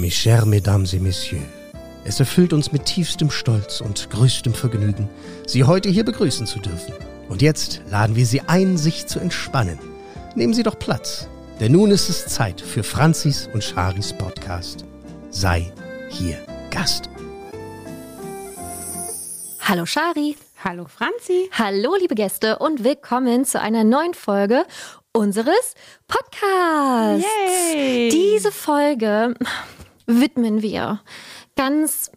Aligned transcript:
Mes 0.00 0.14
chers 0.14 0.46
Mesdames 0.46 0.94
et 0.94 1.02
Messieurs, 1.02 1.44
es 2.04 2.18
erfüllt 2.20 2.54
uns 2.54 2.72
mit 2.72 2.86
tiefstem 2.86 3.30
Stolz 3.30 3.82
und 3.82 4.08
größtem 4.08 4.54
Vergnügen, 4.54 5.10
Sie 5.46 5.64
heute 5.64 5.90
hier 5.90 6.06
begrüßen 6.06 6.46
zu 6.46 6.58
dürfen. 6.58 6.94
Und 7.28 7.42
jetzt 7.42 7.82
laden 7.90 8.16
wir 8.16 8.24
Sie 8.24 8.40
ein, 8.40 8.78
sich 8.78 9.06
zu 9.06 9.20
entspannen. 9.20 9.78
Nehmen 10.34 10.54
Sie 10.54 10.62
doch 10.62 10.78
Platz, 10.78 11.28
denn 11.60 11.72
nun 11.72 11.90
ist 11.90 12.08
es 12.08 12.24
Zeit 12.24 12.62
für 12.62 12.82
Franzis 12.82 13.50
und 13.52 13.62
Charis 13.62 14.14
Podcast. 14.14 14.86
Sei 15.28 15.70
hier 16.08 16.38
Gast. 16.70 17.10
Hallo 19.60 19.84
Shari. 19.84 20.34
Hallo 20.64 20.86
Franzi. 20.86 21.50
Hallo 21.52 21.94
liebe 22.00 22.14
Gäste 22.14 22.58
und 22.58 22.84
willkommen 22.84 23.44
zu 23.44 23.60
einer 23.60 23.84
neuen 23.84 24.14
Folge 24.14 24.64
unseres 25.12 25.74
Podcasts. 26.08 27.26
Yay. 27.74 28.08
Diese 28.10 28.50
Folge 28.50 29.34
widmen 30.18 30.62
wir 30.62 31.00
ganz 31.56 32.10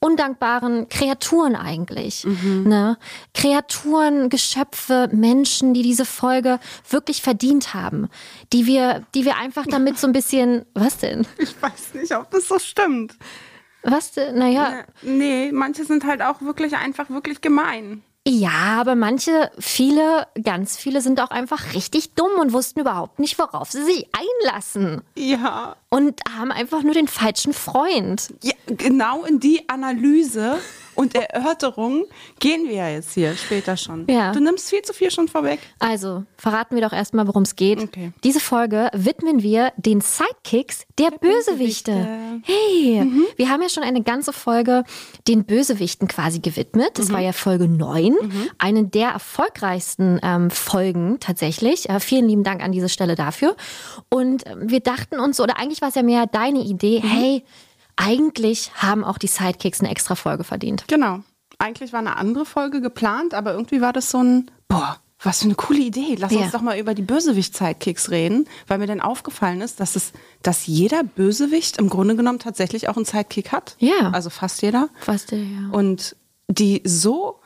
undankbaren 0.00 0.88
Kreaturen 0.88 1.56
eigentlich. 1.56 2.24
Ne? 2.24 2.98
Kreaturen, 3.34 4.28
Geschöpfe, 4.28 5.08
Menschen, 5.12 5.74
die 5.74 5.82
diese 5.82 6.04
Folge 6.04 6.60
wirklich 6.88 7.20
verdient 7.22 7.74
haben. 7.74 8.08
Die 8.52 8.66
wir, 8.66 9.04
die 9.14 9.24
wir 9.24 9.36
einfach 9.36 9.66
damit 9.66 9.98
so 9.98 10.06
ein 10.06 10.12
bisschen, 10.12 10.64
was 10.74 10.98
denn? 10.98 11.26
Ich 11.38 11.60
weiß 11.60 11.94
nicht, 11.94 12.14
ob 12.14 12.30
das 12.30 12.46
so 12.46 12.58
stimmt. 12.58 13.16
Was 13.82 14.12
denn? 14.12 14.38
Naja, 14.38 14.70
Ja, 14.70 14.84
nee, 15.02 15.50
manche 15.52 15.84
sind 15.84 16.04
halt 16.04 16.22
auch 16.22 16.42
wirklich 16.42 16.76
einfach 16.76 17.10
wirklich 17.10 17.40
gemein. 17.40 18.02
Ja, 18.26 18.78
aber 18.80 18.94
manche, 18.94 19.50
viele, 19.58 20.26
ganz 20.42 20.76
viele 20.76 21.00
sind 21.00 21.20
auch 21.20 21.30
einfach 21.30 21.72
richtig 21.74 22.12
dumm 22.14 22.32
und 22.38 22.52
wussten 22.52 22.80
überhaupt 22.80 23.18
nicht, 23.18 23.38
worauf 23.38 23.70
sie 23.70 23.82
sich 23.84 24.06
einlassen. 24.12 25.02
Ja. 25.16 25.76
Und 25.88 26.20
haben 26.36 26.52
einfach 26.52 26.82
nur 26.82 26.92
den 26.92 27.08
falschen 27.08 27.54
Freund. 27.54 28.34
ja. 28.42 28.52
Genau 28.66 29.24
in 29.24 29.40
die 29.40 29.66
Analyse 29.68 30.58
und 30.98 31.14
Erörterung 31.14 32.06
gehen 32.40 32.66
wir 32.66 32.74
ja 32.74 32.88
jetzt 32.88 33.14
hier 33.14 33.36
später 33.36 33.76
schon. 33.76 34.04
Ja. 34.10 34.32
Du 34.32 34.40
nimmst 34.40 34.68
viel 34.68 34.82
zu 34.82 34.92
viel 34.92 35.12
schon 35.12 35.28
vorweg. 35.28 35.60
Also, 35.78 36.24
verraten 36.36 36.74
wir 36.74 36.82
doch 36.82 36.92
erstmal, 36.92 37.28
worum 37.28 37.44
es 37.44 37.54
geht. 37.54 37.80
Okay. 37.80 38.10
Diese 38.24 38.40
Folge 38.40 38.90
widmen 38.92 39.40
wir 39.40 39.72
den 39.76 40.00
Sidekicks 40.00 40.86
der, 40.98 41.12
Bösewichte. 41.12 41.92
Bösewichte. 41.92 42.42
Hey, 42.42 43.28
wir 43.36 43.48
haben 43.48 43.62
ja 43.62 43.68
schon 43.68 43.84
eine 43.84 44.02
ganze 44.02 44.32
Folge 44.32 44.82
den 45.28 45.44
Bösewichten 45.44 46.08
quasi 46.08 46.40
gewidmet. 46.40 46.98
Das 46.98 47.12
war 47.12 47.20
ja 47.20 47.32
Folge 47.32 47.68
9, 47.68 48.14
eine 48.58 48.84
der 48.84 49.10
erfolgreichsten 49.10 50.18
ähm, 50.24 50.50
Folgen 50.50 51.20
tatsächlich. 51.20 51.88
Äh, 51.88 52.00
vielen 52.00 52.26
lieben 52.26 52.42
Dank 52.42 52.60
an 52.60 52.72
diese 52.72 52.88
Stelle 52.88 53.14
dafür. 53.14 53.54
Und 54.08 54.44
ähm, 54.48 54.68
wir 54.68 54.80
dachten 54.80 55.20
uns, 55.20 55.40
oder 55.40 55.60
eigentlich 55.60 55.80
war 55.80 55.90
es 55.90 55.94
ja 55.94 56.02
mehr 56.02 56.26
deine 56.26 56.64
Idee, 56.64 57.00
hey, 57.04 57.44
eigentlich 57.98 58.70
haben 58.76 59.04
auch 59.04 59.18
die 59.18 59.26
Sidekicks 59.26 59.80
eine 59.80 59.90
extra 59.90 60.14
Folge 60.14 60.44
verdient. 60.44 60.84
Genau. 60.88 61.20
Eigentlich 61.58 61.92
war 61.92 61.98
eine 62.00 62.16
andere 62.16 62.46
Folge 62.46 62.80
geplant, 62.80 63.34
aber 63.34 63.52
irgendwie 63.52 63.80
war 63.80 63.92
das 63.92 64.10
so 64.10 64.18
ein, 64.22 64.50
boah, 64.68 64.98
was 65.20 65.40
für 65.40 65.46
eine 65.46 65.56
coole 65.56 65.80
Idee. 65.80 66.14
Lass 66.16 66.32
Ja. 66.32 66.42
uns 66.42 66.52
doch 66.52 66.62
mal 66.62 66.78
über 66.78 66.94
die 66.94 67.02
Bösewicht-Sidekicks 67.02 68.10
reden, 68.10 68.46
weil 68.68 68.78
mir 68.78 68.86
dann 68.86 69.00
aufgefallen 69.00 69.60
ist, 69.60 69.80
dass 69.80 69.96
es, 69.96 70.12
dass 70.42 70.66
jeder 70.68 71.02
Bösewicht 71.02 71.76
im 71.78 71.88
Grunde 71.88 72.14
genommen 72.14 72.38
tatsächlich 72.38 72.88
auch 72.88 72.94
einen 72.96 73.04
Sidekick 73.04 73.50
hat. 73.50 73.74
Ja. 73.80 74.10
Also 74.12 74.30
fast 74.30 74.62
jeder. 74.62 74.88
Was 75.06 75.26
der, 75.26 75.40
ja. 75.42 75.68
Und 75.72 76.14
die 76.48 76.82
so 76.84 77.40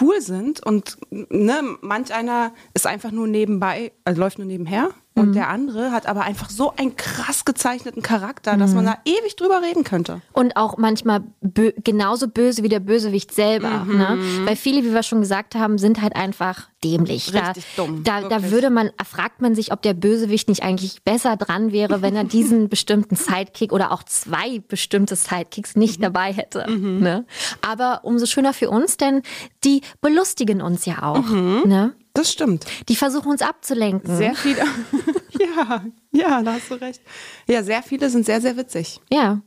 cool 0.00 0.20
sind 0.20 0.62
und 0.64 0.98
ne, 1.10 1.62
manch 1.80 2.12
einer 2.14 2.52
ist 2.74 2.86
einfach 2.86 3.10
nur 3.10 3.26
nebenbei, 3.26 3.92
also 4.04 4.20
läuft 4.20 4.38
nur 4.38 4.46
nebenher. 4.46 4.90
Und 5.14 5.28
Mhm. 5.28 5.32
der 5.34 5.48
andere 5.50 5.90
hat 5.92 6.06
aber 6.06 6.22
einfach 6.22 6.48
so 6.48 6.72
einen 6.76 6.96
krass 6.96 7.44
gezeichneten 7.44 8.00
Charakter, 8.02 8.56
dass 8.56 8.70
Mhm. 8.70 8.76
man 8.76 8.86
da 8.86 8.96
ewig 9.04 9.36
drüber 9.36 9.60
reden 9.62 9.84
könnte. 9.84 10.22
Und 10.32 10.56
auch 10.56 10.78
manchmal 10.78 11.22
bö 11.42 11.70
genauso 11.84 12.28
böse 12.28 12.62
wie 12.62 12.70
der 12.70 12.80
Bösewicht 12.80 13.34
selber. 13.34 13.84
Mhm. 13.84 13.98
Ne? 13.98 14.18
Weil 14.46 14.56
viele, 14.56 14.82
wie 14.84 14.94
wir 14.94 15.02
schon 15.02 15.20
gesagt 15.20 15.54
haben, 15.54 15.76
sind 15.76 16.00
halt 16.00 16.16
einfach 16.16 16.68
dämlich. 16.82 17.32
Richtig 17.34 17.64
da, 17.76 17.82
dumm, 17.84 18.02
Da, 18.04 18.22
da 18.22 18.50
würde 18.50 18.70
man, 18.70 18.90
fragt 19.04 19.42
man 19.42 19.54
sich, 19.54 19.70
ob 19.72 19.82
der 19.82 19.94
Bösewicht 19.94 20.48
nicht 20.48 20.62
eigentlich 20.62 21.02
besser 21.04 21.36
dran 21.36 21.72
wäre, 21.72 22.00
wenn 22.02 22.16
er 22.16 22.24
diesen 22.24 22.68
bestimmten 22.70 23.14
Sidekick 23.14 23.72
oder 23.72 23.92
auch 23.92 24.02
zwei 24.04 24.60
bestimmte 24.66 25.14
Sidekicks 25.14 25.76
nicht 25.76 25.98
Mhm. 25.98 26.02
dabei 26.04 26.32
hätte. 26.32 26.70
Ne? 26.70 27.26
Aber 27.60 28.00
umso 28.04 28.24
schöner 28.26 28.52
für 28.54 28.70
uns, 28.70 28.96
denn 28.96 29.22
die 29.64 29.82
belustigen 30.00 30.62
uns 30.62 30.86
ja 30.86 31.02
auch. 31.02 31.20
Mhm. 31.26 31.62
Ne? 31.66 31.92
Das 32.14 32.30
stimmt. 32.30 32.66
Die 32.88 32.96
versuchen 32.96 33.30
uns 33.30 33.42
abzulenken. 33.42 34.16
Sehr 34.16 34.34
viele. 34.34 34.58
ja, 35.40 35.84
ja, 36.12 36.42
da 36.42 36.52
hast 36.54 36.70
du 36.70 36.74
recht. 36.74 37.00
Ja, 37.48 37.62
sehr 37.62 37.82
viele 37.82 38.10
sind 38.10 38.26
sehr, 38.26 38.40
sehr 38.40 38.56
witzig. 38.56 39.00
ja, 39.10 39.40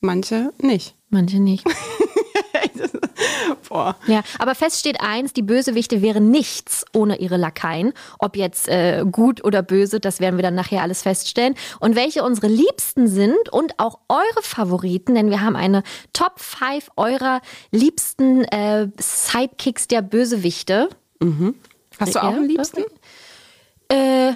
Manche 0.00 0.52
nicht. 0.60 0.94
manche 1.10 1.40
nicht. 1.40 1.64
Boah. 3.68 3.96
Ja, 4.06 4.22
aber 4.38 4.54
fest 4.54 4.78
steht 4.78 5.00
eins, 5.00 5.32
die 5.32 5.42
Bösewichte 5.42 6.00
wären 6.00 6.30
nichts 6.30 6.84
ohne 6.94 7.18
ihre 7.18 7.36
Lakaien. 7.36 7.92
Ob 8.18 8.36
jetzt 8.36 8.68
äh, 8.68 9.04
gut 9.10 9.44
oder 9.44 9.62
böse, 9.62 10.00
das 10.00 10.20
werden 10.20 10.36
wir 10.36 10.42
dann 10.42 10.54
nachher 10.54 10.82
alles 10.82 11.02
feststellen. 11.02 11.54
Und 11.80 11.94
welche 11.96 12.22
unsere 12.22 12.46
Liebsten 12.46 13.08
sind 13.08 13.50
und 13.50 13.78
auch 13.78 13.98
eure 14.08 14.42
Favoriten, 14.42 15.14
denn 15.14 15.30
wir 15.30 15.42
haben 15.42 15.56
eine 15.56 15.82
Top 16.12 16.40
5 16.40 16.90
eurer 16.96 17.40
liebsten 17.70 18.44
äh, 18.44 18.88
Sidekicks 18.98 19.88
der 19.88 20.02
Bösewichte. 20.02 20.88
Hast 21.98 22.14
du 22.14 22.22
auch 22.22 22.34
einen 22.34 22.48
Liebsten? 22.48 22.84
Äh, 23.88 24.34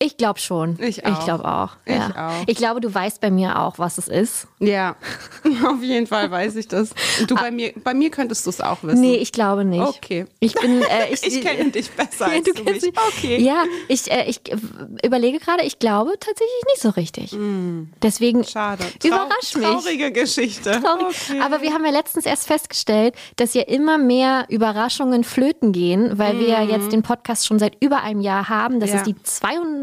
ich 0.00 0.16
glaube 0.16 0.38
schon. 0.38 0.78
Ich 0.80 0.98
Ich 0.98 1.04
auch. 1.06 1.24
glaube 1.24 1.44
auch. 1.44 1.70
Ich 1.84 1.94
ja. 1.94 2.28
auch. 2.28 2.44
Ich 2.46 2.56
glaube, 2.56 2.80
du 2.80 2.92
weißt 2.94 3.20
bei 3.20 3.30
mir 3.30 3.58
auch, 3.60 3.78
was 3.78 3.98
es 3.98 4.06
ist. 4.08 4.46
Ja, 4.60 4.94
auf 5.66 5.82
jeden 5.82 6.06
Fall 6.06 6.30
weiß 6.30 6.54
ich 6.56 6.68
das. 6.68 6.90
Und 7.20 7.30
du 7.30 7.34
bei 7.34 7.50
mir, 7.50 7.72
bei 7.82 7.94
mir 7.94 8.10
könntest 8.10 8.46
du 8.46 8.50
es 8.50 8.60
auch 8.60 8.82
wissen. 8.82 8.98
Ah. 8.98 9.00
Nee, 9.00 9.16
ich 9.16 9.32
glaube 9.32 9.64
nicht. 9.64 9.80
Okay. 9.82 10.26
Ich 10.40 10.54
bin, 10.54 10.82
äh, 10.82 11.08
ich, 11.12 11.22
Ich 11.24 11.40
kenne 11.42 11.70
dich 11.70 11.90
besser 11.90 12.28
Ja, 12.32 12.34
als 12.38 12.44
du 12.44 12.62
mich. 12.64 12.82
mich. 12.82 12.92
Okay. 13.16 13.40
Ja, 13.42 13.64
ich, 13.88 14.10
äh, 14.10 14.24
ich 14.28 14.40
überlege 15.04 15.38
gerade, 15.40 15.64
ich 15.64 15.78
glaube 15.78 16.12
tatsächlich 16.20 16.64
nicht 16.72 16.80
so 16.82 16.90
richtig. 16.90 17.36
Deswegen 18.02 18.40
Mm. 18.40 18.44
Schade. 18.44 18.84
Trau 19.00 19.08
überrasch 19.08 19.54
mich. 19.56 19.64
Traurige 19.66 20.12
Geschichte. 20.12 20.80
Traurig. 20.80 21.16
Okay. 21.28 21.40
Aber 21.40 21.60
wir 21.62 21.72
haben 21.72 21.84
ja 21.84 21.90
letztens 21.90 22.24
erst 22.26 22.46
festgestellt, 22.46 23.14
dass 23.36 23.54
ja 23.54 23.62
immer 23.62 23.98
mehr 23.98 24.46
Überraschungen 24.48 25.24
flöten 25.24 25.72
gehen, 25.72 26.18
weil 26.18 26.38
wir 26.38 26.48
ja 26.48 26.62
jetzt 26.62 26.92
den 26.92 27.02
Podcast 27.02 27.46
schon 27.46 27.58
seit 27.58 27.76
über 27.82 28.02
einem 28.02 28.20
Jahr 28.20 28.48
haben. 28.48 28.78
Das. 28.80 28.90
Ja. 28.90 28.96
ist 28.98 29.06
die 29.06 29.16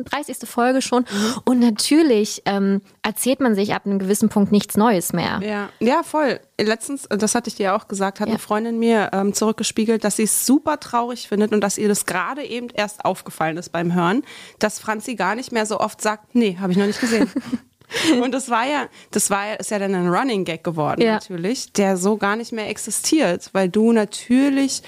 32. 0.10 0.48
Folge 0.50 0.82
schon. 0.82 1.06
Und 1.46 1.60
natürlich 1.60 2.42
ähm, 2.46 2.82
erzählt 3.02 3.40
man 3.40 3.56
sich 3.56 3.74
ab 3.74 3.86
einem 3.86 4.00
gewissen 4.00 4.30
Punkt 4.30 4.52
nichts 4.52 4.78
Neues 4.78 5.14
mehr. 5.14 5.40
Ja, 5.44 5.70
ja, 5.80 6.04
voll. 6.04 6.40
Letztens, 6.60 7.08
das 7.10 7.36
hatte 7.36 7.50
ich 7.50 7.56
dir 7.56 7.76
auch 7.76 7.88
gesagt, 7.88 8.20
hat 8.20 8.28
Ja. 8.28 8.34
eine 8.34 8.40
Freundin 8.40 8.80
mir 8.80 9.10
ähm, 9.14 9.34
zurückgespiegelt, 9.34 10.04
dass 10.04 10.16
sie 10.18 10.24
es 10.24 10.46
super 10.46 10.80
traurig 10.80 11.28
findet 11.28 11.52
und 11.52 11.62
dass 11.62 11.78
ihr 11.78 11.88
das 11.88 12.06
gerade 12.06 12.44
eben 12.44 12.70
erst 12.74 13.04
aufgefallen 13.06 13.58
ist 13.58 13.72
beim 13.72 13.94
Hören, 13.94 14.24
dass 14.60 14.80
Franzi 14.80 15.16
gar 15.16 15.36
nicht 15.36 15.52
mehr 15.52 15.66
so 15.66 15.80
oft 15.80 16.02
sagt, 16.02 16.36
nee, 16.36 16.58
habe 16.60 16.72
ich 16.72 16.78
noch 16.78 16.86
nicht 16.88 17.02
gesehen. 17.02 17.30
und 18.24 18.32
das 18.34 18.50
war 18.50 18.66
ja, 18.66 18.88
das 19.12 19.30
war 19.30 19.48
ja, 19.48 19.54
ist 19.56 19.72
ja 19.72 19.80
dann 19.80 19.94
ein 19.96 20.08
Running 20.08 20.44
Gag 20.46 20.64
geworden 20.64 21.02
Ja. 21.02 21.14
natürlich, 21.14 21.72
der 21.74 21.98
so 21.98 22.18
gar 22.18 22.36
nicht 22.36 22.52
mehr 22.52 22.70
existiert, 22.70 23.50
weil 23.54 23.70
du 23.70 23.92
natürlich 23.92 24.82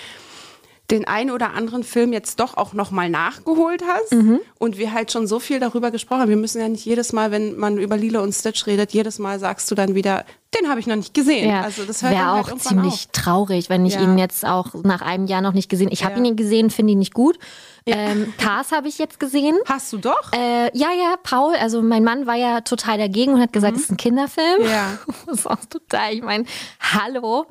den 0.90 1.06
einen 1.06 1.32
oder 1.32 1.54
anderen 1.54 1.84
Film 1.84 2.14
jetzt 2.14 2.40
doch 2.40 2.56
auch 2.56 2.72
nochmal 2.74 3.10
nachgeholt 3.10 3.84
hast 3.86 4.14
Mhm. 4.14 4.40
und 4.58 4.78
wir 4.78 4.94
halt 4.94 5.12
schon 5.12 5.28
so 5.28 5.40
viel 5.40 5.60
darüber 5.60 5.92
gesprochen 5.92 6.22
haben. 6.22 6.30
Wir 6.30 6.38
müssen 6.38 6.62
ja 6.62 6.70
nicht 6.70 6.86
jedes 6.86 7.12
Mal, 7.12 7.32
wenn 7.32 7.58
man 7.58 7.78
über 7.78 7.98
Lilo 7.98 8.24
und 8.24 8.32
Stitch 8.34 8.66
redet, 8.68 8.94
jedes 8.94 9.20
Mal 9.20 9.38
sagst 9.40 9.70
du 9.70 9.76
dann 9.76 9.96
wieder, 9.96 10.24
den 10.58 10.70
habe 10.70 10.80
ich 10.80 10.88
noch 10.88 10.96
nicht 10.96 11.14
gesehen. 11.14 11.50
Ja, 11.50 11.62
Also 11.62 11.84
das 11.84 12.04
hört 12.04 12.14
wäre 12.14 12.32
halt 12.32 12.54
auch 12.54 12.58
ziemlich 12.58 12.94
auf. 12.94 13.08
traurig, 13.12 13.70
wenn 13.70 13.86
ich 13.86 13.96
Ja. 13.96 14.02
ihn 14.02 14.18
jetzt 14.18 14.46
auch 14.46 14.74
nach 14.84 15.02
einem 15.02 15.26
Jahr 15.28 15.42
noch 15.42 15.52
nicht 15.52 15.68
gesehen. 15.68 15.90
Ich 15.92 16.06
habe 16.06 16.20
Ja. 16.20 16.24
ihn 16.26 16.38
gesehen, 16.38 16.70
finde 16.70 16.94
ihn 16.94 17.00
nicht 17.00 17.14
gut. 17.14 17.38
Ähm, 17.86 18.34
Cars 18.38 18.72
habe 18.72 18.88
ich 18.88 18.98
jetzt 18.98 19.20
gesehen. 19.20 19.58
Hast 19.66 19.92
du 19.92 19.98
doch? 19.98 20.32
Äh, 20.34 20.66
ja, 20.78 20.88
ja, 20.94 21.16
Paul, 21.22 21.54
also 21.56 21.82
mein 21.82 22.04
Mann 22.06 22.28
war 22.28 22.36
ja 22.36 22.62
total 22.62 22.98
dagegen 22.98 23.34
und 23.34 23.42
hat 23.42 23.52
gesagt, 23.54 23.76
es 23.76 23.84
ist 23.84 23.92
ein 23.92 23.98
Kinderfilm. 23.98 24.62
Mhm. 24.62 24.70
Ja. 24.70 24.98
Das 25.26 25.40
ist 25.40 25.48
auch 25.48 25.66
total, 25.70 26.14
ich 26.14 26.22
meine, 26.22 26.46
hallo. 26.80 27.46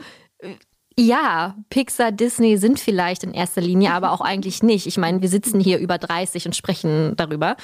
Ja, 0.98 1.54
Pixar, 1.68 2.10
Disney 2.10 2.56
sind 2.56 2.80
vielleicht 2.80 3.22
in 3.22 3.34
erster 3.34 3.60
Linie, 3.60 3.92
aber 3.92 4.12
auch 4.12 4.22
eigentlich 4.22 4.62
nicht. 4.62 4.86
Ich 4.86 4.96
meine, 4.96 5.20
wir 5.20 5.28
sitzen 5.28 5.60
hier 5.60 5.78
über 5.78 5.98
30 5.98 6.46
und 6.46 6.56
sprechen 6.56 7.12
darüber. 7.16 7.56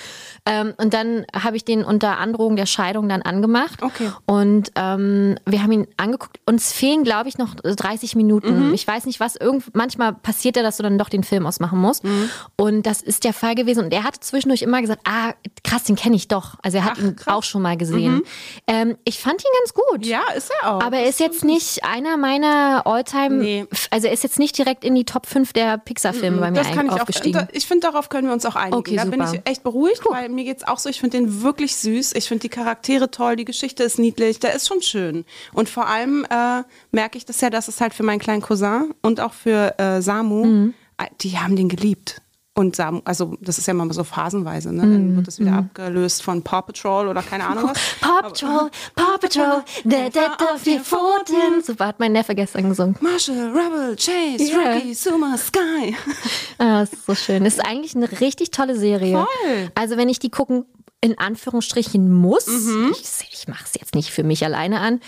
Ähm, 0.44 0.74
und 0.76 0.92
dann 0.92 1.24
habe 1.34 1.56
ich 1.56 1.64
den 1.64 1.82
unter 1.82 2.18
Androhung 2.18 2.56
der 2.56 2.66
Scheidung 2.66 3.08
dann 3.08 3.22
angemacht. 3.22 3.82
Okay. 3.82 4.10
Und 4.26 4.72
ähm, 4.74 5.36
wir 5.46 5.62
haben 5.62 5.72
ihn 5.72 5.86
angeguckt. 5.96 6.40
Uns 6.44 6.74
fehlen, 6.74 7.04
glaube 7.04 7.30
ich, 7.30 7.38
noch 7.38 7.54
30 7.54 8.16
Minuten. 8.16 8.68
Mhm. 8.68 8.74
Ich 8.74 8.86
weiß 8.86 9.06
nicht, 9.06 9.18
was. 9.18 9.36
Irgend, 9.36 9.74
manchmal 9.74 10.12
passiert 10.12 10.56
ja, 10.56 10.62
dass 10.62 10.76
du 10.76 10.82
dann 10.82 10.98
doch 10.98 11.08
den 11.08 11.24
Film 11.24 11.46
ausmachen 11.46 11.78
musst. 11.78 12.04
Mhm. 12.04 12.28
Und 12.56 12.82
das 12.84 13.00
ist 13.00 13.24
der 13.24 13.32
Fall 13.32 13.54
gewesen. 13.54 13.84
Und 13.84 13.94
er 13.94 14.04
hatte 14.04 14.20
zwischendurch 14.20 14.60
immer 14.60 14.82
gesagt, 14.82 15.00
ah, 15.08 15.32
krass, 15.64 15.84
den 15.84 15.96
kenne 15.96 16.16
ich 16.16 16.28
doch. 16.28 16.56
Also 16.62 16.76
er 16.76 16.84
hat 16.84 16.98
Ach, 16.98 17.02
ihn 17.02 17.16
krass. 17.16 17.26
Mhm. 17.28 17.32
auch 17.32 17.42
schon 17.44 17.62
mal 17.62 17.78
gesehen. 17.78 18.24
Ähm, 18.66 18.98
ich 19.04 19.20
fand 19.20 19.42
ihn 19.42 19.50
ganz 19.60 19.72
gut. 19.72 20.04
Ja, 20.04 20.20
ist 20.36 20.52
er 20.60 20.70
auch. 20.70 20.82
Aber 20.82 20.98
er 20.98 21.08
ist 21.08 21.18
jetzt 21.18 21.44
nicht 21.44 21.82
einer 21.82 22.18
meiner 22.18 22.86
Alltime 22.86 23.21
All-Time, 23.22 23.42
Nee. 23.42 23.66
also 23.90 24.06
er 24.06 24.12
ist 24.12 24.22
jetzt 24.22 24.38
nicht 24.38 24.56
direkt 24.56 24.84
in 24.84 24.94
die 24.94 25.04
Top 25.04 25.26
5 25.26 25.52
der 25.52 25.78
Pixar-Filme 25.78 26.38
bei 26.38 26.50
mir 26.50 26.58
Das 26.58 26.70
kann 26.72 26.86
ich 26.86 26.92
auch. 26.92 27.00
aufgestiegen. 27.00 27.32
da- 27.38 27.48
Ich 27.52 27.66
finde, 27.66 27.86
darauf 27.88 28.08
können 28.08 28.26
wir 28.28 28.32
uns 28.34 28.46
auch 28.46 28.56
einigen. 28.56 28.76
Okay, 28.76 28.96
da 28.96 29.04
bin 29.04 29.20
super. 29.24 29.40
ich 29.44 29.50
echt 29.50 29.62
beruhigt, 29.62 30.00
weil 30.08 30.28
mir 30.28 30.44
geht's 30.44 30.64
auch 30.64 30.78
so. 30.78 30.88
Ich 30.88 31.00
finde 31.00 31.18
den 31.18 31.42
wirklich 31.42 31.76
süß. 31.76 32.14
Ich 32.14 32.28
finde 32.28 32.42
die 32.42 32.48
Charaktere 32.48 33.10
toll. 33.10 33.36
Die 33.36 33.44
Geschichte 33.44 33.82
ist 33.82 33.98
niedlich. 33.98 34.40
Der 34.40 34.54
ist 34.54 34.66
schon 34.68 34.80
schön. 34.82 35.24
Und 35.52 35.68
vor 35.68 35.86
allem 35.88 36.24
äh, 36.30 36.62
merke 36.92 37.18
ich 37.18 37.26
das 37.26 37.40
ja, 37.40 37.50
dass 37.50 37.68
es 37.68 37.80
halt 37.80 37.92
für 37.94 38.02
meinen 38.02 38.18
kleinen 38.20 38.42
Cousin 38.42 38.94
und 39.02 39.20
auch 39.20 39.32
für 39.34 39.78
äh, 39.78 40.00
Samu, 40.00 40.44
Mhm. 40.44 40.74
äh, 40.98 41.04
die 41.20 41.38
haben 41.38 41.56
den 41.56 41.68
geliebt. 41.68 42.21
Und 42.54 42.76
Samu, 42.76 43.00
also 43.06 43.34
das 43.40 43.56
ist 43.56 43.66
ja 43.66 43.70
immer 43.72 43.90
so 43.94 44.04
phasenweise, 44.04 44.74
ne? 44.74 44.82
Mhm. 44.84 44.92
Dann 44.92 45.16
wird 45.16 45.26
das 45.26 45.38
wieder 45.38 45.54
abgelöst 45.54 46.22
von 46.22 46.42
Paw 46.42 46.60
Patrol 46.60 47.08
oder 47.08 47.22
keine 47.22 47.46
Ahnung 47.46 47.70
was. 47.70 47.78
Paw 48.02 48.20
Patrol, 48.20 48.70
Paw 48.94 49.18
Patrol, 49.18 49.64
der, 49.84 50.10
der, 50.10 50.36
der, 50.36 50.58
vier 50.58 50.80
Pfoten. 50.80 51.62
Super, 51.64 51.86
hat 51.86 51.98
mein 51.98 52.12
Neffe 52.12 52.34
gestern 52.34 52.68
gesungen. 52.68 52.94
Marshall, 53.00 53.52
Rebel, 53.56 53.96
Chase, 53.96 54.52
Ja. 54.52 54.74
Rocky, 54.74 54.92
Suma, 54.94 55.36
Sky. 55.38 55.96
Ah, 56.58 56.80
das 56.80 56.92
ist 56.92 57.06
so 57.06 57.14
schön. 57.14 57.42
Das 57.42 57.54
ist 57.54 57.60
eigentlich 57.66 57.96
eine 57.96 58.20
richtig 58.20 58.50
tolle 58.50 58.76
Serie. 58.78 59.16
Voll. 59.16 59.70
Also 59.74 59.96
wenn 59.96 60.08
ich 60.10 60.18
die 60.20 60.30
gucken, 60.30 60.64
in 61.00 61.18
Anführungsstrichen 61.18 62.12
muss, 62.12 62.46
Mhm. 62.46 62.92
ich, 62.92 63.28
ich 63.32 63.48
mache 63.48 63.64
es 63.64 63.72
jetzt 63.80 63.94
nicht 63.96 64.10
für 64.10 64.22
mich 64.22 64.44
alleine 64.44 64.78
an, 64.80 65.00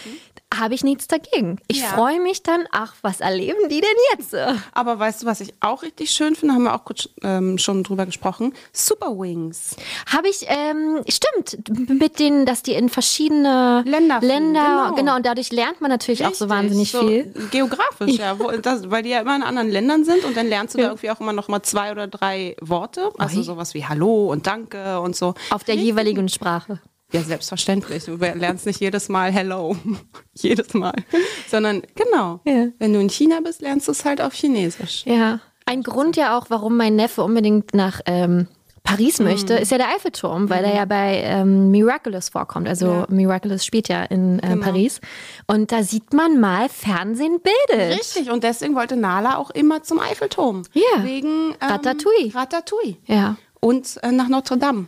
habe 0.58 0.74
ich 0.74 0.84
nichts 0.84 1.06
dagegen. 1.08 1.58
Ich 1.68 1.80
Ja. 1.80 1.88
freue 1.88 2.20
mich 2.20 2.42
dann, 2.42 2.66
ach, 2.70 2.94
was 3.02 3.20
erleben 3.20 3.68
die 3.68 3.80
denn 3.80 3.96
jetzt? 4.18 4.34
Aber 4.72 4.98
weißt 4.98 5.22
du, 5.22 5.26
was 5.26 5.40
ich 5.40 5.52
auch 5.60 5.82
richtig 5.82 6.10
schön 6.10 6.34
finde, 6.34 6.54
haben 6.54 6.64
wir 6.64 6.74
auch 6.74 6.84
kurz 6.84 7.08
ähm, 7.22 7.58
schon 7.58 7.82
drüber 7.82 8.06
gesprochen, 8.06 8.54
Super 8.72 9.10
Wings. 9.18 9.76
Habe 10.06 10.28
ich, 10.28 10.46
ähm, 10.48 11.02
stimmt, 11.08 11.68
mit 12.00 12.18
denen, 12.18 12.46
dass 12.46 12.62
die 12.62 12.72
in 12.74 12.88
verschiedene 12.88 13.82
Länder 13.86 14.20
Länder 14.20 14.84
genau. 14.86 14.94
genau, 14.94 15.16
und 15.16 15.26
dadurch 15.26 15.52
lernt 15.52 15.80
man 15.80 15.90
natürlich 15.90 16.24
auch 16.26 16.34
so 16.34 16.48
wahnsinnig 16.48 16.90
so 16.90 17.00
viel. 17.06 17.32
Geografisch, 17.50 18.16
ja. 18.18 18.38
Wo, 18.38 18.50
das, 18.50 18.90
weil 18.90 19.02
die 19.02 19.10
ja 19.10 19.20
immer 19.20 19.36
in 19.36 19.42
anderen 19.42 19.70
Ländern 19.70 20.04
sind 20.04 20.24
und 20.24 20.36
dann 20.36 20.48
lernst 20.48 20.74
du 20.74 20.78
da 20.78 20.84
irgendwie 20.84 21.10
auch 21.10 21.20
immer 21.20 21.32
noch 21.32 21.48
mal 21.48 21.62
zwei 21.62 21.90
oder 21.92 22.06
drei 22.06 22.56
Worte. 22.60 23.10
Also 23.18 23.42
sowas 23.42 23.74
wie 23.74 23.84
Hallo 23.84 24.30
und 24.30 24.46
Danke 24.46 25.00
und 25.00 25.16
so. 25.16 25.34
Auf 25.50 25.64
der 25.64 25.74
jeweiligen 25.76 26.28
Sprache. 26.28 26.80
Ja, 27.14 27.22
selbstverständlich. 27.22 28.04
Du 28.04 28.16
lernst 28.16 28.66
nicht 28.66 28.80
jedes 28.80 29.08
Mal 29.08 29.30
Hello. 29.32 29.76
jedes 30.34 30.74
Mal. 30.74 30.94
Sondern 31.48 31.82
genau. 31.94 32.40
Ja. 32.44 32.66
Wenn 32.78 32.92
du 32.92 33.00
in 33.00 33.08
China 33.08 33.38
bist, 33.42 33.62
lernst 33.62 33.86
du 33.88 33.92
es 33.92 34.04
halt 34.04 34.20
auf 34.20 34.32
Chinesisch. 34.34 35.04
Ja. 35.06 35.40
Ein 35.66 35.82
Grund 35.82 36.16
ja 36.16 36.36
auch, 36.36 36.46
warum 36.50 36.76
mein 36.76 36.96
Neffe 36.96 37.22
unbedingt 37.22 37.72
nach 37.72 38.00
ähm, 38.06 38.48
Paris 38.82 39.18
Mhm. 39.18 39.24
möchte, 39.26 39.54
ist 39.54 39.70
ja 39.70 39.78
der 39.78 39.88
Eiffelturm, 39.94 40.50
weil 40.50 40.62
er 40.64 40.74
ja 40.74 40.84
bei 40.84 41.22
ähm, 41.24 41.70
Miraculous 41.70 42.28
vorkommt. 42.28 42.68
Also 42.68 42.86
Ja. 42.86 43.04
Genau. 43.06 43.16
Miraculous 43.16 43.64
spielt 43.64 43.88
ja 43.88 44.02
in 44.02 44.40
äh, 44.40 44.56
Paris. 44.56 45.00
Und 45.46 45.72
da 45.72 45.82
sieht 45.82 46.12
man 46.12 46.38
mal 46.38 46.68
Fernsehen 46.68 47.38
bildet. 47.40 47.98
Richtig. 47.98 48.30
Und 48.30 48.44
deswegen 48.44 48.74
wollte 48.74 48.96
Nala 48.96 49.38
auch 49.38 49.50
immer 49.50 49.82
zum 49.82 50.00
Eiffelturm. 50.00 50.64
Ja. 50.74 51.02
Wegen 51.04 51.52
ähm, 51.52 51.56
Ratatouille. 51.60 52.34
Ratatouille. 52.34 52.96
Ja. 53.06 53.36
und 53.60 53.98
äh, 54.02 54.12
nach 54.12 54.28
Notre 54.28 54.58
Dame. 54.58 54.86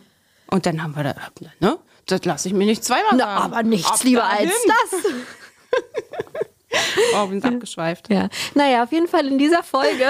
Und 0.51 0.67
dann 0.67 0.83
haben 0.83 0.95
wir 0.95 1.03
da, 1.03 1.15
ne? 1.61 1.79
Das 2.07 2.25
lasse 2.25 2.49
ich 2.49 2.55
mir 2.55 2.67
nicht 2.67 2.85
zweimal 2.85 3.13
Na, 3.17 3.19
sagen. 3.41 3.53
aber 3.53 3.63
nichts 3.63 3.91
Ab 3.91 4.05
lieber 4.05 4.21
dahin. 4.21 4.49
als 4.49 4.91
das. 4.91 5.13
Oh, 7.15 7.27
bin 7.29 7.43
abgeschweift. 7.43 8.11
Ja. 8.11 8.29
Naja, 8.55 8.83
auf 8.83 8.93
jeden 8.93 9.09
Fall 9.09 9.27
in 9.29 9.39
dieser 9.39 9.63
Folge. 9.63 10.05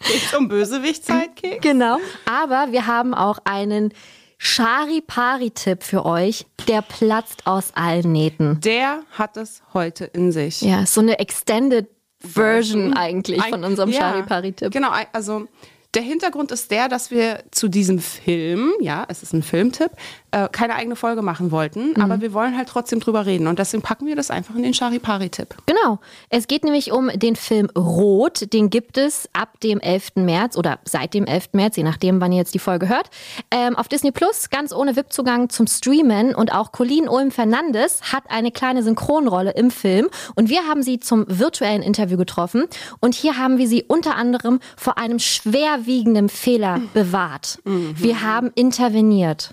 Geht's 0.00 0.34
um 0.36 0.48
Bösewicht-Sidekick? 0.48 1.60
genau. 1.62 1.98
Aber 2.24 2.72
wir 2.72 2.86
haben 2.86 3.14
auch 3.14 3.38
einen 3.44 3.92
Chari-Pari-Tipp 4.38 5.82
für 5.84 6.04
euch. 6.04 6.46
Der 6.66 6.82
platzt 6.82 7.46
aus 7.46 7.72
allen 7.74 8.10
Nähten. 8.12 8.60
Der 8.60 9.00
hat 9.12 9.36
es 9.36 9.62
heute 9.74 10.06
in 10.06 10.32
sich. 10.32 10.60
Ja, 10.60 10.86
so 10.86 11.00
eine 11.00 11.18
Extended 11.18 11.86
Version 12.20 12.94
eigentlich 12.94 13.40
von 13.44 13.62
Ein- 13.62 13.70
unserem 13.70 13.90
ja, 13.90 14.00
Chari-Pari-Tipp. 14.10 14.72
Genau, 14.72 14.90
also 15.12 15.46
der 15.94 16.02
Hintergrund 16.02 16.50
ist 16.52 16.70
der, 16.70 16.88
dass 16.88 17.10
wir 17.12 17.44
zu 17.52 17.68
diesem 17.68 17.98
Film, 18.00 18.72
ja, 18.80 19.04
es 19.08 19.22
ist 19.22 19.32
ein 19.32 19.42
Filmtipp, 19.42 19.92
äh, 20.30 20.48
keine 20.50 20.74
eigene 20.74 20.96
Folge 20.96 21.22
machen 21.22 21.50
wollten, 21.50 21.90
Mhm. 21.96 22.02
aber 22.02 22.20
wir 22.20 22.32
wollen 22.32 22.56
halt 22.56 22.68
trotzdem 22.68 23.00
drüber 23.00 23.26
reden 23.26 23.46
und 23.46 23.58
deswegen 23.58 23.82
packen 23.82 24.06
wir 24.06 24.16
das 24.16 24.30
einfach 24.30 24.54
in 24.54 24.62
den 24.62 24.74
Charipari-Tipp. 24.74 25.54
Genau. 25.66 25.98
Es 26.28 26.46
geht 26.48 26.64
nämlich 26.64 26.92
um 26.92 27.08
den 27.08 27.36
Film 27.36 27.68
Rot. 27.76 28.52
Den 28.52 28.70
gibt 28.70 28.98
es 28.98 29.28
ab 29.32 29.60
dem 29.60 29.80
11. 29.80 30.12
März 30.16 30.56
oder 30.56 30.78
seit 30.84 31.14
dem 31.14 31.24
11. 31.26 31.48
März, 31.52 31.76
je 31.76 31.82
nachdem, 31.82 32.20
wann 32.20 32.32
ihr 32.32 32.38
jetzt 32.38 32.54
die 32.54 32.58
Folge 32.58 32.88
hört. 32.88 33.10
Ähm, 33.50 33.76
auf 33.76 33.88
Disney 33.88 34.10
Plus, 34.12 34.50
ganz 34.50 34.72
ohne 34.74 34.96
VIP-Zugang 34.96 35.48
zum 35.50 35.66
Streamen. 35.66 36.34
Und 36.34 36.52
auch 36.52 36.72
Colleen 36.72 37.08
Ulm 37.08 37.30
Fernandes 37.30 38.12
hat 38.12 38.24
eine 38.28 38.50
kleine 38.50 38.82
Synchronrolle 38.82 39.52
im 39.52 39.70
Film. 39.70 40.08
Und 40.34 40.48
wir 40.48 40.66
haben 40.66 40.82
sie 40.82 41.00
zum 41.00 41.24
virtuellen 41.28 41.82
Interview 41.82 42.16
getroffen. 42.16 42.64
Und 43.00 43.14
hier 43.14 43.38
haben 43.38 43.58
wir 43.58 43.68
sie 43.68 43.84
unter 43.86 44.16
anderem 44.16 44.60
vor 44.76 44.98
einem 44.98 45.18
schwerwiegenden 45.18 46.28
Fehler 46.28 46.80
bewahrt. 46.94 47.58
Wir 47.64 48.22
haben 48.22 48.50
interveniert. 48.54 49.50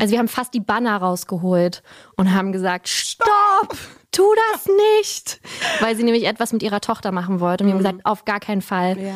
Also 0.00 0.12
wir 0.12 0.18
haben 0.18 0.28
fast 0.28 0.54
die 0.54 0.60
Banner 0.60 0.96
rausgeholt 0.96 1.82
und 2.16 2.34
haben 2.34 2.52
gesagt, 2.52 2.88
stopp, 2.88 3.76
tu 4.12 4.22
das 4.52 4.66
nicht. 4.66 5.40
Weil 5.80 5.96
sie 5.96 6.04
nämlich 6.04 6.24
etwas 6.24 6.52
mit 6.52 6.62
ihrer 6.62 6.80
Tochter 6.80 7.12
machen 7.12 7.40
wollte. 7.40 7.64
Und 7.64 7.68
wir 7.68 7.74
haben 7.74 7.82
gesagt, 7.82 8.06
auf 8.06 8.24
gar 8.24 8.40
keinen 8.40 8.62
Fall. 8.62 8.98
Ja. 8.98 9.14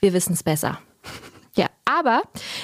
Wir 0.00 0.12
wissen 0.12 0.32
es 0.32 0.42
besser. 0.42 0.78
Ja, 1.54 1.66
aber 1.84 2.22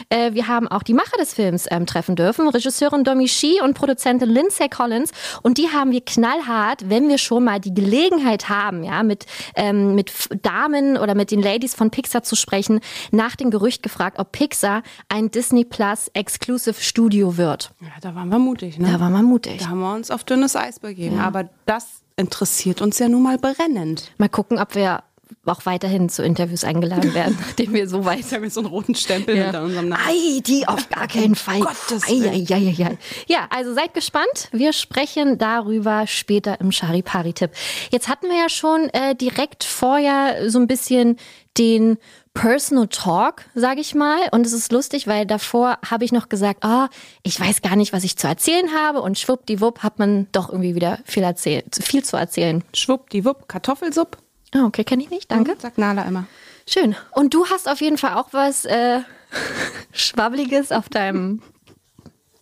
äh, 0.09 0.33
wir 0.33 0.49
haben 0.49 0.67
auch 0.67 0.83
die 0.83 0.95
Macher 0.95 1.19
des 1.19 1.35
Films 1.35 1.67
ähm, 1.71 1.85
treffen 1.85 2.17
dürfen, 2.17 2.49
Regisseurin 2.49 3.05
Domi 3.05 3.29
Shi 3.29 3.61
und 3.63 3.75
Produzentin 3.75 4.31
Lindsay 4.31 4.71
Collins. 4.71 5.13
Und 5.43 5.59
die 5.59 5.69
haben 5.69 5.91
wir 5.91 6.01
knallhart, 6.01 6.89
wenn 6.89 7.09
wir 7.11 7.19
schon 7.19 7.45
mal 7.45 7.61
die 7.61 7.75
Gelegenheit 7.75 8.49
haben, 8.49 8.85
ja, 8.85 9.03
mit, 9.03 9.27
ähm, 9.57 9.95
mit 9.95 10.11
Damen 10.43 10.97
oder 10.97 11.15
mit 11.15 11.31
den 11.31 11.43
Ladies 11.43 11.75
von 11.75 11.91
Pixar 11.91 12.23
zu 12.23 12.35
sprechen, 12.35 12.81
nach 13.11 13.37
dem 13.37 13.51
Gerücht 13.51 13.83
gefragt, 13.83 14.19
ob 14.19 14.33
Pixar 14.33 14.83
ein 15.11 15.31
Disney 15.31 15.67
Plus 15.67 16.09
Exclusive 16.15 16.81
Studio 16.81 17.37
wird. 17.37 17.73
Ja, 17.81 17.89
da 18.01 18.15
waren 18.15 18.31
wir 18.31 18.39
mutig, 18.39 18.79
ne? 18.79 18.91
Da 18.91 19.01
war 19.01 19.11
man 19.11 19.27
mutig. 19.27 19.59
Da 19.59 19.69
haben 19.69 19.81
wir 19.81 19.95
uns 19.95 20.11
auf 20.11 20.25
dünnes 20.25 20.57
Eis 20.57 20.81
begeben. 20.81 21.21
Aber 21.21 21.51
das 21.67 22.01
interessiert 22.17 22.81
uns 22.81 22.99
ja 22.99 23.09
nun 23.09 23.23
mal 23.23 23.37
brennend. 23.37 24.13
Mal 24.17 24.29
gucken, 24.31 24.59
ob 24.59 24.75
wir 24.75 25.03
auch 25.51 25.67
weiterhin 25.67 26.09
zu 26.09 26.23
Interviews 26.23 26.65
eingeladen 26.65 27.15
werden, 27.15 27.37
nachdem 27.41 27.73
wir 27.75 27.89
so 27.89 28.05
weit 28.05 28.31
haben 28.33 28.43
wir 28.43 28.51
so 28.51 28.61
einen 28.61 28.69
roten 28.69 28.95
Stempel 28.95 29.37
hinter 29.37 29.63
unserem 29.63 29.89
Namen. 29.89 30.03
Ei, 30.07 30.41
die 30.41 30.67
auf 30.67 30.89
gar 30.89 31.09
keinen 31.09 31.35
Fall. 31.35 31.61
Gottes 31.61 32.05
ei, 32.09 32.29
ei, 32.29 32.47
ei, 32.51 32.85
ei. 32.85 32.99
Ja, 33.27 33.47
also 33.51 33.75
seid 33.75 33.95
gespannt. 33.95 34.49
Wir 34.53 34.73
sprechen 34.73 35.39
darüber 35.39 36.07
später 36.07 36.61
im 36.61 36.73
Charipari-Tipp. 36.73 37.51
Jetzt 37.91 38.09
hatten 38.09 38.29
wir 38.29 38.37
ja 38.37 38.49
schon 38.49 38.89
äh, 38.91 39.15
direkt 39.15 39.65
vorher 39.65 40.51
so 40.51 40.59
ein 40.59 40.67
bisschen 40.67 41.17
den 41.59 41.99
Personal 42.35 42.87
Talk, 42.87 43.47
sage 43.55 43.81
ich 43.81 43.95
mal. 43.95 44.21
Und 44.31 44.47
es 44.47 44.53
ist 44.53 44.71
lustig, 44.71 45.09
weil 45.09 45.27
davor 45.27 45.79
habe 45.89 46.05
ich 46.05 46.13
noch 46.13 46.29
gesagt, 46.29 46.65
ah, 46.65 46.89
ich 47.25 47.39
weiß 47.39 47.63
gar 47.63 47.75
nicht, 47.75 47.93
was 47.93 48.05
ich 48.05 48.17
zu 48.17 48.29
erzählen 48.29 48.73
habe. 48.73 49.03
Und 49.03 49.19
schwuppdiwupp 49.19 49.81
hat 49.83 49.99
man 49.99 50.29
doch 50.31 50.49
irgendwie 50.49 50.77
wieder 50.77 51.01
viel, 51.05 51.25
erzähl 51.25 51.65
viel 51.73 52.05
zu 52.05 52.17
erzählen. 52.17 52.63
Schwuppdiwupp, 52.73 53.49
Kartoffelsupp. 53.49 54.19
Ah, 54.55 54.65
okay, 54.65 54.85
kenne 54.85 55.03
ich 55.03 55.11
nicht. 55.11 55.31
Danke. 55.31 55.57
Sagt 55.59 55.79
Nala 55.79 56.03
immer. 56.03 56.27
Schön. 56.67 56.97
Und 57.13 57.35
du 57.35 57.47
hast 57.47 57.69
auf 57.69 57.81
jeden 57.81 57.99
Fall 57.99 58.15
auch 58.15 58.29
was 58.33 58.65
äh, 58.65 59.01
Schwabbeliges 59.93 60.73
auf 60.73 60.89
deinem 60.89 61.43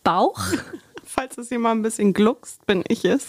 Bauch. 0.05 0.39
Falls 1.05 1.39
es 1.39 1.49
hier 1.49 1.59
mal 1.59 1.73
ein 1.73 1.83
bisschen 1.83 2.13
gluckst, 2.13 2.65
bin 2.67 2.85
ich 2.89 3.05
es. 3.05 3.29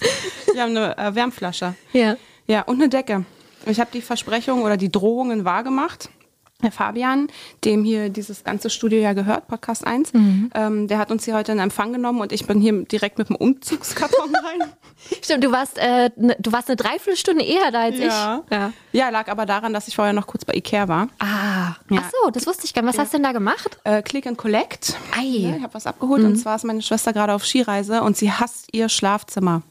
Wir 0.54 0.64
haben 0.64 0.76
eine 0.76 0.98
äh, 0.98 1.16
Wärmflasche. 1.16 1.76
Ja. 1.94 2.18
Ja, 2.48 2.62
und 2.64 2.76
eine 2.76 2.90
Decke. 2.90 3.26
Ich 3.66 3.80
habe 3.80 3.90
die 3.94 4.02
Versprechungen 4.02 4.64
oder 4.64 4.78
die 4.78 4.92
Drohungen 4.92 5.46
wahrgemacht. 5.46 6.10
Herr 6.62 6.72
Fabian, 6.72 7.28
dem 7.64 7.84
hier 7.84 8.10
dieses 8.10 8.44
ganze 8.44 8.72
Studio 8.72 9.00
ja 9.00 9.14
gehört, 9.14 9.48
Podcast 9.48 9.86
1, 9.86 10.12
ähm, 10.56 10.88
der 10.88 10.98
hat 10.98 11.12
uns 11.12 11.24
hier 11.24 11.36
heute 11.36 11.52
in 11.52 11.60
Empfang 11.60 11.94
genommen 11.94 12.20
und 12.20 12.32
ich 12.32 12.48
bin 12.48 12.60
hier 12.60 12.84
direkt 12.84 13.20
mit 13.20 13.30
dem 13.30 13.36
Umzugskarton 13.36 14.36
rein. 14.44 14.72
Stimmt, 15.22 15.44
du 15.44 15.52
warst, 15.52 15.78
äh, 15.78 16.10
ne, 16.16 16.36
du 16.40 16.52
warst 16.52 16.70
eine 16.70 16.76
Dreiviertelstunde 16.76 17.44
eher 17.44 17.72
da 17.72 17.82
als 17.82 17.96
ich. 17.96 18.06
Ja. 18.06 18.74
ja, 18.92 19.10
lag 19.10 19.28
aber 19.30 19.46
daran, 19.46 19.74
dass 19.74 19.88
ich 19.88 19.96
vorher 19.96 20.14
noch 20.14 20.28
kurz 20.28 20.46
bei 20.46 20.54
Ikea 20.54 20.88
war. 20.88 21.08
Ah. 21.20 21.76
Ja. 21.90 22.02
Ach 22.02 22.12
so, 22.24 22.30
das 22.32 22.48
wusste 22.48 22.66
ich 22.66 22.74
gar 22.74 22.82
nicht. 22.82 22.94
Was 22.94 23.00
hast 23.00 23.14
du 23.14 23.18
denn 23.18 23.24
da 23.24 23.32
gemacht? 23.32 23.78
Äh, 23.84 24.02
Click 24.02 24.28
and 24.28 24.38
Collect. 24.38 24.96
Ei. 25.18 25.24
Ja, 25.24 25.56
ich 25.56 25.64
habe 25.64 25.74
was 25.74 25.88
abgeholt 25.88 26.24
und 26.24 26.36
zwar 26.38 26.56
ist 26.56 26.64
meine 26.64 26.82
Schwester 26.82 27.14
gerade 27.14 27.34
auf 27.34 27.46
Skireise 27.46 28.02
und 28.02 28.18
sie 28.18 28.32
hasst 28.32 28.68
ihr 28.72 28.90
Schlafzimmer. 28.90 29.62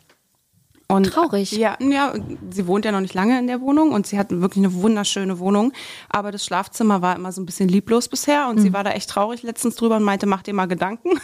Und 0.88 1.06
Traurig. 1.06 1.50
Ja, 1.50 1.76
ja, 1.80 2.14
sie 2.50 2.66
wohnt 2.68 2.84
ja 2.84 2.92
noch 2.92 3.00
nicht 3.00 3.14
lange 3.14 3.36
in 3.40 3.48
der 3.48 3.60
Wohnung 3.60 3.90
und 3.90 4.06
sie 4.06 4.18
hat 4.18 4.30
wirklich 4.30 4.64
eine 4.64 4.72
wunderschöne 4.72 5.40
Wohnung. 5.40 5.72
Aber 6.08 6.30
das 6.30 6.44
Schlafzimmer 6.44 7.02
war 7.02 7.16
immer 7.16 7.32
so 7.32 7.42
ein 7.42 7.46
bisschen 7.46 7.68
lieblos 7.68 8.08
bisher 8.08 8.46
und 8.48 8.60
sie 8.60 8.72
war 8.72 8.84
da 8.84 8.92
echt 8.92 9.10
traurig 9.10 9.42
letztens 9.42 9.74
drüber 9.74 9.96
und 9.96 10.04
meinte, 10.04 10.26
mach 10.26 10.42
dir 10.42 10.54
mal 10.54 10.66
Gedanken. 10.66 11.10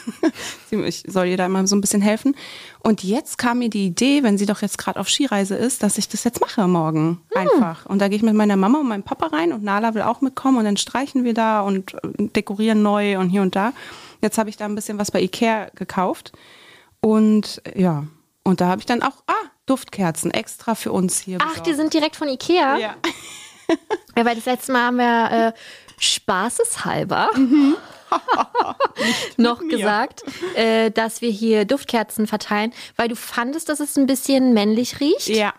Ich 0.73 1.05
soll 1.07 1.27
ihr 1.27 1.37
da 1.37 1.45
immer 1.47 1.67
so 1.67 1.77
ein 1.77 1.83
bisschen 1.83 2.01
helfen. 2.01 2.35
Und 2.83 3.05
jetzt 3.05 3.37
kam 3.37 3.59
mir 3.59 3.69
die 3.69 3.87
Idee, 3.87 4.23
wenn 4.23 4.39
sie 4.39 4.47
doch 4.47 4.63
jetzt 4.63 4.79
gerade 4.79 4.99
auf 4.99 5.09
Skireise 5.11 5.55
ist, 5.55 5.83
dass 5.83 5.99
ich 5.99 6.09
das 6.09 6.25
jetzt 6.25 6.41
mache 6.41 6.67
morgen. 6.67 7.21
Einfach. 7.35 7.85
Und 7.85 7.99
da 8.01 8.09
gehe 8.09 8.17
ich 8.17 8.23
mit 8.23 8.33
meiner 8.33 8.57
Mama 8.57 8.81
und 8.81 8.89
meinem 8.89 9.03
Papa 9.03 9.27
rein 9.27 9.53
und 9.53 9.63
Nala 9.63 9.95
will 9.95 10.01
auch 10.03 10.23
mitkommen 10.23 10.57
und 10.57 10.65
dann 10.65 10.79
streichen 10.79 11.25
wir 11.25 11.35
da 11.35 11.61
und 11.61 11.93
äh, 11.93 11.99
dekorieren 12.19 12.83
neu 12.83 13.19
und 13.19 13.29
hier 13.29 13.43
und 13.43 13.55
da. 13.55 13.75
Jetzt 14.23 14.39
habe 14.39 14.49
ich 14.49 14.57
da 14.57 14.65
ein 14.65 14.75
bisschen 14.75 14.99
was 14.99 15.11
bei 15.11 15.21
Ikea 15.21 15.69
gekauft. 15.75 16.33
Und 17.01 17.61
ja, 17.77 18.05
Und 18.45 18.61
da 18.61 18.69
habe 18.69 18.81
ich 18.81 18.87
dann 18.87 19.03
auch, 19.03 19.23
ah, 19.27 19.51
Duftkerzen 19.67 20.31
extra 20.31 20.75
für 20.75 20.93
uns 20.93 21.21
hier. 21.21 21.39
Ach, 21.41 21.61
die 21.61 21.75
sind 21.75 21.95
direkt 21.95 22.17
von 22.17 22.29
Ikea? 22.29 22.77
Ja. 22.79 22.97
Ja, 24.17 24.27
weil 24.27 24.35
das 24.35 24.45
letzte 24.45 24.73
Mal 24.73 24.83
haben 24.87 24.97
wir 24.97 25.49
äh, 25.49 25.53
spaßeshalber 25.99 27.31
noch 29.39 29.61
mir. 29.61 29.77
gesagt, 29.77 30.23
äh, 30.55 30.91
dass 30.91 31.23
wir 31.23 31.31
hier 31.31 31.65
Duftkerzen 31.65 32.27
verteilen, 32.27 32.75
weil 32.97 33.09
du 33.09 33.17
fandest, 33.17 33.71
dass 33.71 33.81
es 33.81 33.97
ein 33.97 34.07
bisschen 34.07 34.53
männlich 34.53 35.01
riecht. 35.01 35.29
Ja. 35.29 35.55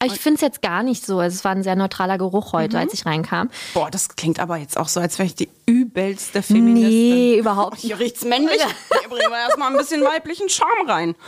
Aber 0.00 0.12
Ich 0.14 0.20
finde 0.20 0.36
es 0.36 0.40
jetzt 0.42 0.62
gar 0.62 0.84
nicht 0.84 1.04
so. 1.04 1.18
Also 1.18 1.34
es 1.34 1.44
war 1.44 1.50
ein 1.52 1.64
sehr 1.64 1.74
neutraler 1.74 2.18
Geruch 2.18 2.52
heute, 2.52 2.78
als 2.78 2.94
ich 2.94 3.04
reinkam. 3.04 3.50
Boah, 3.74 3.90
das 3.90 4.08
klingt 4.14 4.38
aber 4.38 4.56
jetzt 4.56 4.78
auch 4.78 4.86
so, 4.86 5.00
als 5.00 5.18
wäre 5.18 5.26
ich 5.26 5.34
die 5.34 5.48
übelste 5.66 6.40
Feministin. 6.42 6.90
Nee, 7.14 7.38
überhaupt 7.38 7.72
nicht. 7.74 7.82
Hier 7.82 7.98
riecht's 7.98 8.24
männlich. 8.24 8.62
Hier 8.62 9.08
bringen 9.08 9.28
wir 9.30 9.38
erstmal 9.38 9.72
ein 9.72 9.76
bisschen 9.76 10.02
weiblichen 10.04 10.48
Charme 10.48 10.88
rein. 10.88 11.14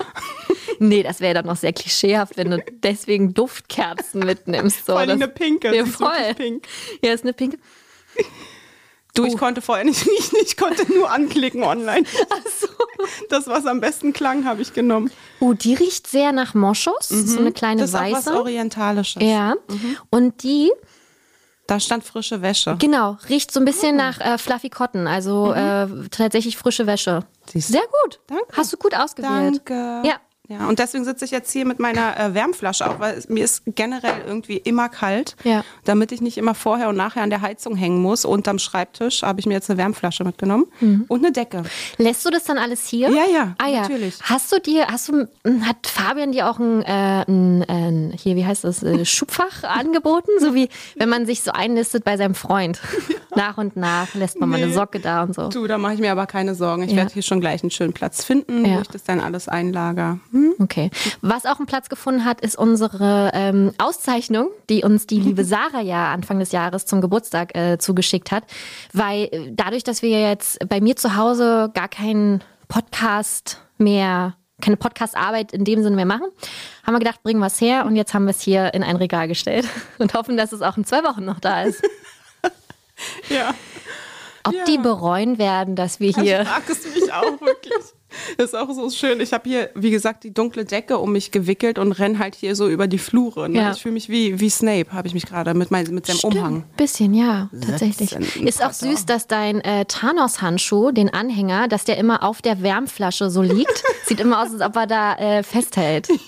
Nee, 0.83 1.03
das 1.03 1.21
wäre 1.21 1.35
dann 1.35 1.45
noch 1.45 1.57
sehr 1.57 1.75
klischeehaft, 1.75 2.39
wenn 2.39 2.53
du 2.53 2.65
deswegen 2.83 3.35
Duftkerzen 3.35 4.21
mitnimmst. 4.21 4.87
So, 4.87 4.93
Vor 4.93 5.01
allem 5.01 5.19
das- 5.21 5.29
eine 5.29 5.29
pinke. 5.29 5.77
Ja, 5.77 5.85
voll. 5.85 6.35
pink. 6.37 6.67
Ja, 7.05 7.13
ist 7.13 7.23
eine 7.23 7.35
pinke. 7.35 7.59
Du, 9.15 9.23
Oh. 9.25 9.27
ich 9.27 9.37
konnte 9.37 9.61
vorher 9.61 9.85
nicht 9.85 10.07
riechen, 10.07 10.39
ich 10.43 10.57
konnte 10.57 10.91
nur 10.93 11.11
anklicken 11.11 11.63
online. 11.65 12.05
Das, 13.31 13.47
was 13.47 13.65
am 13.65 13.81
besten 13.81 14.13
klang, 14.13 14.45
habe 14.45 14.61
ich 14.61 14.75
genommen. 14.75 15.11
Oh, 15.41 15.55
die 15.55 15.73
riecht 15.75 16.07
sehr 16.07 16.33
nach 16.33 16.53
Moschus. 16.53 17.09
So 17.09 17.39
eine 17.39 17.51
kleine 17.53 17.77
Mhm. 17.77 17.81
Das 17.81 17.91
ist 17.91 17.95
auch 17.97 18.01
was 18.03 18.27
weiße. 18.27 18.39
Orientalisches. 18.39 19.23
Ja. 19.23 19.55
Mhm. 19.69 19.97
Und 20.11 20.43
die, 20.43 20.71
Da 21.67 21.81
stand 21.81 22.05
frische 22.05 22.43
Wäsche. 22.43 22.77
genau, 22.79 23.17
riecht 23.31 23.53
so 23.53 23.61
ein 23.61 23.65
bisschen 23.65 23.97
nach 23.97 24.21
äh, 24.21 24.37
Fluffy 24.37 24.69
Cotton, 24.69 25.07
also 25.07 25.53
äh, 25.55 25.87
tatsächlich 26.11 26.59
frische 26.59 26.87
Wäsche. 26.87 27.21
Mhm. 27.21 27.51
Siehst 27.53 27.69
du. 27.71 27.73
Sehr 27.75 27.83
gut. 28.05 28.21
Danke. 28.27 28.45
Hast 28.55 28.73
du 28.73 28.77
gut 28.77 28.95
ausgewählt. 28.95 29.63
Danke. 29.67 30.03
Ja. 30.07 30.17
Ja, 30.51 30.67
und 30.69 30.81
deswegen 30.81 31.05
sitze 31.05 31.25
ich 31.25 31.31
jetzt 31.31 31.53
hier 31.53 31.65
mit 31.65 31.79
meiner 31.79 32.19
äh, 32.19 32.35
Wärmflasche 32.35 32.85
auch, 32.91 32.99
weil 32.99 33.23
mir 33.29 33.45
ist 33.45 33.63
generell 33.67 34.25
irgendwie 34.27 34.57
immer 34.57 34.89
kalt. 34.89 35.37
Ja. 35.45 35.63
Damit 35.85 36.11
ich 36.11 36.21
nicht 36.21 36.37
immer 36.39 36.57
vorher 36.57 36.89
und 36.89 36.97
nachher 36.97 37.23
an 37.23 37.31
der 37.31 37.41
Heizung 37.41 37.77
hängen 37.77 38.03
muss, 38.03 38.25
unterm 38.25 38.59
Schreibtisch, 38.59 39.23
habe 39.23 39.39
ich 39.39 39.47
mir 39.47 39.55
jetzt 39.55 39.71
eine 39.71 39.79
Wärmflasche 39.79 40.25
mitgenommen 40.25 40.67
und 41.07 41.25
eine 41.25 41.31
Decke. 41.31 41.63
Lässt 41.99 42.27
du 42.27 42.31
das 42.31 42.43
dann 42.45 42.59
alles 42.59 42.85
hier? 42.89 43.11
Ja, 43.11 43.27
ja, 43.33 43.55
ah, 43.59 43.69
ja. 43.69 43.83
natürlich. 43.83 44.19
Hast 44.23 44.51
du 44.53 44.59
dir, 44.61 44.89
hast 44.89 45.09
du, 45.09 45.29
hat 45.63 45.87
Fabian 45.87 46.33
dir 46.33 46.51
auch 46.51 46.59
ein, 46.59 46.83
äh, 46.83 47.25
ein, 47.29 47.65
ein 47.69 48.13
hier, 48.21 48.35
wie 48.35 48.45
heißt 48.45 48.65
das, 48.65 48.83
äh, 48.83 49.05
Schubfach 49.05 49.63
angeboten? 49.63 50.33
So 50.41 50.53
wie, 50.57 50.69
wenn 50.97 51.09
man 51.09 51.27
sich 51.27 51.43
so 51.43 51.53
einlistet 51.53 52.03
bei 52.03 52.17
seinem 52.17 52.35
Freund. 52.35 52.81
Nach 53.37 53.57
und 53.57 53.77
nach 53.77 54.13
lässt 54.15 54.41
man 54.41 54.49
mal 54.49 54.57
eine 54.57 54.67
Nee. 54.67 54.73
Socke 54.73 54.99
da 54.99 55.23
und 55.23 55.35
so. 55.37 55.49
Du, 55.49 55.69
da 55.69 55.79
mache 55.79 55.95
ich 55.95 56.01
mir 56.01 56.11
aber 56.11 56.27
keine 56.27 56.57
Sorgen. 56.57 56.83
Ich 56.83 56.91
Ja. 56.91 56.97
werde 56.97 57.13
hier 57.15 57.23
schon 57.23 57.41
gleich 57.41 57.63
einen 57.63 57.71
schönen 57.71 57.93
Platz 57.93 58.25
finden, 58.25 58.65
Ja. 58.65 58.77
wo 58.79 58.81
ich 58.81 58.89
das 58.89 59.05
dann 59.05 59.21
alles 59.21 59.47
einlager. 59.47 60.19
Okay. 60.59 60.91
Was 61.23 61.47
auch 61.47 61.59
einen 61.59 61.67
Platz 61.67 61.89
gefunden 61.89 62.25
hat, 62.25 62.41
ist 62.41 62.57
unsere 62.57 63.31
ähm, 63.35 63.73
Auszeichnung, 63.79 64.49
die 64.69 64.83
uns 64.85 65.07
die 65.07 65.21
liebe 65.21 65.45
Sarah 65.47 65.81
ja 65.81 66.13
Anfang 66.13 66.39
des 66.39 66.53
Jahres 66.53 66.87
zum 66.87 67.01
Geburtstag 67.01 67.57
äh, 67.57 67.79
zugeschickt 67.79 68.31
hat. 68.33 68.45
Weil 68.93 69.25
äh, 69.33 69.51
dadurch, 69.53 69.85
dass 69.85 70.03
wir 70.03 70.21
jetzt 70.21 70.59
bei 70.69 70.81
mir 70.81 70.97
zu 70.97 71.17
Hause 71.17 71.71
gar 71.75 71.89
keinen 71.89 72.43
Podcast 72.69 73.61
mehr, 73.79 74.35
keine 74.61 74.77
Podcast-Arbeit 74.77 75.53
in 75.53 75.65
dem 75.65 75.83
Sinne 75.83 75.97
mehr 75.97 76.05
machen, 76.07 76.27
haben 76.85 76.95
wir 76.95 76.99
gedacht, 77.01 77.23
bringen 77.23 77.41
wir 77.41 77.47
es 77.47 77.61
her 77.61 77.87
und 77.87 77.97
jetzt 77.97 78.13
haben 78.15 78.25
wir 78.27 78.31
es 78.31 78.41
hier 78.43 78.75
in 78.75 78.83
ein 78.83 78.97
Regal 78.97 79.27
gestellt 79.29 79.67
und 79.99 80.15
hoffen, 80.15 80.37
dass 80.37 80.53
es 80.53 80.63
auch 80.63 80.77
in 80.77 80.85
zwei 80.85 81.03
Wochen 81.05 81.25
noch 81.25 81.41
da 81.41 81.63
ist. 81.63 81.83
Ja. 83.31 83.55
Ob 84.45 84.53
Ja. 84.55 84.65
die 84.65 84.77
bereuen 84.77 85.39
werden, 85.39 85.75
dass 85.75 86.01
wir 86.01 86.13
hier. 86.13 86.45
frag 86.45 86.69
es 86.69 86.85
mich 86.95 87.11
auch 87.13 87.41
wirklich. 87.41 87.75
Das 88.37 88.47
ist 88.47 88.55
auch 88.55 88.71
so 88.73 88.91
schön. 88.91 89.21
Ich 89.21 89.33
habe 89.33 89.49
hier, 89.49 89.71
wie 89.75 89.91
gesagt, 89.91 90.25
die 90.25 90.33
dunkle 90.33 90.65
Decke 90.65 90.99
um 90.99 91.13
mich 91.13 91.31
gewickelt 91.31 91.79
und 91.79 91.93
renn 91.93 92.19
halt 92.19 92.35
hier 92.35 92.57
so 92.57 92.69
über 92.69 92.87
die 92.87 92.99
Flure. 92.99 93.49
Ne? 93.49 93.59
Ja. 93.59 93.73
Ich 93.73 93.83
fühle 93.83 93.95
mich 93.95 94.09
wie, 94.09 94.41
wie 94.41 94.51
Snape, 94.51 94.93
habe 94.93 95.09
ich 95.09 95.15
mich 95.15 95.27
gerade 95.27 95.55
mit, 95.55 95.71
mein, 95.71 95.87
mit 95.93 96.07
seinem 96.07 96.21
Umhang. 96.21 96.65
Bisschen, 96.77 97.15
ja, 97.15 97.51
tatsächlich. 97.67 98.17
Ist 98.37 98.65
auch 98.65 98.73
süß, 98.73 99.07
dass 99.07 99.27
dein 99.27 99.61
äh, 99.61 99.85
Thanos-Handschuh, 99.85 100.91
den 100.93 101.13
Anhänger, 101.13 101.69
dass 101.69 101.85
der 101.85 101.99
immer 101.99 102.23
auf 102.23 102.43
der 102.43 102.63
Wärmflasche 102.63 103.31
so 103.31 103.43
liegt. 103.43 103.83
Sieht 104.07 104.21
immer 104.21 104.43
aus, 104.43 104.53
als 104.53 104.63
ob 104.63 104.77
er 104.77 104.87
da 104.87 105.15
äh, 105.17 105.43
festhält. 105.43 106.09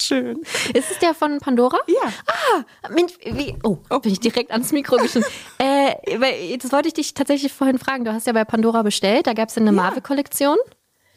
Schön. 0.00 0.40
Ist 0.74 0.90
es 0.90 0.98
der 1.00 1.14
von 1.14 1.38
Pandora? 1.38 1.78
Ja. 1.86 2.12
Ah, 2.26 2.88
Mensch, 2.90 3.12
wie, 3.24 3.54
oh, 3.64 3.76
bin 4.00 4.12
ich 4.12 4.20
direkt 4.20 4.50
ans 4.50 4.72
Mikro 4.72 4.96
geschnitten. 4.96 5.28
äh, 5.58 6.56
das 6.58 6.72
wollte 6.72 6.88
ich 6.88 6.94
dich 6.94 7.14
tatsächlich 7.14 7.52
vorhin 7.52 7.78
fragen. 7.78 8.04
Du 8.04 8.12
hast 8.12 8.26
ja 8.26 8.32
bei 8.32 8.44
Pandora 8.44 8.82
bestellt, 8.82 9.26
da 9.26 9.34
gab 9.34 9.48
es 9.50 9.58
eine 9.58 9.72
Marvel-Kollektion. 9.72 10.56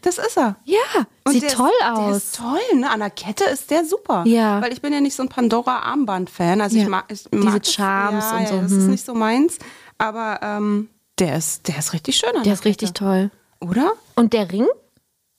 Das 0.02 0.18
ist 0.18 0.38
er. 0.38 0.58
Ja, 0.66 0.78
Und 1.24 1.32
sieht 1.32 1.44
der 1.44 1.52
toll 1.52 1.70
ist, 1.80 1.82
Der 1.82 1.94
aus. 1.98 2.18
ist 2.18 2.36
toll, 2.36 2.60
ne? 2.80 2.90
An 2.90 3.00
der 3.00 3.10
Kette 3.10 3.46
ist 3.46 3.72
der 3.72 3.86
super. 3.86 4.26
Ja. 4.28 4.62
Weil 4.62 4.74
ich 4.74 4.82
bin 4.82 4.92
ja 4.92 5.00
nicht 5.00 5.16
so 5.16 5.24
ein 5.24 5.30
Pandora-Armband-Fan. 5.30 6.60
Also 6.60 6.76
Ja. 6.76 6.84
ich 6.84 6.90
mag, 6.90 7.06
ich 7.08 7.24
Diese 7.32 7.44
mag 7.44 7.64
das- 7.64 7.74
Charms 7.74 8.26
ja, 8.32 8.38
und 8.38 8.48
so, 8.50 8.56
Ja, 8.56 8.62
das 8.64 8.72
hm. 8.72 8.80
ist 8.80 8.88
nicht 8.88 9.06
so 9.06 9.14
meins. 9.14 9.60
Aber 9.98 10.40
ähm, 10.42 10.90
der, 11.20 11.38
ist, 11.38 11.70
der 11.70 11.78
ist 11.78 11.94
richtig 11.94 12.18
schön 12.18 12.30
an 12.32 12.36
Der 12.36 12.44
der 12.44 12.54
ist 12.54 12.66
richtig 12.66 12.90
Kette. 12.90 13.00
toll. 13.06 13.32
Oder? 13.62 13.94
Und 14.16 14.34
der 14.34 14.52
Ring? 14.52 14.68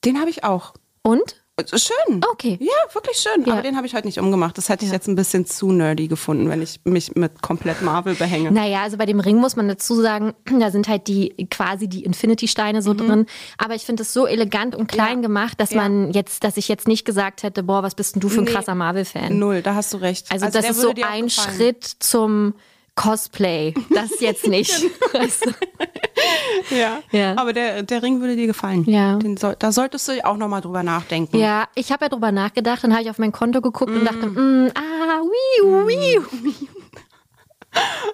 Den 0.03 0.19
habe 0.19 0.31
ich 0.31 0.43
auch. 0.43 0.73
Und? 1.03 1.44
Schön. 1.73 2.19
Okay. 2.31 2.57
Ja, 2.59 2.73
wirklich 2.93 3.15
schön. 3.15 3.45
Ja. 3.45 3.53
Aber 3.53 3.61
den 3.61 3.77
habe 3.77 3.87
ich 3.87 3.95
heute 3.95 4.07
nicht 4.07 4.19
umgemacht. 4.19 4.57
Das 4.57 4.67
hätte 4.67 4.83
ich 4.83 4.91
jetzt 4.91 5.07
ein 5.07 5.15
bisschen 5.15 5.45
zu 5.45 5.71
nerdy 5.71 6.09
gefunden, 6.09 6.49
wenn 6.49 6.61
ich 6.61 6.81
mich 6.83 7.15
mit 7.15 7.41
komplett 7.41 7.81
Marvel 7.81 8.13
behänge. 8.15 8.51
Naja, 8.51 8.81
also 8.83 8.97
bei 8.97 9.05
dem 9.05 9.21
Ring 9.21 9.37
muss 9.37 9.55
man 9.55 9.69
dazu 9.69 10.01
sagen, 10.01 10.33
da 10.59 10.69
sind 10.69 10.89
halt 10.89 11.07
die 11.07 11.47
quasi 11.49 11.87
die 11.87 12.03
Infinity-Steine 12.03 12.81
so 12.81 12.93
drin. 12.93 13.25
Aber 13.57 13.73
ich 13.73 13.83
finde 13.83 14.03
es 14.03 14.11
so 14.11 14.27
elegant 14.27 14.75
und 14.75 14.87
klein 14.87 15.17
Mhm. 15.19 15.23
Ja. 15.23 15.27
gemacht, 15.27 15.61
dass 15.61 15.71
Ja. 15.71 15.81
man 15.83 16.11
jetzt, 16.11 16.43
dass 16.43 16.57
ich 16.57 16.67
jetzt 16.67 16.89
nicht 16.89 17.05
gesagt 17.05 17.43
hätte, 17.43 17.63
boah, 17.63 17.83
was 17.83 17.95
bist 17.95 18.15
denn 18.15 18.19
du 18.19 18.27
für 18.27 18.41
ein 18.41 18.43
Nee. 18.45 18.51
krasser 18.51 18.75
Marvel-Fan? 18.75 19.39
Null, 19.39 19.61
da 19.61 19.75
hast 19.75 19.93
du 19.93 19.97
recht. 19.97 20.29
Also, 20.33 20.45
das 20.47 20.53
der 20.53 20.71
ist 20.71 20.81
so 20.81 20.93
ein. 21.07 21.29
Schritt 21.29 21.85
zum 21.99 22.53
Cosplay. 22.95 23.73
Das 23.93 24.19
jetzt 24.21 24.47
nicht. 24.47 24.71
Weißt 25.13 25.45
du? 25.45 25.51
Ja. 26.75 26.99
Ja. 27.11 27.35
Aber 27.37 27.51
der, 27.53 27.83
der 27.83 28.01
Ring 28.01 28.21
würde 28.21 28.35
dir 28.35 28.47
gefallen. 28.47 28.85
Ja. 28.89 29.19
Soll, 29.37 29.55
da 29.59 29.71
solltest 29.71 30.07
du 30.07 30.25
auch 30.25 30.37
nochmal 30.37 30.61
drüber 30.61 30.81
nachdenken. 30.81 31.37
Ja, 31.37 31.67
ich 31.75 31.91
habe 31.91 32.05
ja 32.05 32.09
drüber 32.09 32.31
nachgedacht, 32.31 32.83
dann 32.83 32.93
habe 32.93 33.03
ich 33.03 33.09
auf 33.09 33.19
mein 33.19 33.31
Konto 33.33 33.61
geguckt 33.61 33.91
und 33.91 34.01
Mhm. 34.01 34.05
dachte, 34.05 34.27
mm, 34.27 34.71
ah, 34.73 35.21
wiu, 35.21 35.87
wiu, 35.87 36.23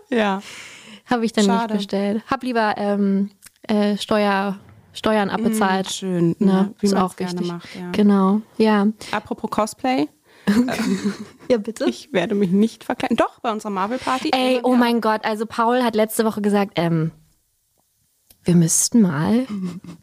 Ja. 0.09 0.41
habe 1.09 1.25
ich 1.25 1.33
dann 1.33 1.45
Schade. 1.45 1.73
nicht 1.73 1.77
bestellt. 1.89 2.23
Hab 2.29 2.43
lieber 2.43 2.73
ähm, 2.77 3.29
äh, 3.67 3.95
Steuer, 3.97 4.57
Steuern 4.93 5.29
abbezahlt. 5.29 5.89
Schön, 5.91 6.35
Ne, 6.39 6.45
ne? 6.45 6.73
wie 6.79 6.87
ist 6.87 6.93
man 6.93 7.03
auch 7.03 7.15
gerne 7.15 7.33
wichtig. 7.33 7.47
macht. 7.51 7.69
Ja. 7.75 7.91
Genau, 7.91 8.41
ja. 8.57 8.87
Apropos 9.11 9.49
Cosplay, 9.49 10.09
Ja, 11.49 11.57
bitte. 11.57 11.85
ich 11.89 12.13
werde 12.13 12.33
mich 12.35 12.51
nicht 12.51 12.83
verkleiden. 12.83 13.17
Doch, 13.17 13.39
bei 13.41 13.51
unserer 13.51 13.71
Marvel-Party. 13.71 14.31
Ey, 14.33 14.59
oh 14.63 14.75
mein 14.75 15.01
Gott, 15.01 15.23
also 15.25 15.45
Paul 15.45 15.83
hat 15.83 15.95
letzte 15.95 16.23
Woche 16.25 16.41
gesagt, 16.41 16.73
ähm, 16.75 17.11
wir 18.43 18.55
müssten 18.55 19.01
mal 19.01 19.45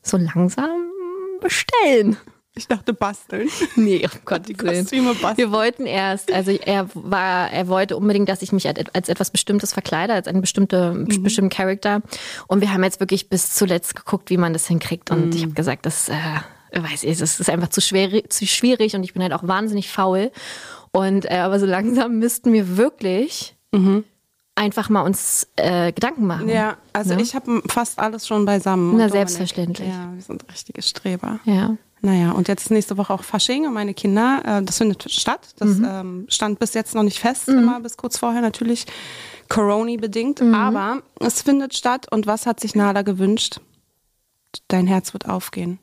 so 0.02 0.16
langsam 0.16 0.90
bestellen. 1.40 2.16
Ich 2.54 2.66
dachte 2.66 2.92
basteln. 2.92 3.48
Nee, 3.76 4.04
um 4.04 4.10
Gottes 4.24 4.46
Die 4.48 4.58
Willen. 4.60 5.36
Wir 5.36 5.52
wollten 5.52 5.86
erst, 5.86 6.32
also 6.32 6.50
er 6.50 6.88
war, 6.94 7.50
er 7.52 7.68
wollte 7.68 7.96
unbedingt, 7.96 8.28
dass 8.28 8.42
ich 8.42 8.50
mich 8.52 8.66
als, 8.66 8.80
als 8.94 9.08
etwas 9.08 9.30
Bestimmtes 9.30 9.72
verkleide, 9.72 10.12
als 10.12 10.26
einen 10.26 10.40
bestimmte, 10.40 10.92
Mhm. 10.92 11.22
bestimmten 11.22 11.50
Charakter. 11.50 12.02
Und 12.48 12.60
wir 12.60 12.72
haben 12.72 12.82
jetzt 12.82 12.98
wirklich 13.00 13.28
bis 13.28 13.54
zuletzt 13.54 13.94
geguckt, 13.94 14.30
wie 14.30 14.36
man 14.38 14.52
das 14.52 14.66
hinkriegt. 14.66 15.10
Und 15.10 15.26
Mhm. 15.26 15.32
ich 15.32 15.42
habe 15.44 15.52
gesagt, 15.52 15.86
das, 15.86 16.08
äh, 16.08 16.14
weiß 16.72 17.04
ich, 17.04 17.18
das 17.18 17.40
ist 17.40 17.50
einfach 17.50 17.68
zu, 17.68 17.80
schwer, 17.80 18.28
zu 18.28 18.46
schwierig 18.46 18.94
und 18.94 19.04
ich 19.04 19.14
bin 19.14 19.22
halt 19.22 19.32
auch 19.32 19.46
wahnsinnig 19.46 19.88
faul. 19.90 20.30
Und 20.92 21.30
äh, 21.30 21.36
aber 21.38 21.60
so 21.60 21.66
langsam 21.66 22.18
müssten 22.18 22.52
wir 22.52 22.76
wirklich 22.76 23.54
einfach 24.54 24.88
mal 24.88 25.02
uns 25.02 25.46
äh, 25.56 25.92
Gedanken 25.92 26.26
machen. 26.26 26.44
Mhm. 26.46 26.50
Ja, 26.52 26.76
also 26.92 27.14
Ne? 27.14 27.22
ich 27.22 27.34
habe 27.34 27.62
fast 27.68 27.98
alles 27.98 28.26
schon 28.26 28.44
beisammen. 28.44 28.96
Na, 28.96 29.08
selbstverständlich. 29.08 29.88
Ja, 29.88 30.10
wir 30.14 30.22
sind 30.22 30.44
richtige 30.50 30.82
Streber. 30.82 31.38
Ja. 31.44 31.76
Naja, 32.00 32.30
und 32.30 32.46
jetzt 32.48 32.70
nächste 32.70 32.96
Woche 32.96 33.12
auch 33.12 33.24
Fasching 33.24 33.66
und 33.66 33.74
meine 33.74 33.92
Kinder, 33.92 34.42
äh, 34.44 34.62
das 34.62 34.78
findet 34.78 35.10
statt. 35.10 35.48
Das 35.58 35.78
ähm, 35.78 36.26
stand 36.28 36.58
bis 36.60 36.74
jetzt 36.74 36.94
noch 36.94 37.02
nicht 37.02 37.18
fest, 37.18 37.48
immer 37.48 37.80
bis 37.80 37.96
kurz 37.96 38.16
vorher 38.18 38.40
natürlich 38.40 38.86
Corona 39.48 39.96
bedingt. 39.96 40.40
Aber 40.40 41.02
es 41.20 41.42
findet 41.42 41.74
statt 41.74 42.06
und 42.10 42.26
was 42.26 42.46
hat 42.46 42.60
sich 42.60 42.74
Nala 42.76 43.02
gewünscht? 43.02 43.60
Dein 44.68 44.86
Herz 44.86 45.12
wird 45.12 45.28
aufgehen. 45.28 45.78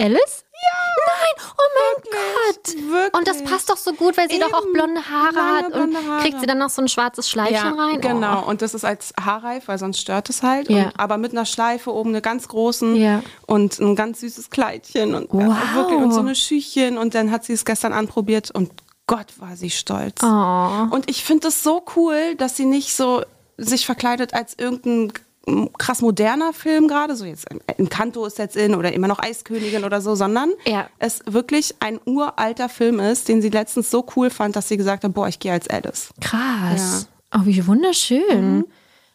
Alice? 0.00 0.44
Ja! 0.52 0.78
Nein! 1.06 1.46
Oh 1.56 1.62
mein 1.78 2.12
Gott! 2.12 2.74
wirklich. 2.92 3.14
Und 3.14 3.28
das 3.28 3.42
passt 3.44 3.70
doch 3.70 3.76
so 3.76 3.92
gut, 3.92 4.16
weil 4.16 4.28
sie 4.30 4.38
doch 4.38 4.52
auch 4.52 4.62
Eben, 4.64 4.72
blonde 4.72 5.08
Haare 5.08 5.34
lange 5.34 5.58
hat. 5.64 5.72
Und 5.74 5.96
Haare. 6.08 6.22
kriegt 6.22 6.40
sie 6.40 6.46
dann 6.46 6.58
noch 6.58 6.70
so 6.70 6.82
ein 6.82 6.88
schwarzes 6.88 7.28
Schleifchen 7.28 7.78
rein? 7.78 8.00
Genau, 8.00 8.42
Oh. 8.44 8.50
und 8.50 8.62
das 8.62 8.74
ist 8.74 8.84
als 8.84 9.12
haarreif, 9.20 9.68
weil 9.68 9.78
sonst 9.78 10.00
stört 10.00 10.28
es 10.30 10.42
halt. 10.42 10.68
Ja. 10.70 10.84
Und, 10.86 10.98
aber 11.00 11.16
mit 11.18 11.32
einer 11.32 11.46
Schleife 11.46 11.92
oben, 11.92 12.10
eine 12.10 12.22
ganz 12.22 12.48
großen 12.48 12.96
Ja. 12.96 13.22
und 13.46 13.78
ein 13.78 13.96
ganz 13.96 14.20
süßes 14.20 14.50
Kleidchen 14.50 15.14
und, 15.14 15.32
ja, 15.32 15.46
Wow. 15.48 15.74
wirklich, 15.74 15.98
und 16.00 16.12
so 16.12 16.20
eine 16.20 16.34
Schüchchen. 16.34 16.98
Und 16.98 17.14
dann 17.14 17.30
hat 17.30 17.44
sie 17.44 17.52
es 17.52 17.64
gestern 17.64 17.92
anprobiert 17.92 18.50
und 18.50 18.70
Gott 19.06 19.32
war 19.38 19.56
sie 19.56 19.70
stolz. 19.70 20.22
Oh. 20.22 20.86
Und 20.90 21.08
ich 21.08 21.24
finde 21.24 21.48
es 21.48 21.62
so 21.62 21.82
cool, 21.96 22.34
dass 22.36 22.56
sie 22.56 22.66
nicht 22.66 22.94
so 22.94 23.22
sich 23.56 23.86
verkleidet 23.86 24.34
als 24.34 24.54
irgendein 24.58 25.12
krass 25.78 26.00
moderner 26.00 26.52
Film 26.52 26.88
gerade, 26.88 27.16
so 27.16 27.24
jetzt 27.24 27.46
Encanto 27.76 28.24
ist 28.26 28.38
jetzt 28.38 28.56
in 28.56 28.74
oder 28.74 28.92
immer 28.92 29.08
noch 29.08 29.18
Eiskönigin 29.18 29.84
oder 29.84 30.00
so, 30.00 30.14
sondern 30.14 30.50
Ja. 30.66 30.88
es 30.98 31.20
wirklich 31.26 31.74
ein 31.80 31.98
uralter 32.04 32.68
Film 32.68 33.00
ist, 33.00 33.28
den 33.28 33.42
sie 33.42 33.48
letztens 33.50 33.90
so 33.90 34.04
cool 34.16 34.30
fand, 34.30 34.56
dass 34.56 34.68
sie 34.68 34.76
gesagt 34.76 35.04
hat, 35.04 35.12
boah, 35.14 35.28
ich 35.28 35.38
gehe 35.38 35.52
als 35.52 35.68
Alice. 35.68 36.10
Krass. 36.20 37.08
Oh, 37.34 37.40
wie 37.44 37.66
wunderschön. 37.66 38.64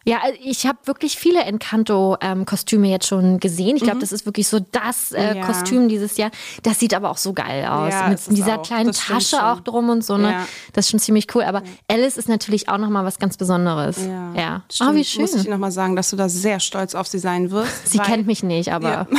Ja, 0.05 0.19
also 0.21 0.37
ich 0.43 0.65
habe 0.65 0.77
wirklich 0.85 1.15
viele 1.17 1.41
Encanto-Kostüme 1.43 2.89
jetzt 2.89 3.07
schon 3.07 3.39
gesehen. 3.39 3.77
Ich 3.77 3.83
glaube, 3.83 3.99
das 3.99 4.11
ist 4.11 4.25
wirklich 4.25 4.47
so 4.47 4.59
das 4.59 5.11
äh, 5.13 5.37
Ja. 5.37 5.45
Kostüm 5.45 5.87
dieses 5.87 6.17
Jahr. 6.17 6.29
Das 6.61 6.79
sieht 6.79 6.93
aber 6.93 7.09
auch 7.09 7.17
so 7.17 7.31
geil 7.33 7.65
aus. 7.65 7.93
Ja, 7.93 8.07
Mit 8.09 8.19
ist 8.19 8.27
es 8.29 8.35
dieser 8.35 8.59
auch. 8.59 8.63
kleinen 8.63 8.87
Das 8.87 8.99
Tasche 8.99 9.37
schon. 9.37 9.39
auch 9.39 9.59
drum 9.61 9.89
und 9.89 10.03
so. 10.03 10.17
Ne? 10.17 10.31
Ja. 10.31 10.47
Das 10.73 10.85
ist 10.85 10.91
schon 10.91 10.99
ziemlich 10.99 11.33
cool. 11.35 11.43
Aber 11.43 11.63
Alice 11.87 12.17
ist 12.17 12.27
natürlich 12.27 12.67
auch 12.69 12.77
nochmal 12.77 13.05
was 13.05 13.17
ganz 13.17 13.37
Besonderes. 13.37 13.97
Ja. 14.35 14.63
Stimmt, 14.69 14.89
Oh, 14.91 14.95
wie 14.95 15.03
schön. 15.05 15.21
Muss 15.21 15.35
ich 15.35 15.47
nochmal 15.47 15.71
sagen, 15.71 15.95
dass 15.95 16.09
du 16.09 16.15
da 16.17 16.27
sehr 16.27 16.59
stolz 16.59 16.95
auf 16.95 17.07
sie 17.07 17.19
sein 17.19 17.49
wirst. 17.51 17.87
Sie 17.89 17.99
kennt 17.99 18.27
mich 18.27 18.43
nicht, 18.43 18.73
aber 18.73 18.89
Ja. 18.89 19.07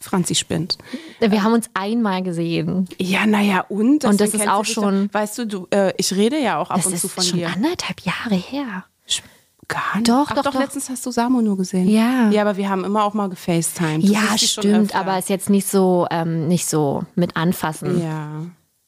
Franzi 0.00 0.34
spinnt. 0.34 0.78
wir 1.20 1.42
haben 1.44 1.52
uns 1.52 1.66
einmal 1.74 2.22
gesehen. 2.24 2.88
Ja, 2.98 3.24
naja, 3.24 3.64
und? 3.68 4.04
Und 4.04 4.20
das 4.20 4.34
ist 4.34 4.48
auch 4.48 4.64
schon-. 4.64 5.08
Weißt 5.12 5.38
du, 5.38 5.46
du 5.46 5.66
äh, 5.70 5.94
ich 5.96 6.12
rede 6.12 6.38
ja 6.40 6.58
auch 6.58 6.70
ab 6.70 6.76
Das 6.78 6.86
und 6.86 6.98
zu 6.98 7.06
ist 7.06 7.14
von 7.14 7.22
schon 7.24 7.38
dir. 7.38 7.48
anderthalb 7.48 8.00
Jahre 8.00 8.34
her. 8.34 8.84
Gar 9.68 9.96
nicht. 9.96 10.08
Doch, 10.08 10.26
Ach, 10.30 10.34
doch, 10.34 10.42
doch, 10.42 10.52
doch. 10.52 10.60
letztens 10.60 10.90
hast 10.90 11.06
du 11.06 11.10
Samu 11.10 11.40
nur 11.40 11.56
gesehen. 11.56 11.88
Ja. 11.88 12.28
Ja, 12.30 12.42
aber 12.42 12.56
wir 12.56 12.68
haben 12.68 12.84
immer 12.84 13.04
auch 13.04 13.14
mal 13.14 13.28
gefacetimed. 13.28 14.02
Ja, 14.04 14.36
stimmt, 14.36 14.94
aber 14.94 15.18
ist 15.18 15.28
jetzt 15.28 15.48
nicht 15.50 15.66
so, 15.68 16.06
ähm, 16.10 16.48
nicht 16.48 16.66
so 16.66 17.04
mit 17.14 17.36
anfassen, 17.36 18.02
Ja. 18.02 18.28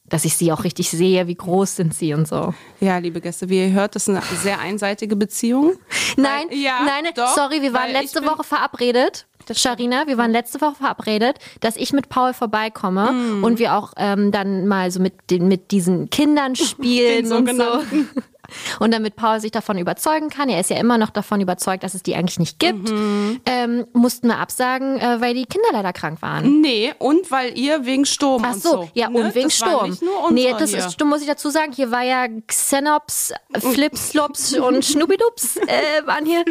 dass 0.07 0.25
ich 0.27 0.37
sie 0.37 0.53
auch 0.53 0.65
richtig 0.65 0.91
sehe, 0.91 1.27
wie 1.27 1.35
groß 1.37 1.77
sind 1.77 1.95
sie 1.95 2.13
und 2.13 2.29
so. 2.29 2.53
Ja, 2.81 2.99
liebe 2.99 3.21
Gäste, 3.21 3.49
wie 3.49 3.61
ihr 3.67 3.73
hört, 3.73 3.95
das 3.95 4.09
ist 4.09 4.15
eine 4.15 4.23
sehr 4.43 4.59
einseitige 4.61 5.17
Beziehung. 5.17 5.73
Nein, 6.17 6.49
Weil- 6.51 6.59
ja, 6.59 6.81
nein, 6.85 7.11
doch, 7.15 7.35
sorry, 7.35 7.63
wir 7.63 7.73
waren 7.73 7.91
letzte 7.91 8.23
Woche 8.25 8.45
verabredet. 8.45 9.27
Sharina, 9.53 10.07
wir 10.07 10.17
waren 10.19 10.31
letzte 10.31 10.61
Woche 10.61 10.75
verabredet, 10.77 11.39
dass 11.61 11.77
ich 11.77 11.93
mit 11.93 12.09
Paul 12.09 12.33
vorbeikomme 12.33 13.13
Mm. 13.13 13.45
und 13.45 13.59
wir 13.59 13.75
auch 13.75 13.93
ähm, 13.99 14.33
dann 14.33 14.67
mal 14.67 14.91
so 14.91 15.01
mit, 15.01 15.15
den, 15.31 15.49
mit 15.49 15.71
diesen 15.71 16.09
Kindern 16.11 16.57
spielen 16.57 17.29
Den 17.29 17.33
und 17.33 17.57
so. 17.57 17.63
Und 18.81 18.93
damit 18.95 19.17
Paul 19.17 19.41
sich 19.41 19.51
davon 19.53 19.79
überzeugen 19.79 20.29
kann, 20.31 20.49
er 20.49 20.61
ist 20.61 20.71
ja 20.71 20.77
immer 20.79 20.99
noch 20.99 21.11
davon 21.11 21.41
überzeugt, 21.41 21.83
dass 21.85 21.95
es 21.95 22.03
die 22.03 22.15
eigentlich 22.15 22.39
nicht 22.39 22.59
gibt, 22.59 22.91
Mhm. 22.91 23.41
ähm, 23.47 23.87
mussten 23.93 24.29
wir 24.29 24.39
absagen, 24.39 24.99
äh, 24.99 25.21
weil 25.21 25.35
die 25.35 25.47
Kinder 25.47 25.69
leider 25.73 25.93
krank 25.93 26.23
waren. 26.23 26.61
Nee, 26.61 26.93
und 26.99 27.31
weil 27.31 27.57
ihr 27.59 27.85
wegen 27.87 28.05
Sturm 28.07 28.43
Ach 28.47 28.55
und 28.55 28.63
so, 28.63 28.71
so. 28.71 28.89
ja, 28.95 29.09
ne? 29.09 29.19
und 29.19 29.35
wegen 29.35 29.49
das 29.49 29.57
Sturm. 29.57 29.99
nee, 30.31 30.53
das 30.59 30.73
ist, 30.73 31.03
muss 31.05 31.21
ich 31.21 31.27
dazu 31.29 31.51
sagen, 31.51 31.73
hier 31.73 31.91
war 31.91 32.03
ja 32.03 32.27
Xenops, 32.47 33.33
Flipslops 33.59 34.55
und 34.59 34.85
Schnubbidups 34.85 35.57
äh, 35.57 36.07
waren 36.07 36.25
hier. 36.27 36.45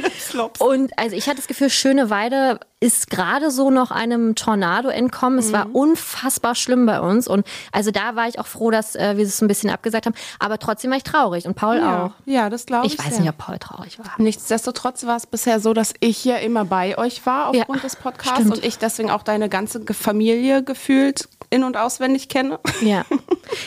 Und 0.60 0.91
also 0.98 1.15
ich 1.15 1.27
hatte 1.27 1.38
das 1.38 1.48
Gefühl, 1.48 1.69
Schöneweide 1.69 2.60
ist 2.79 3.10
gerade 3.10 3.50
so 3.50 3.72
noch 3.72 3.91
einem 3.91 4.36
Tornado 4.36 4.89
entkommen. 4.89 5.39
Es 5.39 5.48
Mhm. 5.50 5.53
war 5.53 5.67
unfassbar 5.74 6.53
schlimm 6.55 6.86
bei 6.86 7.00
uns. 7.00 7.27
Und 7.29 7.45
also 7.72 7.91
da 7.91 8.15
war 8.17 8.27
ich 8.27 8.39
auch 8.39 8.45
froh, 8.48 8.72
dass 8.72 8.95
äh, 8.95 9.15
wir 9.15 9.25
es 9.25 9.41
ein 9.41 9.48
bisschen 9.48 9.69
abgesagt 9.69 10.05
haben. 10.05 10.15
Aber 10.39 10.60
trotzdem 10.60 10.91
war 10.91 10.98
ich 10.98 11.03
traurig 11.03 11.45
und 11.45 11.55
Paul 11.55 11.77
ja. 11.77 11.83
auch. 11.93 11.93
Ja, 12.26 12.50
das 12.50 12.66
glaube 12.66 12.88
ich. 12.88 12.94
Ich 12.94 13.00
weiß 13.00 13.12
sehr. 13.12 13.20
nicht, 13.22 13.30
ob 13.30 13.38
Paul 13.38 13.58
traurig 13.60 14.00
war. 14.00 14.06
Nichtsdestotrotz 14.18 15.06
war 15.06 15.16
es 15.18 15.26
bisher 15.28 15.60
so, 15.60 15.74
dass 15.74 15.94
ich 16.00 16.24
ja 16.26 16.38
immer 16.38 16.66
bei 16.66 16.98
euch 16.98 17.26
war 17.26 17.50
aufgrund 17.50 17.78
Ja, 17.80 17.84
des 17.84 17.96
Podcasts 17.96 18.40
stimmt. 18.40 18.56
und 18.58 18.66
ich 18.66 18.78
deswegen 18.78 19.10
auch 19.12 19.24
deine 19.24 19.50
ganze 19.50 19.82
Familie 19.94 20.64
gefühlt 20.64 21.28
in- 21.50 21.64
und 21.64 21.78
auswendig 21.78 22.30
kenne. 22.30 22.60
Ja. 22.82 23.04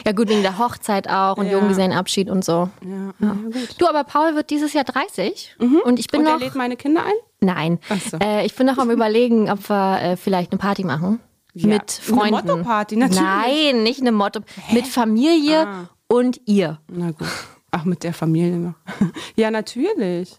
Ja, 0.04 0.12
gut, 0.12 0.28
wegen 0.28 0.42
der 0.42 0.58
Hochzeit 0.58 1.08
auch 1.08 1.36
und 1.36 1.46
Ja. 1.46 1.52
Junggesellenabschied 1.52 2.28
und 2.30 2.44
so. 2.44 2.68
Ja, 2.84 3.12
ja. 3.20 3.32
gut. 3.44 3.74
Du, 3.78 3.86
aber 3.86 4.04
Paul 4.04 4.34
wird 4.34 4.50
dieses 4.50 4.72
Jahr 4.72 4.84
30 4.84 5.56
und 5.84 5.98
ich 5.98 6.08
bin 6.08 6.20
Und 6.20 6.26
er 6.26 6.32
noch. 6.34 6.40
lädt 6.40 6.54
meine 6.54 6.76
Kinder 6.76 7.02
ein? 7.04 7.12
Nein. 7.40 7.78
So. 8.10 8.16
Äh, 8.18 8.46
ich 8.46 8.54
bin 8.56 8.66
noch 8.66 8.78
am 8.78 8.90
überlegen, 8.90 9.50
ob 9.50 9.68
wir 9.68 10.00
äh, 10.02 10.16
vielleicht 10.16 10.50
eine 10.52 10.58
Party 10.58 10.84
machen. 10.84 11.20
Ja, 11.54 11.68
Mit 11.68 12.00
eine 12.08 12.18
Freunden. 12.18 12.34
Motto-Party, 12.48 12.96
natürlich. 12.96 13.22
Nein, 13.22 13.82
nicht 13.82 14.00
eine 14.00 14.12
Motto. 14.12 14.40
Mit 14.72 14.86
Familie 14.86 15.66
Ah. 15.66 15.88
und 16.08 16.40
ihr. 16.46 16.78
Na 16.88 17.12
gut. 17.12 17.28
Ach, 17.70 17.84
mit 17.84 18.02
der 18.04 18.14
Familie 18.14 18.56
noch. 18.56 18.74
Ja, 19.36 19.50
natürlich. 19.50 20.36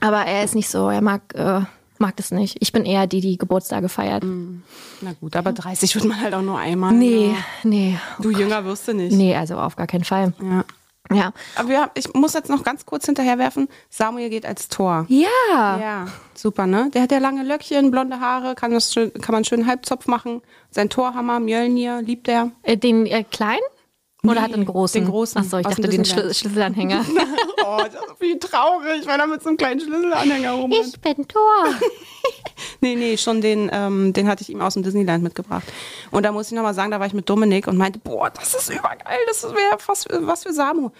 Aber 0.00 0.24
er 0.24 0.44
ist 0.44 0.54
nicht 0.54 0.68
so, 0.70 0.88
er 0.88 1.02
mag, 1.02 1.22
äh, 1.34 1.60
mag 1.98 2.16
das 2.16 2.30
nicht. 2.30 2.56
Ich 2.60 2.72
bin 2.72 2.84
eher 2.84 3.06
die, 3.06 3.20
die 3.20 3.36
Geburtstage 3.38 3.88
feiert. 3.88 4.24
Na 5.02 5.12
gut, 5.20 5.36
aber 5.36 5.52
30 5.52 5.94
wird 5.94 6.04
man 6.06 6.20
halt 6.20 6.34
auch 6.34 6.42
nur 6.42 6.58
einmal. 6.58 6.92
Nee, 6.94 7.28
Ja. 7.32 7.44
nee. 7.64 7.98
Du 8.20 8.30
jünger 8.30 8.64
wirst 8.64 8.88
du 8.88 8.94
nicht. 8.94 9.12
Nee, 9.14 9.36
also 9.36 9.56
auf 9.56 9.76
gar 9.76 9.86
keinen 9.86 10.04
Fall. 10.04 10.32
Ja. 10.42 10.64
Ja. 11.12 11.32
Aber 11.56 11.68
wir, 11.68 11.90
ich 11.94 12.12
muss 12.14 12.34
jetzt 12.34 12.48
noch 12.48 12.62
ganz 12.62 12.86
kurz 12.86 13.04
hinterherwerfen. 13.04 13.68
Samuel 13.88 14.30
geht 14.30 14.46
als 14.46 14.68
Tor. 14.68 15.06
Ja. 15.08 15.26
Ja, 15.80 16.06
super, 16.34 16.66
ne? 16.68 16.88
Der 16.94 17.02
hat 17.02 17.10
ja 17.10 17.18
lange 17.18 17.42
Löckchen, 17.42 17.90
blonde 17.90 18.20
Haare, 18.20 18.54
kann, 18.54 18.70
das 18.70 18.92
schön, 18.92 19.12
kann 19.14 19.32
man 19.34 19.44
schön 19.44 19.66
Halbzopf 19.66 20.06
machen. 20.06 20.40
Sein 20.70 20.88
Torhammer, 20.88 21.40
Mjölnir, 21.40 22.00
liebt 22.02 22.28
er. 22.28 22.52
Äh, 22.62 22.76
Den 22.76 23.06
äh, 23.06 23.24
kleinen? 23.24 23.58
Oder 24.22 24.34
Nee, 24.34 24.40
hat 24.40 24.50
er 24.50 24.54
einen 24.56 24.66
großen? 24.66 25.00
den 25.02 25.10
großen, 25.10 25.40
Achso, 25.40 25.58
ich 25.58 25.66
dachte 25.66 25.80
dem 25.82 25.90
den. 25.90 26.04
Schlü 26.04 26.32
Schlüsselanhänger. 26.34 27.04
Oh, 27.62 27.76
das 27.78 27.94
ist 27.94 28.20
wie 28.20 28.36
traurig, 28.38 29.06
weil 29.06 29.20
er 29.20 29.26
mit 29.26 29.42
so 29.42 29.48
einem 29.50 29.58
kleinen 29.58 29.78
Schlüsselanhänger 29.80 30.52
rumrennt. 30.52 30.86
ich 30.94 31.00
bin 31.00 31.28
Tor. 31.28 31.66
Nee, 32.82 32.94
nee, 32.94 33.16
schon 33.16 33.40
den, 33.40 33.70
ähm, 33.72 34.12
den 34.12 34.26
hatte 34.28 34.42
ich 34.42 34.50
ihm 34.50 34.60
aus 34.60 34.74
dem 34.74 34.82
Disneyland 34.82 35.22
mitgebracht. 35.22 35.64
Und 36.10 36.22
da 36.24 36.32
muss 36.32 36.46
ich 36.46 36.52
nochmal 36.52 36.74
sagen, 36.74 36.90
da 36.90 36.98
war 37.00 37.06
ich 37.06 37.12
mit 37.12 37.28
Dominik 37.28 37.66
und 37.66 37.76
meinte, 37.76 37.98
boah, 37.98 38.30
das 38.30 38.54
ist 38.54 38.70
übergeil, 38.70 39.18
das 39.26 39.42
wäre 39.44 39.78
was, 39.86 40.04
für- 40.04 40.26
was 40.26 40.42
für 40.42 40.52
Samu. 40.52 40.90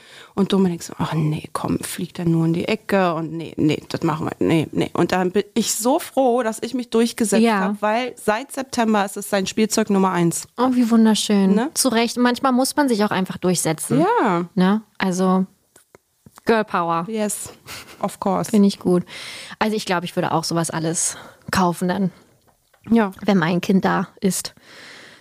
Und 0.40 0.54
Dominik 0.54 0.82
so, 0.82 0.94
ach 0.96 1.12
nee, 1.12 1.50
komm, 1.52 1.78
fliegt 1.80 2.18
er 2.18 2.24
nur 2.24 2.46
in 2.46 2.54
die 2.54 2.66
Ecke 2.66 3.12
und 3.12 3.30
nee, 3.32 3.52
nee, 3.58 3.82
das 3.90 4.02
machen 4.02 4.24
wir, 4.26 4.32
nee, 4.38 4.66
nee. 4.72 4.88
Und 4.94 5.12
dann 5.12 5.32
bin 5.32 5.44
ich 5.52 5.74
so 5.74 5.98
froh, 5.98 6.42
dass 6.42 6.62
ich 6.62 6.72
mich 6.72 6.88
durchgesetzt 6.88 7.42
Ja. 7.42 7.60
habe, 7.60 7.76
weil 7.80 8.14
seit 8.16 8.50
September 8.50 9.04
ist 9.04 9.18
es 9.18 9.28
sein 9.28 9.46
Spielzeug 9.46 9.90
Nummer 9.90 10.12
eins. 10.12 10.48
Oh, 10.56 10.70
wie 10.72 10.90
wunderschön. 10.90 11.54
Ne? 11.54 11.70
Zu 11.74 11.90
Recht. 11.90 12.16
Manchmal 12.16 12.52
muss 12.52 12.74
man 12.74 12.88
sich 12.88 13.04
auch 13.04 13.10
einfach 13.10 13.36
durchsetzen. 13.36 14.00
Ja, 14.00 14.46
Ne? 14.54 14.80
Also 14.96 15.44
Girl 16.46 16.64
Power. 16.64 17.04
yes, 17.06 17.52
of 18.00 18.18
course. 18.18 18.50
Finde 18.50 18.68
ich 18.68 18.78
gut. 18.78 19.04
Also 19.58 19.76
ich 19.76 19.84
glaube, 19.84 20.06
ich 20.06 20.16
würde 20.16 20.32
auch 20.32 20.44
sowas 20.44 20.70
alles 20.70 21.18
kaufen 21.50 21.86
dann, 21.88 22.12
Ja. 22.88 23.10
wenn 23.26 23.36
mein 23.36 23.60
Kind 23.60 23.84
da 23.84 24.08
ist. 24.22 24.54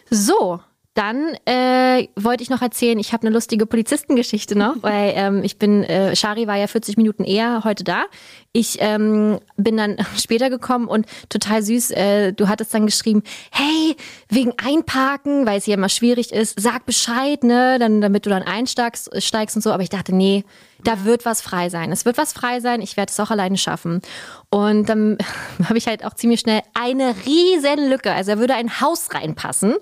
So, 0.09 0.61
dann 0.99 1.33
äh, 1.45 2.09
wollte 2.17 2.43
ich 2.43 2.49
noch 2.49 2.61
erzählen, 2.61 2.99
ich 2.99 3.13
habe 3.13 3.25
eine 3.25 3.33
lustige 3.33 3.65
Polizistengeschichte 3.65 4.57
noch, 4.57 4.75
weil 4.81 5.13
ähm, 5.15 5.43
ich 5.45 5.57
bin, 5.57 5.85
äh, 5.85 6.13
Shari 6.13 6.45
war 6.45 6.57
ja 6.57 6.67
40 6.67 6.97
Minuten 6.97 7.23
eher 7.23 7.63
heute 7.63 7.85
da. 7.85 8.03
Ich 8.51 8.79
ähm, 8.81 9.39
bin 9.55 9.77
dann 9.77 9.95
später 10.17 10.49
gekommen 10.49 10.89
und 10.89 11.05
total 11.29 11.63
süß, 11.63 11.91
äh, 11.91 12.33
du 12.33 12.49
hattest 12.49 12.73
dann 12.73 12.85
geschrieben, 12.85 13.23
hey, 13.49 13.95
wegen 14.27 14.51
Einparken, 14.57 15.45
weil 15.45 15.59
es 15.59 15.65
hier 15.65 15.75
immer 15.75 15.87
schwierig 15.87 16.33
ist, 16.33 16.59
sag 16.59 16.85
Bescheid, 16.85 17.45
ne, 17.45 17.79
dann, 17.79 18.01
damit 18.01 18.25
du 18.25 18.29
dann 18.29 18.43
einsteigst 18.43 19.09
steigst 19.23 19.55
und 19.55 19.61
so. 19.61 19.71
Aber 19.71 19.83
ich 19.83 19.89
dachte, 19.89 20.13
nee, 20.13 20.43
da 20.83 21.05
wird 21.05 21.23
was 21.23 21.39
frei 21.39 21.69
sein. 21.69 21.93
Es 21.93 22.03
wird 22.03 22.17
was 22.17 22.33
frei 22.33 22.59
sein, 22.59 22.81
ich 22.81 22.97
werde 22.97 23.09
es 23.09 23.19
auch 23.21 23.31
alleine 23.31 23.57
schaffen. 23.57 24.01
Und 24.49 24.89
dann 24.89 25.17
habe 25.63 25.77
ich 25.77 25.87
halt 25.87 26.03
auch 26.03 26.13
ziemlich 26.13 26.41
schnell 26.41 26.61
eine 26.73 27.15
riesen 27.25 27.89
Lücke. 27.89 28.11
Also 28.11 28.33
da 28.33 28.39
würde 28.39 28.55
ein 28.55 28.81
Haus 28.81 29.13
reinpassen. 29.13 29.75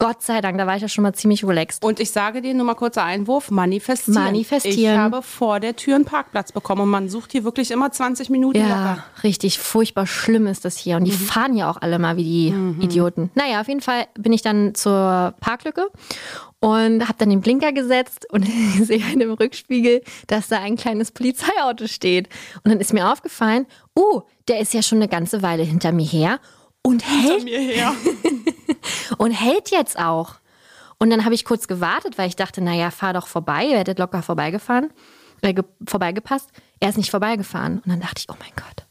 Gott 0.00 0.22
sei 0.22 0.40
Dank, 0.40 0.56
da 0.58 0.66
war 0.68 0.76
ich 0.76 0.82
ja 0.82 0.88
schon 0.88 1.02
mal 1.02 1.12
ziemlich 1.12 1.44
relaxed. 1.44 1.84
Und 1.84 1.98
ich 1.98 2.12
sage 2.12 2.40
dir 2.40 2.54
nur 2.54 2.64
mal 2.64 2.74
kurzer 2.74 3.02
Einwurf, 3.02 3.50
manifestieren. 3.50 4.22
Manifestieren. 4.22 4.92
Ich 4.94 4.98
habe 4.98 5.22
vor 5.22 5.58
der 5.58 5.74
Tür 5.74 5.96
einen 5.96 6.04
Parkplatz 6.04 6.52
bekommen 6.52 6.82
und 6.82 6.88
man 6.88 7.08
sucht 7.08 7.32
hier 7.32 7.42
wirklich 7.42 7.72
immer 7.72 7.90
20 7.90 8.30
Minuten 8.30 8.60
Ja, 8.60 8.68
locker. 8.68 9.04
richtig 9.24 9.58
furchtbar 9.58 10.06
schlimm 10.06 10.46
ist 10.46 10.64
das 10.64 10.76
hier. 10.76 10.98
Und 10.98 11.04
die 11.04 11.10
fahren 11.10 11.56
ja 11.56 11.68
auch 11.68 11.78
alle 11.82 11.98
mal 11.98 12.16
wie 12.16 12.22
die 12.22 12.54
Idioten. 12.84 13.30
Naja, 13.34 13.60
auf 13.60 13.66
jeden 13.66 13.80
Fall 13.80 14.06
bin 14.16 14.32
ich 14.32 14.42
dann 14.42 14.76
zur 14.76 15.34
Parklücke 15.40 15.88
und 16.60 17.02
habe 17.08 17.18
dann 17.18 17.30
den 17.30 17.40
Blinker 17.40 17.72
gesetzt 17.72 18.24
und 18.30 18.46
sehe 18.80 19.02
in 19.12 19.18
dem 19.18 19.32
Rückspiegel, 19.32 20.02
dass 20.28 20.46
da 20.46 20.60
ein 20.60 20.76
kleines 20.76 21.10
Polizeiauto 21.10 21.88
steht. 21.88 22.28
Und 22.62 22.70
dann 22.70 22.78
ist 22.80 22.92
mir 22.92 23.10
aufgefallen, 23.10 23.66
oh, 23.96 24.22
der 24.46 24.60
ist 24.60 24.74
ja 24.74 24.82
schon 24.82 24.98
eine 24.98 25.08
ganze 25.08 25.42
Weile 25.42 25.64
hinter 25.64 25.90
mir 25.90 26.06
her 26.06 26.38
und 26.88 27.06
hält 27.06 27.44
mir 27.44 27.60
her. 27.60 27.94
und 29.18 29.30
hält 29.30 29.70
jetzt 29.70 29.98
auch. 29.98 30.36
Und 30.98 31.10
dann 31.10 31.24
habe 31.24 31.34
ich 31.34 31.44
kurz 31.44 31.68
gewartet, 31.68 32.16
weil 32.16 32.28
ich 32.28 32.36
dachte, 32.36 32.62
naja, 32.62 32.90
fahr 32.90 33.12
doch 33.12 33.26
vorbei. 33.26 33.66
Ihr 33.66 33.78
hättet 33.78 33.98
locker 33.98 34.22
vorbeigefahren, 34.22 34.90
äh, 35.42 35.52
ge 35.52 35.64
vorbeigepasst. 35.86 36.48
Er 36.80 36.88
ist 36.88 36.96
nicht 36.96 37.10
vorbeigefahren. 37.10 37.80
Und 37.80 37.88
dann 37.88 38.00
dachte 38.00 38.16
ich, 38.18 38.26
oh 38.30 38.36
mein 38.38 38.52
Gott, 38.56 38.86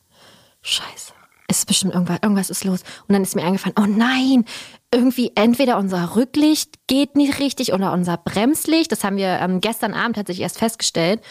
scheiße. 0.62 1.14
Es 1.50 1.60
ist 1.60 1.66
bestimmt 1.66 1.94
irgendwas, 1.94 2.20
irgendwas 2.22 2.50
ist 2.50 2.66
los. 2.66 2.82
Und 3.08 3.14
dann 3.14 3.24
ist 3.24 3.36
mir 3.36 3.44
eingefallen, 3.44 3.76
oh 3.80 3.88
nein, 3.88 4.46
irgendwie 4.94 5.32
entweder 5.36 5.78
unser 5.78 6.16
Rücklicht 6.16 6.76
geht 6.88 7.16
nicht 7.16 7.40
richtig 7.40 7.74
oder 7.74 7.94
unser 7.94 8.18
Bremslicht. 8.18 8.92
Das 8.92 9.04
haben 9.04 9.18
wir 9.18 9.40
ähm, 9.40 9.60
gestern 9.60 9.94
Abend 9.94 10.18
tatsächlich 10.18 10.44
erst 10.44 10.60
festgestellt 10.60 11.22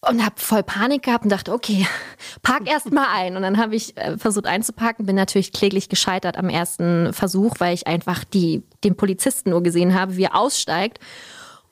und 0.00 0.24
habe 0.24 0.36
voll 0.38 0.62
Panik 0.62 1.02
gehabt 1.02 1.24
und 1.24 1.30
dachte, 1.30 1.52
okay, 1.52 1.86
park 2.42 2.68
erst 2.68 2.92
mal 2.92 3.08
ein. 3.12 3.36
Und 3.36 3.42
dann 3.42 3.58
habe 3.58 3.74
ich 3.74 3.96
äh, 3.96 4.16
versucht 4.16 4.46
einzuparken, 4.46 5.06
bin 5.06 5.16
natürlich 5.16 5.52
kläglich 5.52 5.88
gescheitert 5.88 6.36
am 6.36 6.48
ersten 6.48 7.12
Versuch, 7.12 7.56
weil 7.58 7.74
ich 7.74 7.86
einfach 7.86 8.24
die, 8.24 8.62
den 8.84 8.96
Polizisten 8.96 9.50
nur 9.50 9.62
gesehen 9.62 9.94
habe, 9.94 10.16
wie 10.16 10.24
er 10.24 10.36
aussteigt. 10.36 11.00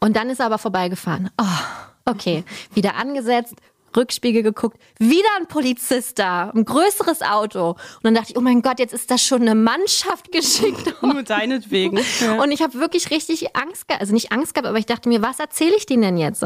Und 0.01 0.17
dann 0.17 0.29
ist 0.29 0.41
er 0.41 0.47
aber 0.47 0.59
vorbeigefahren. 0.59 1.31
Oh, 1.41 2.11
okay, 2.11 2.45
wieder 2.75 2.97
angesetzt, 2.97 3.55
Rückspiegel 3.97 4.43
geguckt, 4.43 4.79
wieder 4.99 5.29
ein 5.39 5.47
Polizist 5.47 6.19
da, 6.19 6.51
ein 6.51 6.65
größeres 6.65 7.23
Auto. 7.23 7.71
Und 7.71 7.79
dann 8.03 8.15
dachte 8.15 8.33
ich, 8.33 8.39
oh 8.39 8.41
mein 8.41 8.63
Gott, 8.63 8.79
jetzt 8.79 8.95
ist 8.95 9.11
da 9.11 9.19
schon 9.19 9.43
eine 9.43 9.55
Mannschaft 9.55 10.33
geschickt. 10.33 10.95
Nur 11.03 11.23
deinetwegen. 11.23 11.99
Ja. 12.21 12.43
Und 12.43 12.53
ich 12.53 12.63
habe 12.63 12.75
wirklich 12.75 13.11
richtig 13.11 13.57
Angst 13.57 13.89
gehabt, 13.89 14.01
also 14.01 14.13
nicht 14.13 14.33
Angst 14.33 14.55
gehabt, 14.55 14.69
aber 14.69 14.79
ich 14.79 14.87
dachte 14.87 15.09
mir, 15.09 15.23
was 15.23 15.39
erzähle 15.39 15.77
ich 15.77 15.87
denen 15.87 16.03
denn 16.03 16.19
jetzt? 16.19 16.45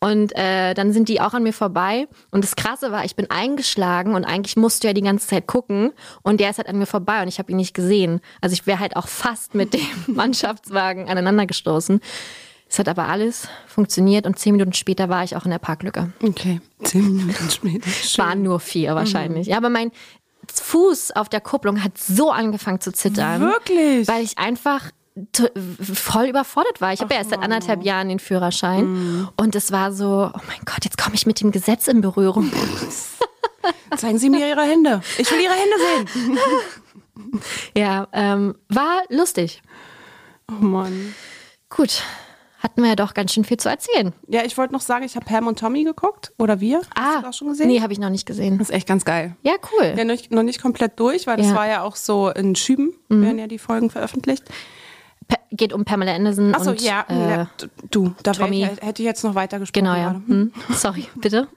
Und 0.00 0.36
äh, 0.36 0.74
dann 0.74 0.92
sind 0.92 1.08
die 1.08 1.20
auch 1.20 1.34
an 1.34 1.42
mir 1.42 1.52
vorbei. 1.52 2.08
Und 2.30 2.44
das 2.44 2.56
Krasse 2.56 2.92
war, 2.92 3.04
ich 3.04 3.16
bin 3.16 3.30
eingeschlagen 3.30 4.14
und 4.14 4.24
eigentlich 4.24 4.56
musste 4.56 4.88
ja 4.88 4.92
die 4.92 5.02
ganze 5.02 5.26
Zeit 5.26 5.46
gucken. 5.46 5.92
Und 6.22 6.40
der 6.40 6.50
ist 6.50 6.58
halt 6.58 6.68
an 6.68 6.78
mir 6.78 6.86
vorbei 6.86 7.22
und 7.22 7.28
ich 7.28 7.38
habe 7.38 7.50
ihn 7.50 7.56
nicht 7.56 7.74
gesehen. 7.74 8.20
Also 8.40 8.54
ich 8.54 8.66
wäre 8.66 8.80
halt 8.80 8.96
auch 8.96 9.08
fast 9.08 9.54
mit 9.54 9.74
dem 9.74 9.80
Mannschaftswagen 10.06 11.08
aneinander 11.08 11.46
gestoßen. 11.46 12.00
Es 12.74 12.80
hat 12.80 12.88
aber 12.88 13.06
alles 13.06 13.46
funktioniert 13.68 14.26
und 14.26 14.36
zehn 14.36 14.50
Minuten 14.50 14.72
später 14.72 15.08
war 15.08 15.22
ich 15.22 15.36
auch 15.36 15.44
in 15.44 15.52
der 15.52 15.60
Parklücke. 15.60 16.10
Okay, 16.20 16.60
zehn 16.82 17.18
Minuten 17.18 17.48
später. 17.48 17.88
Schön. 17.88 18.24
Waren 18.24 18.42
nur 18.42 18.58
vier 18.58 18.96
wahrscheinlich. 18.96 19.46
Mhm. 19.46 19.50
Ja, 19.52 19.58
aber 19.58 19.70
mein 19.70 19.92
Fuß 20.52 21.12
auf 21.12 21.28
der 21.28 21.40
Kupplung 21.40 21.84
hat 21.84 21.96
so 21.96 22.32
angefangen 22.32 22.80
zu 22.80 22.92
zittern. 22.92 23.42
Wirklich? 23.42 24.08
Weil 24.08 24.24
ich 24.24 24.38
einfach 24.38 24.90
voll 25.94 26.24
überfordert 26.24 26.80
war. 26.80 26.92
Ich 26.92 27.00
habe 27.00 27.14
ja 27.14 27.20
erst 27.20 27.30
seit 27.30 27.42
anderthalb 27.42 27.84
Jahren 27.84 28.08
den 28.08 28.18
Führerschein 28.18 28.86
mm. 29.20 29.28
und 29.36 29.54
es 29.54 29.70
war 29.70 29.92
so, 29.92 30.32
oh 30.34 30.40
mein 30.48 30.58
Gott, 30.64 30.82
jetzt 30.82 30.98
komme 30.98 31.14
ich 31.14 31.26
mit 31.26 31.40
dem 31.40 31.52
Gesetz 31.52 31.86
in 31.86 32.00
Berührung. 32.00 32.50
Zeigen 33.96 34.18
Sie 34.18 34.30
mir 34.30 34.48
Ihre 34.48 34.62
Hände. 34.62 35.00
Ich 35.16 35.30
will 35.30 35.38
Ihre 35.38 35.54
Hände 35.54 36.16
sehen. 36.18 37.40
ja, 37.76 38.08
ähm, 38.12 38.56
war 38.68 39.02
lustig. 39.10 39.62
Oh 40.50 40.64
Mann. 40.64 41.14
Gut, 41.70 42.02
hatten 42.64 42.80
wir 42.80 42.88
ja 42.88 42.96
doch 42.96 43.12
ganz 43.12 43.32
schön 43.32 43.44
viel 43.44 43.58
zu 43.58 43.68
erzählen. 43.68 44.14
Ja, 44.26 44.42
ich 44.42 44.56
wollte 44.56 44.72
noch 44.72 44.80
sagen, 44.80 45.04
ich 45.04 45.16
habe 45.16 45.26
Pam 45.26 45.46
und 45.46 45.58
Tommy 45.58 45.84
geguckt. 45.84 46.32
Oder 46.38 46.60
wir. 46.60 46.80
Ah, 46.94 47.16
Hast 47.16 47.18
du 47.18 47.22
das 47.26 47.36
schon 47.36 47.48
gesehen? 47.48 47.68
Nee, 47.68 47.82
habe 47.82 47.92
ich 47.92 47.98
noch 47.98 48.08
nicht 48.08 48.24
gesehen. 48.24 48.56
Das 48.56 48.70
ist 48.70 48.74
echt 48.74 48.88
ganz 48.88 49.04
geil. 49.04 49.36
Ja, 49.42 49.52
cool. 49.72 49.92
Ja, 49.94 50.04
noch, 50.04 50.16
noch 50.30 50.42
nicht 50.42 50.62
komplett 50.62 50.98
durch, 50.98 51.26
weil 51.26 51.36
das 51.36 51.48
ja. 51.48 51.54
war 51.54 51.68
ja 51.68 51.82
auch 51.82 51.94
so 51.94 52.30
in 52.30 52.56
Schüben, 52.56 52.94
mhm. 53.10 53.22
werden 53.22 53.38
ja 53.38 53.46
die 53.48 53.58
Folgen 53.58 53.90
veröffentlicht. 53.90 54.44
Pa 55.28 55.36
geht 55.50 55.74
um 55.74 55.84
Pamela 55.84 56.14
Anderson 56.14 56.54
Achso, 56.54 56.72
ja, 56.72 57.04
äh, 57.08 57.30
ja, 57.30 57.50
du, 57.90 58.14
da 58.22 58.32
Tommy. 58.32 58.64
Ich, 58.64 58.86
hätte 58.86 59.02
ich 59.02 59.06
jetzt 59.06 59.24
noch 59.24 59.34
weiter 59.34 59.58
gesprochen. 59.58 59.84
Genau, 59.84 59.96
ja. 59.96 60.20
Hm. 60.26 60.52
Sorry, 60.70 61.06
bitte. 61.16 61.48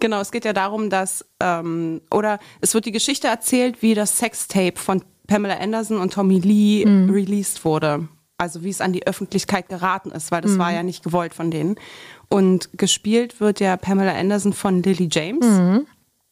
Genau, 0.00 0.20
es 0.20 0.32
geht 0.32 0.44
ja 0.44 0.52
darum, 0.52 0.90
dass, 0.90 1.24
ähm, 1.40 2.00
oder 2.10 2.40
es 2.60 2.74
wird 2.74 2.84
die 2.84 2.92
Geschichte 2.92 3.28
erzählt, 3.28 3.80
wie 3.80 3.94
das 3.94 4.18
Sextape 4.18 4.76
von 4.76 5.02
Pamela 5.28 5.58
Anderson 5.58 5.98
und 5.98 6.12
Tommy 6.12 6.40
Lee 6.40 6.84
mhm. 6.84 7.10
released 7.10 7.64
wurde 7.64 8.08
also 8.38 8.62
wie 8.62 8.70
es 8.70 8.80
an 8.80 8.92
die 8.92 9.06
Öffentlichkeit 9.06 9.68
geraten 9.68 10.10
ist, 10.10 10.30
weil 10.30 10.42
das 10.42 10.52
mhm. 10.52 10.58
war 10.58 10.72
ja 10.72 10.82
nicht 10.82 11.02
gewollt 11.02 11.34
von 11.34 11.50
denen. 11.50 11.76
Und 12.28 12.70
gespielt 12.76 13.40
wird 13.40 13.60
ja 13.60 13.76
Pamela 13.76 14.12
Anderson 14.12 14.52
von 14.52 14.82
Lily 14.82 15.08
James, 15.10 15.46
mhm. 15.46 15.86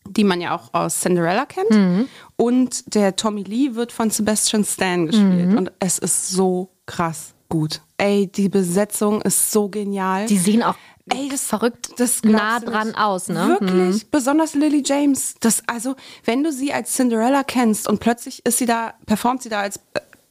die 0.08 0.24
man 0.24 0.40
ja 0.40 0.54
auch 0.54 0.74
aus 0.74 1.00
Cinderella 1.00 1.46
kennt. 1.46 1.70
Mhm. 1.70 2.08
Und 2.36 2.94
der 2.94 3.16
Tommy 3.16 3.42
Lee 3.42 3.74
wird 3.74 3.92
von 3.92 4.10
Sebastian 4.10 4.64
Stan 4.64 5.06
gespielt. 5.06 5.50
Mhm. 5.50 5.58
Und 5.58 5.72
es 5.78 5.98
ist 5.98 6.30
so 6.30 6.70
krass 6.86 7.34
gut. 7.48 7.80
Ey, 7.96 8.26
die 8.26 8.48
Besetzung 8.48 9.22
ist 9.22 9.50
so 9.50 9.68
genial. 9.68 10.26
Die 10.26 10.38
sehen 10.38 10.62
auch 10.62 10.76
Ey, 11.12 11.28
das 11.28 11.44
verrückt 11.44 11.90
das 11.98 12.22
nah 12.24 12.60
dran 12.60 12.88
nicht. 12.88 12.98
aus, 12.98 13.28
ne? 13.28 13.58
Wirklich, 13.60 14.02
hm. 14.02 14.08
besonders 14.10 14.54
Lily 14.54 14.82
James. 14.84 15.34
Das 15.38 15.62
also, 15.66 15.96
wenn 16.24 16.42
du 16.42 16.50
sie 16.50 16.72
als 16.72 16.94
Cinderella 16.94 17.44
kennst 17.44 17.86
und 17.86 18.00
plötzlich 18.00 18.44
ist 18.46 18.56
sie 18.56 18.64
da, 18.64 18.94
performt 19.04 19.42
sie 19.42 19.50
da 19.50 19.60
als 19.60 19.80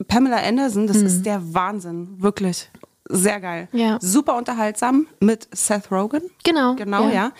Pamela 0.08 0.38
Anderson, 0.38 0.88
das 0.88 0.98
mhm. 0.98 1.06
ist 1.06 1.26
der 1.26 1.54
Wahnsinn, 1.54 2.16
wirklich. 2.18 2.70
Sehr 3.10 3.40
geil. 3.42 3.68
Ja. 3.74 3.98
Super 4.02 4.38
unterhaltsam 4.38 5.08
mit 5.20 5.48
Seth 5.52 5.92
Rogen. 5.92 6.22
Genau. 6.44 6.76
Genau, 6.76 7.08
ja. 7.08 7.14
ja. 7.14 7.32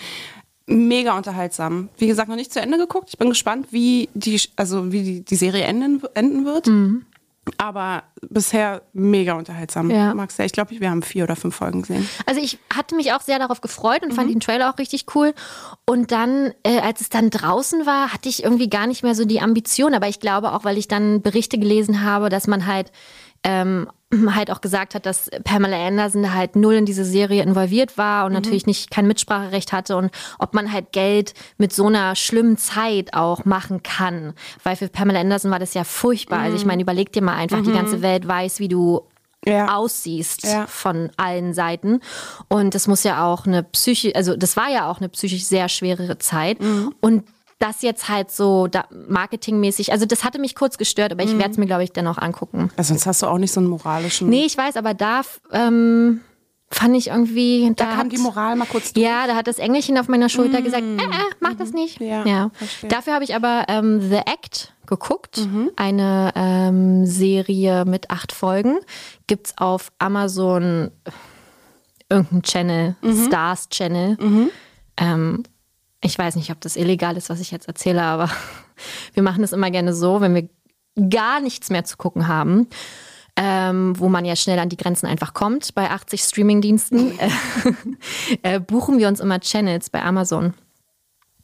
Mega 0.66 1.18
unterhaltsam. 1.18 1.90
Wie 1.98 2.08
gesagt, 2.08 2.30
noch 2.30 2.36
nicht 2.36 2.54
zu 2.54 2.62
Ende 2.62 2.78
geguckt. 2.78 3.10
Ich 3.10 3.18
bin 3.18 3.30
gespannt, 3.30 3.68
wie 3.72 4.10
die, 4.14 4.40
also 4.56 4.92
wie 4.92 5.04
die, 5.04 5.22
die 5.22 5.36
Serie 5.36 5.64
enden, 5.64 6.02
enden 6.14 6.46
wird. 6.46 6.68
Mhm. 6.68 7.06
Aber 7.58 8.04
bisher 8.22 8.84
mega 8.94 9.34
unterhaltsam. 9.34 9.92
Ja. 9.92 10.14
Magst 10.14 10.40
du? 10.40 10.44
Ich 10.44 10.54
glaube, 10.54 10.80
wir 10.80 10.90
haben 10.90 11.02
vier 11.02 11.26
oder 11.26 11.36
fünf 11.36 11.56
Folgen 11.56 11.82
gesehen. 11.82 12.08
Also 12.26 12.40
ich 12.42 12.58
hatte 12.74 12.96
mich 12.96 13.12
auch 13.12 13.22
sehr 13.22 13.38
darauf 13.38 13.60
gefreut 13.60 14.02
und 14.04 14.12
mhm. 14.12 14.16
fand 14.16 14.30
den 14.30 14.40
Trailer 14.40 14.70
auch 14.70 14.78
richtig 14.78 15.06
cool. 15.14 15.34
Und 15.86 16.12
dann, 16.12 16.54
äh, 16.64 16.80
als 16.80 17.02
es 17.02 17.10
dann 17.10 17.30
draußen 17.30 17.86
war, 17.86 18.14
hatte 18.14 18.30
ich 18.30 18.44
irgendwie 18.44 18.70
gar 18.70 18.88
nicht 18.88 19.04
mehr 19.04 19.16
so 19.16 19.26
die 19.26 19.42
Ambition. 19.42 19.94
Aber 19.94 20.08
ich 20.08 20.22
glaube 20.22 20.54
auch, 20.54 20.64
weil 20.64 20.78
ich 20.78 20.88
dann 20.88 21.22
Berichte 21.22 21.58
gelesen 21.58 22.04
habe, 22.04 22.30
dass 22.30 22.48
man 22.48 22.66
halt 22.66 22.92
ähm, 23.44 23.90
halt 24.36 24.52
auch 24.52 24.62
gesagt 24.62 24.96
hat, 24.96 25.06
dass 25.06 25.30
Pamela 25.44 25.88
Anderson 25.88 26.34
halt 26.34 26.56
null 26.56 26.76
in 26.76 26.86
diese 26.86 27.06
Serie 27.06 27.44
involviert 27.44 27.98
war 27.98 28.26
und 28.26 28.32
mhm. 28.32 28.36
natürlich 28.36 28.66
nicht 28.66 28.92
kein 28.92 29.08
Mitspracherecht 29.08 29.74
hatte 29.74 29.98
und 29.98 30.12
ob 30.40 30.54
man 30.54 30.72
halt 30.72 30.92
Geld 30.92 31.34
mit 31.58 31.74
so 31.74 31.88
einer 31.88 32.16
schlimmen 32.16 32.58
Zeit 32.58 33.14
auch 33.14 33.46
machen 33.46 33.84
kann. 33.84 34.34
Weil 34.64 34.76
für 34.76 34.88
Pamela 34.88 35.20
Anderson 35.20 35.52
war 35.52 35.60
das 35.60 35.74
ja 35.74 35.84
furchtbar. 35.84 36.40
Mhm. 36.40 36.46
Also 36.46 36.58
ich 36.58 36.64
mhm. 36.64 36.68
meine, 36.68 36.82
überleg 36.84 37.12
dir 37.12 37.22
mal 37.22 37.36
einfach, 37.36 37.60
mhm. 37.60 37.66
die 37.66 37.74
ganze 37.74 38.02
Welt 38.02 38.28
weiß, 38.28 38.60
wie 38.60 38.68
du 38.68 39.04
ja. 39.46 39.76
aussiehst 39.76 40.44
ja. 40.44 40.68
von 40.68 41.10
allen 41.18 41.54
Seiten. 41.54 42.00
Und 42.48 42.76
das 42.76 42.88
muss 42.88 43.04
ja 43.04 43.26
auch 43.26 43.46
eine 43.46 43.64
psychisch, 43.64 44.16
also 44.16 44.36
das 44.36 44.58
war 44.58 44.70
ja 44.70 44.90
auch 44.90 45.00
eine 45.00 45.10
psychisch 45.10 45.44
sehr 45.44 45.70
schwere 45.70 46.18
Zeit. 46.20 46.62
Mhm. 46.62 46.94
Und 47.02 47.24
das 47.64 47.82
jetzt 47.82 48.10
halt 48.10 48.30
so 48.30 48.68
marketingmäßig, 49.08 49.92
also 49.92 50.06
das 50.06 50.24
hatte 50.24 50.40
mich 50.40 50.56
kurz 50.56 50.78
gestört, 50.78 51.14
aber 51.14 51.24
ich 51.24 51.34
mhm. 51.34 51.40
werde 51.40 51.52
es 51.52 51.58
mir, 51.58 51.66
glaube 51.66 51.84
ich, 51.84 51.94
dennoch 51.94 52.18
angucken. 52.18 52.70
Also 52.76 52.90
sonst 52.90 53.06
hast 53.06 53.22
du 53.22 53.28
auch 53.28 53.38
nicht 53.38 53.54
so 53.54 53.62
einen 53.62 53.70
moralischen. 53.70 54.30
Nee, 54.30 54.44
ich 54.46 54.58
weiß, 54.58 54.76
aber 54.76 54.94
da 54.94 55.22
ähm, 55.52 56.20
fand 56.70 56.98
ich 56.98 57.08
irgendwie. 57.08 57.72
Da, 57.76 57.86
da 57.86 57.92
kam 57.92 58.00
hat, 58.00 58.12
die 58.12 58.18
Moral 58.18 58.56
mal 58.58 58.66
kurz 58.66 58.92
durch. 58.92 59.06
Ja, 59.06 59.28
da 59.28 59.36
hat 59.36 59.48
das 59.48 59.60
Engelchen 59.60 59.98
auf 59.98 60.10
meiner 60.10 60.28
Schulter 60.28 60.60
mm. 60.60 60.64
gesagt, 60.64 60.84
äh, 60.84 60.96
äh, 60.96 61.34
mach 61.40 61.54
mm. 61.54 61.58
das 61.58 61.72
nicht. 61.72 62.02
Ja. 62.02 62.26
ja. 62.26 62.52
Dafür 62.90 63.14
habe 63.14 63.24
ich 63.24 63.34
aber 63.34 63.66
ähm, 63.70 64.02
The 64.02 64.18
Act 64.18 64.74
geguckt. 64.86 65.38
Mhm. 65.38 65.72
Eine 65.78 66.34
ähm, 66.36 67.06
Serie 67.06 67.86
mit 67.86 68.12
acht 68.12 68.34
Folgen. 68.34 68.80
Gibt's 69.28 69.58
auf 69.58 69.94
Amazon 70.00 70.92
irgendein 72.10 72.44
Channel, 72.44 72.96
mhm. 73.02 73.26
Stars 73.26 73.70
Channel. 73.70 74.18
Mhm. 74.20 74.50
Ähm, 74.98 75.44
ich 76.04 76.18
weiß 76.18 76.36
nicht, 76.36 76.52
ob 76.52 76.62
das 76.62 76.76
illegal 76.76 77.18
ist, 77.18 77.30
was 77.30 77.40
ich 77.40 77.52
jetzt 77.52 77.68
erzähle, 77.68 78.04
aber 78.04 78.30
wir 79.14 79.24
machen 79.24 79.44
es 79.44 79.54
immer 79.54 79.72
gerne 79.72 79.94
so, 79.94 80.22
wenn 80.22 80.36
wir 80.36 80.50
gar 81.10 81.40
nichts 81.40 81.70
mehr 81.70 81.86
zu 81.86 81.98
gucken 81.98 82.28
haben, 82.28 82.68
ähm, 83.36 83.98
wo 83.98 84.10
man 84.10 84.26
ja 84.26 84.36
schnell 84.36 84.60
an 84.60 84.70
die 84.70 84.78
Grenzen 84.78 85.08
einfach 85.08 85.34
kommt 85.34 85.74
bei 85.74 85.90
80 85.90 86.22
Streamingdiensten, 86.22 87.18
äh, 88.44 88.56
äh, 88.56 88.60
buchen 88.60 89.00
wir 89.00 89.08
uns 89.08 89.20
immer 89.20 89.40
Channels 89.40 89.90
bei 89.90 90.04
Amazon 90.04 90.54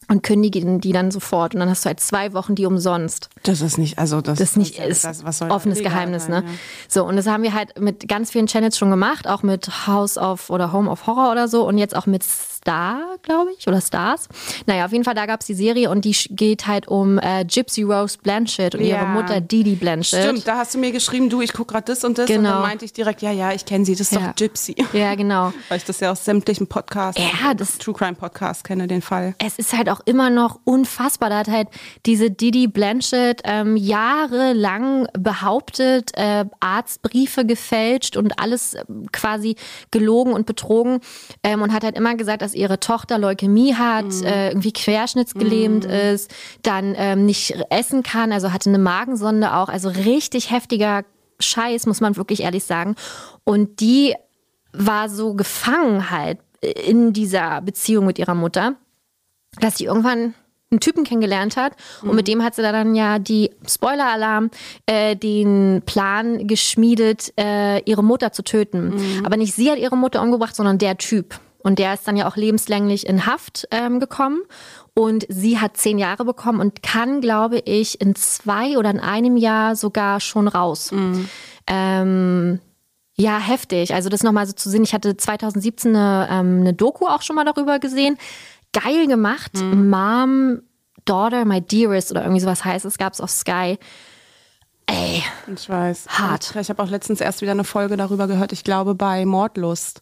und 0.07 0.23
kündigen 0.23 0.81
die 0.81 0.91
dann 0.91 1.11
sofort 1.11 1.53
und 1.53 1.59
dann 1.61 1.69
hast 1.69 1.85
du 1.85 1.87
halt 1.87 1.99
zwei 1.99 2.33
Wochen 2.33 2.55
die 2.55 2.65
umsonst. 2.65 3.29
Das 3.43 3.61
ist 3.61 3.77
nicht, 3.77 3.97
also 3.97 4.21
das, 4.21 4.39
das 4.39 4.51
ist 4.51 4.57
nicht 4.57 4.79
ist 4.79 5.05
das, 5.05 5.23
was 5.23 5.41
offenes 5.41 5.79
Geheimnis, 5.81 6.25
sein, 6.25 6.43
ne? 6.43 6.49
Ja. 6.49 6.57
So 6.87 7.05
und 7.05 7.15
das 7.15 7.27
haben 7.27 7.43
wir 7.43 7.53
halt 7.53 7.79
mit 7.79 8.07
ganz 8.07 8.31
vielen 8.31 8.47
Channels 8.47 8.77
schon 8.77 8.89
gemacht, 8.89 9.27
auch 9.27 9.43
mit 9.43 9.87
House 9.87 10.17
of 10.17 10.49
oder 10.49 10.73
Home 10.73 10.89
of 10.89 11.05
Horror 11.07 11.31
oder 11.31 11.47
so 11.47 11.67
und 11.67 11.77
jetzt 11.77 11.95
auch 11.95 12.07
mit 12.07 12.23
Star, 12.59 13.15
glaube 13.21 13.51
ich, 13.57 13.67
oder 13.67 13.79
Stars. 13.79 14.27
Naja, 14.65 14.85
auf 14.85 14.91
jeden 14.91 15.05
Fall, 15.05 15.15
da 15.15 15.25
gab 15.25 15.39
es 15.39 15.47
die 15.47 15.53
Serie 15.53 15.89
und 15.89 16.03
die 16.03 16.11
geht 16.31 16.67
halt 16.67 16.89
um 16.89 17.17
äh, 17.17 17.45
Gypsy 17.45 17.83
Rose 17.83 18.17
Blanchett 18.21 18.75
und 18.75 18.81
ja. 18.81 18.97
ihre 18.97 19.05
Mutter 19.07 19.39
Didi 19.39 19.75
Blanchett. 19.75 20.23
Stimmt, 20.23 20.47
da 20.47 20.57
hast 20.57 20.73
du 20.73 20.77
mir 20.79 20.91
geschrieben, 20.91 21.29
du, 21.29 21.41
ich 21.41 21.53
gucke 21.53 21.73
gerade 21.73 21.85
das 21.85 22.03
und 22.03 22.17
das. 22.17 22.27
Genau. 22.27 22.39
Und 22.39 22.55
dann 22.55 22.61
meinte 22.63 22.83
ich 22.83 22.91
direkt, 22.91 23.21
ja, 23.21 23.31
ja, 23.31 23.53
ich 23.53 23.65
kenne 23.65 23.85
sie, 23.85 23.93
das 23.93 24.11
ist 24.11 24.19
ja. 24.19 24.27
doch 24.27 24.35
Gypsy. 24.35 24.75
Ja, 24.91 25.15
genau. 25.15 25.53
Weil 25.69 25.77
ich 25.77 25.85
das 25.85 26.01
ja 26.01 26.11
aus 26.11 26.25
sämtlichen 26.25 26.67
Podcasts, 26.67 27.21
ja, 27.21 27.53
das, 27.53 27.77
True 27.77 27.93
Crime 27.93 28.15
Podcasts 28.15 28.63
kenne, 28.63 28.87
den 28.87 29.01
Fall. 29.01 29.35
Es 29.37 29.57
ist 29.57 29.71
halt 29.71 29.89
auch 29.89 30.01
immer 30.03 30.29
noch 30.29 30.59
unfassbar. 30.65 31.29
Da 31.29 31.39
hat 31.39 31.47
halt 31.47 31.69
diese 32.05 32.29
Didi 32.29 32.67
Blanchett 32.67 33.41
ähm, 33.45 33.77
jahrelang 33.77 35.07
behauptet, 35.13 36.11
äh, 36.15 36.43
Arztbriefe 36.59 37.45
gefälscht 37.45 38.17
und 38.17 38.37
alles 38.37 38.73
äh, 38.73 38.83
quasi 39.13 39.55
gelogen 39.91 40.33
und 40.33 40.45
betrogen 40.45 40.99
ähm, 41.43 41.61
und 41.61 41.71
hat 41.71 41.83
halt 41.83 41.95
immer 41.97 42.15
gesagt, 42.15 42.41
dass 42.41 42.48
ihre 42.53 42.79
Tochter 42.79 43.17
Leukämie 43.17 43.75
hat, 43.75 44.05
mhm. 44.05 44.23
äh, 44.23 44.49
irgendwie 44.49 44.73
querschnittsgelähmt 44.73 45.85
mhm. 45.85 45.91
ist, 45.91 46.31
dann 46.63 46.95
ähm, 46.97 47.25
nicht 47.25 47.55
essen 47.69 48.03
kann, 48.03 48.31
also 48.31 48.51
hatte 48.53 48.69
eine 48.69 48.79
Magensonde 48.79 49.53
auch, 49.53 49.69
also 49.69 49.89
richtig 49.89 50.51
heftiger 50.51 51.03
Scheiß, 51.39 51.85
muss 51.85 52.01
man 52.01 52.17
wirklich 52.17 52.41
ehrlich 52.41 52.63
sagen. 52.63 52.95
Und 53.43 53.79
die 53.79 54.13
war 54.73 55.09
so 55.09 55.33
gefangen 55.33 56.09
halt 56.11 56.39
in 56.61 57.13
dieser 57.13 57.61
Beziehung 57.61 58.05
mit 58.05 58.19
ihrer 58.19 58.35
Mutter, 58.35 58.75
dass 59.59 59.77
sie 59.77 59.85
irgendwann 59.85 60.33
einen 60.71 60.79
Typen 60.79 61.03
kennengelernt 61.03 61.57
hat 61.57 61.73
und 62.03 62.13
mit 62.15 62.27
mhm. 62.27 62.31
dem 62.31 62.43
hat 62.43 62.55
sie 62.55 62.61
dann 62.61 62.93
ja 62.93 63.17
die 63.17 63.51
Spoiler-Alarm 63.67 64.51
äh, 64.85 65.15
den 65.15 65.81
Plan 65.85 66.47
geschmiedet, 66.47 67.33
äh, 67.39 67.79
ihre 67.85 68.03
Mutter 68.03 68.31
zu 68.31 68.43
töten. 68.43 68.89
Mhm. 68.89 69.25
Aber 69.25 69.35
nicht 69.35 69.55
sie 69.55 69.71
hat 69.71 69.79
ihre 69.79 69.97
Mutter 69.97 70.21
umgebracht, 70.21 70.55
sondern 70.55 70.77
der 70.77 70.97
Typ. 70.97 71.39
Und 71.69 71.77
der 71.77 71.93
ist 71.93 72.07
dann 72.07 72.17
ja 72.17 72.27
auch 72.27 72.35
lebenslänglich 72.35 73.05
in 73.05 73.27
Haft 73.27 73.67
ähm, 73.69 73.99
gekommen. 73.99 74.41
Und 74.95 75.27
sie 75.29 75.59
hat 75.59 75.77
zehn 75.77 75.99
Jahre 75.99 76.25
bekommen 76.25 76.59
und 76.59 76.81
kann, 76.81 77.21
glaube 77.21 77.59
ich, 77.59 78.01
in 78.01 78.15
zwei 78.15 78.75
oder 78.79 78.89
in 78.89 78.99
einem 78.99 79.37
Jahr 79.37 79.75
sogar 79.75 80.19
schon 80.19 80.47
raus. 80.47 80.91
Mhm. 80.91 81.29
Ähm, 81.67 82.59
ja, 83.15 83.37
heftig. 83.37 83.93
Also 83.93 84.09
das 84.09 84.23
nochmal 84.23 84.47
so 84.47 84.53
zu 84.53 84.67
sehen. 84.67 84.83
Ich 84.83 84.95
hatte 84.95 85.15
2017 85.15 85.95
eine, 85.95 86.27
ähm, 86.31 86.61
eine 86.61 86.73
Doku 86.73 87.05
auch 87.05 87.21
schon 87.21 87.35
mal 87.35 87.45
darüber 87.45 87.77
gesehen 87.77 88.17
geil 88.73 89.05
gemacht. 89.05 89.51
Mom, 89.55 90.61
Daughter, 91.05 91.45
My 91.45 91.61
Dearest 91.61 92.09
oder 92.09 92.23
irgendwie 92.23 92.41
sowas 92.41 92.65
heißt 92.65 92.85
es, 92.85 92.97
gab 92.97 93.13
es 93.13 93.21
auf 93.21 93.29
Sky. 93.29 93.77
Ey, 94.87 95.23
Ich 95.53 95.69
weiß. 95.69 96.07
Hart. 96.09 96.55
Ich 96.55 96.69
habe 96.69 96.81
auch 96.81 96.89
letztens 96.89 97.21
erst 97.21 97.41
wieder 97.41 97.51
eine 97.51 97.63
Folge 97.63 97.95
darüber 97.95 98.25
gehört, 98.25 98.53
ich 98.53 98.63
glaube 98.63 98.95
bei 98.95 99.23
Mordlust. 99.25 100.01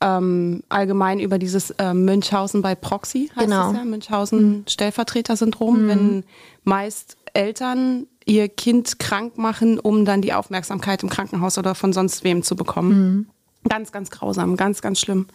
Ähm, 0.00 0.62
allgemein 0.68 1.18
über 1.20 1.38
dieses 1.38 1.70
äh, 1.70 1.94
Münchhausen 1.94 2.62
bei 2.62 2.74
Proxy, 2.74 3.30
heißt 3.34 3.46
Genau. 3.46 3.70
es 3.70 3.76
ja, 3.76 3.84
Münchhausen 3.84 4.64
Stellvertreter-Syndrom, 4.68 5.88
wenn 5.88 6.24
meist 6.64 7.16
Eltern 7.32 8.06
ihr 8.26 8.48
Kind 8.48 8.98
krank 8.98 9.38
machen, 9.38 9.78
um 9.78 10.04
dann 10.04 10.20
die 10.22 10.32
Aufmerksamkeit 10.32 11.02
im 11.02 11.08
Krankenhaus 11.10 11.58
oder 11.58 11.74
von 11.74 11.92
sonst 11.92 12.24
wem 12.24 12.42
zu 12.42 12.56
bekommen. 12.56 13.28
Ganz, 13.68 13.92
ganz 13.92 14.10
grausam, 14.10 14.56
ganz, 14.56 14.82
ganz 14.82 15.00
schlimm. 15.00 15.26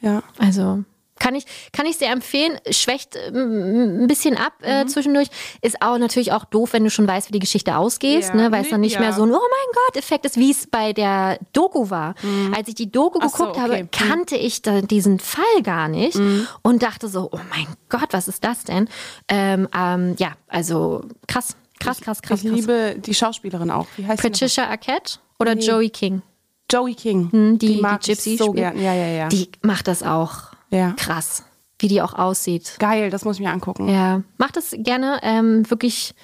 Ja. 0.00 0.22
Also 0.38 0.84
kann 1.18 1.34
ich, 1.34 1.44
kann 1.72 1.86
ich 1.86 1.96
sehr 1.96 2.10
empfehlen. 2.12 2.58
Schwächt 2.70 3.16
ähm, 3.16 4.02
ein 4.02 4.06
bisschen 4.06 4.36
ab 4.36 4.52
äh, 4.62 4.84
Mhm. 4.84 4.88
zwischendurch. 4.88 5.28
Ist 5.62 5.80
auch 5.82 5.98
natürlich 5.98 6.32
auch 6.32 6.44
doof, 6.44 6.72
wenn 6.72 6.84
du 6.84 6.90
schon 6.90 7.06
weißt, 7.08 7.28
wie 7.28 7.32
die 7.32 7.38
Geschichte 7.38 7.76
ausgeht, 7.76 8.24
Ja. 8.24 8.34
ne? 8.34 8.52
weil 8.52 8.60
es 8.60 8.66
Nee, 8.66 8.70
dann 8.72 8.80
nicht 8.82 8.94
ja. 8.94 9.00
mehr 9.00 9.12
so 9.12 9.22
ein 9.24 9.30
Oh 9.30 9.38
mein 9.38 9.72
Gott 9.74 9.96
Effekt 9.96 10.26
ist, 10.26 10.36
wie 10.36 10.50
es 10.50 10.66
bei 10.66 10.92
der 10.92 11.38
Doku 11.52 11.90
war. 11.90 12.14
Als 12.56 12.68
ich 12.68 12.74
die 12.74 12.90
Doku 12.90 13.18
Mhm. 13.18 13.24
Ach 13.26 13.30
so, 13.36 13.44
geguckt 13.44 13.58
habe, 13.60 13.72
okay. 13.74 13.82
Mhm. 13.84 13.90
kannte 13.90 14.36
ich 14.36 14.62
diesen 14.62 15.18
Fall 15.20 15.62
gar 15.62 15.88
nicht 15.88 16.18
und 16.62 16.82
dachte 16.82 17.08
so, 17.08 17.28
oh 17.32 17.40
mein 17.50 17.66
Gott, 17.88 18.08
was 18.12 18.28
ist 18.28 18.44
das 18.44 18.64
denn? 18.64 18.88
Ähm, 19.28 19.68
ähm, 19.76 20.14
ja, 20.18 20.32
also 20.48 21.02
krass, 21.26 21.56
krass, 21.80 22.00
krass, 22.00 22.22
krass. 22.22 22.42
Ich 22.44 22.50
krass. 22.50 22.58
liebe 22.60 22.96
die 22.98 23.14
Schauspielerin 23.14 23.70
auch. 23.70 23.86
Wie 23.96 24.06
heißt? 24.06 24.22
Patricia 24.22 24.66
Arquette 24.68 25.18
oder 25.38 25.54
Joey 25.54 25.90
King? 25.90 26.22
Joey 26.70 26.94
King. 26.94 27.30
Hm, 27.30 27.58
die, 27.58 27.76
die, 27.76 27.80
mag 27.80 28.02
Gypsy 28.02 28.32
ich 28.34 28.38
so 28.38 28.46
spielt. 28.46 28.56
gern. 28.56 28.82
Ja, 28.82 28.92
ja, 28.94 29.06
ja. 29.06 29.28
Die 29.28 29.48
macht 29.62 29.86
das 29.88 30.02
auch 30.02 30.50
Ja. 30.70 30.92
krass, 30.92 31.44
wie 31.78 31.88
die 31.88 32.02
auch 32.02 32.14
aussieht. 32.14 32.76
Geil, 32.78 33.10
das 33.10 33.24
muss 33.24 33.36
ich 33.36 33.42
mir 33.42 33.52
angucken. 33.52 33.88
Ja, 33.88 34.22
macht 34.38 34.56
das 34.56 34.74
gerne, 34.76 35.20
ähm, 35.22 35.68
wirklich 35.70 36.14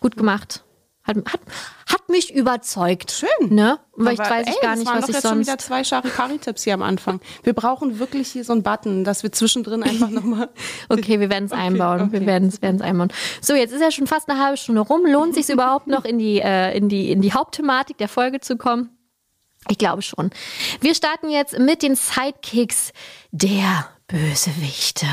gut 0.00 0.16
gemacht. 0.16 0.64
Hat, 1.08 1.16
hat, 1.16 1.40
hat 1.90 2.08
mich 2.10 2.34
überzeugt. 2.34 3.12
Schön. 3.12 3.54
Ne? 3.54 3.78
Weil 3.96 4.12
ich 4.12 4.18
weiß 4.18 4.46
ich 4.46 4.56
ey, 4.56 4.60
gar 4.60 4.72
das 4.72 4.80
nicht, 4.80 4.92
was 4.92 5.08
ich 5.08 5.14
jetzt 5.14 5.26
schon 5.26 5.38
wieder 5.38 5.52
sonst. 5.52 5.64
zwei 5.64 5.82
Charikari-Tipps 5.82 6.64
hier 6.64 6.74
am 6.74 6.82
Anfang. 6.82 7.20
Wir 7.44 7.54
brauchen 7.54 7.98
wirklich 7.98 8.28
hier 8.28 8.44
so 8.44 8.52
einen 8.52 8.62
Button, 8.62 9.04
dass 9.04 9.22
wir 9.22 9.32
zwischendrin 9.32 9.82
einfach 9.82 10.10
nochmal. 10.10 10.50
Okay, 10.90 11.18
wir 11.18 11.30
werden 11.30 11.46
es 11.46 11.52
einbauen. 11.52 12.12
Wir 12.12 12.20
okay. 12.20 12.26
werden 12.26 12.48
es 12.48 12.82
einbauen. 12.82 13.10
So, 13.40 13.54
jetzt 13.54 13.72
ist 13.72 13.80
ja 13.80 13.90
schon 13.90 14.06
fast 14.06 14.28
eine 14.28 14.38
halbe 14.38 14.58
Stunde 14.58 14.82
rum. 14.82 15.06
Lohnt 15.06 15.34
sich 15.34 15.48
überhaupt 15.48 15.86
noch 15.86 16.04
in 16.04 16.18
die, 16.18 16.40
äh, 16.40 16.76
in 16.76 16.90
die, 16.90 17.10
in 17.10 17.22
die 17.22 17.32
Hauptthematik 17.32 17.96
der 17.96 18.08
Folge 18.08 18.40
zu 18.40 18.58
kommen? 18.58 18.90
Ich 19.70 19.78
glaube 19.78 20.02
schon. 20.02 20.30
Wir 20.80 20.94
starten 20.94 21.30
jetzt 21.30 21.58
mit 21.58 21.82
den 21.82 21.94
Sidekicks 21.94 22.92
der 23.30 23.88
Bösewichte. 24.08 25.06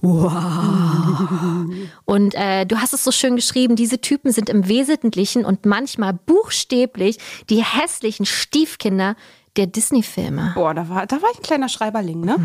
Wow. 0.00 1.70
Und 2.04 2.34
äh, 2.34 2.66
du 2.66 2.80
hast 2.80 2.92
es 2.92 3.04
so 3.04 3.12
schön 3.12 3.36
geschrieben, 3.36 3.76
diese 3.76 4.00
Typen 4.00 4.32
sind 4.32 4.48
im 4.48 4.66
Wesentlichen 4.66 5.44
und 5.44 5.64
manchmal 5.66 6.12
buchstäblich 6.12 7.18
die 7.48 7.62
hässlichen 7.62 8.26
Stiefkinder 8.26 9.14
der 9.56 9.68
Disney-Filme. 9.68 10.50
Boah, 10.56 10.74
da 10.74 10.88
war, 10.88 11.06
da 11.06 11.22
war 11.22 11.30
ich 11.30 11.38
ein 11.38 11.42
kleiner 11.44 11.68
Schreiberling, 11.68 12.22
ne? 12.22 12.36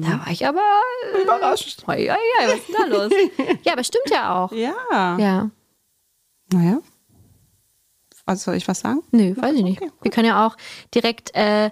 Da 0.00 0.20
war 0.20 0.32
ich 0.32 0.46
aber 0.46 0.62
äh, 1.14 1.22
Überrascht. 1.22 1.84
Ja, 1.86 1.94
ja, 1.96 2.16
was 2.46 2.54
ist 2.54 2.68
denn 2.68 2.76
da 2.78 2.86
los? 2.86 3.12
ja, 3.64 3.72
aber 3.74 3.84
stimmt 3.84 4.10
ja 4.10 4.34
auch. 4.34 4.52
Ja. 4.52 5.18
Ja. 5.18 5.50
Naja. 6.50 6.78
Was 8.28 8.44
soll 8.44 8.54
ich 8.56 8.68
was 8.68 8.80
sagen? 8.80 9.00
Nö, 9.10 9.34
weiß 9.36 9.56
ich 9.56 9.62
nicht. 9.62 9.80
Okay, 9.80 9.90
Wir 10.02 10.10
können 10.10 10.26
ja 10.26 10.46
auch 10.46 10.56
direkt 10.94 11.34
äh, 11.34 11.70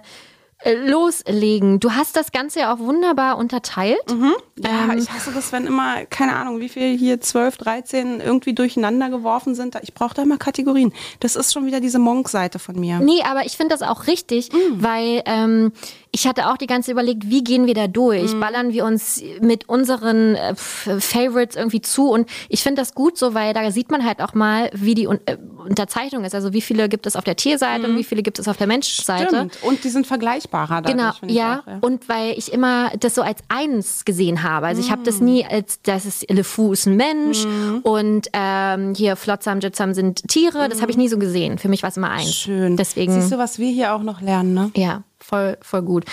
äh, 0.63 0.73
loslegen. 0.73 1.79
Du 1.79 1.91
hast 1.91 2.15
das 2.15 2.31
Ganze 2.31 2.61
ja 2.61 2.73
auch 2.73 2.79
wunderbar 2.79 3.37
unterteilt. 3.37 3.99
Ja, 4.09 4.85
Ähm. 4.91 4.97
ich 4.97 5.07
hasse 5.11 5.31
das, 5.31 5.51
wenn 5.51 5.67
immer, 5.67 6.05
keine 6.05 6.35
Ahnung, 6.35 6.59
wie 6.59 6.67
viel 6.69 6.97
hier 6.97 7.21
12, 7.21 7.57
13 7.57 8.21
irgendwie 8.21 8.55
durcheinander 8.55 9.09
geworfen 9.11 9.53
sind. 9.53 9.77
Ich 9.83 9.93
brauche 9.93 10.15
da 10.15 10.23
immer 10.23 10.37
Kategorien. 10.37 10.93
Das 11.19 11.35
ist 11.35 11.53
schon 11.53 11.67
wieder 11.67 11.79
diese 11.79 11.99
Monk-Seite 11.99 12.57
von 12.57 12.79
mir. 12.79 12.99
Nee, 12.99 13.21
aber 13.23 13.45
ich 13.45 13.55
finde 13.55 13.75
das 13.77 13.87
auch 13.87 14.07
richtig, 14.07 14.49
weil 14.73 15.21
ähm, 15.27 15.73
ich 16.11 16.27
hatte 16.27 16.47
auch 16.49 16.57
die 16.57 16.67
ganze 16.67 16.87
Zeit 16.87 16.93
überlegt, 16.93 17.29
wie 17.29 17.43
gehen 17.43 17.65
wir 17.67 17.73
da 17.73 17.87
durch? 17.87 18.33
Ballern 18.39 18.73
wir 18.73 18.85
uns 18.85 19.21
mit 19.41 19.67
unseren 19.69 20.35
äh, 20.35 20.55
Favorites 20.55 21.55
irgendwie 21.55 21.81
zu? 21.81 22.09
Und 22.09 22.29
ich 22.49 22.63
finde 22.63 22.81
das 22.81 22.93
gut 22.93 23.17
so, 23.17 23.33
weil 23.33 23.53
da 23.53 23.69
sieht 23.71 23.91
man 23.91 24.05
halt 24.05 24.21
auch 24.21 24.33
mal, 24.33 24.69
wie 24.73 24.95
die 24.95 25.07
Un 25.07 25.19
äh, 25.25 25.37
Unterzeichnung 25.67 26.23
ist. 26.23 26.33
Also 26.33 26.53
wie 26.53 26.61
viele 26.61 26.87
gibt 26.87 27.05
es 27.07 27.15
auf 27.17 27.25
der 27.25 27.35
Tierseite 27.35 27.87
und 27.89 27.97
wie 27.97 28.03
viele 28.05 28.23
gibt 28.23 28.39
es 28.39 28.47
auf 28.47 28.55
der 28.55 28.67
Menschseite. 28.67 29.27
Stimmt. 29.27 29.57
Und 29.63 29.83
die 29.83 29.89
sind 29.89 30.07
vergleichbarer 30.07 30.81
dadurch, 30.81 31.19
Genau, 31.21 31.33
ja. 31.33 31.59
auch, 31.59 31.67
ja. 31.67 31.77
Und 31.81 32.07
weil 32.07 32.33
ich 32.37 32.53
immer 32.53 32.89
das 32.99 33.15
so 33.15 33.21
als 33.21 33.39
eins 33.49 34.05
gesehen 34.05 34.43
habe. 34.43 34.67
Also 34.67 34.81
ich 34.81 34.91
habe 34.91 35.03
das 35.03 35.19
nie 35.19 35.45
als, 35.45 35.81
das 35.81 36.05
ist 36.05 36.29
LeFou 36.31 36.71
ist 36.71 36.85
ein 36.85 36.95
Mensch 36.95 37.43
Mhm. 37.45 37.79
und 37.83 38.27
ähm, 38.33 38.93
hier 38.95 39.15
Flotsam, 39.17 39.59
Jitsam 39.59 39.93
sind 39.93 40.27
Tiere. 40.29 40.69
Das 40.69 40.81
habe 40.81 40.91
ich 40.91 40.97
nie 40.97 41.09
so 41.09 41.17
gesehen. 41.17 41.57
Für 41.57 41.67
mich 41.67 41.83
war 41.83 41.89
es 41.89 41.97
immer 41.97 42.11
eins. 42.11 42.33
Schön. 42.33 42.77
Deswegen. 42.77 43.11
Siehst 43.13 43.31
du, 43.33 43.37
was 43.37 43.59
wir 43.59 43.69
hier 43.69 43.93
auch 43.93 44.03
noch 44.03 44.21
lernen, 44.21 44.53
ne? 44.53 44.71
Ja, 44.75 45.03
voll, 45.27 45.57
voll 45.61 45.81
gut. 45.81 46.05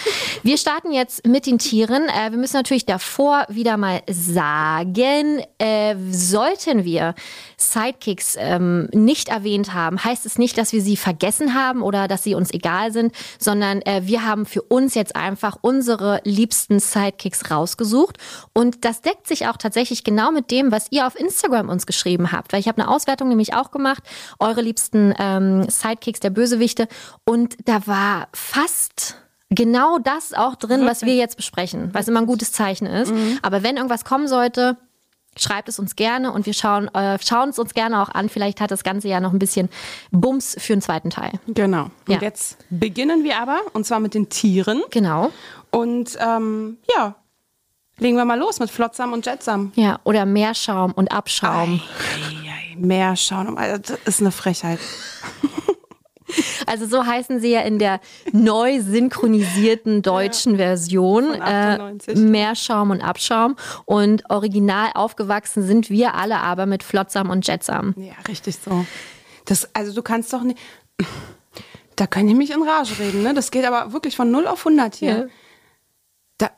Wir 0.43 0.59
starten 0.59 0.93
jetzt 0.93 1.27
mit 1.27 1.47
den 1.47 1.59
Tieren. 1.59 2.09
Äh, 2.09 2.33
wir 2.33 2.39
müssen 2.39 2.57
natürlich 2.57 2.85
davor 2.85 3.47
wieder 3.49 3.77
mal 3.77 4.03
sagen, 4.09 5.41
äh, 5.59 5.95
sollten 6.11 6.85
wir 6.85 7.15
Sidekicks 7.57 8.37
ähm, 8.39 8.89
nicht 8.93 9.29
erwähnt 9.29 9.73
haben, 9.73 10.03
heißt 10.03 10.27
es 10.27 10.37
nicht, 10.37 10.59
dass 10.59 10.73
wir 10.73 10.83
sie 10.83 10.97
vergessen 10.97 11.55
haben 11.55 11.83
oder 11.83 12.09
dass 12.09 12.25
sie 12.25 12.35
uns 12.35 12.53
egal 12.53 12.93
sind, 12.93 13.15
sondern 13.39 13.83
äh, 13.83 14.03
wir 14.05 14.25
haben 14.25 14.47
für 14.47 14.63
uns 14.63 14.95
jetzt 14.95 15.15
einfach 15.15 15.59
unsere 15.61 16.21
liebsten 16.25 16.81
Sidekicks 16.81 17.51
rausgesucht. 17.51 18.19
Und 18.53 18.85
das 18.85 19.01
deckt 19.01 19.29
sich 19.29 19.47
auch 19.47 19.57
tatsächlich 19.57 20.03
genau 20.03 20.33
mit 20.33 20.51
dem, 20.51 20.73
was 20.73 20.89
ihr 20.91 21.07
auf 21.07 21.19
Instagram 21.19 21.69
uns 21.69 21.87
geschrieben 21.87 22.33
habt. 22.33 22.53
Weil 22.53 22.61
ich 22.61 22.69
habe 22.69 22.83
eine 22.83 22.91
Auswertung 22.91 23.29
nämlich 23.29 23.55
auch 23.55 23.71
gemacht, 23.71 24.03
eure 24.41 24.61
liebsten 24.61 25.15
ähm, 25.19 25.69
Sidekicks 25.71 26.21
der 26.21 26.31
Bösewichte. 26.31 26.89
Und 27.25 27.57
da 27.65 27.87
war 27.87 28.29
fast 28.33 29.04
genau 29.55 29.99
das 29.99 30.33
auch 30.35 30.55
drin, 30.57 30.87
was 30.87 31.03
wir 31.03 31.15
jetzt 31.15 31.37
besprechen, 31.37 31.91
was 31.93 32.09
immer 32.09 32.21
ein 32.21 32.27
gutes 32.27 32.53
Zeichen 32.53 32.87
ist. 32.87 33.13
Aber 33.43 33.63
wenn 33.63 33.77
irgendwas 33.77 34.05
kommen 34.05 34.29
sollte, 34.29 34.77
schreibt 35.37 35.69
es 35.69 35.79
uns 35.81 35.97
gerne 35.97 36.31
und 36.33 36.47
wir 36.47 36.55
schauen, 36.55 36.87
äh, 36.95 37.19
schauen 37.21 37.49
es 37.49 37.59
uns 37.59 37.75
gerne 37.75 38.01
auch 38.01 38.09
an. 38.09 38.29
Vielleicht 38.29 38.61
hat 38.61 38.71
das 38.71 38.85
Ganze 38.85 39.09
ja 39.09 39.19
noch 39.19 39.33
ein 39.33 39.39
bisschen 39.41 39.69
Bums 40.13 40.55
für 40.61 40.75
einen 40.75 40.83
zweiten 40.83 41.11
Teil. 41.11 41.33
Genau. 41.49 41.85
Und 42.07 42.15
Ja. 42.15 42.21
jetzt 42.21 42.59
beginnen 42.71 43.25
wir 43.25 43.41
aber, 43.41 43.61
und 43.73 43.85
zwar 43.85 43.99
mit 43.99 44.15
den 44.15 44.29
Tieren. 44.29 44.83
Genau. 44.91 45.33
Und 45.73 46.17
ähm, 46.21 46.79
ja, 46.97 47.17
legen 47.99 48.17
wir 48.17 48.25
mal 48.25 48.39
los 48.39 48.61
mit 48.61 48.71
Flotsam 48.71 49.13
und 49.13 49.27
Jetsam. 49.27 49.73
Ja, 49.75 49.99
oder 50.05 50.25
Meerschaum 50.25 50.93
und 50.93 51.11
Abschaum. 51.11 51.81
Schauen. 53.17 53.59
Also, 53.59 53.79
das 53.83 53.99
ist 54.05 54.21
eine 54.21 54.31
Frechheit. 54.31 54.79
Also 56.67 56.87
so 56.87 57.05
heißen 57.05 57.41
sie 57.41 57.51
ja 57.51 57.61
in 57.61 57.79
der 57.79 58.01
neu 58.33 58.81
synchronisierten 58.81 60.03
deutschen 60.03 60.57
Version. 60.57 61.33
Von 61.33 61.43
98. 61.43 62.17
Äh, 62.17 62.19
Meerschaum 62.19 62.91
und 62.91 63.03
Abschaum. 63.03 63.57
Und 63.85 64.29
original 64.31 64.91
aufgewachsen 64.95 65.63
sind 65.63 65.91
wir 65.91 66.15
alle 66.15 66.39
aber 66.39 66.67
mit 66.67 66.83
Flotsam 66.83 67.31
und 67.31 67.47
Jetsam. 67.47 67.95
Ja, 67.97 68.15
richtig 68.29 68.57
so. 68.57 68.87
Das, 69.45 69.69
also 69.75 69.93
du 69.95 70.03
kannst 70.03 70.33
doch 70.33 70.43
nicht. 70.43 70.59
Da 71.97 72.07
kann 72.07 72.29
ich 72.29 72.35
mich 72.35 72.51
in 72.51 72.63
Rage 72.63 72.99
reden, 72.99 73.23
ne? 73.23 73.35
Das 73.35 73.51
geht 73.51 73.65
aber 73.65 73.93
wirklich 73.93 74.17
von 74.17 74.31
0 74.31 74.47
auf 74.47 74.67
100 74.67 74.95
hier. 74.95 75.19
Ja. 75.19 75.27
Da, 76.39 76.51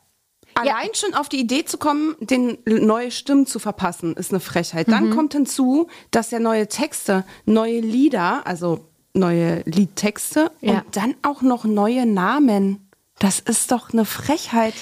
allein 0.55 0.95
schon 0.95 1.15
auf 1.15 1.29
die 1.29 1.41
Idee 1.41 1.65
zu 1.65 1.79
kommen, 1.79 2.17
den 2.21 2.59
neue 2.65 3.11
Stimmen 3.11 3.47
zu 3.47 3.59
verpassen, 3.59 4.15
ist 4.15 4.31
eine 4.31 4.41
Frechheit. 4.41 4.89
Mhm. 4.89 4.93
Dann 4.93 5.11
kommt 5.11 5.35
hinzu, 5.35 5.89
dass 6.11 6.31
ja 6.31 6.39
neue 6.39 6.69
Texte, 6.69 7.25
neue 7.45 7.81
Lieder, 7.81 8.47
also 8.47 8.89
neue 9.17 9.63
Liedtexte 9.65 10.51
Ja. 10.61 10.75
und 10.75 10.97
dann 10.97 11.15
auch 11.23 11.43
noch 11.43 11.65
neue 11.65 12.07
Namen. 12.07 12.91
Das 13.19 13.41
ist 13.41 13.73
doch 13.73 13.93
eine 13.93 14.05
Frechheit. 14.05 14.75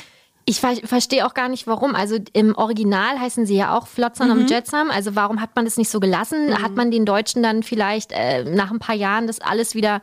Ich 0.47 0.61
ver 0.61 0.75
verstehe 0.85 1.25
auch 1.27 1.33
gar 1.33 1.49
nicht, 1.49 1.67
warum. 1.67 1.95
Also 1.95 2.19
im 2.35 2.55
Original 2.55 3.19
heißen 3.19 3.47
sie 3.47 3.57
ja 3.57 3.75
auch 3.79 3.87
Flotsam 3.87 4.31
und 4.31 4.51
Jetsam. 4.51 4.91
Also 4.91 5.15
warum 5.17 5.41
hat 5.41 5.57
man 5.57 5.65
das 5.65 5.79
nicht 5.79 5.89
so 5.89 6.01
gelassen? 6.01 6.63
Hat 6.63 6.75
man 6.75 6.91
den 6.91 7.07
Deutschen 7.07 7.43
dann 7.43 7.63
vielleicht 7.63 8.13
äh, 8.13 8.45
nach 8.45 8.71
ein 8.71 8.79
paar 8.79 8.95
Jahren 8.95 9.27
das 9.27 9.41
alles 9.41 9.75
wieder 9.75 10.03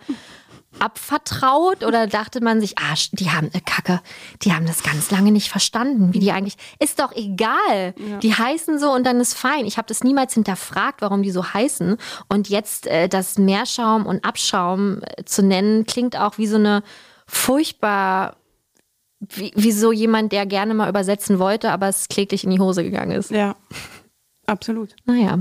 abvertraut 0.79 1.83
oder 1.83 2.07
dachte 2.07 2.41
man 2.41 2.61
sich, 2.61 2.77
ah, 2.77 2.95
die 3.11 3.29
haben 3.29 3.49
eine 3.53 3.61
Kacke, 3.61 4.01
die 4.41 4.53
haben 4.53 4.65
das 4.65 4.83
ganz 4.83 5.11
lange 5.11 5.31
nicht 5.31 5.49
verstanden, 5.49 6.13
wie 6.13 6.19
die 6.19 6.31
eigentlich 6.31 6.55
ist 6.79 6.99
doch 6.99 7.11
egal. 7.15 7.93
Die 8.21 8.33
heißen 8.33 8.79
so 8.79 8.91
und 8.91 9.05
dann 9.05 9.19
ist 9.19 9.33
fein. 9.33 9.65
Ich 9.65 9.77
habe 9.77 9.87
das 9.87 10.03
niemals 10.03 10.33
hinterfragt, 10.33 11.01
warum 11.01 11.23
die 11.23 11.31
so 11.31 11.53
heißen 11.53 11.97
und 12.29 12.49
jetzt 12.49 12.87
äh, 12.87 13.09
das 13.09 13.37
Meerschaum 13.37 14.05
und 14.05 14.23
Abschaum 14.23 15.01
äh, 15.01 15.23
zu 15.25 15.43
nennen 15.43 15.85
klingt 15.85 16.17
auch 16.17 16.37
wie 16.37 16.47
so 16.47 16.55
eine 16.55 16.83
furchtbar 17.27 18.37
wie, 19.19 19.51
wie 19.55 19.71
so 19.71 19.91
jemand, 19.91 20.31
der 20.31 20.45
gerne 20.47 20.73
mal 20.73 20.89
übersetzen 20.89 21.37
wollte, 21.37 21.71
aber 21.71 21.87
es 21.87 22.07
kläglich 22.07 22.43
in 22.43 22.49
die 22.49 22.59
Hose 22.59 22.83
gegangen 22.83 23.11
ist. 23.11 23.29
Ja, 23.29 23.55
absolut. 24.51 24.95
Naja. 25.05 25.39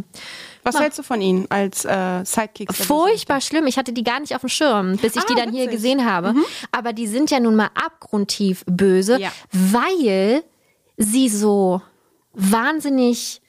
Was 0.62 0.78
hältst 0.78 0.98
du 0.98 1.02
von 1.02 1.20
ihnen 1.20 1.46
als 1.50 1.84
äh, 1.84 2.24
Sidekicks? 2.24 2.84
Furchtbar 2.84 3.40
schlimm. 3.40 3.66
Ich 3.66 3.76
hatte 3.78 3.92
die 3.92 4.04
gar 4.04 4.20
nicht 4.20 4.34
auf 4.34 4.40
dem 4.42 4.48
Schirm, 4.50 4.96
bis 4.96 5.16
ich 5.16 5.22
Ah, 5.22 5.26
die 5.28 5.34
dann 5.34 5.50
hier 5.52 5.64
witzig. 5.64 5.76
gesehen 5.76 6.04
habe. 6.10 6.34
Aber 6.72 6.92
die 6.92 7.06
sind 7.06 7.30
ja 7.30 7.40
nun 7.40 7.56
mal 7.56 7.70
abgrundtief 7.74 8.64
böse, 8.66 9.18
Ja. 9.20 9.30
weil 9.52 10.42
sie 10.96 11.28
so 11.28 11.80
wahnsinnig 12.32 13.40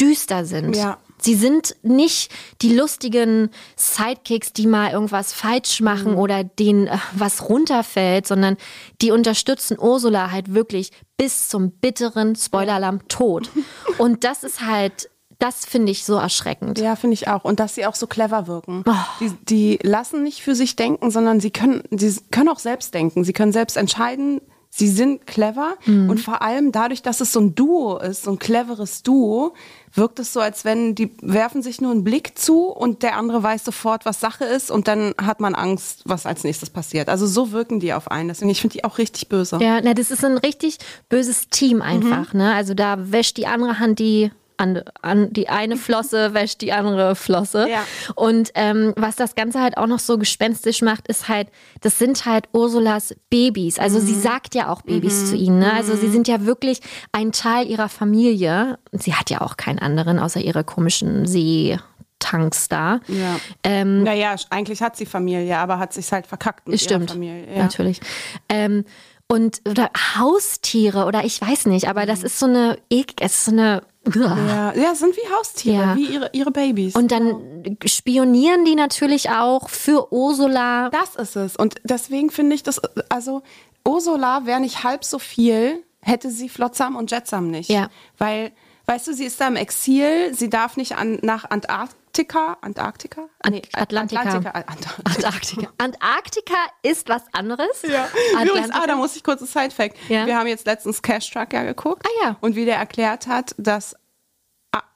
düster 0.00 0.44
sind. 0.44 0.76
Ja. 0.76 0.98
Sie 1.20 1.34
sind 1.34 1.76
nicht 1.82 2.32
die 2.62 2.74
lustigen 2.74 3.50
Sidekicks, 3.76 4.52
die 4.52 4.66
mal 4.66 4.92
irgendwas 4.92 5.32
falsch 5.32 5.80
machen 5.80 6.14
oder 6.14 6.44
denen 6.44 6.86
äh, 6.86 6.98
was 7.12 7.48
runterfällt, 7.48 8.26
sondern 8.26 8.56
die 9.00 9.10
unterstützen 9.10 9.76
Ursula 9.78 10.30
halt 10.30 10.54
wirklich 10.54 10.90
bis 11.16 11.48
zum 11.48 11.70
bitteren 11.70 12.36
Spoiler-Alarm 12.36 13.08
Tod. 13.08 13.50
Und 13.98 14.24
das 14.24 14.44
ist 14.44 14.64
halt, 14.64 15.10
das 15.38 15.66
finde 15.66 15.92
ich 15.92 16.04
so 16.04 16.16
erschreckend. 16.16 16.78
Ja, 16.78 16.96
finde 16.96 17.14
ich 17.14 17.28
auch. 17.28 17.44
Und 17.44 17.60
dass 17.60 17.74
sie 17.74 17.86
auch 17.86 17.94
so 17.94 18.06
clever 18.06 18.46
wirken. 18.46 18.84
Die, 19.20 19.30
die 19.44 19.78
lassen 19.82 20.22
nicht 20.22 20.42
für 20.42 20.54
sich 20.54 20.76
denken, 20.76 21.10
sondern 21.10 21.40
sie 21.40 21.50
können, 21.50 21.82
sie 21.90 22.16
können 22.30 22.48
auch 22.48 22.58
selbst 22.58 22.94
denken. 22.94 23.24
Sie 23.24 23.32
können 23.32 23.52
selbst 23.52 23.76
entscheiden. 23.76 24.40
Sie 24.72 24.88
sind 24.88 25.26
clever 25.26 25.74
und 25.84 26.20
vor 26.20 26.42
allem 26.42 26.70
dadurch, 26.70 27.02
dass 27.02 27.20
es 27.20 27.32
so 27.32 27.40
ein 27.40 27.56
Duo 27.56 27.98
ist, 27.98 28.22
so 28.22 28.30
ein 28.30 28.38
cleveres 28.38 29.02
Duo, 29.02 29.52
wirkt 29.92 30.18
es 30.18 30.32
so, 30.32 30.40
als 30.40 30.64
wenn 30.64 30.94
die 30.94 31.12
werfen 31.20 31.62
sich 31.62 31.80
nur 31.80 31.90
einen 31.90 32.04
Blick 32.04 32.38
zu 32.38 32.66
und 32.66 33.02
der 33.02 33.16
andere 33.16 33.42
weiß 33.42 33.64
sofort, 33.64 34.04
was 34.04 34.20
Sache 34.20 34.44
ist 34.44 34.70
und 34.70 34.88
dann 34.88 35.14
hat 35.20 35.40
man 35.40 35.54
Angst, 35.54 36.02
was 36.04 36.26
als 36.26 36.44
nächstes 36.44 36.70
passiert. 36.70 37.08
Also 37.08 37.26
so 37.26 37.52
wirken 37.52 37.80
die 37.80 37.92
auf 37.92 38.10
einen. 38.10 38.28
Deswegen, 38.28 38.50
ich 38.50 38.60
finde 38.60 38.74
die 38.74 38.84
auch 38.84 38.98
richtig 38.98 39.28
böse. 39.28 39.58
Ja, 39.60 39.80
na, 39.82 39.94
das 39.94 40.10
ist 40.10 40.24
ein 40.24 40.38
richtig 40.38 40.78
böses 41.08 41.48
Team 41.48 41.82
einfach, 41.82 42.34
ne? 42.34 42.54
Also 42.54 42.74
da 42.74 43.10
wäscht 43.12 43.36
die 43.36 43.46
andere 43.46 43.78
Hand 43.78 43.98
die 43.98 44.30
an, 44.60 44.82
an 45.02 45.32
die 45.32 45.48
eine 45.48 45.76
Flosse 45.76 46.34
wäscht 46.34 46.60
die 46.60 46.72
andere 46.72 47.16
Flosse. 47.16 47.68
Ja. 47.68 47.84
Und 48.14 48.50
ähm, 48.54 48.92
was 48.96 49.16
das 49.16 49.34
Ganze 49.34 49.60
halt 49.60 49.76
auch 49.76 49.86
noch 49.86 49.98
so 49.98 50.18
gespenstisch 50.18 50.82
macht, 50.82 51.08
ist 51.08 51.28
halt, 51.28 51.48
das 51.80 51.98
sind 51.98 52.26
halt 52.26 52.44
Ursulas 52.52 53.14
Babys. 53.30 53.78
Also 53.78 53.98
sie 53.98 54.14
sagt 54.14 54.54
ja 54.54 54.68
auch 54.68 54.82
Babys 54.82 55.30
zu 55.30 55.36
ihnen. 55.36 55.58
Ne? 55.58 55.72
Also 55.72 55.96
sie 55.96 56.08
sind 56.08 56.28
ja 56.28 56.44
wirklich 56.46 56.80
ein 57.12 57.32
Teil 57.32 57.66
ihrer 57.66 57.88
Familie. 57.88 58.78
Sie 58.92 59.14
hat 59.14 59.30
ja 59.30 59.40
auch 59.40 59.56
keinen 59.56 59.78
anderen 59.78 60.18
außer 60.18 60.40
ihre 60.40 60.62
komischen 60.62 61.26
Seetanks 61.26 62.68
da. 62.68 63.00
Ja. 63.08 63.40
Ähm, 63.64 64.02
Naja, 64.02 64.36
eigentlich 64.50 64.82
hat 64.82 64.96
sie 64.96 65.06
Familie, 65.06 65.56
aber 65.58 65.78
hat 65.78 65.92
sich 65.92 66.12
halt 66.12 66.26
verkackt 66.26 66.68
mit 66.68 66.80
Stimmt, 66.80 67.04
ihrer 67.04 67.12
Familie. 67.14 67.54
Ja. 67.54 67.62
natürlich. 67.62 68.00
Ähm, 68.48 68.84
und 69.30 69.62
oder 69.68 69.90
Haustiere 70.18 71.04
oder 71.04 71.24
ich 71.24 71.40
weiß 71.40 71.66
nicht, 71.66 71.86
aber 71.88 72.04
das 72.04 72.24
ist 72.24 72.40
so 72.40 72.46
eine, 72.46 72.78
es 72.90 73.32
ist 73.32 73.44
so 73.44 73.52
eine. 73.52 73.82
Ja, 74.14 74.72
ja, 74.74 74.94
sind 74.94 75.14
wie 75.16 75.32
Haustiere, 75.38 75.76
Ja. 75.82 75.96
wie 75.96 76.06
ihre, 76.06 76.30
ihre 76.32 76.50
Babys. 76.50 76.94
Und 76.96 77.12
dann 77.12 77.76
spionieren 77.84 78.64
die 78.64 78.74
natürlich 78.74 79.30
auch 79.30 79.68
für 79.68 80.12
Ursula. 80.12 80.88
das 80.90 81.16
ist 81.16 81.36
es. 81.36 81.56
Und 81.56 81.74
deswegen 81.84 82.30
finde 82.30 82.56
ich 82.56 82.62
das, 82.62 82.80
also 83.10 83.42
Ursula 83.86 84.46
wäre 84.46 84.60
nicht 84.60 84.84
halb 84.84 85.04
so 85.04 85.18
viel, 85.18 85.82
hätte 86.00 86.30
sie 86.30 86.48
Flotsam 86.48 86.96
und 86.96 87.10
Jetsam 87.10 87.50
nicht. 87.50 87.68
Ja. 87.68 87.88
Weil, 88.16 88.52
weißt 88.90 89.06
du, 89.08 89.14
sie 89.14 89.24
ist 89.24 89.40
da 89.40 89.46
im 89.48 89.56
Exil, 89.56 90.34
sie 90.34 90.50
darf 90.50 90.76
nicht 90.76 90.96
an, 90.96 91.18
nach 91.22 91.48
Antarktika, 91.48 92.58
Antarktika? 92.60 93.22
Ant- 93.42 93.68
Atlantika. 93.72 94.20
Atlantika. 94.22 94.50
Antarktika. 94.50 95.02
Antarktika. 95.04 95.68
Antarktika 95.78 96.56
ist 96.82 97.08
was 97.08 97.22
anderes. 97.32 97.82
Ja. 97.88 98.08
Übrigens, 98.42 98.70
ah, 98.72 98.86
da 98.86 98.96
muss 98.96 99.14
ich 99.16 99.22
kurz 99.24 99.40
ein 99.40 99.46
Side-Fact. 99.46 99.96
Ja. 100.08 100.26
Wir 100.26 100.36
haben 100.36 100.46
jetzt 100.48 100.66
letztens 100.66 101.00
Cash 101.02 101.30
Truck 101.30 101.52
ja 101.52 101.62
geguckt. 101.62 102.04
Ah, 102.06 102.24
ja. 102.26 102.36
Und 102.40 102.56
wie 102.56 102.64
der 102.64 102.76
erklärt 102.76 103.26
hat, 103.28 103.54
dass 103.58 103.94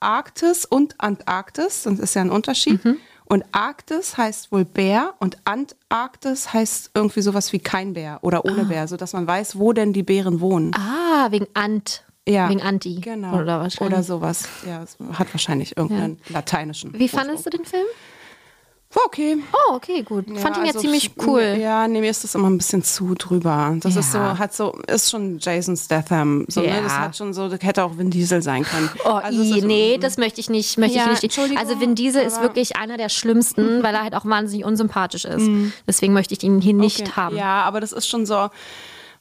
Arktis 0.01 0.65
und 0.65 0.95
Antarktis, 0.99 1.83
das 1.85 1.99
ist 1.99 2.15
ja 2.15 2.21
ein 2.23 2.31
Unterschied. 2.31 2.85
Mhm. 2.85 2.99
Und 3.27 3.45
Arktis 3.53 4.17
heißt 4.19 4.53
wohl 4.53 4.65
Bär 4.65 5.15
und 5.19 5.39
Antarktis 5.45 6.53
heißt 6.53 6.91
irgendwie 6.95 7.23
sowas 7.23 7.53
wie 7.53 7.59
kein 7.59 7.95
Bär 7.95 8.19
oder 8.23 8.45
ohne 8.45 8.65
Bär, 8.67 8.87
sodass 8.87 9.15
man 9.15 9.27
weiß, 9.27 9.59
wo 9.59 9.73
denn 9.73 9.93
die 9.95 10.03
Bären 10.03 10.41
wohnen. 10.41 10.73
ah, 10.75 11.31
wegen 11.31 11.47
Ant. 11.55 12.04
Ja. 12.29 12.49
Wegen 12.49 12.63
Anti. 12.63 12.95
Genau. 13.01 13.35
Oder 13.41 13.61
wahrscheinlich. 13.61 13.95
Oder 13.95 14.03
sowas. 14.03 14.49
Ja, 14.67 14.83
es 14.83 14.97
hat 15.19 15.33
wahrscheinlich 15.35 15.77
irgendeinen 15.77 16.19
lateinischen. 16.29 16.99
Wie 16.99 17.09
fandest 17.09 17.45
du 17.47 17.51
den 17.51 17.65
Film? 17.65 17.85
War 18.93 19.03
okay. 19.07 19.37
Oh, 19.53 19.75
okay, 19.75 20.03
gut. 20.05 20.27
Fand 20.39 20.57
ihn 20.57 20.63
ja 20.63 20.69
also 20.69 20.79
ziemlich 20.79 21.11
cool. 21.27 21.57
Ja, 21.61 21.89
nee, 21.89 22.01
mir 22.01 22.11
ist 22.11 22.23
das 22.23 22.37
immer 22.37 22.49
ein 22.49 22.57
bisschen 22.59 22.85
zu 22.85 23.15
drüber. 23.17 23.77
Das 23.81 23.97
ist 23.97 24.13
so, 24.13 24.19
Ja. 24.19 24.39
hat 24.39 24.55
so, 24.55 24.71
ist 24.87 25.11
schon 25.11 25.39
Jason 25.41 25.77
Statham. 25.77 26.45
So, 26.49 26.61
ne? 26.61 26.69
Ja. 26.69 26.81
Das 26.81 26.93
hat 26.97 27.17
schon 27.17 27.35
so, 27.35 27.49
das 27.49 27.59
hätte 27.63 27.83
auch 27.83 27.99
Vin 27.99 28.11
Diesel 28.11 28.41
sein 28.41 28.63
können. 28.63 28.89
Oh, 29.05 29.09
Also 29.09 29.43
i, 29.43 29.59
ist- 29.59 29.65
nee, 29.65 29.99
das 29.99 30.17
möchte 30.17 30.41
ich 30.41 30.49
nicht. 30.49 30.79
Möchte 30.79 30.97
Ja, 30.97 31.07
ich 31.07 31.11
nicht. 31.11 31.25
Entschuldigung, 31.25 31.59
Also 31.59 31.81
Vin 31.81 31.97
Diesel 31.97 32.23
ist 32.23 32.41
wirklich 32.41 32.77
einer 32.77 32.97
der 32.97 33.09
schlimmsten, 33.09 33.83
weil 33.83 33.95
er 33.97 34.05
halt 34.05 34.15
auch 34.15 34.25
wahnsinnig 34.27 34.65
unsympathisch 34.65 35.25
ist. 35.25 35.49
Deswegen 35.89 36.13
möchte 36.13 36.33
ich 36.35 36.43
ihn 36.45 36.61
hier 36.61 36.75
nicht. 36.75 37.01
Okay. 37.01 37.11
haben. 37.17 37.37
Ja, 37.37 37.65
aber 37.65 37.81
das 37.81 37.91
ist 37.93 38.07
schon 38.09 38.27
so, 38.27 38.49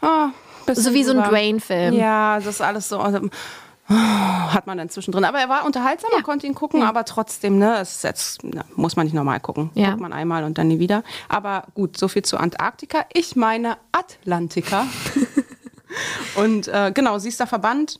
bisschen 0.01 0.31
So 0.73 0.93
wie 0.93 1.03
so 1.03 1.11
ein 1.11 1.17
drüber. 1.17 1.29
Dwayne-Film. 1.29 1.93
Ja, 1.95 2.35
das 2.37 2.45
ist 2.47 2.61
alles 2.61 2.89
so. 2.89 2.99
Also, 2.99 3.29
ah, 3.87 4.53
hat 4.53 4.65
man 4.67 4.77
dann 4.77 4.89
zwischendrin. 4.89 5.25
Aber 5.25 5.39
er 5.39 5.49
war 5.49 5.65
unterhaltsam, 5.65 6.09
man 6.13 6.23
konnte 6.23 6.47
ihn 6.47 6.55
gucken, 6.55 6.83
aber 6.83 7.05
trotzdem, 7.05 7.57
ne, 7.57 7.77
es 7.79 7.97
ist 7.97 8.03
jetzt, 8.03 8.39
na, 8.43 8.63
muss 8.75 8.95
man 8.95 9.05
nicht 9.05 9.13
normal 9.13 9.39
gucken. 9.39 9.71
Ja. 9.73 9.89
Guckt 9.89 10.01
man 10.01 10.13
einmal 10.13 10.43
und 10.43 10.57
dann 10.57 10.67
nie 10.67 10.79
wieder. 10.79 11.03
Aber 11.29 11.63
gut, 11.73 11.97
so 11.97 12.07
viel 12.07 12.23
zu 12.23 12.37
Antarktika. 12.37 13.05
Ich 13.13 13.35
meine 13.35 13.77
Atlantika. 13.91 14.87
und 16.35 16.67
äh, 16.67 16.91
genau, 16.93 17.19
sie 17.19 17.29
ist 17.29 17.39
da 17.39 17.45
verbannt, 17.45 17.99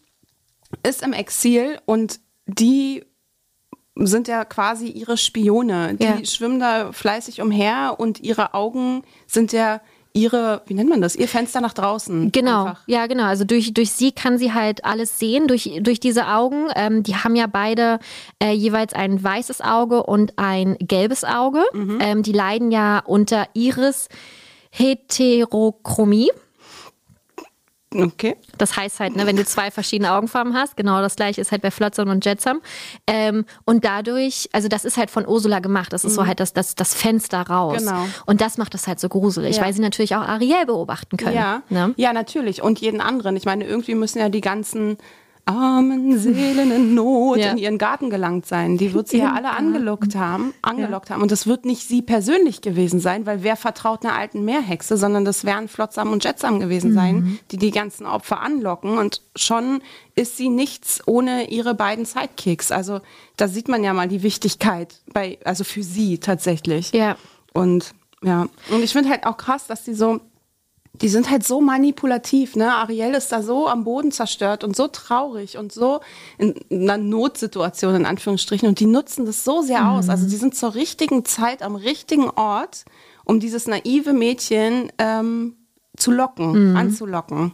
ist 0.88 1.04
im 1.04 1.13
Exil 1.13 1.80
und 1.86 2.19
die 2.45 3.06
sind 3.95 4.28
ja 4.28 4.43
quasi 4.43 4.88
ihre 4.88 5.17
Spione. 5.17 5.93
Die 5.95 6.04
Ja. 6.04 6.26
schwimmen 6.26 6.60
da 6.60 6.91
fleißig 6.91 7.41
umher 7.41 7.95
und 7.99 8.19
ihre 8.19 8.56
Augen 8.56 9.04
sind 9.28 9.52
ja 9.54 9.82
ihre, 10.13 10.62
wie 10.67 10.76
nennt 10.76 10.89
man 10.89 11.02
das? 11.02 11.15
Ihr 11.15 11.28
Fenster 11.28 11.60
nach 11.60 11.73
draußen. 11.73 12.32
Genau, 12.32 12.65
Einfach. 12.65 12.84
ja, 12.86 13.08
genau. 13.08 13.26
Also 13.26 13.43
durch, 13.43 13.73
durch 13.73 13.91
sie 13.91 14.12
kann 14.12 14.38
sie 14.38 14.54
halt 14.54 14.86
alles 14.86 15.19
sehen, 15.19 15.47
durch, 15.47 15.80
durch 15.82 15.99
diese 15.99 16.28
Augen. 16.28 16.67
Ähm, 16.76 17.04
die 17.04 17.15
haben 17.15 17.36
ja 17.36 17.47
beide 17.47 17.99
äh, 18.41 18.52
jeweils 18.52 18.93
ein 18.93 19.21
weißes 19.21 19.62
Auge 19.62 20.04
und 20.04 20.34
ein 20.38 20.78
gelbes 20.80 21.23
Auge. 21.23 21.63
Mhm. 21.73 21.97
Ähm, 21.99 22.23
die 22.23 22.32
leiden 22.32 22.71
ja 22.71 22.99
unter 23.06 23.47
Iris 23.54 24.08
Heterochromie. 24.69 26.32
Okay. 27.95 28.36
Das 28.58 28.75
heißt 28.77 28.99
halt, 28.99 29.15
ne, 29.15 29.25
wenn 29.25 29.36
du 29.36 29.45
zwei 29.45 29.71
verschiedene 29.71 30.12
Augenfarben 30.13 30.53
hast, 30.53 30.75
genau 30.77 31.01
das 31.01 31.15
gleiche 31.15 31.41
ist 31.41 31.51
halt 31.51 31.62
bei 31.62 31.71
Flotsam 31.71 32.10
und 32.10 32.25
Jetsam. 32.25 32.62
Ähm, 33.08 33.45
und 33.65 33.86
dadurch, 33.86 34.49
also 34.53 34.67
das 34.67 34.86
ist 34.86 34.97
halt 34.97 35.12
von 35.12 35.27
Ursula 35.27 35.60
gemacht. 35.60 35.93
Das 35.93 36.06
ist 36.06 36.15
so 36.15 36.25
halt 36.25 36.39
das, 36.39 36.53
das, 36.53 36.75
das 36.75 36.93
Fenster 36.93 37.41
raus. 37.41 37.84
Mhm. 37.84 37.88
Genau. 37.88 38.06
Und 38.25 38.41
das 38.41 38.58
macht 38.58 38.73
das 38.73 38.88
halt 38.88 38.99
so 38.99 39.10
gruselig, 39.10 39.58
Ja. 39.58 39.63
weil 39.63 39.73
sie 39.73 39.82
natürlich 39.82 40.15
auch 40.15 40.21
Ariel 40.21 40.65
beobachten 40.65 41.17
können. 41.17 41.36
Ja. 41.36 41.62
Ne? 41.69 41.93
ja, 41.97 42.13
natürlich. 42.13 42.62
Und 42.62 42.79
jeden 42.79 43.01
anderen. 43.01 43.36
Ich 43.36 43.45
meine, 43.45 43.65
irgendwie 43.65 43.95
müssen 43.95 44.19
ja 44.19 44.29
die 44.29 44.41
ganzen 44.41 44.97
armen 45.45 46.17
Seelen 46.17 46.71
in 46.71 46.93
Not 46.95 47.38
Ja. 47.38 47.51
in 47.51 47.58
ihren 47.58 47.77
Garten 47.77 48.10
gelangt 48.10 48.45
sein. 48.45 48.77
Die 48.77 48.93
wird 48.93 49.08
sie 49.10 49.17
ja 49.17 49.34
alle 49.34 49.51
angelockt 49.51 50.15
haben, 50.15 50.53
angelockt 50.62 51.10
haben. 51.10 51.21
Und 51.21 51.32
das 51.32 51.47
wird 51.47 51.65
nicht 51.65 51.88
sie 51.88 52.01
persönlich 52.01 52.62
gewesen 52.62 52.99
sein, 52.99 53.25
weil 53.25 53.43
wer 53.43 53.56
vertraut 53.56 54.06
einer 54.06 54.15
alten 54.15 54.45
Meerhexe, 54.45 54.95
sondern 54.97 55.25
das 55.25 55.43
wären 55.43 55.67
Flotsam 55.67 56.12
und 56.13 56.23
Jetsam 56.23 56.60
gewesen 56.60 56.91
Mhm. 56.91 56.95
sein, 56.95 57.39
die 57.51 57.58
die 57.58 57.71
ganzen 57.71 58.06
Opfer 58.06 58.41
anlocken. 58.41 58.97
Und 58.97 59.21
schon 59.36 59.82
ist 60.15 60.38
sie 60.38 60.49
nichts 60.49 61.01
ohne 61.08 61.49
ihre 61.49 61.73
beiden 61.75 62.06
Sidekicks. 62.06 62.71
Also 62.71 63.01
da 63.36 63.47
sieht 63.47 63.67
man 63.67 63.84
ja 63.84 63.93
mal 63.93 64.08
die 64.08 64.23
Wichtigkeit 64.23 65.01
bei, 65.12 65.39
also 65.43 65.63
für 65.63 65.84
sie 65.84 66.19
tatsächlich. 66.19 66.91
Ja. 66.93 67.17
Und 67.53 67.93
ja, 68.23 68.47
und 68.71 68.82
ich 68.82 68.93
finde 68.93 69.10
halt 69.10 69.25
auch 69.25 69.36
krass, 69.36 69.67
dass 69.67 69.84
die 69.84 69.93
so, 69.93 70.21
die 71.01 71.10
sind 71.10 71.29
halt 71.29 71.45
so 71.45 71.60
manipulativ, 71.60 72.56
ne? 72.56 72.71
Ariel 72.71 73.15
ist 73.15 73.32
da 73.32 73.41
so 73.41 73.67
am 73.67 73.84
Boden 73.84 74.12
zerstört 74.12 74.63
und 74.63 74.75
so 74.75 74.88
traurig 74.88 75.58
und 75.58 75.71
so 75.71 76.01
in 76.38 76.53
einer 76.71 76.97
Notsituation 76.97 77.95
in 77.95 78.06
Anführungsstrichen 78.06 78.67
und 78.69 78.79
die 78.79 78.86
nutzen 78.86 79.25
das 79.25 79.43
so 79.43 79.63
sehr 79.63 79.89
aus. 79.89 80.08
Also 80.10 80.27
die 80.27 80.36
sind 80.36 80.56
zur 80.56 80.75
richtigen 80.75 81.25
Zeit 81.25 81.63
am 81.63 81.75
richtigen 81.75 82.29
Ort, 82.29 82.86
um 83.25 83.39
dieses 83.39 83.67
naive 83.67 84.13
Mädchen 84.13 84.91
ähm, 84.99 85.56
zu 85.97 86.12
locken, 86.12 86.77
anzulocken. 86.77 87.53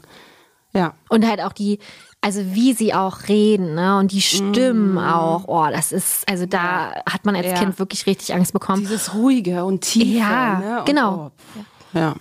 Ja. 0.73 0.93
Und 1.07 1.25
halt 1.25 1.41
auch 1.41 1.53
die, 1.53 1.79
also 2.21 2.41
wie 2.53 2.73
sie 2.73 2.93
auch 2.93 3.29
reden, 3.29 3.73
ne? 3.73 3.97
Und 3.97 4.11
die 4.11 4.21
Stimmen 4.21 4.97
auch. 4.97 5.45
Oh, 5.47 5.67
das 5.71 5.93
ist, 5.93 6.27
also 6.29 6.45
da 6.45 6.91
hat 7.09 7.25
man 7.25 7.35
als 7.35 7.47
Ja. 7.47 7.53
Kind 7.53 7.79
wirklich 7.79 8.05
richtig 8.05 8.33
Angst 8.33 8.51
bekommen. 8.51 8.81
Dieses 8.81 9.13
ruhige 9.13 9.63
und 9.63 9.81
tiefe. 9.81 10.19
Ja, 10.19 10.59
ne? 10.59 10.79
und, 10.79 10.85
genau. 10.85 11.31
Oh, 11.31 11.31
ja. 11.55 11.65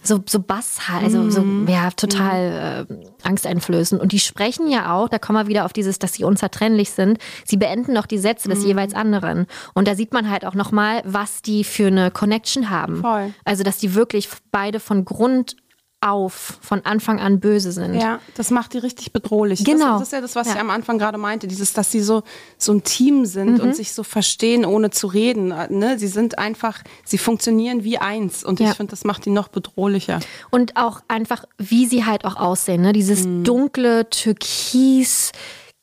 So, 0.02 0.20
so 0.26 0.40
Bass, 0.40 0.78
also 0.90 1.30
so, 1.30 1.44
ja, 1.66 1.90
total 1.90 2.86
äh, 2.88 2.94
angsteinflößend. 3.22 4.00
Und 4.00 4.12
die 4.12 4.18
sprechen 4.18 4.68
ja 4.68 4.94
auch, 4.94 5.08
da 5.08 5.18
kommen 5.18 5.38
wir 5.38 5.48
wieder 5.48 5.64
auf 5.64 5.72
dieses, 5.72 5.98
dass 5.98 6.14
sie 6.14 6.24
unzertrennlich 6.24 6.90
sind. 6.90 7.18
Sie 7.44 7.56
beenden 7.56 7.92
noch 7.92 8.06
die 8.06 8.18
Sätze 8.18 8.48
des 8.48 8.64
jeweils 8.64 8.94
anderen. 8.94 9.46
Und 9.74 9.88
da 9.88 9.94
sieht 9.94 10.12
man 10.12 10.30
halt 10.30 10.44
auch 10.44 10.54
nochmal, 10.54 11.02
was 11.04 11.42
die 11.42 11.64
für 11.64 11.88
eine 11.88 12.10
Connection 12.10 12.70
haben. 12.70 13.00
Voll. 13.00 13.32
Also, 13.44 13.62
dass 13.62 13.78
die 13.78 13.94
wirklich 13.94 14.28
beide 14.50 14.80
von 14.80 15.04
Grund 15.04 15.56
auf, 16.00 16.58
von 16.60 16.84
Anfang 16.84 17.18
an 17.18 17.40
böse 17.40 17.72
sind. 17.72 17.94
Ja, 17.94 18.20
das 18.36 18.50
macht 18.50 18.72
die 18.72 18.78
richtig 18.78 19.12
bedrohlich. 19.12 19.64
Genau. 19.64 19.98
Das, 19.98 19.98
das 19.98 20.08
ist 20.08 20.12
ja 20.12 20.20
das, 20.20 20.36
was 20.36 20.46
Ja. 20.46 20.54
ich 20.54 20.60
am 20.60 20.70
Anfang 20.70 20.96
gerade 20.98 21.18
meinte, 21.18 21.48
dieses, 21.48 21.72
dass 21.72 21.90
sie 21.90 22.00
so, 22.02 22.22
so 22.56 22.72
ein 22.72 22.84
Team 22.84 23.26
sind 23.26 23.54
Mhm. 23.54 23.60
und 23.60 23.74
sich 23.76 23.92
so 23.92 24.04
verstehen, 24.04 24.64
ohne 24.64 24.90
zu 24.90 25.08
reden. 25.08 25.48
Ne? 25.70 25.98
Sie 25.98 26.06
sind 26.06 26.38
einfach, 26.38 26.82
sie 27.04 27.18
funktionieren 27.18 27.82
wie 27.82 27.98
eins 27.98 28.44
und 28.44 28.60
Ja. 28.60 28.70
ich 28.70 28.76
finde, 28.76 28.90
das 28.90 29.02
macht 29.04 29.24
die 29.24 29.30
noch 29.30 29.48
bedrohlicher. 29.48 30.20
Und 30.50 30.76
auch 30.76 31.00
einfach, 31.08 31.44
wie 31.58 31.86
sie 31.86 32.04
halt 32.04 32.24
auch 32.24 32.36
aussehen. 32.36 32.82
Ne? 32.82 32.92
Dieses 32.92 33.24
Mhm. 33.26 33.42
dunkle 33.42 34.08
Türkis, 34.08 35.32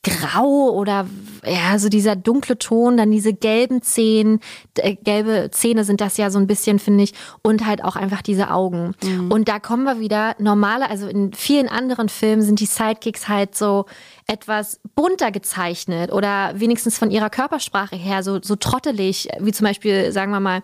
grau 0.05 0.69
oder 0.71 1.07
ja, 1.45 1.77
so 1.77 1.89
dieser 1.89 2.15
dunkle 2.15 2.57
Ton, 2.57 2.97
dann 2.97 3.11
diese 3.11 3.33
gelben 3.33 3.81
Zähne, 3.81 4.39
äh, 4.77 4.95
gelbe 4.95 5.49
Zähne 5.51 5.83
sind 5.83 6.01
das 6.01 6.17
ja 6.17 6.29
so 6.29 6.39
ein 6.39 6.47
bisschen, 6.47 6.79
finde 6.79 7.03
ich, 7.03 7.13
und 7.41 7.65
halt 7.65 7.83
auch 7.83 7.95
einfach 7.95 8.21
diese 8.21 8.51
Augen. 8.51 8.93
Mhm. 9.03 9.31
Und 9.31 9.47
da 9.47 9.59
kommen 9.59 9.83
wir 9.83 9.99
wieder, 9.99 10.35
normale, 10.39 10.89
also 10.89 11.07
in 11.07 11.33
vielen 11.33 11.67
anderen 11.67 12.09
Filmen 12.09 12.41
sind 12.41 12.59
die 12.59 12.65
Sidekicks 12.65 13.27
halt 13.27 13.55
so 13.55 13.85
etwas 14.27 14.79
bunter 14.95 15.31
gezeichnet 15.31 16.11
oder 16.11 16.53
wenigstens 16.55 16.97
von 16.97 17.11
ihrer 17.11 17.29
Körpersprache 17.29 17.95
her 17.95 18.23
so, 18.23 18.39
so 18.41 18.55
trottelig, 18.55 19.27
wie 19.39 19.51
zum 19.51 19.65
Beispiel, 19.65 20.11
sagen 20.11 20.31
wir 20.31 20.39
mal, 20.39 20.63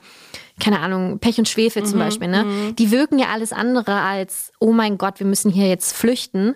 keine 0.60 0.80
Ahnung, 0.80 1.20
Pech 1.20 1.38
und 1.40 1.50
Schwefel 1.50 1.84
zum 1.84 2.00
mhm, 2.00 2.04
Beispiel, 2.04 2.28
ne? 2.28 2.46
Mhm. 2.46 2.76
Die 2.76 2.92
wirken 2.92 3.18
ja 3.20 3.28
alles 3.32 3.52
andere 3.52 4.02
als, 4.02 4.52
oh 4.60 4.72
mein 4.72 4.98
Gott, 4.98 5.20
wir 5.20 5.28
müssen 5.28 5.52
hier 5.52 5.68
jetzt 5.68 5.96
flüchten. 5.96 6.56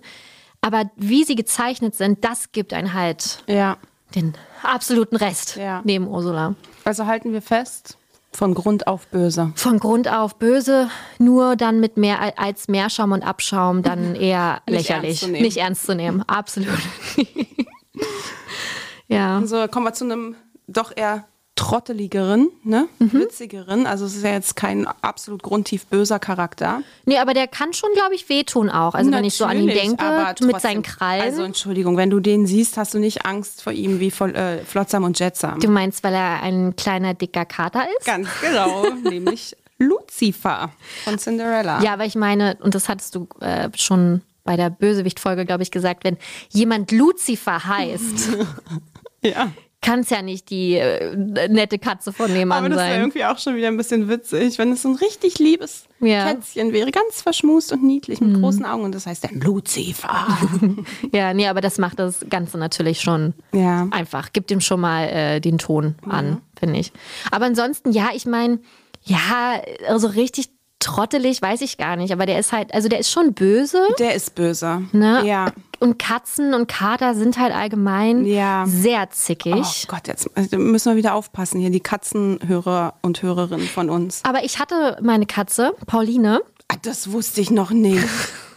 Aber 0.65 0.89
wie 0.95 1.23
sie 1.25 1.35
gezeichnet 1.35 1.93
sind, 1.93 2.23
das 2.23 2.51
gibt 2.51 2.73
einen 2.73 2.93
halt 2.95 3.43
ja. 3.45 3.77
den 4.15 4.33
absoluten 4.63 5.15
Rest 5.15 5.57
ja. 5.57 5.83
neben 5.83 6.07
Ursula. 6.07 6.55
Also 6.85 7.05
halten 7.05 7.33
wir 7.33 7.43
fest, 7.43 7.99
von 8.31 8.55
Grund 8.55 8.87
auf 8.87 9.05
böse. 9.05 9.51
Von 9.53 9.77
Grund 9.77 10.11
auf 10.11 10.37
böse, 10.39 10.89
nur 11.19 11.55
dann 11.55 11.79
mit 11.79 11.97
mehr 11.97 12.39
als 12.39 12.67
Meerschaum 12.67 13.11
und 13.11 13.21
Abschaum 13.21 13.83
dann 13.83 14.15
eher 14.19 14.63
lächerlich. 14.65 15.21
Ernst 15.21 15.39
Nicht 15.39 15.57
ernst 15.57 15.85
zu 15.85 15.93
nehmen, 15.93 16.23
absolut. 16.23 16.79
ja. 19.07 19.37
Also 19.37 19.67
kommen 19.67 19.85
wir 19.85 19.93
zu 19.93 20.05
einem 20.05 20.35
doch 20.65 20.91
eher 20.95 21.25
trotteligeren, 21.55 22.49
ne? 22.63 22.87
Mhm. 22.99 23.13
witzigeren. 23.13 23.87
Also 23.87 24.05
es 24.05 24.15
ist 24.15 24.23
ja 24.23 24.31
jetzt 24.31 24.57
kein 24.57 24.85
absolut 24.85 25.41
grundtief 25.41 25.85
böser 25.85 26.19
Charakter. 26.19 26.81
Nee, 27.05 27.17
aber 27.17 27.33
der 27.33 27.47
kann 27.47 27.71
schon, 27.71 27.89
glaube 27.93 28.13
ich, 28.13 28.27
wehtun 28.27 28.69
auch. 28.69 28.93
Also 28.93 29.09
Natürlich, 29.09 29.13
wenn 29.13 29.27
ich 29.27 29.33
so 29.35 29.45
an 29.45 29.57
ihn 29.59 29.67
denke, 29.67 30.03
trotzdem, 30.03 30.47
mit 30.47 30.61
seinen 30.61 30.83
Krallen. 30.83 31.21
Also 31.21 31.43
Entschuldigung, 31.43 31.95
wenn 31.95 32.09
du 32.09 32.19
den 32.19 32.45
siehst, 32.45 32.75
hast 32.77 32.93
du 32.93 32.99
nicht 32.99 33.25
Angst 33.25 33.63
vor 33.63 33.71
ihm 33.71 34.01
wie 34.01 34.11
vor 34.11 34.27
äh, 34.27 34.65
Flotsam 34.65 35.05
und 35.05 35.17
Jetsam. 35.17 35.61
Du 35.61 35.69
meinst, 35.69 36.03
weil 36.03 36.13
er 36.13 36.43
ein 36.43 36.75
kleiner, 36.75 37.13
dicker 37.13 37.45
Kater 37.45 37.85
ist? 37.97 38.05
Ganz 38.05 38.27
genau, 38.41 38.85
nämlich 39.09 39.55
Lucifer 39.77 40.71
von 41.05 41.17
Cinderella. 41.17 41.81
Ja, 41.81 41.93
aber 41.93 42.05
ich 42.05 42.15
meine, 42.15 42.57
und 42.61 42.75
das 42.75 42.89
hattest 42.89 43.15
du 43.15 43.29
äh, 43.39 43.69
schon 43.75 44.21
bei 44.43 44.57
der 44.57 44.69
Bösewicht-Folge, 44.69 45.45
glaube 45.45 45.63
ich, 45.63 45.71
gesagt, 45.71 46.03
wenn 46.03 46.17
jemand 46.49 46.91
Lucifer 46.91 47.65
heißt, 47.65 48.29
ja 49.23 49.51
kann 49.85 49.99
es 49.99 50.09
ja 50.09 50.23
nicht 50.23 50.49
die 50.49 50.73
äh, 50.75 51.15
nette 51.15 51.77
Katze 51.77 52.11
von 52.11 52.33
nebenan 52.33 52.63
sein. 52.63 52.65
Aber 52.65 52.69
das 52.69 52.89
wäre 52.89 52.99
irgendwie 52.99 53.25
auch 53.25 53.37
schon 53.37 53.55
wieder 53.55 53.67
ein 53.67 53.77
bisschen 53.77 54.09
witzig, 54.09 54.57
wenn 54.57 54.71
es 54.71 54.81
so 54.81 54.89
ein 54.89 54.95
richtig 54.95 55.37
liebes 55.37 55.85
ja. 55.99 56.33
Kätzchen 56.33 56.73
wäre, 56.73 56.89
ganz 56.89 57.21
verschmust 57.21 57.71
und 57.71 57.83
niedlich 57.83 58.19
mit 58.19 58.31
mhm. 58.31 58.41
großen 58.41 58.65
Augen 58.65 58.83
und 58.83 58.95
das 58.95 59.05
heißt 59.05 59.23
dann 59.23 59.39
Lucifer. 59.41 60.27
ja, 61.13 61.33
nee, 61.35 61.47
aber 61.47 61.61
das 61.61 61.77
macht 61.77 61.99
das 61.99 62.25
Ganze 62.29 62.57
natürlich 62.57 63.01
schon 63.01 63.35
ja. 63.53 63.87
einfach. 63.91 64.33
Gibt 64.33 64.49
ihm 64.49 64.59
schon 64.59 64.81
mal 64.81 65.03
äh, 65.03 65.39
den 65.39 65.59
Ton 65.59 65.95
an, 66.09 66.29
mhm. 66.29 66.41
finde 66.57 66.79
ich. 66.79 66.91
Aber 67.29 67.45
ansonsten, 67.45 67.91
ja, 67.91 68.09
ich 68.13 68.25
meine, 68.25 68.59
ja, 69.03 69.61
also 69.87 70.07
richtig 70.07 70.49
trottelig, 70.85 71.41
weiß 71.41 71.61
ich 71.61 71.77
gar 71.77 71.95
nicht, 71.95 72.13
aber 72.13 72.25
der 72.25 72.39
ist 72.39 72.51
halt, 72.51 72.73
also 72.73 72.87
der 72.87 72.99
ist 72.99 73.09
schon 73.09 73.33
böse. 73.33 73.81
Der 73.97 74.13
ist 74.13 74.35
böse. 74.35 74.83
Ne? 74.91 75.25
Ja. 75.25 75.51
Und 75.79 75.97
Katzen 75.97 76.53
und 76.53 76.67
Kater 76.67 77.15
sind 77.15 77.37
halt 77.37 77.53
allgemein 77.53 78.25
ja. 78.25 78.65
sehr 78.67 79.09
zickig. 79.09 79.53
Oh 79.55 79.87
Gott, 79.87 80.07
jetzt 80.07 80.29
müssen 80.53 80.91
wir 80.91 80.95
wieder 80.95 81.15
aufpassen 81.15 81.59
hier, 81.59 81.71
die 81.71 81.79
Katzenhörer 81.79 82.93
und 83.01 83.21
Hörerinnen 83.21 83.67
von 83.67 83.89
uns. 83.89 84.21
Aber 84.23 84.43
ich 84.43 84.59
hatte 84.59 84.97
meine 85.01 85.25
Katze, 85.25 85.73
Pauline. 85.87 86.41
Ah, 86.67 86.75
das 86.81 87.11
wusste 87.11 87.41
ich 87.41 87.49
noch 87.49 87.71
nicht. 87.71 88.07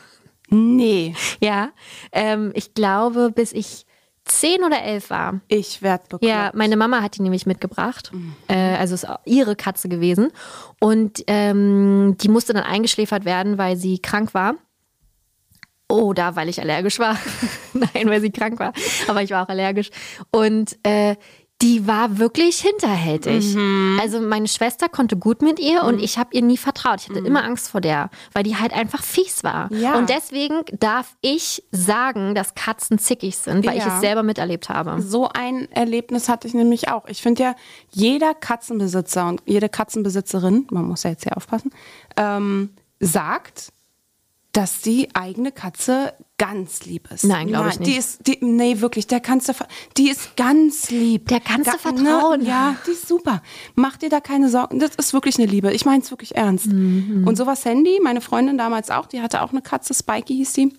nee. 0.49 1.15
Ja, 1.41 1.71
ähm, 2.13 2.53
ich 2.55 2.75
glaube, 2.75 3.33
bis 3.35 3.53
ich 3.53 3.87
zehn 4.29 4.63
oder 4.65 4.83
elf 4.83 5.11
war. 5.11 5.41
Ich 5.49 5.83
werde 5.83 6.05
bekloppt. 6.05 6.25
Ja, 6.25 6.51
meine 6.55 6.77
Mama 6.77 7.03
hat 7.03 7.17
die 7.17 7.23
nämlich 7.23 7.47
mitgebracht. 7.47 8.11
Mhm. 8.13 8.35
Äh, 8.49 8.77
also 8.77 8.95
ist 8.95 9.07
ihre 9.25 9.57
Katze 9.57 9.89
gewesen. 9.89 10.31
Und 10.81 11.25
ähm, 11.27 12.17
die 12.21 12.29
musste 12.29 12.53
dann 12.53 12.63
eingeschläfert 12.63 13.25
werden, 13.25 13.59
weil 13.59 13.77
sie 13.77 13.99
krank 13.99 14.35
war. 14.35 14.55
Oder 15.89 16.37
weil 16.37 16.49
ich 16.49 16.61
allergisch 16.61 16.99
war. 16.99 17.17
Nein, 17.73 18.09
weil 18.09 18.21
sie 18.21 18.31
krank 18.31 18.59
war. 18.59 18.73
Aber 19.09 19.23
ich 19.23 19.31
war 19.31 19.45
auch 19.45 19.49
allergisch. 19.49 19.91
Und 20.31 20.79
äh, 20.83 21.17
die 21.61 21.89
war 21.89 22.19
wirklich 22.19 22.61
hinterhältig. 22.61 23.55
Mhm. 23.57 23.99
Also 24.01 24.21
meine 24.21 24.47
Schwester 24.47 24.89
konnte 24.89 25.17
gut 25.17 25.43
mit 25.43 25.59
ihr 25.59 25.83
mhm. 25.83 25.89
und 25.89 26.03
ich 26.03 26.17
habe 26.17 26.31
ihr 26.33 26.43
nie 26.43 26.57
vertraut. 26.57 27.01
Ich 27.01 27.09
hatte 27.09 27.21
mhm. 27.21 27.27
immer 27.27 27.45
Angst 27.45 27.71
vor 27.71 27.81
der, 27.81 28.11
weil 28.33 28.45
die 28.45 28.57
halt 28.57 28.73
einfach 28.73 29.03
fies 29.03 29.43
war. 29.43 29.73
Ja. 29.73 29.99
Und 29.99 30.09
deswegen 30.09 30.63
darf 30.79 31.17
ich 31.21 31.65
sagen, 31.73 32.37
dass 32.37 32.55
Katzen 32.55 32.99
zickig 32.99 33.37
sind, 33.37 33.67
weil 33.67 33.77
ja. 33.77 33.87
ich 33.87 33.93
es 33.93 34.01
selber 34.01 34.23
miterlebt 34.23 34.69
habe. 34.69 35.03
So 35.03 35.29
ein 35.29 35.71
Erlebnis 35.73 36.29
hatte 36.29 36.47
ich 36.47 36.55
nämlich 36.55 36.89
auch. 36.91 37.09
Ich 37.09 37.23
finde 37.23 37.43
ja, 37.43 37.55
jeder 37.91 38.35
Katzenbesitzer 38.35 39.29
und 39.29 39.43
jede 39.45 39.69
Katzenbesitzerin, 39.69 40.69
man 40.71 40.85
muss 40.85 41.03
ja 41.03 41.11
jetzt 41.11 41.25
hier 41.25 41.37
aufpassen, 41.37 41.73
ähm, 42.17 42.71
sagt, 43.01 43.73
dass 44.53 44.81
die 44.81 45.15
eigene 45.15 45.53
Katze 45.53 46.15
ganz 46.39 46.85
lieb 46.85 47.11
ist. 47.13 47.25
Nein, 47.25 47.49
glaube 47.49 47.69
ich 47.69 47.79
nicht. 47.81 47.91
Die 47.91 47.97
ist, 47.97 48.27
die, 48.27 48.39
nee, 48.41 48.81
wirklich, 48.81 49.07
der 49.07 49.21
kannst 49.21 49.49
du, 49.49 49.53
die 49.97 50.09
ist 50.09 50.37
ganz 50.37 50.91
lieb. 50.91 51.29
Der 51.29 51.41
kannst 51.41 51.73
du 51.73 51.79
vertrauen. 51.79 52.41
Ne, 52.41 52.49
ja, 52.49 52.77
die 52.87 52.93
ist 52.93 53.09
super. 53.09 53.43
Mach 53.75 53.97
dir 53.97 54.09
da 54.09 54.21
keine 54.21 54.49
Sorgen. 54.49 54.79
Das 54.79 54.95
ist 54.95 55.13
wirklich 55.13 55.39
eine 55.39 55.47
Liebe. 55.47 55.73
Ich 55.73 55.85
meine 55.85 56.03
es 56.03 56.11
wirklich 56.11 56.37
ernst. 56.37 56.67
Mhm. 56.67 57.27
Und 57.27 57.37
so 57.37 57.47
war 57.47 57.57
Sandy, 57.57 58.01
meine 58.03 58.21
Freundin 58.21 58.57
damals 58.57 58.91
auch, 58.91 59.07
die 59.07 59.21
hatte 59.21 59.43
auch 59.43 59.51
eine 59.51 59.63
Katze, 59.63 59.95
Spikey 59.95 60.37
hieß 60.37 60.53
die. 60.55 60.73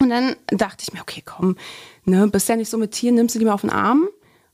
Und 0.00 0.10
dann 0.10 0.36
dachte 0.48 0.84
ich 0.86 0.92
mir, 0.92 1.00
okay, 1.00 1.22
komm, 1.24 1.56
ne, 2.04 2.26
bist 2.28 2.48
ja 2.48 2.56
nicht 2.56 2.70
so 2.70 2.78
mit 2.78 2.92
Tieren, 2.92 3.16
nimmst 3.16 3.34
du 3.34 3.38
die 3.38 3.44
mal 3.44 3.54
auf 3.54 3.62
den 3.62 3.70
Arm. 3.70 4.08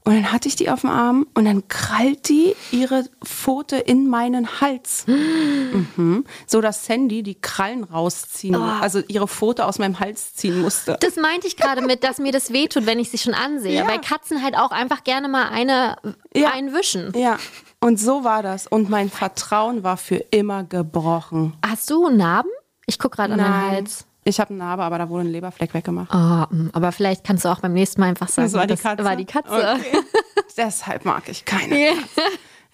Und 0.05 0.15
dann 0.15 0.33
hatte 0.33 0.49
ich 0.49 0.57
die 0.57 0.71
auf 0.71 0.81
dem 0.81 0.91
Arm 0.91 1.27
und 1.35 1.45
dann 1.45 1.69
krallt 1.69 2.29
die 2.31 2.55
ihre 2.73 3.05
Pfote 3.23 3.77
in 3.77 4.09
meinen 4.09 4.61
Hals. 4.61 5.05
Mhm. 5.07 6.25
So 6.47 6.61
dass 6.61 6.87
Sandy 6.87 7.23
die 7.23 7.35
Krallen 7.35 7.85
rausziehen, 7.85 8.57
oh. 8.57 8.63
also 8.63 9.01
ihre 9.09 9.29
Pfote 9.29 9.67
aus 9.67 9.79
meinem 9.79 10.01
Hals 10.01 10.35
ziehen 10.35 10.61
musste. 10.63 10.97
Das 11.01 11.17
meinte 11.17 11.47
ich 11.47 11.57
gerade 11.57 11.83
mit, 11.83 12.03
dass 12.03 12.19
mir 12.19 12.33
das 12.33 12.53
wehtut, 12.53 12.87
wenn 12.87 12.99
ich 12.99 13.11
sie 13.11 13.19
schon 13.19 13.35
ansehe. 13.35 13.75
Ja. 13.75 13.87
Weil 13.89 14.01
Katzen 14.01 14.43
halt 14.43 14.57
auch 14.57 14.71
einfach 14.71 15.05
gerne 15.05 15.29
mal 15.29 15.49
eine 15.49 15.97
ja. 16.35 16.51
einwischen. 16.53 17.13
Ja. 17.15 17.39
Und 17.81 18.01
so 18.01 18.25
war 18.25 18.43
das. 18.43 18.67
Und 18.67 18.89
mein 18.91 19.11
Vertrauen 19.11 19.85
war 19.85 19.97
für 19.97 20.17
immer 20.17 20.65
gebrochen. 20.65 21.55
Hast 21.67 21.91
du 21.91 22.09
Narben? 22.09 22.51
Ich 22.87 22.99
gucke 22.99 23.17
gerade 23.17 23.35
an 23.35 23.39
deinen 23.39 23.71
Hals. 23.71 24.07
Ich 24.25 24.39
habe 24.39 24.51
eine 24.51 24.59
Narbe, 24.59 24.83
aber 24.83 24.99
da 24.99 25.09
wurde 25.09 25.25
ein 25.25 25.33
Leberfleck 25.33 25.73
weggemacht. 25.73 26.11
Oh, 26.13 26.57
aber 26.73 26.93
vielleicht 26.93 27.25
kannst 27.25 27.45
du 27.45 27.49
auch 27.49 27.61
beim 27.61 27.73
nächsten 27.73 28.01
Mal 28.01 28.09
einfach 28.09 28.29
sagen, 28.29 28.47
das 28.47 28.55
war 28.55 28.67
die 28.67 28.77
Katze. 28.77 29.05
War 29.05 29.17
die 29.17 29.25
Katze. 29.25 29.79
Okay. 29.79 29.99
Deshalb 30.57 31.05
mag 31.05 31.29
ich 31.29 31.45
keine 31.45 31.75
yeah. 31.75 31.95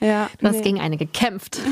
Ja, 0.00 0.30
du 0.38 0.48
hast 0.48 0.62
gegen 0.62 0.80
eine 0.80 0.96
gekämpft. 0.96 1.60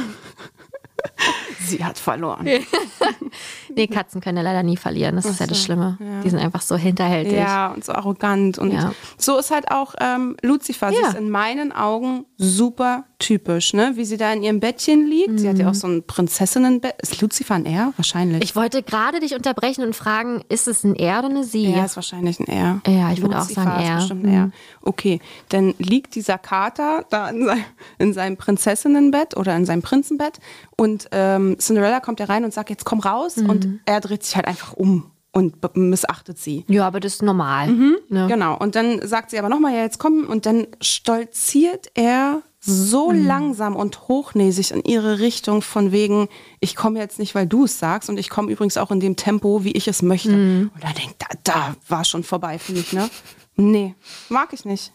Sie 1.61 1.85
hat 1.85 1.99
verloren. 1.99 2.47
nee, 3.75 3.87
Katzen 3.87 4.21
können 4.21 4.39
ja 4.39 4.43
leider 4.43 4.63
nie 4.63 4.77
verlieren. 4.77 5.17
Das 5.17 5.25
ist 5.25 5.41
ja 5.41 5.47
das 5.47 5.63
Schlimme. 5.63 5.99
Ja. 6.01 6.21
Die 6.23 6.31
sind 6.31 6.39
einfach 6.39 6.63
so 6.63 6.77
hinterhältig. 6.77 7.35
Ja, 7.35 7.69
und 7.69 7.85
so 7.85 7.93
arrogant. 7.93 8.59
Und 8.59 8.73
ja. 8.73 8.93
so 9.19 9.39
ist 9.39 9.51
halt 9.51 9.71
auch 9.71 9.95
ähm, 10.01 10.37
Lucifer. 10.43 10.91
Sie 10.91 10.97
ist 10.97 11.15
in 11.15 11.31
meinen 11.31 11.73
Augen 11.73 12.27
super 12.37 13.05
typisch, 13.19 13.73
ne? 13.73 13.93
Wie 13.95 14.05
sie 14.05 14.17
da 14.17 14.33
in 14.33 14.43
ihrem 14.43 14.61
Bettchen 14.61 15.07
liegt. 15.07 15.31
Mhm. 15.31 15.39
Sie 15.39 15.49
hat 15.49 15.59
ja 15.59 15.71
auch 15.71 15.75
so 15.75 15.87
ein 15.87 16.07
Prinzessinnenbett. 16.07 16.95
Ist 17.01 17.21
Lucifer 17.21 17.55
ein 17.55 17.67
R? 17.67 17.93
Wahrscheinlich. 17.97 18.43
Ich 18.43 18.55
wollte 18.55 18.83
gerade 18.83 19.21
dich 19.21 19.35
unterbrechen 19.35 19.85
und 19.85 19.97
fragen, 19.97 20.43
ist 20.49 20.69
es 20.69 20.85
ein 20.85 20.95
R 20.95 21.21
oder 21.21 21.29
eine 21.29 21.45
Sie? 21.45 21.71
Ja, 21.71 21.85
ist 21.85 21.97
wahrscheinlich 21.97 22.39
ein 22.41 22.47
R. 22.47 22.81
Ja, 22.87 23.13
ich 23.13 23.23
würde 23.23 23.39
auch 23.39 23.49
sagen 23.49 23.71
R. 23.71 23.99
Ist 23.99 24.03
bestimmt 24.03 24.27
ein 24.27 24.35
R. 24.35 24.47
Mhm. 24.47 24.53
Okay, 24.83 25.21
dann 25.49 25.75
liegt 25.79 26.15
dieser 26.15 26.39
Kater 26.39 27.07
da 27.11 27.31
in, 27.31 27.47
sein, 27.47 27.65
in 27.99 28.13
seinem 28.13 28.37
Prinzessinnenbett 28.37 29.37
oder 29.37 29.57
in 29.57 29.65
seinem 29.65 29.83
Prinzenbett 29.83 30.41
und 30.77 31.09
ähm, 31.13 31.44
Cinderella 31.59 32.01
kommt 32.01 32.21
ja 32.21 32.27
rein 32.27 32.45
und 32.45 32.53
sagt, 32.53 32.71
jetzt 32.71 32.85
komm 32.85 33.01
raus 33.01 33.37
mhm. 33.37 33.51
und 33.51 33.81
er 33.87 34.01
dreht 34.01 34.25
sich 34.25 34.37
halt 34.37 34.47
einfach 34.47 34.73
um 34.73 35.11
und 35.33 35.77
missachtet 35.77 36.39
sie. 36.39 36.65
Ja, 36.69 36.87
aber 36.87 37.01
das 37.01 37.15
ist 37.15 37.23
normal. 37.23 37.69
Mhm, 37.69 37.97
ne? 38.09 38.27
Genau. 38.29 38.57
Und 38.57 38.77
dann 38.77 39.07
sagt 39.07 39.31
sie 39.31 39.39
aber 39.39 39.49
nochmal, 39.49 39.75
ja, 39.75 39.81
jetzt 39.81 39.99
komm. 39.99 40.27
Und 40.29 40.47
dann 40.47 40.69
stolziert 40.81 41.91
er 41.95 42.43
so 42.61 43.11
mhm. 43.11 43.27
langsam 43.27 43.77
und 43.77 44.09
hochnäsig 44.09 44.71
in 44.71 44.83
ihre 44.85 45.19
Richtung 45.19 45.61
von 45.61 45.93
wegen, 45.93 46.29
ich 46.61 46.77
komme 46.77 47.01
jetzt 47.01 47.19
nicht, 47.19 47.35
weil 47.35 47.47
du 47.47 47.65
es 47.65 47.79
sagst 47.79 48.09
und 48.09 48.19
ich 48.19 48.31
komme 48.31 48.51
übrigens 48.51 48.77
auch 48.77 48.91
in 48.91 49.01
dem 49.01 49.17
Tempo, 49.17 49.65
wie 49.65 49.73
ich 49.73 49.89
es 49.89 50.03
möchte. 50.03 50.31
Mhm. 50.31 50.71
Und 50.73 50.85
da 50.85 50.93
denkt, 50.93 51.17
da, 51.19 51.27
da 51.43 51.77
war 51.89 52.05
schon 52.05 52.23
vorbei 52.23 52.59
für 52.59 52.73
mich, 52.73 52.93
ne? 52.93 53.11
Nee, 53.57 53.95
mag 54.29 54.53
ich 54.53 54.65
nicht. 54.65 54.93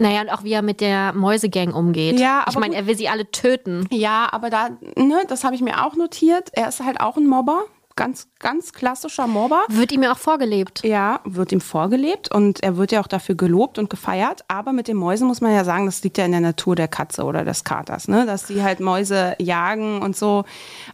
Naja, 0.00 0.22
und 0.22 0.30
auch 0.30 0.44
wie 0.44 0.52
er 0.52 0.62
mit 0.62 0.80
der 0.80 1.12
Mäusegang 1.12 1.74
umgeht. 1.74 2.18
Ja, 2.18 2.40
aber 2.40 2.50
ich 2.50 2.58
meine, 2.58 2.74
er 2.74 2.86
will 2.86 2.96
sie 2.96 3.08
alle 3.08 3.30
töten. 3.30 3.86
Ja, 3.90 4.28
aber 4.32 4.48
da, 4.48 4.70
ne, 4.96 5.22
das 5.28 5.44
habe 5.44 5.54
ich 5.54 5.60
mir 5.60 5.84
auch 5.84 5.94
notiert. 5.94 6.48
Er 6.52 6.68
ist 6.68 6.82
halt 6.82 7.00
auch 7.00 7.16
ein 7.16 7.26
Mobber 7.26 7.64
ganz, 8.00 8.28
ganz 8.38 8.72
klassischer 8.72 9.26
Mobber. 9.26 9.64
Wird 9.68 9.92
ihm 9.92 10.02
ja 10.02 10.12
auch 10.12 10.18
vorgelebt. 10.18 10.82
Ja, 10.84 11.20
wird 11.24 11.52
ihm 11.52 11.60
vorgelebt 11.60 12.34
und 12.34 12.62
er 12.62 12.78
wird 12.78 12.92
ja 12.92 13.02
auch 13.02 13.06
dafür 13.06 13.34
gelobt 13.34 13.78
und 13.78 13.90
gefeiert. 13.90 14.42
Aber 14.48 14.72
mit 14.72 14.88
den 14.88 14.96
Mäusen 14.96 15.26
muss 15.26 15.42
man 15.42 15.52
ja 15.52 15.64
sagen, 15.64 15.84
das 15.84 16.02
liegt 16.02 16.16
ja 16.16 16.24
in 16.24 16.30
der 16.30 16.40
Natur 16.40 16.76
der 16.76 16.88
Katze 16.88 17.24
oder 17.24 17.44
des 17.44 17.62
Katers, 17.62 18.08
ne? 18.08 18.24
dass 18.24 18.46
die 18.46 18.62
halt 18.62 18.80
Mäuse 18.80 19.36
jagen 19.38 20.00
und 20.00 20.16
so. 20.16 20.44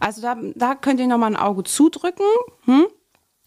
Also 0.01 0.21
da, 0.21 0.35
da 0.55 0.75
könnt 0.75 0.99
ihr 0.99 1.07
nochmal 1.07 1.31
ein 1.31 1.37
Auge 1.37 1.63
zudrücken. 1.63 2.25
Hm? 2.65 2.87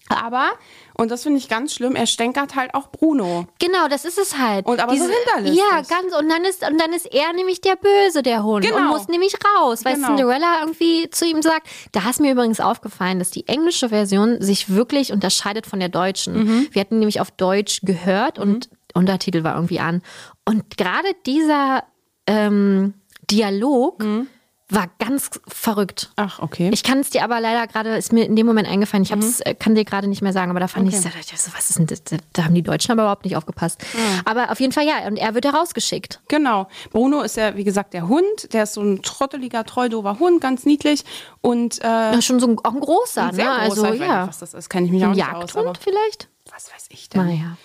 Aber, 0.08 0.50
und 0.94 1.10
das 1.12 1.22
finde 1.22 1.38
ich 1.38 1.48
ganz 1.48 1.72
schlimm, 1.72 1.94
er 1.94 2.06
stänkert 2.06 2.56
halt 2.56 2.74
auch 2.74 2.88
Bruno. 2.90 3.46
Genau, 3.60 3.86
das 3.88 4.04
ist 4.04 4.18
es 4.18 4.36
halt. 4.38 4.66
Und 4.66 4.80
aber 4.80 4.96
so 4.96 5.04
hinterlistig. 5.04 5.60
Ja, 5.70 5.82
ganz. 5.82 6.12
Und 6.18 6.28
dann 6.28 6.44
ist 6.44 6.68
und 6.68 6.80
dann 6.80 6.92
ist 6.92 7.06
er 7.14 7.32
nämlich 7.32 7.60
der 7.60 7.76
Böse, 7.76 8.22
der 8.24 8.42
Hund, 8.42 8.64
und 8.66 8.72
Genau. 8.76 8.88
muss 8.88 9.06
nämlich 9.06 9.34
raus, 9.56 9.84
weil 9.84 9.94
Genau. 9.94 10.08
Cinderella 10.08 10.62
irgendwie 10.62 11.08
zu 11.10 11.26
ihm 11.26 11.42
sagt. 11.42 11.68
Da 11.92 12.10
ist 12.10 12.20
mir 12.20 12.32
übrigens 12.32 12.58
aufgefallen, 12.58 13.20
dass 13.20 13.30
die 13.30 13.46
englische 13.46 13.90
Version 13.90 14.42
sich 14.42 14.68
wirklich 14.74 15.12
unterscheidet 15.12 15.66
von 15.66 15.78
der 15.78 15.90
deutschen. 15.90 16.34
Mhm. 16.44 16.68
Wir 16.72 16.80
hatten 16.80 16.98
nämlich 16.98 17.20
auf 17.20 17.30
Deutsch 17.30 17.82
gehört 17.82 18.40
und 18.40 18.68
Untertitel 18.94 19.44
war 19.44 19.54
irgendwie 19.54 19.78
an. 19.78 20.02
Und 20.44 20.76
gerade 20.76 21.08
dieser 21.24 21.84
ähm, 22.26 22.94
Dialog 23.30 24.02
Mhm. 24.02 24.26
War 24.72 24.88
ganz 24.98 25.30
verrückt. 25.46 26.10
Ach, 26.16 26.38
okay. 26.38 26.70
Ich 26.72 26.82
kann 26.82 27.00
es 27.00 27.10
dir 27.10 27.24
aber 27.24 27.40
leider 27.40 27.66
gerade, 27.66 27.96
ist 27.96 28.12
mir 28.12 28.24
in 28.24 28.36
dem 28.36 28.46
Moment 28.46 28.68
eingefallen, 28.68 29.02
ich 29.02 29.12
hab's, 29.12 29.40
äh, 29.40 29.54
kann 29.54 29.74
dir 29.74 29.84
gerade 29.84 30.08
nicht 30.08 30.22
mehr 30.22 30.32
sagen, 30.32 30.50
aber 30.50 30.60
da 30.60 30.68
fand 30.68 30.92
dachte 30.92 31.08
ich 31.20 31.40
so, 31.40 31.50
was 31.54 31.70
ist 31.70 31.78
denn 31.78 31.86
das? 31.86 32.02
Da- 32.04 32.44
haben 32.44 32.54
die 32.54 32.62
Deutschen 32.62 32.92
aber 32.92 33.02
überhaupt 33.02 33.24
nicht 33.24 33.36
aufgepasst. 33.36 33.84
Aber 34.24 34.50
auf 34.50 34.60
jeden 34.60 34.72
Fall 34.72 34.86
ja, 34.86 35.06
und 35.06 35.16
er 35.16 35.34
wird 35.34 35.44
herausgeschickt. 35.44 36.20
Genau. 36.28 36.68
Bruno 36.90 37.20
ist 37.22 37.36
ja, 37.36 37.56
wie 37.56 37.64
gesagt, 37.64 37.94
der 37.94 38.08
Hund. 38.08 38.52
Der 38.52 38.64
ist 38.64 38.74
so 38.74 38.82
ein 38.82 39.02
trotteliger, 39.02 39.64
treudober 39.64 40.18
Hund, 40.18 40.40
ganz 40.40 40.64
niedlich. 40.64 41.04
Und 41.40 41.82
äh, 41.82 42.16
ist 42.16 42.24
schon 42.24 42.40
so 42.40 42.46
ein, 42.48 42.58
auch 42.64 42.72
ein 42.74 42.80
großer, 42.80 43.30
sehr 43.32 43.44
ne? 43.44 43.50
großer. 43.50 43.62
Also 43.62 43.84
ich 43.84 43.90
weiß 43.92 43.98
nicht, 44.00 44.08
ja. 44.08 44.28
was 44.28 44.38
das 44.38 44.54
ist, 44.54 44.68
kenne 44.68 44.86
ich 44.86 44.92
mich 44.92 45.02
auch 45.04 45.08
Ein 45.08 45.16
nicht 45.16 45.24
aus. 45.24 45.32
Aber 45.32 45.66
Jagdhund 45.66 45.78
vielleicht? 45.78 46.28
was 46.52 46.72
weiß 46.72 46.86
ich 46.90 47.08
denn? 47.08 47.26
Naja. 47.26 47.56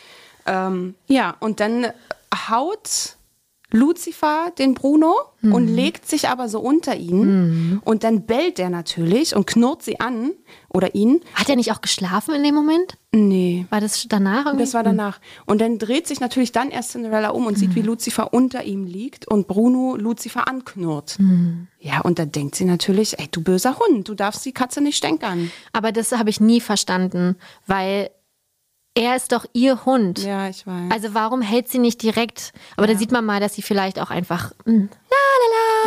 Ähm, 0.46 0.96
ja, 1.08 1.36
und 1.40 1.60
dann 1.60 1.88
haut 2.50 3.16
Lucifer 3.72 4.52
den 4.58 4.74
Bruno 4.74 5.14
und 5.42 5.70
Mhm. 5.70 5.76
legt 5.76 6.08
sich 6.08 6.28
aber 6.30 6.50
so 6.50 6.60
unter 6.60 6.96
ihn. 6.96 7.82
Und 7.84 8.04
dann 8.04 8.26
bellt 8.26 8.58
er 8.60 8.70
natürlich 8.70 9.36
und 9.36 9.46
knurrt 9.48 9.84
sie 9.84 10.00
an. 10.00 10.32
Oder 10.70 10.94
ihn. 10.94 11.22
Hat 11.36 11.48
er 11.50 11.56
nicht 11.56 11.72
auch 11.72 11.80
geschlafen 11.82 12.36
in 12.36 12.44
dem 12.44 12.54
Moment? 12.54 12.98
Nee. 13.14 13.66
War 13.70 13.80
das 13.80 14.06
danach 14.10 14.46
irgendwie? 14.46 14.64
Das 14.66 14.74
war 14.74 14.84
danach. 14.84 15.20
Und 15.46 15.62
dann 15.62 15.78
dreht 15.80 16.06
sich 16.08 16.20
natürlich 16.20 16.52
dann 16.52 16.70
erst 16.70 16.92
Cinderella 16.92 17.30
um 17.30 17.46
und 17.46 17.58
sieht, 17.58 17.76
wie 17.76 17.82
Lucifer 17.82 18.34
unter 18.34 18.64
ihm 18.64 18.86
liegt 18.86 19.26
und 19.28 19.48
Bruno 19.48 19.96
Lucifer 19.96 20.48
anknurrt. 20.50 21.18
Ja, 21.80 22.02
und 22.02 22.20
da 22.20 22.26
denkt 22.26 22.56
sie 22.56 22.66
natürlich, 22.66 23.18
ey, 23.20 23.28
du 23.32 23.42
böser 23.42 23.78
Hund, 23.80 24.10
du 24.10 24.16
darfst 24.16 24.46
die 24.46 24.52
Katze 24.52 24.82
nicht 24.82 24.98
stänkern. 24.98 25.50
aber 25.72 25.92
das 25.94 26.12
habe 26.12 26.30
ich 26.30 26.42
nie 26.42 26.60
verstanden, 26.60 27.38
weil 27.68 28.10
er 28.96 29.16
ist 29.16 29.32
doch 29.32 29.46
ihr 29.54 29.86
Hund. 29.86 30.24
Ja, 30.24 30.48
ich 30.48 30.66
weiß. 30.66 30.92
Also 30.92 31.14
warum 31.14 31.42
hält 31.42 31.68
sie 31.68 31.80
nicht 31.80 32.02
direkt? 32.02 32.54
Aber 32.78 32.88
da 32.88 32.96
sieht 32.96 33.12
man 33.12 33.26
mal, 33.26 33.40
dass 33.40 33.54
sie 33.54 33.62
vielleicht 33.62 34.00
auch 34.00 34.10
einfach 34.10 34.54
mm, 34.66 34.86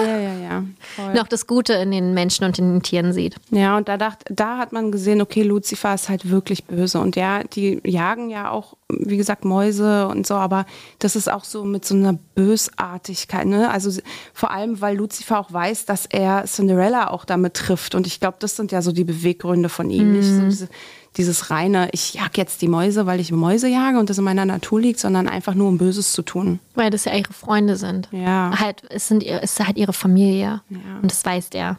ja, 0.04 0.18
ja, 0.18 0.34
ja. 0.34 0.64
Voll. 0.96 1.14
noch 1.14 1.26
das 1.28 1.46
Gute 1.46 1.72
in 1.74 1.90
den 1.90 2.14
Menschen 2.14 2.44
und 2.44 2.58
in 2.58 2.72
den 2.72 2.82
Tieren 2.82 3.12
sieht. 3.12 3.36
Ja, 3.50 3.76
und 3.76 3.88
da 3.88 3.96
dacht, 3.96 4.24
da 4.30 4.58
hat 4.58 4.72
man 4.72 4.92
gesehen, 4.92 5.20
okay, 5.20 5.42
Lucifer 5.42 5.94
ist 5.94 6.08
halt 6.08 6.30
wirklich 6.30 6.64
böse. 6.64 7.00
Und 7.00 7.16
ja, 7.16 7.42
die 7.42 7.80
jagen 7.84 8.30
ja 8.30 8.50
auch, 8.50 8.76
wie 8.88 9.16
gesagt, 9.16 9.44
Mäuse 9.44 10.06
und 10.08 10.26
so, 10.26 10.34
aber 10.34 10.66
das 10.98 11.16
ist 11.16 11.30
auch 11.30 11.44
so 11.44 11.64
mit 11.64 11.84
so 11.84 11.94
einer 11.94 12.12
Bösartigkeit, 12.34 13.46
ne? 13.46 13.70
Also 13.70 14.00
vor 14.32 14.50
allem, 14.50 14.80
weil 14.80 14.96
Lucifer 14.96 15.40
auch 15.40 15.52
weiß, 15.52 15.86
dass 15.86 16.06
er 16.06 16.44
Cinderella 16.44 17.10
auch 17.10 17.24
damit 17.24 17.54
trifft. 17.54 17.94
Und 17.94 18.06
ich 18.06 18.20
glaube, 18.20 18.36
das 18.40 18.56
sind 18.56 18.72
ja 18.72 18.82
so 18.82 18.92
die 18.92 19.04
Beweggründe 19.04 19.68
von 19.68 19.90
ihm. 19.90 20.12
Nicht 20.12 20.28
so 20.28 20.42
diese, 20.42 20.68
dieses 21.18 21.50
reine, 21.50 21.88
ich 21.92 22.14
jag 22.14 22.36
jetzt 22.38 22.62
die 22.62 22.68
Mäuse, 22.68 23.04
weil 23.06 23.20
ich 23.20 23.30
Mäuse 23.32 23.68
jage 23.68 23.98
und 23.98 24.08
das 24.08 24.16
in 24.18 24.24
meiner 24.24 24.44
Natur 24.46 24.80
liegt, 24.80 24.98
sondern 25.00 25.28
einfach 25.28 25.54
nur 25.54 25.68
um 25.68 25.76
Böses 25.76 26.12
zu 26.12 26.22
tun. 26.22 26.60
Weil 26.74 26.90
das 26.90 27.04
ja 27.04 27.14
ihre 27.14 27.32
Freunde 27.32 27.76
sind. 27.76 28.08
Ja. 28.12 28.52
Halt, 28.58 28.82
es, 28.88 29.08
sind, 29.08 29.22
ihr- 29.22 29.42
es 29.42 29.58
ist 29.58 29.66
halt 29.66 29.76
ihre 29.76 29.92
Familie. 29.92 30.62
Und 31.02 31.10
das 31.10 31.24
weiß 31.24 31.50
der. 31.50 31.78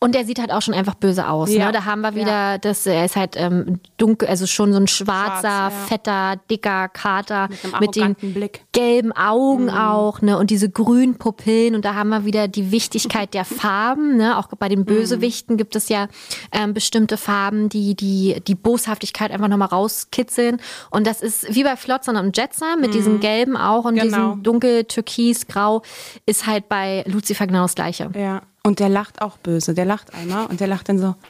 Und 0.00 0.14
er 0.14 0.24
sieht 0.24 0.38
halt 0.38 0.52
auch 0.52 0.62
schon 0.62 0.74
einfach 0.74 0.94
böse 0.94 1.28
aus. 1.28 1.50
Ja. 1.52 1.66
Ne? 1.66 1.72
Da 1.72 1.84
haben 1.84 2.02
wir 2.02 2.14
wieder, 2.14 2.58
das, 2.58 2.86
er 2.86 3.04
ist 3.04 3.16
halt 3.16 3.34
ähm, 3.36 3.80
dunkel, 3.96 4.28
also 4.28 4.46
schon 4.46 4.72
so 4.72 4.78
ein 4.78 4.86
schwarzer, 4.86 5.40
Schwarz, 5.40 5.72
ja. 5.74 5.86
fetter, 5.88 6.36
dicker 6.48 6.88
Kater 6.88 7.48
Mit 7.80 7.80
mit 7.80 7.96
den 7.96 8.14
Blick. 8.32 8.64
gelben 8.72 9.10
Augen 9.10 9.64
Mhm. 9.64 9.70
auch, 9.70 10.22
ne? 10.22 10.38
Und 10.38 10.50
diese 10.50 10.70
grünen 10.70 11.16
Pupillen. 11.18 11.74
Und 11.74 11.84
da 11.84 11.94
haben 11.94 12.10
wir 12.10 12.24
wieder 12.24 12.46
die 12.46 12.70
Wichtigkeit 12.70 13.34
der 13.34 13.44
Farben, 13.44 14.16
ne? 14.16 14.38
Auch 14.38 14.46
bei 14.46 14.66
Mhm. 14.66 14.70
den 14.70 14.84
Bösewichten 14.84 15.56
gibt 15.56 15.74
es 15.74 15.88
ja 15.88 16.06
ähm, 16.52 16.74
bestimmte 16.74 17.16
Farben, 17.16 17.68
die, 17.68 17.96
die 17.96 18.40
die 18.46 18.54
Boshaftigkeit 18.54 19.32
einfach 19.32 19.48
nochmal 19.48 19.66
rauskitzeln. 19.68 20.60
Und 20.90 21.08
das 21.08 21.20
ist 21.22 21.52
wie 21.54 21.64
bei 21.64 21.74
Flotsam 21.74 22.14
und 22.16 22.36
Jetson 22.36 22.80
mit 22.80 22.94
diesem 22.94 23.18
gelben 23.18 23.56
auch 23.56 23.84
und 23.84 23.94
Genau. 23.96 24.04
diesem 24.04 24.42
dunkel, 24.44 24.84
türkis, 24.84 25.48
grau, 25.48 25.82
ist 26.24 26.46
halt 26.46 26.68
bei 26.68 27.02
Lucifer 27.08 27.48
genau 27.48 27.62
das 27.62 27.74
Gleiche. 27.74 28.10
Ja. 28.14 28.42
Und 28.68 28.80
der 28.80 28.90
lacht 28.90 29.22
auch 29.22 29.38
böse. 29.38 29.72
Der 29.72 29.86
lacht 29.86 30.12
einmal 30.12 30.44
und 30.44 30.60
der 30.60 30.66
lacht 30.66 30.90
dann 30.90 30.98
so. 30.98 31.14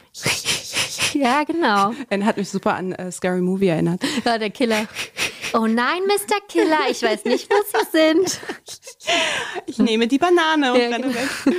Ja, 1.13 1.43
genau. 1.43 1.93
Er 2.09 2.23
hat 2.25 2.37
mich 2.37 2.49
super 2.49 2.75
an 2.75 2.91
äh, 2.91 3.11
Scary 3.11 3.41
Movie 3.41 3.69
erinnert. 3.69 4.03
Ja, 4.25 4.37
der 4.37 4.51
Killer. 4.51 4.85
Oh 5.53 5.65
nein, 5.65 6.01
Mr. 6.05 6.35
Killer, 6.47 6.77
ich 6.91 7.01
weiß 7.01 7.25
nicht, 7.25 7.49
wo 7.49 7.55
Sie 7.65 7.97
sind. 7.97 8.39
Ich 9.65 9.79
nehme 9.79 10.07
die 10.07 10.19
Banane 10.19 10.71
und 10.71 10.79
Ja, 10.79 10.89
renne 10.89 11.07
genau. 11.07 11.15
weg. 11.15 11.55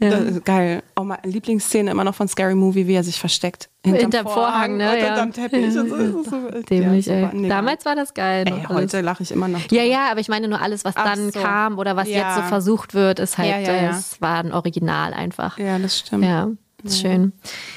Ist 0.00 0.44
geil. 0.46 0.82
Oh, 0.96 1.04
meine 1.04 1.20
Lieblingsszene 1.24 1.90
immer 1.90 2.04
noch 2.04 2.14
von 2.14 2.26
Scary 2.26 2.54
Movie, 2.54 2.86
wie 2.86 2.94
er 2.94 3.04
sich 3.04 3.20
versteckt. 3.20 3.68
Hinterm 3.84 4.26
Vorhang, 4.26 4.76
ne, 4.78 4.90
Und 4.92 4.98
ja. 4.98 5.04
hinterm 5.06 5.32
Teppich. 5.32 5.64
Und 5.64 5.72
so, 5.72 5.94
ist 5.96 6.30
so, 6.30 6.50
Dämlich, 6.70 7.06
ja, 7.06 7.14
ey. 7.14 7.28
Nee, 7.34 7.48
Damals 7.48 7.84
war 7.84 7.94
das 7.96 8.14
geil. 8.14 8.44
ey, 8.48 8.64
heute 8.68 9.02
lache 9.02 9.22
ich 9.22 9.30
immer 9.30 9.48
noch. 9.48 9.60
Ja, 9.70 9.82
ja, 9.82 10.10
aber 10.10 10.20
ich 10.20 10.28
meine 10.28 10.48
nur 10.48 10.60
alles, 10.60 10.84
was 10.84 10.96
Ach 10.96 11.04
dann 11.04 11.30
so. 11.32 11.40
kam 11.40 11.78
oder 11.78 11.96
was 11.96 12.08
Ja. 12.08 12.18
jetzt 12.28 12.36
so 12.36 12.42
versucht 12.48 12.94
wird, 12.94 13.18
ist 13.18 13.36
halt, 13.36 13.48
Ja, 13.50 13.58
ja, 13.58 13.74
ja. 13.74 13.90
es 13.90 14.20
war 14.22 14.38
ein 14.38 14.52
Original 14.52 15.12
einfach. 15.12 15.58
Ja, 15.58 15.78
das 15.78 15.98
stimmt. 15.98 16.24
Ja, 16.24 16.48
ist 16.82 17.00
schön. 17.00 17.32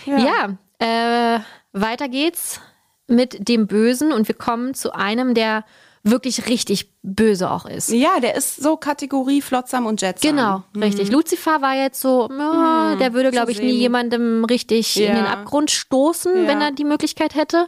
Ja, 0.05 0.57
äh, 0.79 1.39
weiter 1.73 2.07
geht's 2.07 2.61
mit 3.07 3.49
dem 3.49 3.67
Bösen 3.67 4.13
und 4.13 4.27
wir 4.29 4.35
kommen 4.35 4.73
zu 4.73 4.93
einem, 4.93 5.33
der 5.33 5.65
wirklich 6.03 6.47
richtig 6.47 6.91
böse 7.01 7.49
auch 7.49 7.65
ist. 7.65 7.89
Ja, 7.89 8.19
der 8.19 8.35
ist 8.35 8.57
so 8.61 8.75
Kategorie 8.77 9.41
Flotsam 9.41 9.85
und 9.85 10.01
Jetsam. 10.01 10.35
Genau, 10.35 10.63
richtig. 10.75 11.09
Lucifer 11.11 11.61
war 11.61 11.75
jetzt 11.75 12.01
so, 12.01 12.29
ja, 12.29 12.95
der 12.99 13.13
würde, 13.13 13.31
glaube 13.31 13.51
ich, 13.51 13.61
nie 13.61 13.71
jemandem 13.71 14.43
richtig 14.45 14.97
in 14.99 15.07
Ja. 15.07 15.15
den 15.15 15.25
Abgrund 15.25 15.71
stoßen, 15.71 16.43
Ja. 16.43 16.47
wenn 16.47 16.61
er 16.61 16.71
die 16.71 16.83
Möglichkeit 16.83 17.35
hätte. 17.35 17.67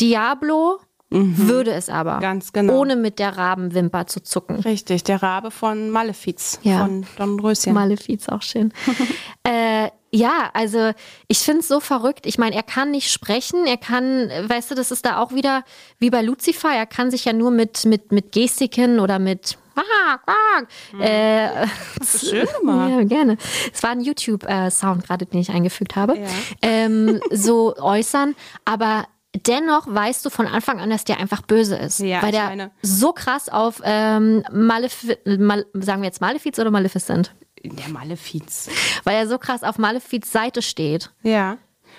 Diablo 0.00 0.78
würde 1.10 1.72
es 1.72 1.88
aber. 1.90 2.18
Ganz 2.18 2.52
genau. 2.52 2.80
Ohne 2.80 2.96
mit 2.96 3.20
der 3.20 3.36
Rabenwimper 3.36 4.06
zu 4.08 4.20
zucken. 4.20 4.56
Richtig, 4.56 5.04
der 5.04 5.22
Rabe 5.22 5.52
von 5.52 5.90
Malefiz. 5.90 6.58
Ja. 6.62 6.78
Von 6.80 7.06
Don 7.16 7.38
Röschen. 7.38 7.72
Malefiz 7.72 8.28
auch 8.28 8.42
schön. 8.42 8.72
äh, 9.44 9.90
ja, 10.14 10.50
also 10.54 10.92
ich 11.28 11.38
finde 11.38 11.60
es 11.60 11.68
so 11.68 11.80
verrückt. 11.80 12.24
Ich 12.26 12.38
meine, 12.38 12.54
er 12.54 12.62
kann 12.62 12.92
nicht 12.92 13.10
sprechen, 13.10 13.66
er 13.66 13.76
kann, 13.76 14.30
äh, 14.30 14.48
weißt 14.48 14.70
du, 14.70 14.74
das 14.76 14.90
ist 14.92 15.04
da 15.04 15.18
auch 15.18 15.32
wieder 15.32 15.64
wie 15.98 16.10
bei 16.10 16.22
Lucifer, 16.22 16.70
er 16.72 16.86
kann 16.86 17.10
sich 17.10 17.24
ja 17.24 17.32
nur 17.32 17.50
mit, 17.50 17.84
mit, 17.84 18.12
mit 18.12 18.32
Gestiken 18.32 19.00
oder 19.00 19.18
mit 19.18 19.58
Ah, 19.76 20.18
ah, 20.26 21.02
äh, 21.02 21.66
Hast 22.00 22.22
du 22.22 22.26
schön 22.28 22.46
gemacht. 22.60 22.90
Ja, 22.96 23.02
gerne. 23.02 23.36
Es 23.72 23.82
war 23.82 23.90
ein 23.90 24.00
YouTube-Sound 24.02 25.04
gerade, 25.04 25.26
den 25.26 25.40
ich 25.40 25.50
eingefügt 25.50 25.96
habe. 25.96 26.16
Ja. 26.16 26.26
Ähm, 26.62 27.20
so 27.32 27.74
äußern, 27.76 28.36
aber 28.64 29.06
dennoch 29.34 29.88
weißt 29.88 30.24
du 30.24 30.30
von 30.30 30.46
Anfang 30.46 30.78
an, 30.78 30.90
dass 30.90 31.02
der 31.02 31.18
einfach 31.18 31.42
böse 31.42 31.74
ist. 31.74 31.98
Ja, 31.98 32.22
weil 32.22 32.30
der 32.30 32.44
meine- 32.44 32.70
so 32.82 33.12
krass 33.12 33.48
auf 33.48 33.80
ähm, 33.82 34.44
Malefi 34.52 35.16
Mal 35.26 35.66
sagen 35.72 36.02
wir 36.02 36.06
jetzt 36.06 36.20
Malefiz 36.20 36.56
oder 36.60 36.70
Maleficent? 36.70 37.34
Der 37.64 37.88
Malefiz. 37.88 38.68
Weil 39.04 39.16
er 39.16 39.26
so 39.28 39.38
krass 39.38 39.62
auf 39.62 39.78
Malefiz 39.78 40.30
Seite 40.30 40.62
steht. 40.62 41.10
Ja. 41.22 41.56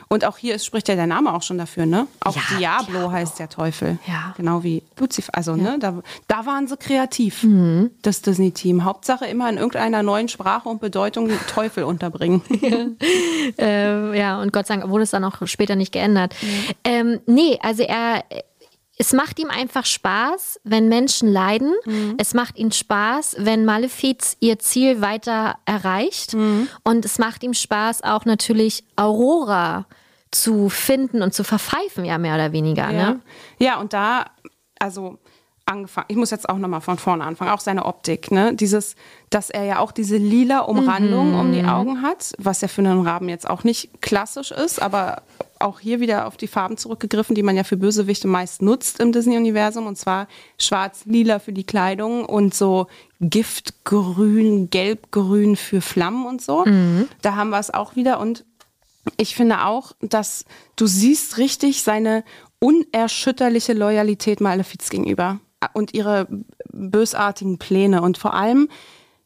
Und 0.10 0.26
auch 0.26 0.38
hier 0.38 0.56
ist, 0.56 0.66
spricht 0.66 0.90
ja 0.90 0.96
der 0.96 1.08
Name 1.08 1.34
auch 1.34 1.42
schon 1.42 1.58
dafür, 1.58 1.86
ne? 1.86 2.08
Auch 2.20 2.36
Ja, 2.36 2.42
Diablo, 2.58 2.92
Diablo. 2.94 3.12
heißt 3.14 3.40
der 3.40 3.48
Teufel. 3.48 3.98
Ja. 4.06 4.34
Genau 4.36 4.62
wie 4.62 4.84
Lucifer. 5.00 5.34
Also, 5.34 5.56
ne? 5.56 5.78
Da, 5.80 6.02
da 6.28 6.46
waren 6.46 6.68
sie 6.68 6.76
kreativ, 6.76 7.44
Mhm. 7.44 7.92
das 8.02 8.22
Disney-Team. 8.22 8.84
Hauptsache 8.84 9.26
immer 9.26 9.50
in 9.50 9.56
irgendeiner 9.56 10.04
neuen 10.04 10.28
Sprache 10.28 10.68
und 10.68 10.82
Bedeutung 10.82 11.30
Teufel 11.48 11.84
unterbringen. 11.86 12.42
Äh, 13.58 14.18
ja, 14.20 14.42
und 14.42 14.52
Gott 14.52 14.68
sei 14.68 14.78
Dank 14.78 14.90
wurde 14.90 15.04
es 15.04 15.12
dann 15.12 15.24
auch 15.24 15.46
später 15.48 15.76
nicht 15.76 15.92
geändert. 15.92 16.36
Ähm, 16.84 17.20
nee, 17.26 17.58
also 17.62 17.84
er. 17.84 18.24
Es 18.98 19.12
macht 19.14 19.40
ihm 19.40 19.50
einfach 19.50 19.86
Spaß, 19.86 20.62
wenn 20.64 20.88
Menschen 20.88 21.32
leiden. 21.32 21.74
Es 22.18 22.34
macht 22.34 22.58
ihm 22.58 22.72
Spaß, 22.72 23.38
wenn 23.40 23.66
Malefiz 23.66 24.38
ihr 24.40 24.58
Ziel 24.60 25.02
weiter 25.02 25.58
erreicht. 25.66 26.34
Und 26.84 27.06
es 27.06 27.20
macht 27.20 27.44
ihm 27.44 27.54
Spaß, 27.54 28.04
auch 28.04 28.26
natürlich 28.26 28.84
Aurora 28.96 29.86
zu 30.32 30.70
finden 30.70 31.22
und 31.22 31.34
zu 31.34 31.44
verpfeifen, 31.44 32.06
ja, 32.06 32.18
mehr 32.18 32.36
oder 32.36 32.52
weniger. 32.52 32.92
Ja. 32.92 33.12
Ne? 33.12 33.20
ja, 33.58 33.80
und 33.80 33.94
da, 33.94 34.26
also 34.80 35.18
angefangen, 35.66 36.06
ich 36.10 36.16
muss 36.16 36.30
jetzt 36.30 36.48
auch 36.48 36.58
nochmal 36.58 36.82
von 36.82 36.98
vorne 36.98 37.24
anfangen, 37.24 37.52
auch 37.52 37.60
seine 37.60 37.86
Optik, 37.86 38.32
ne? 38.32 38.54
Dieses, 38.54 38.96
dass 39.30 39.50
er 39.50 39.64
ja 39.64 39.80
auch 39.80 39.92
diese 39.92 40.18
lila 40.18 40.60
Umrandung 40.60 41.40
um 41.40 41.52
die 41.52 41.64
Augen 41.66 42.02
hat, 42.02 42.34
was 42.38 42.62
ja 42.62 42.68
für 42.68 42.82
einen 42.82 43.02
Raben 43.02 43.30
jetzt 43.30 43.50
auch 43.50 43.64
nicht 43.64 44.02
klassisch 44.02 44.52
ist, 44.52 44.82
aber 44.82 45.24
auch 45.66 45.80
hier 45.80 46.00
wieder 46.00 46.28
auf 46.28 46.38
die 46.38 46.48
Farben 46.48 46.78
zurückgegriffen, 46.78 47.36
die 47.36 47.44
man 47.44 47.58
ja 47.58 47.64
für 47.64 47.78
Bösewichte 47.78 48.28
meist 48.28 48.62
nutzt 48.62 49.00
im 49.00 49.12
Disney-Universum, 49.12 49.88
und 49.88 49.98
zwar 49.98 50.28
schwarz-lila 50.60 51.40
für 51.40 51.54
die 51.54 51.66
Kleidung 51.66 52.26
und 52.26 52.54
so 52.54 52.88
Giftgrün, 53.20 54.70
gelbgrün 54.70 55.56
für 55.56 55.82
Flammen 55.82 56.26
und 56.26 56.42
so. 56.42 56.66
Da 57.22 57.36
haben 57.36 57.50
wir 57.50 57.60
es 57.60 57.74
auch 57.74 57.96
wieder. 57.96 58.20
Und 58.20 58.46
ich 59.18 59.36
finde 59.36 59.66
auch, 59.66 59.94
dass 60.02 60.46
du 60.76 60.86
siehst 60.88 61.38
richtig 61.38 61.84
seine 61.84 62.24
unerschütterliche 62.60 63.74
Loyalität 63.74 64.42
Malefiz 64.42 64.90
gegenüber 64.90 65.40
und 65.74 65.94
ihre 65.94 66.28
bösartigen 66.72 67.58
Pläne. 67.58 68.02
Und 68.02 68.18
vor 68.18 68.34
allem 68.34 68.70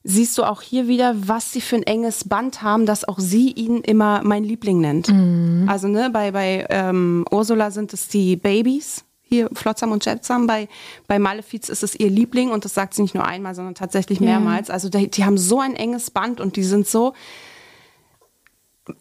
siehst 0.04 0.38
du 0.38 0.44
auch 0.44 0.62
hier 0.62 0.88
wieder, 0.88 1.16
was 1.28 1.52
sie 1.52 1.62
für 1.62 1.76
ein 1.76 1.84
enges 1.84 2.28
Band 2.28 2.62
haben, 2.62 2.86
dass 2.86 3.08
auch 3.08 3.20
sie 3.20 3.52
ihn 3.52 3.82
immer 3.82 4.22
mein 4.24 4.44
Liebling 4.44 4.80
nennt. 4.80 5.10
Mhm. 5.10 5.68
Also 5.68 5.88
ne, 5.88 6.10
bei, 6.10 6.32
bei 6.32 6.66
ähm, 6.70 7.26
Ursula 7.30 7.72
sind 7.72 7.94
es 7.94 8.08
die 8.08 8.38
Babys, 8.38 9.04
hier 9.22 9.50
Flotsam 9.54 9.92
und 9.92 10.06
Jetsam. 10.06 10.48
Bei, 10.48 10.70
bei 11.08 11.20
Malefiz 11.20 11.70
ist 11.70 11.84
es 11.84 12.00
ihr 12.00 12.10
Liebling 12.10 12.50
und 12.50 12.66
das 12.66 12.74
sagt 12.74 12.94
sie 12.94 13.02
nicht 13.02 13.14
nur 13.14 13.26
einmal, 13.26 13.56
sondern 13.56 13.76
tatsächlich 13.76 14.22
mehrmals. 14.22 14.70
Ja. 14.70 14.74
Also 14.74 14.90
die, 14.90 15.10
die, 15.10 15.26
haben 15.26 15.38
so 15.38 15.60
ein 15.60 15.76
enges 15.76 16.12
Band 16.12 16.40
und 16.40 16.56
die 16.56 16.64
sind 16.64 16.88
so 16.88 17.14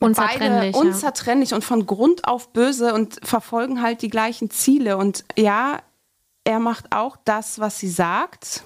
unzertrennlich, 0.00 0.74
beide 0.74 0.78
unzertrennlich 0.78 1.50
ja. 1.50 1.56
und 1.56 1.64
von 1.64 1.86
Grund 1.86 2.26
auf 2.26 2.52
böse 2.52 2.92
und 2.92 3.20
verfolgen 3.22 3.80
halt 3.82 4.02
die 4.02 4.10
gleichen 4.10 4.50
Ziele. 4.50 4.96
Und 4.96 5.24
ja, 5.36 5.78
er 6.42 6.58
macht 6.58 6.92
auch 6.94 7.16
das, 7.24 7.60
was 7.60 7.78
sie 7.78 7.88
sagt 7.88 8.64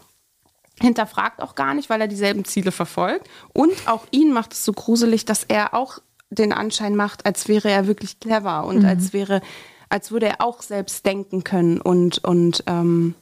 hinterfragt 0.83 1.41
auch 1.41 1.55
gar 1.55 1.75
nicht, 1.75 1.89
weil 1.89 2.01
er 2.01 2.09
dieselben 2.09 2.45
Ziele 2.45 2.73
verfolgt. 2.73 3.29
Und 3.55 3.73
auch 3.87 4.05
ihn 4.11 4.33
macht 4.33 4.53
es 4.53 4.65
so 4.65 4.73
gruselig, 4.73 5.25
dass 5.25 5.45
er 5.45 5.75
auch 5.75 6.01
den 6.29 6.53
Anschein 6.53 6.97
macht, 6.97 7.25
als 7.25 7.49
wäre 7.49 7.71
er 7.71 7.87
wirklich 7.87 8.21
clever 8.21 8.65
und 8.65 8.81
mhm. 8.81 8.89
als 8.89 9.13
wäre, 9.13 9.41
als 9.89 10.11
würde 10.11 10.27
er 10.27 10.41
auch 10.41 10.63
selbst 10.63 11.07
denken 11.07 11.45
können 11.45 11.81
und, 11.81 12.25
und 12.25 12.65
ähm, 12.67 13.15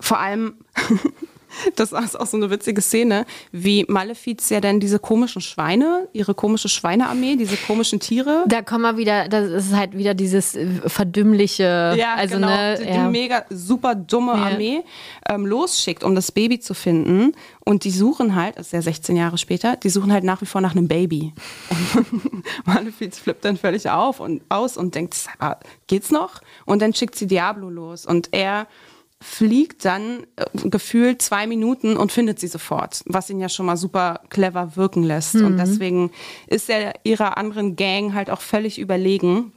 vor 0.00 0.18
allem 0.18 0.58
das 1.76 1.92
ist 1.92 2.18
auch 2.18 2.26
so 2.26 2.36
eine 2.36 2.50
witzige 2.50 2.80
Szene, 2.80 3.26
wie 3.52 3.84
Malefiz 3.88 4.48
ja 4.50 4.60
dann 4.60 4.80
diese 4.80 4.98
komischen 4.98 5.40
Schweine, 5.40 6.08
ihre 6.12 6.34
komische 6.34 6.68
Schweinearmee, 6.68 7.36
diese 7.36 7.56
komischen 7.56 8.00
Tiere. 8.00 8.44
Da 8.46 8.62
kommen 8.62 8.82
wir 8.82 8.96
wieder, 8.96 9.28
das 9.28 9.50
ist 9.50 9.74
halt 9.74 9.96
wieder 9.96 10.14
dieses 10.14 10.54
äh, 10.54 10.66
verdümmliche, 10.86 11.94
ja, 11.96 12.14
also 12.14 12.36
genau, 12.36 12.48
ne, 12.48 12.78
die, 12.80 12.88
ja. 12.88 13.08
mega 13.08 13.44
super 13.50 13.94
dumme 13.94 14.32
ja. 14.32 14.46
Armee 14.46 14.80
ähm, 15.28 15.46
losschickt, 15.46 16.04
um 16.04 16.14
das 16.14 16.32
Baby 16.32 16.60
zu 16.60 16.74
finden. 16.74 17.32
Und 17.64 17.84
die 17.84 17.90
suchen 17.90 18.34
halt, 18.34 18.58
das 18.58 18.66
ist 18.66 18.72
ja 18.72 18.82
16 18.82 19.16
Jahre 19.16 19.38
später, 19.38 19.76
die 19.76 19.90
suchen 19.90 20.12
halt 20.12 20.24
nach 20.24 20.40
wie 20.42 20.46
vor 20.46 20.60
nach 20.60 20.72
einem 20.72 20.88
Baby. 20.88 21.32
Und 21.94 22.44
Malefiz 22.66 23.18
flippt 23.18 23.44
dann 23.44 23.56
völlig 23.56 23.88
auf 23.88 24.20
und 24.20 24.42
aus 24.48 24.76
und 24.76 24.94
denkt, 24.94 25.16
geht's 25.86 26.10
noch? 26.10 26.40
Und 26.64 26.82
dann 26.82 26.94
schickt 26.94 27.14
sie 27.14 27.26
Diablo 27.26 27.70
los 27.70 28.06
und 28.06 28.28
er 28.32 28.66
fliegt 29.22 29.84
dann 29.84 30.26
äh, 30.36 30.68
gefühlt 30.68 31.20
zwei 31.20 31.46
Minuten 31.46 31.96
und 31.96 32.10
findet 32.10 32.40
sie 32.40 32.46
sofort, 32.46 33.02
was 33.06 33.28
ihn 33.28 33.38
ja 33.38 33.48
schon 33.48 33.66
mal 33.66 33.76
super 33.76 34.22
clever 34.30 34.76
wirken 34.76 35.02
lässt. 35.02 35.34
Mhm. 35.34 35.46
Und 35.46 35.56
deswegen 35.58 36.10
ist 36.46 36.70
er 36.70 36.94
ihrer 37.04 37.36
anderen 37.36 37.76
Gang 37.76 38.14
halt 38.14 38.30
auch 38.30 38.40
völlig 38.40 38.78
überlegen 38.78 39.52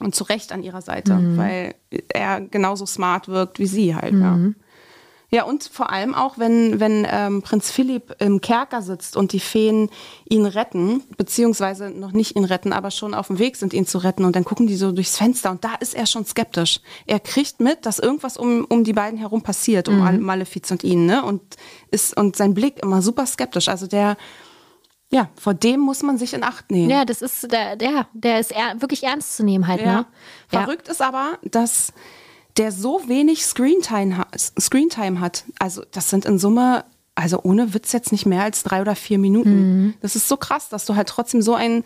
und 0.00 0.14
zu 0.14 0.24
Recht 0.24 0.52
an 0.52 0.62
ihrer 0.62 0.82
Seite, 0.82 1.14
mhm. 1.14 1.36
weil 1.36 1.74
er 2.08 2.40
genauso 2.40 2.86
smart 2.86 3.28
wirkt 3.28 3.58
wie 3.58 3.66
sie 3.66 3.94
halt. 3.94 4.14
Mhm. 4.14 4.56
Ja. 5.30 5.40
Ja, 5.40 5.44
und 5.44 5.64
vor 5.64 5.90
allem 5.90 6.14
auch, 6.14 6.38
wenn, 6.38 6.80
wenn 6.80 7.06
ähm, 7.08 7.40
Prinz 7.40 7.70
Philipp 7.70 8.14
im 8.18 8.40
Kerker 8.40 8.82
sitzt 8.82 9.16
und 9.16 9.32
die 9.32 9.40
Feen 9.40 9.88
ihn 10.28 10.44
retten, 10.44 11.02
beziehungsweise 11.16 11.88
noch 11.88 12.12
nicht 12.12 12.36
ihn 12.36 12.44
retten, 12.44 12.72
aber 12.72 12.90
schon 12.90 13.14
auf 13.14 13.28
dem 13.28 13.38
Weg 13.38 13.56
sind, 13.56 13.72
ihn 13.72 13.86
zu 13.86 13.98
retten. 13.98 14.24
Und 14.24 14.36
dann 14.36 14.44
gucken 14.44 14.66
die 14.66 14.76
so 14.76 14.92
durchs 14.92 15.16
Fenster 15.16 15.50
und 15.50 15.64
da 15.64 15.76
ist 15.76 15.94
er 15.94 16.06
schon 16.06 16.26
skeptisch. 16.26 16.80
Er 17.06 17.20
kriegt 17.20 17.60
mit, 17.60 17.86
dass 17.86 18.00
irgendwas 18.00 18.36
um, 18.36 18.66
um 18.68 18.84
die 18.84 18.92
beiden 18.92 19.18
herum 19.18 19.42
passiert, 19.42 19.88
um 19.88 20.00
mhm. 20.00 20.20
Malefiz 20.20 20.70
und 20.72 20.84
ihn, 20.84 21.06
ne? 21.06 21.24
Und 21.24 21.40
ist, 21.90 22.16
und 22.16 22.36
sein 22.36 22.52
Blick 22.52 22.82
immer 22.82 23.00
super 23.00 23.24
skeptisch. 23.24 23.68
Also 23.68 23.86
der, 23.86 24.16
ja, 25.10 25.30
vor 25.36 25.54
dem 25.54 25.80
muss 25.80 26.02
man 26.02 26.18
sich 26.18 26.34
in 26.34 26.42
Acht 26.42 26.70
nehmen. 26.70 26.90
Ja, 26.90 27.04
das 27.04 27.22
ist 27.22 27.50
der, 27.50 27.76
der, 27.76 28.08
der 28.12 28.40
ist 28.40 28.50
er, 28.50 28.80
wirklich 28.82 29.04
ernst 29.04 29.36
zu 29.36 29.44
nehmen 29.44 29.68
halt, 29.68 29.80
ja. 29.80 30.00
ne? 30.00 30.06
Verrückt 30.48 30.88
ist 30.88 31.00
aber, 31.00 31.38
dass 31.42 31.92
der 32.56 32.72
so 32.72 33.02
wenig 33.06 33.44
Screentime, 33.44 34.18
ha 34.18 34.26
Screentime 34.36 35.20
hat. 35.20 35.44
Also 35.58 35.82
das 35.90 36.10
sind 36.10 36.24
in 36.24 36.38
Summe, 36.38 36.84
also 37.14 37.40
ohne 37.42 37.74
Witz 37.74 37.92
jetzt 37.92 38.12
nicht 38.12 38.26
mehr 38.26 38.42
als 38.42 38.62
drei 38.62 38.80
oder 38.80 38.96
vier 38.96 39.18
Minuten. 39.18 39.84
Mhm. 39.84 39.94
Das 40.00 40.16
ist 40.16 40.28
so 40.28 40.36
krass, 40.36 40.68
dass 40.68 40.86
du 40.86 40.96
halt 40.96 41.08
trotzdem 41.08 41.42
so 41.42 41.54
ein 41.54 41.84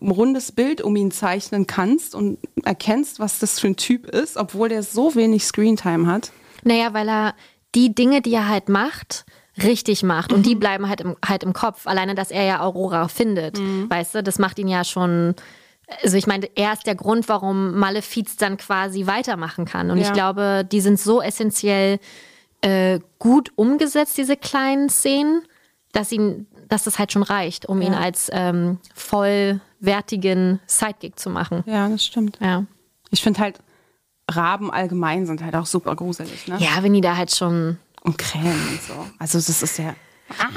rundes 0.00 0.52
Bild 0.52 0.80
um 0.80 0.96
ihn 0.96 1.10
zeichnen 1.10 1.66
kannst 1.66 2.14
und 2.14 2.38
erkennst, 2.64 3.18
was 3.18 3.38
das 3.38 3.58
für 3.58 3.68
ein 3.68 3.76
Typ 3.76 4.06
ist, 4.06 4.36
obwohl 4.36 4.68
der 4.68 4.82
so 4.82 5.14
wenig 5.14 5.44
Screentime 5.44 6.06
hat. 6.06 6.32
Naja, 6.62 6.92
weil 6.92 7.08
er 7.08 7.34
die 7.74 7.94
Dinge, 7.94 8.22
die 8.22 8.32
er 8.32 8.48
halt 8.48 8.68
macht, 8.68 9.24
richtig 9.62 10.02
macht. 10.02 10.32
Und 10.32 10.40
mhm. 10.40 10.44
die 10.44 10.54
bleiben 10.54 10.88
halt 10.88 11.00
im, 11.00 11.16
halt 11.24 11.42
im 11.42 11.52
Kopf. 11.52 11.86
Alleine, 11.86 12.14
dass 12.14 12.30
er 12.30 12.44
ja 12.44 12.60
Aurora 12.60 13.08
findet. 13.08 13.58
Mhm. 13.58 13.88
Weißt 13.88 14.14
du, 14.14 14.22
das 14.22 14.38
macht 14.38 14.58
ihn 14.58 14.68
ja 14.68 14.84
schon 14.84 15.34
also 16.02 16.16
ich 16.16 16.26
meine, 16.26 16.48
er 16.54 16.72
ist 16.72 16.86
der 16.86 16.94
Grund, 16.94 17.28
warum 17.28 17.78
Malefiz 17.78 18.36
dann 18.36 18.56
quasi 18.56 19.06
weitermachen 19.06 19.64
kann. 19.64 19.90
Und 19.90 19.98
ja. 19.98 20.06
ich 20.06 20.12
glaube, 20.12 20.66
die 20.70 20.80
sind 20.80 20.98
so 20.98 21.20
essentiell 21.20 21.98
äh, 22.62 23.00
gut 23.18 23.52
umgesetzt, 23.56 24.18
diese 24.18 24.36
kleinen 24.36 24.88
Szenen, 24.88 25.42
dass 25.92 26.12
ihn, 26.12 26.46
dass 26.68 26.84
das 26.84 26.98
halt 26.98 27.12
schon 27.12 27.22
reicht, 27.22 27.66
um 27.66 27.82
ja. 27.82 27.88
ihn 27.88 27.94
als 27.94 28.30
ähm, 28.32 28.78
vollwertigen 28.94 30.60
Sidekick 30.66 31.18
zu 31.18 31.30
machen. 31.30 31.62
Ja, 31.66 31.88
das 31.88 32.04
stimmt. 32.04 32.38
Ja. 32.40 32.64
Ich 33.10 33.22
finde 33.22 33.40
halt, 33.40 33.58
Raben 34.30 34.70
allgemein 34.70 35.26
sind 35.26 35.42
halt 35.42 35.56
auch 35.56 35.66
super 35.66 35.96
gruselig, 35.96 36.46
ne? 36.46 36.56
Ja, 36.60 36.82
wenn 36.82 36.94
die 36.94 37.00
da 37.00 37.16
halt 37.16 37.34
schon. 37.34 37.78
Und 38.02 38.18
Krähen 38.18 38.68
und 38.68 38.82
so. 38.82 38.94
Also 39.18 39.38
das 39.38 39.62
ist 39.62 39.78
ja. 39.78 39.94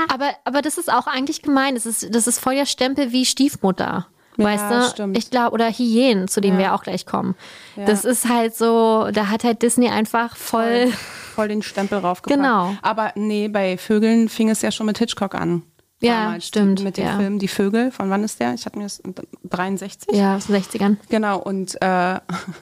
Aber, 0.07 0.29
aber 0.43 0.61
das 0.61 0.77
ist 0.77 0.91
auch 0.91 1.07
eigentlich 1.07 1.41
gemein. 1.41 1.73
Das 1.73 1.87
ist, 1.87 2.13
das 2.13 2.27
ist 2.27 2.39
voll 2.39 2.55
der 2.55 2.67
Stempel 2.67 3.11
wie 3.11 3.25
Stiefmutter. 3.25 4.07
Ja, 4.37 4.45
weißt 4.45 4.71
du? 4.71 4.89
Stimmt. 4.89 5.17
Ich 5.17 5.29
glaube, 5.29 5.51
oder 5.51 5.69
Hyänen, 5.69 6.27
zu 6.27 6.41
denen 6.41 6.59
ja. 6.59 6.65
wir 6.65 6.73
auch 6.75 6.83
gleich 6.83 7.05
kommen. 7.05 7.35
Ja. 7.75 7.85
Das 7.85 8.05
ist 8.05 8.27
halt 8.29 8.55
so, 8.55 9.09
da 9.11 9.29
hat 9.29 9.43
halt 9.43 9.61
Disney 9.61 9.89
einfach 9.89 10.35
voll. 10.35 10.87
Voll, 10.87 10.91
voll 11.35 11.47
den 11.47 11.61
Stempel 11.61 12.01
draufgepackt. 12.01 12.41
Genau. 12.41 12.75
Aber 12.81 13.11
nee, 13.15 13.47
bei 13.47 13.77
Vögeln 13.77 14.29
fing 14.29 14.49
es 14.49 14.61
ja 14.61 14.71
schon 14.71 14.85
mit 14.85 14.97
Hitchcock 14.97 15.35
an. 15.35 15.63
Ja, 16.03 16.25
damals, 16.25 16.47
stimmt. 16.47 16.83
Mit 16.83 16.97
dem 16.97 17.05
ja. 17.05 17.17
Film 17.17 17.39
Die 17.39 17.47
Vögel, 17.47 17.91
von 17.91 18.09
wann 18.09 18.23
ist 18.23 18.39
der? 18.39 18.53
Ich 18.53 18.65
hatte 18.65 18.77
mir 18.77 18.83
das 18.83 19.01
63. 19.45 20.15
Ja, 20.15 20.35
aus 20.35 20.47
den 20.47 20.55
60ern. 20.55 20.97
Genau, 21.09 21.39
und 21.39 21.81
äh, 21.81 22.19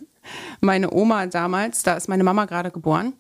meine 0.62 0.92
Oma 0.94 1.26
damals, 1.26 1.82
da 1.82 1.96
ist 1.96 2.08
meine 2.08 2.24
Mama 2.24 2.46
gerade 2.46 2.70
geboren. 2.70 3.14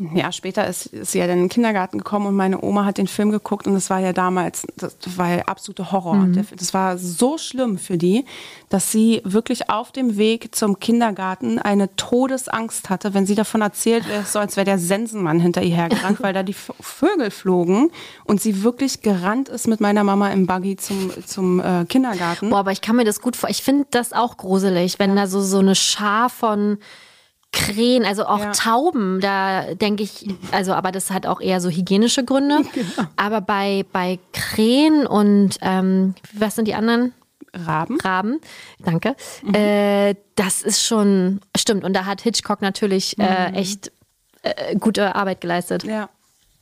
Ein 0.00 0.16
Jahr 0.16 0.32
später 0.32 0.66
ist, 0.66 0.86
ist 0.86 1.12
sie 1.12 1.18
ja 1.18 1.26
dann 1.26 1.36
in 1.36 1.44
den 1.44 1.48
Kindergarten 1.50 1.98
gekommen 1.98 2.24
und 2.24 2.34
meine 2.34 2.64
Oma 2.64 2.86
hat 2.86 2.96
den 2.96 3.06
Film 3.06 3.30
geguckt 3.30 3.66
und 3.66 3.74
das 3.74 3.90
war 3.90 4.00
ja 4.00 4.14
damals, 4.14 4.66
das 4.76 4.96
war 5.16 5.28
ja 5.28 5.42
absolute 5.44 5.92
Horror. 5.92 6.14
Mhm. 6.14 6.46
Das 6.56 6.72
war 6.72 6.96
so 6.96 7.36
schlimm 7.36 7.76
für 7.76 7.98
die, 7.98 8.24
dass 8.70 8.90
sie 8.90 9.20
wirklich 9.24 9.68
auf 9.68 9.92
dem 9.92 10.16
Weg 10.16 10.54
zum 10.54 10.80
Kindergarten 10.80 11.58
eine 11.58 11.94
Todesangst 11.96 12.88
hatte, 12.88 13.12
wenn 13.12 13.26
sie 13.26 13.34
davon 13.34 13.60
erzählt 13.60 14.08
wäre, 14.08 14.24
so 14.24 14.38
als 14.38 14.56
wäre 14.56 14.64
der 14.64 14.78
Sensenmann 14.78 15.40
hinter 15.40 15.62
ihr 15.62 15.76
hergerannt, 15.76 16.22
weil 16.22 16.32
da 16.32 16.42
die 16.42 16.54
Vögel 16.54 17.30
flogen 17.30 17.90
und 18.24 18.40
sie 18.40 18.62
wirklich 18.62 19.02
gerannt 19.02 19.50
ist 19.50 19.68
mit 19.68 19.82
meiner 19.82 20.04
Mama 20.04 20.30
im 20.30 20.46
Buggy 20.46 20.76
zum, 20.76 21.10
zum 21.26 21.60
äh, 21.60 21.84
Kindergarten. 21.84 22.48
Boah, 22.48 22.60
aber 22.60 22.72
ich 22.72 22.80
kann 22.80 22.96
mir 22.96 23.04
das 23.04 23.20
gut 23.20 23.36
vor. 23.36 23.50
Ich 23.50 23.62
finde 23.62 23.86
das 23.90 24.14
auch 24.14 24.38
gruselig, 24.38 24.98
wenn 24.98 25.10
ja. 25.10 25.16
da 25.16 25.26
so, 25.26 25.42
so 25.42 25.58
eine 25.58 25.74
Schar 25.74 26.30
von 26.30 26.78
Krähen, 27.52 28.04
also 28.04 28.24
auch 28.24 28.40
ja. 28.40 28.52
Tauben, 28.52 29.20
da 29.20 29.74
denke 29.74 30.02
ich, 30.02 30.26
also 30.52 30.72
aber 30.72 30.90
das 30.90 31.10
hat 31.10 31.26
auch 31.26 31.40
eher 31.40 31.60
so 31.60 31.68
hygienische 31.68 32.24
Gründe. 32.24 32.62
Genau. 32.72 33.08
Aber 33.16 33.40
bei, 33.42 33.84
bei 33.92 34.18
Krähen 34.32 35.06
und 35.06 35.58
ähm, 35.60 36.14
was 36.32 36.54
sind 36.54 36.66
die 36.66 36.74
anderen? 36.74 37.12
Raben. 37.54 37.98
Raben, 38.00 38.40
danke. 38.78 39.14
Mhm. 39.42 39.54
Äh, 39.54 40.14
das 40.36 40.62
ist 40.62 40.82
schon, 40.82 41.40
stimmt. 41.54 41.84
Und 41.84 41.92
da 41.92 42.06
hat 42.06 42.22
Hitchcock 42.22 42.62
natürlich 42.62 43.18
äh, 43.18 43.50
mhm. 43.50 43.54
echt 43.54 43.92
äh, 44.42 44.74
gute 44.76 45.14
Arbeit 45.14 45.42
geleistet. 45.42 45.84
Ja. 45.84 46.08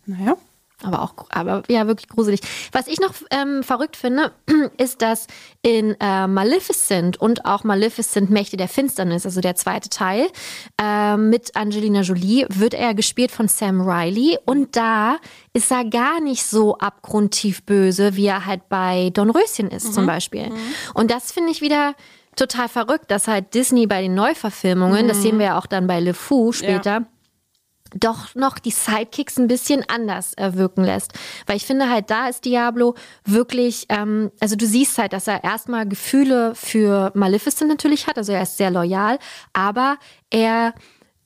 Naja. 0.06 0.36
Aber 0.82 1.02
auch, 1.02 1.14
aber 1.30 1.62
ja, 1.68 1.86
wirklich 1.86 2.08
gruselig. 2.08 2.40
Was 2.72 2.86
ich 2.86 3.00
noch 3.00 3.12
ähm, 3.30 3.62
verrückt 3.62 3.96
finde, 3.96 4.32
ist, 4.78 5.02
dass 5.02 5.26
in 5.62 5.94
äh, 6.00 6.26
Maleficent 6.26 7.20
und 7.20 7.44
auch 7.44 7.64
Maleficent 7.64 8.30
Mächte 8.30 8.56
der 8.56 8.68
Finsternis, 8.68 9.26
also 9.26 9.40
der 9.40 9.56
zweite 9.56 9.90
Teil, 9.90 10.28
äh, 10.80 11.16
mit 11.16 11.54
Angelina 11.54 12.00
Jolie, 12.00 12.46
wird 12.48 12.74
er 12.74 12.94
gespielt 12.94 13.30
von 13.30 13.48
Sam 13.48 13.80
Riley. 13.82 14.38
Und 14.46 14.76
da 14.76 15.18
ist 15.52 15.70
er 15.70 15.84
gar 15.84 16.20
nicht 16.20 16.46
so 16.46 16.78
abgrundtief 16.78 17.62
böse, 17.64 18.16
wie 18.16 18.26
er 18.26 18.46
halt 18.46 18.68
bei 18.68 19.10
Don 19.12 19.30
Röschen 19.30 19.68
ist, 19.68 19.88
mhm. 19.88 19.92
zum 19.92 20.06
Beispiel. 20.06 20.48
Mhm. 20.48 20.56
Und 20.94 21.10
das 21.10 21.32
finde 21.32 21.50
ich 21.50 21.60
wieder 21.60 21.94
total 22.36 22.68
verrückt, 22.68 23.10
dass 23.10 23.28
halt 23.28 23.52
Disney 23.52 23.86
bei 23.86 24.00
den 24.00 24.14
Neuverfilmungen, 24.14 25.04
mhm. 25.04 25.08
das 25.08 25.20
sehen 25.20 25.38
wir 25.38 25.46
ja 25.46 25.58
auch 25.58 25.66
dann 25.66 25.86
bei 25.86 26.00
Le 26.00 26.14
Fou 26.14 26.52
später, 26.52 26.90
ja 26.90 27.06
doch 27.94 28.34
noch 28.34 28.58
die 28.58 28.70
Sidekicks 28.70 29.38
ein 29.38 29.48
bisschen 29.48 29.84
anders 29.88 30.34
äh, 30.36 30.54
wirken 30.54 30.84
lässt. 30.84 31.12
Weil 31.46 31.56
ich 31.56 31.66
finde 31.66 31.90
halt, 31.90 32.10
da 32.10 32.28
ist 32.28 32.44
Diablo 32.44 32.94
wirklich, 33.24 33.86
ähm, 33.88 34.30
also 34.40 34.56
du 34.56 34.66
siehst 34.66 34.98
halt, 34.98 35.12
dass 35.12 35.26
er 35.26 35.44
erstmal 35.44 35.88
Gefühle 35.88 36.54
für 36.54 37.12
Maleficent 37.14 37.70
natürlich 37.70 38.06
hat, 38.06 38.18
also 38.18 38.32
er 38.32 38.42
ist 38.42 38.56
sehr 38.56 38.70
loyal, 38.70 39.18
aber 39.52 39.96
er 40.30 40.74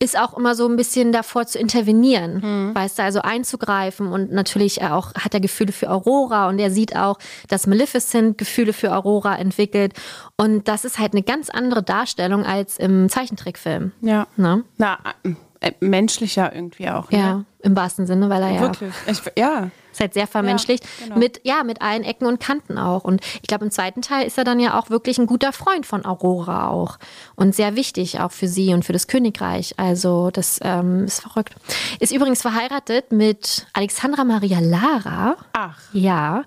ist 0.01 0.19
auch 0.19 0.37
immer 0.37 0.55
so 0.55 0.69
ein 0.69 0.77
bisschen 0.77 1.13
davor 1.13 1.47
zu 1.47 1.59
intervenieren, 1.59 2.75
weißt 2.75 2.99
du, 2.99 3.03
also 3.03 3.23
einzugreifen 3.23 4.09
und 4.09 4.33
natürlich 4.33 4.83
auch 4.83 5.15
hat 5.15 5.35
er 5.35 5.41
Gefühle 5.41 5.73
für 5.73 5.91
Aurora 5.91 6.49
und 6.49 6.59
er 6.59 6.71
sieht 6.71 6.97
auch, 6.97 7.19
dass 7.49 7.67
Maleficent 7.67 8.37
Gefühle 8.37 8.73
für 8.73 8.95
Aurora 8.95 9.37
entwickelt 9.37 9.95
und 10.37 10.69
das 10.69 10.85
ist 10.85 10.99
halt 10.99 11.13
eine 11.13 11.23
ganz 11.23 11.49
andere 11.49 11.83
Darstellung 11.83 12.45
als 12.45 12.79
im 12.79 13.09
Zeichentrickfilm. 13.09 13.93
Ja. 14.01 14.27
Ne? 14.37 14.65
Na, 14.77 14.99
äh, 15.25 15.35
menschlicher 15.81 16.55
irgendwie 16.55 16.89
auch. 16.91 17.11
Ne? 17.11 17.19
Ja, 17.19 17.45
im 17.63 17.77
wahrsten 17.77 18.07
Sinne, 18.07 18.29
weil 18.29 18.43
er 18.43 18.51
ja 18.51 18.61
Wirklich. 18.61 18.93
Ich, 19.07 19.23
ja. 19.39 19.71
ist 19.91 20.01
halt 20.01 20.15
sehr 20.15 20.27
vermenschlicht. 20.27 20.85
genau. 21.03 21.19
Mit, 21.19 21.41
ja, 21.45 21.65
mit 21.65 21.81
allen 21.81 22.05
Ecken 22.05 22.27
und 22.27 22.41
Kanten 22.41 22.79
auch. 22.79 23.05
Und 23.05 23.23
ich 23.43 23.49
glaube, 23.49 23.65
im 23.65 23.71
zweiten 23.71 24.03
Teil 24.03 24.27
ist 24.27 24.37
er 24.37 24.45
dann 24.45 24.61
ja 24.61 24.79
auch 24.79 24.91
wirklich 24.91 25.19
ein 25.19 25.27
guter 25.27 25.53
Freund 25.53 25.87
von 25.87 26.05
Aurora 26.05 26.69
auch. 26.69 26.99
Und 27.37 27.55
sehr 27.55 27.77
wichtig 27.77 28.21
auch 28.21 28.33
für 28.33 28.49
sie 28.49 28.75
und 28.75 28.85
für 28.85 28.93
das 28.93 29.07
Königreich. 29.07 29.75
Also, 29.79 30.31
das 30.31 30.61
ähm, 30.63 31.05
ist 31.05 31.23
verrückt. 31.23 31.55
Ist 32.01 32.13
übrigens 32.13 32.43
verheiratet 32.43 33.13
mit 33.13 33.67
Alexandra 33.73 34.25
Maria 34.25 34.61
Lara. 34.61 35.37
Ach. 35.53 35.79
Ja. 35.93 36.45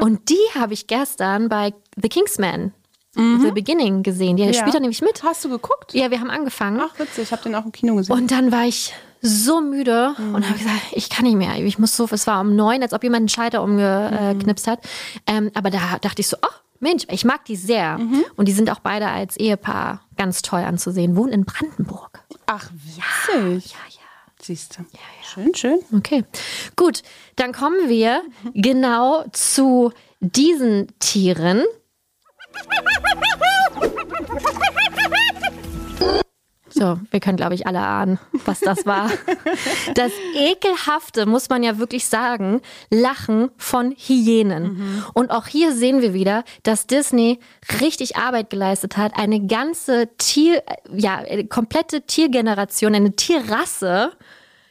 Und 0.00 0.28
die 0.28 0.58
habe 0.58 0.74
ich 0.74 0.86
gestern 0.86 1.48
bei 1.48 1.74
The 2.00 2.08
Kingsman, 2.08 2.72
The 3.14 3.50
Beginning 3.52 4.02
gesehen. 4.02 4.36
Die 4.36 4.42
Mhm. 4.44 4.52
Ja. 4.52 4.54
spielt 4.60 4.74
da 4.74 4.80
nämlich 4.80 5.02
mit. 5.02 5.22
Hast 5.22 5.44
du 5.44 5.48
geguckt? 5.50 5.92
Ja, 5.94 6.10
wir 6.10 6.18
haben 6.20 6.30
angefangen. 6.30 6.80
Ach, 6.82 6.98
witzig. 6.98 7.24
Ich 7.24 7.32
habe 7.32 7.42
den 7.42 7.54
auch 7.54 7.64
im 7.64 7.72
Kino 7.72 7.94
gesehen. 7.96 8.14
Und 8.16 8.30
dann 8.30 8.50
war 8.52 8.64
ich 8.66 8.94
so 9.20 9.60
müde 9.60 10.14
und 10.18 10.48
habe 10.48 10.58
gesagt, 10.58 10.80
ich 10.92 11.08
kann 11.10 11.24
nicht 11.26 11.36
mehr. 11.36 11.54
Ich 11.64 11.78
muss 11.78 11.96
so, 11.96 12.08
es 12.10 12.26
war 12.26 12.40
um 12.40 12.56
neun, 12.56 12.82
als 12.82 12.92
ob 12.92 13.02
jemand 13.04 13.20
einen 13.20 13.28
Schalter 13.28 13.62
umgeknipst 13.62 14.66
hat. 14.66 14.80
Ähm, 15.26 15.50
aber 15.54 15.70
da 15.70 15.98
dachte 16.00 16.20
ich 16.20 16.26
so, 16.28 16.36
ach 16.40 16.60
Mensch, 16.80 17.04
ich 17.10 17.24
mag 17.24 17.44
die 17.44 17.54
sehr. 17.54 18.00
Und 18.36 18.48
die 18.48 18.52
sind 18.52 18.68
auch 18.70 18.80
beide 18.80 19.06
als 19.06 19.36
Ehepaar 19.36 20.00
ganz 20.16 20.42
toll 20.42 20.62
anzusehen. 20.62 21.14
Wohnen 21.14 21.32
in 21.32 21.44
Brandenburg. 21.44 22.24
Ach, 22.46 22.68
witzig. 22.72 23.70
Ja, 23.72 23.78
ja. 23.88 23.98
Siehst 24.40 24.76
du. 24.78 24.84
Schön, 25.22 25.54
schön. 25.54 25.78
Okay. 25.96 26.24
Gut, 26.74 27.02
dann 27.36 27.52
kommen 27.52 27.88
wir 27.88 28.22
genau 28.54 29.24
zu 29.32 29.92
diesen 30.18 30.88
Tieren. 30.98 31.62
So, 36.74 36.98
wir 37.10 37.20
können, 37.20 37.36
glaube 37.36 37.54
ich, 37.54 37.66
alle 37.66 37.80
ahnen, 37.80 38.18
was 38.46 38.60
das 38.60 38.86
war. 38.86 39.10
Das 39.94 40.10
ekelhafte, 40.34 41.26
muss 41.26 41.50
man 41.50 41.62
ja 41.62 41.78
wirklich 41.78 42.06
sagen, 42.06 42.62
Lachen 42.90 43.50
von 43.58 43.94
Hyänen. 43.96 45.04
Und 45.12 45.30
auch 45.30 45.46
hier 45.46 45.72
sehen 45.74 46.00
wir 46.00 46.14
wieder, 46.14 46.44
dass 46.62 46.86
Disney 46.86 47.40
richtig 47.82 48.16
Arbeit 48.16 48.48
geleistet 48.48 48.96
hat, 48.96 49.12
eine 49.16 49.46
ganze 49.46 50.08
Tier, 50.16 50.62
ja, 50.92 51.16
eine 51.16 51.46
komplette 51.46 52.02
Tiergeneration, 52.06 52.94
eine 52.94 53.14
Tierrasse 53.14 54.12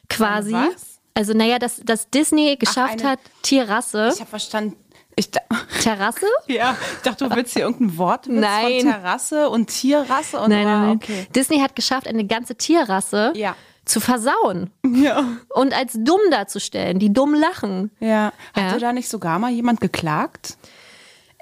quasi. 0.10 0.54
was? 0.54 1.00
Also, 1.14 1.34
naja, 1.34 1.60
dass, 1.60 1.82
dass 1.86 2.10
Disney 2.10 2.56
geschafft 2.58 3.00
eine- 3.02 3.10
hat, 3.12 3.20
Tierrasse, 3.44 4.12
Ich 4.14 4.20
habe 4.22 4.30
verstanden. 4.30 4.76
Ich, 5.16 5.30
da- 5.32 5.42
Terrasse? 5.82 6.26
ja, 6.48 6.76
ich 6.98 7.02
dachte, 7.04 7.28
du 7.28 7.36
willst 7.36 7.54
hier 7.54 7.64
irgendein 7.64 7.98
Wort 7.98 8.28
Nein. 8.28 8.82
von 8.82 8.92
Terrasse 8.92 9.50
und 9.50 9.68
Tierrasse 9.68 10.40
und 10.40 10.50
Nein, 10.50 10.64
nein, 10.66 10.82
nein. 10.88 10.96
okay. 10.98 11.28
Disney 11.36 11.60
hat 11.60 11.76
geschafft, 11.76 12.08
eine 12.08 12.26
ganze 12.26 12.56
Tierrasse 12.56 13.34
Ja. 13.36 13.56
zu 13.86 14.00
versauen 14.00 14.70
Ja. 14.86 15.24
und 15.50 15.74
als 15.76 15.94
dumm 16.00 16.20
darzustellen, 16.32 17.00
die 17.00 17.12
dumm 17.12 17.34
lachen. 17.34 17.92
Ja. 18.00 18.32
Ja. 18.56 18.64
Hatte 18.64 18.80
da 18.80 18.94
nicht 18.94 19.10
sogar 19.10 19.38
mal 19.40 19.52
jemand 19.52 19.82
geklagt? 19.82 20.58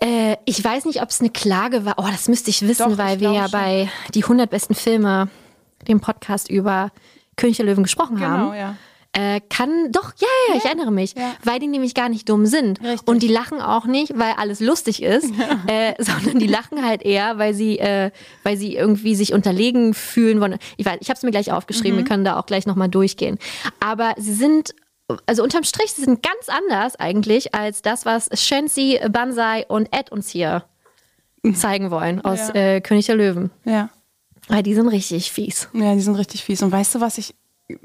Äh, 0.01 0.37
ich 0.45 0.63
weiß 0.63 0.85
nicht, 0.85 1.01
ob 1.01 1.09
es 1.09 1.19
eine 1.19 1.29
Klage 1.29 1.85
war. 1.85 1.95
Oh, 1.97 2.07
das 2.09 2.27
müsste 2.29 2.49
ich 2.49 2.61
wissen, 2.67 2.89
Doch, 2.91 2.97
weil 2.97 3.15
ich 3.17 3.21
wir 3.21 3.33
ja 3.33 3.43
schon. 3.43 3.51
bei 3.59 3.89
die 4.13 4.23
100 4.23 4.49
besten 4.49 4.73
Filme, 4.73 5.27
dem 5.87 5.99
Podcast 5.99 6.49
über 6.49 6.91
König 7.35 7.57
der 7.57 7.65
Löwen 7.65 7.83
gesprochen 7.83 8.19
haben. 8.21 8.43
Genau, 8.43 8.53
ja. 8.53 8.75
Äh, 9.11 9.41
kann, 9.49 9.91
doch, 9.91 10.13
ja, 10.19 10.27
ja, 10.49 10.55
ich 10.57 10.65
erinnere 10.65 10.91
mich, 10.91 11.15
ja. 11.15 11.33
weil 11.43 11.57
die 11.59 11.65
nämlich 11.67 11.95
gar 11.95 12.09
nicht 12.09 12.29
dumm 12.29 12.45
sind. 12.45 12.79
Richtig. 12.83 13.07
Und 13.07 13.23
die 13.23 13.27
lachen 13.27 13.59
auch 13.59 13.85
nicht, 13.85 14.17
weil 14.17 14.33
alles 14.37 14.59
lustig 14.59 15.01
ist, 15.01 15.31
äh, 15.67 15.95
sondern 15.97 16.37
die 16.37 16.45
lachen 16.47 16.85
halt 16.85 17.01
eher, 17.01 17.39
weil 17.39 17.55
sie, 17.55 17.79
äh, 17.79 18.11
weil 18.43 18.55
sie 18.57 18.75
irgendwie 18.75 19.15
sich 19.15 19.33
unterlegen 19.33 19.95
fühlen 19.95 20.39
wollen. 20.41 20.57
Ich 20.77 20.85
weiß, 20.85 20.97
ich 21.01 21.09
habe 21.09 21.17
es 21.17 21.23
mir 21.23 21.31
gleich 21.31 21.51
aufgeschrieben, 21.51 21.95
Mhm. 21.97 22.03
wir 22.03 22.05
können 22.07 22.23
da 22.23 22.39
auch 22.39 22.45
gleich 22.45 22.67
nochmal 22.67 22.87
durchgehen. 22.89 23.39
Aber 23.79 24.13
sie 24.17 24.33
sind, 24.33 24.75
also 25.25 25.41
unterm 25.41 25.63
Strich, 25.63 25.91
sie 25.91 26.03
sind 26.03 26.21
ganz 26.21 26.47
anders 26.47 26.95
eigentlich 26.95 27.55
als 27.55 27.81
das, 27.81 28.05
was 28.05 28.29
Shensi, 28.39 28.99
Banzai 29.11 29.65
und 29.67 29.87
Ed 29.91 30.11
uns 30.11 30.29
hier 30.29 30.65
zeigen 31.55 31.89
wollen 31.89 32.21
aus. 32.23 32.49
Ja. 32.49 32.53
äh, 32.75 32.81
König 32.81 33.07
der 33.07 33.15
Löwen. 33.15 33.49
Ja. 33.65 33.89
Weil 34.49 34.61
die 34.63 34.75
sind 34.75 34.87
richtig 34.87 35.31
fies. 35.31 35.67
Ja, 35.73 35.93
die 35.95 36.01
sind 36.01 36.15
richtig 36.15 36.43
fies. 36.43 36.61
Und 36.61 36.71
weißt 36.71 36.93
du, 36.95 37.01
was 37.01 37.17
ich 37.17 37.33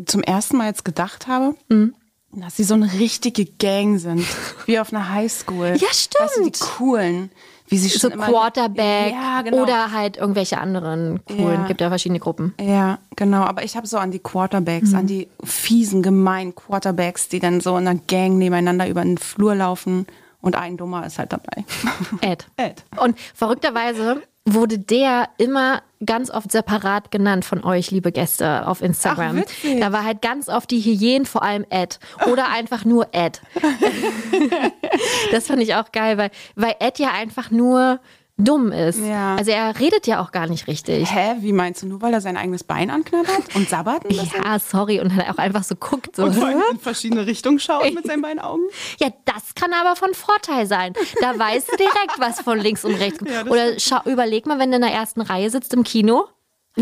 zum 0.06 0.22
ersten 0.22 0.56
Mal 0.56 0.66
jetzt 0.68 0.84
gedacht 0.84 1.26
habe? 1.26 1.54
Mhm. 1.68 1.94
Dass 2.32 2.56
sie 2.56 2.64
so 2.64 2.74
eine 2.74 2.92
richtige 2.94 3.44
Gang 3.44 3.98
sind. 4.00 4.24
Wie 4.66 4.78
auf 4.80 4.92
einer 4.92 5.08
Highschool. 5.10 5.76
Ja, 5.78 5.88
Weißt 5.88 6.14
du, 6.36 6.42
die 6.42 6.48
stimmt. 6.54 6.60
coolen. 6.76 7.30
Wie 7.68 7.78
sie 7.78 7.88
so 7.88 8.10
Quarterback 8.10 9.12
Ja, 9.12 9.40
genau. 9.42 9.62
oder 9.62 9.90
halt 9.92 10.16
irgendwelche 10.18 10.58
anderen 10.58 11.24
coolen. 11.24 11.60
Ja. 11.62 11.66
Gibt 11.66 11.80
ja 11.80 11.88
verschiedene 11.88 12.18
Gruppen. 12.20 12.52
Ja, 12.60 12.98
genau. 13.16 13.42
Aber 13.44 13.62
ich 13.64 13.74
habe 13.76 13.86
so 13.86 13.96
an 13.96 14.10
die 14.10 14.18
Quarterbacks, 14.18 14.90
Mhm. 14.90 14.98
an 14.98 15.06
die 15.06 15.28
fiesen, 15.42 16.02
gemeinen 16.02 16.54
Quarterbacks, 16.54 17.28
die 17.28 17.38
dann 17.40 17.60
so 17.62 17.78
in 17.78 17.88
einer 17.88 17.98
Gang 18.06 18.36
nebeneinander 18.36 18.86
über 18.88 19.02
den 19.02 19.16
Flur 19.16 19.54
laufen 19.54 20.06
und 20.42 20.56
ein 20.56 20.76
Dummer 20.76 21.06
ist 21.06 21.18
halt 21.18 21.32
dabei. 21.32 21.64
Ed. 22.20 22.46
Ed. 22.58 22.84
Und 22.98 23.16
verrückterweise 23.34 24.22
wurde 24.44 24.78
der 24.78 25.28
immer 25.38 25.82
ganz 26.04 26.30
oft 26.30 26.52
separat 26.52 27.10
genannt 27.10 27.44
von 27.44 27.64
euch, 27.64 27.90
liebe 27.90 28.12
Gäste, 28.12 28.66
auf 28.66 28.82
Instagram. 28.82 29.42
Ach, 29.46 29.80
da 29.80 29.92
war 29.92 30.04
halt 30.04 30.20
ganz 30.20 30.48
oft 30.48 30.70
die 30.70 30.80
Hyänen, 30.80 31.24
vor 31.24 31.42
allem 31.42 31.64
Ed. 31.70 31.98
Oder 32.30 32.50
einfach 32.50 32.84
nur 32.84 33.08
Ed. 33.12 33.40
das 35.32 35.46
fand 35.46 35.62
ich 35.62 35.74
auch 35.74 35.92
geil, 35.92 36.18
weil, 36.18 36.30
weil 36.56 36.74
Ed 36.78 36.98
ja 36.98 37.12
einfach 37.12 37.50
nur 37.50 38.00
dumm 38.36 38.72
ist. 38.72 38.98
Ja. 38.98 39.36
Also 39.36 39.52
er 39.52 39.78
redet 39.78 40.06
ja 40.06 40.20
auch 40.22 40.32
gar 40.32 40.48
nicht 40.48 40.66
richtig. 40.66 41.08
Hä, 41.12 41.36
wie 41.40 41.52
meinst 41.52 41.82
du? 41.82 41.86
Nur 41.86 42.02
weil 42.02 42.12
er 42.12 42.20
sein 42.20 42.36
eigenes 42.36 42.64
Bein 42.64 42.90
anknabbert 42.90 43.54
und 43.54 43.68
sabbert? 43.68 44.02
Ja, 44.14 44.58
sorry. 44.58 45.00
Und 45.00 45.16
dann 45.16 45.26
auch 45.28 45.38
einfach 45.38 45.62
so 45.64 45.74
guckt. 45.76 46.16
So. 46.16 46.24
Und 46.24 46.34
vor 46.34 46.46
allem 46.46 46.62
in 46.72 46.78
verschiedene 46.78 47.26
Richtungen 47.26 47.58
schaut 47.58 47.92
mit 47.94 48.06
seinen 48.06 48.22
beiden 48.22 48.40
Augen? 48.40 48.62
Ja, 49.00 49.08
das 49.24 49.54
kann 49.54 49.72
aber 49.72 49.96
von 49.96 50.14
Vorteil 50.14 50.66
sein. 50.66 50.94
Da 51.20 51.38
weißt 51.38 51.72
du 51.72 51.76
direkt, 51.76 52.18
was 52.18 52.40
von 52.40 52.58
links 52.58 52.84
und 52.84 52.94
rechts 52.94 53.18
kommt. 53.18 53.30
Ja, 53.30 53.44
Oder 53.46 53.78
schau, 53.78 53.98
überleg 54.04 54.46
mal, 54.46 54.58
wenn 54.58 54.70
du 54.70 54.76
in 54.76 54.82
der 54.82 54.92
ersten 54.92 55.20
Reihe 55.20 55.50
sitzt 55.50 55.74
im 55.74 55.84
Kino. 55.84 56.26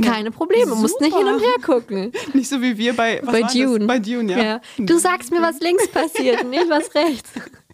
Keine 0.00 0.30
Probleme, 0.30 0.74
musst 0.74 1.00
nicht 1.02 1.14
hin 1.14 1.26
und 1.26 1.40
her 1.40 1.54
gucken. 1.62 2.12
Nicht 2.32 2.48
so 2.48 2.62
wie 2.62 2.78
wir 2.78 2.96
bei, 2.96 3.20
was 3.22 3.32
Bei 3.32 3.40
das? 3.42 3.52
Dune. 3.52 3.86
Bei 3.86 3.98
Dune, 3.98 4.42
ja. 4.42 4.60
Du 4.78 4.98
sagst 4.98 5.30
mir, 5.30 5.42
was 5.42 5.60
links 5.60 5.86
passiert, 5.88 6.48
nicht 6.48 6.70
was 6.70 6.94
rechts. 6.94 7.30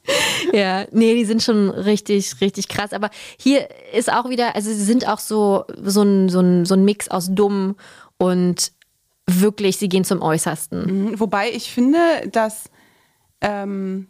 Ja, 0.53 0.87
nee, 0.93 1.15
die 1.15 1.25
sind 1.25 1.43
schon 1.43 1.69
richtig, 1.71 2.41
richtig 2.41 2.69
krass. 2.69 2.93
Aber 2.93 3.11
hier 3.39 3.69
ist 3.93 4.11
auch 4.13 4.31
wieder, 4.31 4.55
also 4.55 4.71
sie 4.71 4.85
sind 4.85 5.07
auch 5.07 5.19
so, 5.19 5.65
so 5.83 6.03
ein, 6.03 6.29
so 6.29 6.41
ein, 6.41 6.65
so 6.65 6.75
ein 6.75 6.85
Mix 6.85 7.09
aus 7.09 7.29
dumm 7.31 7.77
und 8.17 8.73
wirklich, 9.27 9.77
sie 9.77 9.89
gehen 9.89 10.05
zum 10.05 10.23
Äußersten. 10.23 11.11
Mhm, 11.11 11.21
Wobei 11.21 11.51
ich 11.51 11.71
finde, 11.71 11.99
dass 12.33 12.71
ähm, 13.41 14.07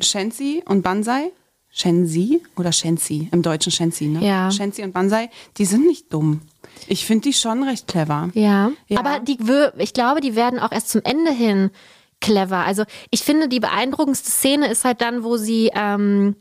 Shensi 0.00 0.62
und 0.66 0.82
Banzai, 0.82 1.32
Shensi 1.70 2.40
oder 2.56 2.72
Shensi, 2.72 3.28
im 3.32 3.42
Deutschen 3.42 3.72
Shensi, 3.72 4.06
ne? 4.06 4.24
Ja. 4.24 4.50
Shensi 4.50 4.82
und 4.82 4.92
Banzai, 4.92 5.28
die 5.58 5.64
sind 5.64 5.86
nicht 5.86 6.12
dumm. 6.12 6.40
Ich 6.86 7.04
finde 7.04 7.28
die 7.28 7.32
schon 7.32 7.62
recht 7.62 7.86
clever. 7.88 8.30
Ja. 8.34 8.70
Ja. 8.86 9.00
Aber 9.00 9.20
die, 9.20 9.38
ich 9.78 9.92
glaube, 9.92 10.20
die 10.20 10.34
werden 10.36 10.58
auch 10.58 10.72
erst 10.72 10.88
zum 10.88 11.02
Ende 11.04 11.32
hin 11.32 11.70
clever. 12.20 12.58
Also 12.64 12.84
ich 13.10 13.22
finde, 13.22 13.48
die 13.48 13.60
beeindruckendste 13.60 14.30
Szene 14.30 14.68
ist 14.68 14.84
halt 14.84 15.00
dann, 15.00 15.24
wo 15.24 15.36
sie 15.36 15.70
ähm, 15.74 16.36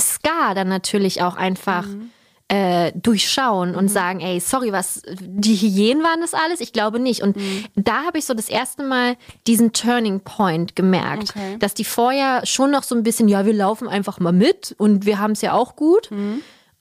Scar 0.00 0.54
dann 0.54 0.68
natürlich 0.68 1.22
auch 1.22 1.36
einfach 1.36 1.84
äh, 2.48 2.92
durchschauen 2.94 3.74
und 3.74 3.88
sagen, 3.88 4.20
ey, 4.20 4.38
sorry, 4.38 4.70
was, 4.70 5.02
die 5.20 5.56
Hyänen 5.56 6.04
waren 6.04 6.20
das 6.20 6.32
alles? 6.32 6.60
Ich 6.60 6.72
glaube 6.72 7.00
nicht. 7.00 7.22
Und 7.22 7.36
da 7.74 8.04
habe 8.04 8.18
ich 8.18 8.24
so 8.24 8.34
das 8.34 8.48
erste 8.48 8.84
Mal 8.84 9.16
diesen 9.48 9.72
Turning 9.72 10.20
Point 10.20 10.76
gemerkt, 10.76 11.30
Okay. 11.36 11.56
dass 11.58 11.74
die 11.74 11.84
vorher 11.84 12.46
schon 12.46 12.70
noch 12.70 12.84
so 12.84 12.94
ein 12.94 13.02
bisschen, 13.02 13.26
ja, 13.28 13.46
wir 13.46 13.52
laufen 13.52 13.88
einfach 13.88 14.20
mal 14.20 14.32
mit 14.32 14.76
und 14.78 15.06
wir 15.06 15.18
haben 15.18 15.32
es 15.32 15.40
ja 15.42 15.54
auch 15.54 15.74
gut. 15.74 16.08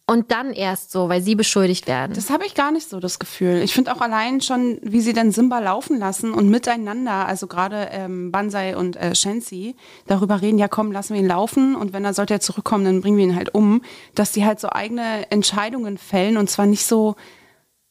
Und 0.08 0.32
dann 0.32 0.54
erst 0.54 0.92
so, 0.92 1.10
weil 1.10 1.24
sie 1.24 1.34
beschuldigt 1.34 1.88
werden. 1.88 2.14
Das 2.14 2.30
habe 2.30 2.46
ich 2.46 2.54
gar 2.54 2.72
nicht 2.72 2.88
so 2.88 3.00
das 3.00 3.18
Gefühl. 3.18 3.62
Ich 3.64 3.74
finde 3.74 3.92
auch 3.92 4.02
allein 4.02 4.40
schon, 4.40 4.78
wie 4.84 5.02
sie 5.02 5.14
dann 5.14 5.32
Simba 5.32 5.58
laufen 5.58 5.98
lassen 5.98 6.32
und 6.32 6.48
miteinander, 6.48 7.26
also 7.26 7.48
gerade 7.48 7.90
ähm, 7.92 8.32
Banzai 8.32 8.78
und 8.78 8.98
äh, 8.98 9.16
Shensi, 9.16 9.76
darüber 10.06 10.44
reden, 10.44 10.60
ja 10.60 10.68
komm, 10.68 10.92
lassen 10.92 11.16
wir 11.16 11.22
ihn 11.22 11.28
laufen 11.28 11.76
und 11.76 11.92
wenn 11.92 12.06
er 12.06 12.14
sollte 12.14 12.36
er 12.36 12.40
zurückkommen, 12.40 12.86
dann 12.86 13.02
bringen 13.02 13.18
wir 13.18 13.24
ihn 13.24 13.36
halt 13.36 13.56
um, 13.56 13.82
dass 14.14 14.32
die 14.32 14.46
halt 14.46 14.60
so 14.60 14.70
eigene 14.70 15.32
Entscheidungen 15.32 15.98
fällen 15.98 16.38
und 16.38 16.52
zwar 16.52 16.68
nicht 16.68 16.86
so, 16.86 17.16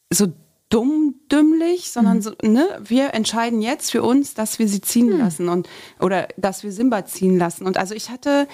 so 0.09 0.27
dumm 0.69 1.15
dümmlich, 1.29 1.91
sondern 1.91 2.21
so, 2.21 2.31
ne, 2.41 2.65
wir 2.81 3.13
entscheiden 3.13 3.61
jetzt 3.61 3.91
für 3.91 4.03
uns, 4.03 4.33
dass 4.33 4.57
wir 4.57 4.69
sie 4.69 4.81
ziehen 4.81 5.17
lassen 5.17 5.49
und 5.49 5.67
oder 5.99 6.29
dass 6.37 6.63
wir 6.63 6.71
Simba 6.71 7.05
ziehen 7.05 7.37
lassen. 7.37 7.65
Und 7.65 7.77
also 7.77 7.93
ich 7.93 8.09
hatte 8.09 8.47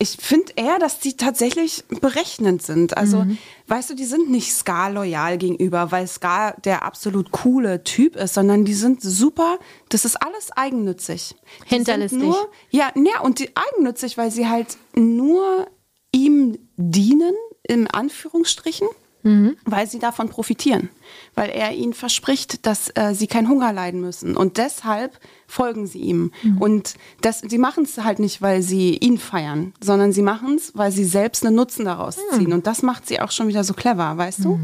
ich 0.00 0.16
finde 0.18 0.54
eher, 0.56 0.78
dass 0.78 0.98
die 0.98 1.16
tatsächlich 1.16 1.84
berechnend 2.00 2.62
sind. 2.62 2.96
Also, 2.96 3.26
weißt 3.66 3.90
du, 3.90 3.94
die 3.94 4.06
sind 4.06 4.30
nicht 4.30 4.52
Scar 4.52 4.90
loyal 4.90 5.36
gegenüber, 5.36 5.92
weil 5.92 6.06
Scar 6.06 6.56
der 6.64 6.84
absolut 6.84 7.32
coole 7.32 7.84
Typ 7.84 8.16
ist, 8.16 8.32
sondern 8.32 8.64
die 8.64 8.72
sind 8.72 9.02
super, 9.02 9.58
das 9.90 10.06
ist 10.06 10.16
alles 10.16 10.52
eigennützig. 10.52 11.36
Die 11.66 11.74
Hinterlistig. 11.74 12.18
Nur, 12.18 12.50
ja, 12.70 12.90
ja, 12.96 13.20
und 13.20 13.40
die 13.40 13.50
eigennützig, 13.54 14.16
weil 14.16 14.30
sie 14.30 14.48
halt 14.48 14.78
nur 14.94 15.66
ihm 16.12 16.58
dienen, 16.76 17.34
in 17.62 17.86
Anführungsstrichen. 17.86 18.88
Weil 19.22 19.86
sie 19.86 19.98
davon 19.98 20.28
profitieren. 20.28 20.88
Weil 21.34 21.50
er 21.50 21.72
ihnen 21.72 21.92
verspricht, 21.92 22.64
dass 22.66 22.90
äh, 22.94 23.14
sie 23.14 23.26
keinen 23.26 23.48
Hunger 23.48 23.72
leiden 23.72 24.00
müssen. 24.00 24.36
Und 24.36 24.56
deshalb 24.56 25.18
folgen 25.46 25.86
sie 25.86 25.98
ihm. 26.00 26.32
Und 26.58 26.94
das, 27.20 27.40
sie 27.40 27.58
machen 27.58 27.84
es 27.84 27.98
halt 27.98 28.18
nicht, 28.18 28.40
weil 28.40 28.62
sie 28.62 28.96
ihn 28.96 29.18
feiern, 29.18 29.72
sondern 29.80 30.12
sie 30.12 30.22
machen 30.22 30.54
es, 30.56 30.76
weil 30.76 30.90
sie 30.92 31.04
selbst 31.04 31.44
einen 31.44 31.56
Nutzen 31.56 31.84
daraus 31.84 32.16
ziehen. 32.34 32.52
Und 32.52 32.66
das 32.66 32.82
macht 32.82 33.06
sie 33.08 33.20
auch 33.20 33.30
schon 33.30 33.48
wieder 33.48 33.64
so 33.64 33.74
clever, 33.74 34.16
weißt 34.16 34.44
du? 34.44 34.58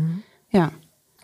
Ja, 0.50 0.70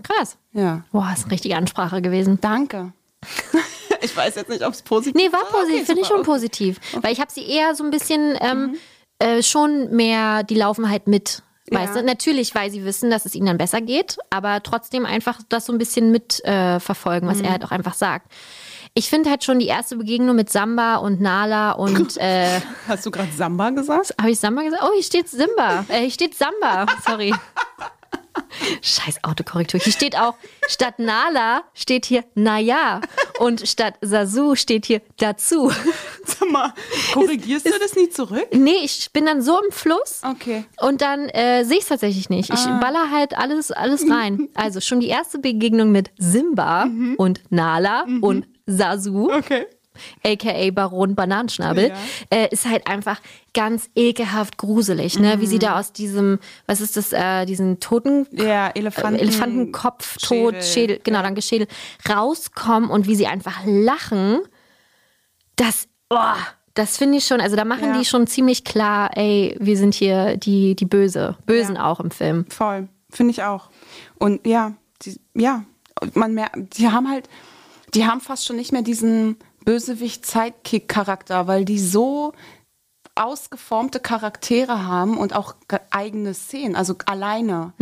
Krass. 0.02 0.36
ja. 0.52 0.84
Boah, 0.92 1.10
ist 1.14 1.24
eine 1.24 1.32
richtige 1.32 1.56
Ansprache 1.56 2.02
gewesen. 2.02 2.38
Danke. 2.40 2.92
ich 4.02 4.16
weiß 4.16 4.34
jetzt 4.34 4.48
nicht, 4.50 4.64
ob 4.66 4.74
es 4.74 4.82
positiv 4.82 5.14
Nee, 5.14 5.32
war 5.32 5.40
Ah, 5.40 5.46
okay, 5.48 5.60
positiv, 5.62 5.86
finde 5.86 6.02
ich 6.02 6.08
schon 6.08 6.22
positiv. 6.22 6.80
Weil 7.00 7.12
ich 7.12 7.20
habe 7.20 7.30
sie 7.32 7.44
eher 7.46 7.74
so 7.74 7.84
ein 7.84 7.90
bisschen 7.90 8.36
ähm, 8.40 8.74
äh, 9.20 9.42
schon 9.42 9.94
mehr, 9.94 10.42
die 10.42 10.56
laufen 10.56 10.90
halt 10.90 11.06
mit. 11.06 11.42
Weißt 11.72 11.94
Ja. 11.96 12.00
du? 12.02 12.06
Natürlich, 12.06 12.54
weil 12.54 12.70
sie 12.70 12.84
wissen, 12.84 13.10
dass 13.10 13.24
es 13.26 13.34
ihnen 13.34 13.46
dann 13.46 13.58
besser 13.58 13.80
geht, 13.80 14.18
aber 14.30 14.62
trotzdem 14.62 15.06
einfach 15.06 15.40
das 15.48 15.66
so 15.66 15.72
ein 15.72 15.78
bisschen 15.78 16.10
mit 16.12 16.44
äh, 16.44 16.78
verfolgen, 16.80 17.26
was 17.28 17.40
er 17.40 17.50
halt 17.50 17.64
auch 17.64 17.70
einfach 17.70 17.94
sagt. 17.94 18.30
Ich 18.94 19.08
finde 19.08 19.30
halt 19.30 19.42
schon 19.42 19.58
die 19.58 19.66
erste 19.68 19.96
Begegnung 19.96 20.36
mit 20.36 20.50
Samba 20.50 20.96
und 20.96 21.20
Nala 21.20 21.72
und 21.72 22.16
äh, 22.18 22.60
Hast 22.88 23.06
du 23.06 23.10
gerade 23.10 23.32
Samba 23.32 23.70
gesagt? 23.70 24.14
habe 24.20 24.30
ich 24.30 24.38
Samba 24.38 24.62
gesagt? 24.62 24.82
Oh, 24.86 24.90
hier 24.94 25.02
steht 25.02 25.28
Simba. 25.28 25.86
Äh, 25.88 26.00
hier 26.00 26.10
steht 26.10 26.34
Samba. 26.36 26.84
Sorry. 27.06 27.34
Scheiß 28.82 29.24
Autokorrektur. 29.24 29.80
Hier 29.80 29.92
steht 29.92 30.16
auch, 30.16 30.34
statt 30.68 30.98
Nala 30.98 31.64
steht 31.74 32.06
hier 32.06 32.24
Naja. 32.34 33.00
Und 33.38 33.66
statt 33.66 33.94
Sasu 34.00 34.54
steht 34.54 34.86
hier 34.86 35.02
dazu. 35.18 35.70
Sag 36.24 36.50
mal, 36.50 36.72
korrigierst 37.12 37.66
du 37.66 37.78
das 37.78 37.94
nie 37.96 38.08
zurück? 38.08 38.46
Nee, 38.52 38.80
ich 38.82 39.10
bin 39.12 39.26
dann 39.26 39.42
so 39.42 39.58
im 39.62 39.72
Fluss. 39.72 40.22
Okay. 40.22 40.64
Und 40.80 41.00
dann 41.02 41.28
äh, 41.28 41.64
sehe 41.64 41.76
ich 41.76 41.82
es 41.82 41.88
tatsächlich 41.88 42.30
nicht. 42.30 42.50
Ich 42.50 42.64
baller 42.64 43.10
halt 43.10 43.36
alles, 43.36 43.72
alles 43.72 44.08
rein. 44.10 44.48
Also 44.54 44.80
schon 44.80 45.00
die 45.00 45.08
erste 45.08 45.38
Begegnung 45.38 45.92
mit 45.92 46.10
Simba 46.18 46.88
und 47.16 47.40
Nala 47.50 48.06
und 48.20 48.46
Sasu. 48.66 49.32
Okay. 49.32 49.66
Aka 50.24 50.70
Baron 50.70 51.14
Bananenschnabel, 51.14 51.88
Ja. 51.88 51.94
äh, 52.30 52.48
ist 52.50 52.66
halt 52.68 52.86
einfach 52.86 53.20
ganz 53.54 53.90
ekelhaft 53.94 54.56
gruselig, 54.58 55.18
ne? 55.18 55.40
Wie 55.40 55.46
sie 55.46 55.56
Mhm. 55.56 55.60
da 55.60 55.78
aus 55.78 55.92
diesem, 55.92 56.38
was 56.66 56.80
ist 56.80 56.96
das, 56.96 57.12
äh, 57.12 57.44
diesen 57.46 57.80
toten 57.80 58.26
Ja, 58.32 58.68
Elefanten. 58.68 59.18
äh, 59.18 59.22
Elefantenkopf, 59.22 60.18
Schädel. 60.20 60.62
Schädel, 60.62 61.00
genau, 61.04 61.22
dann 61.22 61.34
Geschädel, 61.34 61.66
rauskommen 62.08 62.90
und 62.90 63.06
wie 63.06 63.14
sie 63.16 63.26
einfach 63.26 63.60
lachen, 63.66 64.38
das, 65.56 65.88
oh, 66.10 66.16
das 66.74 66.96
finde 66.96 67.18
ich 67.18 67.26
schon, 67.26 67.40
also 67.40 67.56
da 67.56 67.64
machen 67.64 67.88
Ja. 67.92 67.98
die 67.98 68.04
schon 68.04 68.26
ziemlich 68.26 68.64
klar, 68.64 69.10
ey, 69.16 69.56
wir 69.60 69.76
sind 69.76 69.94
hier 69.94 70.36
die, 70.36 70.74
die 70.74 70.86
Böse, 70.86 71.36
Bösen 71.44 71.76
auch 71.76 72.00
im 72.00 72.10
Film. 72.10 72.46
Voll, 72.48 72.88
finde 73.10 73.32
ich 73.32 73.42
auch. 73.42 73.68
Und 74.18 74.46
ja, 74.46 74.72
die, 75.02 75.20
ja, 75.34 75.64
man 76.14 76.32
merkt, 76.34 76.78
die 76.78 76.88
haben 76.88 77.10
halt, 77.10 77.28
die 77.94 78.06
haben 78.06 78.20
fast 78.22 78.46
schon 78.46 78.56
nicht 78.56 78.72
mehr 78.72 78.82
diesen 78.82 79.36
Bösewicht-Sidekick-Charakter, 79.64 81.46
weil 81.46 81.64
die 81.64 81.78
so 81.78 82.32
ausgeformte 83.14 84.00
Charaktere 84.00 84.86
haben 84.86 85.18
und 85.18 85.34
auch 85.36 85.56
ge- 85.68 85.80
eigene 85.90 86.32
Szenen, 86.32 86.74
also 86.76 86.94
alleine. 87.04 87.72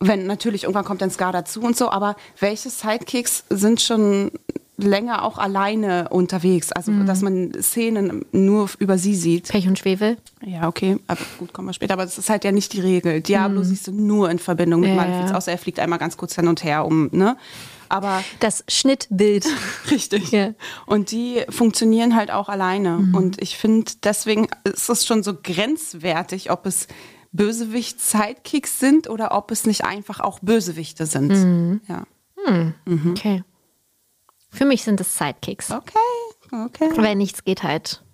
Wenn 0.00 0.26
natürlich 0.26 0.64
irgendwann 0.64 0.84
kommt 0.84 1.00
dann 1.00 1.10
Scar 1.10 1.30
dazu 1.32 1.60
und 1.60 1.76
so, 1.76 1.90
aber 1.90 2.16
welche 2.40 2.70
Sidekicks 2.70 3.44
sind 3.50 3.80
schon 3.80 4.32
länger 4.76 5.22
auch 5.24 5.38
alleine 5.38 6.08
unterwegs, 6.08 6.72
also 6.72 6.90
dass 7.04 7.22
man 7.22 7.52
Szenen 7.62 8.24
nur 8.32 8.68
über 8.80 8.98
sie 8.98 9.14
sieht. 9.14 9.46
Pech 9.48 9.68
und 9.68 9.78
Schwefel. 9.78 10.16
Ja, 10.44 10.66
okay, 10.66 10.98
aber 11.06 11.20
gut, 11.38 11.52
kommen 11.52 11.68
wir 11.68 11.72
später. 11.72 11.92
Aber 11.94 12.02
das 12.04 12.18
ist 12.18 12.28
halt 12.28 12.42
ja 12.42 12.50
nicht 12.50 12.72
die 12.72 12.80
Regel. 12.80 13.20
Diablo 13.20 13.62
siehst 13.62 13.86
du 13.86 13.92
nur 13.92 14.28
in 14.30 14.40
Verbindung 14.40 14.80
mit 14.80 14.90
Ja, 14.90 14.96
Malefiz, 14.96 15.30
außer 15.30 15.52
er 15.52 15.58
fliegt 15.58 15.78
einmal 15.78 16.00
ganz 16.00 16.16
kurz 16.16 16.34
hin 16.34 16.48
und 16.48 16.64
her 16.64 16.84
um, 16.84 17.08
ne? 17.12 17.36
Aber 17.94 18.24
Das 18.40 18.64
Schnittbild. 18.68 19.46
richtig. 19.90 20.32
Ja. 20.32 20.54
Und 20.86 21.10
die 21.12 21.44
funktionieren 21.48 22.16
halt 22.16 22.30
auch 22.30 22.48
alleine. 22.48 22.96
Und 23.12 23.40
ich 23.40 23.56
finde, 23.56 23.92
deswegen 24.02 24.48
ist 24.64 24.88
es 24.88 25.06
schon 25.06 25.22
so 25.22 25.34
grenzwertig, 25.40 26.50
ob 26.50 26.66
es 26.66 26.88
Bösewicht-Sidekicks 27.32 28.80
sind 28.80 29.08
oder 29.08 29.32
ob 29.36 29.50
es 29.50 29.64
nicht 29.66 29.84
einfach 29.84 30.20
auch 30.20 30.40
Bösewichte 30.40 31.06
sind. 31.06 31.80
Ja. 31.88 32.04
Okay. 33.10 33.44
Für 34.50 34.64
mich 34.64 34.82
sind 34.82 35.00
es 35.00 35.16
Sidekicks. 35.16 35.70
Okay, 35.70 35.98
okay. 36.52 36.90
Wenn 36.96 37.18
nichts 37.18 37.44
geht 37.44 37.62
halt, 37.62 38.04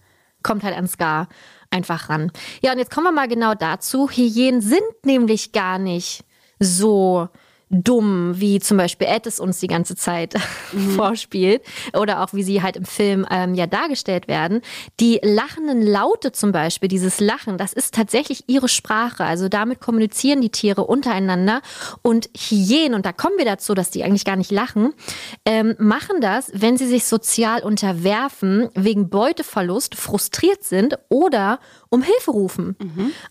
kommt 0.42 0.62
halt 0.62 0.76
an 0.76 0.88
Scar 0.88 1.28
einfach 1.70 2.08
ran. 2.08 2.32
Ja, 2.62 2.72
und 2.72 2.78
jetzt 2.78 2.90
kommen 2.90 3.06
wir 3.06 3.12
mal 3.12 3.28
genau 3.28 3.54
dazu. 3.54 4.08
Hyänen 4.10 4.60
sind 4.60 5.04
nämlich 5.04 5.52
gar 5.52 5.78
nicht 5.78 6.24
so 6.58 7.28
dumm, 7.70 8.32
wie 8.34 8.58
zum 8.58 8.76
Beispiel 8.76 9.06
Ed 9.06 9.26
es 9.26 9.38
uns 9.38 9.60
die 9.60 9.68
ganze 9.68 9.94
Zeit 9.94 10.34
vorspielt 10.96 11.62
oder 11.96 12.22
auch 12.22 12.32
wie 12.32 12.42
sie 12.42 12.62
halt 12.62 12.76
im 12.76 12.84
Film 12.84 13.26
ähm, 13.30 13.54
ja 13.54 13.66
dargestellt 13.66 14.26
werden. 14.26 14.60
Die 14.98 15.20
lachenden 15.22 15.80
Laute 15.80 16.32
zum 16.32 16.50
Beispiel, 16.50 16.88
dieses 16.88 17.20
Lachen, 17.20 17.58
das 17.58 17.72
ist 17.72 17.94
tatsächlich 17.94 18.44
ihre 18.48 18.68
Sprache. 18.68 19.24
Also 19.24 19.48
damit 19.48 19.80
kommunizieren 19.80 20.40
die 20.40 20.50
Tiere 20.50 20.84
untereinander 20.84 21.62
und 22.02 22.28
Hyänen, 22.36 22.94
und 22.94 23.06
da 23.06 23.12
kommen 23.12 23.38
wir 23.38 23.44
dazu, 23.44 23.74
dass 23.74 23.90
die 23.90 24.02
eigentlich 24.02 24.24
gar 24.24 24.36
nicht 24.36 24.50
lachen, 24.50 24.92
ähm, 25.44 25.76
machen 25.78 26.20
das, 26.20 26.50
wenn 26.52 26.76
sie 26.76 26.88
sich 26.88 27.04
sozial 27.04 27.62
unterwerfen, 27.62 28.68
wegen 28.74 29.10
Beuteverlust 29.10 29.94
frustriert 29.94 30.64
sind 30.64 30.98
oder 31.08 31.60
um 31.88 32.02
Hilfe 32.02 32.32
rufen. 32.32 32.76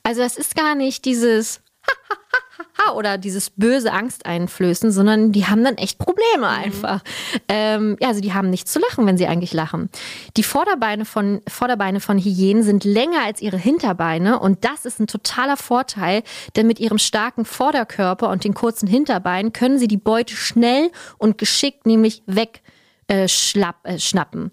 Also 0.04 0.22
das 0.22 0.38
ist 0.38 0.56
gar 0.56 0.76
nicht 0.76 1.06
dieses 1.06 1.62
Ha, 2.78 2.92
oder 2.94 3.18
dieses 3.18 3.50
böse 3.50 3.92
Angst 3.92 4.26
einflößen, 4.26 4.92
sondern 4.92 5.32
die 5.32 5.46
haben 5.46 5.64
dann 5.64 5.78
echt 5.78 5.98
Probleme 5.98 6.48
einfach. 6.48 7.02
Ähm, 7.48 7.98
ja, 8.00 8.10
also 8.10 8.22
die 8.22 8.34
haben 8.34 8.50
nicht 8.50 8.68
zu 8.68 8.80
lachen, 8.80 9.06
wenn 9.06 9.18
sie 9.18 9.28
eigentlich 9.28 9.54
lachen. 9.54 9.90
Die 10.38 10.44
Vorderbeine 10.44 11.06
von, 11.06 11.42
Vorderbeine 11.48 12.00
von 12.00 12.18
Hyänen 12.18 12.64
sind 12.64 12.84
länger 12.84 13.24
als 13.24 13.42
ihre 13.42 13.58
Hinterbeine 13.58 14.40
und 14.40 14.66
das 14.66 14.86
ist 14.86 15.00
ein 15.00 15.08
totaler 15.08 15.58
Vorteil, 15.58 16.24
denn 16.56 16.68
mit 16.68 16.80
ihrem 16.80 17.00
starken 17.00 17.46
Vorderkörper 17.46 18.30
und 18.30 18.44
den 18.44 18.54
kurzen 18.54 18.88
Hinterbeinen 18.88 19.54
können 19.54 19.80
sie 19.80 19.88
die 19.88 19.98
Beute 19.98 20.36
schnell 20.36 20.92
und 21.18 21.38
geschickt 21.38 21.86
nämlich 21.86 22.24
weg 22.26 22.62
äh, 23.08 23.28
schlapp, 23.28 23.78
äh, 23.84 24.00
schnappen 24.00 24.52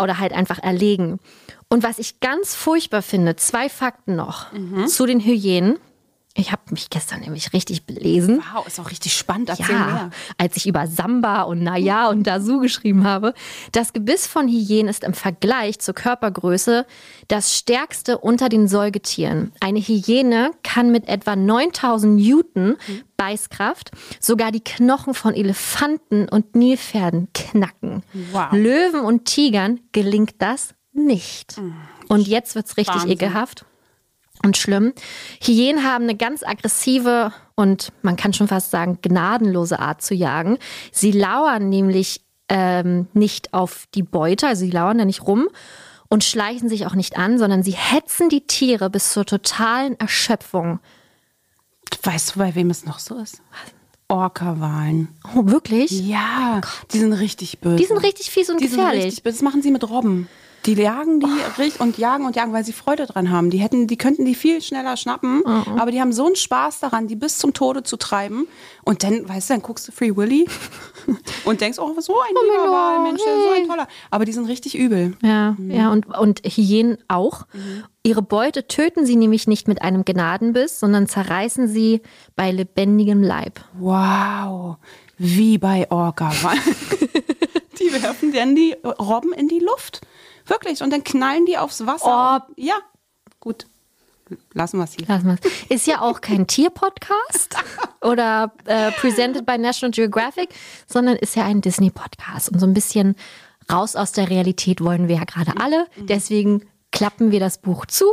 oder 0.00 0.18
halt 0.18 0.32
einfach 0.32 0.58
erlegen. 0.58 1.18
Und 1.68 1.82
was 1.82 1.98
ich 1.98 2.20
ganz 2.20 2.54
furchtbar 2.54 3.02
finde, 3.02 3.36
zwei 3.36 3.68
Fakten 3.68 4.16
noch 4.16 4.46
zu 4.86 5.04
den 5.06 5.20
Hyänen. 5.20 5.78
Ich 6.34 6.52
habe 6.52 6.62
mich 6.70 6.88
gestern 6.88 7.20
nämlich 7.20 7.52
richtig 7.52 7.84
belesen. 7.84 8.40
Wow, 8.54 8.64
ist 8.66 8.78
auch 8.78 8.90
richtig 8.90 9.12
spannend. 9.16 9.48
Erzähl 9.48 9.70
Ja, 9.74 9.84
mehr. 9.86 10.10
als 10.36 10.56
ich 10.56 10.68
über 10.68 10.86
Samba 10.86 11.42
und 11.42 11.62
Naya 11.64 12.08
und 12.10 12.24
Dasu 12.28 12.60
geschrieben 12.60 13.04
habe. 13.04 13.34
Das 13.72 13.92
Gebiss 13.92 14.28
von 14.28 14.46
Hyänen 14.46 14.88
ist 14.88 15.02
im 15.02 15.14
Vergleich 15.14 15.80
zur 15.80 15.94
Körpergröße 15.94 16.86
das 17.26 17.56
stärkste 17.56 18.18
unter 18.18 18.48
den 18.48 18.68
Säugetieren. 18.68 19.50
Eine 19.60 19.80
Hyäne 19.80 20.52
kann 20.62 20.92
mit 20.92 21.08
etwa 21.08 21.34
9000 21.34 22.14
Newton 22.20 22.76
Beißkraft 23.16 23.90
sogar 24.20 24.52
die 24.52 24.62
Knochen 24.62 25.14
von 25.14 25.34
Elefanten 25.34 26.28
und 26.28 26.54
Nilpferden 26.54 27.28
knacken. 27.34 28.04
Wow. 28.30 28.52
Löwen 28.52 29.00
und 29.00 29.24
Tigern 29.24 29.80
gelingt 29.90 30.34
das 30.38 30.74
nicht. 30.92 31.60
Und 32.08 32.28
jetzt 32.28 32.54
wird's 32.54 32.76
richtig 32.76 32.94
Wahnsinn. 32.94 33.10
ekelhaft 33.10 33.64
und 34.44 34.56
schlimm. 34.56 34.92
Hyänen 35.42 35.84
haben 35.84 36.04
eine 36.04 36.16
ganz 36.16 36.42
aggressive 36.42 37.32
und 37.54 37.92
man 38.02 38.16
kann 38.16 38.32
schon 38.32 38.48
fast 38.48 38.70
sagen 38.70 38.98
gnadenlose 39.02 39.78
Art 39.78 40.02
zu 40.02 40.14
jagen. 40.14 40.58
Sie 40.92 41.12
lauern 41.12 41.68
nämlich 41.68 42.20
ähm, 42.48 43.08
nicht 43.12 43.52
auf 43.52 43.86
die 43.94 44.02
Beute, 44.02 44.46
also 44.46 44.60
sie 44.64 44.70
lauern 44.70 44.98
da 44.98 45.04
nicht 45.04 45.26
rum 45.26 45.48
und 46.08 46.24
schleichen 46.24 46.68
sich 46.68 46.86
auch 46.86 46.94
nicht 46.94 47.18
an, 47.18 47.38
sondern 47.38 47.62
sie 47.62 47.72
hetzen 47.74 48.28
die 48.28 48.46
Tiere 48.46 48.88
bis 48.90 49.12
zur 49.12 49.26
totalen 49.26 49.98
Erschöpfung. 50.00 50.80
Weißt 52.02 52.34
du, 52.34 52.38
bei 52.38 52.54
wem 52.54 52.70
es 52.70 52.84
noch 52.86 52.98
so 52.98 53.16
ist? 53.18 53.42
Orca-Walen. 54.08 55.08
Oh, 55.34 55.46
wirklich? 55.46 55.90
Ja, 55.90 56.62
die 56.92 56.98
sind 56.98 57.12
richtig 57.12 57.58
böse. 57.60 57.76
Die 57.76 57.84
sind 57.84 57.98
richtig 57.98 58.30
fies 58.30 58.48
und 58.48 58.60
Die 58.60 58.66
sind 58.66 58.78
gefährlich. 58.78 59.04
richtig 59.04 59.22
böse. 59.22 59.36
Das 59.36 59.42
machen 59.42 59.60
sie 59.60 59.70
mit 59.70 59.88
Robben. 59.88 60.28
Die 60.68 60.74
jagen 60.74 61.18
die 61.18 61.26
richtig 61.56 61.80
und 61.80 61.96
jagen 61.96 62.26
und 62.26 62.36
jagen, 62.36 62.52
weil 62.52 62.62
sie 62.62 62.74
Freude 62.74 63.06
dran 63.06 63.30
haben. 63.30 63.48
Die 63.48 63.56
hätten, 63.56 63.86
die 63.86 63.96
könnten 63.96 64.26
die 64.26 64.34
viel 64.34 64.60
schneller 64.60 64.98
schnappen, 64.98 65.42
aber 65.46 65.90
die 65.90 65.98
haben 65.98 66.12
so 66.12 66.26
einen 66.26 66.36
Spaß 66.36 66.80
daran, 66.80 67.08
die 67.08 67.16
bis 67.16 67.38
zum 67.38 67.54
Tode 67.54 67.84
zu 67.84 67.96
treiben. 67.96 68.46
Und 68.84 69.02
dann, 69.02 69.26
weißt 69.26 69.48
du, 69.48 69.54
dann 69.54 69.62
guckst 69.62 69.88
du 69.88 69.92
Free 69.92 70.14
Willy 70.14 70.46
und 71.46 71.62
denkst, 71.62 71.78
oh, 71.78 71.98
so 71.98 72.20
ein 72.20 72.28
lieber 72.28 72.64
Milo, 72.64 72.72
Walmensch, 72.72 73.20
so 73.20 73.54
hey. 73.54 73.62
ein 73.62 73.66
toller. 73.68 73.88
Aber 74.10 74.26
die 74.26 74.32
sind 74.32 74.44
richtig 74.44 74.76
übel. 74.76 75.16
Ja, 75.22 75.56
ja, 75.68 75.90
und, 75.90 76.06
und 76.06 76.40
Hyänen 76.44 76.98
auch. 77.08 77.46
Ihre 78.02 78.20
Beute 78.20 78.68
töten 78.68 79.06
sie 79.06 79.16
nämlich 79.16 79.46
nicht 79.46 79.68
mit 79.68 79.80
einem 79.80 80.04
Gnadenbiss, 80.04 80.80
sondern 80.80 81.08
zerreißen 81.08 81.66
sie 81.66 82.02
bei 82.36 82.50
lebendigem 82.50 83.22
Leib. 83.22 83.60
Wow, 83.78 84.76
wie 85.16 85.56
bei 85.56 85.90
Orca. 85.90 86.30
die 87.80 88.02
werfen 88.02 88.32
dann 88.32 88.54
die 88.54 88.76
Robben 88.84 89.32
in 89.32 89.48
die 89.48 89.60
Luft. 89.60 90.02
Wirklich. 90.48 90.82
Und 90.82 90.90
dann 90.90 91.04
knallen 91.04 91.46
die 91.46 91.58
aufs 91.58 91.86
Wasser. 91.86 92.46
Oh. 92.48 92.52
Ja, 92.56 92.76
gut. 93.40 93.66
Lassen 94.52 94.78
wir 94.78 94.84
es 94.84 94.94
hier. 94.94 95.06
Lass 95.08 95.22
mal. 95.22 95.38
Ist 95.68 95.86
ja 95.86 96.00
auch 96.02 96.20
kein 96.20 96.46
Tierpodcast 96.46 97.56
oder 98.02 98.52
äh, 98.66 98.90
presented 98.92 99.46
by 99.46 99.56
National 99.56 99.90
Geographic, 99.90 100.50
sondern 100.86 101.16
ist 101.16 101.36
ja 101.36 101.44
ein 101.44 101.60
Disney-Podcast. 101.60 102.50
Und 102.50 102.58
so 102.58 102.66
ein 102.66 102.74
bisschen 102.74 103.16
raus 103.70 103.96
aus 103.96 104.12
der 104.12 104.28
Realität 104.28 104.82
wollen 104.82 105.08
wir 105.08 105.16
ja 105.16 105.24
gerade 105.24 105.52
alle. 105.58 105.86
Deswegen 105.96 106.66
klappen 106.92 107.30
wir 107.30 107.40
das 107.40 107.58
Buch 107.58 107.86
zu 107.86 108.06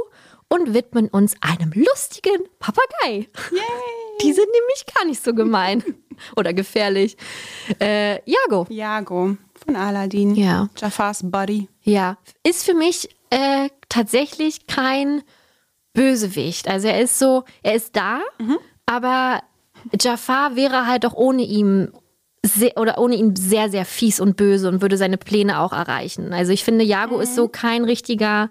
und 0.47 0.73
widmen 0.73 1.07
uns 1.07 1.35
einem 1.41 1.71
lustigen 1.73 2.43
Papagei. 2.59 3.27
Die 4.21 4.33
sind 4.33 4.47
nämlich 4.47 4.85
gar 4.95 5.05
nicht 5.05 5.23
so 5.23 5.33
gemein 5.33 5.83
oder 6.35 6.53
gefährlich. 6.53 7.17
Äh, 7.79 8.19
Jago. 8.29 8.65
Jago 8.69 9.37
von 9.65 9.75
Aladdin. 9.75 10.35
Ja. 10.35 10.69
Jafars 10.77 11.19
Buddy. 11.23 11.67
Ja, 11.83 12.17
ist 12.43 12.63
für 12.63 12.73
mich 12.73 13.09
äh, 13.29 13.69
tatsächlich 13.89 14.67
kein 14.67 15.21
Bösewicht. 15.93 16.67
Also 16.67 16.87
er 16.87 17.01
ist 17.01 17.19
so, 17.19 17.43
er 17.63 17.75
ist 17.75 17.95
da, 17.95 18.19
aber 18.85 19.41
Jafar 19.99 20.55
wäre 20.55 20.87
halt 20.87 21.05
auch 21.05 21.13
ohne 21.13 21.43
ihn 21.43 21.91
sehr, 22.43 22.77
oder 22.77 22.97
ohne 22.97 23.15
ihn 23.15 23.35
sehr, 23.35 23.69
sehr 23.69 23.85
fies 23.85 24.19
und 24.19 24.35
böse 24.37 24.67
und 24.67 24.81
würde 24.81 24.97
seine 24.97 25.17
Pläne 25.17 25.59
auch 25.59 25.73
erreichen. 25.73 26.33
Also 26.33 26.51
ich 26.51 26.63
finde, 26.63 26.83
Jago 26.83 27.19
ist 27.19 27.35
so 27.35 27.47
kein 27.47 27.85
richtiger 27.85 28.49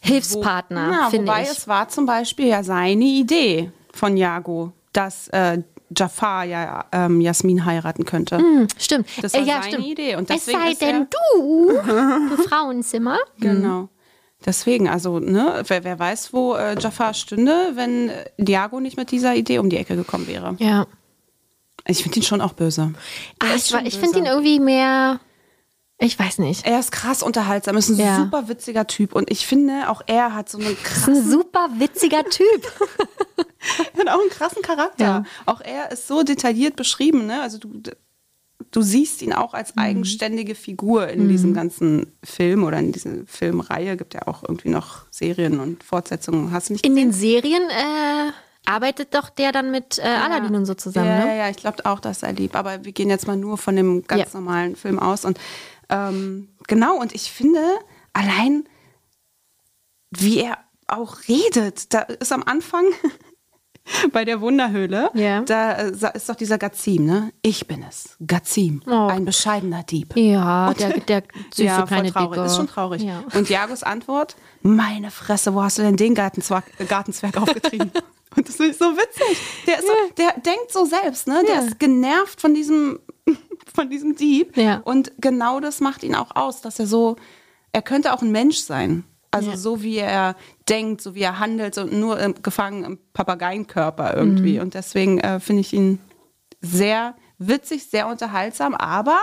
Hilfspartner, 0.00 0.88
Na, 0.90 1.10
finde 1.10 1.26
wobei 1.26 1.42
ich. 1.42 1.48
es 1.50 1.68
war 1.68 1.88
zum 1.88 2.06
Beispiel 2.06 2.46
ja 2.46 2.62
seine 2.62 3.04
Idee 3.04 3.70
von 3.92 4.16
Jago, 4.16 4.72
dass 4.92 5.28
äh, 5.28 5.62
Jafar 5.96 6.44
ja 6.44 6.84
ähm, 6.92 7.20
Jasmin 7.20 7.64
heiraten 7.64 8.04
könnte. 8.04 8.38
Hm, 8.38 8.68
stimmt. 8.78 9.08
Das 9.22 9.34
war 9.34 9.40
Äh, 9.40 9.44
ja, 9.44 9.60
seine 9.62 9.72
stimmt. 9.74 9.86
Idee. 9.88 10.16
Und 10.16 10.30
es 10.30 10.44
deswegen 10.44 10.58
sei 10.60 10.70
ist 10.72 10.82
er- 10.82 10.92
denn 10.92 11.06
du 11.34 11.70
im 11.70 12.38
Frauenzimmer. 12.48 13.18
Genau. 13.38 13.88
Deswegen, 14.46 14.88
also, 14.88 15.18
ne, 15.18 15.62
wer, 15.66 15.84
wer 15.84 15.98
weiß, 15.98 16.32
wo 16.32 16.54
äh, 16.54 16.78
Jafar 16.80 17.12
stünde, 17.12 17.72
wenn 17.74 18.08
äh, 18.08 18.24
Diago 18.38 18.80
nicht 18.80 18.96
mit 18.96 19.10
dieser 19.10 19.34
Idee 19.34 19.58
um 19.58 19.68
die 19.68 19.76
Ecke 19.76 19.96
gekommen 19.96 20.26
wäre. 20.28 20.56
Ja. 20.60 20.86
Ich 21.86 22.02
finde 22.02 22.18
ihn 22.20 22.22
schon 22.22 22.40
auch 22.40 22.52
böse. 22.54 22.94
Ist 23.54 23.72
ich 23.74 23.84
ich 23.86 23.98
finde 23.98 24.18
ihn 24.20 24.26
irgendwie 24.26 24.60
mehr, 24.60 25.18
ich 25.98 26.18
weiß 26.18 26.38
nicht. 26.38 26.64
Er 26.66 26.78
ist 26.78 26.92
krass 26.92 27.22
unterhaltsam, 27.22 27.76
ist 27.76 27.88
ein 27.90 27.96
Ja. 27.98 28.16
super 28.16 28.48
witziger 28.48 28.86
Typ 28.86 29.14
und 29.14 29.30
ich 29.30 29.46
finde, 29.46 29.90
auch 29.90 30.00
er 30.06 30.34
hat 30.34 30.48
so 30.48 30.56
einen 30.58 30.68
Ist 30.68 30.78
ein 30.78 30.84
krassen, 30.84 31.30
super 31.30 31.68
witziger 31.78 32.24
Typ. 32.24 32.72
hat 33.98 34.08
auch 34.08 34.20
einen 34.20 34.30
krassen 34.30 34.62
Charakter. 34.62 35.04
Ja. 35.04 35.24
Auch 35.46 35.60
er 35.60 35.90
ist 35.92 36.06
so 36.08 36.22
detailliert 36.22 36.76
beschrieben, 36.76 37.26
ne? 37.26 37.42
Also 37.42 37.58
du, 37.58 37.80
du 38.70 38.82
siehst 38.82 39.22
ihn 39.22 39.32
auch 39.32 39.52
Mhm. 39.52 39.58
als 39.58 39.76
eigenständige 39.76 40.54
Figur 40.54 41.08
in 41.08 41.28
diesem 41.28 41.54
ganzen 41.54 42.12
Film 42.24 42.64
oder 42.64 42.78
in 42.78 42.92
dieser 42.92 43.10
Filmreihe. 43.26 43.96
Gibt 43.96 44.14
ja 44.14 44.26
auch 44.26 44.42
irgendwie 44.42 44.68
noch 44.70 45.02
Serien 45.10 45.60
und 45.60 45.82
Fortsetzungen. 45.84 46.52
Hast 46.52 46.68
du 46.68 46.74
nicht 46.74 46.86
In 46.86 46.96
den 46.96 47.12
Serien 47.12 47.62
äh, 47.70 48.30
arbeitet 48.66 49.14
doch 49.14 49.30
der 49.30 49.52
dann 49.52 49.70
mit 49.70 49.98
äh, 49.98 50.02
Aladdin 50.02 50.54
und 50.54 50.66
so 50.66 50.74
zusammen, 50.74 51.06
ja, 51.08 51.18
ne? 51.18 51.26
Ja, 51.26 51.34
ja, 51.34 51.48
ich 51.50 51.56
glaube 51.56 51.84
auch, 51.86 52.00
dass 52.00 52.22
er 52.22 52.32
lieb. 52.32 52.54
Aber 52.54 52.84
wir 52.84 52.92
gehen 52.92 53.08
jetzt 53.10 53.26
mal 53.26 53.36
nur 53.36 53.58
von 53.58 53.74
dem 53.76 54.06
ganz 54.06 54.32
Ja. 54.32 54.40
normalen 54.40 54.76
Film 54.76 54.98
aus. 54.98 55.24
Und 55.24 55.38
ähm, 55.88 56.48
genau, 56.68 56.96
und 57.00 57.14
ich 57.14 57.32
finde, 57.32 57.60
allein 58.12 58.64
wie 60.10 60.38
er 60.40 60.58
auch 60.86 61.18
redet, 61.28 61.92
da 61.94 62.00
ist 62.00 62.32
am 62.32 62.42
Anfang 62.44 62.84
bei 64.12 64.24
der 64.24 64.40
Wunderhöhle, 64.40 65.10
Ja. 65.14 65.40
da 65.42 65.72
äh, 65.72 65.92
ist 66.14 66.28
doch 66.28 66.34
dieser 66.36 66.58
Gazim, 66.58 67.06
ne? 67.06 67.32
Ich 67.42 67.66
bin 67.66 67.82
es, 67.88 68.16
Gazim, 68.26 68.82
Oh. 68.86 69.06
ein 69.08 69.24
bescheidener 69.24 69.82
Dieb. 69.82 70.16
Ja, 70.16 70.72
der, 70.74 70.98
der 71.08 71.22
süße 71.52 71.64
ja, 71.64 71.82
kleine 71.86 72.12
traurig. 72.12 72.30
Dicke. 72.32 72.46
Ist 72.46 72.56
schon 72.56 72.66
traurig. 72.68 73.02
Ja. 73.02 73.24
Und 73.34 73.48
Jagos 73.48 73.82
Antwort: 73.82 74.36
Meine 74.62 75.10
Fresse, 75.10 75.54
wo 75.54 75.62
hast 75.62 75.78
du 75.78 75.82
denn 75.82 75.96
den 75.96 76.14
Gartenzwerg, 76.14 76.64
Gartenzwerg 76.88 77.36
aufgetrieben? 77.40 77.90
Und 78.36 78.48
das 78.48 78.56
finde 78.56 78.70
ich 78.70 78.78
so 78.78 78.84
witzig. 78.96 79.38
Der, 79.66 79.78
ist 79.80 79.86
so, 79.88 79.92
der 80.16 80.32
denkt 80.34 80.70
so 80.72 80.84
selbst, 80.84 81.26
ne? 81.26 81.42
Der 81.48 81.56
Ja. 81.56 81.60
ist 81.62 81.80
genervt 81.80 82.40
von 82.40 82.54
diesem, 82.54 83.00
von 83.74 83.90
diesem 83.90 84.14
Dieb. 84.14 84.56
Ja. 84.56 84.80
Und 84.84 85.10
genau 85.20 85.58
das 85.58 85.80
macht 85.80 86.04
ihn 86.04 86.14
auch 86.14 86.36
aus, 86.36 86.60
dass 86.60 86.78
er 86.78 86.86
so, 86.86 87.16
er 87.72 87.82
könnte 87.82 88.12
auch 88.12 88.22
ein 88.22 88.30
Mensch 88.30 88.58
sein. 88.58 89.02
Also 89.30 89.50
Ja. 89.50 89.56
so 89.56 89.82
wie 89.82 89.98
er 89.98 90.34
denkt, 90.68 91.00
so 91.00 91.14
wie 91.14 91.22
er 91.22 91.38
handelt, 91.38 91.74
so 91.74 91.84
nur 91.84 92.18
im, 92.18 92.34
gefangen 92.42 92.84
im 92.84 92.98
Papageienkörper 93.12 94.14
irgendwie. 94.16 94.56
Mhm. 94.56 94.62
Und 94.62 94.74
deswegen 94.74 95.18
äh, 95.20 95.38
finde 95.40 95.60
ich 95.60 95.72
ihn 95.72 96.00
sehr 96.60 97.14
witzig, 97.38 97.86
sehr 97.88 98.06
unterhaltsam, 98.08 98.74
aber 98.74 99.18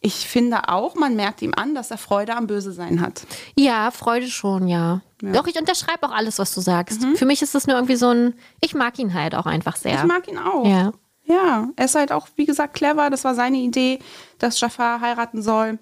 ich 0.00 0.28
finde 0.28 0.68
auch, 0.68 0.94
man 0.94 1.16
merkt 1.16 1.42
ihm 1.42 1.52
an, 1.56 1.74
dass 1.74 1.90
er 1.90 1.98
Freude 1.98 2.36
am 2.36 2.46
Böse-Sein 2.46 3.00
hat. 3.00 3.26
Ja, 3.56 3.90
Freude 3.90 4.28
schon, 4.28 4.68
ja. 4.68 5.00
Doch, 5.20 5.48
ich 5.48 5.58
unterschreibe 5.58 6.06
auch 6.06 6.12
alles, 6.12 6.38
was 6.38 6.54
du 6.54 6.60
sagst. 6.60 7.04
Für 7.16 7.26
mich 7.26 7.42
ist 7.42 7.56
das 7.56 7.66
nur 7.66 7.74
irgendwie 7.76 7.96
so 7.96 8.08
ein, 8.10 8.34
ich 8.60 8.74
mag 8.76 8.96
ihn 9.00 9.12
halt 9.12 9.34
auch 9.34 9.46
einfach 9.46 9.74
sehr. 9.74 9.94
Ich 9.96 10.04
mag 10.04 10.28
ihn 10.28 10.38
auch. 10.38 10.64
Ja. 10.66 10.92
Ja, 11.24 11.68
er 11.76 11.84
ist 11.84 11.94
halt 11.96 12.10
auch, 12.12 12.28
wie 12.36 12.46
gesagt, 12.46 12.74
clever. 12.74 13.10
Das 13.10 13.24
war 13.24 13.34
seine 13.34 13.58
Idee, 13.58 13.98
dass 14.38 14.58
Jafar 14.60 15.00
heiraten 15.00 15.42
soll. 15.42 15.78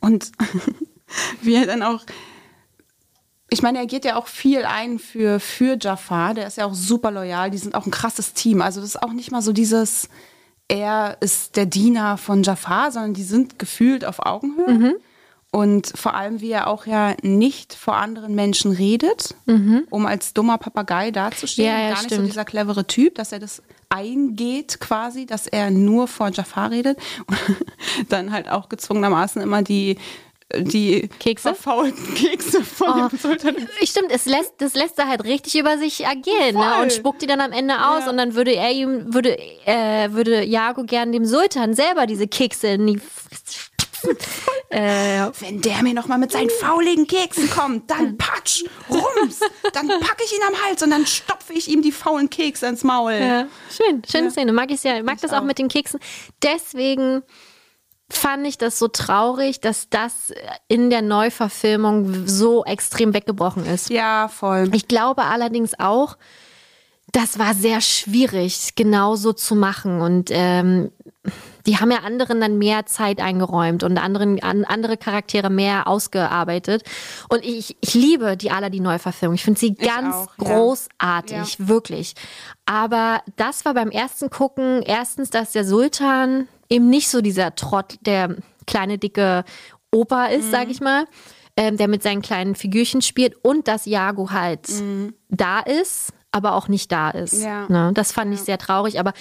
Und 0.00 0.32
wie 1.42 1.54
er 1.54 1.66
dann 1.66 1.82
auch. 1.82 2.02
Ich 3.50 3.62
meine, 3.62 3.78
er 3.78 3.86
geht 3.86 4.04
ja 4.04 4.16
auch 4.16 4.26
viel 4.26 4.64
ein 4.64 4.98
für, 4.98 5.40
für 5.40 5.78
Jafar. 5.80 6.34
Der 6.34 6.46
ist 6.46 6.58
ja 6.58 6.66
auch 6.66 6.74
super 6.74 7.10
loyal. 7.10 7.50
Die 7.50 7.58
sind 7.58 7.74
auch 7.74 7.86
ein 7.86 7.90
krasses 7.90 8.34
Team. 8.34 8.60
Also, 8.60 8.80
das 8.80 8.90
ist 8.90 9.02
auch 9.02 9.12
nicht 9.12 9.30
mal 9.30 9.42
so 9.42 9.52
dieses, 9.52 10.08
er 10.68 11.16
ist 11.20 11.56
der 11.56 11.66
Diener 11.66 12.18
von 12.18 12.42
Jafar, 12.42 12.92
sondern 12.92 13.14
die 13.14 13.22
sind 13.22 13.58
gefühlt 13.58 14.04
auf 14.04 14.24
Augenhöhe. 14.24 14.68
Mhm. 14.68 14.94
Und 15.50 15.92
vor 15.94 16.14
allem, 16.14 16.42
wie 16.42 16.50
er 16.50 16.66
auch 16.66 16.84
ja 16.84 17.14
nicht 17.22 17.72
vor 17.72 17.96
anderen 17.96 18.34
Menschen 18.34 18.70
redet, 18.70 19.34
um 19.88 20.04
als 20.04 20.34
dummer 20.34 20.58
Papagei 20.58 21.10
dazustehen. 21.10 21.72
Mhm. 21.72 21.74
Ja, 21.74 21.80
ja, 21.80 21.88
Gar 21.88 22.02
nicht 22.02 22.10
so 22.10 22.16
stimmt. 22.16 22.28
dieser 22.28 22.44
clevere 22.44 22.86
Typ, 22.86 23.14
dass 23.14 23.32
er 23.32 23.38
das 23.38 23.62
eingeht 23.88 24.78
quasi, 24.78 25.24
dass 25.24 25.46
er 25.46 25.70
nur 25.70 26.06
vor 26.06 26.30
Jafar 26.30 26.70
redet. 26.70 26.98
Und 27.98 28.12
dann 28.12 28.30
halt 28.30 28.50
auch 28.50 28.68
gezwungenermaßen 28.68 29.40
immer 29.40 29.62
die, 29.62 29.96
die 30.56 31.08
Kekse? 31.20 31.54
verfaulten 31.54 32.14
Kekse 32.14 32.62
von 32.64 32.88
Oh. 32.88 33.08
dem 33.08 33.18
Sultan. 33.18 33.56
Stimmt, 33.82 34.10
es 34.10 34.24
lässt, 34.24 34.54
das 34.58 34.74
lässt 34.74 34.98
er 34.98 35.08
halt 35.08 35.24
richtig 35.24 35.56
über 35.58 35.76
sich 35.78 36.04
ergehen 36.04 36.54
ne? 36.56 36.80
Und 36.80 36.92
spuckt 36.92 37.20
die 37.22 37.26
dann 37.26 37.40
am 37.40 37.52
Ende 37.52 37.74
aus 37.86 38.04
Ja. 38.04 38.10
und 38.10 38.16
dann 38.16 38.34
würde 38.34 38.54
er 38.54 38.70
ihm, 38.72 39.12
würde, 39.12 39.38
äh, 39.66 40.10
würde 40.12 40.42
Jago 40.44 40.84
gern 40.84 41.12
dem 41.12 41.24
Sultan 41.26 41.74
selber 41.74 42.06
diese 42.06 42.26
Kekse 42.28 42.68
in 42.68 42.86
die 42.86 43.00
äh, 44.70 45.26
Wenn 45.40 45.60
der 45.60 45.82
mir 45.82 45.92
nochmal 45.92 46.18
mit 46.18 46.30
seinen 46.32 46.50
fauligen 46.50 47.06
Keksen 47.06 47.50
kommt, 47.50 47.90
dann 47.90 48.16
patsch, 48.16 48.62
rums, 48.88 49.40
dann 49.72 49.88
packe 49.88 50.22
ich 50.24 50.32
ihn 50.32 50.42
am 50.46 50.54
Hals 50.64 50.82
und 50.82 50.90
dann 50.90 51.04
stopfe 51.06 51.52
ich 51.52 51.68
ihm 51.68 51.82
die 51.82 51.90
faulen 51.92 52.30
Kekse 52.30 52.66
ins 52.66 52.84
Maul. 52.84 53.12
Ja, 53.12 53.46
schön, 53.76 54.02
schöne 54.10 54.30
Szene. 54.30 54.52
Mag 54.52 54.70
ich 54.70 54.82
ja, 54.84 55.02
mag 55.02 55.16
Ich 55.16 55.22
das 55.22 55.32
auch 55.32 55.38
auch. 55.38 55.44
mit 55.44 55.58
den 55.58 55.68
Keksen. 55.68 55.98
Deswegen 56.42 57.22
fand 58.10 58.46
ich 58.46 58.56
das 58.58 58.78
so 58.78 58.88
traurig, 58.88 59.60
dass 59.60 59.90
das 59.90 60.32
in 60.66 60.90
der 60.90 61.02
Neuverfilmung 61.02 62.26
so 62.26 62.64
extrem 62.64 63.12
weggebrochen 63.12 63.66
ist. 63.66 63.90
Ja, 63.90 64.28
voll. 64.28 64.70
Ich 64.72 64.88
glaube 64.88 65.24
allerdings 65.24 65.78
auch, 65.78 66.16
das 67.12 67.38
war 67.38 67.54
sehr 67.54 67.80
schwierig, 67.80 68.74
genau 68.76 69.14
so 69.16 69.32
zu 69.32 69.54
machen. 69.54 70.00
Und 70.00 70.30
ähm, 70.32 70.90
die 71.66 71.78
haben 71.78 71.90
ja 71.90 71.98
anderen 71.98 72.40
dann 72.40 72.56
mehr 72.58 72.86
Zeit 72.86 73.20
eingeräumt 73.20 73.82
und 73.82 73.98
anderen, 73.98 74.42
an, 74.42 74.64
andere 74.64 74.96
Charaktere 74.96 75.50
mehr 75.50 75.86
ausgearbeitet. 75.86 76.82
Und 77.28 77.44
ich, 77.44 77.76
ich 77.80 77.94
liebe 77.94 78.36
die 78.36 78.50
Aladdin-Neuverfilmung. 78.50 79.34
Ich 79.34 79.44
finde 79.44 79.60
sie 79.60 79.74
ganz 79.74 80.14
auch, 80.14 80.28
ja. 80.38 80.44
großartig, 80.44 81.68
wirklich. 81.68 82.14
Aber 82.64 83.20
das 83.36 83.64
war 83.66 83.74
beim 83.74 83.90
ersten 83.90 84.30
Gucken 84.30 84.82
erstens, 84.82 85.28
dass 85.30 85.52
der 85.52 85.64
Sultan 85.64 86.48
eben 86.70 86.88
nicht 86.90 87.08
so 87.08 87.20
dieser 87.20 87.54
Trott, 87.54 87.98
der 88.02 88.36
kleine, 88.66 88.98
dicke 88.98 89.44
Opa 89.90 90.26
ist, 90.26 90.46
Mhm. 90.46 90.50
sag 90.50 90.68
ich 90.70 90.80
mal, 90.80 91.06
ähm, 91.56 91.76
der 91.76 91.88
mit 91.88 92.02
seinen 92.02 92.22
kleinen 92.22 92.54
Figürchen 92.54 93.02
spielt 93.02 93.34
und 93.42 93.66
dass 93.68 93.86
Jago 93.86 94.30
halt 94.30 94.68
da 95.28 95.60
ist, 95.60 96.12
aber 96.30 96.54
auch 96.54 96.68
nicht 96.68 96.92
da 96.92 97.10
ist. 97.10 97.34
Mhm. 97.38 97.42
Ja. 97.42 97.66
Ne? 97.68 97.90
Das 97.94 98.12
fand 98.12 98.32
ich 98.34 98.40
sehr 98.40 98.58
traurig, 98.58 99.00
aber 99.00 99.12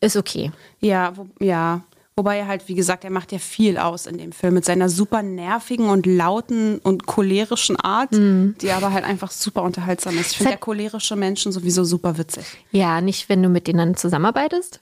ist 0.00 0.16
okay. 0.16 0.50
Ja, 0.80 1.16
wo, 1.16 1.26
ja. 1.40 1.82
Wobei 2.16 2.38
er 2.38 2.48
halt, 2.48 2.66
wie 2.66 2.74
gesagt, 2.74 3.04
er 3.04 3.10
macht 3.10 3.30
ja 3.30 3.38
viel 3.38 3.78
aus 3.78 4.06
in 4.06 4.18
dem 4.18 4.32
Film 4.32 4.54
mit 4.54 4.64
seiner 4.64 4.88
super 4.88 5.22
nervigen 5.22 5.88
und 5.88 6.04
lauten 6.04 6.80
und 6.80 7.06
cholerischen 7.06 7.76
Art, 7.76 8.08
die 8.12 8.72
aber 8.72 8.92
halt 8.92 9.04
einfach 9.04 9.30
super 9.30 9.62
unterhaltsam 9.62 10.18
ist. 10.18 10.32
Ich 10.32 10.38
finde 10.38 10.50
ja 10.54 10.56
cholerische 10.58 11.14
Menschen 11.14 11.52
sowieso 11.52 11.84
super 11.84 12.18
witzig. 12.18 12.44
Ja, 12.72 13.00
nicht, 13.00 13.28
wenn 13.28 13.40
du 13.40 13.48
mit 13.48 13.68
denen 13.68 13.94
zusammenarbeitest, 13.96 14.80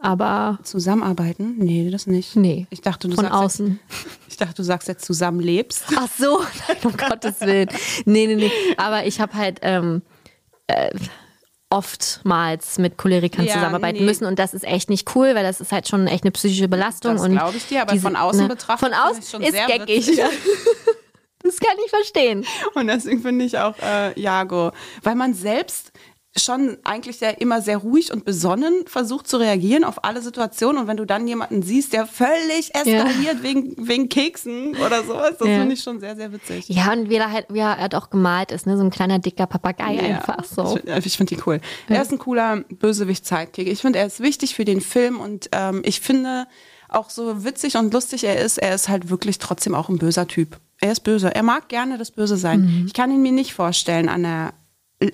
aber 0.00 0.58
Zusammenarbeiten? 0.62 1.54
Nee, 1.58 1.90
das 1.90 2.06
nicht. 2.06 2.36
Nee. 2.36 2.66
Ich 2.70 2.80
dachte, 2.80 3.08
du 3.08 3.14
von 3.16 3.24
sagst 3.24 3.38
außen. 3.38 3.80
Jetzt, 3.88 4.08
ich 4.28 4.36
dachte, 4.36 4.54
du 4.54 4.62
sagst 4.62 4.88
jetzt 4.88 5.04
zusammenlebst. 5.04 5.84
Ach 5.96 6.08
so, 6.18 6.40
nein, 6.68 6.76
um 6.84 6.96
Gottes 6.96 7.40
Willen. 7.40 7.68
Nee, 8.04 8.26
nee, 8.26 8.34
nee. 8.36 8.52
Aber 8.76 9.04
ich 9.06 9.20
habe 9.20 9.34
halt 9.34 9.58
ähm, 9.62 10.02
äh, 10.68 10.90
oftmals 11.70 12.78
mit 12.78 12.96
Cholerikern 12.96 13.44
Ja, 13.44 13.54
zusammenarbeiten 13.54 13.98
nee. 13.98 14.04
müssen 14.04 14.24
und 14.24 14.38
das 14.38 14.54
ist 14.54 14.64
echt 14.64 14.88
nicht 14.88 15.14
cool, 15.14 15.34
weil 15.34 15.42
das 15.44 15.60
ist 15.60 15.70
halt 15.72 15.86
schon 15.86 16.06
echt 16.06 16.24
eine 16.24 16.30
psychische 16.30 16.68
Belastung. 16.68 17.16
Das 17.16 17.28
glaube 17.28 17.56
ich 17.56 17.66
dir, 17.66 17.82
aber 17.82 17.92
diese- 17.92 18.02
von 18.04 18.16
außen 18.16 18.42
ne, 18.42 18.48
betrachtet 18.48 18.88
Von 18.88 18.94
außen 18.98 19.22
ich 19.22 19.28
schon 19.28 19.42
ist 19.42 19.52
sehr 19.52 19.66
geckig. 19.66 20.20
Das 21.40 21.60
kann 21.60 21.76
ich 21.82 21.90
verstehen. 21.90 22.44
Und 22.74 22.88
deswegen 22.88 23.22
finde 23.22 23.44
ich 23.44 23.56
auch 23.56 23.74
äh, 23.78 24.20
Jago, 24.20 24.72
weil 25.04 25.14
man 25.14 25.32
selbst 25.34 25.92
schon 26.38 26.76
eigentlich 26.84 27.20
ja 27.20 27.30
immer 27.30 27.60
sehr 27.62 27.78
ruhig 27.78 28.12
und 28.12 28.24
besonnen 28.24 28.84
versucht 28.86 29.28
zu 29.28 29.36
reagieren 29.36 29.84
auf 29.84 30.04
alle 30.04 30.22
Situationen. 30.22 30.82
Und 30.82 30.88
wenn 30.88 30.96
du 30.96 31.04
dann 31.04 31.26
jemanden 31.28 31.62
siehst, 31.62 31.92
der 31.92 32.06
völlig 32.06 32.74
eskaliert 32.74 33.42
wegen, 33.42 33.74
wegen 33.88 34.08
Keksen 34.08 34.76
oder 34.76 35.02
sowas, 35.04 35.34
das 35.38 35.48
Ja. 35.48 35.58
finde 35.60 35.74
ich 35.74 35.82
schon 35.82 36.00
sehr, 36.00 36.16
sehr 36.16 36.32
witzig. 36.32 36.68
Ja, 36.68 36.92
und 36.92 37.08
wie 37.10 37.16
er 37.16 37.30
halt, 37.32 37.46
wie 37.50 37.58
er 37.60 37.78
halt 37.78 37.94
auch 37.94 38.10
gemalt 38.10 38.52
ist, 38.52 38.66
ne? 38.66 38.76
So 38.76 38.82
ein 38.84 38.90
kleiner 38.90 39.18
dicker 39.18 39.46
Papagei 39.46 39.98
einfach 40.00 40.44
so. 40.44 40.78
Ich, 40.84 41.06
ich 41.06 41.16
finde 41.16 41.34
die 41.36 41.42
cool. 41.46 41.60
Er 41.88 42.02
ist 42.02 42.12
ein 42.12 42.18
cooler 42.18 42.64
Bösewicht-Sidekick. 42.68 43.68
Ich 43.68 43.80
finde, 43.80 43.98
er 43.98 44.06
ist 44.06 44.20
wichtig 44.20 44.54
für 44.54 44.64
den 44.64 44.80
Film 44.80 45.20
und 45.20 45.48
ähm, 45.52 45.82
ich 45.84 46.00
finde 46.00 46.46
auch 46.88 47.10
so 47.10 47.44
witzig 47.44 47.76
und 47.76 47.92
lustig 47.92 48.24
er 48.24 48.38
ist, 48.42 48.58
er 48.58 48.74
ist 48.74 48.88
halt 48.88 49.10
wirklich 49.10 49.38
trotzdem 49.38 49.74
auch 49.74 49.88
ein 49.88 49.98
böser 49.98 50.26
Typ. 50.26 50.58
Er 50.80 50.92
ist 50.92 51.00
böse. 51.00 51.34
Er 51.34 51.42
mag 51.42 51.68
gerne 51.68 51.98
das 51.98 52.10
Böse 52.12 52.36
sein. 52.36 52.60
Mhm. 52.60 52.84
Ich 52.86 52.94
kann 52.94 53.10
ihn 53.10 53.20
mir 53.20 53.32
nicht 53.32 53.52
vorstellen 53.52 54.08
an, 54.08 54.24
einer, 54.24 54.54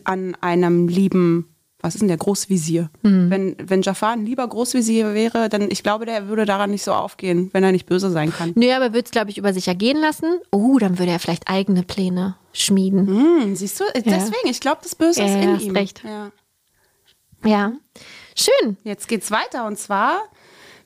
an 0.04 0.34
einem 0.40 0.88
lieben, 0.88 1.54
was 1.80 1.94
ist 1.94 2.00
denn 2.00 2.08
der 2.08 2.16
Großvisier? 2.16 2.90
Mhm. 3.02 3.30
Wenn, 3.30 3.56
wenn 3.62 3.82
Jafar 3.82 4.12
ein 4.12 4.24
lieber 4.24 4.48
Großvisier 4.48 5.12
wäre, 5.12 5.48
dann 5.50 5.70
ich 5.70 5.82
glaube, 5.82 6.06
der 6.06 6.28
würde 6.28 6.46
daran 6.46 6.70
nicht 6.70 6.82
so 6.82 6.92
aufgehen, 6.92 7.50
wenn 7.52 7.62
er 7.62 7.72
nicht 7.72 7.86
böse 7.86 8.10
sein 8.10 8.32
kann. 8.32 8.52
Nö, 8.54 8.72
aber 8.72 8.94
würde 8.94 9.04
es, 9.04 9.10
glaube 9.10 9.30
ich, 9.30 9.36
über 9.38 9.52
sich 9.52 9.68
ergehen 9.68 10.00
lassen. 10.00 10.40
Oh, 10.50 10.78
dann 10.78 10.98
würde 10.98 11.12
er 11.12 11.18
vielleicht 11.18 11.48
eigene 11.48 11.82
Pläne 11.82 12.36
schmieden. 12.54 13.06
Hm, 13.06 13.54
siehst 13.56 13.80
du? 13.80 13.84
Deswegen, 13.94 14.48
ich 14.48 14.60
glaube, 14.60 14.78
das 14.82 14.94
Böse 14.94 15.20
Ja, 15.20 15.26
ist 15.26 15.34
ja, 15.34 15.40
in 15.42 15.54
hast 15.56 15.62
ihm. 15.64 15.76
recht. 15.76 16.02
Ja. 16.04 16.32
Ja. 17.44 17.72
Schön. 18.34 18.78
Jetzt 18.84 19.06
geht's 19.06 19.30
weiter 19.30 19.66
und 19.66 19.78
zwar 19.78 20.22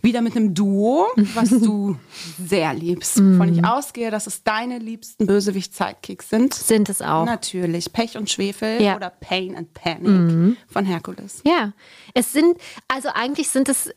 wieder 0.03 0.21
mit 0.23 0.37
einem 0.37 0.55
Duo, 0.55 1.07
was 1.35 1.51
du 1.51 1.97
sehr 2.45 2.73
liebst. 2.75 3.17
Wovon 3.19 3.53
ich 3.53 3.65
ausgehe, 3.65 4.11
dass 4.11 4.27
es 4.27 4.43
deine 4.45 4.79
liebsten 4.79 5.27
Bösewicht-Sidekicks 5.27 6.29
sind. 6.31 6.55
Sind 6.55 6.89
es 6.89 7.03
auch. 7.03 7.25
Natürlich. 7.25 7.93
Pech 7.93 8.17
und 8.17 8.31
Schwefel 8.31 8.81
Ja. 8.81 8.97
oder 8.97 9.11
Pain 9.11 9.57
and 9.57 9.73
Panic 9.75 10.57
von 10.69 10.85
Herkules. 10.85 11.43
Ja, 11.45 11.73
es 12.15 12.33
sind, 12.33 12.57
also 12.87 13.09
eigentlich 13.15 13.49
sind 13.51 13.69
es, 13.69 13.91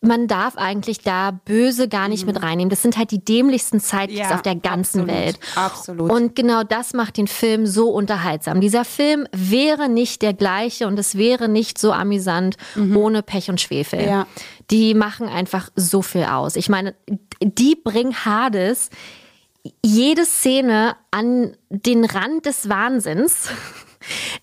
man 0.00 0.26
darf 0.26 0.56
eigentlich 0.56 1.00
da 1.00 1.30
böse 1.30 1.88
gar 1.88 2.08
nicht 2.08 2.26
mit 2.26 2.42
reinnehmen. 2.42 2.70
Das 2.70 2.82
sind 2.82 2.96
halt 2.96 3.10
die 3.10 3.24
dämlichsten 3.24 3.80
Sidekicks 3.80 4.28
Ja, 4.30 4.34
auf 4.34 4.42
der 4.42 4.56
ganzen 4.56 5.00
absolut, 5.02 5.08
Welt. 5.08 5.40
absolut. 5.54 6.10
Und 6.10 6.36
genau 6.36 6.62
das 6.62 6.92
macht 6.92 7.16
den 7.16 7.26
Film 7.26 7.66
so 7.66 7.88
unterhaltsam. 7.90 8.60
Dieser 8.60 8.84
Film 8.84 9.26
wäre 9.32 9.88
nicht 9.88 10.22
der 10.22 10.34
gleiche 10.34 10.86
und 10.86 10.98
es 10.98 11.16
wäre 11.16 11.48
nicht 11.48 11.78
so 11.78 11.92
amüsant 11.92 12.56
ohne 12.94 13.22
Pech 13.22 13.50
und 13.50 13.60
Schwefel. 13.60 14.02
Mhm. 14.02 14.08
Ja. 14.08 14.26
Die 14.70 14.94
machen 14.94 15.28
einfach 15.28 15.70
so 15.76 16.02
viel 16.02 16.24
aus. 16.24 16.56
Ich 16.56 16.68
meine, 16.68 16.94
die 17.40 17.74
bringen 17.74 18.24
Hades 18.24 18.90
jede 19.84 20.24
Szene 20.24 20.96
an 21.10 21.56
den 21.68 22.04
Rand 22.04 22.46
des 22.46 22.68
Wahnsinns. 22.68 23.48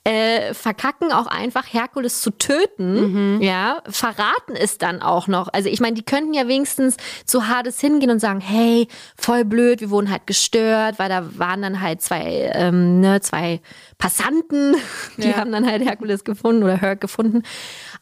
Äh, 0.03 0.53
verkacken 0.53 1.11
auch 1.11 1.28
einfach 1.28 1.65
Herkules 1.72 2.22
zu 2.22 2.32
töten, 2.32 3.41
ja, 3.41 3.82
verraten 3.89 4.55
es 4.55 4.78
dann 4.78 5.01
auch 5.01 5.28
noch. 5.28 5.47
Also 5.53 5.70
ich 5.70 5.80
meine, 5.80 5.95
die 5.95 6.03
könnten 6.03 6.34
ja 6.34 6.47
wenigstens 6.47 6.97
zu 7.26 7.47
Hades 7.47 7.80
hingehen 7.80 8.09
und 8.11 8.20
sagen, 8.20 8.39
hey, 8.39 8.88
voll 9.18 9.43
blöd, 9.45 9.82
wir 9.82 9.89
wurden 9.89 10.09
halt 10.11 10.28
gestört, 10.28 10.99
weil 10.99 11.09
da 11.09 11.38
waren 11.38 11.61
dann 11.61 11.82
halt 11.82 12.01
zwei, 12.01 12.51
ähm, 12.53 12.99
ne, 13.01 13.22
zwei 13.22 13.61
Passanten, 13.97 14.76
die 15.18 15.30
Ja. 15.30 15.38
haben 15.38 15.51
dann 15.51 15.65
halt 15.70 15.84
Herkules 15.86 16.24
gefunden 16.24 16.63
oder 16.63 16.78
Herc 16.78 17.01
gefunden. 17.01 17.43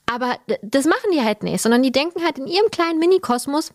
Aber 0.05 0.35
das 0.61 0.85
machen 0.85 1.09
die 1.13 1.21
halt 1.23 1.41
nicht, 1.43 1.61
sondern 1.61 1.81
die 1.81 1.91
denken 1.91 2.23
halt 2.23 2.37
in 2.37 2.47
ihrem 2.47 2.69
kleinen 2.71 2.99
Minikosmos, 2.99 3.71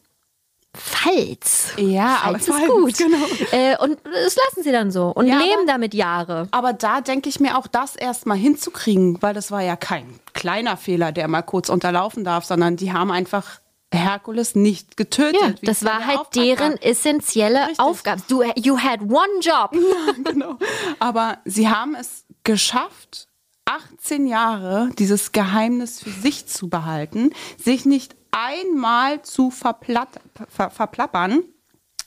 falls. 0.76 1.72
Ja, 1.76 2.20
aber 2.22 2.38
falls 2.38 2.48
ist 2.48 2.54
falls, 2.54 2.68
gut. 2.68 2.96
genau. 2.98 3.26
Äh, 3.52 3.76
und 3.78 3.98
das 4.04 4.36
lassen 4.36 4.62
sie 4.62 4.72
dann 4.72 4.90
so 4.90 5.08
und 5.08 5.26
Ja, 5.26 5.38
leben 5.38 5.52
aber- 5.62 5.66
damit 5.66 5.94
Jahre. 5.94 6.48
Aber 6.50 6.72
da 6.72 7.00
denke 7.00 7.28
ich 7.28 7.40
mir 7.40 7.58
auch, 7.58 7.66
das 7.66 7.96
erstmal 7.96 8.36
hinzukriegen, 8.36 9.20
weil 9.22 9.34
das 9.34 9.50
war 9.50 9.62
ja 9.62 9.76
kein 9.76 10.06
kleiner 10.32 10.76
Fehler, 10.76 11.12
der 11.12 11.28
mal 11.28 11.42
kurz 11.42 11.68
unterlaufen 11.68 12.24
darf, 12.24 12.44
sondern 12.44 12.76
die 12.76 12.92
haben 12.92 13.10
einfach 13.10 13.60
Herkules 13.92 14.54
nicht 14.54 14.96
getötet. 14.96 15.40
Ja, 15.40 15.52
das 15.62 15.80
ja 15.80 15.88
war 15.88 16.06
halt 16.06 16.18
Auftrag 16.20 16.32
deren 16.44 16.76
essentielle 16.80 17.60
Richtig. 17.62 17.80
Aufgabe. 17.80 18.22
Du, 18.28 18.42
you 18.56 18.78
had 18.78 19.00
one 19.02 19.40
job. 19.40 19.72
genau. 20.24 20.56
Aber 21.00 21.38
sie 21.44 21.68
haben 21.68 21.96
es 21.96 22.24
geschafft, 22.44 23.26
18 23.64 24.26
Jahre 24.28 24.90
dieses 24.98 25.32
Geheimnis 25.32 26.00
für 26.02 26.10
sich 26.10 26.46
zu 26.46 26.68
behalten, 26.68 27.30
sich 27.62 27.84
nicht 27.84 28.14
einmal 28.32 29.22
zu 29.22 29.50
verplatt, 29.50 30.20
ver, 30.48 30.70
verplappern 30.70 31.42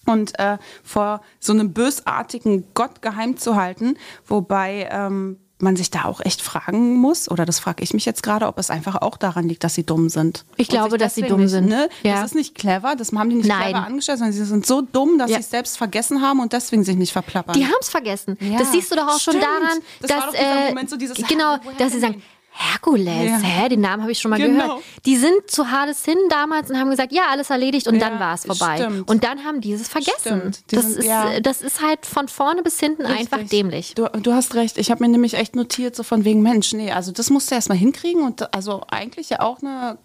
und 0.06 0.38
äh, 0.40 0.58
vor 0.84 1.22
so 1.40 1.54
einem 1.54 1.74
bösartigen 1.74 2.66
Gott 2.74 3.02
geheim 3.02 3.38
zu 3.38 3.56
halten, 3.56 3.98
wobei 4.26 4.88
ähm, 4.92 5.40
man 5.60 5.78
sich 5.78 5.90
da 5.92 6.04
auch 6.06 6.20
echt 6.20 6.42
fragen 6.42 6.96
muss, 6.98 7.32
oder 7.32 7.46
das 7.46 7.60
frage 7.60 7.84
ich 7.84 7.94
mich 7.94 8.04
jetzt 8.04 8.22
gerade, 8.22 8.48
ob 8.48 8.60
es 8.60 8.70
einfach 8.70 9.02
auch 9.02 9.16
daran 9.16 9.48
liegt, 9.48 9.64
dass 9.64 9.76
sie 9.76 9.86
dumm 9.86 10.10
sind. 10.10 10.44
Ich 10.58 10.68
glaube, 10.68 10.98
dass 10.98 11.16
sie 11.16 11.22
dumm 11.22 11.40
nicht, 11.42 11.52
sind. 11.52 11.70
Ne? 11.70 11.88
Ja. 12.02 12.16
Das 12.16 12.32
ist 12.32 12.36
nicht 12.36 12.54
clever, 12.54 12.98
das 12.98 13.14
haben 13.14 13.30
die 13.30 13.38
nicht 13.38 13.48
Nein. 13.48 13.70
clever 13.72 13.86
angestellt, 13.86 14.18
sondern 14.18 14.34
sie 14.34 14.44
sind 14.44 14.66
so 14.66 14.82
dumm, 14.82 15.18
dass 15.18 15.30
Ja. 15.32 15.38
sie 15.38 15.44
es 15.44 15.50
selbst 15.52 15.78
vergessen 15.78 16.22
haben 16.22 16.42
und 16.42 16.52
deswegen 16.52 16.84
sich 16.84 16.98
nicht 16.98 17.14
verplappern. 17.14 17.54
Die 17.56 17.66
haben 17.66 17.78
es 17.80 17.88
vergessen. 17.88 18.38
Ja, 18.42 18.60
das 18.60 18.74
siehst 18.74 18.92
du 18.92 18.96
doch 18.98 19.08
auch 19.08 19.20
schon 19.20 19.36
stimmt. 19.36 19.44
daran, 19.46 19.80
Das 20.02 20.12
war 20.12 20.26
dass 20.32 20.36
äh, 20.36 20.70
Moment, 20.70 20.90
so 20.90 20.98
dieses, 20.98 21.16
genau, 21.28 21.56
dass 21.78 21.94
sie 21.94 22.00
sagen, 22.02 22.22
Herkules, 22.56 23.08
Ja. 23.08 23.38
hä, 23.40 23.70
den 23.70 23.82
Namen 23.82 24.04
habe 24.04 24.12
ich 24.12 24.20
schon 24.20 24.30
mal 24.30 24.38
Genau. 24.40 24.64
gehört. 24.66 24.84
Die 25.06 25.16
sind 25.18 25.50
zu 25.50 25.72
Hades 25.72 26.06
hin 26.06 26.18
damals 26.30 26.70
und 26.70 26.78
haben 26.80 26.90
gesagt, 26.92 27.12
ja, 27.12 27.24
alles 27.32 27.50
erledigt 27.50 27.88
und 27.88 27.96
Ja, 27.96 28.10
dann 28.10 28.20
war 28.20 28.36
es 28.36 28.46
vorbei. 28.46 28.78
stimmt. 28.78 29.10
Und 29.10 29.24
dann 29.24 29.44
haben 29.44 29.60
die 29.60 29.74
es 29.74 29.88
vergessen. 29.88 30.52
Die 30.70 30.76
Das 30.76 30.86
sind- 30.86 30.98
ist, 31.00 31.06
ja. 31.06 31.40
das 31.40 31.62
ist 31.64 31.82
halt 31.82 32.06
von 32.06 32.28
vorne 32.28 32.62
bis 32.62 32.80
hinten 32.80 33.06
einfach 33.06 33.38
Richtig. 33.40 33.50
dämlich. 33.50 33.96
Du, 33.96 34.08
du 34.08 34.34
hast 34.34 34.54
recht. 34.54 34.78
Ich 34.78 34.92
habe 34.92 35.04
mir 35.04 35.10
nämlich 35.10 35.34
echt 35.34 35.56
notiert, 35.56 35.96
so 35.96 36.04
von 36.04 36.26
wegen 36.26 36.42
Mensch, 36.44 36.74
nee, 36.74 36.92
also 36.92 37.12
das 37.12 37.30
musst 37.32 37.50
du 37.50 37.56
erstmal 37.56 37.78
hinkriegen 37.78 38.22
und 38.24 38.54
also 38.54 38.82
eigentlich 38.90 39.30
ja 39.32 39.40
auch 39.42 39.62
eine 39.64 39.98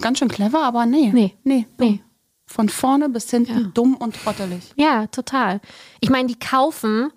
ganz 0.00 0.18
schön 0.18 0.28
clever, 0.28 0.62
aber 0.64 0.86
nee. 0.86 1.10
Nee. 1.12 1.34
Nee. 1.44 1.66
dumm. 1.76 1.88
Nee. 1.90 2.00
Von 2.46 2.68
vorne 2.68 3.08
bis 3.08 3.30
hinten 3.30 3.72
dumm 3.74 3.94
und 3.96 4.14
trottelig. 4.22 4.72
Ja, 4.76 5.06
total. 5.08 5.60
Ich 6.00 6.10
meine, 6.10 6.28
die 6.28 6.38
kaufen 6.38 7.10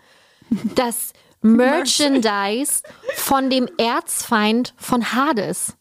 das 0.75 1.11
Merchandise 1.45 2.81
von 3.15 3.49
dem 3.49 3.67
Erzfeind 3.77 4.73
von 4.77 5.13
Hades. 5.13 5.75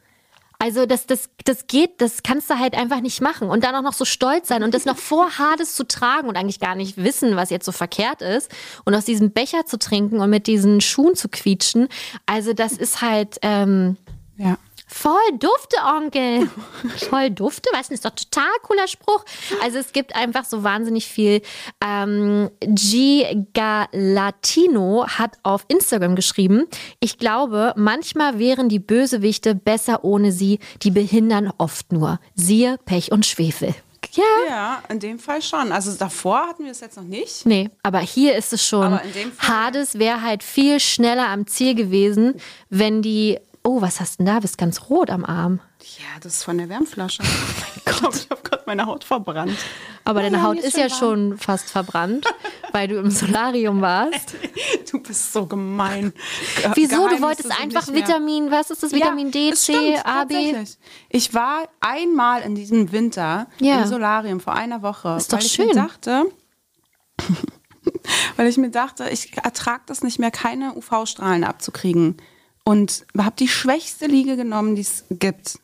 Also 0.59 0.87
das, 0.87 1.07
das, 1.07 1.29
das 1.45 1.67
geht, 1.67 2.01
das 2.01 2.23
kannst 2.23 2.49
du 2.49 2.59
halt 2.59 2.75
einfach 2.75 3.01
nicht 3.01 3.21
machen. 3.21 3.49
Und 3.51 3.65
dann 3.65 3.75
auch 3.75 3.83
noch 3.83 3.93
so 3.93 4.05
stolz 4.05 4.49
sein 4.49 4.63
und 4.63 4.73
das 4.73 4.85
noch 4.85 4.97
vor 4.97 5.31
Hades 5.39 5.75
zu 5.75 5.87
tragen 5.87 6.29
und 6.29 6.37
eigentlich 6.37 6.61
gar 6.61 6.75
nicht 6.75 6.97
wissen, 6.97 7.37
was 7.37 7.51
jetzt 7.51 7.67
so 7.67 7.73
verkehrt 7.73 8.23
ist. 8.23 8.51
Und 8.85 8.95
aus 8.95 9.05
diesem 9.05 9.33
Becher 9.33 9.67
zu 9.67 9.79
trinken 9.79 10.21
und 10.21 10.31
mit 10.31 10.47
diesen 10.47 10.81
Schuhen 10.81 11.17
zu 11.17 11.29
quietschen. 11.29 11.89
Also 12.27 12.53
das 12.53 12.73
ist 12.73 13.03
halt 13.03 13.39
ähm, 13.43 13.97
Ja. 14.37 14.57
Voll 14.87 15.39
dufte, 15.39 15.77
Onkel. 15.85 16.49
Voll 17.11 17.31
dufte, 17.31 17.69
weißt 17.73 17.91
du, 17.91 17.95
ist 17.95 18.05
doch 18.05 18.11
total 18.11 18.51
cooler 18.63 18.87
Spruch. 18.87 19.25
Also 19.63 19.79
es 19.79 19.93
gibt 19.93 20.15
einfach 20.15 20.45
so 20.45 20.63
wahnsinnig 20.63 21.07
viel. 21.07 21.43
Ähm, 21.85 22.51
G. 22.61 23.45
Galatino 23.55 25.07
hat 25.07 25.37
auf 25.43 25.65
Instagram 25.69 26.15
geschrieben, 26.15 26.67
ich 27.01 27.19
glaube, 27.19 27.73
manchmal 27.77 28.39
wären 28.39 28.69
die 28.69 28.79
Bösewichte 28.79 29.55
besser 29.55 30.05
ohne 30.05 30.33
sie, 30.33 30.59
die 30.83 30.91
behindern 30.91 31.53
oft 31.59 31.93
nur. 31.93 32.19
Siehe 32.35 32.79
Pech 32.85 33.13
und 33.13 33.27
Schwefel. 33.27 33.75
Ja. 34.13 34.23
Ja, 34.49 34.83
in 34.91 35.01
dem 35.01 35.19
Fall 35.19 35.41
schon. 35.43 35.73
Also 35.73 35.93
davor 35.97 36.47
hatten 36.47 36.65
wir 36.65 36.71
es 36.73 36.81
jetzt 36.81 36.97
noch 36.97 37.05
nicht. 37.05 37.47
Nee, 37.47 37.71
aber 37.83 38.01
hier 38.01 38.37
ist 38.37 38.53
es 38.53 38.65
schon. 38.65 38.85
Aber 38.85 39.03
in 39.03 39.13
dem 39.13 39.33
Fall- 39.33 39.49
Hades 39.49 39.99
wäre 39.99 40.21
halt 40.23 40.43
viel 40.43 40.79
schneller 40.79 41.29
am 41.29 41.47
Ziel 41.47 41.75
gewesen, 41.75 42.35
wenn 42.69 43.01
die. 43.03 43.39
Oh, 43.67 43.81
was 43.81 43.99
hast 43.99 44.21
du 44.21 44.25
denn 44.25 44.35
da? 44.35 44.41
Bist 44.41 44.59
ganz 44.59 44.91
rot 44.91 45.09
am 45.09 45.25
Arm. 45.25 45.61
Ja, 45.99 46.21
das 46.21 46.35
ist 46.35 46.45
von 46.45 46.59
der 46.59 46.69
Wärmflasche. 46.69 47.23
Oh 47.87 47.91
mein 48.01 48.11
Gott, 48.11 48.17
ich 48.17 48.31
habe 48.31 48.43
gerade 48.43 48.63
meine 48.67 48.87
Haut 48.87 49.05
verbrannt. 49.05 49.57
Aber 50.05 50.21
deine 50.21 50.39
ja, 50.39 50.43
Haut 50.43 50.57
ist 50.59 50.65
ist 50.69 50.77
ja 50.77 50.89
schon 50.89 51.31
schon 51.31 51.39
fast 51.39 51.71
verbrannt, 51.71 52.27
weil 52.73 52.89
du 52.89 52.99
im 52.99 53.11
Solarium 53.11 53.81
warst. 53.81 54.35
Du 54.91 55.01
bist 55.01 55.33
so 55.33 55.47
gemein. 55.47 56.13
Ge 56.57 56.71
Wieso? 56.75 56.97
Du 56.97 57.03
Geheimnisse 57.03 57.23
wolltest 57.23 57.61
einfach 57.61 57.93
Vitamin, 57.93 58.51
was 58.51 58.71
ist 58.71 58.83
das? 58.83 58.93
Vitamin 58.93 59.31
D, 59.31 59.51
es 59.51 59.63
C, 59.65 59.73
stimmt, 59.73 60.07
A, 60.07 60.25
B? 60.25 60.55
Ich 61.09 61.35
war 61.35 61.69
einmal 61.81 62.43
in 62.43 62.55
diesem 62.55 62.93
Winter 62.93 63.49
Ja. 63.61 63.83
im 63.83 63.87
Solarium 63.89 64.41
vor 64.41 64.55
einer 64.55 64.83
Woche, 64.83 65.17
Ist 65.17 65.33
doch 65.33 65.39
weil 65.39 65.45
ich 65.47 65.53
schön. 65.53 65.67
mir 65.69 65.75
dachte, 65.75 66.25
weil 68.37 68.47
ich 68.47 68.57
mir 68.57 68.71
dachte, 68.71 69.09
ich 69.11 69.37
ertrage 69.37 69.83
das 69.87 70.03
nicht 70.03 70.19
mehr, 70.19 70.31
keine 70.31 70.75
UV-Strahlen 70.75 71.45
abzukriegen. 71.45 72.19
Und 72.65 73.05
habe 73.17 73.37
die 73.39 73.49
schwächste 73.49 74.07
Liege 74.07 74.37
genommen, 74.37 74.75
die 74.75 74.83
es 74.83 75.05
gibt. 75.11 75.59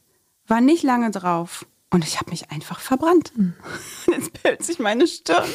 War 0.47 0.61
nicht 0.61 0.83
lange 0.83 1.11
drauf. 1.11 1.65
Und 1.91 2.05
ich 2.07 2.21
habe 2.21 2.31
mich 2.31 2.51
einfach 2.51 2.79
verbrannt. 2.81 3.33
Hm. 3.35 3.55
Und 4.07 4.15
jetzt 4.17 4.33
pellt 4.43 4.63
sich 4.65 4.79
meine 4.79 5.07
Stirn. 5.07 5.49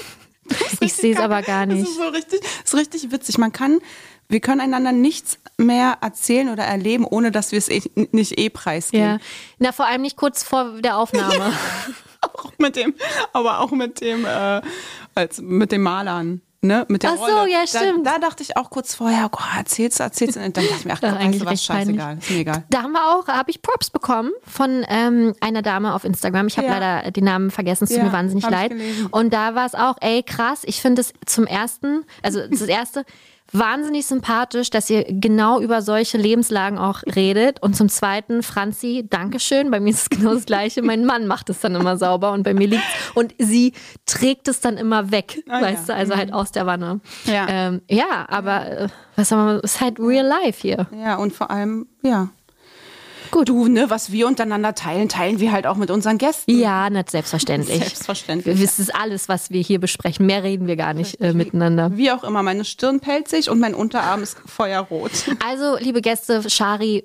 Das 0.48 0.78
Ich 0.80 0.94
sehe 0.94 1.14
es 1.16 1.20
aber 1.20 1.42
gar 1.42 1.66
Das 1.66 1.76
nicht. 1.76 1.88
ist 1.90 1.98
so 1.98 2.08
richtig, 2.08 2.42
das 2.42 2.74
ist 2.74 2.76
richtig 2.76 3.12
witzig. 3.12 3.38
Man 3.38 3.52
kann, 3.52 3.80
wir 4.28 4.40
können 4.42 4.62
einander 4.62 4.92
nichts 4.92 5.40
mehr 5.58 5.98
erzählen 6.02 6.50
oder 6.50 6.64
erleben, 6.64 7.06
ohne 7.06 7.32
dass 7.32 7.52
wir 7.52 7.60
es 7.60 7.70
eh, 7.70 7.82
nicht 8.12 8.38
eh 8.38 8.50
preisgeben. 8.50 9.06
Ja. 9.06 9.18
Na, 9.60 9.72
vor 9.72 9.86
allem 9.88 10.02
nicht 10.02 10.18
kurz 10.18 10.44
vor 10.44 10.82
der 10.82 10.98
Aufnahme. 10.98 11.54
Auch 12.22 12.52
mit 12.58 12.76
dem, 12.76 12.96
aber 13.34 13.60
auch 13.60 13.70
mit 13.70 14.02
dem, 14.02 14.26
äh, 14.26 14.62
als, 15.14 15.42
mit 15.42 15.72
dem 15.72 15.84
Malern. 15.84 16.42
Ne, 16.66 16.86
mit 16.88 17.04
der 17.04 17.12
Ach 17.12 17.18
so, 17.18 17.24
Rolle. 17.24 17.52
ja, 17.52 17.68
stimmt. 17.68 18.06
Da, 18.08 18.14
da 18.14 18.20
dachte 18.20 18.42
ich 18.42 18.58
auch 18.58 18.70
kurz 18.70 18.96
vorher, 18.96 19.30
oh, 19.32 19.58
erzählst 19.58 20.00
du, 20.00 20.04
erzählst 20.04 20.36
du. 20.36 20.40
Und 20.42 20.58
dann 20.58 20.64
dachte 20.66 20.78
ich 20.80 20.86
mir, 20.86 20.94
ach, 20.94 21.00
komm, 21.02 21.10
ist 21.10 21.16
weißt 21.16 21.22
du 21.22 21.26
eigentlich 21.26 21.46
was, 21.52 21.64
scheißegal, 21.64 22.18
ist 22.18 22.30
mir 22.32 22.38
egal. 22.40 22.64
Da 22.70 22.82
haben 22.84 22.92
wir 22.94 23.04
auch, 23.16 23.28
habe 23.28 23.52
ich 23.52 23.62
Props 23.62 23.90
bekommen 23.90 24.32
von 24.48 24.84
ähm, 24.90 25.34
einer 25.42 25.62
Dame 25.62 25.94
auf 25.94 26.04
Instagram. 26.04 26.48
Ich 26.48 26.58
habe 26.58 26.68
Ja. 26.68 26.78
leider 26.80 27.12
den 27.12 27.24
Namen 27.26 27.52
vergessen, 27.52 27.84
es 27.84 27.90
tut 27.92 28.00
Ja, 28.00 28.06
mir 28.06 28.14
wahnsinnig 28.14 28.50
leid. 28.50 28.74
Und 29.12 29.34
da 29.34 29.54
war 29.56 29.66
es 29.66 29.76
auch, 29.76 29.96
ey, 30.02 30.24
krass, 30.24 30.62
ich 30.66 30.82
finde 30.82 31.02
es 31.02 31.14
zum 31.26 31.46
ersten, 31.46 32.04
also 32.24 32.42
das 32.48 32.62
erste, 32.62 33.06
wahnsinnig 33.52 34.06
sympathisch, 34.06 34.70
dass 34.70 34.90
ihr 34.90 35.04
genau 35.08 35.60
über 35.62 35.82
solche 35.82 36.18
Lebenslagen 36.18 36.78
auch 36.78 37.02
redet. 37.16 37.62
Und 37.62 37.76
zum 37.76 37.90
zweiten, 37.90 38.44
Franzi, 38.44 39.06
Dankeschön. 39.10 39.72
Bei 39.72 39.80
mir 39.80 39.92
ist 39.92 40.02
es 40.02 40.10
genau 40.10 40.34
das 40.34 40.46
Gleiche. 40.46 40.82
Mein 40.82 41.06
Mann 41.06 41.28
macht 41.28 41.50
es 41.50 41.60
dann 41.62 41.76
immer 41.76 41.98
sauber 41.98 42.32
und 42.32 42.44
bei 42.44 42.54
mir 42.54 42.68
liegt 42.68 42.84
und 43.14 43.34
sie 43.38 43.74
trägt 44.06 44.48
es 44.48 44.60
dann 44.60 44.78
immer 44.78 45.12
weg, 45.12 45.44
Ah, 45.48 45.62
weißt 45.62 45.90
ja. 45.90 45.96
du, 45.96 46.00
also 46.00 46.16
halt 46.16 46.34
aus 46.34 46.52
der 46.52 46.66
Wanne. 46.66 47.00
Ja. 47.26 47.46
ähm, 47.50 47.82
ja 47.90 48.26
aber 48.28 48.68
äh, 48.68 48.88
was 49.16 49.30
soll 49.30 49.38
man, 49.38 49.56
es 49.64 49.76
ist 49.76 49.82
halt 49.82 50.00
real 50.00 50.26
life 50.26 50.62
hier. 50.62 50.88
Ja, 50.98 51.16
und 51.16 51.34
vor 51.34 51.52
allem, 51.52 51.88
ja. 52.02 52.30
Gut. 53.36 53.50
Du, 53.50 53.68
ne, 53.68 53.90
was 53.90 54.14
wir 54.14 54.28
untereinander 54.28 54.76
teilen, 54.76 55.10
teilen 55.10 55.42
wir 55.42 55.52
halt 55.52 55.68
auch 55.68 55.76
mit 55.76 55.92
unseren 55.92 56.18
Gästen. 56.18 56.58
Ja, 56.58 56.90
nicht 56.90 57.12
selbstverständlich. 57.12 57.80
Selbstverständlich. 57.80 58.62
Das 58.62 58.80
ist 58.80 58.96
alles, 58.96 59.28
was 59.28 59.50
wir 59.50 59.62
hier 59.62 59.80
besprechen. 59.82 60.26
Mehr 60.26 60.42
reden 60.42 60.68
wir 60.68 60.78
gar 60.78 60.94
nicht 60.94 61.20
äh, 61.20 61.34
miteinander. 61.34 61.98
Wie 61.98 62.12
auch 62.12 62.24
immer, 62.24 62.44
meine 62.44 62.64
Stirn 62.64 63.02
pellt 63.02 63.28
sich 63.28 63.50
und 63.50 63.60
mein 63.60 63.76
Unterarm 63.76 64.24
ist 64.24 64.38
feuerrot. 64.46 65.12
Also, 65.46 65.76
liebe 65.78 66.00
Gäste, 66.02 66.50
Shari 66.50 67.04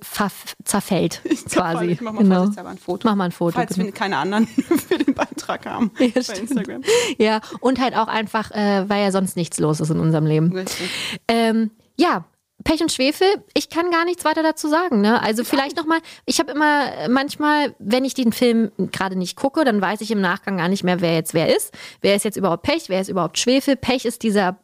zerfällt 0.65 1.21
quasi. 1.51 1.87
Ich 1.87 2.01
mach 2.01 2.13
mal 2.13 2.23
Genau. 2.23 2.43
ein 2.65 2.79
Foto. 2.79 3.09
Mach 3.09 3.17
mal 3.17 3.25
ein 3.25 3.33
Foto. 3.33 3.59
Falls 3.59 3.75
genau. 3.75 3.87
wir 3.87 3.93
keine 3.93 4.17
anderen 4.17 4.47
für 4.89 4.99
den 4.99 5.15
Beitrag 5.15 5.67
haben 5.67 5.91
Ja, 5.99 6.07
bei 6.15 6.23
stimmt. 6.23 6.39
Instagram. 6.51 6.83
Ja, 7.19 7.41
und 7.59 7.81
halt 7.81 7.97
auch 7.97 8.07
einfach, 8.09 8.53
äh, 8.53 8.89
weil 8.89 9.03
ja 9.03 9.11
sonst 9.11 9.35
nichts 9.37 9.59
los 9.59 9.81
ist 9.81 9.91
in 9.91 9.99
unserem 9.99 10.27
Leben. 10.27 10.53
Richtig. 10.53 10.91
Ähm, 11.27 11.73
ja. 11.99 12.25
Pech 12.65 12.81
und 12.83 12.93
Schwefel, 12.93 13.27
ich 13.55 13.71
kann 13.71 13.91
gar 13.91 14.05
nichts 14.05 14.25
weiter 14.25 14.43
dazu 14.43 14.69
sagen. 14.69 15.01
Ne? 15.01 15.23
Also 15.23 15.45
vielleicht 15.45 15.77
nochmal, 15.77 16.01
ich 16.27 16.39
habe 16.41 16.53
immer 16.53 17.09
manchmal, 17.09 17.75
wenn 17.79 18.05
ich 18.05 18.15
den 18.15 18.33
Film 18.33 18.71
gerade 18.79 19.17
nicht 19.17 19.37
gucke, 19.37 19.65
dann 19.65 19.81
weiß 19.81 20.01
ich 20.03 20.11
im 20.11 20.21
Nachgang 20.21 20.59
gar 20.59 20.69
nicht 20.69 20.85
mehr, 20.85 21.01
wer 21.01 21.15
jetzt 21.15 21.35
wer 21.35 21.55
ist. 21.55 21.73
Wer 22.01 22.17
ist 22.17 22.25
jetzt 22.25 22.37
überhaupt 22.37 22.63
Pech, 22.63 22.89
wer 22.89 23.01
ist 23.01 23.09
überhaupt 23.09 23.39
Schwefel? 23.39 23.77
Pech 23.77 24.05
ist 24.05 24.23
dieser 24.23 24.59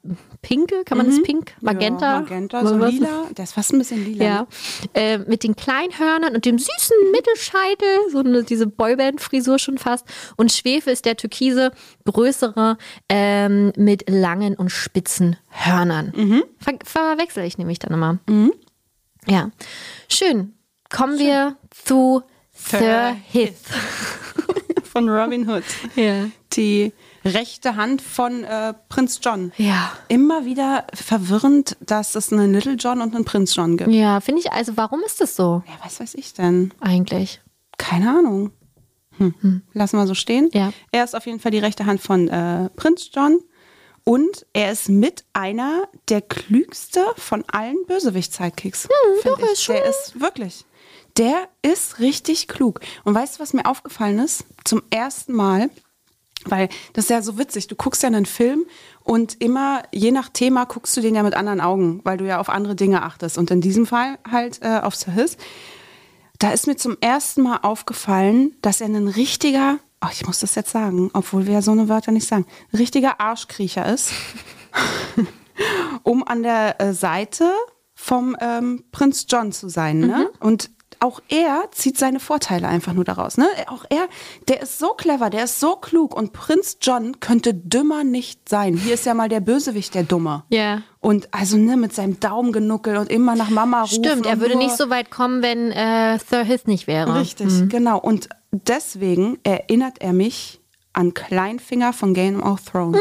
pinke, 0.47 0.85
kann 0.85 0.97
man 0.97 1.09
das 1.09 1.21
pink? 1.23 1.55
Magenta? 1.61 2.15
Ja, 2.15 2.21
Magenta, 2.21 2.65
so 2.65 2.79
Was- 2.79 2.93
lila. 2.93 3.27
Der 3.37 3.43
ist 3.43 3.55
fast 3.55 3.73
ein 3.73 3.79
bisschen 3.79 4.05
lila. 4.05 4.25
Ja, 4.25 4.41
ne? 4.43 4.47
äh, 4.95 5.19
mit 5.19 5.43
den 5.43 5.57
Kleinhörnern 5.57 6.37
und 6.37 6.45
dem 6.45 6.57
süßen 6.57 6.97
Mittelscheitel, 7.11 7.89
so 8.13 8.21
eine, 8.21 8.45
diese 8.45 8.69
Boyband-Frisur 8.69 9.59
schon 9.59 9.77
fast. 9.77 10.07
Und 10.37 10.53
Schwefel 10.53 10.93
ist 10.93 11.05
der 11.05 11.17
türkise, 11.17 11.73
größere, 12.05 12.79
ähm, 13.09 13.73
mit 13.77 14.09
langen 14.09 14.55
und 14.55 14.71
spitzen 14.71 15.37
Hörnern. 15.49 16.13
Mhm. 16.15 16.45
Ver 16.59 16.75
verwechsel 16.85 17.45
ich 17.45 17.59
nämlich 17.59 17.81
dann 17.81 17.93
immer. 17.93 18.19
Ja, 19.27 19.51
schön. 20.09 20.55
Kommen 20.91 21.19
wir 21.19 21.57
zu 21.71 22.23
Sir 22.53 23.17
Hith. 23.27 23.55
Von 24.85 25.09
Robin 25.09 25.49
Hood. 25.51 25.65
Ja. 25.97 26.27
Die 26.53 26.93
rechte 27.27 27.77
Hand 27.77 28.03
von 28.03 28.45
äh, 28.45 28.75
Prinz 28.89 29.21
John. 29.23 29.53
Ja. 29.57 29.93
Immer 30.09 30.45
wieder 30.45 30.87
verwirrend, 30.95 31.77
dass 31.81 32.15
es 32.15 32.33
einen 32.33 32.53
Little 32.53 32.75
John 32.75 33.01
und 33.01 33.15
einen 33.15 33.25
Prinz 33.25 33.55
John 33.55 33.77
gibt. 33.77 33.91
Ja, 33.91 34.21
finde 34.21 34.41
ich, 34.43 34.53
also 34.53 34.77
warum 34.77 35.01
ist 35.05 35.21
das 35.21 35.37
so 35.37 35.63
Ja, 35.67 35.75
was 35.85 36.01
weiß 36.01 36.15
ich 36.15 36.33
denn? 36.35 36.73
eigentlich? 36.81 37.41
Keine 37.79 38.11
Ahnung. 38.19 38.51
Hm. 39.19 39.63
Lassen 39.73 39.97
wir 39.99 40.07
so 40.07 40.15
stehen. 40.15 40.51
Ja. 40.53 40.73
Er 40.93 41.05
ist 41.05 41.17
auf 41.17 41.25
jeden 41.27 41.41
Fall 41.41 41.51
die 41.51 41.59
rechte 41.59 41.87
Hand 41.87 42.01
von 42.03 42.29
äh, 42.29 42.69
Prinz 42.77 43.11
John. 43.15 43.39
Und 44.05 44.47
er 44.53 44.71
ist 44.71 44.89
mit 44.89 45.25
einer 45.33 45.85
der 46.09 46.21
klügste 46.21 47.01
von 47.17 47.43
allen 47.51 47.77
Bösewicht-Sidekicks. 47.89 48.89
find 49.23 49.35
doch, 49.39 49.53
ich. 49.53 49.59
schon- 49.61 49.75
Der 49.75 49.87
ist 49.87 50.21
wirklich. 50.21 50.65
Der 51.17 51.49
ist 51.63 51.99
richtig 51.99 52.47
klug. 52.47 52.81
Und 53.05 53.15
weißt 53.15 53.37
du, 53.37 53.41
was 53.43 53.53
mir 53.55 53.65
aufgefallen 53.67 54.19
ist? 54.19 54.45
Zum 54.65 54.83
ersten 54.91 55.33
Mal, 55.33 55.71
weil 56.45 56.69
das 56.93 57.05
ist 57.05 57.11
ja 57.11 57.23
so 57.23 57.39
witzig. 57.39 57.67
Du 57.67 57.75
guckst 57.75 58.03
ja 58.03 58.09
einen 58.09 58.27
Film 58.27 58.67
und 59.03 59.41
immer, 59.41 59.83
je 59.93 60.11
nach 60.11 60.29
Thema, 60.29 60.65
guckst 60.65 60.97
du 60.97 61.01
den 61.01 61.15
ja 61.15 61.23
mit 61.23 61.35
anderen 61.35 61.61
Augen, 61.61 62.01
weil 62.05 62.19
du 62.19 62.27
ja 62.27 62.39
auf 62.39 62.49
andere 62.49 62.75
Dinge 62.75 63.03
achtest. 63.03 63.39
Und 63.39 63.51
in 63.51 63.61
diesem 63.61 63.87
Fall 63.87 64.19
halt 64.31 64.61
äh, 64.63 64.81
auf 64.83 64.95
Sir 64.95 65.13
Hiss. 65.13 65.37
Da 66.39 66.51
ist 66.51 66.67
mir 66.67 66.77
zum 66.77 66.97
ersten 67.01 67.43
Mal 67.43 67.61
aufgefallen, 67.63 68.57
dass 68.61 68.81
er 68.81 68.89
ein 68.89 69.09
richtiger, 69.09 69.79
oh, 70.05 70.09
ich 70.13 70.27
muss 70.27 70.41
das 70.41 70.55
jetzt 70.55 70.71
sagen, 70.71 71.11
obwohl 71.15 71.47
wir 71.47 71.55
ja 71.55 71.63
so 71.63 71.73
eine 71.73 71.89
Wörter 71.89 72.13
nicht 72.13 72.29
sagen, 72.29 72.47
ein 72.73 72.77
richtiger 72.77 73.21
Arschkriecher 73.21 73.87
ist, 73.87 74.11
um 76.03 76.27
an 76.27 76.43
der 76.43 76.81
äh, 76.81 76.93
Seite 76.93 77.51
vom 77.95 78.37
ähm, 78.41 78.85
Prinz 78.93 79.25
John 79.29 79.53
zu 79.53 79.71
sein. 79.71 80.01
Ne? 80.01 80.31
Und 80.41 80.71
auch 81.01 81.21
er 81.29 81.69
zieht 81.73 81.99
seine 81.99 82.21
Vorteile 82.21 82.69
einfach 82.69 82.93
nur 82.93 83.05
daraus. 83.05 83.37
Ne? 83.37 83.47
Auch 83.69 83.85
er, 83.89 84.09
der 84.49 84.63
ist 84.63 84.79
so 84.79 84.89
clever, 84.89 85.31
der 85.31 85.45
ist 85.45 85.61
so 85.61 85.77
klug 85.77 86.15
und 86.15 86.33
Prinz 86.33 86.79
John 86.81 87.21
könnte 87.21 87.55
dümmer 87.55 88.05
nicht 88.05 88.49
sein. 88.49 88.77
Hier 88.77 88.95
ist 88.95 89.07
ja 89.07 89.15
mal 89.15 89.29
der 89.29 89.41
Bösewicht, 89.41 89.95
der 89.95 90.03
Dumme. 90.03 90.45
Ja. 90.49 90.83
Und 91.01 91.33
also 91.33 91.57
ne, 91.57 91.77
mit 91.77 91.95
seinem 91.95 92.19
Daumengenuckel 92.21 92.97
und 92.97 93.11
immer 93.11 93.37
nach 93.37 93.51
Mama 93.51 93.83
rufen. 93.83 94.05
Stimmt, 94.05 94.27
er 94.27 94.41
würde 94.41 94.57
nicht 94.57 94.77
so 94.77 94.91
weit 94.91 95.11
kommen, 95.11 95.43
wenn 95.43 95.71
äh, 95.71 96.19
Sir 96.19 96.43
Hith 96.43 96.67
nicht 96.67 96.87
wäre. 96.87 97.21
Richtig, 97.21 97.69
genau. 97.69 97.99
Und 97.99 98.29
deswegen 98.51 99.39
erinnert 99.45 100.01
er 100.01 100.13
mich 100.13 100.61
an 100.93 101.15
Kleinfinger 101.15 101.93
von 101.93 102.15
Game 102.15 102.43
of 102.43 102.63
Thrones. 102.63 103.01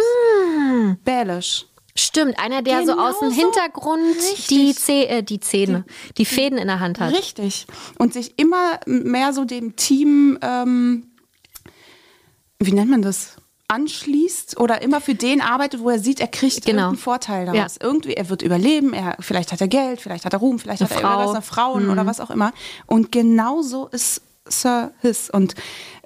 Baelish. 1.04 1.66
Stimmt, 1.98 2.38
einer, 2.40 2.62
der 2.62 2.86
so 2.86 2.94
aus 2.94 3.20
dem 3.20 3.30
Genau 3.30 3.36
so. 3.36 3.42
Hintergrund 3.42 4.16
Richtig. 4.18 4.48
die, 4.48 4.76
Zäh 4.76 5.04
äh, 5.06 5.24
die 5.24 5.40
Zähne, 5.40 5.86
die 6.18 6.26
Fäden 6.26 6.58
in 6.58 6.68
der 6.68 6.80
Hand 6.82 7.00
hat. 7.00 7.14
Richtig. 7.14 7.68
Und 7.98 8.14
sich 8.14 8.38
immer 8.38 8.80
mehr 8.86 9.32
so 9.32 9.46
dem 9.46 9.76
Team, 9.78 10.38
ähm, 10.42 11.08
wie 12.60 12.72
nennt 12.74 12.92
man 12.92 13.02
das? 13.02 13.38
anschließt 13.68 14.60
oder 14.60 14.84
immer 14.84 15.02
für 15.02 15.16
den 15.16 15.42
arbeitet, 15.42 15.82
wo 15.82 15.90
er 15.90 15.98
sieht, 15.98 16.20
er 16.20 16.28
kriegt 16.28 16.66
Genau. 16.66 16.84
irgendeinen 16.84 16.98
Vorteil 16.98 17.46
daraus. 17.48 17.78
Ja. 17.82 17.88
Irgendwie, 17.88 18.14
er 18.14 18.30
wird 18.30 18.44
überleben, 18.44 18.94
er, 18.94 19.18
vielleicht 19.20 19.52
hat 19.52 19.60
er 19.60 19.68
Geld, 19.68 20.00
vielleicht 20.00 20.24
hat 20.24 20.34
er 20.34 20.40
Ruhm, 20.40 20.60
vielleicht 20.60 20.82
Eine 20.84 20.90
hat 20.92 20.96
er 20.98 21.02
Frau. 21.02 21.08
Mhm. 21.10 21.22
irgendwas, 21.22 21.36
eine 21.36 21.42
Frauen 21.42 21.90
oder 21.90 22.06
was 22.06 22.20
auch 22.20 22.30
immer. 22.30 22.54
Und 22.86 23.12
genauso 23.12 23.88
ist 23.88 24.22
Sir 24.48 24.92
Hiss. 25.02 25.30
Und 25.30 25.56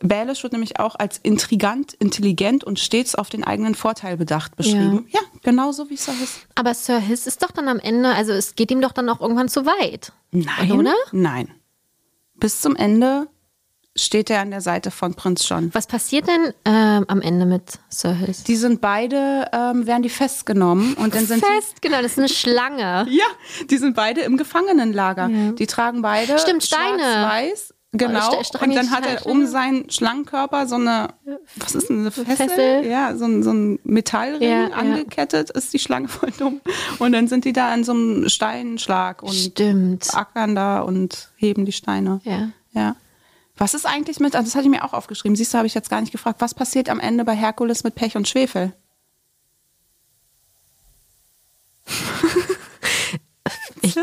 Baelish 0.02 0.44
wird 0.44 0.54
nämlich 0.54 0.80
auch 0.80 0.96
als 0.96 1.18
intrigant, 1.18 1.94
intelligent 1.94 2.64
und 2.64 2.80
stets 2.80 3.16
auf 3.16 3.30
den 3.30 3.44
eigenen 3.44 3.76
Vorteil 3.76 4.18
bedacht 4.18 4.56
beschrieben. 4.56 5.08
Ja, 5.10 5.20
genauso 5.44 5.90
wie 5.90 5.98
Sir 5.98 6.14
Hiss. 6.14 6.40
Aber 6.56 6.74
Sir 6.74 7.00
Hiss 7.00 7.28
ist 7.28 7.44
doch 7.44 7.52
dann 7.52 7.68
am 7.68 7.80
Ende, 7.80 8.10
also 8.10 8.32
es 8.32 8.56
geht 8.56 8.72
ihm 8.72 8.82
doch 8.82 8.92
dann 8.92 9.10
auch 9.10 9.22
irgendwann 9.22 9.50
zu 9.50 9.66
weit. 9.66 10.14
Nein. 10.32 10.72
Oder? 10.72 10.94
Nein. 11.12 11.52
Bis 12.36 12.62
zum 12.62 12.76
Ende 12.76 13.28
steht 13.98 14.30
er 14.30 14.40
an 14.40 14.52
der 14.52 14.62
Seite 14.62 14.92
von 14.92 15.14
Prinz 15.16 15.48
John. 15.50 15.72
Was 15.74 15.88
passiert 15.88 16.28
denn 16.28 16.54
ähm, 16.64 17.06
am 17.10 17.22
Ende 17.22 17.46
mit 17.46 17.80
Sir 17.90 18.14
Hiss? 18.14 18.44
Die 18.46 18.56
sind 18.56 18.80
beide, 18.80 19.50
ähm, 19.52 19.88
werden 19.88 20.04
die 20.04 20.10
festgenommen 20.10 20.94
und 20.94 21.14
dann 21.16 21.26
sind 21.26 21.44
Fest, 21.44 21.82
genau, 21.82 22.02
das 22.02 22.14
ist 22.14 22.20
eine 22.20 22.30
Schlange. 22.30 23.08
Ja, 23.10 23.26
die 23.70 23.78
sind 23.78 23.96
beide 23.96 24.22
im 24.22 24.38
Gefangenenlager. 24.38 25.28
Die 25.28 25.68
tragen 25.68 26.02
beide 26.02 26.40
Stimmt, 26.40 26.64
Steine. 26.64 27.00
schwarz-weiß. 27.00 27.74
Genau. 27.92 28.38
Und 28.38 28.76
dann 28.76 28.92
hat 28.92 29.06
er 29.08 29.26
um 29.26 29.48
seinen 29.48 29.90
Schlangenkörper 29.90 30.68
so 30.68 30.76
eine, 30.76 31.08
was 31.56 31.74
ist 31.74 31.90
denn 31.90 32.02
eine 32.02 32.12
Fessel? 32.12 32.36
Fessel. 32.36 32.86
Ja, 32.86 33.16
so 33.16 33.26
ein, 33.26 33.42
so 33.42 33.52
ein 33.52 33.80
Metallring 33.84 34.48
Ja, 34.48 34.68
ja. 34.68 34.76
angekettet, 34.76 35.50
ist 35.50 35.74
die 35.74 35.80
Schlange 35.80 36.08
voll 36.08 36.32
dumm. 36.38 36.62
Und 37.00 37.14
dann 37.14 37.28
sind 37.28 37.46
die 37.46 37.54
da 37.54 37.74
an 37.74 37.84
so 37.84 37.94
einem 37.94 38.30
Steinschlag 38.30 39.24
und 39.24 39.34
Stimmt. 39.34 40.14
ackern 40.14 40.54
da 40.54 40.82
und 40.82 41.30
heben 41.36 41.66
die 41.66 41.72
Steine. 41.72 42.22
Ja. 42.26 42.50
Ja. 42.74 42.96
Was 43.58 43.74
ist 43.74 43.88
eigentlich 43.88 44.20
mit, 44.20 44.36
also 44.36 44.46
das 44.46 44.56
hatte 44.56 44.66
ich 44.66 44.72
mir 44.72 44.86
auch 44.86 44.94
aufgeschrieben, 44.94 45.36
siehst 45.36 45.54
du, 45.54 45.58
habe 45.58 45.68
ich 45.68 45.74
jetzt 45.74 45.90
gar 45.90 46.00
nicht 46.00 46.12
gefragt, 46.12 46.42
was 46.42 46.54
passiert 46.54 46.90
am 46.90 47.00
Ende 47.00 47.26
bei 47.26 47.36
Herkules 47.36 47.84
mit 47.84 47.96
Pech 47.96 48.16
und 48.16 48.28
Schwefel? 48.28 48.74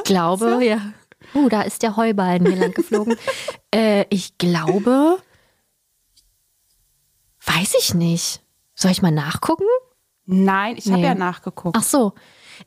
glaube, 0.04 0.64
ja. 0.64 0.80
Oh, 1.35 1.48
da 1.48 1.62
ist 1.62 1.82
der 1.82 1.97
Heuballen 1.97 2.47
hier 2.47 2.57
lang 2.57 2.73
geflogen. 2.73 3.16
äh, 3.74 4.05
ich 4.11 4.36
glaube, 4.39 5.19
weiß 7.44 7.74
ich 7.78 7.94
nicht. 7.94 8.43
Soll 8.74 8.90
ich 8.90 9.03
mal 9.03 9.11
nachgucken? 9.12 9.65
Nein, 10.27 10.77
ich 10.77 10.86
habe 10.86 10.98
Nee. 10.98 11.07
ja 11.07 11.15
nachgeguckt. 11.15 11.77
Ach 11.78 11.82
so. 11.82 12.12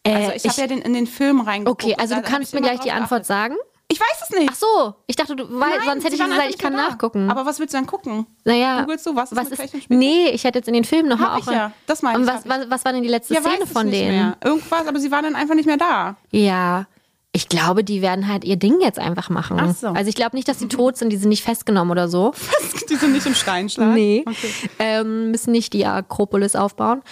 Äh, 0.03 0.13
also 0.15 0.31
ich, 0.35 0.47
habe 0.47 0.61
ja 0.61 0.67
den, 0.67 0.81
in 0.81 0.93
den 0.93 1.07
Film 1.07 1.41
reingeguckt. 1.41 1.83
Okay, 1.83 1.95
also 1.99 2.15
du 2.15 2.21
kannst 2.21 2.53
ich 2.53 2.59
mir 2.59 2.65
gleich 2.65 2.79
die 2.79 2.91
Antwort 2.91 3.09
geachtet. 3.09 3.25
sagen. 3.25 3.55
Ich 3.91 3.99
weiß 3.99 4.21
es 4.21 4.29
nicht. 4.37 4.49
Ach 4.51 4.55
so, 4.55 4.95
ich 5.07 5.15
dachte, 5.15 5.35
du, 5.35 5.45
weil 5.49 5.71
Nein, 5.77 5.79
sonst 5.83 6.03
hätte 6.05 6.13
ich 6.15 6.21
gesagt, 6.21 6.31
einfach 6.39 6.49
ich 6.49 6.57
kann 6.59 6.73
nicht 6.73 6.83
da. 6.85 6.89
nachgucken. 6.91 7.29
Aber 7.31 7.45
was 7.47 7.59
willst 7.59 7.73
du 7.73 7.77
dann 7.79 7.87
gucken? 7.87 8.27
naja, 8.45 8.81
Googlest 8.81 9.05
du, 9.07 9.15
was 9.15 9.31
ist 9.31 9.37
welchen 9.57 9.77
ist? 9.77 9.83
Spielen? 9.85 9.99
Nee, 9.99 10.29
ich 10.29 10.43
hätte 10.43 10.59
jetzt 10.59 10.67
in 10.67 10.75
den 10.75 10.83
Film 10.83 11.07
nochmal 11.07 11.31
Hab 11.31 11.37
auch. 11.37 11.47
ich 11.47 11.53
ja, 11.53 11.71
das 11.87 12.03
meine 12.03 12.17
Und 12.19 12.23
ich, 12.25 12.29
was, 12.29 12.35
hab 12.35 12.45
ich. 12.45 12.51
was, 12.51 12.69
was 12.69 12.85
war 12.85 12.93
denn 12.93 13.01
die 13.01 13.09
letzte 13.09 13.33
Ja, 13.33 13.41
Szene 13.41 13.65
von 13.65 13.87
nicht 13.87 13.99
denen? 13.99 14.11
Mehr. 14.15 14.37
Irgendwas, 14.43 14.85
aber 14.87 14.99
sie 14.99 15.09
waren 15.11 15.23
dann 15.23 15.35
einfach 15.35 15.55
nicht 15.55 15.65
mehr 15.65 15.77
da. 15.77 16.17
Ja. 16.29 16.85
Ich 17.31 17.47
glaube, 17.47 17.83
die 17.83 18.01
werden 18.01 18.27
halt 18.27 18.43
ihr 18.43 18.55
Ding 18.55 18.79
jetzt 18.81 18.97
einfach 18.97 19.29
machen. 19.29 19.57
Ach 19.59 19.75
so. 19.75 19.87
Also 19.87 20.09
ich 20.09 20.15
glaube 20.15 20.35
nicht, 20.35 20.47
dass 20.47 20.59
sie 20.59 20.67
tot 20.67 20.97
sind, 20.97 21.11
die 21.11 21.17
sind 21.17 21.29
nicht 21.29 21.43
festgenommen 21.43 21.91
oder 21.91 22.07
so. 22.07 22.33
Die 22.89 22.95
sind 22.95 23.11
nicht 23.13 23.27
im 23.27 23.35
Steinschlag. 23.35 23.93
Nee. 23.93 24.25
Okay. 24.25 24.51
Ähm, 24.79 25.29
müssen 25.29 25.51
nicht 25.51 25.73
die 25.73 25.85
Akropolis 25.85 26.55
aufbauen. 26.55 27.03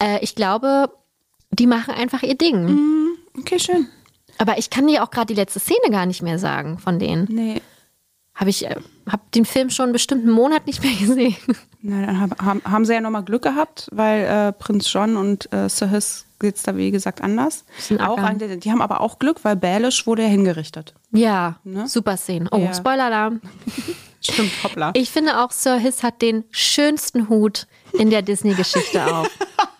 Äh, 0.00 0.20
ich 0.22 0.36
glaube, 0.36 0.90
die 1.50 1.66
machen 1.66 1.92
einfach 1.92 2.22
ihr 2.22 2.36
Ding. 2.36 2.66
Mhm. 2.66 3.08
okay, 3.36 3.58
schön. 3.58 3.88
Aber 4.38 4.58
ich 4.58 4.70
kann 4.70 4.86
dir 4.86 5.02
auch 5.02 5.10
gerade 5.10 5.26
die 5.26 5.34
letzte 5.34 5.58
Szene 5.58 5.90
gar 5.90 6.06
nicht 6.06 6.22
mehr 6.22 6.38
sagen 6.38 6.78
von 6.78 7.00
denen. 7.00 7.26
Nee. 7.28 7.60
Habe 8.34 8.50
ich 8.50 8.66
äh, 8.66 8.76
hab 9.08 9.30
den 9.32 9.44
Film 9.44 9.70
schon 9.70 9.92
bestimmt 9.92 10.22
einen 10.24 10.32
Monat 10.32 10.66
nicht 10.66 10.82
mehr 10.82 10.92
gesehen. 10.98 11.36
Na, 11.82 12.06
dann 12.06 12.20
hab- 12.20 12.42
haben, 12.42 12.62
haben 12.64 12.84
sie 12.84 12.94
ja 12.94 13.00
nochmal 13.00 13.22
Glück 13.24 13.42
gehabt, 13.42 13.88
weil 13.92 14.24
äh, 14.24 14.52
Prinz 14.52 14.92
John 14.92 15.16
und 15.16 15.52
äh, 15.52 15.68
Sir 15.68 15.88
Hiss 15.88 16.24
geht 16.40 16.56
es 16.56 16.62
da 16.62 16.76
wie 16.76 16.90
gesagt 16.90 17.20
anders. 17.22 17.64
Auch 18.00 18.18
die 18.60 18.70
haben 18.70 18.82
aber 18.82 19.00
auch 19.00 19.18
Glück, 19.18 19.44
weil 19.44 19.56
Baelish 19.56 20.06
wurde 20.06 20.22
ja 20.22 20.28
hingerichtet. 20.28 20.94
Ja, 21.12 21.56
Ne? 21.64 21.86
super 21.86 22.16
Szene. 22.16 22.48
Oh, 22.50 22.58
Ja. 22.58 22.74
Spoiler-Alarm. 22.74 23.40
Stimmt, 24.20 24.50
hoppla. 24.64 24.90
Ich 24.94 25.10
finde 25.10 25.38
auch, 25.42 25.50
Sir 25.52 25.76
Hiss 25.76 26.02
hat 26.02 26.22
den 26.22 26.44
schönsten 26.50 27.28
Hut 27.28 27.66
in 27.92 28.08
der 28.10 28.22
Disney-Geschichte 28.22 29.06
auch. 29.06 29.26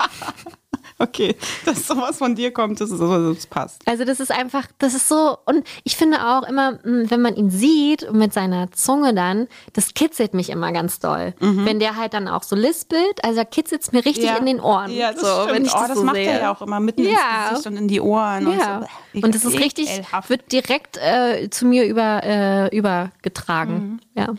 Okay, 0.99 1.35
dass 1.65 1.87
sowas 1.89 2.19
von 2.19 2.35
dir 2.35 2.53
kommt, 2.53 2.81
das, 2.81 2.91
ist, 2.91 3.01
das 3.01 3.47
passt. 3.47 3.83
Also 3.87 4.05
das 4.05 4.21
ist 4.21 4.31
einfach, 4.31 4.67
das 4.79 4.95
ist 4.95 5.09
so, 5.09 5.37
und 5.45 5.67
ich 5.83 5.97
finde 5.97 6.25
auch 6.25 6.45
immer, 6.45 6.73
mh, 6.85 7.11
wenn 7.11 7.21
man 7.21 7.35
ihn 7.35 7.51
sieht 7.51 8.05
und 8.05 8.17
mit 8.19 8.33
seiner 8.33 8.71
Zunge 8.73 9.13
dann, 9.15 9.49
das 9.73 9.95
kitzelt 9.95 10.35
mich 10.35 10.51
immer 10.51 10.73
ganz 10.73 11.01
doll. 11.01 11.35
Wenn 11.41 11.79
der 11.81 11.97
halt 11.97 12.15
dann 12.15 12.29
auch 12.29 12.43
so 12.43 12.55
lispelt, 12.57 13.25
also 13.25 13.37
da 13.37 13.45
kitzelt 13.45 13.83
es 13.83 13.93
mir 13.93 14.05
richtig 14.05 14.31
in 14.39 14.47
den 14.47 14.61
Ohren. 14.61 14.91
Ja, 14.93 15.13
das 15.13 15.21
so, 15.23 15.27
stimmt. 15.43 15.53
wenn 15.57 15.65
ich 15.65 15.73
oh, 15.75 15.79
das, 15.79 15.89
das 15.89 15.99
so 15.99 16.05
macht 16.05 16.17
sehe. 16.17 16.27
er 16.27 16.41
ja 16.43 16.55
auch 16.55 16.63
immer 16.63 16.81
mitten 16.81 17.03
Ja. 17.03 17.11
ins 17.11 17.51
Gesicht 17.51 17.67
und 17.67 17.77
in 17.77 17.89
die 17.89 18.01
Ohren. 18.01 18.53
Ja. 18.59 18.77
Und, 18.79 18.87
so. 19.15 19.27
Und 19.27 19.35
das 19.35 19.45
ist 19.45 19.59
richtig, 19.59 19.91
Ekelhaft. 19.91 20.31
wird 20.31 20.53
direkt 20.53 20.97
äh, 20.99 21.49
zu 21.51 21.67
mir 21.67 21.87
über, 21.87 22.23
äh, 22.23 22.77
übergetragen. 22.77 24.01
Ja. 24.15 24.35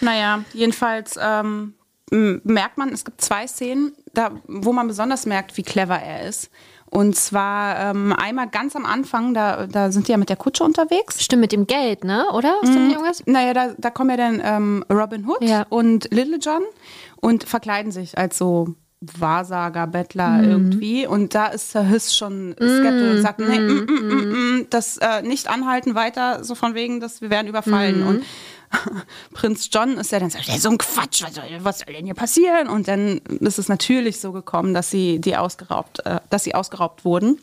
Naja, 0.00 0.44
jedenfalls 0.52 1.18
ähm, 1.20 1.74
merkt 2.12 2.78
man, 2.78 2.90
es 2.90 3.04
gibt 3.04 3.20
zwei 3.20 3.46
Szenen, 3.46 3.92
da, 4.14 4.30
wo 4.46 4.72
man 4.72 4.86
besonders 4.86 5.26
merkt, 5.26 5.56
wie 5.56 5.62
clever 5.62 5.98
er 5.98 6.28
ist. 6.28 6.50
Und 6.90 7.16
zwar 7.16 7.78
ähm, 7.90 8.12
einmal 8.12 8.48
ganz 8.50 8.76
am 8.76 8.84
Anfang, 8.84 9.32
da, 9.32 9.66
da 9.66 9.90
sind 9.90 10.08
die 10.08 10.12
ja 10.12 10.18
mit 10.18 10.28
der 10.28 10.36
Kutsche 10.36 10.62
unterwegs. 10.62 11.22
Stimmt, 11.24 11.40
mit 11.40 11.52
dem 11.52 11.66
Geld, 11.66 12.04
ne? 12.04 12.26
Oder? 12.34 12.54
Ist 12.62 12.74
nicht 12.74 12.92
irgendwas? 12.92 13.22
Naja, 13.24 13.54
da, 13.54 13.70
da 13.78 13.88
kommen 13.88 14.10
ja 14.10 14.16
dann 14.18 14.42
ähm, 14.44 14.84
Robin 14.92 15.26
Hood 15.26 15.42
Ja. 15.42 15.64
und 15.70 16.08
Little 16.12 16.36
John 16.38 16.60
und 17.16 17.44
verkleiden 17.44 17.92
sich 17.92 18.18
als 18.18 18.36
so 18.36 18.74
Wahrsager, 19.00 19.86
Bettler 19.86 20.42
Mhm. 20.42 20.44
irgendwie. 20.50 21.06
Und 21.06 21.34
da 21.34 21.46
ist 21.46 21.72
Sir 21.72 21.82
Hiss 21.82 22.14
schon 22.16 22.52
skeptisch 22.52 23.16
und 23.16 23.22
sagt, 23.22 23.40
nee, 23.40 23.58
mm, 23.58 23.86
mm, 23.88 24.08
mm, 24.08 24.58
mm, 24.58 24.66
das 24.70 24.98
äh, 24.98 25.22
nicht 25.22 25.48
anhalten 25.48 25.94
weiter, 25.94 26.44
so 26.44 26.54
von 26.54 26.74
wegen, 26.74 27.00
dass 27.00 27.20
wir 27.22 27.30
werden 27.30 27.48
überfallen. 27.48 28.00
Mhm. 28.02 28.06
Und 28.06 28.24
Prinz 29.34 29.68
John 29.72 29.98
ist 29.98 30.12
ja 30.12 30.20
dann 30.20 30.30
so, 30.30 30.38
"Ja, 30.38 30.58
so 30.58 30.70
ein 30.70 30.78
Quatsch, 30.78 31.22
was 31.22 31.34
soll, 31.34 31.44
was 31.60 31.80
soll 31.80 31.94
denn 31.94 32.04
hier 32.06 32.14
passieren? 32.14 32.68
Und 32.68 32.88
dann 32.88 33.18
ist 33.40 33.58
es 33.58 33.68
natürlich 33.68 34.20
so 34.20 34.32
gekommen, 34.32 34.74
dass 34.74 34.90
sie 34.90 35.20
die 35.20 35.36
ausgeraubt, 35.36 36.04
äh, 36.06 36.20
dass 36.30 36.44
sie 36.44 36.54
ausgeraubt 36.54 37.04
wurden. 37.04 37.38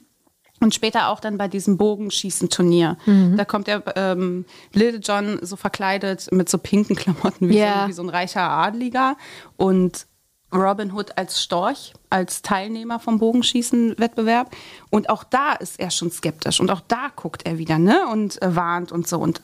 Und 0.61 0.75
später 0.75 1.07
auch 1.07 1.21
dann 1.21 1.37
bei 1.37 1.47
diesem 1.47 1.77
Bogenschießen-Turnier. 1.77 2.97
Mhm. 3.05 3.37
Da 3.37 3.45
kommt 3.45 3.67
der 3.67 3.81
ähm, 3.95 4.45
Little 4.73 4.99
John 4.99 5.39
so 5.41 5.55
verkleidet 5.55 6.29
mit 6.33 6.49
so 6.49 6.57
pinken 6.57 6.97
Klamotten 6.97 7.47
wie, 7.47 7.57
Ja. 7.59 7.83
so, 7.83 7.87
wie 7.87 7.93
so 7.93 8.01
ein 8.03 8.09
reicher 8.09 8.41
Adliger. 8.41 9.15
Und 9.55 10.05
Robin 10.53 10.91
Hood 10.91 11.17
als 11.17 11.41
Storch, 11.41 11.93
als 12.09 12.41
Teilnehmer 12.41 12.99
vom 12.99 13.19
Bogenschießen-Wettbewerb. 13.19 14.51
Und 14.89 15.09
auch 15.09 15.23
da 15.23 15.53
ist 15.53 15.79
er 15.79 15.91
schon 15.91 16.11
skeptisch. 16.11 16.59
Und 16.59 16.71
auch 16.71 16.81
da 16.87 17.09
guckt 17.15 17.45
er 17.45 17.57
wieder, 17.57 17.77
ne? 17.79 18.07
Und 18.11 18.41
äh, 18.41 18.53
warnt 18.55 18.91
und 18.91 19.07
so. 19.07 19.19
Und 19.19 19.41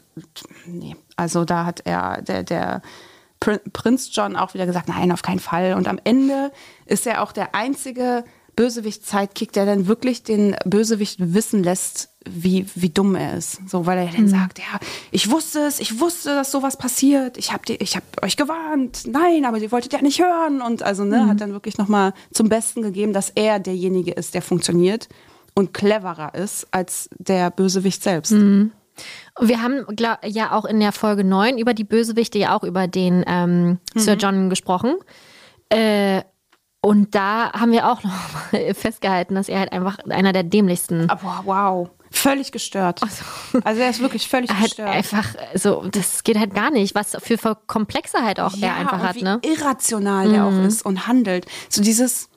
nee, 0.65 0.95
also 1.15 1.45
da 1.45 1.65
hat 1.65 1.81
er, 1.85 2.21
der, 2.21 2.43
der 2.43 2.81
Prin- 3.39 3.59
Prinz 3.73 4.09
John 4.13 4.35
auch 4.35 4.53
wieder 4.53 4.65
gesagt, 4.65 4.87
nein, 4.89 5.11
auf 5.11 5.21
keinen 5.21 5.39
Fall. 5.39 5.73
Und 5.73 5.87
am 5.87 5.99
Ende 6.03 6.51
ist 6.85 7.05
er 7.07 7.21
auch 7.21 7.31
der 7.31 7.53
einzige 7.55 8.23
Bösewicht-Sidekick, 8.55 9.51
der 9.51 9.65
dann 9.65 9.87
wirklich 9.87 10.23
den 10.23 10.55
Bösewicht 10.65 11.17
wissen 11.33 11.61
lässt, 11.61 12.09
wie, 12.27 12.65
wie 12.73 12.89
dumm 12.89 13.15
er 13.15 13.37
ist. 13.37 13.59
So, 13.69 13.85
weil 13.85 13.97
er 13.99 14.05
dann 14.07 14.27
sagt, 14.29 14.59
ja, 14.59 14.79
ich 15.11 15.29
wusste 15.29 15.59
es, 15.59 15.79
ich 15.79 15.99
wusste, 15.99 16.33
dass 16.33 16.51
sowas 16.51 16.77
passiert. 16.77 17.37
Ich 17.37 17.51
habe 17.51 17.63
ich 17.73 17.95
hab 17.95 18.03
euch 18.23 18.37
gewarnt. 18.37 19.03
Nein, 19.07 19.45
aber 19.45 19.57
ihr 19.57 19.71
wolltet 19.71 19.93
ja 19.93 20.01
nicht 20.01 20.19
hören. 20.21 20.61
Und 20.61 20.83
also, 20.83 21.03
ne, 21.03 21.27
hat 21.27 21.41
dann 21.41 21.51
wirklich 21.51 21.77
nochmal 21.77 22.13
zum 22.33 22.47
Besten 22.49 22.81
gegeben, 22.81 23.11
dass 23.13 23.29
er 23.29 23.59
derjenige 23.59 24.11
ist, 24.11 24.33
der 24.33 24.41
funktioniert 24.41 25.09
und 25.53 25.73
cleverer 25.73 26.33
ist 26.33 26.67
als 26.71 27.09
der 27.17 27.51
Bösewicht 27.51 28.01
selbst. 28.01 28.31
Wir 29.39 29.61
haben 29.61 29.85
glaub, 29.95 30.19
ja 30.25 30.51
auch 30.51 30.65
in 30.65 30.79
der 30.79 30.91
Folge 30.91 31.23
9 31.23 31.57
über 31.57 31.73
die 31.73 31.83
Bösewichte, 31.83 32.37
ja 32.37 32.55
auch 32.57 32.63
über 32.63 32.87
den 32.87 33.23
ähm, 33.27 33.79
Sir 33.95 34.15
John 34.15 34.49
gesprochen. 34.49 34.95
Äh, 35.69 36.21
und 36.81 37.15
da 37.15 37.51
haben 37.53 37.71
wir 37.71 37.89
auch 37.89 38.03
noch 38.03 38.75
festgehalten, 38.75 39.35
dass 39.35 39.49
er 39.49 39.59
halt 39.59 39.71
einfach 39.71 39.97
einer 40.09 40.33
der 40.33 40.43
dämlichsten 40.43 41.09
Aber 41.09 41.41
wow, 41.45 41.89
völlig 42.11 42.51
gestört. 42.51 43.01
Also 43.63 43.81
er 43.81 43.89
ist 43.89 44.01
wirklich 44.01 44.27
völlig 44.27 44.51
halt 44.51 44.63
gestört. 44.63 44.89
einfach 44.89 45.27
so, 45.55 45.83
das 45.89 46.23
geht 46.23 46.37
halt 46.37 46.53
gar 46.53 46.71
nicht, 46.71 46.95
was 46.95 47.17
für, 47.19 47.37
Komplexe 47.67 48.19
halt 48.23 48.39
auch 48.39 48.53
er 48.61 48.75
einfach 48.75 48.99
und 48.99 49.03
hat, 49.03 49.15
wie 49.15 49.23
ne? 49.23 49.39
irrational 49.43 50.29
der 50.29 50.45
auch 50.45 50.65
ist 50.65 50.85
und 50.85 51.07
handelt. 51.07 51.45
So 51.69 51.81
dieses, 51.81 52.29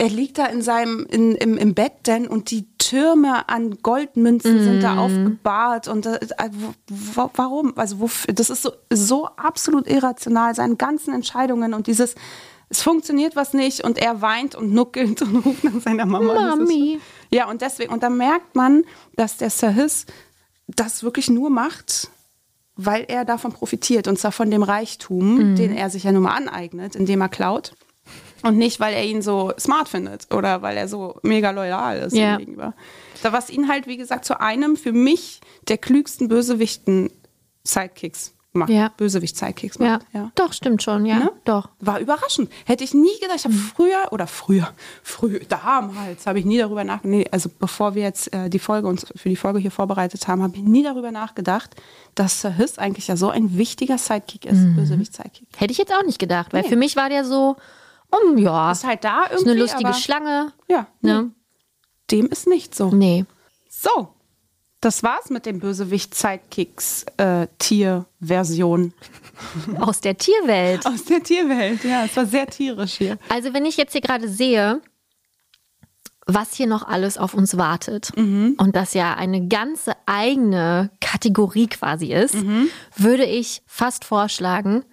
er 0.00 0.08
liegt 0.08 0.38
da 0.38 0.46
in 0.46 0.62
seinem, 0.62 1.04
in, 1.10 1.34
im, 1.34 1.58
im 1.58 1.74
Bett 1.74 2.06
denn 2.06 2.26
und 2.26 2.50
die 2.50 2.66
Türme 2.78 3.50
an 3.50 3.82
Goldmünzen 3.82 4.64
sind 4.64 4.82
da 4.82 4.96
aufgebahrt 4.96 5.88
und 5.88 6.06
äh, 6.06 6.18
wo, 6.52 6.72
wo, 6.88 7.30
warum? 7.34 7.76
Also 7.76 8.00
wofür? 8.00 8.32
Das 8.32 8.48
ist 8.48 8.62
so, 8.62 8.72
so 8.90 9.26
absolut 9.26 9.86
irrational, 9.86 10.54
seine 10.54 10.76
ganzen 10.76 11.12
Entscheidungen 11.12 11.74
und 11.74 11.86
dieses, 11.86 12.14
es 12.70 12.80
funktioniert 12.80 13.36
was 13.36 13.52
nicht 13.52 13.84
und 13.84 13.98
er 13.98 14.22
weint 14.22 14.54
und 14.54 14.72
nuckelt 14.72 15.20
und 15.20 15.36
ruft 15.44 15.64
nach 15.64 15.78
seiner 15.82 16.06
Mama. 16.06 16.56
Mami. 16.56 16.98
ja, 17.30 17.50
und 17.50 17.60
deswegen, 17.60 17.92
und 17.92 18.02
da 18.02 18.08
merkt 18.08 18.56
man, 18.56 18.84
dass 19.16 19.36
der 19.36 19.50
Sir 19.50 19.68
Hiss 19.68 20.06
das 20.66 21.02
wirklich 21.02 21.28
nur 21.28 21.50
macht, 21.50 22.08
weil 22.74 23.04
er 23.06 23.26
davon 23.26 23.52
profitiert 23.52 24.08
und 24.08 24.18
zwar 24.18 24.32
von 24.32 24.50
dem 24.50 24.62
Reichtum, 24.62 25.56
den 25.56 25.76
er 25.76 25.90
sich 25.90 26.04
ja 26.04 26.12
nun 26.12 26.22
mal 26.22 26.34
aneignet, 26.34 26.96
indem 26.96 27.20
er 27.20 27.28
klaut. 27.28 27.74
Und 28.42 28.56
nicht, 28.58 28.80
weil 28.80 28.94
er 28.94 29.04
ihn 29.04 29.22
so 29.22 29.52
smart 29.58 29.88
findet 29.88 30.32
oder 30.34 30.62
weil 30.62 30.76
er 30.76 30.88
so 30.88 31.18
mega 31.22 31.50
loyal 31.50 31.98
ist 31.98 32.16
Ja. 32.16 32.34
ihm 32.34 32.38
gegenüber. 32.38 32.74
Da 33.22 33.32
was 33.32 33.50
ihn 33.50 33.68
halt, 33.68 33.86
wie 33.86 33.96
gesagt, 33.96 34.24
zu 34.24 34.40
einem 34.40 34.76
für 34.76 34.92
mich 34.92 35.40
der 35.68 35.78
klügsten 35.78 36.28
Bösewichten 36.28 37.10
Sidekicks 37.64 38.34
macht. 38.52 38.70
Ja. 38.70 38.88
Bösewicht-Sidekicks 38.96 39.76
Ja. 39.78 39.84
macht. 39.86 40.06
Ja. 40.12 40.32
doch, 40.34 40.52
stimmt 40.52 40.82
schon, 40.82 41.06
ja, 41.06 41.18
Ne? 41.20 41.32
doch. 41.44 41.68
War 41.78 42.00
überraschend. 42.00 42.50
Hätte 42.64 42.82
ich 42.82 42.92
nie 42.94 43.12
gedacht. 43.20 43.36
Ich 43.36 43.44
habe 43.44 43.54
Mhm. 43.54 43.58
früher 43.76 44.08
oder 44.10 44.26
früher, 44.26 44.72
früher, 45.04 45.38
damals 45.48 46.26
habe 46.26 46.40
ich 46.40 46.44
nie 46.44 46.58
darüber 46.58 46.82
nachgedacht. 46.82 47.04
Nee, 47.04 47.26
also 47.30 47.48
bevor 47.60 47.94
wir 47.94 48.02
jetzt 48.02 48.32
äh, 48.32 48.50
die 48.50 48.58
Folge 48.58 48.88
uns 48.88 49.06
für 49.14 49.28
die 49.28 49.36
Folge 49.36 49.60
hier 49.60 49.70
vorbereitet 49.70 50.26
haben, 50.26 50.42
habe 50.42 50.56
ich 50.56 50.62
nie 50.64 50.82
darüber 50.82 51.12
nachgedacht, 51.12 51.76
dass 52.16 52.40
Sir 52.40 52.50
Hiss 52.50 52.78
eigentlich 52.78 53.06
ja 53.06 53.16
so 53.16 53.28
ein 53.30 53.56
wichtiger 53.56 53.98
Sidekick 53.98 54.46
ist, 54.46 54.58
Mhm. 54.58 54.74
Bösewicht-Sidekick. 54.76 55.46
Hätte 55.56 55.70
ich 55.70 55.78
jetzt 55.78 55.92
auch 55.94 56.04
nicht 56.04 56.18
gedacht, 56.18 56.52
weil 56.52 56.62
Nee. 56.62 56.68
für 56.70 56.76
mich 56.76 56.96
war 56.96 57.08
der 57.08 57.24
so, 57.24 57.56
um, 58.10 58.38
ja, 58.38 58.72
Ist 58.72 58.84
halt 58.86 59.04
da 59.04 59.24
ist 59.24 59.32
irgendwie. 59.42 59.50
eine 59.50 59.60
lustige 59.60 59.94
Schlange. 59.94 60.52
Ja, 60.68 60.86
Ne? 61.00 61.30
dem 62.10 62.26
ist 62.26 62.48
nicht 62.48 62.74
so. 62.74 62.90
Nee. 62.90 63.24
So, 63.68 64.08
das 64.80 65.02
war's 65.04 65.30
mit 65.30 65.46
dem 65.46 65.60
Bösewicht-Sidekicks 65.60 67.04
äh, 67.18 67.46
Aus 69.78 70.00
der 70.00 70.18
Tierwelt. 70.18 70.86
aus 70.86 71.04
der 71.04 71.22
Tierwelt. 71.22 71.84
Ja, 71.84 72.04
es 72.04 72.16
war 72.16 72.26
sehr 72.26 72.46
tierisch 72.46 72.94
hier. 72.94 73.18
Also 73.28 73.54
wenn 73.54 73.64
ich 73.64 73.76
jetzt 73.76 73.92
hier 73.92 74.00
gerade 74.00 74.28
sehe, 74.28 74.80
was 76.26 76.54
hier 76.54 76.66
noch 76.66 76.86
alles 76.86 77.16
auf 77.18 77.34
uns 77.34 77.56
wartet 77.56 78.12
und 78.16 78.72
das 78.74 78.94
ja 78.94 79.14
eine 79.14 79.46
ganze 79.48 79.92
eigene 80.06 80.90
Kategorie 81.00 81.66
quasi 81.68 82.12
ist, 82.12 82.36
würde 82.96 83.24
ich 83.24 83.62
fast 83.66 84.04
vorschlagen, 84.04 84.84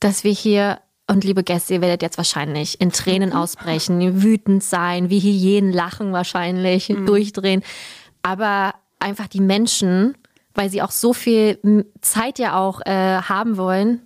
dass 0.00 0.24
wir 0.24 0.32
hier, 0.32 0.80
und 1.08 1.24
liebe 1.24 1.42
Gäste, 1.42 1.74
ihr 1.74 1.80
werdet 1.80 2.02
jetzt 2.02 2.18
wahrscheinlich 2.18 2.80
in 2.80 2.92
Tränen 2.92 3.32
ausbrechen, 3.32 4.22
wütend 4.22 4.62
sein, 4.62 5.10
wie 5.10 5.20
Hyänen 5.20 5.72
lachen 5.72 6.12
wahrscheinlich, 6.12 6.94
durchdrehen. 7.06 7.62
Aber 8.22 8.74
einfach 9.00 9.26
die 9.26 9.40
Menschen, 9.40 10.16
weil 10.54 10.70
sie 10.70 10.82
auch 10.82 10.90
so 10.90 11.12
viel 11.12 11.86
Zeit 12.02 12.38
ja 12.38 12.58
auch 12.58 12.80
äh, 12.84 13.22
haben 13.22 13.56
wollen, 13.56 14.02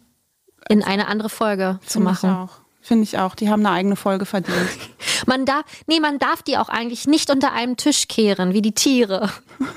in 0.69 0.83
eine 0.83 1.09
andere 1.09 1.29
Folge 1.29 1.81
zu 1.85 1.99
Finde 1.99 2.13
ich 2.13 2.23
machen. 2.23 2.31
auch. 2.31 2.63
Finde 2.81 3.05
ich 3.05 3.19
auch. 3.19 3.35
Die 3.35 3.49
haben 3.49 3.65
eine 3.65 3.75
eigene 3.75 3.97
Folge 3.97 4.25
verdient. 4.25 4.57
Man 5.27 5.45
darf, 5.45 5.65
nee, 5.87 6.01
man 6.01 6.19
darf 6.19 6.43
die 6.43 6.59
auch 6.59 6.69
eigentlich 6.69 7.07
nicht 7.07 7.31
unter 7.31 7.53
einem 7.53 7.77
Tisch 7.77 8.09
kehren, 8.09 8.55
wie 8.55 8.63
die 8.63 8.73
Tiere. 8.73 9.31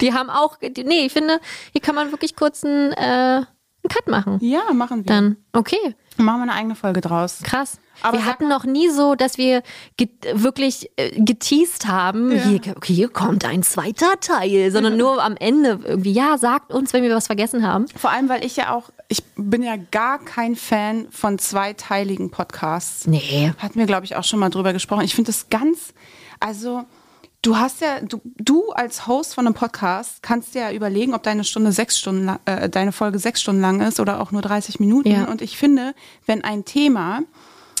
Die 0.00 0.14
haben 0.14 0.30
auch, 0.30 0.58
die, 0.58 0.84
nee, 0.84 1.06
ich 1.06 1.12
finde, 1.12 1.40
hier 1.72 1.80
kann 1.80 1.96
man 1.96 2.12
wirklich 2.12 2.36
kurz 2.36 2.62
einen, 2.62 2.92
äh, 2.92 3.02
einen 3.02 3.46
Cut 3.88 4.06
machen. 4.06 4.38
Ja, 4.40 4.72
machen 4.72 4.98
wir. 4.98 5.06
Dann, 5.06 5.36
okay, 5.52 5.96
machen 6.18 6.40
wir 6.40 6.42
eine 6.42 6.54
eigene 6.54 6.74
Folge 6.74 7.00
draus. 7.00 7.40
krass. 7.42 7.78
Aber 8.02 8.18
wir 8.18 8.26
hatten 8.26 8.48
noch 8.48 8.64
nie 8.64 8.88
so, 8.90 9.14
dass 9.16 9.38
wir 9.38 9.62
ge 9.96 10.08
wirklich 10.32 10.90
äh, 10.96 11.20
geteased 11.20 11.88
haben, 11.88 12.30
hier, 12.30 12.60
okay, 12.76 12.94
hier 12.94 13.08
kommt 13.08 13.44
ein 13.44 13.62
zweiter 13.64 14.20
Teil, 14.20 14.70
sondern 14.70 14.96
nur 14.96 15.22
am 15.22 15.36
Ende 15.36 15.80
irgendwie, 15.82 16.12
ja, 16.12 16.38
sagt 16.38 16.72
uns, 16.72 16.92
wenn 16.92 17.02
wir 17.02 17.14
was 17.14 17.26
vergessen 17.26 17.66
haben. 17.66 17.86
Vor 17.88 18.10
allem, 18.10 18.28
weil 18.28 18.44
ich 18.44 18.56
ja 18.56 18.72
auch, 18.72 18.90
ich 19.08 19.24
bin 19.36 19.62
ja 19.62 19.74
gar 19.90 20.20
kein 20.20 20.54
Fan 20.54 21.08
von 21.10 21.38
zweiteiligen 21.38 22.30
Podcasts. 22.30 23.06
Nee. 23.06 23.52
Hatten 23.58 23.78
wir, 23.78 23.86
glaube 23.86 24.04
ich, 24.04 24.14
auch 24.14 24.24
schon 24.24 24.38
mal 24.38 24.50
drüber 24.50 24.72
gesprochen. 24.72 25.04
Ich 25.04 25.14
finde 25.14 25.32
das 25.32 25.48
ganz, 25.48 25.92
also 26.38 26.84
du 27.42 27.56
hast 27.56 27.80
ja, 27.80 28.00
du, 28.00 28.20
du 28.24 28.70
als 28.70 29.06
Host 29.06 29.34
von 29.34 29.46
einem 29.46 29.54
Podcast 29.54 30.22
kannst 30.22 30.54
dir 30.54 30.62
ja 30.62 30.72
überlegen, 30.72 31.14
ob 31.14 31.22
deine 31.22 31.44
Stunde 31.44 31.72
sechs 31.72 31.98
Stunden, 31.98 32.24
lang- 32.26 32.40
äh, 32.44 32.68
deine 32.68 32.92
Folge 32.92 33.18
sechs 33.18 33.40
Stunden 33.40 33.60
lang 33.60 33.80
ist 33.80 34.00
oder 34.00 34.20
auch 34.20 34.32
nur 34.32 34.42
30 34.42 34.80
Minuten. 34.80 35.10
Ja. 35.10 35.24
Und 35.24 35.42
ich 35.42 35.56
finde, 35.56 35.94
wenn 36.26 36.42
ein 36.44 36.64
Thema 36.64 37.22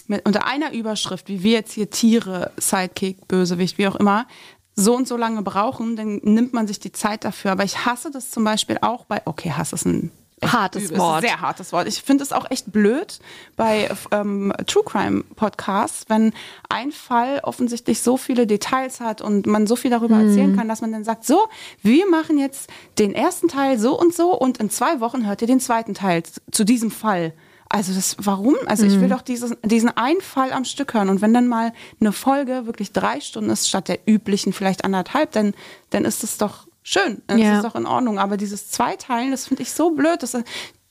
mit, 0.06 0.24
unter 0.26 0.46
einer 0.46 0.72
Überschrift, 0.72 1.28
wie 1.28 1.42
wir 1.42 1.52
jetzt 1.52 1.72
hier 1.72 1.90
Tiere, 1.90 2.52
Sidekick, 2.56 3.28
Bösewicht, 3.28 3.78
wie 3.78 3.88
auch 3.88 3.96
immer, 3.96 4.26
so 4.74 4.94
und 4.94 5.08
so 5.08 5.16
lange 5.16 5.42
brauchen, 5.42 5.96
dann 5.96 6.20
nimmt 6.22 6.52
man 6.52 6.68
sich 6.68 6.78
die 6.78 6.92
Zeit 6.92 7.24
dafür. 7.24 7.50
Aber 7.50 7.64
ich 7.64 7.84
hasse 7.84 8.10
das 8.10 8.30
zum 8.30 8.44
Beispiel 8.44 8.78
auch 8.80 9.04
bei, 9.06 9.22
okay, 9.24 9.52
Hass 9.52 9.72
ist 9.72 9.86
ein 9.86 10.12
Hartes 10.44 10.84
übel, 10.84 10.98
Wort. 10.98 11.22
Sehr 11.22 11.40
hartes 11.40 11.72
Wort. 11.72 11.88
Ich 11.88 12.02
finde 12.02 12.22
es 12.24 12.32
auch 12.32 12.50
echt 12.50 12.70
blöd 12.72 13.18
bei 13.56 13.90
ähm, 14.12 14.52
True 14.66 14.84
Crime 14.84 15.24
Podcasts, 15.36 16.04
wenn 16.08 16.32
ein 16.68 16.92
Fall 16.92 17.40
offensichtlich 17.42 18.00
so 18.02 18.16
viele 18.16 18.46
Details 18.46 19.00
hat 19.00 19.20
und 19.20 19.46
man 19.46 19.66
so 19.66 19.74
viel 19.76 19.90
darüber 19.90 20.16
Mhm. 20.16 20.28
erzählen 20.28 20.56
kann, 20.56 20.68
dass 20.68 20.80
man 20.80 20.92
dann 20.92 21.04
sagt, 21.04 21.24
so, 21.24 21.48
wir 21.82 22.08
machen 22.08 22.38
jetzt 22.38 22.70
den 22.98 23.14
ersten 23.14 23.48
Teil 23.48 23.78
so 23.78 23.98
und 23.98 24.14
so 24.14 24.32
und 24.38 24.58
in 24.58 24.70
zwei 24.70 25.00
Wochen 25.00 25.26
hört 25.26 25.42
ihr 25.42 25.48
den 25.48 25.60
zweiten 25.60 25.94
Teil 25.94 26.22
zu 26.52 26.64
diesem 26.64 26.90
Fall. 26.90 27.32
Also 27.70 27.92
das, 27.92 28.16
warum? 28.18 28.56
Also 28.66 28.86
ich 28.86 28.94
Mhm. 28.96 29.00
will 29.02 29.08
doch 29.10 29.20
dieses, 29.22 29.54
diesen 29.62 29.94
einen 29.94 30.22
Fall 30.22 30.52
am 30.54 30.64
Stück 30.64 30.94
hören. 30.94 31.10
Und 31.10 31.20
wenn 31.20 31.34
dann 31.34 31.48
mal 31.48 31.72
eine 32.00 32.12
Folge 32.12 32.64
wirklich 32.64 32.92
drei 32.92 33.20
Stunden 33.20 33.50
ist, 33.50 33.68
statt 33.68 33.88
der 33.88 33.98
üblichen 34.06 34.54
vielleicht 34.54 34.84
anderthalb, 34.86 35.32
dann, 35.32 35.52
dann 35.90 36.06
ist 36.06 36.24
es 36.24 36.38
doch 36.38 36.67
schön. 36.82 37.22
Dann 37.26 37.38
Ja. 37.38 37.56
ist 37.58 37.64
doch 37.64 37.74
in 37.74 37.86
Ordnung. 37.86 38.18
Aber 38.18 38.36
dieses 38.36 38.70
Zweiteilen, 38.70 39.30
das 39.30 39.46
finde 39.46 39.62
ich 39.62 39.72
so 39.72 39.90
blöd. 39.90 40.22
Das, 40.22 40.36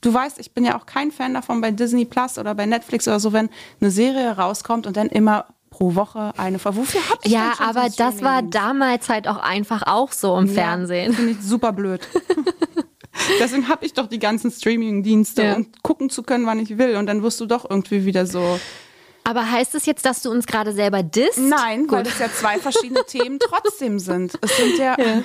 du 0.02 0.14
weißt, 0.14 0.40
ich 0.40 0.52
bin 0.54 0.64
ja 0.66 0.78
auch 0.78 0.86
kein 0.86 1.12
Fan 1.12 1.34
davon 1.34 1.62
bei 1.62 1.72
Disney 1.72 2.06
Plus 2.06 2.38
oder 2.38 2.54
bei 2.56 2.66
Netflix 2.66 3.08
oder 3.08 3.20
so, 3.20 3.34
wenn 3.34 3.50
eine 3.82 3.92
Serie 3.92 4.38
rauskommt 4.38 4.88
und 4.88 4.98
dann 4.98 5.08
immer 5.08 5.46
pro 5.70 5.96
Woche 5.96 6.34
eine 6.38 6.60
Folge. 6.60 6.78
Wofür 6.80 7.02
hab 7.10 7.24
ich 7.26 7.32
Ja, 7.32 7.54
aber 7.60 7.88
das 7.96 8.22
war 8.22 8.42
damals 8.42 9.10
halt 9.10 9.28
auch 9.28 9.38
einfach 9.38 9.84
auch 9.86 10.12
so 10.12 10.36
im 10.38 10.48
Ja, 10.48 10.54
Fernsehen. 10.54 11.14
Finde 11.14 11.32
ich 11.34 11.42
super 11.42 11.72
blöd. 11.74 12.08
Deswegen 13.40 13.68
habe 13.68 13.86
ich 13.86 13.94
doch 13.94 14.08
die 14.08 14.20
ganzen 14.20 14.52
Streaming-Dienste, 14.52 15.44
Ja. 15.44 15.56
um 15.56 15.68
gucken 15.84 16.10
zu 16.10 16.24
können, 16.24 16.46
wann 16.46 16.60
ich 16.60 16.78
will. 16.78 16.96
Und 16.96 17.08
dann 17.08 17.24
wirst 17.24 17.40
du 17.40 17.46
doch 17.46 17.68
irgendwie 17.70 18.06
wieder 18.06 18.26
so. 18.26 18.60
Aber 19.24 19.52
heißt 19.52 19.76
es 19.76 19.86
jetzt, 19.86 20.06
dass 20.06 20.22
du 20.22 20.30
uns 20.32 20.46
gerade 20.46 20.72
selber 20.72 21.04
disst? 21.04 21.38
Nein, 21.40 21.86
weil 21.90 22.04
Gut. 22.04 22.14
es 22.14 22.20
ja 22.20 22.28
zwei 22.32 22.60
verschiedene 22.60 23.04
Themen 23.08 23.40
trotzdem 23.40 24.00
sind. 24.00 24.38
Es 24.42 24.56
sind 24.56 24.78
ja. 24.78 24.96
Ja, 24.98 25.22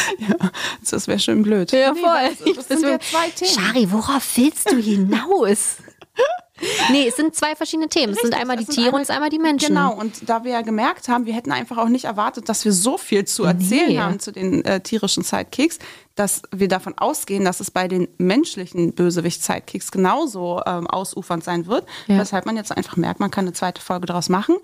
das 0.90 1.06
wäre 1.08 1.18
schön 1.18 1.42
blöd. 1.42 1.72
Ja, 1.72 1.92
Nee, 1.92 2.00
voll. 2.00 2.08
weil 2.10 2.32
Es, 2.32 2.40
es 2.56 2.68
sind 2.68 2.82
ja 2.82 2.98
zwei 3.00 3.28
Themen. 3.30 3.50
Shari, 3.50 3.92
worauf 3.92 4.36
willst 4.36 4.70
du 4.70 4.76
hinaus? 4.76 5.76
nee, 6.90 7.08
es 7.08 7.16
sind 7.16 7.34
zwei 7.34 7.56
verschiedene 7.56 7.88
Themen. 7.88 8.12
es 8.12 8.18
sind 8.20 8.26
Richtig, 8.28 8.40
einmal 8.40 8.56
die 8.56 8.66
Tiere 8.66 8.86
einmal- 8.88 8.94
und 8.98 9.02
es 9.02 9.10
einmal 9.10 9.30
die 9.30 9.38
Menschen. 9.38 9.68
Genau, 9.68 9.94
und 9.94 10.28
da 10.28 10.44
wir 10.44 10.52
ja 10.52 10.60
gemerkt 10.62 11.08
haben, 11.08 11.26
wir 11.26 11.34
hätten 11.34 11.50
einfach 11.52 11.78
auch 11.78 11.88
nicht 11.88 12.04
erwartet, 12.04 12.48
dass 12.48 12.64
wir 12.64 12.72
so 12.72 12.98
viel 12.98 13.24
zu 13.24 13.44
erzählen 13.44 13.88
Nee. 13.88 13.98
haben 13.98 14.20
zu 14.20 14.30
den 14.32 14.64
äh, 14.64 14.80
tierischen 14.80 15.22
Sidekicks, 15.24 15.78
dass 16.14 16.42
wir 16.52 16.68
davon 16.68 16.96
ausgehen, 16.98 17.44
dass 17.44 17.60
es 17.60 17.70
bei 17.70 17.88
den 17.88 18.06
menschlichen 18.18 18.94
Bösewicht-Sidekicks 18.94 19.90
genauso 19.90 20.60
ähm, 20.66 20.86
ausufernd 20.86 21.42
sein 21.42 21.66
wird, 21.66 21.86
Ja. 22.06 22.18
weshalb 22.18 22.46
man 22.46 22.56
jetzt 22.56 22.70
einfach 22.76 22.96
merkt, 22.96 23.18
man 23.18 23.30
kann 23.30 23.44
eine 23.46 23.54
zweite 23.54 23.80
Folge 23.80 24.06
daraus 24.06 24.28
machen. 24.28 24.56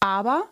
Aber 0.00 0.44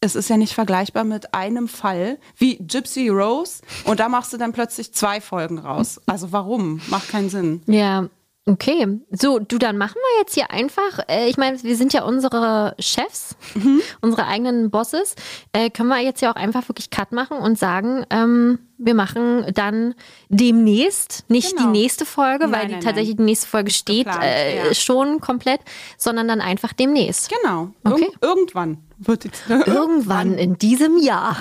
es 0.00 0.14
ist 0.14 0.28
ja 0.30 0.36
nicht 0.36 0.54
vergleichbar 0.54 1.04
mit 1.04 1.34
einem 1.34 1.66
Fall 1.68 2.18
wie 2.36 2.56
Gypsy 2.58 3.08
Rose 3.08 3.62
und 3.84 4.00
da 4.00 4.08
machst 4.08 4.32
du 4.32 4.36
dann 4.36 4.52
plötzlich 4.52 4.92
zwei 4.94 5.20
Folgen 5.20 5.58
raus. 5.58 6.00
Also 6.06 6.32
warum? 6.32 6.80
Macht 6.88 7.08
keinen 7.08 7.30
Sinn. 7.30 7.62
Ja, 7.66 8.08
okay. 8.46 8.86
So, 9.10 9.40
du, 9.40 9.58
dann 9.58 9.76
machen 9.76 9.96
wir 9.96 10.20
jetzt 10.22 10.34
hier 10.34 10.52
einfach, 10.52 11.00
äh, 11.08 11.28
ich 11.28 11.36
meine, 11.36 11.60
wir 11.64 11.76
sind 11.76 11.92
ja 11.92 12.04
unsere 12.04 12.76
Chefs, 12.78 13.34
Mhm. 13.56 13.80
unsere 14.00 14.26
eigenen 14.28 14.70
Bosses. 14.70 15.16
Äh, 15.52 15.68
können 15.70 15.88
wir 15.88 15.98
jetzt 16.00 16.20
ja 16.22 16.30
auch 16.30 16.36
einfach 16.36 16.68
wirklich 16.68 16.90
Cut 16.90 17.10
machen 17.10 17.36
und 17.38 17.58
sagen, 17.58 18.06
ähm, 18.10 18.60
wir 18.78 18.94
machen 18.94 19.50
dann 19.54 19.96
demnächst, 20.28 21.24
nicht 21.28 21.56
Genau. 21.56 21.72
die 21.72 21.78
nächste 21.80 22.06
Folge, 22.06 22.44
weil 22.44 22.50
Nein, 22.50 22.66
die 22.68 22.72
nein, 22.74 22.82
tatsächlich 22.82 23.16
nein. 23.16 23.26
die 23.26 23.30
nächste 23.32 23.48
Folge 23.48 23.72
steht 23.72 24.04
geplant, 24.06 24.22
äh, 24.24 24.68
ja. 24.68 24.74
schon 24.74 25.20
komplett, 25.20 25.60
sondern 25.96 26.28
dann 26.28 26.40
einfach 26.40 26.72
demnächst. 26.72 27.28
Genau. 27.42 27.70
Okay. 27.82 28.02
Irgend, 28.04 28.22
irgendwann 28.22 28.78
wird 28.98 29.24
jetzt, 29.24 29.42
Irgendwann 29.48 30.34
in 30.34 30.58
diesem 30.58 30.98
Jahr. 30.98 31.36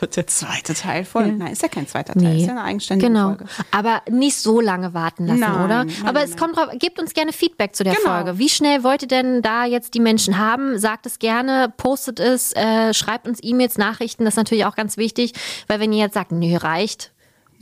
wird 0.00 0.16
der 0.16 0.26
zweite 0.26 0.74
Teil 0.74 1.04
folgen. 1.04 1.38
Nein, 1.38 1.52
ist 1.52 1.62
ja 1.62 1.68
kein 1.68 1.86
zweiter 1.86 2.12
Teil, 2.14 2.22
Nee. 2.34 2.40
ist 2.42 2.46
ja 2.46 2.52
eine 2.52 2.62
eigenständige 2.62 3.08
Genau. 3.12 3.28
Folge. 3.28 3.44
Aber 3.70 4.02
nicht 4.10 4.36
so 4.36 4.60
lange 4.60 4.94
warten 4.94 5.26
lassen, 5.26 5.40
Nein, 5.40 5.64
oder? 5.64 5.84
nein, 5.84 5.92
Aber 6.02 6.20
nein, 6.20 6.28
es 6.28 6.36
kommt 6.36 6.56
drauf, 6.56 6.68
gebt 6.78 6.98
uns 7.00 7.14
gerne 7.14 7.32
Feedback 7.32 7.74
zu 7.76 7.84
der 7.84 7.94
Genau. 7.94 8.08
Folge. 8.10 8.38
Wie 8.38 8.48
schnell 8.48 8.82
wollt 8.84 9.02
ihr 9.02 9.08
denn 9.08 9.42
da 9.42 9.64
jetzt 9.64 9.94
die 9.94 10.00
Menschen 10.00 10.38
haben? 10.38 10.78
Sagt 10.78 11.06
es 11.06 11.18
gerne, 11.18 11.72
postet 11.76 12.20
es, 12.20 12.52
äh, 12.54 12.92
schreibt 12.94 13.28
uns 13.28 13.38
E-Mails, 13.42 13.78
Nachrichten. 13.78 14.24
Das 14.24 14.34
ist 14.34 14.38
natürlich 14.38 14.64
auch 14.66 14.76
ganz 14.76 14.96
wichtig, 14.96 15.32
weil 15.68 15.80
wenn 15.80 15.92
ihr 15.92 16.00
jetzt 16.04 16.14
sagt, 16.14 16.32
nö, 16.32 16.56
reicht. 16.56 17.12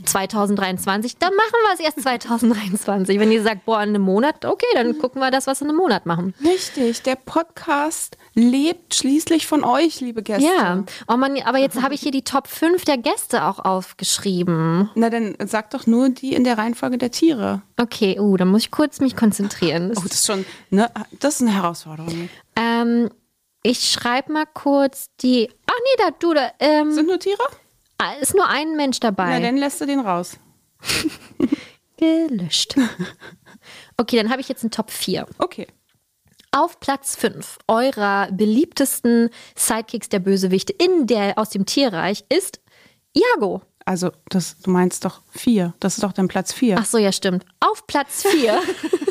2023, 0.05 1.17
dann 1.19 1.35
machen 1.35 1.55
wir 1.65 1.75
es 1.75 1.81
erst 1.81 2.01
2023. 2.03 3.19
Wenn 3.19 3.33
ihr 3.33 3.43
sagt, 3.43 3.65
boah, 3.65 3.83
in 3.83 3.91
einem 3.91 4.03
Monat, 4.03 4.45
okay, 4.45 4.67
dann 4.75 4.99
gucken 4.99 5.21
wir 5.21 5.31
das, 5.31 5.47
was 5.47 5.61
wir 5.61 5.67
in 5.67 5.71
einem 5.71 5.79
Monat 5.79 6.07
machen. 6.07 6.35
Richtig, 6.45 7.03
der 7.03 7.17
Podcast 7.17 8.17
lebt 8.35 8.95
schließlich 8.95 9.47
von 9.47 9.65
euch, 9.65 10.01
liebe 10.01 10.23
Gäste. 10.23 10.47
Ja, 10.47 10.85
oh 11.09 11.17
Mann, 11.17 11.41
aber 11.45 11.59
jetzt 11.59 11.83
habe 11.83 11.95
ich 11.95 12.01
hier 12.01 12.13
die 12.13 12.25
Top 12.25 12.49
5 12.49 12.85
der 12.85 12.99
Gäste 12.99 13.45
auch 13.45 13.59
aufgeschrieben. 13.59 14.91
Na, 14.95 15.11
dann 15.11 15.37
sag 15.45 15.71
doch 15.71 15.87
nur 15.87 16.09
die 16.11 16.35
in 16.35 16.45
der 16.45 16.59
Reihenfolge 16.59 16.99
der 16.99 17.11
Tiere. 17.11 17.63
Okay, 17.79 18.19
uh, 18.21 18.37
dann 18.37 18.49
muss 18.49 18.63
ich 18.63 18.71
kurz 18.71 19.01
mich 19.01 19.17
konzentrieren. 19.17 19.89
Das 19.89 19.99
Oh, 20.07 20.09
das 20.09 20.19
ist 20.19 20.27
schon, 20.27 20.45
ne, 20.71 20.91
das 21.19 21.37
ist 21.37 21.43
eine 21.43 21.55
Herausforderung. 21.55 22.29
Ähm, 22.55 23.11
ich 23.63 23.91
schreibe 23.91 24.33
mal 24.33 24.47
kurz 24.47 25.09
die. 25.21 25.49
Ach 25.67 25.75
nee, 25.75 26.05
da 26.05 26.11
du 26.17 26.35
da. 26.35 26.53
Ähm, 26.61 26.93
Sind 26.93 27.09
nur 27.09 27.19
Tiere? 27.19 27.43
Ah, 27.99 28.13
ist 28.21 28.35
nur 28.35 28.49
ein 28.49 28.77
Mensch 28.77 28.99
Na, 29.03 29.11
dabei. 29.11 29.41
dann 29.41 29.57
lässt 29.57 29.81
du 29.81 29.87
den 29.87 30.01
raus. 30.01 30.39
Gelöscht. 31.97 32.77
Okay, 33.97 34.17
dann 34.17 34.31
habe 34.31 34.41
ich 34.41 34.49
jetzt 34.49 34.63
einen 34.63 34.71
Top 34.71 34.91
4. 34.91 35.27
Okay. 35.39 35.67
Auf 36.53 36.79
Platz 36.81 37.17
5 37.17 37.59
eurer 37.67 38.29
beliebtesten 38.31 39.31
Sidekicks 39.57 40.09
der 40.09 40.21
Bösewichte 40.21 40.73
in 40.73 41.07
der 41.07 41.39
aus 41.39 41.51
dem 41.51 41.67
Tierreich 41.67 42.25
ist 42.29 42.61
Iago. 43.15 43.63
Also, 43.85 44.11
das, 44.29 44.59
du 44.59 44.71
meinst 44.71 45.05
doch 45.05 45.23
vier. 45.31 45.75
Das 45.81 45.95
ist 45.95 46.03
doch 46.03 46.13
dann 46.13 46.29
Platz 46.29 46.53
vier. 46.53 46.77
Ach 46.79 46.85
so, 46.85 46.99
ja, 46.99 47.13
stimmt. 47.13 47.47
Auf 47.61 47.87
Platz 47.87 48.25
4 48.27 48.61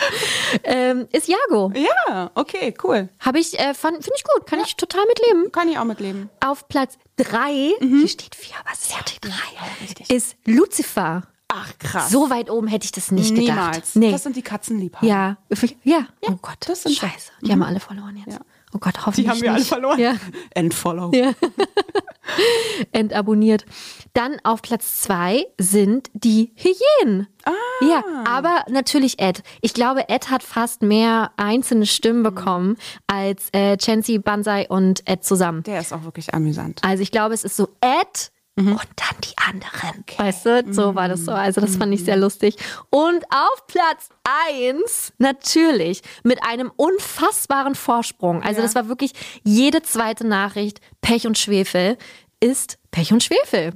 ähm, 0.64 1.08
ist 1.12 1.28
Iago. 1.28 1.72
Ja, 1.74 2.30
okay, 2.34 2.74
cool. 2.84 3.08
Habe 3.20 3.38
ich, 3.38 3.58
äh, 3.58 3.74
finde 3.74 4.00
ich 4.00 4.24
gut, 4.24 4.46
kann 4.46 4.60
ich 4.60 4.76
total 4.76 5.04
mitleben. 5.06 5.52
Kann 5.52 5.68
ich 5.68 5.78
auch 5.78 5.84
mitleben. 5.84 6.30
Auf 6.44 6.68
Platz 6.68 6.98
3, 7.16 7.72
Mhm. 7.80 7.98
hier 7.98 8.08
steht 8.08 8.34
4, 8.34 8.54
aber 8.60 8.70
es 8.72 8.80
ist 8.80 8.92
ja 8.92 8.98
die 9.02 9.20
3, 10.08 10.14
ist 10.14 10.36
Lucifer. 10.46 11.22
Ach, 11.54 11.70
krass. 11.78 12.10
So 12.10 12.30
weit 12.30 12.48
oben 12.48 12.66
hätte 12.66 12.86
ich 12.86 12.92
das 12.92 13.10
nicht 13.10 13.34
gedacht. 13.34 13.56
Niemals. 13.58 13.94
Nee. 13.94 14.10
Das 14.10 14.22
sind 14.22 14.36
die 14.36 14.42
Katzenliebhaber. 14.42 15.06
ja. 15.06 15.36
ja, 15.84 16.06
oh 16.22 16.36
Gott, 16.40 16.56
das 16.60 16.84
sind 16.84 16.94
scheiße. 16.96 17.30
Die 17.42 17.52
haben 17.52 17.62
alle 17.62 17.78
verloren 17.80 18.16
jetzt. 18.16 18.38
Ja. 18.38 18.40
Oh 18.74 18.78
Gott, 18.80 19.04
hoffentlich 19.06 19.24
Die 19.26 19.30
haben 19.30 19.40
wir 19.42 19.50
alle 19.50 19.58
nicht. 19.60 19.68
verloren. 19.68 19.98
Ja, 20.00 20.14
Entfollow. 20.54 21.10
ja. 21.14 21.32
Entabonniert. 22.92 23.64
Dann 24.14 24.36
auf 24.44 24.62
Platz 24.62 25.00
2 25.02 25.46
sind 25.58 26.08
die 26.14 26.52
Hyänen. 26.56 27.26
Ah. 27.44 27.50
Ja, 27.82 28.04
aber 28.26 28.64
natürlich 28.70 29.18
Ed. 29.20 29.42
Ich 29.60 29.74
glaube, 29.74 30.08
Ed 30.08 30.30
hat 30.30 30.42
fast 30.42 30.82
mehr 30.82 31.32
einzelne 31.36 31.86
Stimmen 31.86 32.22
bekommen 32.22 32.76
als 33.06 33.48
äh, 33.52 33.76
Chancy, 33.76 34.18
Banzai 34.18 34.68
und 34.68 35.02
Ed 35.08 35.24
zusammen. 35.24 35.62
Der 35.64 35.80
ist 35.80 35.92
auch 35.92 36.04
wirklich 36.04 36.32
amüsant. 36.34 36.80
Also 36.84 37.02
ich 37.02 37.10
glaube, 37.10 37.34
es 37.34 37.44
ist 37.44 37.56
so 37.56 37.68
Ed 37.80 38.30
Mhm. 38.56 38.72
und 38.72 38.86
dann 38.96 39.20
die 39.24 39.36
anderen. 39.38 40.04
Weißt 40.18 40.44
du, 40.44 40.72
so 40.74 40.94
war 40.94 41.08
das 41.08 41.24
so. 41.24 41.32
Also 41.32 41.60
das 41.62 41.76
fand 41.76 41.94
ich 41.94 42.04
sehr 42.04 42.16
lustig. 42.18 42.56
Und 42.90 43.24
auf 43.30 43.66
Platz 43.66 44.10
eins 44.24 45.12
natürlich 45.18 46.02
mit 46.22 46.42
einem 46.44 46.70
unfassbaren 46.76 47.74
Vorsprung. 47.74 48.42
Also 48.42 48.60
das 48.60 48.74
war 48.74 48.88
wirklich 48.88 49.12
jede 49.42 49.82
zweite 49.82 50.26
Nachricht 50.26 50.80
Pech 51.00 51.26
und 51.26 51.38
Schwefel. 51.38 51.96
ist 52.40 52.78
Pech 52.90 53.12
und 53.12 53.22
Schwefel. 53.22 53.72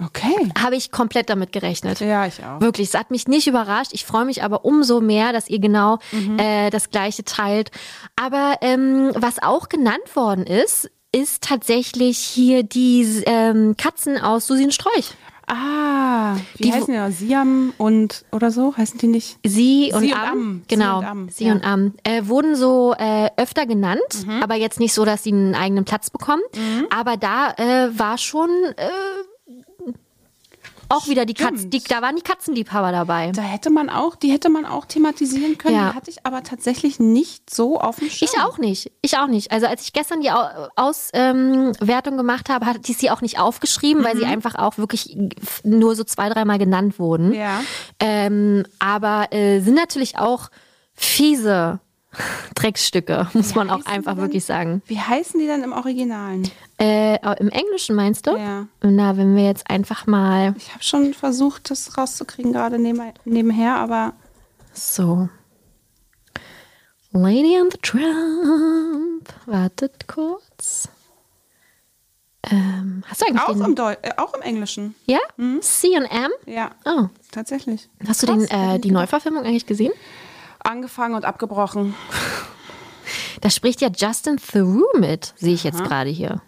Okay. 0.00 0.52
Habe 0.60 0.76
ich 0.76 0.90
komplett 0.92 1.28
damit 1.28 1.50
gerechnet. 1.52 1.98
Ja, 2.00 2.24
ich 2.26 2.42
auch. 2.44 2.60
Wirklich, 2.60 2.88
es 2.88 2.94
hat 2.94 3.10
mich 3.10 3.26
nicht 3.26 3.46
überrascht. 3.48 3.90
Ich 3.92 4.04
freue 4.04 4.24
mich 4.24 4.42
aber 4.44 4.64
umso 4.64 5.00
mehr, 5.00 5.32
dass 5.32 5.48
ihr 5.48 5.58
genau 5.58 5.98
Mhm. 6.12 6.38
äh, 6.38 6.70
das 6.70 6.90
Gleiche 6.90 7.24
teilt. 7.24 7.70
Aber 8.14 8.56
ähm, 8.60 9.10
was 9.16 9.42
auch 9.42 9.68
genannt 9.68 10.14
worden 10.14 10.46
ist, 10.46 10.88
ist 11.12 11.42
tatsächlich 11.42 12.18
hier 12.18 12.62
die 12.62 13.22
ähm, 13.26 13.76
Katzen 13.76 14.18
aus 14.18 14.46
Susi 14.46 14.70
Strolch. 14.70 15.12
Ah, 15.50 16.36
wie 16.56 16.64
Die- 16.64 16.72
heißen 16.74 16.94
noch? 16.94 17.10
Siam 17.10 17.72
und 17.78 18.26
oder 18.32 18.50
so? 18.50 18.76
Heißen 18.76 18.98
die 18.98 19.06
nicht? 19.06 19.38
Sie 19.46 19.90
und 19.94 20.00
Sie 20.02 20.12
und 20.12 20.18
Am, 20.18 20.28
Am. 20.28 20.62
Sie 20.68 20.74
genau, 20.76 20.98
und 20.98 21.04
Am, 21.06 21.28
Sie 21.30 21.44
ja. 21.46 21.52
und 21.54 21.64
Am, 21.64 21.94
äh, 22.04 22.26
wurden 22.26 22.54
so 22.54 22.94
äh, 22.98 23.30
öfter 23.38 23.64
genannt, 23.64 24.26
Mhm. 24.26 24.42
aber 24.42 24.56
jetzt 24.56 24.78
nicht 24.78 24.92
so, 24.92 25.06
dass 25.06 25.22
sie 25.22 25.32
einen 25.32 25.54
eigenen 25.54 25.86
Platz 25.86 26.10
bekommen. 26.10 26.42
Aber 26.90 27.16
da 27.16 27.52
äh, 27.56 27.98
war 27.98 28.18
schon 28.18 28.50
äh, 28.76 28.90
auch 30.88 31.08
wieder 31.08 31.26
die 31.26 31.34
Katzen, 31.34 31.70
die, 31.70 31.82
da 31.82 32.02
waren 32.02 32.16
die 32.16 32.22
Katzenliebhaber 32.22 32.92
dabei. 32.92 33.32
Da 33.32 33.42
hätte 33.42 33.70
man 33.70 33.90
auch, 33.90 34.16
die 34.16 34.30
hätte 34.30 34.48
man 34.48 34.64
auch 34.64 34.86
thematisieren 34.86 35.58
können. 35.58 35.74
Ja. 35.74 35.90
Die 35.90 35.96
hatte 35.96 36.10
ich 36.10 36.24
aber 36.24 36.42
tatsächlich 36.42 36.98
nicht 36.98 37.50
so 37.54 37.78
auf 37.80 37.96
dem 37.98 38.08
Schirm. 38.10 38.30
Ich 38.32 38.40
auch 38.40 38.58
nicht. 38.58 38.90
Ich 39.02 39.18
auch 39.18 39.26
nicht. 39.26 39.52
Also 39.52 39.66
als 39.66 39.82
ich 39.82 39.92
gestern 39.92 40.20
die 40.20 40.30
Au- 40.30 40.68
Auswertung 40.76 42.12
ähm, 42.12 42.16
gemacht 42.16 42.48
habe, 42.48 42.66
hatte 42.66 42.80
ich 42.86 42.96
sie 42.96 43.10
auch 43.10 43.20
nicht 43.20 43.38
aufgeschrieben, 43.38 44.02
weil 44.04 44.16
sie 44.16 44.24
einfach 44.24 44.54
auch 44.54 44.78
wirklich 44.78 45.16
nur 45.62 45.94
so 45.94 46.04
zwei, 46.04 46.28
dreimal 46.28 46.58
genannt 46.58 46.98
wurden. 46.98 47.34
Ja. 47.34 47.60
Ähm, 48.00 48.64
aber 48.78 49.32
äh, 49.32 49.60
sind 49.60 49.74
natürlich 49.74 50.18
auch 50.18 50.48
fiese 50.94 51.80
Drecksstücke, 52.54 53.28
muss 53.34 53.54
man 53.54 53.70
auch 53.70 53.84
einfach 53.86 54.16
wirklich 54.16 54.44
sagen. 54.44 54.82
Wie 54.86 54.98
heißen 54.98 55.38
die 55.38 55.46
denn 55.46 55.62
im 55.62 55.72
Originalen? 55.72 56.50
Äh, 56.80 57.16
Im 57.38 57.48
Englischen 57.50 57.94
meinst 57.96 58.26
du? 58.26 58.36
Ja. 58.36 58.66
Na, 58.82 59.16
wenn 59.16 59.36
wir 59.36 59.44
jetzt 59.44 59.68
einfach 59.68 60.06
mal 60.06 60.54
Ich 60.56 60.72
habe 60.72 60.82
schon 60.82 61.12
versucht, 61.14 61.70
das 61.70 61.98
rauszukriegen, 61.98 62.52
gerade 62.52 62.78
neben, 62.78 63.00
nebenher, 63.24 63.76
aber 63.76 64.14
so. 64.72 65.28
Lady 67.12 67.56
and 67.56 67.72
the 67.72 67.78
Trump. 67.82 69.28
Wartet 69.46 70.06
kurz. 70.08 70.88
Ähm, 72.50 73.02
hast 73.06 73.20
du 73.22 73.26
eigentlich 73.26 73.42
auch 73.42 73.52
den? 73.52 73.62
im, 73.64 73.74
Deu 73.74 73.92
äh, 74.02 74.12
auch 74.16 74.34
im 74.34 74.42
Englischen. 74.42 74.94
Ja? 75.06 75.18
C 75.60 75.96
und 75.96 76.04
M? 76.04 76.30
Ja, 76.46 76.70
Oh. 76.84 77.06
tatsächlich. 77.32 77.88
Hast 78.06 78.22
du 78.22 78.26
Krass, 78.26 78.38
den, 78.46 78.48
hätte 78.48 78.74
äh, 78.76 78.78
die 78.78 78.90
Neuverfilmung 78.90 79.44
eigentlich 79.44 79.66
gesehen? 79.66 79.92
Angefangen 80.60 81.14
und 81.14 81.24
abgebrochen. 81.24 81.94
Da 83.40 83.50
spricht 83.50 83.80
ja 83.80 83.88
Justin 83.96 84.36
Theroux 84.38 84.84
mit, 84.98 85.32
sehe 85.36 85.54
ich 85.54 85.62
jetzt 85.62 85.84
gerade 85.84 86.10
hier. 86.10 86.42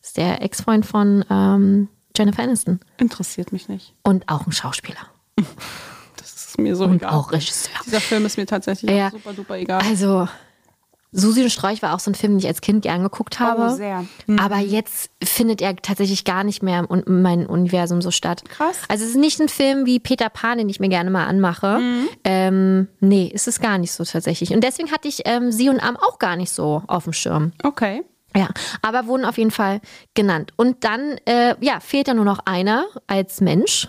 Ist 0.00 0.16
der 0.16 0.42
Ex-Freund 0.42 0.86
von 0.86 1.24
ähm, 1.28 1.88
Jennifer 2.16 2.44
Aniston. 2.44 2.78
Interessiert 2.98 3.50
mich 3.52 3.68
nicht. 3.68 3.94
Und 4.04 4.28
auch 4.28 4.46
ein 4.46 4.52
Schauspieler. 4.52 5.00
Das 6.16 6.34
ist 6.50 6.58
mir 6.58 6.76
so 6.76 6.84
Und 6.84 6.96
egal. 6.96 7.10
auch 7.12 7.32
Regisseur. 7.32 7.72
Dieser 7.84 8.00
Film 8.00 8.24
ist 8.26 8.38
mir 8.38 8.46
tatsächlich 8.46 8.90
Ja. 8.90 9.08
auch 9.08 9.12
super 9.12 9.32
duper 9.32 9.56
egal. 9.56 9.82
Also, 9.82 10.28
Susi 11.12 11.42
und 11.42 11.50
Sträuch 11.50 11.82
war 11.82 11.94
auch 11.94 12.00
so 12.00 12.10
ein 12.10 12.14
Film, 12.14 12.34
den 12.34 12.40
ich 12.40 12.46
als 12.46 12.60
Kind 12.60 12.82
gern 12.82 13.02
geguckt 13.02 13.40
habe. 13.40 13.70
Oh, 13.72 13.74
sehr. 13.74 14.04
Aber 14.38 14.58
jetzt 14.58 15.10
findet 15.22 15.62
er 15.62 15.76
tatsächlich 15.76 16.24
gar 16.24 16.44
nicht 16.44 16.62
mehr 16.62 16.86
in 16.90 17.22
meinem 17.22 17.46
Universum 17.46 18.02
so 18.02 18.10
statt. 18.10 18.42
Krass. 18.48 18.80
Also 18.88 19.04
es 19.04 19.10
ist 19.10 19.16
nicht 19.16 19.40
ein 19.40 19.48
Film 19.48 19.86
wie 19.86 19.98
Peter 19.98 20.28
Pan, 20.28 20.58
den 20.58 20.68
ich 20.68 20.80
mir 20.80 20.88
gerne 20.88 21.10
mal 21.10 21.26
anmache. 21.26 21.80
Ähm, 22.24 22.88
nee, 23.00 23.30
ist 23.32 23.48
es 23.48 23.60
gar 23.60 23.78
nicht 23.78 23.92
so 23.92 24.04
tatsächlich. 24.04 24.52
Und 24.52 24.62
deswegen 24.62 24.90
hatte 24.92 25.08
ich 25.08 25.22
ähm, 25.24 25.52
Sie 25.52 25.68
und 25.68 25.80
Am 25.80 25.96
auch 25.96 26.18
gar 26.18 26.36
nicht 26.36 26.50
so 26.50 26.82
auf 26.86 27.04
dem 27.04 27.12
Schirm. 27.12 27.52
Okay. 27.62 28.02
Ja, 28.36 28.48
aber 28.82 29.06
wurden 29.06 29.24
auf 29.24 29.38
jeden 29.38 29.50
Fall 29.50 29.80
genannt. 30.14 30.52
Und 30.56 30.84
dann, 30.84 31.16
äh, 31.24 31.54
ja, 31.60 31.80
fehlt 31.80 32.08
ja 32.08 32.14
nur 32.14 32.26
noch 32.26 32.40
einer 32.44 32.84
als 33.06 33.40
Mensch. 33.40 33.88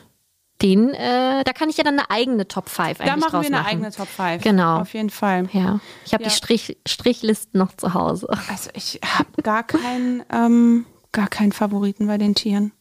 Den, 0.62 0.90
äh, 0.94 1.44
da 1.44 1.54
kann 1.54 1.70
ich 1.70 1.78
ja 1.78 1.84
dann 1.84 2.00
eine 2.00 2.10
eigene 2.10 2.48
Top 2.48 2.68
5 2.70 3.00
eigentlich 3.00 3.12
Da 3.12 3.16
machen 3.18 3.34
wir 3.42 3.48
eine 3.48 3.58
machen. 3.58 3.68
eigene 3.68 3.92
Top 3.92 4.08
5. 4.08 4.44
Genau. 4.44 4.80
Auf 4.80 4.94
jeden 4.94 5.12
Fall. 5.12 5.48
Ja, 5.54 5.80
ich 6.06 6.14
habe 6.14 6.24
Ja. 6.24 6.30
die 6.30 6.36
Strich, 6.36 6.78
Strichlisten 6.88 7.60
noch 7.60 7.76
zu 7.78 7.94
Hause. 7.94 8.28
Also 8.50 8.72
ich 8.74 9.00
habe 9.06 9.42
gar 9.44 9.62
keinen, 9.64 10.24
ähm, 10.32 10.86
gar 11.12 11.28
keinen 11.28 11.52
Favoriten 11.52 12.08
bei 12.08 12.18
den 12.18 12.34
Tieren. 12.34 12.72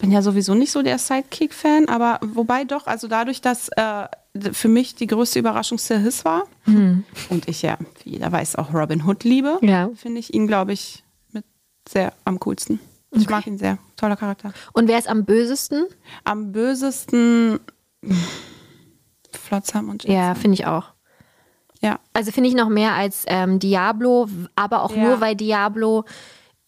Bin 0.00 0.12
ja 0.12 0.22
sowieso 0.22 0.54
nicht 0.54 0.70
so 0.70 0.82
der 0.82 0.98
Sidekick-Fan, 0.98 1.88
aber 1.88 2.20
wobei 2.22 2.64
doch, 2.64 2.86
also 2.86 3.08
dadurch, 3.08 3.40
dass 3.40 3.68
äh, 3.70 4.06
für 4.52 4.68
mich 4.68 4.94
die 4.94 5.08
größte 5.08 5.40
Überraschung 5.40 5.78
Sir 5.78 5.98
Hiss 5.98 6.24
war 6.24 6.44
und 6.66 7.48
ich 7.48 7.62
ja, 7.62 7.78
wie 8.04 8.10
jeder 8.10 8.30
weiß, 8.30 8.56
auch 8.56 8.72
Robin 8.72 9.04
Hood 9.04 9.24
liebe, 9.24 9.58
Ja. 9.60 9.90
finde 9.96 10.20
ich 10.20 10.32
ihn, 10.34 10.46
glaube 10.46 10.72
ich, 10.72 11.02
mit 11.32 11.44
sehr 11.88 12.12
am 12.24 12.38
coolsten. 12.38 12.78
Ich 13.12 13.28
mag 13.28 13.46
ihn 13.46 13.58
sehr. 13.58 13.78
Toller 13.96 14.16
Charakter. 14.16 14.52
Und 14.72 14.86
wer 14.88 14.98
ist 14.98 15.08
am 15.08 15.24
bösesten? 15.24 15.86
Am 16.24 16.52
bösesten 16.52 17.58
Flotsam 19.32 19.88
und 19.88 20.04
Jetson. 20.04 20.16
Ja, 20.16 20.34
finde 20.34 20.54
ich 20.54 20.66
auch. 20.66 20.84
ja. 21.80 21.98
Also 22.12 22.32
finde 22.32 22.48
ich 22.48 22.54
noch 22.56 22.68
mehr 22.68 22.94
als 22.94 23.24
ähm, 23.26 23.58
Diablo, 23.58 24.28
aber 24.56 24.82
auch 24.82 24.94
Ja. 24.94 25.02
nur, 25.04 25.20
weil 25.20 25.36
Diablo 25.36 26.04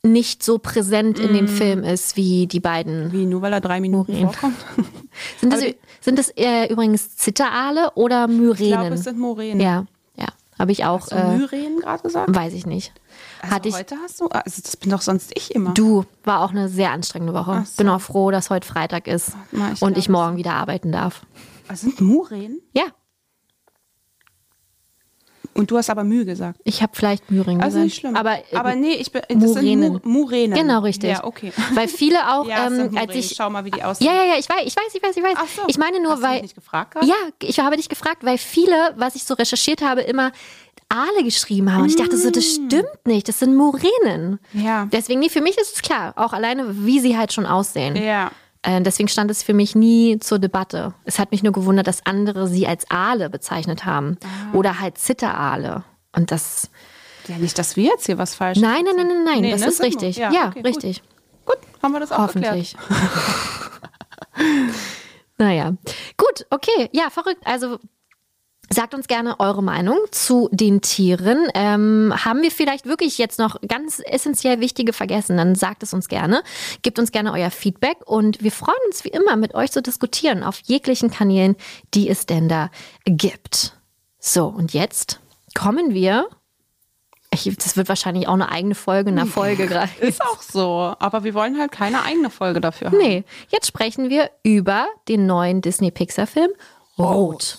nicht 0.02 0.42
so 0.42 0.58
präsent 0.58 1.18
in 1.18 1.32
Mm. 1.32 1.34
dem 1.34 1.48
Film 1.48 1.84
ist 1.84 2.16
wie 2.16 2.46
die 2.46 2.60
beiden. 2.60 3.12
Wie, 3.12 3.26
nur 3.26 3.42
weil 3.42 3.52
er 3.52 3.60
drei 3.60 3.80
Minuten 3.80 4.12
Morin. 4.12 4.28
vorkommt? 4.30 4.56
Sind 5.40 5.52
das, 5.52 5.60
die- 5.60 5.76
sind 6.00 6.18
das 6.18 6.30
äh, 6.36 6.72
übrigens 6.72 7.16
Zitteraale 7.16 7.90
oder 7.96 8.26
Ich 8.30 8.36
glaube, 8.38 8.42
Myrenen? 8.64 8.92
es 8.94 9.04
sind 9.04 9.18
Moränen. 9.18 9.60
ja, 9.60 9.84
ja. 10.16 10.28
Habe 10.58 10.72
ich 10.72 10.84
auch. 10.86 11.00
Hast 11.02 11.12
du 11.12 11.16
Äh, 11.16 11.36
Myren 11.36 11.80
gerade 11.80 12.02
gesagt? 12.02 12.34
weiß 12.34 12.54
ich 12.54 12.64
nicht. 12.64 12.92
Also 13.42 13.54
Hatte 13.54 13.68
ich. 13.70 13.74
heute 13.74 13.96
hast 14.02 14.20
du, 14.20 14.26
also 14.28 14.60
das 14.62 14.76
bin 14.76 14.90
doch 14.90 15.00
sonst 15.00 15.32
ich 15.34 15.54
immer. 15.54 15.72
Du, 15.72 16.04
war 16.24 16.40
auch 16.42 16.50
eine 16.50 16.68
sehr 16.68 16.90
anstrengende 16.92 17.32
Woche. 17.34 17.64
So. 17.66 17.76
Bin 17.78 17.88
auch 17.88 18.00
froh, 18.00 18.30
dass 18.30 18.50
heute 18.50 18.66
Freitag 18.68 19.06
ist 19.06 19.32
Na, 19.52 19.72
ich 19.72 19.82
und 19.82 19.96
ich 19.96 20.08
morgen 20.08 20.36
wieder 20.36 20.52
arbeiten 20.54 20.92
darf. 20.92 21.22
Also 21.68 21.86
sind 21.88 22.00
Muren? 22.00 22.60
Ja, 22.72 22.84
Und 25.54 25.70
du 25.70 25.76
hast 25.76 25.90
aber 25.90 26.04
Mühe 26.04 26.24
gesagt. 26.24 26.60
ich 26.64 26.80
habe 26.82 26.92
vielleicht 26.94 27.30
Myringen 27.30 27.60
Also 27.60 27.74
gesagt. 27.76 27.84
nicht 27.84 27.96
schlimm. 28.00 28.16
Aber, 28.16 28.38
äh, 28.38 28.56
aber 28.56 28.74
nee, 28.76 28.92
ich 28.94 29.10
bin, 29.10 29.22
das 29.28 29.36
Murenen. 29.36 29.92
sind 29.94 30.04
Mu 30.06 30.20
Murenen. 30.20 30.54
Genau, 30.58 30.80
richtig. 30.80 31.10
Ja, 31.10 31.24
okay. 31.24 31.52
Weil 31.74 31.88
viele 31.88 32.18
auch, 32.34 32.46
Ja, 32.48 32.66
ähm, 32.68 32.96
als 32.96 33.14
ich. 33.14 33.34
Schau 33.36 33.50
mal, 33.50 33.64
wie 33.64 33.70
die 33.70 33.82
aussehen. 33.82 34.06
Ja, 34.06 34.14
ja, 34.14 34.24
ja, 34.34 34.38
ich 34.38 34.48
weiß, 34.48 34.62
ich 34.64 34.76
weiß, 34.76 34.94
ich 34.94 35.02
weiß, 35.02 35.16
ich 35.16 35.22
weiß. 35.22 35.34
Ach 35.36 35.46
so. 35.48 35.62
Ich 35.66 35.76
meine 35.78 36.00
nur, 36.00 36.12
Hast 36.12 36.22
du 36.22 36.26
mich 36.26 36.34
weil. 36.36 36.42
nicht 36.42 36.54
gefragt 36.54 36.92
gerade? 36.92 37.06
Ja, 37.06 37.14
ich 37.42 37.58
habe 37.58 37.76
dich 37.76 37.88
gefragt, 37.88 38.24
weil 38.24 38.38
viele, 38.38 38.94
was 38.96 39.16
ich 39.16 39.24
so 39.24 39.34
recherchiert 39.34 39.82
habe, 39.82 40.02
immer 40.02 40.30
Aale 40.90 41.24
geschrieben 41.24 41.72
haben. 41.72 41.82
Und 41.82 41.88
ich 41.88 41.96
dachte 41.96 42.16
so, 42.16 42.30
das 42.30 42.44
stimmt 42.44 43.06
nicht, 43.06 43.28
das 43.28 43.38
sind 43.38 43.56
Murenen. 43.56 44.40
Mm. 44.52 44.60
Ja. 44.60 44.88
Deswegen, 44.92 45.20
nee, 45.20 45.28
für 45.28 45.40
mich 45.40 45.56
ist 45.56 45.76
es 45.76 45.82
klar, 45.82 46.12
auch 46.16 46.32
alleine, 46.32 46.84
wie 46.84 47.00
sie 47.00 47.16
halt 47.16 47.32
schon 47.32 47.46
aussehen. 47.46 47.96
Ja. 47.96 48.30
Äh, 48.62 48.82
deswegen 48.82 49.08
stand 49.08 49.30
es 49.30 49.42
für 49.42 49.54
mich 49.54 49.74
nie 49.74 50.18
zur 50.18 50.38
Debatte. 50.38 50.92
Es 51.04 51.18
hat 51.18 51.30
mich 51.30 51.42
nur 51.42 51.52
gewundert, 51.52 51.86
dass 51.86 52.04
andere 52.04 52.46
sie 52.46 52.66
als 52.66 52.90
Aale 52.90 53.30
bezeichnet 53.30 53.84
haben. 53.84 54.18
Ah. 54.22 54.56
Oder 54.56 54.80
halt 54.80 54.98
Zitteraale. 54.98 55.84
Und 56.14 56.30
das. 56.30 56.70
Ja, 57.28 57.36
nicht, 57.36 57.58
dass 57.58 57.76
wir 57.76 57.84
jetzt 57.84 58.06
hier 58.06 58.18
was 58.18 58.34
falsch 58.34 58.58
Nein, 58.58 58.84
nein, 58.84 58.96
nein, 58.96 59.06
nein, 59.06 59.24
nein, 59.24 59.40
Nee, 59.42 59.52
das 59.52 59.60
ne, 59.60 59.68
ist 59.68 59.82
richtig. 59.82 60.16
Ja, 60.16 60.32
ja, 60.32 60.48
okay, 60.48 60.60
gut. 60.60 60.66
richtig. 60.66 61.02
Gut, 61.44 61.58
haben 61.82 61.92
wir 61.92 62.00
das 62.00 62.12
auch 62.12 62.18
Hoffentlich. 62.18 62.76
naja. 65.38 65.74
Gut, 66.16 66.46
okay. 66.50 66.88
Ja, 66.92 67.10
verrückt. 67.10 67.42
Also 67.44 67.78
sagt 68.72 68.94
uns 68.94 69.08
gerne 69.08 69.40
eure 69.40 69.62
Meinung 69.62 69.98
zu 70.12 70.48
den 70.52 70.80
Tieren. 70.80 71.48
Ähm, 71.54 72.14
haben 72.16 72.42
wir 72.42 72.50
vielleicht 72.50 72.86
wirklich 72.86 73.18
jetzt 73.18 73.38
noch 73.38 73.60
ganz 73.66 74.00
essentiell 74.04 74.60
Wichtige 74.60 74.92
vergessen? 74.92 75.36
Dann 75.36 75.56
sagt 75.56 75.82
es 75.82 75.92
uns 75.92 76.08
gerne. 76.08 76.42
Gebt 76.82 76.98
uns 76.98 77.10
gerne 77.10 77.32
euer 77.32 77.50
Feedback 77.50 77.98
und 78.06 78.42
wir 78.42 78.52
freuen 78.52 78.78
uns 78.86 79.04
wie 79.04 79.08
immer, 79.08 79.36
mit 79.36 79.54
euch 79.54 79.72
zu 79.72 79.82
diskutieren 79.82 80.44
auf 80.44 80.60
jeglichen 80.60 81.10
Kanälen, 81.10 81.56
die 81.94 82.08
es 82.08 82.26
denn 82.26 82.48
da 82.48 82.70
gibt. 83.04 83.74
So, 84.20 84.46
und 84.46 84.72
jetzt 84.72 85.18
kommen 85.54 85.92
wir. 85.92 86.28
Ich, 87.32 87.44
das 87.56 87.76
wird 87.76 87.88
wahrscheinlich 87.88 88.26
auch 88.28 88.34
eine 88.34 88.50
eigene 88.50 88.74
Folge 88.74 89.10
in 89.10 89.16
der 89.16 89.26
Folge 89.26 89.66
gerade. 89.66 89.90
Ist 90.00 90.20
auch 90.20 90.42
so. 90.42 90.94
Aber 90.98 91.22
wir 91.24 91.34
wollen 91.34 91.58
halt 91.58 91.72
keine 91.72 92.02
eigene 92.02 92.28
Folge 92.28 92.60
dafür 92.60 92.88
haben. 92.88 92.98
Nee, 92.98 93.24
jetzt 93.48 93.66
sprechen 93.66 94.10
wir 94.10 94.30
über 94.42 94.86
den 95.08 95.26
neuen 95.26 95.60
Disney-Pixar-Film 95.60 96.50
Rot. 96.98 97.58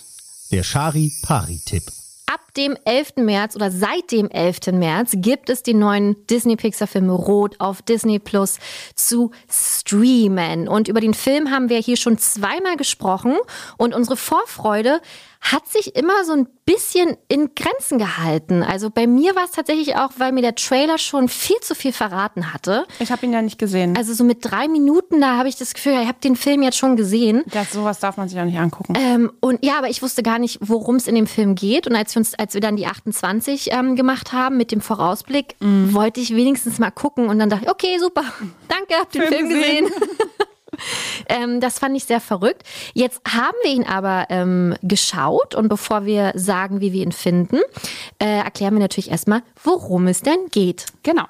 Der 0.52 0.62
Shari-Pari-Tipp. 0.62 1.90
Ab 2.26 2.51
dem 2.56 2.76
11. 2.84 3.16
März 3.16 3.56
oder 3.56 3.70
seit 3.70 4.10
dem 4.10 4.28
11. 4.28 4.72
März 4.72 5.12
gibt 5.14 5.48
es 5.48 5.62
den 5.62 5.78
neuen 5.78 6.26
Disney-Pixar-Film 6.26 7.10
Rot 7.10 7.56
auf 7.58 7.82
Disney 7.82 8.18
Plus 8.18 8.58
zu 8.94 9.30
streamen. 9.50 10.68
Und 10.68 10.88
über 10.88 11.00
den 11.00 11.14
Film 11.14 11.50
haben 11.50 11.68
wir 11.68 11.78
hier 11.78 11.96
schon 11.96 12.18
zweimal 12.18 12.76
gesprochen 12.76 13.36
und 13.78 13.94
unsere 13.94 14.16
Vorfreude 14.16 15.00
hat 15.42 15.66
sich 15.66 15.96
immer 15.96 16.24
so 16.24 16.32
ein 16.32 16.46
bisschen 16.64 17.16
in 17.26 17.50
Grenzen 17.56 17.98
gehalten. 17.98 18.62
Also 18.62 18.90
bei 18.90 19.08
mir 19.08 19.34
war 19.34 19.44
es 19.44 19.50
tatsächlich 19.50 19.96
auch, 19.96 20.12
weil 20.18 20.30
mir 20.30 20.40
der 20.40 20.54
Trailer 20.54 20.98
schon 20.98 21.28
viel 21.28 21.58
zu 21.60 21.74
viel 21.74 21.92
verraten 21.92 22.54
hatte. 22.54 22.86
Ich 23.00 23.10
habe 23.10 23.26
ihn 23.26 23.32
ja 23.32 23.42
nicht 23.42 23.58
gesehen. 23.58 23.96
Also 23.96 24.14
so 24.14 24.22
mit 24.22 24.38
drei 24.42 24.68
Minuten, 24.68 25.20
da 25.20 25.36
habe 25.36 25.48
ich 25.48 25.56
das 25.56 25.74
Gefühl, 25.74 25.94
ich 26.00 26.06
habe 26.06 26.20
den 26.22 26.36
Film 26.36 26.62
jetzt 26.62 26.78
schon 26.78 26.94
gesehen. 26.94 27.42
Das, 27.50 27.72
sowas 27.72 27.98
darf 27.98 28.16
man 28.16 28.28
sich 28.28 28.36
ja 28.36 28.44
nicht 28.44 28.58
angucken. 28.58 28.94
Ähm, 28.96 29.32
und 29.40 29.64
ja, 29.64 29.78
aber 29.78 29.88
ich 29.88 30.00
wusste 30.00 30.22
gar 30.22 30.38
nicht, 30.38 30.58
worum 30.60 30.94
es 30.94 31.08
in 31.08 31.16
dem 31.16 31.26
Film 31.26 31.56
geht. 31.56 31.88
Und 31.88 31.96
als 31.96 32.14
wir 32.14 32.20
uns, 32.20 32.34
als 32.42 32.54
wir 32.54 32.60
dann 32.60 32.74
die 32.74 32.86
28 32.86 33.68
ähm, 33.70 33.94
gemacht 33.94 34.32
haben 34.32 34.56
mit 34.56 34.72
dem 34.72 34.80
Vorausblick, 34.80 35.54
Mhm. 35.60 35.94
wollte 35.94 36.20
ich 36.20 36.34
wenigstens 36.34 36.80
mal 36.80 36.90
gucken. 36.90 37.28
Und 37.28 37.38
dann 37.38 37.48
dachte 37.48 37.66
ich, 37.66 37.70
okay, 37.70 37.98
super, 38.00 38.24
danke, 38.68 38.94
hab 38.94 39.12
den 39.12 39.22
Film, 39.22 39.48
Film 39.48 39.48
gesehen. 39.48 39.86
ähm, 41.28 41.60
das 41.60 41.78
fand 41.78 41.96
ich 41.96 42.04
sehr 42.04 42.20
verrückt. 42.20 42.62
Jetzt 42.94 43.20
haben 43.28 43.56
wir 43.62 43.70
ihn 43.70 43.84
aber 43.84 44.26
ähm, 44.30 44.74
geschaut 44.82 45.54
und 45.54 45.68
bevor 45.68 46.04
wir 46.04 46.32
sagen, 46.34 46.80
wie 46.80 46.92
wir 46.92 47.04
ihn 47.04 47.12
finden, 47.12 47.60
äh, 48.18 48.38
erklären 48.38 48.74
wir 48.74 48.80
natürlich 48.80 49.10
erstmal, 49.10 49.42
worum 49.62 50.08
es 50.08 50.22
denn 50.22 50.46
geht. 50.50 50.86
Genau. 51.04 51.24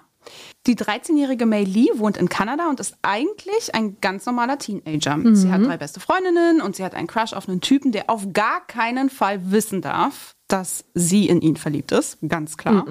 Die 0.69 0.77
13-jährige 0.77 1.45
Mei 1.45 1.65
Lee 1.65 1.89
wohnt 1.97 2.17
in 2.17 2.29
Kanada 2.29 2.69
und 2.71 2.79
ist 2.79 2.95
eigentlich 3.03 3.75
ein 3.75 3.97
ganz 4.01 4.25
normaler 4.27 4.59
Teenager. 4.59 5.19
Sie 5.35 5.51
hat 5.51 5.63
drei 5.65 5.77
beste 5.77 5.99
Freundinnen 5.99 6.63
und 6.63 6.77
sie 6.77 6.85
hat 6.85 6.95
einen 6.95 7.09
Crush 7.09 7.33
auf 7.33 7.49
einen 7.49 7.61
Typen, 7.61 7.91
der 7.91 8.09
auf 8.09 8.33
gar 8.33 8.65
keinen 8.69 9.11
Fall 9.11 9.51
wissen 9.51 9.83
darf, 9.83 10.37
dass 10.53 10.85
sie 10.95 11.29
in 11.29 11.41
ihn 11.41 11.57
verliebt 11.57 11.93
ist. 11.93 12.19
Ganz 12.29 12.57
klar. 12.57 12.85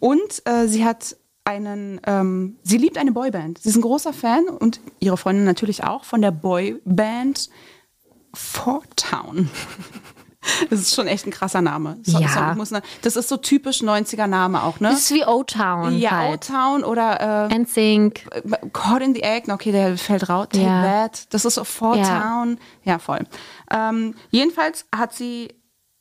Und 0.00 0.42
äh, 0.46 0.66
sie 0.66 0.84
hat 0.84 1.16
einen, 1.44 2.00
ähm, 2.06 2.56
sie 2.62 2.78
liebt 2.78 2.96
eine 2.98 3.12
Boyband. 3.12 3.58
Sie 3.58 3.68
ist 3.68 3.76
ein 3.76 3.82
großer 3.82 4.12
Fan 4.12 4.44
und 4.48 4.80
ihre 5.00 5.16
Freundin 5.16 5.44
natürlich 5.44 5.84
auch 5.84 6.04
von 6.04 6.22
der 6.22 6.30
Boyband 6.30 7.50
Fort 8.34 8.96
Town. 8.96 9.48
Das 10.70 10.80
ist 10.80 10.96
schon 10.96 11.06
echt 11.06 11.24
ein 11.24 11.30
krasser 11.30 11.62
Name. 11.62 11.98
So, 12.02 12.18
Ja. 12.18 12.56
so, 12.64 12.74
ne, 12.74 12.82
das 13.02 13.14
ist 13.14 13.28
so 13.28 13.36
typisch 13.36 13.80
90er 13.80 14.26
Name 14.26 14.64
auch, 14.64 14.80
ne? 14.80 14.88
Das 14.88 14.98
ist 15.02 15.12
wie 15.12 15.24
O-Town 15.24 15.96
Ja, 15.96 16.10
halt. 16.10 16.50
O-Town 16.50 16.82
oder 16.82 17.48
äh, 17.48 17.58
NSYNC. 17.60 18.26
Caught 18.72 19.02
in 19.02 19.14
the 19.14 19.22
Act, 19.22 19.48
okay, 19.50 19.70
der 19.70 19.96
fällt 19.96 20.28
raus. 20.28 20.48
Take 20.50 20.64
Ja. 20.64 20.82
That, 20.82 21.32
das 21.32 21.44
ist 21.44 21.54
so 21.54 21.62
Fort 21.62 21.98
Ja. 21.98 22.20
Town. 22.22 22.58
Ja, 22.82 22.98
voll. 22.98 23.20
Ähm, 23.70 24.16
jedenfalls 24.30 24.84
hat 24.92 25.14
sie 25.14 25.54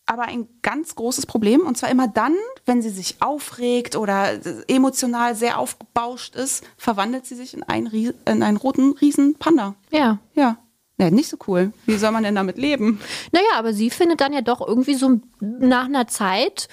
aber 0.06 0.24
ein 0.24 0.48
ganz 0.62 0.96
großes 0.96 1.26
Problem 1.26 1.62
und 1.62 1.78
zwar 1.78 1.90
immer 1.90 2.08
dann, 2.08 2.36
wenn 2.66 2.82
sie 2.82 2.90
sich 2.90 3.22
aufregt 3.22 3.96
oder 3.96 4.32
emotional 4.68 5.36
sehr 5.36 5.58
aufgebauscht 5.60 6.36
ist, 6.36 6.64
verwandelt 6.78 7.26
sie 7.26 7.36
sich 7.36 7.54
in 7.54 7.64
einen, 7.64 7.88
Ries- 7.88 8.14
in 8.26 8.44
einen 8.44 8.58
roten 8.58 8.94
Riesenpanda. 9.00 9.76
Ja. 9.92 10.18
Ja. 10.34 10.58
Ja, 10.98 11.10
nicht 11.10 11.30
so 11.30 11.38
cool. 11.48 11.72
Wie 11.88 11.98
soll 11.98 12.12
man 12.12 12.24
denn 12.24 12.36
damit 12.36 12.58
leben? 12.58 13.00
Naja, 13.32 13.48
aber 13.56 13.74
sie 13.74 13.90
findet 13.90 14.22
dann 14.22 14.34
ja 14.34 14.42
doch 14.42 14.66
irgendwie 14.66 14.94
so 14.96 15.20
nach 15.40 15.86
einer 15.86 16.08
Zeit 16.08 16.68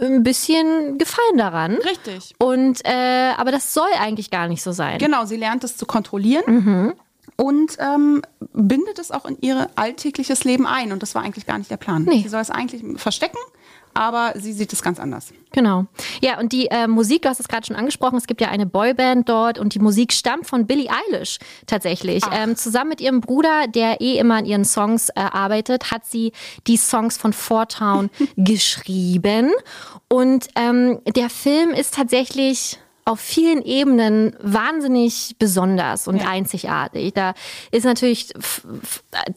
ein 0.00 0.22
bisschen 0.22 0.96
Gefallen 0.98 1.36
daran. 1.36 1.74
Richtig. 1.74 2.34
Und 2.38 2.80
äh, 2.84 3.32
aber 3.36 3.52
das 3.52 3.74
soll 3.74 3.88
eigentlich 4.00 4.30
gar 4.30 4.48
nicht 4.48 4.62
so 4.62 4.72
sein. 4.72 4.98
Genau, 4.98 5.24
sie 5.26 5.36
lernt 5.36 5.64
es 5.64 5.76
zu 5.76 5.84
kontrollieren 5.86 6.44
Mhm. 6.46 6.94
Und 7.36 7.76
ähm, 7.78 8.22
bindet 8.52 8.98
es 8.98 9.10
auch 9.10 9.24
in 9.24 9.36
ihr 9.40 9.68
alltägliches 9.74 10.44
Leben 10.44 10.66
ein. 10.66 10.92
Und 10.92 11.02
das 11.02 11.14
war 11.14 11.22
eigentlich 11.22 11.46
gar 11.46 11.58
nicht 11.58 11.70
der 11.70 11.76
Plan. 11.76 12.04
Nee. 12.04 12.22
Sie 12.22 12.28
soll 12.28 12.40
es 12.40 12.50
eigentlich 12.50 12.82
verstecken, 12.96 13.38
aber 13.92 14.34
sie 14.36 14.52
sieht 14.52 14.72
es 14.72 14.82
ganz 14.82 15.00
anders. 15.00 15.32
Genau. 15.52 15.86
Ja, 16.20 16.38
und 16.38 16.52
die 16.52 16.66
äh, 16.66 16.86
Musik, 16.86 17.22
du 17.22 17.28
hast 17.28 17.40
es 17.40 17.48
gerade 17.48 17.66
schon 17.66 17.76
angesprochen, 17.76 18.16
es 18.16 18.26
gibt 18.26 18.40
ja 18.40 18.48
eine 18.48 18.66
Boyband 18.66 19.28
dort 19.28 19.58
und 19.58 19.74
die 19.74 19.78
Musik 19.78 20.12
stammt 20.12 20.46
von 20.46 20.66
Billie 20.66 20.90
Eilish 20.90 21.38
tatsächlich. 21.66 22.22
Ähm, 22.32 22.56
zusammen 22.56 22.90
mit 22.90 23.00
ihrem 23.00 23.20
Bruder, 23.20 23.66
der 23.68 24.00
eh 24.00 24.18
immer 24.18 24.36
an 24.36 24.46
ihren 24.46 24.64
Songs 24.64 25.08
äh, 25.10 25.20
arbeitet, 25.20 25.90
hat 25.90 26.04
sie 26.04 26.32
die 26.66 26.76
Songs 26.76 27.16
von 27.16 27.32
Four 27.32 27.68
Town 27.68 28.10
geschrieben. 28.36 29.50
Und 30.08 30.48
ähm, 30.56 31.00
der 31.16 31.30
Film 31.30 31.70
ist 31.70 31.94
tatsächlich 31.94 32.78
auf 33.06 33.20
vielen 33.20 33.62
Ebenen 33.62 34.34
wahnsinnig 34.40 35.36
besonders 35.38 36.08
und 36.08 36.26
einzigartig. 36.26 37.12
Da 37.12 37.34
ist 37.70 37.84
natürlich 37.84 38.32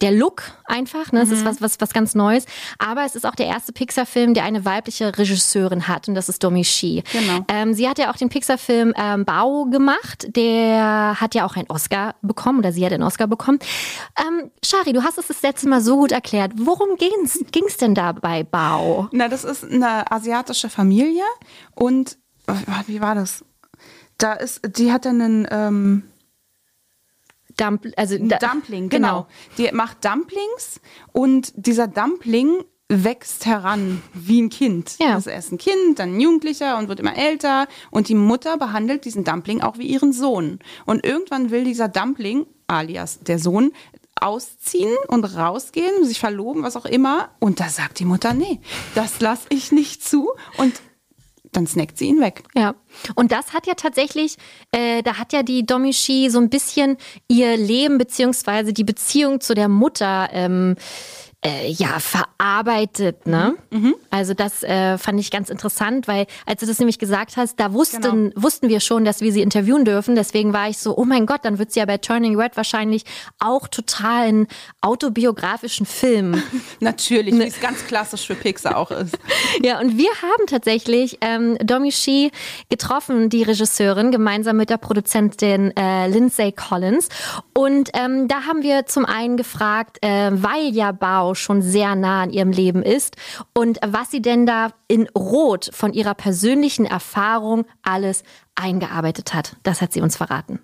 der 0.02 0.12
Look 0.12 0.44
einfach, 0.66 1.12
ne? 1.12 1.22
es 1.22 1.32
ist 1.32 1.44
was, 1.44 1.62
was, 1.62 1.80
was 1.80 1.92
ganz 1.92 2.16
Neues, 2.16 2.46
aber 2.80 3.04
es 3.04 3.16
ist 3.16 3.26
auch 3.26 3.36
der 3.36 3.48
erste 3.48 3.74
Pixar-Film, 3.74 4.34
der 4.34 4.46
eine 4.46 4.64
weibliche 4.64 5.18
Regisseurin 5.18 5.88
hat 5.90 6.08
und 6.08 6.16
das 6.16 6.30
ist 6.30 6.44
Domi 6.44 6.64
Shi. 6.64 7.04
Genau. 7.12 7.46
Ähm, 7.50 7.74
sie 7.74 7.90
hat 7.90 8.00
ja 8.00 8.10
auch 8.12 8.16
den 8.16 8.30
Pixar-Film 8.30 8.94
ähm, 8.96 9.26
Bao 9.26 9.66
gemacht, 9.66 10.28
der 10.36 11.20
hat 11.20 11.36
ja 11.36 11.46
auch 11.46 11.58
einen 11.58 11.70
Oscar 11.70 12.16
bekommen 12.22 12.60
oder 12.60 12.72
sie 12.72 12.86
hat 12.86 12.94
einen 12.94 13.04
Oscar 13.04 13.28
bekommen. 13.28 13.60
Ähm, 14.18 14.50
Shari, 14.64 14.94
du 14.94 15.04
hast 15.04 15.18
es 15.18 15.28
das 15.28 15.42
letzte 15.42 15.68
Mal 15.68 15.82
so 15.82 15.98
gut 15.98 16.14
erklärt. 16.14 16.54
Worum 16.56 16.96
ging's, 16.96 17.44
ging's 17.52 17.76
denn 17.76 17.96
da 17.96 18.14
bei 18.14 18.44
Bao? 18.44 19.10
Na, 19.12 19.28
das 19.28 19.44
ist 19.44 19.66
eine 19.66 20.10
asiatische 20.10 20.70
Familie 20.70 21.24
und 21.76 22.18
äh, 22.48 22.54
wie 22.88 23.02
war 23.02 23.14
das? 23.14 23.44
Da 24.18 24.34
ist, 24.34 24.62
die 24.78 24.92
hat 24.92 25.06
dann 25.06 25.22
einen 25.22 25.48
ähm, 25.52 26.04
Dump, 27.58 27.88
also 27.96 28.18
da- 28.20 28.38
Dumpling, 28.38 28.90
genau. 28.90 29.28
Die 29.58 29.70
macht 29.72 30.04
Dumplings 30.06 30.80
und 31.12 31.54
dieser 31.56 31.88
Dumpling 31.88 32.64
wächst 32.90 33.46
heran 33.46 34.02
wie 34.14 34.42
ein 34.42 34.50
Kind. 34.50 34.96
Ja. 35.00 35.16
Das 35.16 35.28
ist 35.28 35.34
erst 35.34 35.52
ein 35.52 35.58
Kind, 35.58 36.00
dann 36.00 36.16
ein 36.16 36.20
Jugendlicher 36.22 36.78
und 36.78 36.88
wird 36.88 37.02
immer 37.02 37.18
älter. 37.18 37.68
Und 37.92 38.08
die 38.08 38.16
Mutter 38.16 38.58
behandelt 38.58 39.04
diesen 39.04 39.26
Dumpling 39.26 39.62
auch 39.62 39.78
wie 39.78 39.88
ihren 39.88 40.14
Sohn. 40.14 40.60
Und 40.86 41.06
irgendwann 41.06 41.52
will 41.52 41.66
dieser 41.66 41.90
Dumpling, 41.90 42.46
alias 42.68 43.20
der 43.20 43.40
Sohn, 43.40 43.74
ausziehen 44.20 44.96
und 45.10 45.26
rausgehen, 45.26 46.06
sich 46.06 46.20
verloben, 46.20 46.64
was 46.64 46.78
auch 46.78 46.86
immer. 46.86 47.30
Und 47.40 47.60
da 47.60 47.68
sagt 47.70 48.00
die 48.00 48.06
Mutter, 48.06 48.34
nee, 48.34 48.62
das 48.96 49.20
lass 49.20 49.42
ich 49.50 49.72
nicht 49.74 50.04
zu. 50.04 50.32
Und 50.58 50.74
dann 51.52 51.68
snackt 51.68 51.98
sie 51.98 52.08
ihn 52.08 52.22
weg. 52.22 52.44
Ja, 52.56 52.76
und 53.16 53.32
das 53.32 53.54
hat 53.54 53.68
ja 53.68 53.74
tatsächlich, 53.74 54.38
äh, 54.72 55.04
da 55.04 55.18
hat 55.18 55.34
ja 55.34 55.44
die 55.44 55.66
Domichi 55.66 56.30
so 56.30 56.40
ein 56.40 56.50
bisschen 56.50 56.98
ihr 57.28 57.58
Leben 57.58 57.98
beziehungsweise 57.98 58.74
die 58.74 58.84
Beziehung 58.84 59.42
zu 59.42 59.54
der 59.54 59.68
Mutter 59.68 60.30
ähm, 60.32 60.76
äh, 61.46 61.70
ja 61.70 62.00
verarbeitet, 62.00 63.28
ne? 63.28 63.56
Also 64.10 64.34
das 64.34 64.64
äh, 64.64 64.98
fand 64.98 65.20
ich 65.20 65.32
ganz 65.32 65.50
interessant, 65.50 66.08
weil 66.08 66.26
als 66.46 66.62
du 66.62 66.66
das 66.66 66.80
nämlich 66.80 67.00
gesagt 67.00 67.38
hast, 67.38 67.60
da 67.60 67.74
wussten 67.74 68.34
wussten 68.36 68.70
wir 68.70 68.80
schon, 68.80 69.06
dass 69.06 69.22
wir 69.22 69.32
sie 69.32 69.42
interviewen 69.42 69.86
dürfen. 69.86 70.16
Deswegen 70.16 70.54
war 70.54 70.70
ich 70.70 70.78
so, 70.78 70.98
oh 70.98 71.06
mein 71.06 71.26
Gott, 71.26 71.42
dann 71.44 71.60
wird 71.60 71.72
sie 71.72 71.80
ja 71.80 71.86
bei 71.86 71.98
Turning 71.98 72.40
Red 72.40 72.58
wahrscheinlich 72.58 73.04
auch 73.40 73.68
total 73.68 74.28
einen 74.28 74.48
autobiografischen 74.82 75.86
Film 75.86 76.42
Natürlich, 76.80 77.34
wie 77.34 77.44
es 77.44 77.60
ganz 77.60 77.86
klassisch 77.86 78.28
für 78.28 78.36
Pixar 78.36 78.78
auch 78.78 78.92
ist. 78.92 79.18
Ja, 79.64 79.80
und 79.80 79.98
wir 79.98 80.10
haben 80.22 80.46
tatsächlich 80.48 81.18
ähm, 81.22 81.58
Domi 81.58 81.92
Shi 81.92 82.32
getroffen, 82.70 83.30
die 83.30 83.44
Regisseurin, 83.44 84.12
gemeinsam 84.12 84.58
mit 84.58 84.70
der 84.70 84.78
Produzentin 84.78 85.76
äh, 85.76 86.08
Lindsay 86.08 86.52
Collins. 86.52 87.10
Und 87.54 87.90
ähm, 87.94 88.28
da 88.28 88.44
haben 88.46 88.62
wir 88.62 88.86
zum 88.86 89.06
einen 89.06 89.36
gefragt, 89.36 89.98
äh, 90.02 90.30
weil 90.32 90.74
ja 90.74 90.92
Bao 90.92 91.27
schon 91.34 91.62
sehr 91.62 91.96
nah 91.96 92.24
an 92.24 92.30
ihrem 92.32 92.52
Leben 92.52 92.84
ist 92.84 93.16
und 93.54 93.80
was 93.86 94.12
sie 94.12 94.22
denn 94.22 94.46
da 94.46 94.72
in 94.88 95.08
Rot 95.10 95.70
von 95.74 95.94
ihrer 95.94 96.14
persönlichen 96.14 96.86
Erfahrung 96.86 97.66
alles 97.84 98.24
eingearbeitet 98.56 99.34
hat. 99.34 99.56
Das 99.64 99.82
hat 99.82 99.94
sie 99.94 100.02
uns 100.02 100.18
verraten. 100.18 100.60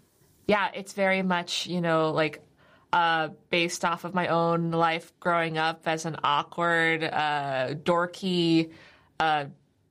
yeah, 0.47 0.69
it's 0.73 0.93
very 0.93 1.23
much, 1.23 1.67
you 1.67 1.81
know, 1.81 2.11
like 2.11 2.41
uh, 2.91 3.29
based 3.49 3.85
off 3.85 4.03
of 4.03 4.13
my 4.13 4.27
own 4.27 4.71
life 4.71 5.11
growing 5.19 5.57
up 5.57 5.81
as 5.87 6.05
an 6.05 6.17
awkward, 6.23 7.03
uh, 7.03 7.73
dorky, 7.83 8.71
uh, 9.19 9.45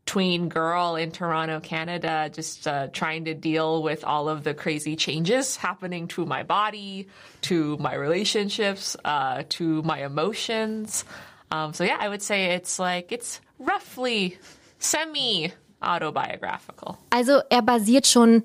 tween 0.06 0.48
girl 0.48 0.96
in 0.96 1.10
Toronto, 1.10 1.60
Canada, 1.60 2.30
just 2.32 2.66
uh, 2.66 2.88
trying 2.88 3.24
to 3.26 3.34
deal 3.34 3.82
with 3.82 4.04
all 4.04 4.28
of 4.28 4.44
the 4.44 4.54
crazy 4.54 4.96
changes 4.96 5.56
happening 5.56 6.08
to 6.08 6.26
my 6.26 6.42
body, 6.42 7.08
to 7.42 7.76
my 7.78 7.94
relationships, 7.94 8.96
uh, 9.04 9.44
to 9.50 9.82
my 9.82 10.04
emotions. 10.04 11.04
Um, 11.50 11.72
so 11.72 11.84
yeah, 11.84 11.96
I 12.00 12.08
would 12.08 12.22
say 12.22 12.54
it's 12.54 12.78
like 12.78 13.12
it's 13.12 13.40
roughly 13.58 14.38
semi 14.78 15.52
autobiographical. 15.82 16.98
Also 17.10 17.42
er 17.50 17.62
basiert 17.62 18.06
schon 18.06 18.44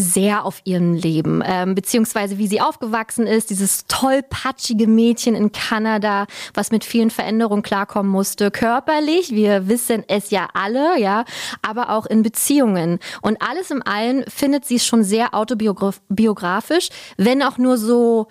sehr 0.00 0.44
auf 0.44 0.60
ihrem 0.64 0.94
Leben, 0.94 1.42
ähm, 1.44 1.74
beziehungsweise 1.74 2.38
wie 2.38 2.46
sie 2.46 2.60
aufgewachsen 2.60 3.26
ist, 3.26 3.50
dieses 3.50 3.86
tollpatschige 3.88 4.86
Mädchen 4.86 5.34
in 5.34 5.50
Kanada, 5.50 6.26
was 6.54 6.70
mit 6.70 6.84
vielen 6.84 7.10
Veränderungen 7.10 7.62
klarkommen 7.62 8.10
musste, 8.10 8.52
körperlich, 8.52 9.32
wir 9.32 9.66
wissen 9.66 10.04
es 10.06 10.30
ja 10.30 10.48
alle, 10.54 11.00
ja, 11.00 11.24
aber 11.62 11.90
auch 11.90 12.06
in 12.06 12.22
Beziehungen. 12.22 13.00
Und 13.22 13.42
alles 13.42 13.72
im 13.72 13.82
Allen 13.84 14.24
findet 14.28 14.64
sie 14.64 14.78
schon 14.78 15.02
sehr 15.02 15.34
autobiografisch, 15.34 16.90
wenn 17.16 17.42
auch 17.42 17.58
nur 17.58 17.76
so 17.76 18.28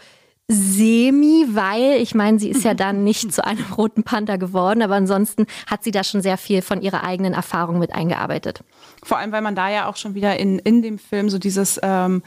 semi, 0.49 1.45
weil 1.49 2.02
ich 2.02 2.15
meine, 2.15 2.40
sie 2.40 2.49
ist 2.49 2.64
ja 2.64 2.74
dann 2.74 3.03
nicht 3.03 3.34
zu 3.34 3.44
einem 3.44 3.65
roten 3.78 4.03
Panther 4.03 4.38
geworden, 4.38 4.82
aber 4.82 4.95
ansonsten 4.95 5.45
hat 5.68 5.84
sie 5.84 5.91
da 5.91 6.03
schon 6.03 6.22
sehr 6.22 6.38
viel 6.38 6.61
von 6.61 6.82
ihrer 6.82 7.03
eigenen 7.03 7.34
Erfahrung 7.34 7.80
mit 7.80 7.94
eingearbeitet. 7.94 8.61
Vor 9.03 9.18
allem, 9.18 9.32
weil 9.32 9.41
man 9.41 9.56
da 9.56 9.69
ja 9.69 9.88
auch 9.88 9.98
schon 9.98 10.15
wieder 10.15 10.40
in, 10.40 10.60
in 10.60 10.82
dem 10.82 10.99
Film 10.99 11.30
so 11.30 11.38
dieses 11.38 11.80
ähm, 11.84 12.24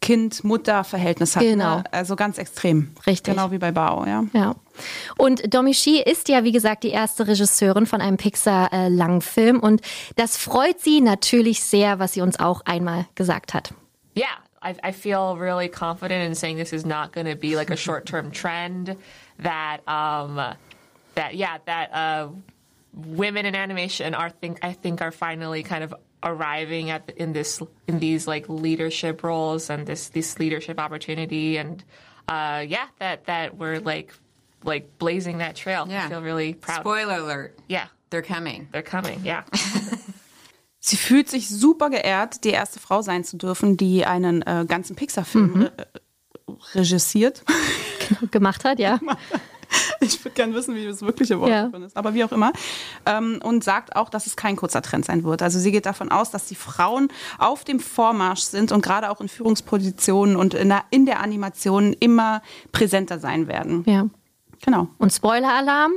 Kind-Mutter-Verhältnis 0.00 1.34
hat. 1.34 1.42
Genau. 1.42 1.78
Ne? 1.78 1.84
Also 1.90 2.14
ganz 2.14 2.38
extrem. 2.38 2.92
Richtig. 3.04 3.34
Genau 3.34 3.50
wie 3.50 3.58
bei 3.58 3.72
Bao, 3.72 4.06
ja. 4.06 4.24
Ja. 4.32 4.54
Und 5.18 5.52
Domi 5.52 5.74
Shi 5.74 6.00
ist 6.00 6.28
ja, 6.28 6.44
wie 6.44 6.52
gesagt, 6.52 6.84
die 6.84 6.90
erste 6.90 7.26
Regisseurin 7.26 7.86
von 7.86 8.00
einem 8.00 8.16
Pixar-Langfilm. 8.16 9.58
und 9.58 9.80
das 10.14 10.36
freut 10.36 10.80
sie 10.80 11.00
natürlich 11.00 11.64
sehr, 11.64 11.98
was 11.98 12.12
sie 12.12 12.20
uns 12.20 12.38
auch 12.38 12.60
einmal 12.64 13.06
gesagt 13.16 13.54
hat. 13.54 13.74
Yeah, 14.16 14.28
I, 14.66 14.74
I 14.82 14.92
feel 14.92 15.36
really 15.36 15.68
confident 15.68 16.24
in 16.24 16.34
saying 16.34 16.56
this 16.56 16.72
is 16.72 16.84
not 16.84 17.12
going 17.12 17.26
to 17.26 17.36
be 17.36 17.54
like 17.54 17.70
a 17.70 17.76
short-term 17.76 18.32
trend. 18.32 18.96
That, 19.38 19.86
um, 19.88 20.36
that 21.14 21.34
yeah, 21.36 21.58
that 21.66 21.94
uh, 21.94 22.28
women 22.92 23.46
in 23.46 23.54
animation 23.54 24.14
are 24.14 24.30
think 24.30 24.58
I 24.62 24.72
think 24.72 25.02
are 25.02 25.12
finally 25.12 25.62
kind 25.62 25.84
of 25.84 25.94
arriving 26.22 26.90
at 26.90 27.10
in 27.16 27.32
this 27.32 27.62
in 27.86 27.98
these 28.00 28.26
like 28.26 28.48
leadership 28.48 29.22
roles 29.22 29.70
and 29.70 29.86
this 29.86 30.08
this 30.08 30.38
leadership 30.38 30.80
opportunity 30.80 31.58
and 31.58 31.84
uh, 32.26 32.64
yeah 32.66 32.86
that 32.98 33.26
that 33.26 33.56
we're 33.56 33.78
like 33.78 34.12
like 34.64 34.98
blazing 34.98 35.38
that 35.38 35.54
trail. 35.54 35.86
Yeah. 35.88 36.06
I 36.06 36.08
feel 36.08 36.22
really 36.22 36.54
proud. 36.54 36.80
Spoiler 36.80 37.18
alert. 37.18 37.58
Yeah, 37.68 37.86
They're 38.10 38.22
coming. 38.22 38.68
they're 38.72 38.82
coming. 38.82 39.20
Yeah. 39.24 39.44
Sie 40.88 40.96
fühlt 40.96 41.28
sich 41.28 41.48
super 41.48 41.90
geehrt, 41.90 42.44
die 42.44 42.50
erste 42.50 42.78
Frau 42.78 43.02
sein 43.02 43.24
zu 43.24 43.36
dürfen, 43.36 43.76
die 43.76 44.04
einen 44.06 44.42
äh, 44.42 44.64
ganzen 44.68 44.94
Pixar-Film 44.94 45.62
äh, 45.62 45.70
regissiert. 46.74 47.42
Gemacht 48.30 48.64
hat, 48.64 48.78
ja. 48.78 49.00
Ich 49.98 50.24
würde 50.24 50.34
gerne 50.36 50.54
wissen, 50.54 50.76
wie 50.76 50.84
das 50.86 51.02
wirkliche 51.02 51.40
Wort 51.40 51.50
Ja. 51.50 51.64
davon 51.64 51.82
ist, 51.82 51.96
aber 51.96 52.14
wie 52.14 52.22
auch 52.22 52.30
immer. 52.30 52.52
Ähm, 53.04 53.40
und 53.42 53.64
sagt 53.64 53.96
auch, 53.96 54.08
dass 54.10 54.28
es 54.28 54.36
kein 54.36 54.54
kurzer 54.54 54.80
Trend 54.80 55.04
sein 55.04 55.24
wird. 55.24 55.42
Also 55.42 55.58
sie 55.58 55.72
geht 55.72 55.86
davon 55.86 56.12
aus, 56.12 56.30
dass 56.30 56.46
die 56.46 56.54
Frauen 56.54 57.08
auf 57.38 57.64
dem 57.64 57.80
Vormarsch 57.80 58.42
sind 58.42 58.70
und 58.70 58.80
gerade 58.82 59.10
auch 59.10 59.20
in 59.20 59.28
Führungspositionen 59.28 60.36
und 60.36 60.54
in 60.54 60.68
der, 60.68 60.84
in 60.90 61.04
der 61.04 61.18
Animation 61.20 61.94
immer 61.94 62.42
präsenter 62.70 63.18
sein 63.18 63.48
werden. 63.48 63.82
Ja. 63.88 64.06
Genau. 64.64 64.86
Und 64.98 65.12
Spoiler-Alarm? 65.12 65.94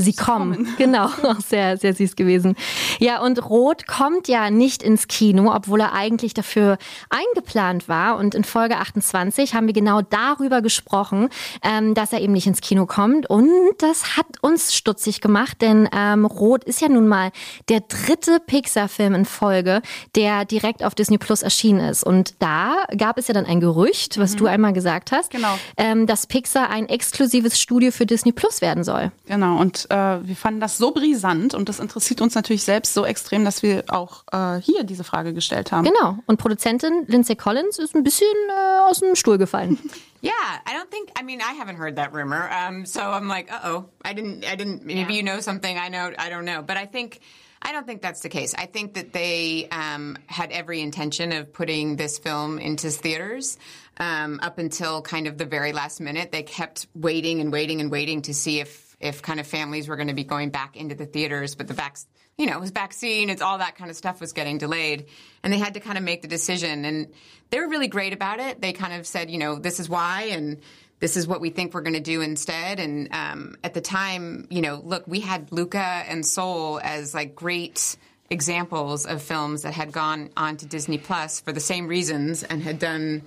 Sie 0.00 0.14
kommen. 0.14 0.68
Genau, 0.78 1.06
auch 1.06 1.40
sehr, 1.40 1.76
sehr 1.76 1.92
süß 1.92 2.14
gewesen. 2.14 2.54
Ja, 3.00 3.20
und 3.20 3.44
Rot 3.50 3.86
kommt 3.88 4.28
ja 4.28 4.48
nicht 4.48 4.82
ins 4.82 5.08
Kino, 5.08 5.52
obwohl 5.52 5.80
er 5.80 5.92
eigentlich 5.92 6.34
dafür 6.34 6.78
eingeplant 7.10 7.88
war. 7.88 8.16
Und 8.16 8.34
in 8.36 8.44
Folge 8.44 8.76
28 8.76 9.54
haben 9.54 9.66
wir 9.66 9.74
genau 9.74 10.00
darüber 10.02 10.62
gesprochen, 10.62 11.30
ähm, 11.62 11.94
dass 11.94 12.12
er 12.12 12.20
eben 12.20 12.32
nicht 12.32 12.46
ins 12.46 12.60
Kino 12.60 12.86
kommt. 12.86 13.28
Und 13.28 13.50
das 13.78 14.16
hat 14.16 14.26
uns 14.40 14.72
stutzig 14.74 15.20
gemacht, 15.20 15.60
denn 15.60 15.88
ähm, 15.92 16.24
Rot 16.26 16.62
ist 16.64 16.80
ja 16.80 16.88
nun 16.88 17.08
mal 17.08 17.32
der 17.68 17.80
dritte 17.80 18.38
Pixar-Film 18.46 19.14
in 19.14 19.24
Folge, 19.24 19.82
der 20.14 20.44
direkt 20.44 20.84
auf 20.84 20.94
Disney 20.94 21.18
Plus 21.18 21.42
erschienen 21.42 21.80
ist. 21.80 22.04
Und 22.04 22.34
da 22.38 22.76
gab 22.96 23.18
es 23.18 23.26
ja 23.26 23.34
dann 23.34 23.46
ein 23.46 23.60
Gerücht, 23.60 24.18
was 24.18 24.36
du 24.36 24.46
einmal 24.46 24.72
gesagt 24.72 25.10
hast, 25.12 25.30
Genau. 25.32 25.58
ähm, 25.76 26.06
dass 26.06 26.26
Pixar 26.28 26.70
ein 26.70 26.88
exklusives 26.88 27.58
Studio 27.60 27.90
für 27.90 28.06
Disney 28.06 28.30
Plus 28.32 28.60
werden 28.60 28.84
soll. 28.84 29.10
Genau, 29.26 29.58
und 29.58 29.87
äh, 29.90 30.18
wir 30.22 30.36
fanden 30.36 30.60
das 30.60 30.78
so 30.78 30.92
brisant 30.92 31.54
und 31.54 31.68
das 31.68 31.80
interessiert 31.80 32.20
uns 32.20 32.34
natürlich 32.34 32.62
selbst 32.62 32.94
so 32.94 33.04
extrem, 33.04 33.44
dass 33.44 33.62
wir 33.62 33.84
auch 33.88 34.24
äh, 34.32 34.60
hier 34.60 34.84
diese 34.84 35.04
Frage 35.04 35.34
gestellt 35.34 35.72
haben. 35.72 35.84
Genau. 35.84 36.18
Und 36.26 36.38
Produzentin 36.38 37.04
Lindsay 37.06 37.36
Collins 37.36 37.78
ist 37.78 37.94
ein 37.94 38.04
bisschen 38.04 38.26
äh, 38.48 38.80
aus 38.88 39.00
dem 39.00 39.14
Stuhl 39.14 39.38
gefallen. 39.38 39.78
Yeah, 40.20 40.32
I 40.66 40.74
don't 40.74 40.90
think. 40.90 41.12
I 41.16 41.22
mean, 41.22 41.40
I 41.40 41.52
haven't 41.52 41.76
heard 41.76 41.96
that 41.96 42.12
rumor. 42.12 42.50
Um, 42.50 42.86
so 42.86 43.00
I'm 43.00 43.28
like, 43.28 43.52
uh 43.52 43.60
oh, 43.62 43.84
I 44.04 44.14
didn't. 44.14 44.44
I 44.44 44.56
didn't. 44.56 44.84
Maybe 44.84 45.14
you 45.14 45.22
know 45.22 45.38
something 45.40 45.78
I 45.78 45.90
know. 45.90 46.10
I 46.18 46.28
don't 46.28 46.44
know. 46.44 46.60
But 46.60 46.76
I 46.76 46.86
think. 46.86 47.20
I 47.60 47.72
don't 47.72 47.86
think 47.86 48.02
that's 48.02 48.20
the 48.20 48.28
case. 48.28 48.54
I 48.56 48.66
think 48.66 48.94
that 48.94 49.12
they 49.12 49.68
um, 49.70 50.16
had 50.26 50.52
every 50.52 50.80
intention 50.80 51.32
of 51.32 51.52
putting 51.52 51.96
this 51.96 52.18
film 52.18 52.58
into 52.58 52.88
theaters 52.90 53.58
um, 53.98 54.38
up 54.42 54.58
until 54.58 55.02
kind 55.02 55.26
of 55.26 55.38
the 55.38 55.44
very 55.44 55.72
last 55.72 56.00
minute. 56.00 56.30
They 56.30 56.44
kept 56.44 56.86
waiting 56.94 57.40
and 57.40 57.52
waiting 57.52 57.80
and 57.80 57.90
waiting 57.90 58.22
to 58.22 58.34
see 58.34 58.60
if 58.60 58.87
if 59.00 59.22
kind 59.22 59.38
of 59.38 59.46
families 59.46 59.88
were 59.88 59.96
going 59.96 60.08
to 60.08 60.14
be 60.14 60.24
going 60.24 60.50
back 60.50 60.76
into 60.76 60.94
the 60.94 61.06
theaters, 61.06 61.54
but 61.54 61.68
the 61.68 61.74
back, 61.74 61.98
you 62.36 62.46
know, 62.46 62.56
it 62.56 62.60
was 62.60 62.70
vaccine, 62.70 63.30
it's 63.30 63.42
all 63.42 63.58
that 63.58 63.76
kind 63.76 63.90
of 63.90 63.96
stuff 63.96 64.20
was 64.20 64.32
getting 64.32 64.58
delayed, 64.58 65.06
and 65.42 65.52
they 65.52 65.58
had 65.58 65.74
to 65.74 65.80
kind 65.80 65.96
of 65.96 66.04
make 66.04 66.22
the 66.22 66.28
decision. 66.28 66.84
And 66.84 67.08
they 67.50 67.60
were 67.60 67.68
really 67.68 67.88
great 67.88 68.12
about 68.12 68.40
it. 68.40 68.60
They 68.60 68.72
kind 68.72 68.92
of 68.92 69.06
said, 69.06 69.30
you 69.30 69.38
know, 69.38 69.58
this 69.58 69.78
is 69.80 69.88
why, 69.88 70.30
and 70.32 70.58
this 71.00 71.16
is 71.16 71.28
what 71.28 71.40
we 71.40 71.50
think 71.50 71.74
we're 71.74 71.82
going 71.82 71.94
to 71.94 72.00
do 72.00 72.20
instead. 72.20 72.80
And 72.80 73.08
um, 73.12 73.56
at 73.62 73.74
the 73.74 73.80
time, 73.80 74.46
you 74.50 74.62
know, 74.62 74.80
look, 74.82 75.06
we 75.06 75.20
had 75.20 75.52
Luca 75.52 75.78
and 75.78 76.26
Soul 76.26 76.80
as 76.82 77.14
like 77.14 77.34
great 77.34 77.96
examples 78.30 79.06
of 79.06 79.22
films 79.22 79.62
that 79.62 79.72
had 79.72 79.92
gone 79.92 80.30
on 80.36 80.56
to 80.58 80.66
Disney 80.66 80.98
Plus 80.98 81.40
for 81.40 81.52
the 81.52 81.60
same 81.60 81.86
reasons 81.86 82.42
and 82.42 82.62
had 82.62 82.78
done 82.78 83.22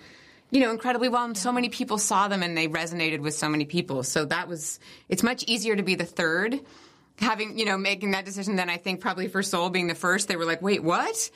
you 0.52 0.60
know, 0.60 0.72
incredibly 0.72 1.10
well. 1.10 1.26
And 1.26 1.38
so 1.38 1.52
many 1.52 1.69
people 1.69 1.98
saw 1.98 2.28
them 2.28 2.44
and 2.44 2.56
they 2.56 2.68
resonated 2.68 3.22
with 3.22 3.34
so 3.34 3.49
many 3.49 3.65
people. 3.65 4.03
So 4.03 4.26
that 4.26 4.48
was, 4.48 4.80
it's 5.10 5.23
much 5.23 5.44
easier 5.45 5.76
to 5.76 5.84
be 5.84 5.95
the 5.95 6.06
third, 6.06 6.60
having, 7.18 7.57
you 7.57 7.65
know, 7.65 7.78
making 7.78 8.11
that 8.11 8.26
decision 8.26 8.57
than 8.57 8.69
I 8.69 8.78
think 8.78 8.99
probably 8.99 9.28
for 9.28 9.41
Soul 9.41 9.69
being 9.69 9.88
the 9.88 9.95
first. 9.95 10.28
They 10.28 10.36
were 10.36 10.45
like, 10.45 10.61
wait, 10.61 10.84
what? 10.84 11.32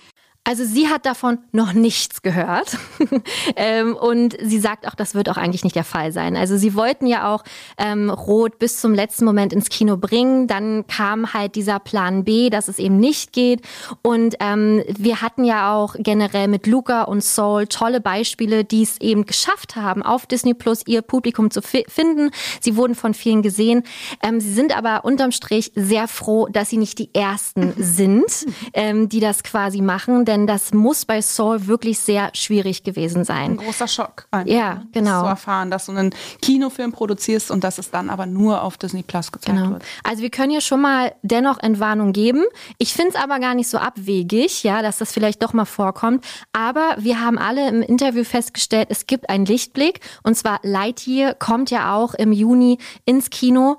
Also 0.48 0.64
sie 0.64 0.88
hat 0.88 1.08
davon 1.08 1.40
noch 1.52 1.74
nichts 1.74 2.22
gehört 2.22 2.78
ähm, 3.56 3.96
und 3.96 4.38
sie 4.40 4.60
sagt 4.60 4.88
auch, 4.88 4.94
das 4.94 5.16
wird 5.16 5.28
auch 5.28 5.38
eigentlich 5.38 5.64
nicht 5.64 5.76
der 5.76 5.84
Fall 5.84 6.12
sein. 6.12 6.38
Also 6.38 6.56
sie 6.56 6.76
wollten 6.76 7.08
ja 7.08 7.34
auch 7.34 7.44
ähm, 7.80 8.12
Rot 8.12 8.60
bis 8.60 8.80
zum 8.80 8.94
letzten 8.94 9.26
Moment 9.26 9.54
ins 9.54 9.70
Kino 9.70 9.98
bringen, 9.98 10.46
dann 10.46 10.86
kam 10.86 11.34
halt 11.34 11.56
dieser 11.56 11.80
Plan 11.80 12.24
B, 12.24 12.52
dass 12.52 12.68
es 12.68 12.78
eben 12.78 12.98
nicht 12.98 13.34
geht 13.34 13.62
und 14.04 14.36
ähm, 14.40 14.84
wir 14.88 15.24
hatten 15.24 15.46
ja 15.46 15.74
auch 15.74 15.96
generell 15.98 16.48
mit 16.48 16.68
Luca 16.68 17.04
und 17.04 17.24
Soul 17.24 17.66
tolle 17.66 18.00
Beispiele, 18.00 18.64
die 18.64 18.84
es 18.84 19.02
eben 19.02 19.26
geschafft 19.26 19.76
haben, 19.76 20.04
auf 20.04 20.28
Disney 20.28 20.54
Plus 20.54 20.84
ihr 20.86 21.02
Publikum 21.02 21.50
zu 21.50 21.64
fi 21.64 21.86
finden. 21.88 22.30
Sie 22.62 22.76
wurden 22.76 22.94
von 22.94 23.16
vielen 23.16 23.42
gesehen. 23.42 23.82
Ähm, 24.22 24.40
sie 24.40 24.54
sind 24.54 24.78
aber 24.78 25.06
unterm 25.06 25.32
Strich 25.32 25.72
sehr 25.76 26.08
froh, 26.08 26.48
dass 26.52 26.70
sie 26.70 26.78
nicht 26.78 27.00
die 27.00 27.10
Ersten 27.16 27.74
sind, 27.78 28.46
ähm, 28.74 29.10
die 29.10 29.20
das 29.20 29.42
quasi 29.42 29.82
machen, 29.82 30.26
denn 30.26 30.35
das 30.48 30.74
muss 30.74 31.06
bei 31.06 31.22
Soul 31.22 31.68
wirklich 31.68 32.00
sehr 32.00 32.30
schwierig 32.34 32.84
gewesen 32.84 33.20
Ein 33.20 33.26
sein. 33.26 33.58
großer 33.58 33.88
Schock. 33.88 34.28
einfach, 34.32 34.52
Ja, 34.52 34.74
ne? 34.76 34.88
genau. 34.92 35.22
Zu 35.22 35.28
erfahren, 35.28 35.72
dass 35.72 35.86
du 35.86 35.94
einen 35.94 36.14
Kinofilm 36.42 36.92
produzierst 36.92 37.50
und 37.52 37.64
dass 37.64 37.78
es 37.78 37.90
dann 37.92 38.10
aber 38.10 38.26
nur 38.26 38.62
auf 38.62 38.78
Disney 38.78 39.04
Plus 39.04 39.32
gezeigt 39.32 39.58
Genau. 39.58 39.72
wird. 39.72 39.84
Also 40.04 40.22
wir 40.22 40.30
können 40.30 40.52
hier 40.52 40.62
schon 40.62 40.82
mal 40.82 41.14
dennoch 41.24 41.60
Entwarnung 41.60 42.12
geben. 42.14 42.44
Ich 42.78 42.94
finde 42.94 43.12
es 43.12 43.16
aber 43.16 43.40
gar 43.40 43.56
nicht 43.56 43.70
so 43.70 43.78
abwegig, 43.78 44.64
ja, 44.64 44.82
dass 44.82 44.98
das 44.98 45.12
vielleicht 45.14 45.42
doch 45.42 45.54
mal 45.54 45.66
vorkommt. 45.66 46.26
Aber 46.54 46.96
wir 46.98 47.22
haben 47.22 47.38
alle 47.38 47.68
im 47.70 47.82
Interview 47.82 48.24
festgestellt, 48.24 48.88
es 48.92 49.08
gibt 49.08 49.30
einen 49.30 49.46
Lichtblick. 49.46 50.00
Und 50.24 50.36
zwar 50.36 50.60
Lightyear 50.64 51.34
kommt 51.34 51.72
ja 51.72 51.96
auch 51.96 52.14
im 52.14 52.32
Juni 52.32 52.78
ins 53.06 53.30
Kino. 53.30 53.78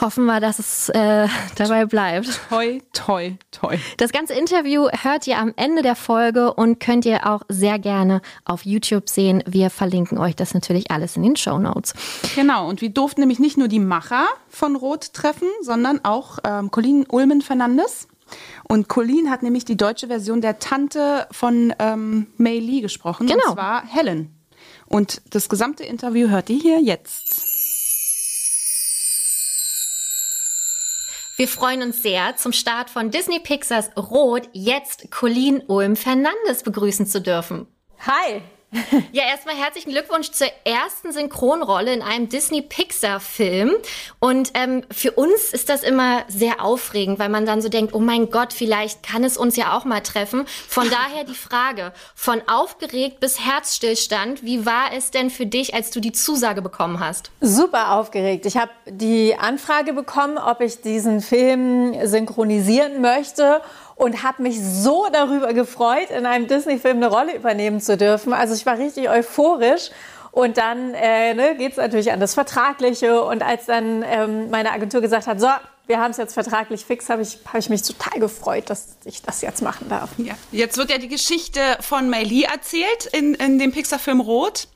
Hoffen 0.00 0.24
wir, 0.24 0.40
dass 0.40 0.58
es 0.58 0.88
äh, 0.90 1.28
dabei 1.56 1.84
bleibt. 1.84 2.40
Toi, 2.48 2.80
toi, 2.92 3.32
toi. 3.50 3.76
Das 3.98 4.12
ganze 4.12 4.32
Interview 4.34 4.88
hört 5.02 5.26
ihr 5.26 5.38
am 5.38 5.52
Ende 5.56 5.82
der 5.82 5.94
Folge 5.96 6.54
und 6.54 6.80
könnt 6.80 7.04
ihr 7.04 7.26
auch 7.26 7.42
sehr 7.48 7.78
gerne 7.78 8.22
auf 8.44 8.64
YouTube 8.64 9.08
sehen. 9.10 9.42
Wir 9.46 9.68
verlinken 9.70 10.16
euch 10.18 10.34
das 10.36 10.54
natürlich 10.54 10.90
alles 10.90 11.16
in 11.16 11.22
den 11.22 11.36
Show 11.36 11.58
Notes. 11.58 11.92
Genau, 12.34 12.66
und 12.68 12.80
wir 12.80 12.88
durften 12.90 13.20
nämlich 13.20 13.38
nicht 13.40 13.58
nur 13.58 13.68
die 13.68 13.78
Macher 13.80 14.26
von 14.48 14.74
Rot 14.76 15.12
treffen, 15.12 15.48
sondern 15.60 16.04
auch 16.04 16.38
ähm, 16.44 16.70
Colleen 16.70 17.04
Ulmen 17.08 17.42
Fernandes. 17.42 18.08
Und 18.68 18.88
Colleen 18.88 19.30
hat 19.30 19.42
nämlich 19.42 19.64
die 19.64 19.76
deutsche 19.76 20.06
Version 20.06 20.40
der 20.40 20.58
Tante 20.58 21.26
von 21.30 21.74
ähm, 21.78 22.26
Mei 22.36 22.58
Lee 22.58 22.80
gesprochen, 22.80 23.26
Genau. 23.26 23.42
und 23.48 23.54
zwar 23.54 23.86
Helen. 23.86 24.34
Und 24.86 25.20
das 25.30 25.48
gesamte 25.48 25.84
Interview 25.84 26.28
hört 26.28 26.48
ihr 26.50 26.58
hier 26.58 26.80
jetzt. 26.80 27.47
Wir 31.38 31.46
freuen 31.46 31.82
uns 31.82 32.02
sehr, 32.02 32.34
zum 32.34 32.52
Start 32.52 32.90
von 32.90 33.12
Disney 33.12 33.38
Pixars 33.38 33.96
Rot 33.96 34.48
jetzt 34.54 35.12
Colleen 35.12 35.62
Ulm 35.68 35.94
Fernandes 35.94 36.64
begrüßen 36.64 37.06
zu 37.06 37.20
dürfen. 37.22 37.68
Hi. 38.00 38.42
Ja, 39.12 39.24
erstmal 39.24 39.56
herzlichen 39.56 39.90
Glückwunsch 39.90 40.30
zur 40.32 40.48
ersten 40.64 41.12
Synchronrolle 41.12 41.92
in 41.92 42.02
einem 42.02 42.28
Disney-Pixar-Film. 42.28 43.72
Und 44.18 44.50
ähm, 44.54 44.82
für 44.90 45.12
uns 45.12 45.52
ist 45.52 45.68
das 45.68 45.82
immer 45.82 46.24
sehr 46.28 46.62
aufregend, 46.62 47.18
weil 47.18 47.28
man 47.28 47.46
dann 47.46 47.62
so 47.62 47.68
denkt, 47.68 47.94
oh 47.94 48.00
mein 48.00 48.30
Gott, 48.30 48.52
vielleicht 48.52 49.02
kann 49.02 49.24
es 49.24 49.36
uns 49.36 49.56
ja 49.56 49.76
auch 49.76 49.84
mal 49.84 50.00
treffen. 50.00 50.46
Von 50.68 50.88
daher 50.90 51.24
die 51.24 51.34
Frage, 51.34 51.92
von 52.14 52.42
aufgeregt 52.46 53.20
bis 53.20 53.40
Herzstillstand, 53.40 54.44
wie 54.44 54.66
war 54.66 54.92
es 54.94 55.10
denn 55.10 55.30
für 55.30 55.46
dich, 55.46 55.74
als 55.74 55.90
du 55.90 56.00
die 56.00 56.12
Zusage 56.12 56.62
bekommen 56.62 57.00
hast? 57.00 57.30
Super 57.40 57.92
aufgeregt. 57.92 58.44
Ich 58.46 58.56
habe 58.56 58.70
die 58.86 59.34
Anfrage 59.38 59.92
bekommen, 59.92 60.38
ob 60.38 60.60
ich 60.60 60.80
diesen 60.82 61.20
Film 61.20 62.06
synchronisieren 62.06 63.00
möchte 63.00 63.62
und 63.98 64.22
habe 64.22 64.42
mich 64.42 64.60
so 64.62 65.08
darüber 65.12 65.52
gefreut, 65.52 66.10
in 66.10 66.24
einem 66.24 66.46
Disney-Film 66.46 66.98
eine 66.98 67.08
Rolle 67.08 67.34
übernehmen 67.34 67.80
zu 67.80 67.96
dürfen. 67.96 68.32
Also 68.32 68.54
ich 68.54 68.64
war 68.64 68.78
richtig 68.78 69.10
euphorisch. 69.10 69.90
Und 70.30 70.56
dann 70.56 70.94
äh, 70.94 71.34
ne, 71.34 71.56
geht 71.56 71.72
es 71.72 71.78
natürlich 71.78 72.12
an 72.12 72.20
das 72.20 72.34
Vertragliche. 72.34 73.24
Und 73.24 73.42
als 73.42 73.66
dann 73.66 74.04
ähm, 74.06 74.50
meine 74.50 74.70
Agentur 74.70 75.00
gesagt 75.00 75.26
hat, 75.26 75.40
so, 75.40 75.48
wir 75.88 75.98
haben 75.98 76.12
es 76.12 76.16
jetzt 76.16 76.34
vertraglich 76.34 76.84
fix, 76.84 77.08
habe 77.08 77.22
ich, 77.22 77.38
hab 77.46 77.56
ich 77.56 77.70
mich 77.70 77.82
total 77.82 78.20
gefreut, 78.20 78.70
dass 78.70 78.98
ich 79.04 79.20
das 79.22 79.40
jetzt 79.40 79.62
machen 79.62 79.88
darf. 79.88 80.10
Ja. 80.18 80.34
Jetzt 80.52 80.76
wird 80.76 80.90
ja 80.90 80.98
die 80.98 81.08
Geschichte 81.08 81.60
von 81.80 82.08
Mei 82.08 82.22
Lee 82.22 82.42
erzählt 82.42 83.06
in, 83.12 83.34
in 83.34 83.58
dem 83.58 83.72
Pixar-Film 83.72 84.20
Rot. 84.20 84.68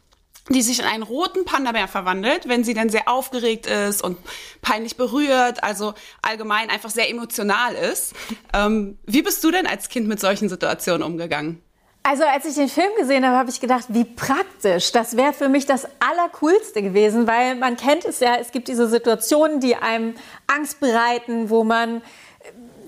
Die 0.49 0.63
sich 0.63 0.81
in 0.81 0.85
einen 0.85 1.03
roten 1.03 1.45
Panda-Bär 1.45 1.89
verwandelt, 1.89 2.49
wenn 2.49 2.65
sie 2.65 2.75
dann 2.75 2.89
sehr 2.89 3.09
aufgeregt 3.09 3.67
ist 3.67 4.03
und 4.03 4.19
peinlich 4.61 4.97
berührt, 4.97 5.63
also 5.63 5.95
allgemein 6.21 6.69
einfach 6.69 6.91
sehr 6.91 7.09
emotional 7.09 7.75
ist. 7.75 8.15
Ähm, 8.53 8.99
wie 9.07 9.23
bist 9.23 9.43
du 9.45 9.51
denn 9.51 9.67
als 9.67 9.89
Kind 9.89 10.09
mit 10.09 10.21
solchen 10.21 10.49
Situationen 10.49 11.03
umgegangen? 11.03 11.63
Also 12.05 12.25
als 12.25 12.45
ich 12.47 12.57
den 12.57 12.69
Film 12.69 12.91
gesehen 12.99 13.25
habe, 13.25 13.37
habe 13.37 13.51
ich 13.51 13.61
gedacht, 13.61 13.85
wie 13.89 14.05
praktisch. 14.05 14.91
Das 14.91 15.17
wäre 15.17 15.33
für 15.33 15.49
mich 15.49 15.67
das 15.67 15.87
Allercoolste 16.01 16.83
gewesen, 16.83 17.29
weil 17.29 17.55
man 17.55 17.77
kennt 17.77 18.05
es 18.05 18.19
ja, 18.19 18.35
es 18.41 18.51
gibt 18.51 18.67
diese 18.67 18.89
Situationen, 18.89 19.61
die 19.61 19.77
einem 19.77 20.15
Angst 20.49 20.81
bereiten, 20.81 21.49
wo 21.49 21.63
man 21.63 22.03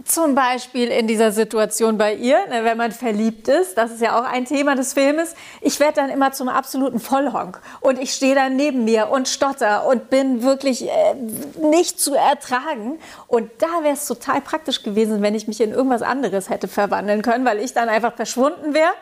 zum 0.04 0.34
Beispiel 0.34 0.88
in 0.88 1.06
dieser 1.06 1.32
Situation 1.32 1.96
bei 1.96 2.14
ihr, 2.14 2.38
ne, 2.48 2.64
wenn 2.64 2.76
man 2.76 2.92
verliebt 2.92 3.48
ist, 3.48 3.76
das 3.76 3.90
ist 3.90 4.00
ja 4.00 4.18
auch 4.18 4.24
ein 4.24 4.44
Thema 4.44 4.74
des 4.74 4.92
Filmes, 4.92 5.34
ich 5.60 5.80
werde 5.80 5.94
dann 5.94 6.10
immer 6.10 6.32
zum 6.32 6.48
absoluten 6.48 7.00
Vollhonk 7.00 7.60
und 7.80 7.98
ich 7.98 8.12
stehe 8.12 8.34
dann 8.34 8.56
neben 8.56 8.84
mir 8.84 9.08
und 9.08 9.28
stotter 9.28 9.86
und 9.86 10.10
bin 10.10 10.42
wirklich 10.42 10.88
äh, 10.88 11.14
nicht 11.62 11.98
zu 11.98 12.14
ertragen. 12.14 12.98
Und 13.26 13.50
da 13.58 13.82
wäre 13.82 13.94
es 13.94 14.06
total 14.06 14.40
praktisch 14.40 14.82
gewesen, 14.82 15.22
wenn 15.22 15.34
ich 15.34 15.48
mich 15.48 15.60
in 15.60 15.72
irgendwas 15.72 16.02
anderes 16.02 16.50
hätte 16.50 16.68
verwandeln 16.68 17.22
können, 17.22 17.44
weil 17.44 17.58
ich 17.58 17.72
dann 17.72 17.88
einfach 17.88 18.14
verschwunden 18.14 18.74
wäre 18.74 18.92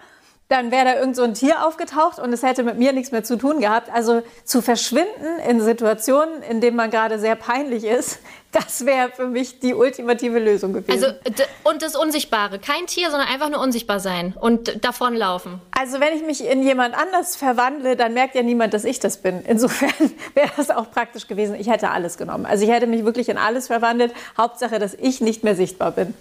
dann 0.52 0.70
wäre 0.70 0.84
da 0.84 0.94
irgend 0.96 1.16
so 1.16 1.22
ein 1.22 1.32
Tier 1.32 1.66
aufgetaucht 1.66 2.18
und 2.18 2.30
es 2.32 2.42
hätte 2.42 2.62
mit 2.62 2.76
mir 2.76 2.92
nichts 2.92 3.10
mehr 3.10 3.24
zu 3.24 3.36
tun 3.36 3.60
gehabt. 3.60 3.88
Also 3.90 4.22
zu 4.44 4.60
verschwinden 4.60 5.38
in 5.48 5.62
Situationen, 5.62 6.42
in 6.42 6.60
denen 6.60 6.76
man 6.76 6.90
gerade 6.90 7.18
sehr 7.18 7.36
peinlich 7.36 7.84
ist, 7.84 8.18
das 8.52 8.84
wäre 8.84 9.10
für 9.10 9.26
mich 9.26 9.60
die 9.60 9.74
ultimative 9.74 10.38
Lösung 10.38 10.74
gewesen. 10.74 11.04
Also 11.04 11.44
und 11.64 11.82
das 11.82 11.96
Unsichtbare, 11.96 12.58
kein 12.58 12.86
Tier, 12.86 13.10
sondern 13.10 13.28
einfach 13.28 13.48
nur 13.48 13.60
unsichtbar 13.60 13.98
sein 13.98 14.34
und 14.38 14.84
davonlaufen. 14.84 15.60
Also 15.72 16.00
wenn 16.00 16.14
ich 16.14 16.22
mich 16.22 16.44
in 16.44 16.62
jemand 16.62 16.94
anders 16.94 17.34
verwandle, 17.34 17.96
dann 17.96 18.12
merkt 18.12 18.34
ja 18.34 18.42
niemand, 18.42 18.74
dass 18.74 18.84
ich 18.84 19.00
das 19.00 19.16
bin. 19.16 19.42
Insofern 19.46 19.90
wäre 20.34 20.50
das 20.56 20.70
auch 20.70 20.90
praktisch 20.90 21.26
gewesen. 21.26 21.56
Ich 21.58 21.68
hätte 21.68 21.90
alles 21.90 22.18
genommen. 22.18 22.44
Also 22.44 22.64
ich 22.64 22.70
hätte 22.70 22.86
mich 22.86 23.04
wirklich 23.04 23.30
in 23.30 23.38
alles 23.38 23.68
verwandelt. 23.68 24.12
Hauptsache, 24.36 24.78
dass 24.78 24.94
ich 24.94 25.20
nicht 25.22 25.44
mehr 25.44 25.56
sichtbar 25.56 25.92
bin. 25.92 26.14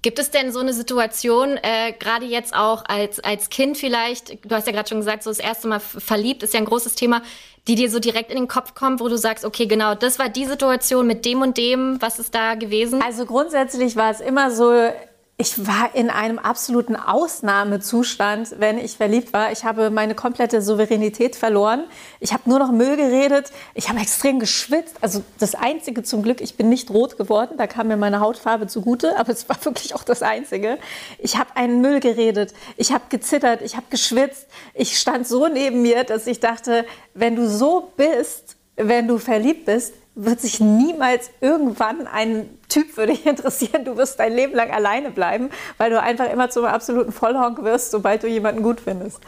Gibt 0.00 0.20
es 0.20 0.30
denn 0.30 0.52
so 0.52 0.60
eine 0.60 0.72
Situation, 0.74 1.56
äh, 1.56 1.92
gerade 1.98 2.24
jetzt 2.24 2.54
auch 2.54 2.84
als, 2.84 3.18
als 3.18 3.50
Kind 3.50 3.76
vielleicht, 3.76 4.44
du 4.44 4.54
hast 4.54 4.68
ja 4.68 4.72
gerade 4.72 4.88
schon 4.88 4.98
gesagt, 4.98 5.24
so 5.24 5.30
das 5.30 5.40
erste 5.40 5.66
Mal 5.66 5.80
verliebt 5.80 6.44
ist 6.44 6.54
ja 6.54 6.60
ein 6.60 6.66
großes 6.66 6.94
Thema, 6.94 7.22
die 7.66 7.74
dir 7.74 7.90
so 7.90 7.98
direkt 7.98 8.30
in 8.30 8.36
den 8.36 8.48
Kopf 8.48 8.74
kommt, 8.74 9.00
wo 9.00 9.08
du 9.08 9.16
sagst, 9.16 9.44
okay, 9.44 9.66
genau, 9.66 9.94
das 9.94 10.18
war 10.18 10.28
die 10.28 10.46
Situation 10.46 11.06
mit 11.06 11.24
dem 11.24 11.42
und 11.42 11.56
dem, 11.56 12.00
was 12.00 12.18
ist 12.18 12.34
da 12.34 12.54
gewesen? 12.54 13.02
Also 13.02 13.26
grundsätzlich 13.26 13.96
war 13.96 14.10
es 14.10 14.20
immer 14.20 14.50
so, 14.50 14.90
ich 15.40 15.68
war 15.68 15.94
in 15.94 16.10
einem 16.10 16.40
absoluten 16.40 16.96
Ausnahmezustand, 16.96 18.56
wenn 18.58 18.76
ich 18.76 18.96
verliebt 18.96 19.32
war. 19.32 19.52
Ich 19.52 19.62
habe 19.62 19.88
meine 19.88 20.16
komplette 20.16 20.60
Souveränität 20.60 21.36
verloren. 21.36 21.84
Ich 22.18 22.32
habe 22.32 22.50
nur 22.50 22.58
noch 22.58 22.72
Müll 22.72 22.96
geredet. 22.96 23.52
Ich 23.74 23.88
habe 23.88 24.00
extrem 24.00 24.40
geschwitzt. 24.40 24.96
Also 25.00 25.22
das 25.38 25.54
Einzige 25.54 26.02
zum 26.02 26.24
Glück, 26.24 26.40
ich 26.40 26.56
bin 26.56 26.68
nicht 26.68 26.90
rot 26.90 27.16
geworden. 27.16 27.56
Da 27.56 27.68
kam 27.68 27.86
mir 27.86 27.96
meine 27.96 28.18
Hautfarbe 28.18 28.66
zugute. 28.66 29.16
Aber 29.16 29.30
es 29.30 29.48
war 29.48 29.56
wirklich 29.64 29.94
auch 29.94 30.02
das 30.02 30.22
Einzige. 30.22 30.76
Ich 31.20 31.36
habe 31.36 31.54
einen 31.54 31.80
Müll 31.82 32.00
geredet. 32.00 32.52
Ich 32.76 32.90
habe 32.90 33.04
gezittert. 33.08 33.62
Ich 33.62 33.76
habe 33.76 33.86
geschwitzt. 33.90 34.48
Ich 34.74 34.98
stand 34.98 35.28
so 35.28 35.46
neben 35.46 35.82
mir, 35.82 36.02
dass 36.02 36.26
ich 36.26 36.40
dachte, 36.40 36.84
wenn 37.14 37.36
du 37.36 37.48
so 37.48 37.92
bist, 37.96 38.56
wenn 38.74 39.06
du 39.06 39.18
verliebt 39.18 39.66
bist, 39.66 39.94
wird 40.20 40.40
sich 40.40 40.58
niemals 40.58 41.30
irgendwann 41.40 42.08
ein 42.08 42.50
Typ 42.68 42.90
für 42.90 43.06
dich 43.06 43.24
interessieren. 43.26 43.84
Du 43.84 43.96
wirst 43.96 44.18
dein 44.18 44.34
Leben 44.34 44.54
lang 44.54 44.70
alleine 44.70 45.10
bleiben, 45.10 45.50
weil 45.78 45.90
du 45.90 46.00
einfach 46.00 46.30
immer 46.30 46.50
zum 46.50 46.64
absoluten 46.64 47.12
Vollhonk 47.12 47.62
wirst, 47.62 47.92
sobald 47.92 48.22
du 48.24 48.26
jemanden 48.26 48.62
gut 48.62 48.80
findest. 48.80 49.20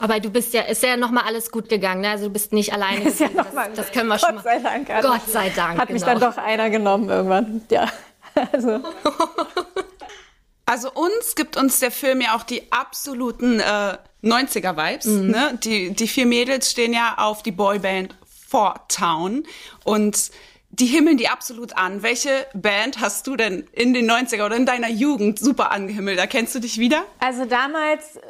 Aber 0.00 0.20
du 0.20 0.30
bist 0.30 0.54
ja, 0.54 0.62
ist 0.62 0.82
ja 0.82 0.96
noch 0.96 1.10
mal 1.10 1.24
alles 1.26 1.50
gut 1.50 1.68
gegangen, 1.68 2.00
ne? 2.00 2.10
Also 2.10 2.26
du 2.26 2.32
bist 2.32 2.52
nicht 2.52 2.72
alleine. 2.72 3.08
Ist 3.08 3.20
ja 3.20 3.28
das, 3.28 3.52
mal, 3.52 3.70
das 3.74 3.92
können 3.92 4.08
wir 4.08 4.16
Gott 4.16 4.26
schon 4.26 4.34
mal. 4.36 4.42
Sei 4.42 4.58
Dank, 4.60 4.88
Gott 5.02 5.28
sei 5.28 5.50
Dank. 5.50 5.78
Hat 5.78 5.88
genau. 5.88 5.92
mich 5.92 6.02
dann 6.02 6.20
doch 6.20 6.38
einer 6.38 6.70
genommen 6.70 7.08
irgendwann. 7.08 7.62
Ja. 7.70 7.86
Also. 8.52 8.80
also 10.64 10.92
uns 10.92 11.34
gibt 11.34 11.56
uns 11.56 11.80
der 11.80 11.90
Film 11.90 12.20
ja 12.20 12.36
auch 12.36 12.44
die 12.44 12.70
absoluten 12.70 13.58
äh, 13.58 13.96
90er-Vibes. 14.22 15.06
Mhm. 15.06 15.30
Ne? 15.30 15.58
Die, 15.64 15.90
die 15.90 16.06
vier 16.06 16.24
Mädels 16.26 16.70
stehen 16.70 16.92
ja 16.92 17.14
auf 17.16 17.42
die 17.42 17.50
Boyband 17.50 18.14
Fort 18.48 18.90
Town 18.90 19.44
und 19.84 20.30
die 20.70 20.86
himmeln 20.86 21.16
die 21.16 21.28
absolut 21.28 21.76
an. 21.76 22.02
Welche 22.02 22.46
Band 22.54 23.00
hast 23.00 23.26
du 23.26 23.36
denn 23.36 23.66
in 23.72 23.94
den 23.94 24.10
90er 24.10 24.46
oder 24.46 24.56
in 24.56 24.66
deiner 24.66 24.88
Jugend 24.88 25.38
super 25.38 25.70
angehimmelt? 25.70 26.18
Erkennst 26.18 26.54
du 26.54 26.58
dich 26.58 26.78
wieder? 26.78 27.02
Also 27.20 27.44
damals, 27.44 28.16
äh, 28.16 28.20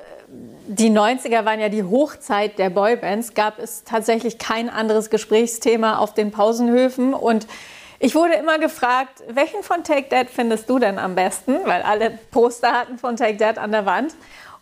die 0.66 0.90
90er 0.90 1.44
waren 1.44 1.60
ja 1.60 1.68
die 1.68 1.82
Hochzeit 1.82 2.58
der 2.58 2.70
Boybands, 2.70 3.34
gab 3.34 3.58
es 3.58 3.84
tatsächlich 3.84 4.38
kein 4.38 4.70
anderes 4.70 5.10
Gesprächsthema 5.10 5.98
auf 5.98 6.14
den 6.14 6.30
Pausenhöfen 6.30 7.14
und 7.14 7.46
ich 8.00 8.14
wurde 8.14 8.34
immer 8.34 8.60
gefragt, 8.60 9.24
welchen 9.28 9.64
von 9.64 9.82
Take 9.82 10.08
That 10.10 10.30
findest 10.30 10.70
du 10.70 10.78
denn 10.78 11.00
am 11.00 11.16
besten? 11.16 11.56
Weil 11.64 11.82
alle 11.82 12.16
Poster 12.30 12.72
hatten 12.72 12.96
von 12.96 13.16
Take 13.16 13.38
That 13.38 13.58
an 13.58 13.72
der 13.72 13.86
Wand. 13.86 14.14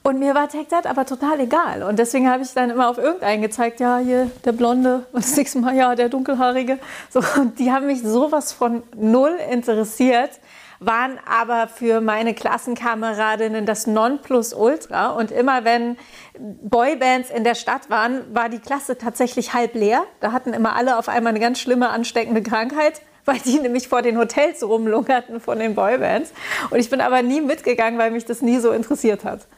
Und 0.06 0.20
mir 0.20 0.36
war 0.36 0.48
Take 0.48 0.68
That 0.68 0.86
aber 0.86 1.04
total 1.04 1.40
egal. 1.40 1.82
Und 1.82 1.98
deswegen 1.98 2.30
habe 2.30 2.40
ich 2.44 2.54
dann 2.54 2.70
immer 2.70 2.88
auf 2.88 2.96
irgendeinen 2.96 3.42
gezeigt, 3.42 3.80
ja, 3.80 3.98
hier 3.98 4.30
der 4.44 4.52
Blonde 4.52 5.04
und 5.10 5.24
das 5.24 5.36
nächste 5.36 5.58
Mal, 5.58 5.74
ja, 5.74 5.96
der 5.96 6.08
Dunkelhaarige. 6.08 6.78
So, 7.10 7.20
und 7.40 7.58
die 7.58 7.72
haben 7.72 7.88
mich 7.88 8.02
sowas 8.02 8.52
von 8.52 8.84
null 8.94 9.36
interessiert, 9.50 10.30
waren 10.78 11.18
aber 11.28 11.66
für 11.66 12.00
meine 12.00 12.34
Klassenkameradinnen 12.34 13.66
das 13.66 13.88
Nonplusultra. 13.88 15.08
Und 15.08 15.32
immer 15.32 15.64
wenn 15.64 15.96
Boybands 16.38 17.28
in 17.30 17.42
der 17.42 17.56
Stadt 17.56 17.90
waren, 17.90 18.32
war 18.32 18.48
die 18.48 18.60
Klasse 18.60 18.98
tatsächlich 18.98 19.54
halb 19.54 19.74
leer. 19.74 20.04
Da 20.20 20.30
hatten 20.30 20.52
immer 20.52 20.76
alle 20.76 20.98
auf 20.98 21.08
einmal 21.08 21.30
eine 21.30 21.40
ganz 21.40 21.58
schlimme, 21.58 21.88
ansteckende 21.88 22.44
Krankheit 22.44 23.02
weil 23.24 23.40
die 23.40 23.58
nämlich 23.60 23.88
vor 23.88 24.02
den 24.02 24.18
Hotels 24.18 24.62
rumlungerten 24.62 25.40
von 25.40 25.58
den 25.58 25.74
Boybands. 25.74 26.32
Und 26.70 26.78
ich 26.78 26.88
bin 26.90 27.00
aber 27.00 27.22
nie 27.22 27.40
mitgegangen, 27.40 27.98
weil 27.98 28.12
mich 28.12 28.24
das 28.24 28.40
nie 28.40 28.60
so 28.60 28.70
interessiert 28.70 29.24
hat. 29.24 29.48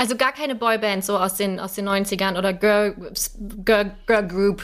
Also 0.00 0.16
gar 0.16 0.32
keine 0.32 0.54
Boyband 0.54 1.04
so 1.04 1.18
aus 1.18 1.34
den, 1.34 1.60
aus 1.60 1.74
den 1.74 1.86
90ern 1.86 2.38
oder 2.38 2.54
Girl, 2.54 2.94
Girl, 3.66 3.90
Girl 4.06 4.26
Group. 4.26 4.62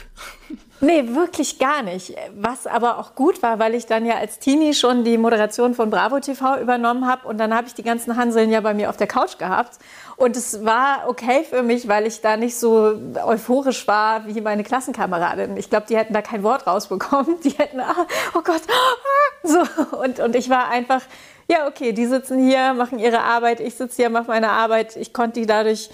Nee, 0.80 1.14
wirklich 1.14 1.58
gar 1.58 1.82
nicht. 1.82 2.14
Was 2.34 2.66
aber 2.66 2.96
auch 2.96 3.14
gut 3.14 3.42
war, 3.42 3.58
weil 3.58 3.74
ich 3.74 3.84
dann 3.84 4.06
ja 4.06 4.16
als 4.16 4.38
Teenie 4.38 4.72
schon 4.72 5.04
die 5.04 5.18
Moderation 5.18 5.74
von 5.74 5.90
Bravo 5.90 6.20
TV 6.20 6.58
übernommen 6.58 7.06
habe 7.06 7.28
und 7.28 7.36
dann 7.36 7.54
habe 7.54 7.66
ich 7.66 7.74
die 7.74 7.82
ganzen 7.82 8.16
Hanseln 8.16 8.50
ja 8.50 8.62
bei 8.62 8.72
mir 8.72 8.88
auf 8.88 8.96
der 8.96 9.08
Couch 9.08 9.36
gehabt. 9.36 9.78
Und 10.16 10.38
es 10.38 10.64
war 10.64 11.04
okay 11.06 11.44
für 11.44 11.62
mich, 11.62 11.86
weil 11.86 12.06
ich 12.06 12.22
da 12.22 12.38
nicht 12.38 12.56
so 12.56 12.98
euphorisch 13.22 13.86
war 13.86 14.26
wie 14.26 14.40
meine 14.40 14.64
Klassenkameradin. 14.64 15.58
Ich 15.58 15.68
glaube, 15.68 15.84
die 15.86 15.98
hätten 15.98 16.14
da 16.14 16.22
kein 16.22 16.44
Wort 16.44 16.66
rausbekommen. 16.66 17.40
Die 17.44 17.50
hätten, 17.50 17.80
ah, 17.80 18.06
oh 18.34 18.40
Gott, 18.42 18.62
ah, 18.68 19.46
so. 19.46 19.98
Und, 19.98 20.18
und 20.18 20.34
ich 20.34 20.48
war 20.48 20.70
einfach 20.70 21.02
ja, 21.48 21.68
okay, 21.68 21.92
die 21.92 22.06
sitzen 22.06 22.44
hier, 22.44 22.74
machen 22.74 22.98
ihre 22.98 23.20
Arbeit, 23.20 23.60
ich 23.60 23.74
sitze 23.74 23.96
hier, 23.96 24.10
mache 24.10 24.26
meine 24.26 24.50
Arbeit. 24.50 24.96
Ich 24.96 25.12
konnte 25.12 25.40
die 25.40 25.46
dadurch 25.46 25.90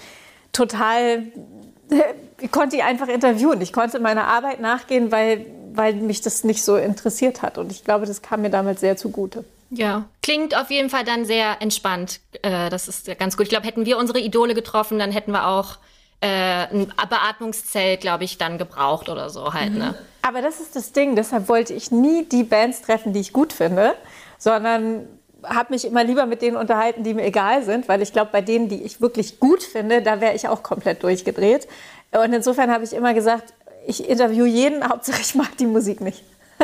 total, 0.51 1.23
ich 2.41 2.51
konnte 2.51 2.75
die 2.75 2.81
einfach 2.81 3.07
interviewen. 3.07 3.61
Ich 3.61 3.73
konnte 3.73 3.99
meiner 3.99 4.27
Arbeit 4.27 4.59
nachgehen, 4.59 5.11
weil, 5.11 5.45
weil 5.73 5.93
mich 5.93 6.21
das 6.21 6.43
nicht 6.43 6.63
so 6.63 6.75
interessiert 6.75 7.41
hat. 7.41 7.57
Und 7.57 7.71
ich 7.71 7.83
glaube, 7.83 8.05
das 8.05 8.21
kam 8.21 8.41
mir 8.41 8.49
damals 8.49 8.79
sehr 8.79 8.97
zugute. 8.97 9.45
Ja, 9.69 10.05
klingt 10.21 10.55
auf 10.55 10.69
jeden 10.69 10.89
Fall 10.89 11.03
dann 11.03 11.25
sehr 11.25 11.61
entspannt. 11.61 12.19
Äh, 12.43 12.69
das 12.69 12.87
ist 12.87 13.17
ganz 13.17 13.37
gut. 13.37 13.45
Ich 13.45 13.49
glaube, 13.49 13.65
hätten 13.65 13.85
wir 13.85 13.97
unsere 13.97 14.19
Idole 14.19 14.53
getroffen, 14.53 14.99
dann 14.99 15.11
hätten 15.11 15.31
wir 15.31 15.47
auch 15.47 15.77
äh, 16.21 16.67
ein 16.71 16.91
Beatmungszelt, 17.09 18.01
glaube 18.01 18.23
ich, 18.23 18.37
dann 18.37 18.57
gebraucht 18.57 19.09
oder 19.09 19.29
so 19.29 19.53
halt. 19.53 19.73
Ne? 19.73 19.95
Aber 20.21 20.41
das 20.41 20.59
ist 20.59 20.75
das 20.75 20.93
Ding. 20.93 21.15
Deshalb 21.15 21.49
wollte 21.49 21.73
ich 21.73 21.91
nie 21.91 22.23
die 22.25 22.43
Bands 22.43 22.81
treffen, 22.81 23.13
die 23.13 23.19
ich 23.19 23.33
gut 23.33 23.51
finde, 23.51 23.95
sondern 24.37 25.07
habe 25.45 25.73
mich 25.73 25.85
immer 25.85 26.03
lieber 26.03 26.25
mit 26.25 26.41
denen 26.41 26.57
unterhalten, 26.57 27.03
die 27.03 27.13
mir 27.13 27.25
egal 27.25 27.63
sind, 27.63 27.87
weil 27.87 28.01
ich 28.01 28.13
glaube, 28.13 28.29
bei 28.31 28.41
denen, 28.41 28.69
die 28.69 28.83
ich 28.83 29.01
wirklich 29.01 29.39
gut 29.39 29.63
finde, 29.63 30.01
da 30.01 30.21
wäre 30.21 30.35
ich 30.35 30.47
auch 30.47 30.63
komplett 30.63 31.03
durchgedreht. 31.03 31.67
Und 32.11 32.33
insofern 32.33 32.71
habe 32.71 32.83
ich 32.83 32.93
immer 32.93 33.13
gesagt, 33.13 33.53
ich 33.87 34.07
interviewe 34.07 34.47
jeden, 34.47 34.87
Hauptsache 34.87 35.21
ich 35.21 35.35
mag 35.35 35.57
die 35.57 35.65
Musik 35.65 36.01
nicht. 36.01 36.23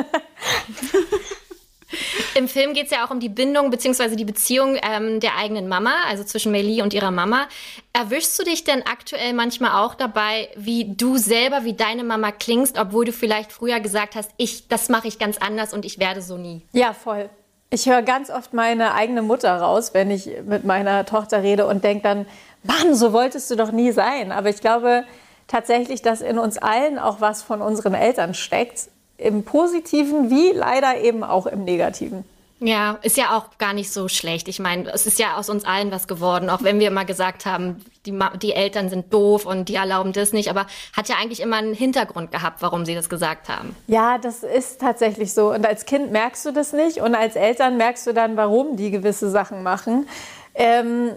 Im 2.35 2.47
Film 2.47 2.73
geht 2.73 2.85
es 2.85 2.91
ja 2.91 3.05
auch 3.05 3.09
um 3.11 3.19
die 3.19 3.29
Bindung 3.29 3.71
bzw. 3.71 4.15
die 4.15 4.25
Beziehung 4.25 4.77
ähm, 4.81 5.19
der 5.19 5.37
eigenen 5.37 5.67
Mama, 5.67 5.93
also 6.07 6.23
zwischen 6.23 6.51
Meili 6.51 6.81
und 6.81 6.93
ihrer 6.93 7.11
Mama. 7.11 7.47
Erwischst 7.93 8.37
du 8.39 8.43
dich 8.43 8.63
denn 8.63 8.83
aktuell 8.83 9.33
manchmal 9.33 9.83
auch 9.83 9.95
dabei, 9.95 10.49
wie 10.55 10.95
du 10.95 11.17
selber, 11.17 11.63
wie 11.63 11.73
deine 11.73 12.03
Mama 12.03 12.31
klingst, 12.31 12.77
obwohl 12.77 13.05
du 13.05 13.11
vielleicht 13.11 13.51
früher 13.51 13.79
gesagt 13.79 14.15
hast, 14.15 14.31
ich, 14.37 14.67
das 14.67 14.89
mache 14.89 15.07
ich 15.07 15.17
ganz 15.19 15.37
anders 15.37 15.73
und 15.73 15.83
ich 15.83 15.99
werde 15.99 16.21
so 16.21 16.37
nie? 16.37 16.61
Ja, 16.71 16.93
voll. 16.93 17.29
Ich 17.71 17.87
höre 17.87 18.01
ganz 18.01 18.31
oft 18.31 18.53
meine 18.53 18.95
eigene 18.95 19.21
Mutter 19.21 19.55
raus, 19.55 19.93
wenn 19.93 20.09
ich 20.09 20.29
mit 20.43 20.65
meiner 20.65 21.05
Tochter 21.05 21.43
rede 21.43 21.67
und 21.67 21.83
denke 21.83 22.01
dann, 22.01 22.25
Mann, 22.63 22.95
so 22.95 23.13
wolltest 23.13 23.51
du 23.51 23.55
doch 23.55 23.71
nie 23.71 23.91
sein. 23.91 24.31
Aber 24.31 24.49
ich 24.49 24.59
glaube 24.59 25.03
tatsächlich, 25.47 26.01
dass 26.01 26.21
in 26.21 26.39
uns 26.39 26.57
allen 26.57 26.97
auch 26.97 27.21
was 27.21 27.43
von 27.43 27.61
unseren 27.61 27.93
Eltern 27.93 28.33
steckt, 28.33 28.89
im 29.17 29.43
positiven 29.43 30.31
wie 30.31 30.51
leider 30.51 30.97
eben 31.01 31.23
auch 31.23 31.45
im 31.45 31.63
negativen. 31.63 32.25
Ja, 32.59 32.99
ist 33.03 33.15
ja 33.15 33.37
auch 33.37 33.57
gar 33.57 33.73
nicht 33.73 33.91
so 33.91 34.09
schlecht. 34.09 34.49
Ich 34.49 34.59
meine, 34.59 34.91
es 34.91 35.05
ist 35.05 35.17
ja 35.17 35.37
aus 35.37 35.49
uns 35.49 35.63
allen 35.63 35.91
was 35.91 36.07
geworden, 36.07 36.49
auch 36.49 36.61
wenn 36.61 36.79
wir 36.79 36.87
immer 36.87 37.05
gesagt 37.05 37.45
haben, 37.45 37.77
die, 38.05 38.11
Ma 38.11 38.35
die 38.35 38.53
Eltern 38.53 38.89
sind 38.89 39.13
doof 39.13 39.45
und 39.45 39.69
die 39.69 39.75
erlauben 39.75 40.11
das 40.11 40.33
nicht, 40.33 40.49
aber 40.49 40.65
hat 40.95 41.07
ja 41.07 41.15
eigentlich 41.15 41.39
immer 41.39 41.57
einen 41.57 41.73
Hintergrund 41.73 42.31
gehabt, 42.31 42.61
warum 42.61 42.85
sie 42.85 42.95
das 42.95 43.09
gesagt 43.09 43.47
haben. 43.47 43.75
Ja, 43.87 44.17
das 44.17 44.43
ist 44.43 44.81
tatsächlich 44.81 45.33
so. 45.33 45.53
Und 45.53 45.65
als 45.65 45.85
Kind 45.85 46.11
merkst 46.11 46.45
du 46.45 46.51
das 46.51 46.73
nicht 46.73 46.97
und 46.97 47.15
als 47.15 47.35
Eltern 47.35 47.77
merkst 47.77 48.07
du 48.07 48.13
dann, 48.13 48.35
warum 48.35 48.75
die 48.75 48.91
gewisse 48.91 49.29
Sachen 49.29 49.63
machen. 49.63 50.07
Ähm, 50.53 51.11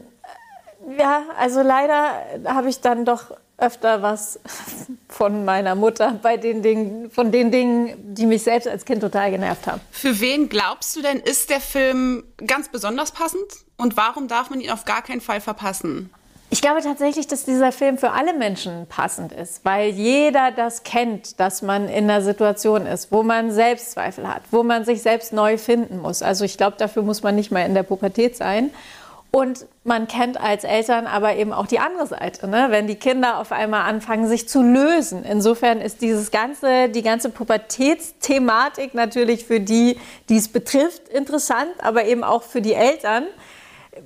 ja, 0.98 1.22
also 1.38 1.62
leider 1.62 2.12
habe 2.44 2.68
ich 2.68 2.80
dann 2.80 3.04
doch 3.04 3.32
öfter 3.62 4.02
was 4.02 4.40
von 5.08 5.44
meiner 5.44 5.74
Mutter 5.74 6.18
bei 6.20 6.36
den 6.36 6.62
Dingen, 6.62 7.10
von 7.10 7.30
den 7.30 7.50
Dingen, 7.50 8.14
die 8.14 8.26
mich 8.26 8.42
selbst 8.42 8.68
als 8.68 8.84
Kind 8.84 9.00
total 9.00 9.30
genervt 9.30 9.66
haben. 9.66 9.80
Für 9.90 10.20
wen 10.20 10.48
glaubst 10.48 10.96
du 10.96 11.02
denn, 11.02 11.20
ist 11.20 11.50
der 11.50 11.60
Film 11.60 12.24
ganz 12.46 12.68
besonders 12.68 13.12
passend? 13.12 13.40
Und 13.76 13.96
warum 13.96 14.28
darf 14.28 14.50
man 14.50 14.60
ihn 14.60 14.70
auf 14.70 14.84
gar 14.84 15.02
keinen 15.02 15.20
Fall 15.20 15.40
verpassen? 15.40 16.10
Ich 16.50 16.60
glaube 16.60 16.82
tatsächlich, 16.82 17.26
dass 17.26 17.46
dieser 17.46 17.72
Film 17.72 17.96
für 17.96 18.10
alle 18.10 18.34
Menschen 18.34 18.86
passend 18.86 19.32
ist, 19.32 19.64
weil 19.64 19.88
jeder 19.88 20.50
das 20.50 20.82
kennt, 20.82 21.40
dass 21.40 21.62
man 21.62 21.88
in 21.88 22.04
einer 22.10 22.20
Situation 22.20 22.84
ist, 22.84 23.10
wo 23.10 23.22
man 23.22 23.50
Selbstzweifel 23.50 24.28
hat, 24.28 24.42
wo 24.50 24.62
man 24.62 24.84
sich 24.84 25.00
selbst 25.00 25.32
neu 25.32 25.56
finden 25.56 25.98
muss. 25.98 26.20
Also 26.20 26.44
ich 26.44 26.58
glaube, 26.58 26.76
dafür 26.76 27.04
muss 27.04 27.22
man 27.22 27.36
nicht 27.36 27.52
mal 27.52 27.64
in 27.64 27.72
der 27.72 27.84
Pubertät 27.84 28.36
sein. 28.36 28.70
Und 29.34 29.66
man 29.82 30.08
kennt 30.08 30.38
als 30.38 30.62
Eltern 30.62 31.06
aber 31.06 31.36
eben 31.36 31.54
auch 31.54 31.66
die 31.66 31.78
andere 31.78 32.06
Seite, 32.06 32.46
ne? 32.48 32.66
wenn 32.68 32.86
die 32.86 32.96
Kinder 32.96 33.38
auf 33.38 33.50
einmal 33.50 33.88
anfangen, 33.88 34.28
sich 34.28 34.46
zu 34.46 34.62
lösen. 34.62 35.24
Insofern 35.24 35.80
ist 35.80 36.02
dieses 36.02 36.30
ganze, 36.30 36.90
die 36.90 37.02
ganze 37.02 37.30
Pubertätsthematik 37.30 38.92
natürlich 38.92 39.46
für 39.46 39.58
die, 39.58 39.98
die 40.28 40.36
es 40.36 40.48
betrifft, 40.48 41.08
interessant, 41.08 41.70
aber 41.82 42.04
eben 42.04 42.24
auch 42.24 42.42
für 42.42 42.60
die 42.60 42.74
Eltern. 42.74 43.24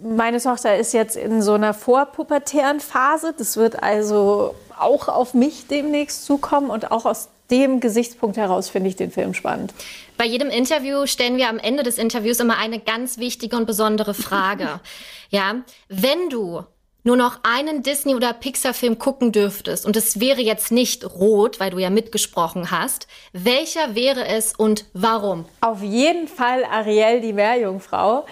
Meine 0.00 0.40
Tochter 0.40 0.76
ist 0.76 0.92
jetzt 0.92 1.16
in 1.16 1.42
so 1.42 1.54
einer 1.54 1.74
vorpubertären 1.74 2.78
Phase. 2.78 3.34
Das 3.36 3.56
wird 3.56 3.82
also 3.82 4.54
auch 4.78 5.08
auf 5.08 5.34
mich 5.34 5.66
demnächst 5.66 6.24
zukommen 6.24 6.70
und 6.70 6.92
auch 6.92 7.04
aus 7.04 7.30
dem 7.50 7.80
Gesichtspunkt 7.80 8.36
heraus 8.36 8.68
finde 8.68 8.88
ich 8.88 8.96
den 8.96 9.10
Film 9.10 9.34
spannend. 9.34 9.72
Bei 10.16 10.24
jedem 10.24 10.48
Interview 10.48 11.06
stellen 11.06 11.36
wir 11.36 11.48
am 11.48 11.58
Ende 11.58 11.82
des 11.82 11.98
Interviews 11.98 12.40
immer 12.40 12.58
eine 12.58 12.80
ganz 12.80 13.18
wichtige 13.18 13.56
und 13.56 13.66
besondere 13.66 14.14
Frage. 14.14 14.80
ja, 15.30 15.56
wenn 15.88 16.30
du 16.30 16.62
nur 17.06 17.16
noch 17.16 17.38
einen 17.44 17.84
Disney- 17.84 18.16
oder 18.16 18.32
Pixar-Film 18.32 18.98
gucken 18.98 19.30
dürftest 19.30 19.86
und 19.86 19.96
es 19.96 20.18
wäre 20.18 20.40
jetzt 20.40 20.72
nicht 20.72 21.04
rot, 21.04 21.60
weil 21.60 21.70
du 21.70 21.78
ja 21.78 21.88
mitgesprochen 21.88 22.72
hast, 22.72 23.06
welcher 23.32 23.94
wäre 23.94 24.26
es 24.26 24.54
und 24.54 24.86
warum? 24.92 25.44
Auf 25.60 25.82
jeden 25.82 26.26
Fall 26.26 26.64
Ariel, 26.64 27.20
die 27.20 27.32
Meerjungfrau. 27.32 28.26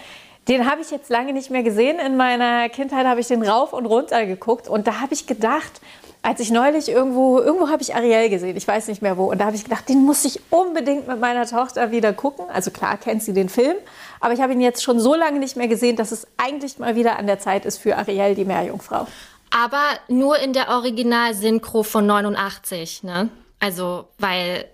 Den 0.49 0.69
habe 0.69 0.81
ich 0.81 0.91
jetzt 0.91 1.09
lange 1.09 1.31
nicht 1.31 1.49
mehr 1.49 1.63
gesehen. 1.63 1.99
In 1.99 2.17
meiner 2.17 2.67
Kindheit 2.69 3.07
habe 3.07 3.21
ich 3.21 3.27
den 3.27 3.41
rauf 3.43 3.71
und 3.71 3.85
runter 3.85 4.25
geguckt 4.25 4.67
und 4.67 4.85
da 4.85 4.99
habe 4.99 5.13
ich 5.13 5.25
gedacht, 5.25 5.81
als 6.25 6.39
ich 6.39 6.49
neulich 6.49 6.89
irgendwo, 6.89 7.39
irgendwo 7.39 7.69
habe 7.69 7.83
ich 7.83 7.93
Ariel 7.93 8.29
gesehen, 8.29 8.57
ich 8.57 8.67
weiß 8.67 8.87
nicht 8.87 9.03
mehr 9.03 9.15
wo, 9.15 9.25
und 9.25 9.37
da 9.37 9.45
habe 9.45 9.55
ich 9.55 9.63
gedacht, 9.63 9.87
den 9.87 10.03
muss 10.03 10.25
ich 10.25 10.41
unbedingt 10.49 11.07
mit 11.07 11.19
meiner 11.19 11.45
Tochter 11.45 11.91
wieder 11.91 12.13
gucken. 12.13 12.45
Also 12.51 12.71
klar 12.71 12.97
kennt 12.97 13.21
sie 13.21 13.31
den 13.31 13.47
Film, 13.47 13.77
aber 14.19 14.33
ich 14.33 14.41
habe 14.41 14.53
ihn 14.53 14.61
jetzt 14.61 14.81
schon 14.81 14.99
so 14.99 15.13
lange 15.13 15.37
nicht 15.37 15.55
mehr 15.55 15.67
gesehen, 15.67 15.95
dass 15.97 16.11
es 16.11 16.25
eigentlich 16.37 16.79
mal 16.79 16.95
wieder 16.95 17.19
an 17.19 17.27
der 17.27 17.37
Zeit 17.37 17.63
ist 17.63 17.77
für 17.77 17.95
Ariel, 17.95 18.33
die 18.33 18.43
Meerjungfrau. 18.43 19.05
Aber 19.51 19.83
nur 20.07 20.39
in 20.39 20.53
der 20.53 20.69
Original-Synchro 20.69 21.83
von 21.83 22.07
89, 22.07 23.03
ne? 23.03 23.29
Also, 23.59 24.07
weil... 24.17 24.65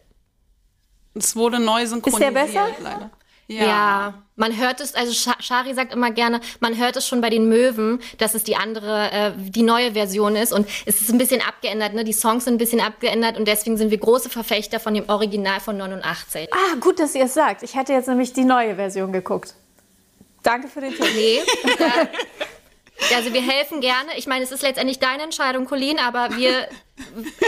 Es 1.16 1.36
wurde 1.36 1.60
neu 1.60 1.86
synchronisiert, 1.86 2.30
ist 2.30 2.54
der 2.54 2.62
besser? 2.62 2.68
leider. 2.82 3.10
Ja. 3.52 3.66
ja. 3.66 4.14
man 4.36 4.58
hört 4.58 4.80
es, 4.80 4.96
also 4.96 5.12
Shari 5.14 5.74
sagt 5.74 5.94
immer 5.94 6.12
gerne, 6.12 6.40
man 6.60 6.78
hört 6.78 6.96
es 6.96 7.08
schon 7.08 7.22
bei 7.22 7.30
den 7.30 7.50
Möwen, 7.50 8.00
dass 8.18 8.34
es 8.34 8.44
die 8.44 8.56
andere, 8.56 9.12
äh, 9.12 9.32
die 9.36 9.64
neue 9.64 9.94
Version 9.94 10.36
ist 10.36 10.54
und 10.54 10.68
es 10.86 11.02
ist 11.02 11.10
ein 11.12 11.18
bisschen 11.18 11.42
abgeändert, 11.42 11.94
ne? 11.94 12.04
Die 12.04 12.14
Songs 12.14 12.46
sind 12.46 12.56
ein 12.56 12.58
bisschen 12.58 12.80
abgeändert 12.80 13.38
und 13.38 13.48
deswegen 13.48 13.78
sind 13.78 13.92
wir 13.92 13.98
große 13.98 14.30
Verfechter 14.30 14.80
von 14.80 14.94
dem 14.94 15.10
Original 15.10 15.60
von 15.60 15.78
89. 15.78 16.50
Ah, 16.54 16.76
gut, 16.80 17.00
dass 17.00 17.14
ihr 17.14 17.26
es 17.26 17.34
sagt. 17.34 17.64
Ich 17.64 17.76
hätte 17.76 17.94
jetzt 17.94 18.08
nämlich 18.08 18.34
die 18.34 18.46
neue 18.46 18.76
Version 18.76 19.12
geguckt. 19.12 19.56
Danke 20.44 20.68
für 20.68 20.82
den 20.82 20.94
Tipp. 20.94 21.06
Nee, 21.14 21.42
äh, 23.10 23.16
also 23.16 23.34
wir 23.34 23.42
helfen 23.42 23.82
gerne. 23.82 24.12
Ich 24.18 24.28
meine, 24.28 24.44
es 24.44 24.52
ist 24.52 24.62
letztendlich 24.62 25.00
deine 25.00 25.24
Entscheidung, 25.24 25.66
Colleen, 25.66 26.00
aber 26.00 26.36
wir 26.36 26.68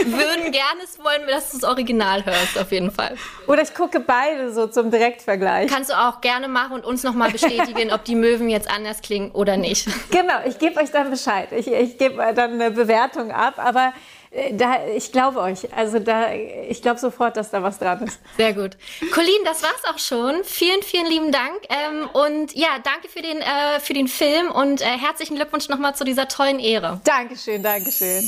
würden 0.04 0.52
gerne 0.52 0.80
wollen, 1.02 1.28
dass 1.28 1.50
du 1.50 1.58
das 1.58 1.68
Original 1.68 2.24
hörst, 2.24 2.58
auf 2.58 2.72
jeden 2.72 2.90
Fall. 2.90 3.16
Oder 3.46 3.62
ich 3.62 3.74
gucke 3.74 4.00
beide 4.00 4.52
so 4.52 4.66
zum 4.66 4.90
Direktvergleich. 4.90 5.70
Kannst 5.70 5.90
du 5.90 5.94
auch 5.94 6.20
gerne 6.20 6.48
machen 6.48 6.72
und 6.72 6.84
uns 6.84 7.02
nochmal 7.02 7.30
bestätigen, 7.30 7.92
ob 7.92 8.04
die 8.04 8.14
Möwen 8.14 8.48
jetzt 8.48 8.68
anders 8.70 9.00
klingen 9.00 9.30
oder 9.32 9.56
nicht. 9.56 9.86
Genau, 10.10 10.34
ich 10.46 10.58
gebe 10.58 10.80
euch 10.80 10.90
dann 10.90 11.10
Bescheid. 11.10 11.48
Ich, 11.52 11.66
ich 11.66 11.98
gebe 11.98 12.16
dann 12.34 12.54
eine 12.54 12.70
Bewertung 12.70 13.30
ab, 13.30 13.54
aber 13.58 13.92
da, 14.52 14.86
ich 14.88 15.12
glaube 15.12 15.40
euch. 15.40 15.72
Also 15.74 15.98
da, 15.98 16.32
ich 16.32 16.82
glaube 16.82 16.98
sofort, 16.98 17.36
dass 17.36 17.50
da 17.50 17.62
was 17.62 17.78
dran 17.78 18.02
ist. 18.02 18.18
Sehr 18.36 18.52
gut. 18.52 18.76
Colleen, 19.12 19.44
das 19.44 19.62
war's 19.62 19.84
auch 19.88 19.98
schon. 19.98 20.42
Vielen, 20.44 20.82
vielen 20.82 21.06
lieben 21.06 21.32
Dank. 21.32 21.54
Ähm, 21.68 22.08
und 22.12 22.54
ja, 22.54 22.78
danke 22.82 23.08
für 23.08 23.22
den, 23.22 23.38
äh, 23.38 23.80
für 23.80 23.94
den 23.94 24.08
Film 24.08 24.50
und 24.50 24.80
äh, 24.80 24.84
herzlichen 24.84 25.36
Glückwunsch 25.36 25.68
nochmal 25.68 25.94
zu 25.94 26.04
dieser 26.04 26.28
tollen 26.28 26.58
Ehre. 26.58 27.00
Dankeschön, 27.04 27.62
Dankeschön. 27.62 28.24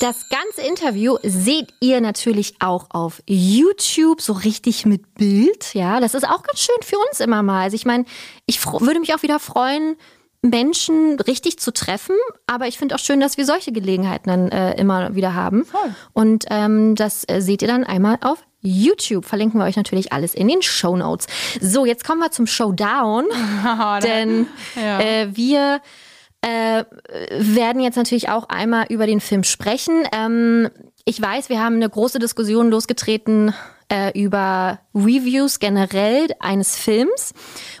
Das 0.00 0.28
ganze 0.28 0.68
Interview 0.68 1.16
seht 1.22 1.72
ihr 1.80 2.02
natürlich 2.02 2.56
auch 2.60 2.88
auf 2.90 3.22
YouTube, 3.26 4.20
so 4.20 4.34
richtig 4.34 4.84
mit 4.84 5.14
Bild. 5.14 5.72
Ja, 5.72 5.98
das 6.00 6.12
ist 6.12 6.24
auch 6.24 6.42
ganz 6.42 6.60
schön 6.60 6.82
für 6.82 6.98
uns 7.08 7.20
immer 7.20 7.42
mal. 7.42 7.62
Also 7.62 7.74
ich 7.74 7.86
meine, 7.86 8.04
ich 8.44 8.62
würde 8.66 9.00
mich 9.00 9.14
auch 9.14 9.22
wieder 9.22 9.38
freuen, 9.38 9.96
Menschen 10.42 11.18
richtig 11.20 11.58
zu 11.58 11.72
treffen. 11.72 12.16
Aber 12.46 12.66
ich 12.66 12.78
finde 12.78 12.94
auch 12.94 13.00
schön, 13.00 13.20
dass 13.20 13.36
wir 13.36 13.44
solche 13.44 13.72
Gelegenheiten 13.72 14.28
dann 14.28 14.48
äh, 14.50 14.74
immer 14.78 15.14
wieder 15.14 15.34
haben. 15.34 15.64
Voll. 15.64 15.94
Und 16.12 16.46
ähm, 16.50 16.94
das 16.94 17.24
äh, 17.28 17.40
seht 17.40 17.62
ihr 17.62 17.68
dann 17.68 17.84
einmal 17.84 18.18
auf 18.20 18.44
YouTube. 18.60 19.24
Verlinken 19.24 19.60
wir 19.60 19.64
euch 19.64 19.76
natürlich 19.76 20.12
alles 20.12 20.34
in 20.34 20.48
den 20.48 20.62
Show 20.62 20.96
Notes. 20.96 21.26
So, 21.60 21.86
jetzt 21.86 22.04
kommen 22.04 22.20
wir 22.20 22.30
zum 22.30 22.46
Showdown. 22.46 23.26
denn 24.02 24.46
ja. 24.76 25.00
äh, 25.00 25.36
wir 25.36 25.80
äh, 26.40 26.84
werden 27.30 27.80
jetzt 27.82 27.96
natürlich 27.96 28.28
auch 28.28 28.48
einmal 28.48 28.86
über 28.88 29.06
den 29.06 29.20
Film 29.20 29.44
sprechen. 29.44 30.04
Ähm, 30.12 30.70
ich 31.04 31.20
weiß, 31.20 31.48
wir 31.48 31.62
haben 31.62 31.76
eine 31.76 31.88
große 31.88 32.18
Diskussion 32.18 32.70
losgetreten 32.70 33.54
äh, 33.90 34.18
über 34.18 34.80
Reviews 34.94 35.60
generell 35.60 36.28
eines 36.40 36.76
Films. 36.76 37.32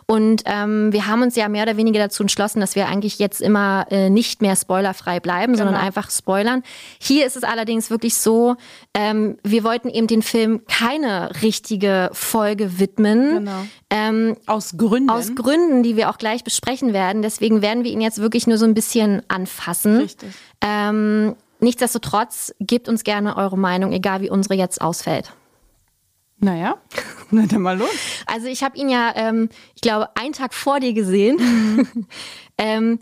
Und 0.06 0.42
ähm, 0.46 0.92
wir 0.92 1.06
haben 1.06 1.22
uns 1.22 1.36
ja 1.36 1.48
mehr 1.48 1.64
oder 1.64 1.76
weniger 1.76 1.98
dazu 1.98 2.22
entschlossen, 2.22 2.60
dass 2.60 2.76
wir 2.76 2.88
eigentlich 2.88 3.18
jetzt 3.18 3.42
immer 3.42 3.86
äh, 3.90 4.08
nicht 4.08 4.40
mehr 4.40 4.56
spoilerfrei 4.56 5.20
bleiben, 5.20 5.52
genau. 5.52 5.66
sondern 5.66 5.82
einfach 5.82 6.10
spoilern. 6.10 6.62
Hier 6.98 7.26
ist 7.26 7.36
es 7.36 7.42
allerdings 7.42 7.90
wirklich 7.90 8.14
so, 8.16 8.56
ähm, 8.94 9.36
wir 9.44 9.64
wollten 9.64 9.88
eben 9.88 10.06
den 10.06 10.22
Film 10.22 10.62
keine 10.66 11.30
richtige 11.42 12.10
Folge 12.12 12.78
widmen. 12.78 13.44
Genau. 13.44 13.66
Ähm, 13.90 14.36
aus 14.46 14.76
Gründen. 14.76 15.10
Aus 15.10 15.34
Gründen, 15.34 15.82
die 15.82 15.96
wir 15.96 16.08
auch 16.08 16.18
gleich 16.18 16.44
besprechen 16.44 16.92
werden. 16.92 17.22
Deswegen 17.22 17.60
werden 17.60 17.84
wir 17.84 17.90
ihn 17.90 18.00
jetzt 18.00 18.18
wirklich 18.18 18.46
nur 18.46 18.56
so 18.56 18.64
ein 18.64 18.74
bisschen 18.74 19.22
anfassen. 19.28 19.98
Richtig. 19.98 20.30
Ähm, 20.62 21.36
nichtsdestotrotz, 21.60 22.54
gebt 22.60 22.88
uns 22.88 23.04
gerne 23.04 23.36
eure 23.36 23.58
Meinung, 23.58 23.92
egal 23.92 24.22
wie 24.22 24.30
unsere 24.30 24.54
jetzt 24.54 24.80
ausfällt. 24.80 25.32
Naja, 26.40 26.76
na 27.30 27.46
dann 27.46 27.62
mal 27.62 27.76
los. 27.76 27.88
Also 28.26 28.46
ich 28.46 28.62
habe 28.62 28.76
ihn 28.76 28.88
ja, 28.88 29.12
ähm, 29.16 29.48
ich 29.74 29.80
glaube, 29.80 30.16
einen 30.16 30.32
Tag 30.32 30.54
vor 30.54 30.80
dir 30.80 30.92
gesehen. 30.92 31.36
Mhm. 31.36 32.06
ähm, 32.58 32.98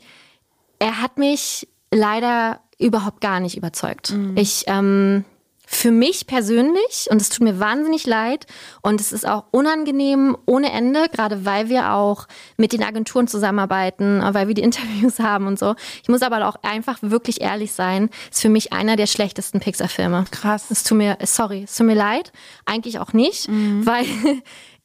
er 0.79 1.01
hat 1.01 1.19
mich 1.19 1.69
leider 1.91 2.61
überhaupt 2.79 3.21
gar 3.21 3.41
nicht 3.41 3.57
überzeugt. 3.57 4.13
Mhm. 4.13 4.37
Ich 4.37 4.65
ähm, 4.67 5.25
für 5.69 5.91
mich 5.91 6.29
persönlich, 6.29 7.09
und 7.11 7.21
es 7.21 7.29
tut 7.29 7.43
mir 7.43 7.59
wahnsinnig 7.59 8.07
leid, 8.07 8.47
und 8.83 9.01
es 9.01 9.13
ist 9.13 9.27
auch 9.27 9.45
unangenehm 9.51 10.37
ohne 10.47 10.71
Ende, 10.71 11.09
gerade 11.13 11.45
weil 11.45 11.69
wir 11.69 11.93
auch 11.93 12.29
mit 12.57 12.73
den 12.73 12.85
Agenturen 12.85 13.27
zusammenarbeiten, 13.27 14.23
weil 14.31 14.47
wir 14.47 14.55
die 14.55 14.63
Interviews 14.67 15.19
haben 15.19 15.49
und 15.49 15.59
so. 15.59 15.75
Ich 16.03 16.09
muss 16.09 16.23
aber 16.23 16.47
auch 16.47 16.57
einfach 16.63 16.99
wirklich 17.03 17.41
ehrlich 17.41 17.73
sein, 17.73 18.11
ist 18.31 18.43
für 18.43 18.49
mich 18.49 18.73
einer 18.73 18.95
der 18.95 19.09
schlechtesten 19.09 19.59
Pixar-Filme. 19.59 20.25
Krass. 20.31 20.71
Es 20.71 20.85
tut 20.85 20.99
mir, 20.99 21.19
sorry, 21.25 21.65
es 21.65 21.77
tut 21.77 21.87
mir 21.87 21.97
leid, 21.97 22.33
eigentlich 22.65 23.01
auch 23.01 23.13
nicht, 23.13 23.49
mhm. 23.49 23.85
weil 23.87 24.07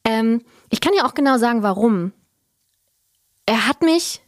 ähm, 0.04 0.42
ich 0.68 0.80
kann 0.80 0.94
ja 0.94 1.06
auch 1.06 1.14
genau 1.14 1.38
sagen, 1.38 1.62
warum. 1.62 2.12
Er 3.46 3.68
hat 3.68 3.82
mich 3.82 4.20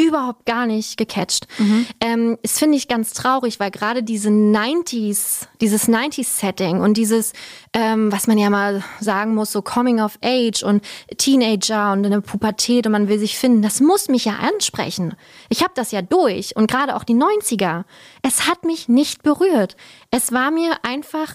überhaupt 0.00 0.46
gar 0.46 0.66
nicht 0.66 0.96
gecatcht. 0.96 1.46
Mhm. 1.58 1.86
Ähm, 2.00 2.38
das 2.42 2.58
finde 2.58 2.76
ich 2.76 2.88
ganz 2.88 3.12
traurig, 3.12 3.60
weil 3.60 3.70
gerade 3.70 4.02
diese 4.02 4.30
90s, 4.30 5.46
dieses 5.60 5.88
90s-Setting 5.88 6.80
und 6.80 6.96
dieses, 6.96 7.32
ähm, 7.74 8.10
was 8.10 8.26
man 8.26 8.38
ja 8.38 8.50
mal 8.50 8.82
sagen 9.00 9.34
muss, 9.34 9.52
so 9.52 9.62
Coming 9.62 10.00
of 10.00 10.18
Age 10.22 10.62
und 10.62 10.82
Teenager 11.18 11.92
und 11.92 12.06
eine 12.06 12.20
Pubertät 12.20 12.86
und 12.86 12.92
man 12.92 13.08
will 13.08 13.18
sich 13.18 13.38
finden, 13.38 13.62
das 13.62 13.80
muss 13.80 14.08
mich 14.08 14.24
ja 14.24 14.36
ansprechen. 14.36 15.14
Ich 15.48 15.62
habe 15.62 15.72
das 15.74 15.92
ja 15.92 16.02
durch 16.02 16.56
und 16.56 16.70
gerade 16.70 16.96
auch 16.96 17.04
die 17.04 17.14
90er. 17.14 17.84
Es 18.22 18.48
hat 18.48 18.64
mich 18.64 18.88
nicht 18.88 19.22
berührt. 19.22 19.76
Es 20.10 20.32
war 20.32 20.50
mir 20.50 20.72
einfach 20.82 21.34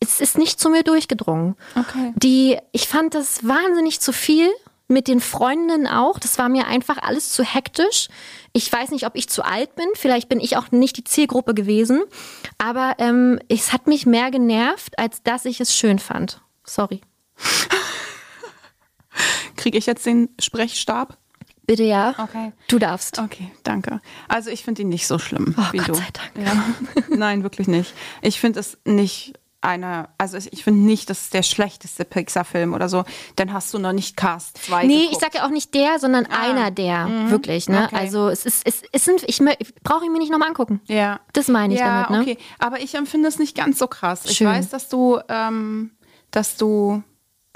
es 0.00 0.20
ist 0.20 0.36
nicht 0.36 0.60
zu 0.60 0.68
mir 0.68 0.82
durchgedrungen. 0.82 1.56
Okay. 1.78 2.12
Die, 2.16 2.58
ich 2.72 2.88
fand 2.88 3.14
das 3.14 3.46
wahnsinnig 3.46 4.00
zu 4.00 4.12
viel. 4.12 4.50
Mit 4.92 5.08
den 5.08 5.20
Freundinnen 5.20 5.86
auch. 5.86 6.18
Das 6.18 6.38
war 6.38 6.48
mir 6.50 6.66
einfach 6.66 6.98
alles 7.00 7.30
zu 7.30 7.42
hektisch. 7.42 8.08
Ich 8.52 8.70
weiß 8.70 8.90
nicht, 8.90 9.06
ob 9.06 9.16
ich 9.16 9.28
zu 9.28 9.42
alt 9.44 9.74
bin. 9.74 9.86
Vielleicht 9.94 10.28
bin 10.28 10.38
ich 10.38 10.56
auch 10.58 10.70
nicht 10.70 10.98
die 10.98 11.04
Zielgruppe 11.04 11.54
gewesen. 11.54 12.02
Aber 12.58 12.96
ähm, 12.98 13.38
es 13.48 13.72
hat 13.72 13.86
mich 13.86 14.04
mehr 14.04 14.30
genervt, 14.30 14.98
als 14.98 15.22
dass 15.22 15.46
ich 15.46 15.60
es 15.60 15.74
schön 15.74 15.98
fand. 15.98 16.42
Sorry. 16.64 17.00
Kriege 19.56 19.78
ich 19.78 19.86
jetzt 19.86 20.04
den 20.06 20.28
Sprechstab? 20.38 21.16
Bitte 21.64 21.84
ja. 21.84 22.14
Okay. 22.18 22.52
Du 22.68 22.78
darfst. 22.78 23.18
Okay, 23.18 23.50
danke. 23.62 24.00
Also 24.28 24.50
ich 24.50 24.64
finde 24.64 24.82
ihn 24.82 24.88
nicht 24.88 25.06
so 25.06 25.18
schlimm 25.18 25.54
Oh, 25.56 25.62
wie 25.72 25.78
Gott 25.78 25.88
du. 25.88 25.94
sei 25.94 26.08
Dank. 26.12 26.46
Ja. 26.46 26.64
Nein, 27.16 27.42
wirklich 27.44 27.68
nicht. 27.68 27.94
Ich 28.20 28.40
finde 28.40 28.60
es 28.60 28.78
nicht 28.84 29.34
eine, 29.62 30.08
also 30.18 30.36
ich 30.38 30.64
finde 30.64 30.80
nicht, 30.84 31.08
das 31.08 31.22
ist 31.22 31.34
der 31.34 31.42
schlechteste 31.42 32.04
Pixar-Film 32.04 32.74
oder 32.74 32.88
so. 32.88 33.04
Dann 33.36 33.52
hast 33.52 33.72
du 33.72 33.78
noch 33.78 33.92
nicht 33.92 34.16
Cast 34.16 34.58
2 34.66 34.84
Nee, 34.86 34.94
geguckt. 34.96 35.12
ich 35.12 35.18
sag 35.20 35.34
ja 35.34 35.46
auch 35.46 35.50
nicht 35.50 35.72
der, 35.74 35.98
sondern 35.98 36.26
einer 36.26 36.70
der, 36.70 37.08
wirklich, 37.30 37.68
ne? 37.68 37.84
Okay. 37.86 37.96
Also 37.96 38.28
es 38.28 38.44
ist, 38.44 38.66
es, 38.66 38.82
es 38.92 39.04
sind, 39.04 39.22
ich 39.26 39.38
mö- 39.38 39.56
brauche 39.84 40.04
ich 40.04 40.10
mir 40.10 40.18
nicht 40.18 40.32
nochmal 40.32 40.48
angucken. 40.48 40.80
Ja. 40.88 41.20
Das 41.32 41.48
meine 41.48 41.74
ich 41.74 41.80
ja, 41.80 42.02
damit, 42.04 42.10
ne? 42.10 42.20
okay. 42.32 42.42
Aber 42.58 42.80
ich 42.80 42.94
empfinde 42.94 43.28
es 43.28 43.38
nicht 43.38 43.56
ganz 43.56 43.78
so 43.78 43.86
krass. 43.86 44.22
Ich 44.24 44.36
Schön. 44.38 44.48
weiß, 44.48 44.68
dass 44.70 44.88
du, 44.88 45.18
ähm, 45.28 45.92
dass 46.30 46.56
du, 46.56 47.02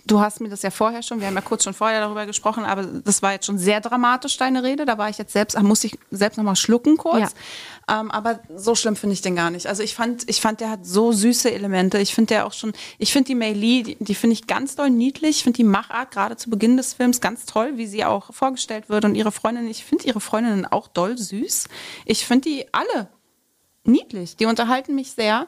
du 0.07 0.21
hast 0.21 0.41
mir 0.41 0.49
das 0.49 0.63
ja 0.63 0.71
vorher 0.71 1.03
schon, 1.03 1.21
wir 1.21 1.27
haben 1.27 1.35
ja 1.35 1.41
kurz 1.41 1.65
schon 1.65 1.75
vorher 1.75 2.01
darüber 2.01 2.27
gesprochen, 2.27 2.65
aber 2.65 2.85
das 2.85 3.23
war 3.23 3.33
jetzt 3.33 3.47
schon 3.47 3.59
sehr 3.59 3.81
dramatisch, 3.81 4.37
deine 4.37 4.63
Rede. 4.63 4.87
Da 4.87 4.99
war 4.99 5.09
ich 5.09 5.19
jetzt 5.19 5.33
selbst, 5.33 5.57
da 5.57 5.63
musste 5.63 5.89
ich 5.89 5.99
selbst 6.11 6.37
nochmal 6.37 6.57
schlucken 6.57 6.97
kurz. 6.97 7.35
Ähm, 7.89 8.11
aber 8.11 8.41
so 8.55 8.75
schlimm 8.75 8.97
finde 8.97 9.15
ich 9.15 9.23
den 9.23 9.37
gar 9.37 9.51
nicht. 9.51 9.67
Also 9.67 9.83
ich 9.83 9.95
fand, 9.95 10.29
ich 10.29 10.41
fand, 10.41 10.61
der 10.61 10.71
hat 10.71 10.87
so 10.87 11.13
süße 11.13 11.53
Elemente. 11.53 11.99
Ich 11.99 12.15
finde 12.15 12.35
der 12.35 12.47
auch 12.47 12.53
schon, 12.53 12.73
ich 12.99 13.13
finde 13.13 13.29
die 13.29 13.35
Mei 13.35 13.53
Lee, 13.53 13.83
die, 13.83 13.97
die 14.01 14.15
finde 14.15 14.35
ich 14.35 14.47
ganz 14.47 14.77
doll 14.77 14.91
niedlich. 14.91 15.37
Ich 15.37 15.43
finde 15.45 15.59
die 15.59 15.65
Machart 15.65 16.11
gerade 16.11 16.37
zu 16.37 16.51
Beginn 16.51 16.77
des 16.77 16.95
Films 16.95 17.21
ganz 17.21 17.47
toll, 17.47 17.73
wie 17.77 17.87
sie 17.87 18.05
auch 18.05 18.33
vorgestellt 18.33 18.89
wird 18.89 19.05
und 19.05 19.15
ihre 19.15 19.33
Freundin. 19.33 19.69
Ich 19.69 19.85
finde 19.85 20.05
ihre 20.05 20.21
Freundinnen 20.21 20.67
auch 20.67 20.89
doll 20.89 21.17
süß. 21.17 21.69
Ich 22.05 22.27
finde 22.27 22.49
die 22.49 22.67
alle 22.73 23.09
niedlich. 23.85 24.37
Die 24.37 24.47
unterhalten 24.47 24.95
mich 24.95 25.13
sehr. 25.13 25.47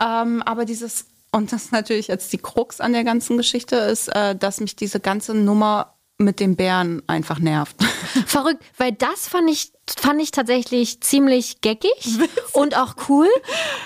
Ähm, 0.00 0.42
aber 0.42 0.64
dieses, 0.64 1.06
und 1.34 1.52
das 1.52 1.64
ist 1.64 1.72
natürlich 1.72 2.06
jetzt 2.06 2.32
die 2.32 2.38
Krux 2.38 2.80
an 2.80 2.92
der 2.92 3.02
ganzen 3.02 3.36
Geschichte, 3.36 3.74
ist, 3.74 4.08
äh, 4.08 4.36
dass 4.36 4.60
mich 4.60 4.76
diese 4.76 5.00
ganze 5.00 5.34
Nummer 5.34 5.94
mit 6.16 6.38
dem 6.38 6.54
Bären 6.54 7.02
einfach 7.08 7.40
nervt. 7.40 7.76
Verrückt, 8.26 8.62
weil 8.78 8.92
das 8.92 9.26
fand 9.26 9.50
ich, 9.50 9.72
fand 9.98 10.22
ich 10.22 10.30
tatsächlich 10.30 11.00
ziemlich 11.00 11.60
geckig 11.60 12.18
und 12.52 12.76
auch 12.76 12.94
cool. 13.08 13.28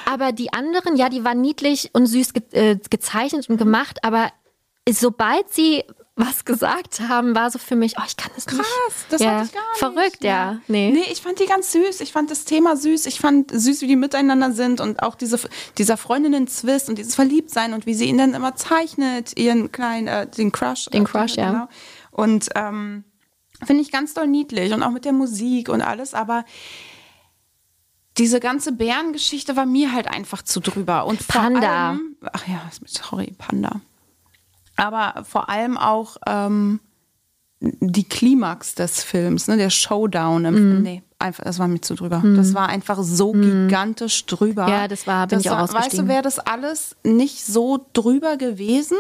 Aber 0.05 0.33
die 0.33 0.53
anderen, 0.53 0.97
ja, 0.97 1.09
die 1.09 1.25
waren 1.25 1.41
niedlich 1.41 1.89
und 1.95 2.07
süß 2.07 2.35
ge 2.35 2.43
äh, 2.53 2.79
gezeichnet 2.91 3.49
und 3.49 3.57
gemacht, 3.57 4.05
aber 4.05 4.31
sobald 4.87 5.49
sie 5.51 5.85
was 6.19 6.45
gesagt 6.45 7.01
haben, 7.09 7.37
war 7.37 7.49
so 7.51 7.61
für 7.61 7.77
mich, 7.77 7.95
oh, 7.97 8.03
ich 8.05 8.17
kann 8.17 8.33
das 8.35 8.47
nicht. 8.47 8.59
Krass, 8.59 9.07
das 9.09 9.23
ja. 9.23 9.31
hatte 9.31 9.47
ich 9.47 9.53
gar 9.53 9.63
nicht. 9.71 9.79
Verrückt, 9.79 10.25
ja. 10.25 10.59
Nee. 10.67 10.91
Nee, 10.91 11.05
ich 11.13 11.23
fand 11.23 11.39
die 11.39 11.47
ganz 11.47 11.71
süß. 11.71 12.01
Ich 12.01 12.11
fand 12.11 12.29
das 12.31 12.45
Thema 12.45 12.77
süß. 12.77 13.07
Ich 13.07 13.21
fand 13.21 13.53
süß, 13.53 13.83
wie 13.83 13.87
die 13.87 13.97
miteinander 13.97 14.53
sind 14.53 14.81
und 14.81 15.01
auch 15.01 15.15
diese, 15.15 15.39
dieser 15.79 15.97
Freundinnen-Zwist 15.97 16.89
und 16.89 16.99
dieses 16.99 17.15
Verliebtsein 17.15 17.73
und 17.73 17.87
wie 17.87 17.95
sie 17.95 18.07
ihn 18.07 18.19
dann 18.19 18.35
immer 18.35 18.57
zeichnet, 18.57 19.39
ihren 19.39 19.71
kleinen, 19.71 20.09
äh, 20.09 20.27
den 20.27 20.51
Crush. 20.51 20.87
Den 20.87 21.05
äh, 21.05 21.07
Crush, 21.07 21.37
ja. 21.37 21.53
genau. 21.53 21.69
Und 22.11 22.49
ähm, 22.57 23.05
finde 23.65 23.83
ich 23.83 23.93
ganz 23.93 24.13
doll 24.13 24.27
niedlich 24.27 24.73
und 24.73 24.83
auch 24.83 24.91
mit 24.91 25.05
der 25.05 25.13
Musik 25.13 25.69
und 25.69 25.83
alles, 25.83 26.15
aber 26.15 26.45
diese 28.17 28.41
ganze 28.41 28.73
Bärengeschichte 28.73 29.55
war 29.55 29.67
mir 29.67 29.93
halt 29.93 30.09
einfach 30.09 30.43
zu 30.43 30.59
drüber. 30.59 31.07
Und 31.07 31.23
vor 31.23 31.43
Panda. 31.43 31.91
Allem, 31.91 32.17
ach 32.33 32.49
ja, 32.49 32.69
sorry, 32.87 33.37
Panda. 33.39 33.81
Aber 34.79 35.25
vor 35.25 35.49
allem 35.51 35.77
auch 35.77 36.17
ähm, 36.27 36.81
die 37.61 38.05
Klimax 38.05 38.75
des 38.77 39.03
Films, 39.03 39.49
ne, 39.49 39.57
der 39.57 39.71
Showdown. 39.71 40.45
Im, 40.45 40.77
Mhm. 40.77 40.83
Nee, 40.83 41.03
einfach, 41.19 41.43
das 41.45 41.59
war 41.59 41.67
mir 41.67 41.81
zu 41.81 41.95
drüber. 41.97 42.23
Das 42.37 42.55
war 42.55 42.69
einfach 42.69 42.99
so 43.03 43.33
gigantisch 43.33 44.25
drüber. 44.27 44.69
Ja, 44.69 44.87
das 44.89 45.07
war- 45.09 45.27
bin 45.27 45.39
das 45.39 45.45
ich 45.45 45.51
auch 45.51 45.57
war, 45.57 45.75
Weißt 45.75 45.99
du, 45.99 46.07
wäre 46.07 46.23
das 46.23 46.39
alles 46.39 46.95
nicht 47.03 47.45
so 47.45 47.85
drüber 47.93 48.37
gewesen, 48.37 48.97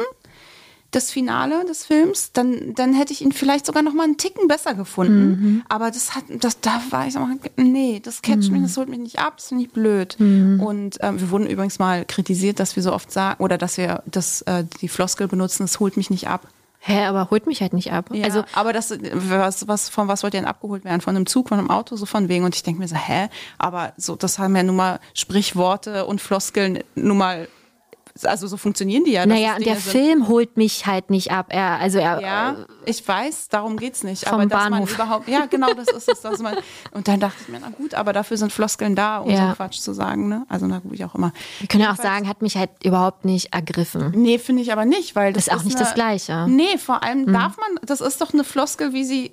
das 0.90 1.10
Finale 1.10 1.64
des 1.66 1.84
Films, 1.84 2.32
dann, 2.32 2.74
dann 2.74 2.94
hätte 2.94 3.12
ich 3.12 3.20
ihn 3.20 3.32
vielleicht 3.32 3.66
sogar 3.66 3.82
noch 3.82 3.92
mal 3.92 4.04
einen 4.04 4.16
Ticken 4.16 4.48
besser 4.48 4.74
gefunden. 4.74 5.28
Mhm. 5.28 5.62
Aber 5.68 5.90
das 5.90 6.14
hat, 6.14 6.24
das, 6.40 6.60
da 6.60 6.80
war 6.90 7.06
ich 7.06 7.12
so, 7.12 7.28
nee, 7.56 8.00
das 8.02 8.22
catcht 8.22 8.50
mich, 8.50 8.62
das 8.62 8.76
holt 8.76 8.88
mich 8.88 8.98
nicht 8.98 9.18
ab, 9.18 9.34
das 9.36 9.48
finde 9.48 9.64
ich 9.64 9.70
blöd. 9.70 10.16
Mhm. 10.18 10.60
Und 10.60 10.96
ähm, 11.00 11.20
wir 11.20 11.30
wurden 11.30 11.46
übrigens 11.46 11.78
mal 11.78 12.06
kritisiert, 12.06 12.58
dass 12.58 12.74
wir 12.74 12.82
so 12.82 12.92
oft 12.92 13.12
sagen, 13.12 13.42
oder 13.42 13.58
dass 13.58 13.76
wir 13.76 14.02
das, 14.06 14.42
äh, 14.42 14.64
die 14.80 14.88
Floskel 14.88 15.28
benutzen, 15.28 15.64
das 15.64 15.78
holt 15.78 15.98
mich 15.98 16.08
nicht 16.08 16.28
ab. 16.28 16.48
Hä, 16.80 17.04
aber 17.04 17.30
holt 17.30 17.46
mich 17.46 17.60
halt 17.60 17.72
nicht 17.72 17.92
ab. 17.92 18.10
Ja, 18.12 18.24
Also 18.24 18.44
aber 18.54 18.72
das, 18.72 18.96
was, 19.12 19.66
was, 19.68 19.88
von 19.88 20.08
was 20.08 20.22
wollt 20.22 20.32
ihr 20.34 20.40
denn 20.40 20.48
abgeholt 20.48 20.84
werden? 20.84 21.00
Von 21.00 21.16
einem 21.16 21.26
Zug, 21.26 21.48
von 21.48 21.58
einem 21.58 21.70
Auto, 21.70 21.96
so 21.96 22.06
von 22.06 22.28
wegen. 22.28 22.44
Und 22.44 22.54
ich 22.54 22.62
denke 22.62 22.80
mir 22.80 22.88
so, 22.88 22.96
hä? 22.96 23.28
Aber 23.58 23.92
so, 23.96 24.16
das 24.16 24.38
haben 24.38 24.54
ja 24.56 24.62
nun 24.62 24.76
mal 24.76 25.00
Sprichworte 25.12 26.06
und 26.06 26.20
Floskeln 26.20 26.78
nun 26.94 27.18
mal, 27.18 27.48
also 28.26 28.46
so 28.46 28.56
funktionieren 28.56 29.04
die 29.04 29.12
ja. 29.12 29.26
naja, 29.26 29.52
es 29.52 29.58
und 29.58 29.66
der 29.66 29.76
sind. 29.76 29.92
Film 29.92 30.28
holt 30.28 30.56
mich 30.56 30.86
halt 30.86 31.10
nicht 31.10 31.30
ab. 31.30 31.46
Er, 31.50 31.78
also 31.80 31.98
er, 31.98 32.20
Ja, 32.20 32.56
ich 32.84 33.06
weiß, 33.06 33.48
darum 33.48 33.76
geht's 33.76 34.02
nicht. 34.04 34.24
Vom 34.24 34.34
aber 34.40 34.46
dass 34.46 34.58
Bahnhof. 34.64 34.80
man 34.80 35.06
überhaupt, 35.06 35.28
ja, 35.28 35.46
genau, 35.46 35.72
das 35.74 35.88
ist 35.88 36.08
es. 36.10 36.20
Dass 36.20 36.40
man, 36.40 36.56
und 36.92 37.08
dann 37.08 37.20
dachte 37.20 37.36
ich 37.42 37.48
mir, 37.48 37.58
na 37.60 37.68
gut, 37.70 37.94
aber 37.94 38.12
dafür 38.12 38.36
sind 38.36 38.52
Floskeln 38.52 38.94
da, 38.94 39.18
um 39.18 39.30
Ja. 39.30 39.50
so 39.50 39.54
Quatsch 39.56 39.80
zu 39.80 39.92
sagen, 39.92 40.28
ne? 40.28 40.46
Also 40.48 40.66
na 40.66 40.78
gut, 40.78 40.92
wie 40.92 41.04
auch 41.04 41.14
immer. 41.14 41.32
wir 41.60 41.68
können 41.68 41.82
ja 41.84 41.92
auch 41.92 41.96
sagen, 41.96 42.28
hat 42.28 42.42
mich 42.42 42.56
halt 42.56 42.70
überhaupt 42.84 43.24
nicht 43.24 43.52
ergriffen. 43.54 44.12
Nee, 44.14 44.38
finde 44.38 44.62
ich 44.62 44.72
aber 44.72 44.84
nicht, 44.84 45.14
weil 45.16 45.32
das 45.32 45.46
Ist 45.48 45.52
auch 45.54 45.62
nicht 45.62 45.76
eine, 45.76 45.84
das 45.84 45.94
Gleiche. 45.94 46.46
Nee, 46.48 46.78
vor 46.78 47.02
allem 47.02 47.32
darf 47.32 47.56
man, 47.56 47.78
das 47.82 48.00
ist 48.00 48.20
doch 48.20 48.32
eine 48.32 48.44
Floskel, 48.44 48.92
wie 48.92 49.04
sie 49.04 49.32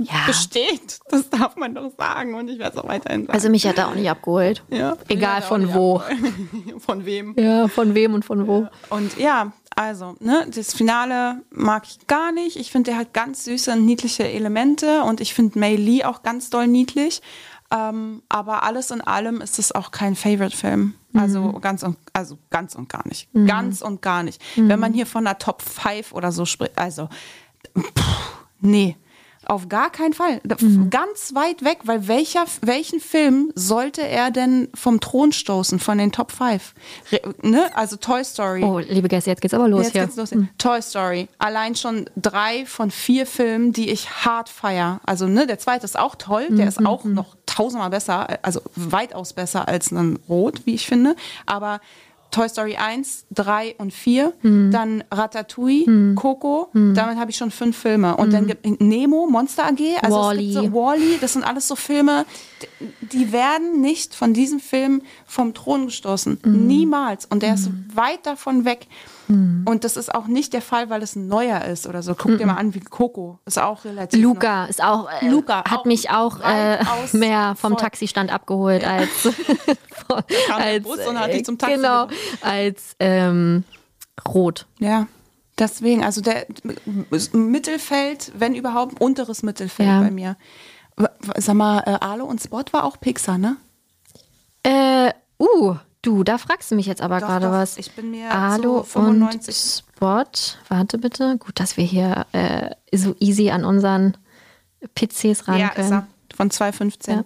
Ja. 0.00 0.26
besteht. 0.26 1.00
Das 1.10 1.28
darf 1.28 1.56
man 1.56 1.74
doch 1.74 1.90
sagen 1.98 2.34
und 2.34 2.48
ich 2.48 2.58
werde 2.60 2.78
es 2.78 2.84
auch 2.84 2.88
weiterhin 2.88 3.22
sagen. 3.22 3.32
Also 3.32 3.50
mich 3.50 3.66
hat 3.66 3.78
er 3.78 3.88
auch 3.88 3.94
nicht 3.94 4.08
abgeholt. 4.08 4.62
ja, 4.70 4.96
Egal 5.08 5.42
von 5.42 5.74
wo. 5.74 6.00
von 6.78 7.04
wem. 7.04 7.34
Ja, 7.36 7.66
von 7.66 7.94
wem 7.94 8.14
und 8.14 8.24
von 8.24 8.46
wo. 8.46 8.68
Und 8.90 9.18
ja, 9.18 9.52
also, 9.74 10.14
ne, 10.20 10.46
das 10.54 10.72
Finale 10.74 11.42
mag 11.50 11.84
ich 11.88 12.06
gar 12.06 12.30
nicht. 12.32 12.56
Ich 12.56 12.70
finde, 12.70 12.92
der 12.92 13.00
hat 13.00 13.12
ganz 13.12 13.44
süße 13.44 13.72
und 13.72 13.84
niedliche 13.86 14.28
Elemente 14.28 15.02
und 15.02 15.20
ich 15.20 15.34
finde 15.34 15.58
Mei 15.58 15.74
Lee 15.74 16.04
auch 16.04 16.22
ganz 16.22 16.48
doll 16.50 16.66
niedlich. 16.68 17.20
Ähm, 17.70 18.22
aber 18.28 18.62
alles 18.62 18.90
in 18.90 19.00
allem 19.00 19.40
ist 19.40 19.58
es 19.58 19.72
auch 19.72 19.90
kein 19.90 20.14
Favorite-Film. 20.14 20.94
Also 21.14 21.52
ganz 21.60 21.82
und 21.82 21.96
also 22.12 22.38
ganz 22.50 22.74
und 22.74 22.88
gar 22.88 23.06
nicht. 23.06 23.28
Ganz 23.46 23.82
und 23.82 24.00
gar 24.02 24.22
nicht. 24.22 24.40
Wenn 24.56 24.78
man 24.78 24.92
hier 24.92 25.06
von 25.06 25.26
einer 25.26 25.38
Top 25.38 25.62
5 25.62 26.12
oder 26.12 26.30
so 26.32 26.44
spricht, 26.44 26.78
also 26.78 27.08
pff, 27.76 28.04
nee. 28.60 28.96
Auf 29.50 29.68
gar 29.70 29.90
keinen 29.90 30.12
Fall. 30.12 30.40
Da- 30.44 30.56
Ganz 30.90 31.34
weit 31.34 31.64
weg, 31.64 31.78
weil 31.84 32.06
welcher, 32.06 32.44
welchen 32.60 33.00
Film 33.00 33.50
sollte 33.54 34.06
er 34.06 34.30
denn 34.30 34.68
vom 34.74 35.00
Thron 35.00 35.32
stoßen, 35.32 35.78
von 35.78 35.96
den 35.96 36.12
Top 36.12 36.32
5? 36.32 36.74
Re, 37.10 37.20
ne? 37.42 37.70
Also 37.74 37.96
Toy 37.96 38.22
Story. 38.24 38.62
Oh, 38.62 38.78
liebe 38.78 39.08
Gäste, 39.08 39.30
jetzt 39.30 39.40
geht's 39.40 39.54
aber 39.54 39.66
los 39.66 39.84
Jetzt 39.84 39.92
hier. 39.92 40.02
geht's 40.04 40.16
los. 40.16 40.30
Toy 40.58 40.82
Story. 40.82 41.28
Allein 41.38 41.74
schon 41.74 42.10
drei 42.16 42.66
von 42.66 42.90
vier 42.90 43.24
Filmen, 43.24 43.72
die 43.72 43.88
ich 43.88 44.10
hart 44.26 44.50
feier. 44.50 45.00
Also, 45.06 45.26
ne, 45.26 45.46
der 45.46 45.58
zweite 45.58 45.86
ist 45.86 45.98
auch 45.98 46.14
toll. 46.14 46.48
Der 46.50 46.68
ist 46.68 46.84
auch 46.84 47.04
noch 47.04 47.34
tausendmal 47.46 47.88
besser, 47.90 48.28
also 48.42 48.60
weitaus 48.76 49.32
besser 49.32 49.66
als 49.66 49.90
ein 49.90 50.18
Rot, 50.28 50.66
wie 50.66 50.74
ich 50.74 50.86
finde. 50.86 51.16
Aber 51.46 51.80
Toy 52.30 52.48
Story 52.48 52.76
1, 52.76 53.26
3 53.30 53.76
und 53.78 53.92
4, 53.92 54.32
dann 54.70 55.02
Ratatouille, 55.10 56.14
Coco, 56.14 56.68
damit 56.72 57.16
habe 57.18 57.30
ich 57.30 57.36
schon 57.36 57.50
fünf 57.50 57.76
Filme. 57.76 58.16
Und 58.16 58.32
dann 58.32 58.46
gibt 58.46 58.66
Nemo, 58.80 59.26
Monster 59.26 59.64
AG, 59.66 59.80
also 60.02 60.30
es 60.32 60.38
gibt 60.38 60.52
so 60.52 60.72
Wally, 60.72 61.18
das 61.20 61.32
sind 61.32 61.42
alles 61.44 61.66
so 61.66 61.74
Filme, 61.74 62.26
die 63.00 63.32
werden 63.32 63.80
nicht 63.80 64.14
von 64.14 64.34
diesem 64.34 64.60
Film 64.60 65.02
vom 65.26 65.54
Thron 65.54 65.86
gestoßen. 65.86 66.40
Niemals. 66.44 67.24
Und 67.26 67.42
der 67.42 67.54
ist 67.54 67.70
weit 67.94 68.26
davon 68.26 68.64
weg. 68.64 68.86
Und 69.28 69.84
das 69.84 69.98
ist 69.98 70.14
auch 70.14 70.26
nicht 70.26 70.54
der 70.54 70.62
Fall, 70.62 70.88
weil 70.88 71.02
es 71.02 71.14
ein 71.14 71.28
neuer 71.28 71.62
ist 71.64 71.86
oder 71.86 72.02
so. 72.02 72.14
Guck 72.14 72.38
dir 72.38 72.46
mal 72.46 72.54
an, 72.54 72.74
wie 72.74 72.80
Coco 72.80 73.38
ist 73.44 73.58
auch 73.58 73.84
relativ. 73.84 74.22
Luca 74.22 74.64
ist 74.66 74.82
auch, 74.82 75.08
äh, 75.10 75.28
Luca 75.28 75.64
hat 75.64 75.80
auch 75.80 75.84
mich 75.84 76.08
auch 76.08 76.40
äh, 76.40 76.78
mehr 77.12 77.54
vom 77.54 77.72
voll. 77.72 77.80
Taxistand 77.80 78.32
abgeholt 78.32 78.84
als, 78.84 79.10
von, 80.06 80.22
als 80.54 80.82
Bus 80.82 81.06
und 81.06 81.20
hat 81.20 81.32
dich 81.34 81.44
zum 81.44 81.58
Taxi 81.58 81.76
genau, 81.76 82.06
gebracht. 82.06 82.18
als 82.40 82.96
ähm, 83.00 83.64
Rot. 84.26 84.66
Ja. 84.78 85.06
Deswegen, 85.58 86.04
also 86.04 86.20
der 86.20 86.46
Mittelfeld, 87.32 88.32
wenn 88.34 88.54
überhaupt, 88.54 89.00
unteres 89.00 89.42
Mittelfeld 89.42 89.88
Ja. 89.88 90.00
bei 90.00 90.10
mir. 90.10 90.36
Sag 91.36 91.54
mal, 91.54 91.80
äh, 91.80 91.98
Arlo 92.00 92.24
und 92.24 92.40
Spot 92.40 92.64
war 92.72 92.84
auch 92.84 92.98
Pixar, 92.98 93.38
ne? 93.38 93.56
Äh, 94.62 95.12
uh, 95.38 95.76
du, 96.02 96.24
da 96.24 96.38
fragst 96.38 96.70
du 96.70 96.74
mich 96.74 96.86
jetzt 96.86 97.02
aber 97.02 97.18
gerade 97.20 97.50
was. 97.50 97.76
Ich 97.78 97.92
bin 97.92 98.10
mir 98.10 98.30
Alu 98.32 98.82
95 98.82 99.48
und 99.48 99.54
Spot. 99.96 100.24
Warte 100.68 100.98
bitte. 100.98 101.36
Gut, 101.38 101.60
dass 101.60 101.76
wir 101.76 101.84
hier 101.84 102.26
äh, 102.32 102.70
so 102.96 103.14
easy 103.20 103.50
an 103.50 103.64
unseren 103.64 104.16
PCs 104.94 105.48
ran 105.48 105.58
Ja, 105.58 105.68
können. 105.70 105.86
ist 105.86 105.92
er. 105.92 106.06
Von 106.36 106.50
2015. 106.50 107.14
Ja. 107.16 107.24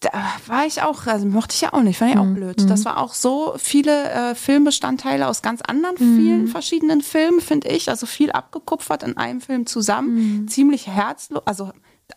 da 0.00 0.10
war 0.46 0.66
ich 0.66 0.82
auch, 0.82 1.06
also 1.06 1.24
mochte 1.26 1.54
ich 1.54 1.62
ja 1.62 1.72
auch 1.72 1.80
nicht, 1.82 1.96
fand 1.96 2.10
ich 2.10 2.16
Mhm. 2.16 2.32
auch 2.32 2.34
blöd. 2.34 2.68
Das 2.68 2.84
war 2.84 2.98
auch 2.98 3.14
so 3.14 3.54
viele 3.56 4.10
äh, 4.10 4.34
Filmbestandteile 4.34 5.26
aus 5.28 5.40
ganz 5.42 5.62
anderen 5.62 5.96
vielen 5.96 6.48
verschiedenen 6.48 7.00
Filmen, 7.00 7.40
finde 7.40 7.68
ich. 7.68 7.88
Also 7.88 8.04
viel 8.06 8.32
abgekupfert 8.32 9.02
in 9.04 9.16
einem 9.16 9.40
Film 9.40 9.64
zusammen. 9.66 10.40
Mhm. 10.42 10.48
Ziemlich 10.48 10.88
herzlos, 10.88 11.42
also, 11.46 11.70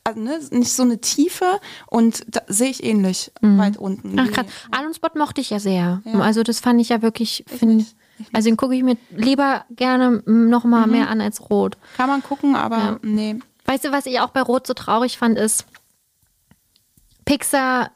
also 0.04 0.20
ne, 0.20 0.40
nicht 0.52 0.72
so 0.74 0.84
eine 0.84 1.00
Tiefe 1.00 1.60
und 1.88 2.24
da 2.28 2.42
sehe 2.48 2.70
ich 2.70 2.84
ähnlich 2.84 3.32
weit 3.42 3.78
unten. 3.78 4.14
Mhm. 4.14 4.20
Ach 4.20 4.32
krass. 4.32 4.46
Alan 4.72 4.94
Spot 4.94 5.10
mochte 5.18 5.42
ich 5.42 5.50
ja 5.50 5.60
sehr. 5.60 6.02
Also 6.20 6.44
das 6.44 6.60
fand 6.60 6.82
ich 6.82 6.90
ja 6.90 7.02
wirklich, 7.02 7.44
finde 7.48 7.86
also 8.32 8.50
den 8.50 8.58
gucke 8.58 8.76
ich 8.76 8.84
mir 8.84 8.98
lieber 9.12 9.66
gerne 9.72 10.24
noch 10.26 10.64
mal 10.64 10.88
mehr 10.88 11.10
an 11.10 11.20
als 11.22 11.50
Rot. 11.50 11.78
Kann 11.98 12.10
man 12.10 12.24
gucken, 12.24 12.56
aber 12.56 12.78
Ja. 12.78 13.00
nee. 13.02 13.40
Weißt 13.66 13.84
du, 13.86 13.92
was 13.92 14.06
ich 14.06 14.20
auch 14.20 14.30
bei 14.30 14.42
Rot 14.42 14.68
so 14.68 14.74
traurig 14.74 15.18
fand, 15.18 15.38
ist, 15.40 15.66
Pixar 17.26 17.92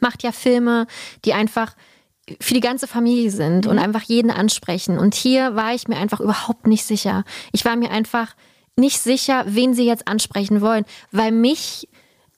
macht 0.00 0.22
ja 0.22 0.32
Filme, 0.32 0.86
die 1.24 1.34
einfach 1.34 1.74
für 2.40 2.54
die 2.54 2.60
ganze 2.60 2.86
Familie 2.86 3.30
sind 3.30 3.66
und 3.66 3.78
einfach 3.78 4.02
jeden 4.02 4.30
ansprechen. 4.30 4.98
Und 4.98 5.14
hier 5.14 5.56
war 5.56 5.74
ich 5.74 5.88
mir 5.88 5.96
einfach 5.96 6.20
überhaupt 6.20 6.66
nicht 6.66 6.84
sicher. 6.84 7.24
Ich 7.52 7.64
war 7.64 7.76
mir 7.76 7.90
einfach 7.90 8.34
nicht 8.76 9.00
sicher, 9.00 9.44
wen 9.46 9.74
sie 9.74 9.84
jetzt 9.84 10.08
ansprechen 10.08 10.60
wollen, 10.60 10.84
weil 11.10 11.30
mich 11.32 11.88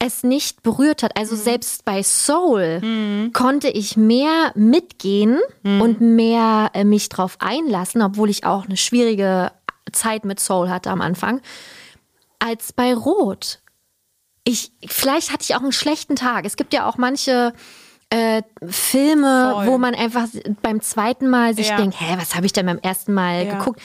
es 0.00 0.22
nicht 0.24 0.62
berührt 0.62 1.02
hat. 1.02 1.16
Also 1.16 1.36
selbst 1.36 1.84
bei 1.84 2.02
Soul 2.02 3.30
konnte 3.32 3.68
ich 3.68 3.96
mehr 3.96 4.52
mitgehen 4.54 5.38
und 5.62 6.00
mehr 6.00 6.70
äh, 6.74 6.84
mich 6.84 7.08
drauf 7.08 7.36
einlassen, 7.38 8.02
obwohl 8.02 8.28
ich 8.28 8.44
auch 8.44 8.64
eine 8.66 8.76
schwierige 8.76 9.52
Zeit 9.92 10.24
mit 10.24 10.40
Soul 10.40 10.68
hatte 10.68 10.90
am 10.90 11.00
Anfang, 11.00 11.40
als 12.38 12.72
bei 12.72 12.92
Rot. 12.94 13.60
Ich, 14.42 14.72
vielleicht 14.86 15.32
hatte 15.32 15.44
ich 15.44 15.54
auch 15.54 15.62
einen 15.62 15.72
schlechten 15.72 16.16
Tag. 16.16 16.44
Es 16.44 16.56
gibt 16.56 16.74
ja 16.74 16.86
auch 16.86 16.98
manche 16.98 17.54
äh, 18.10 18.42
Filme, 18.68 19.52
Voll. 19.54 19.66
wo 19.68 19.78
man 19.78 19.94
einfach 19.94 20.26
beim 20.60 20.80
zweiten 20.82 21.30
Mal 21.30 21.54
sich 21.54 21.68
Ja. 21.68 21.76
denkt, 21.76 21.98
hä, 21.98 22.14
was 22.18 22.34
habe 22.34 22.44
ich 22.44 22.52
denn 22.52 22.66
beim 22.66 22.78
ersten 22.78 23.14
Mal 23.14 23.46
Ja. 23.46 23.58
geguckt? 23.58 23.80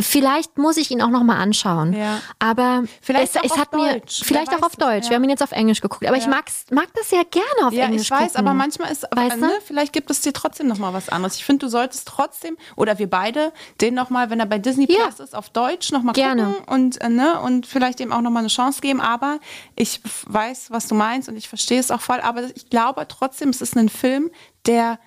Vielleicht 0.00 0.58
muss 0.58 0.76
ich 0.76 0.92
ihn 0.92 1.02
auch 1.02 1.08
noch 1.10 1.24
mal 1.24 1.38
anschauen. 1.38 1.92
Ja. 1.92 2.20
Aber 2.38 2.84
Vielleicht 3.02 3.34
es, 3.34 3.36
auch 3.36 3.44
es 3.44 3.50
auf 3.52 3.58
hat 3.58 3.72
mir 3.72 3.94
Deutsch. 3.94 4.20
vielleicht 4.24 4.52
Wer 4.52 4.58
auch 4.58 4.62
auf 4.62 4.76
Deutsch. 4.76 5.04
ja. 5.06 5.10
Wir 5.10 5.16
haben 5.16 5.24
ihn 5.24 5.30
jetzt 5.30 5.42
auf 5.42 5.50
Englisch 5.50 5.80
geguckt, 5.80 6.06
aber 6.06 6.16
ich 6.16 6.28
mag's, 6.28 6.66
mag 6.70 6.86
das 6.94 7.10
ja 7.10 7.22
gerne 7.28 7.66
auf 7.66 7.72
Ja, 7.72 7.86
Englisch 7.86 8.02
ich 8.02 8.10
weiß, 8.12 8.34
gucken. 8.34 8.36
aber 8.46 8.54
manchmal 8.54 8.92
ist, 8.92 9.04
Weißt 9.10 9.38
ne, 9.38 9.50
vielleicht 9.66 9.92
gibt 9.92 10.08
es 10.12 10.20
dir 10.20 10.32
trotzdem 10.32 10.68
noch 10.68 10.78
mal 10.78 10.92
was 10.92 11.08
anderes. 11.08 11.34
Ich 11.34 11.44
finde, 11.44 11.66
du 11.66 11.68
solltest 11.70 12.06
trotzdem, 12.06 12.56
oder 12.76 13.00
wir 13.00 13.10
beide, 13.10 13.52
den 13.80 13.94
noch 13.94 14.08
mal, 14.08 14.30
wenn 14.30 14.38
er 14.38 14.46
bei 14.46 14.58
Disney 14.58 14.86
Ja. 14.88 15.06
Plus 15.06 15.18
ist, 15.18 15.34
auf 15.34 15.50
Deutsch 15.50 15.90
noch 15.90 16.04
mal 16.04 16.12
Gerne. 16.12 16.44
gucken 16.44 16.64
und, 16.72 17.00
äh, 17.00 17.08
ne, 17.08 17.40
und 17.40 17.66
vielleicht 17.66 17.98
dem 17.98 18.12
auch 18.12 18.20
noch 18.20 18.30
mal 18.30 18.38
eine 18.40 18.48
Chance 18.48 18.80
geben. 18.80 19.00
Aber 19.00 19.40
ich 19.74 20.00
weiß, 20.26 20.70
was 20.70 20.86
du 20.86 20.94
meinst 20.94 21.28
und 21.28 21.36
ich 21.36 21.48
verstehe 21.48 21.80
es 21.80 21.90
auch 21.90 22.00
voll. 22.00 22.20
Aber 22.20 22.44
ich 22.54 22.70
glaube 22.70 23.04
trotzdem, 23.08 23.48
es 23.48 23.60
ist 23.60 23.76
ein 23.76 23.88
Film, 23.88 24.30
der 24.64 25.00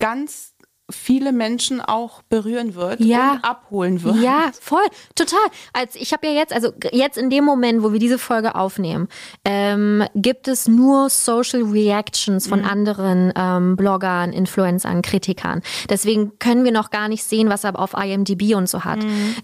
ganz 0.00 0.53
viele 0.90 1.32
Menschen 1.32 1.80
auch 1.80 2.22
berühren 2.28 2.74
wird 2.74 3.00
Ja. 3.00 3.32
und 3.32 3.44
abholen 3.44 4.02
wird. 4.02 4.16
Ja, 4.16 4.50
voll, 4.60 4.84
total. 5.14 5.38
Als 5.72 5.94
ich 5.96 6.12
habe 6.12 6.26
ja 6.26 6.32
jetzt, 6.34 6.52
also 6.52 6.72
jetzt 6.92 7.16
in 7.16 7.30
dem 7.30 7.44
Moment, 7.44 7.82
wo 7.82 7.92
wir 7.92 7.98
diese 7.98 8.18
Folge 8.18 8.54
aufnehmen, 8.54 9.08
ähm, 9.46 10.04
gibt 10.14 10.46
es 10.46 10.68
nur 10.68 11.08
Social 11.08 11.62
Reactions 11.62 12.46
von 12.46 12.64
anderen 12.64 13.32
ähm, 13.34 13.76
Bloggern, 13.76 14.32
Influencern, 14.34 15.00
Kritikern. 15.00 15.62
Deswegen 15.88 16.38
können 16.38 16.64
wir 16.64 16.72
noch 16.72 16.90
gar 16.90 17.08
nicht 17.08 17.24
sehen, 17.24 17.48
was 17.48 17.64
er 17.64 17.78
auf 17.78 17.94
IMDb 17.94 18.54
und 18.54 18.68
so 18.68 18.84
hat. 18.84 18.98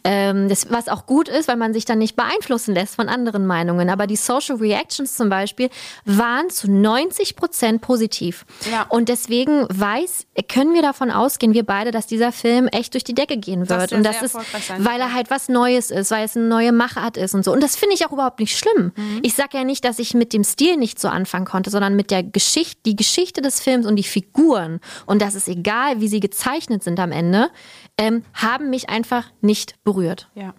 Ähm, 0.05 0.49
das, 0.49 0.71
was 0.71 0.89
auch 0.89 1.07
gut 1.07 1.29
ist, 1.29 1.49
weil 1.49 1.57
man 1.57 1.73
sich 1.73 1.87
dann 1.87 1.99
nicht 1.99 2.17
beeinflussen 2.17 2.75
lässt 2.75 2.97
von 2.97 3.09
anderen 3.09 3.47
Meinungen. 3.47 3.89
Aber 3.89 4.07
die 4.07 4.17
Social 4.17 4.57
Reactions 4.57 5.17
zum 5.17 5.31
Beispiel 5.31 5.71
waren 6.05 6.51
zu 6.51 6.71
90 6.71 7.35
Prozent 7.37 7.81
positiv. 7.81 8.45
Ja. 8.71 8.85
Und 8.91 9.09
deswegen 9.09 9.67
weiß, 9.71 10.27
können 10.53 10.75
wir 10.75 10.83
davon 10.83 11.11
ausgehen, 11.11 11.31
wir 11.41 11.65
beide, 11.65 11.91
dass 11.91 12.07
dieser 12.07 12.33
Film 12.33 12.69
echt 12.69 12.95
durch 12.95 13.05
die 13.05 13.15
Decke 13.15 13.37
gehen 13.37 13.69
wird. 13.69 13.91
der 13.91 13.99
Und 13.99 14.05
das 14.05 14.23
ist, 14.23 14.35
weil 14.35 15.01
er 15.01 15.13
halt 15.13 15.31
was 15.31 15.49
Neues 15.49 15.91
ist, 15.91 16.11
weil 16.11 16.25
es 16.25 16.37
eine 16.37 16.47
neue 16.47 16.73
Machart 16.73 17.17
ist 17.17 17.35
und 17.35 17.45
so. 17.45 17.53
Und 17.53 17.63
das 17.63 17.77
finde 17.77 17.95
ich 17.95 18.07
auch 18.07 18.13
überhaupt 18.13 18.41
nicht 18.41 18.57
schlimm. 18.57 18.93
Mhm. 18.97 19.21
Ich 19.23 19.35
sage 19.35 19.59
ja 19.59 19.65
nicht, 19.65 19.85
dass 19.85 19.99
ich 19.99 20.15
mit 20.15 20.33
dem 20.33 20.45
Stil 20.45 20.77
nicht 20.77 20.99
so 20.99 21.09
anfangen 21.09 21.47
konnte, 21.47 21.71
sondern 21.71 21.97
mit 21.97 22.11
der 22.11 22.23
Geschichte, 22.23 22.81
die 22.87 22.97
Geschichte 22.97 23.43
des 23.43 23.61
Films 23.61 23.87
und 23.87 23.97
die 23.97 24.03
Figuren. 24.03 24.81
Und 25.07 25.23
das 25.23 25.35
ist 25.35 25.49
egal, 25.49 26.01
wie 26.01 26.09
sie 26.09 26.21
gezeichnet 26.21 26.83
sind 26.83 27.01
am 27.01 27.13
Ende, 27.13 27.51
ähm, 27.99 28.25
haben 28.35 28.71
mich 28.71 28.89
einfach 28.89 29.27
nicht 29.41 29.83
berührt. 29.85 30.29
Ja, 30.35 30.55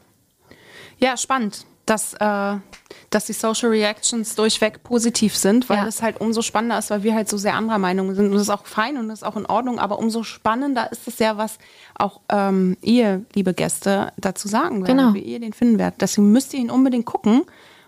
ja 0.99 1.17
spannend, 1.17 1.65
dass, 1.91 2.13
äh, 2.13 2.57
dass 3.09 3.26
die 3.26 3.34
Social 3.34 3.69
Reactions 3.69 4.35
durchweg 4.35 4.81
positiv 4.84 5.35
sind, 5.35 5.68
weil 5.69 5.77
Ja. 5.80 5.88
es 5.88 6.01
halt 6.01 6.22
umso 6.22 6.41
spannender 6.41 6.77
ist, 6.80 6.89
weil 6.89 7.03
wir 7.03 7.13
halt 7.13 7.27
so 7.30 7.38
sehr 7.38 7.53
anderer 7.55 7.77
Meinung 7.80 8.15
sind. 8.15 8.27
Und 8.27 8.34
das 8.34 8.43
ist 8.43 8.49
auch 8.49 8.65
fein 8.65 8.97
und 8.97 9.09
das 9.09 9.19
ist 9.19 9.23
auch 9.27 9.35
in 9.35 9.45
Ordnung, 9.45 9.77
aber 9.80 9.99
umso 9.99 10.23
spannender 10.23 10.91
ist 10.91 11.07
es 11.07 11.19
ja, 11.19 11.38
was 11.38 11.57
auch 11.97 12.22
ähm, 12.30 12.77
ihr, 12.81 13.26
liebe 13.35 13.53
Gäste, 13.53 14.13
dazu 14.18 14.47
sagen 14.47 14.81
werdet, 14.88 14.97
Genau. 14.97 15.13
wie 15.13 15.19
ihr 15.19 15.39
den 15.39 15.53
finden 15.53 15.77
werdet. 15.80 16.01
Deswegen 16.01 16.31
müsst 16.31 16.53
ihr 16.53 16.59
ihn 16.61 16.72
unbedingt 16.72 17.05
gucken 17.05 17.43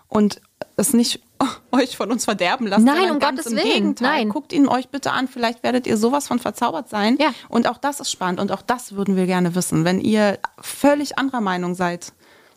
und 0.08 0.40
es 0.76 0.92
nicht 0.92 1.20
euch 1.72 1.96
von 1.96 2.10
uns 2.12 2.24
verderben 2.26 2.66
lassen. 2.66 2.84
Nein, 2.84 3.10
um 3.10 3.18
ganz 3.18 3.38
Gottes 3.38 3.52
im 3.52 3.58
Willen, 3.58 3.72
Gegenteil. 3.72 4.08
nein. 4.08 4.28
Guckt 4.28 4.52
ihn 4.52 4.68
euch 4.68 4.88
bitte 4.90 5.12
an, 5.12 5.28
vielleicht 5.28 5.62
werdet 5.62 5.86
ihr 5.86 5.96
sowas 5.96 6.28
von 6.28 6.38
verzaubert 6.38 6.88
sein. 6.88 7.16
Ja. 7.18 7.32
Und 7.48 7.68
auch 7.68 7.78
das 7.78 8.00
ist 8.00 8.10
spannend 8.10 8.38
und 8.40 8.52
auch 8.52 8.62
das 8.62 8.94
würden 8.96 9.16
wir 9.16 9.26
gerne 9.26 9.54
wissen, 9.54 9.84
wenn 9.84 10.00
ihr 10.00 10.38
völlig 10.60 11.18
anderer 11.18 11.40
Meinung 11.40 11.74
seid. 11.74 12.12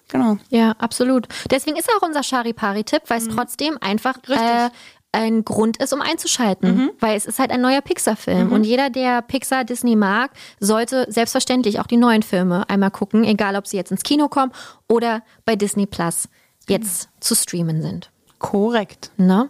Genau. 0.09 0.38
Ja, 0.49 0.71
absolut. 0.79 1.27
Deswegen 1.51 1.75
ist 1.77 1.89
auch 1.97 2.05
unser 2.05 2.23
Charipari-Tipp, 2.23 3.03
weil 3.07 3.17
es 3.19 3.27
trotzdem 3.27 3.77
einfach 3.81 4.17
äh, 4.29 4.35
Mhm. 4.35 4.63
Mhm. 4.63 4.69
ein 5.13 5.45
Grund 5.45 5.77
ist, 5.77 5.93
um 5.93 6.01
einzuschalten. 6.01 6.91
Weil 6.99 7.17
es 7.17 7.25
ist 7.25 7.39
halt 7.39 7.51
ein 7.51 7.61
neuer 7.61 7.81
Pixar-Film. 7.81 8.51
Und 8.51 8.63
jeder, 8.65 8.89
der 8.89 9.21
Pixar, 9.21 9.63
Disney 9.63 9.95
mag, 9.95 10.31
sollte 10.59 11.05
selbstverständlich 11.09 11.79
auch 11.79 11.88
die 11.88 11.97
neuen 11.97 12.21
Filme 12.23 12.69
einmal 12.69 12.91
gucken, 12.91 13.23
egal 13.23 13.55
ob 13.55 13.65
sie 13.67 13.77
jetzt 13.77 13.91
ins 13.91 14.03
Kino 14.03 14.27
kommen 14.27 14.51
oder 14.88 15.23
bei 15.45 15.55
Disney 15.55 15.85
Plus 15.88 16.29
jetzt 16.69 17.09
zu 17.19 17.34
streamen 17.35 17.81
sind. 17.81 18.11
Korrekt. 18.39 19.11
Ne? 19.17 19.49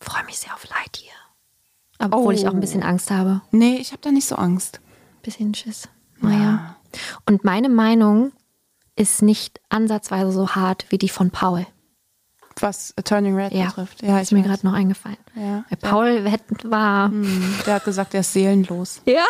Freue 0.00 0.24
mich 0.24 0.38
sehr 0.38 0.52
auf 0.54 0.64
Lightyear. 0.68 1.14
Obwohl 1.98 2.34
ich 2.34 2.46
auch 2.48 2.52
ein 2.54 2.60
bisschen 2.60 2.82
Angst 2.82 3.10
habe. 3.10 3.40
Nee, 3.52 3.76
ich 3.76 3.92
habe 3.92 4.02
da 4.02 4.10
nicht 4.10 4.26
so 4.26 4.36
Angst. 4.36 4.80
Bisschen 5.22 5.54
Schiss. 5.54 5.88
Naja. 6.20 6.76
Und 7.26 7.44
meine 7.44 7.68
Meinung 7.68 8.32
ist 8.96 9.22
nicht 9.22 9.60
ansatzweise 9.68 10.32
so 10.32 10.50
hart 10.50 10.86
wie 10.90 10.98
die 10.98 11.08
von 11.08 11.30
Paul. 11.30 11.66
Was 12.58 12.94
Turning 13.04 13.36
Red 13.36 13.52
Ja, 13.52 13.66
betrifft. 13.66 14.02
Ja, 14.02 14.18
ist 14.18 14.32
mir 14.32 14.42
gerade 14.42 14.64
noch 14.64 14.72
eingefallen. 14.72 15.18
Ja. 15.34 15.64
Weil 15.68 15.78
Paul 15.90 16.30
hätte- 16.30 16.70
war. 16.70 17.10
Der 17.66 17.74
hat 17.74 17.84
gesagt, 17.84 18.14
er 18.14 18.20
ist 18.20 18.32
seelenlos. 18.32 19.02
Ja. 19.06 19.24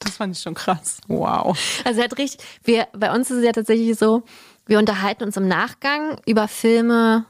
Das 0.00 0.16
fand 0.16 0.36
ich 0.36 0.42
schon 0.42 0.54
krass. 0.54 0.98
Wow. 1.08 1.58
Also 1.84 2.00
er 2.00 2.04
hat 2.04 2.18
richtig. 2.18 2.44
Wir, 2.64 2.86
bei 2.92 3.12
uns 3.14 3.30
ist 3.30 3.38
es 3.38 3.44
ja 3.44 3.52
tatsächlich 3.52 3.98
so, 3.98 4.22
wir 4.66 4.78
unterhalten 4.78 5.24
uns 5.24 5.36
im 5.36 5.48
Nachgang 5.48 6.18
über 6.24 6.46
Filme 6.48 7.24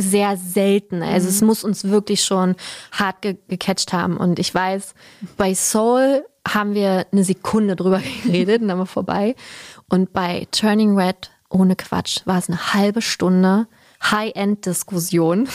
sehr 0.00 0.36
selten. 0.36 1.02
Also 1.02 1.28
es 1.28 1.40
muss 1.42 1.62
uns 1.62 1.84
wirklich 1.84 2.24
schon 2.24 2.56
hart 2.92 3.20
ge 3.22 3.36
gecatcht 3.48 3.92
haben. 3.92 4.16
Und 4.16 4.38
ich 4.38 4.54
weiß, 4.54 4.94
bei 5.36 5.54
Soul 5.54 6.24
haben 6.48 6.74
wir 6.74 7.06
eine 7.12 7.24
Sekunde 7.24 7.76
drüber 7.76 8.00
geredet 8.24 8.62
und 8.62 8.68
dann 8.68 8.78
war 8.78 8.86
vorbei. 8.86 9.34
Und 9.88 10.12
bei 10.12 10.46
Turning 10.50 10.98
Red, 10.98 11.30
ohne 11.48 11.76
Quatsch, 11.76 12.20
war 12.24 12.38
es 12.38 12.48
eine 12.48 12.74
halbe 12.74 13.02
Stunde 13.02 13.68
High-End-Diskussion. 14.02 15.48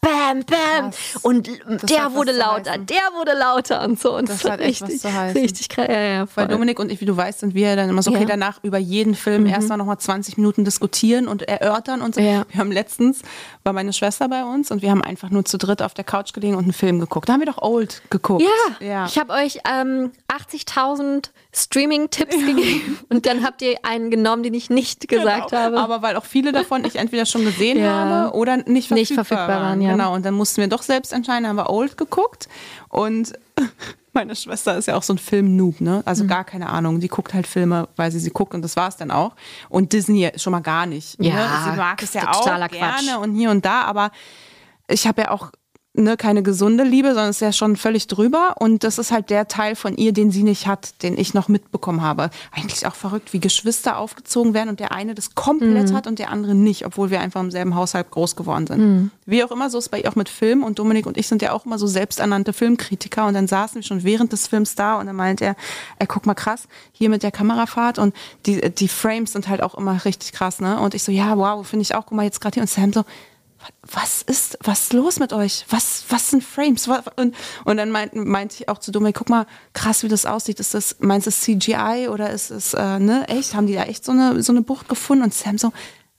Bam, 0.00 0.44
bam. 0.44 0.90
Krass. 0.90 1.18
Und 1.22 1.48
Das 1.48 1.82
der 1.90 2.04
was 2.06 2.14
wurde 2.14 2.32
zu 2.32 2.38
lauter, 2.38 2.78
der 2.78 3.00
wurde 3.16 3.32
lauter 3.36 3.82
und 3.84 3.98
so. 4.00 4.14
Und 4.16 4.28
Das 4.28 4.44
war 4.44 4.52
hat 4.52 4.60
echt 4.60 4.80
was 4.80 4.90
richtig, 4.90 5.02
zu 5.02 5.12
heißen. 5.12 5.40
richtig 5.42 5.68
krass. 5.68 5.86
Ja, 5.88 6.00
ja. 6.00 6.26
Weil 6.36 6.46
Dominik 6.46 6.78
und 6.78 6.92
ich, 6.92 7.00
wie 7.00 7.04
du 7.04 7.16
weißt, 7.16 7.40
sind 7.40 7.54
wir 7.54 7.74
dann 7.74 7.88
immer 7.90 8.00
so, 8.02 8.10
okay, 8.12 8.20
Ja. 8.20 8.24
Mhm. 8.26 8.28
danach 8.28 8.60
über 8.62 8.78
jeden 8.78 9.16
Film 9.16 9.46
erstmal 9.46 9.76
nochmal 9.76 9.98
20 9.98 10.36
Minuten 10.36 10.64
diskutieren 10.64 11.26
und 11.26 11.42
erörtern 11.42 12.00
und 12.00 12.14
so. 12.14 12.20
Wir 12.20 12.44
haben 12.56 12.70
letztens, 12.70 13.22
war 13.64 13.72
meine 13.72 13.92
Schwester 13.92 14.28
bei 14.28 14.44
uns 14.44 14.70
und 14.70 14.82
wir 14.82 14.90
haben 14.92 15.02
einfach 15.02 15.30
nur 15.30 15.44
zu 15.44 15.58
dritt 15.58 15.82
auf 15.82 15.94
der 15.94 16.04
Couch 16.04 16.32
gelegen 16.32 16.54
und 16.54 16.62
einen 16.64 16.72
Film 16.72 17.00
geguckt. 17.00 17.28
Da 17.28 17.32
haben 17.32 17.40
wir 17.40 17.46
doch 17.46 17.60
Old 17.60 18.00
geguckt. 18.08 18.44
Ja, 18.80 19.06
ich 19.06 19.18
habe 19.18 19.32
euch 19.32 19.58
ähm, 19.68 20.12
80.000 20.32 21.30
Streaming-Tipps 21.52 22.36
gegeben 22.36 22.98
und 23.08 23.26
dann 23.26 23.44
habt 23.44 23.62
ihr 23.62 23.76
einen 23.82 24.10
genommen, 24.10 24.44
den 24.44 24.54
ich 24.54 24.70
nicht 24.70 25.08
gesagt 25.08 25.50
Genau. 25.50 25.62
habe. 25.62 25.78
Aber 25.80 26.02
weil 26.02 26.16
auch 26.16 26.24
viele 26.24 26.52
davon 26.52 26.84
ich 26.84 26.96
entweder 26.96 27.26
schon 27.26 27.44
gesehen 27.44 27.82
habe 27.84 28.34
oder 28.36 28.58
nicht 28.58 28.88
verfügbar, 28.88 28.96
Nicht 28.98 29.14
verfügbar 29.14 29.48
waren, 29.48 29.80
ja. 29.88 29.92
Genau, 29.96 30.14
und 30.14 30.24
dann 30.24 30.34
mussten 30.34 30.60
wir 30.60 30.68
doch 30.68 30.82
selbst 30.82 31.12
entscheiden, 31.12 31.46
haben 31.48 31.56
wir 31.56 31.70
Old 31.70 31.96
geguckt 31.96 32.48
und 32.88 33.32
meine 34.12 34.34
Schwester 34.34 34.76
ist 34.76 34.86
ja 34.86 34.96
auch 34.96 35.02
so 35.02 35.12
ein 35.14 35.18
Film-Noob, 35.18 35.80
ne? 35.80 36.02
Also 36.04 36.24
Mhm. 36.24 36.28
gar 36.28 36.44
keine 36.44 36.68
Ahnung. 36.70 36.98
Die 37.00 37.08
guckt 37.08 37.34
halt 37.34 37.46
Filme, 37.46 37.88
weil 37.96 38.10
sie 38.10 38.18
sie 38.18 38.30
guckt 38.30 38.54
und 38.54 38.62
das 38.62 38.74
war 38.76 38.88
es 38.88 38.96
dann 38.96 39.10
auch. 39.10 39.36
Und 39.68 39.92
Disney 39.92 40.30
schon 40.36 40.50
mal 40.52 40.60
gar 40.60 40.86
nicht. 40.86 41.16
Ja, 41.22 41.34
ne? 41.34 41.48
Sie 41.72 41.76
mag 41.76 42.02
es 42.02 42.14
ja 42.14 42.30
auch 42.30 42.40
totaler 42.40 42.68
Quatsch. 42.68 43.04
gerne 43.06 43.18
und 43.20 43.34
hier 43.34 43.50
und 43.50 43.64
da, 43.64 43.82
aber 43.82 44.10
ich 44.88 45.06
habe 45.06 45.22
ja 45.22 45.30
auch 45.30 45.52
ne, 45.98 46.16
keine 46.16 46.42
gesunde 46.42 46.84
Liebe, 46.84 47.08
sondern 47.08 47.30
es 47.30 47.36
ist 47.36 47.40
ja 47.40 47.52
schon 47.52 47.76
völlig 47.76 48.06
drüber. 48.06 48.54
Und 48.58 48.84
das 48.84 48.98
ist 48.98 49.12
halt 49.12 49.30
der 49.30 49.48
Teil 49.48 49.76
von 49.76 49.96
ihr, 49.96 50.12
den 50.12 50.30
sie 50.30 50.42
nicht 50.42 50.66
hat, 50.66 51.02
den 51.02 51.18
ich 51.18 51.34
noch 51.34 51.48
mitbekommen 51.48 52.02
habe. 52.02 52.30
Eigentlich 52.52 52.86
auch 52.86 52.94
verrückt, 52.94 53.32
wie 53.32 53.40
Geschwister 53.40 53.98
aufgezogen 53.98 54.54
werden 54.54 54.68
und 54.68 54.80
der 54.80 54.92
eine 54.92 55.14
das 55.14 55.34
komplett 55.34 55.92
hat 55.92 56.06
und 56.06 56.18
der 56.18 56.30
andere 56.30 56.54
nicht, 56.54 56.86
obwohl 56.86 57.10
wir 57.10 57.20
einfach 57.20 57.40
im 57.40 57.50
selben 57.50 57.74
Haushalt 57.74 58.10
groß 58.10 58.36
geworden 58.36 58.66
sind. 58.66 58.80
Wie 59.26 59.44
auch 59.44 59.50
immer, 59.50 59.70
so 59.70 59.78
ist 59.78 59.84
es 59.84 59.88
bei 59.88 60.00
ihr 60.00 60.08
auch 60.08 60.16
mit 60.16 60.28
Film. 60.28 60.62
Und 60.62 60.78
Dominik 60.78 61.06
und 61.06 61.16
ich 61.16 61.26
sind 61.28 61.42
ja 61.42 61.52
auch 61.52 61.66
immer 61.66 61.78
so 61.78 61.86
selbsternannte 61.86 62.52
Filmkritiker. 62.52 63.26
Und 63.26 63.34
dann 63.34 63.46
saßen 63.46 63.76
wir 63.76 63.82
schon 63.82 64.04
während 64.04 64.32
des 64.32 64.46
Films 64.46 64.74
da 64.74 64.98
und 64.98 65.06
dann 65.06 65.16
meint 65.16 65.40
er, 65.40 65.56
ey, 65.98 66.06
guck 66.06 66.26
mal 66.26 66.34
krass, 66.34 66.68
hier 66.92 67.08
mit 67.08 67.22
der 67.22 67.30
Kamerafahrt 67.30 67.98
und 67.98 68.14
die, 68.46 68.60
die 68.72 68.88
Frames 68.88 69.32
sind 69.32 69.48
halt 69.48 69.62
auch 69.62 69.74
immer 69.74 70.04
richtig 70.04 70.32
krass, 70.32 70.60
ne? 70.60 70.78
Und 70.80 70.94
ich 70.94 71.02
so, 71.02 71.12
ja, 71.12 71.36
wow, 71.36 71.66
finde 71.66 71.82
ich 71.82 71.94
auch, 71.94 72.06
guck 72.06 72.16
mal 72.16 72.24
jetzt 72.24 72.40
gerade 72.40 72.54
hier. 72.54 72.62
Und 72.62 72.70
Sam 72.70 72.92
so, 72.92 73.04
was 73.82 74.22
ist, 74.22 74.58
was 74.62 74.82
ist 74.82 74.92
los 74.92 75.18
mit 75.18 75.32
euch? 75.32 75.64
Was, 75.70 76.04
was 76.08 76.30
sind 76.30 76.44
Frames? 76.44 76.88
Und, 77.16 77.34
und 77.64 77.76
dann 77.76 77.90
meinte 77.90 78.18
meint 78.18 78.54
ich 78.54 78.68
auch 78.68 78.78
zu 78.78 78.92
Dominik, 78.92 79.16
guck 79.16 79.28
mal, 79.28 79.46
krass, 79.72 80.02
wie 80.02 80.08
das 80.08 80.26
aussieht. 80.26 80.60
Ist 80.60 80.74
das, 80.74 80.96
meinst 81.00 81.26
du 81.26 81.30
es 81.30 81.40
CGI 81.40 82.08
oder 82.10 82.30
ist 82.30 82.50
es, 82.50 82.74
äh, 82.74 82.98
ne, 82.98 83.26
echt? 83.28 83.54
Haben 83.54 83.66
die 83.66 83.74
da 83.74 83.84
echt 83.84 84.04
so 84.04 84.12
eine, 84.12 84.42
so 84.42 84.52
eine 84.52 84.62
Bucht 84.62 84.88
gefunden? 84.88 85.24
Und 85.24 85.34
Sam 85.34 85.58
so, 85.58 85.72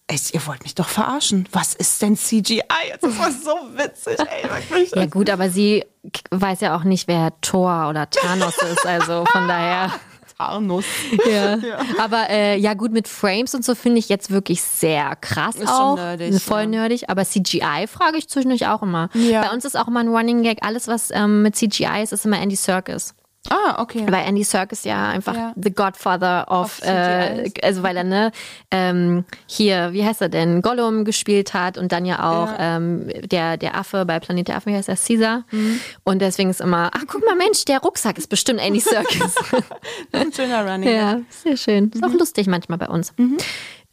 echt, 0.08 0.34
ihr 0.34 0.46
wollt 0.48 0.64
mich 0.64 0.76
doch 0.76 0.90
verarschen. 0.90 1.48
Was 1.52 1.74
ist 1.76 2.02
denn 2.02 2.18
CGI? 2.18 2.64
Das 3.02 3.14
so 3.44 3.52
witzig, 3.76 4.18
ey, 4.20 4.50
wirklich. 4.50 4.92
Ja 4.96 5.06
gut, 5.06 5.30
aber 5.30 5.50
sie 5.50 5.86
weiß 6.32 6.62
ja 6.62 6.76
auch 6.76 6.84
nicht, 6.84 7.08
wer 7.08 7.40
Thor 7.42 7.88
oder 7.90 8.10
Thanos 8.10 8.58
ist, 8.58 8.86
also 8.86 9.26
von 9.26 9.48
daher. 9.48 9.92
Tarnus. 10.40 10.86
Ja. 11.30 11.58
Aber 12.00 12.30
äh, 12.30 12.58
ja 12.58 12.74
gut, 12.74 12.92
mit 12.92 13.08
Frames 13.08 13.54
und 13.54 13.64
so 13.66 13.76
finde 13.76 14.00
ich 14.00 14.10
jetzt 14.10 14.32
wirklich 14.32 14.62
sehr 14.62 15.16
krass 15.18 15.56
Ist 15.56 15.68
schon 15.68 15.76
auch. 15.78 15.96
nerdig, 15.96 16.42
Voll 16.42 16.62
ja. 16.62 16.68
nerdig. 16.68 17.10
Aber 17.10 17.26
CGI 17.26 17.88
frage 17.88 18.18
ich 18.18 18.30
zwischendurch 18.30 18.68
auch 18.68 18.82
immer. 18.82 19.10
Ja. 19.14 19.42
Bei 19.42 19.52
uns 19.54 19.66
ist 19.66 19.78
auch 19.78 19.88
immer 19.88 20.00
ein 20.00 20.08
Running 20.08 20.42
Gag. 20.42 20.60
Alles, 20.62 20.88
was 20.88 21.12
ähm, 21.12 21.42
mit 21.42 21.56
CGI 21.56 22.02
ist, 22.02 22.14
ist 22.14 22.26
immer 22.26 22.40
Andy 22.42 22.56
Serkis. 22.56 23.14
Ah, 23.52 23.82
okay. 23.82 24.06
Weil 24.08 24.28
Andy 24.28 24.44
Serkis 24.44 24.84
ja 24.84 25.10
einfach 25.10 25.34
Ja. 25.36 25.54
the 25.56 25.72
Godfather 25.74 26.46
of, 26.50 26.82
äh, 26.84 27.50
also 27.64 27.82
weil 27.82 27.98
er 27.98 28.04
ne 28.04 28.32
ähm, 28.70 29.26
hier, 29.48 29.92
wie 29.94 30.06
heißt 30.06 30.22
er 30.22 30.30
denn, 30.30 30.62
Gollum 30.62 31.04
gespielt 31.04 31.54
hat 31.56 31.78
und 31.78 31.92
dann 31.92 32.06
ja 32.06 32.20
auch 32.30 32.48
Ja. 32.60 32.78
ähm, 32.78 33.10
der 33.24 33.58
der 33.58 33.76
Affe 33.76 34.06
bei 34.06 34.20
Planet 34.20 34.48
der 34.50 34.58
Affen, 34.58 34.72
wie 34.72 34.78
heißt 34.78 34.90
er, 34.90 34.96
Caesar. 34.98 35.46
Mhm. 35.52 35.80
Und 36.04 36.20
deswegen 36.22 36.50
ist 36.52 36.62
immer, 36.62 36.92
ach 36.94 37.06
guck 37.08 37.26
mal 37.26 37.36
Mensch, 37.36 37.66
der 37.66 37.80
Rucksack 37.82 38.18
ist 38.20 38.28
bestimmt 38.30 38.60
Andy 38.60 38.80
Serkis. 38.80 39.36
Ein 40.12 40.32
schöner 40.32 40.70
Running. 40.72 40.90
ja, 40.96 41.20
sehr 41.30 41.58
schön. 41.58 41.90
Ist 41.94 42.04
auch 42.04 42.10
Mhm. 42.10 42.18
lustig 42.20 42.46
manchmal 42.48 42.78
bei 42.78 42.88
uns. 42.88 43.14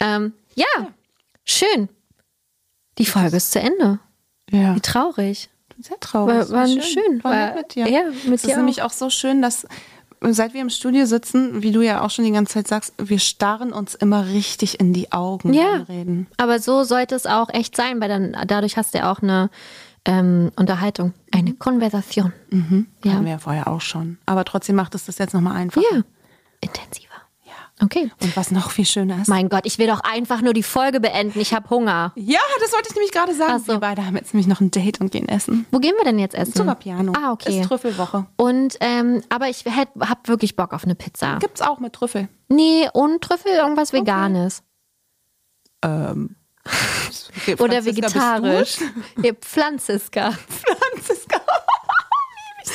Ähm, 0.00 0.32
ja, 0.54 0.86
schön. 1.44 1.88
Die 2.98 3.06
Folge 3.06 3.36
ist 3.38 3.52
zu 3.52 3.60
Ende. 3.60 4.00
ja. 4.50 4.74
Wie 4.76 4.80
traurig. 4.80 5.48
Sehr 5.80 5.98
traurig. 6.00 6.34
War- 6.34 6.50
war 6.50 6.66
schön. 6.68 7.22
War 7.24 7.30
War- 7.32 7.46
nett 7.48 7.56
mit 7.56 7.74
dir. 7.74 7.88
ja, 7.88 8.00
mit 8.24 8.34
es 8.34 8.42
dir 8.42 8.48
ist 8.48 8.52
auch. 8.54 8.56
nämlich 8.58 8.82
auch 8.82 8.90
so 8.92 9.10
schön, 9.10 9.42
dass 9.42 9.66
seit 10.22 10.54
wir 10.54 10.62
im 10.62 10.70
Studio 10.70 11.04
sitzen, 11.06 11.62
wie 11.62 11.72
du 11.72 11.82
ja 11.82 12.00
auch 12.02 12.10
schon 12.10 12.24
die 12.24 12.30
ganze 12.32 12.54
Zeit 12.54 12.68
sagst, 12.68 12.94
wir 12.98 13.18
starren 13.18 13.72
uns 13.72 13.94
immer 13.94 14.26
richtig 14.28 14.80
in 14.80 14.92
die 14.92 15.12
Augen 15.12 15.52
Ja. 15.52 15.84
Reden. 15.88 16.26
Aber 16.38 16.58
so 16.58 16.84
sollte 16.84 17.14
es 17.14 17.26
auch 17.26 17.50
echt 17.50 17.76
sein, 17.76 18.00
weil 18.00 18.08
dann 18.08 18.36
dadurch 18.46 18.76
hast 18.76 18.94
du 18.94 18.98
ja 18.98 19.12
auch 19.12 19.20
eine 19.22 19.50
ähm, 20.06 20.52
Unterhaltung, 20.56 21.12
eine 21.32 21.52
Konversation. 21.54 22.32
Ja. 23.04 23.12
Hatten 23.12 23.24
wir 23.24 23.32
ja 23.32 23.38
vorher 23.38 23.66
auch 23.68 23.80
schon. 23.80 24.18
Aber 24.24 24.44
trotzdem 24.44 24.76
macht 24.76 24.94
es 24.94 25.04
das 25.06 25.18
jetzt 25.18 25.34
nochmal 25.34 25.56
einfacher. 25.56 25.84
Ja, 25.92 26.02
intensiver. 26.60 27.05
Okay. 27.82 28.10
Und 28.22 28.36
was 28.36 28.50
noch 28.50 28.70
viel 28.70 28.86
schöner 28.86 29.20
ist. 29.20 29.28
Mein 29.28 29.50
Gott, 29.50 29.66
ich 29.66 29.78
will 29.78 29.86
doch 29.86 30.00
einfach 30.00 30.40
nur 30.40 30.54
die 30.54 30.62
Folge 30.62 30.98
beenden. 30.98 31.38
Ich 31.40 31.52
habe 31.52 31.68
Hunger. 31.68 32.12
ja, 32.16 32.40
das 32.60 32.72
wollte 32.72 32.88
ich 32.88 32.94
nämlich 32.94 33.12
gerade 33.12 33.34
sagen. 33.34 33.58
So. 33.58 33.74
Wir 33.74 33.80
beide 33.80 34.06
haben 34.06 34.16
jetzt 34.16 34.32
nämlich 34.32 34.46
noch 34.46 34.60
ein 34.60 34.70
Date 34.70 35.00
und 35.00 35.12
gehen 35.12 35.28
essen. 35.28 35.66
Wo 35.70 35.78
gehen 35.78 35.94
wir 35.98 36.04
denn 36.04 36.18
jetzt 36.18 36.34
essen? 36.34 36.54
Zum 36.54 36.74
Piano. 36.76 37.12
Ah, 37.14 37.32
okay. 37.32 37.60
Ist 37.60 37.68
Trüffelwoche. 37.68 38.26
Und 38.36 38.76
ähm, 38.80 39.22
aber 39.28 39.50
ich 39.50 39.64
hätt, 39.66 39.88
hab 40.00 40.26
wirklich 40.26 40.56
Bock 40.56 40.72
auf 40.72 40.84
eine 40.84 40.94
Pizza. 40.94 41.38
Gibt's 41.38 41.60
auch 41.60 41.78
mit 41.78 41.92
Trüffel. 41.92 42.28
Nee, 42.48 42.88
und 42.94 43.22
Trüffel, 43.22 43.52
irgendwas 43.52 43.92
Veganes. 43.92 44.62
Ähm. 45.82 46.36
Oder 47.46 47.56
Franziska, 47.56 47.80
bist 47.80 47.86
vegetarisch. 47.86 48.78
Ja, 49.22 49.32
Pflanziska. 49.34 50.30
du? 50.95 50.95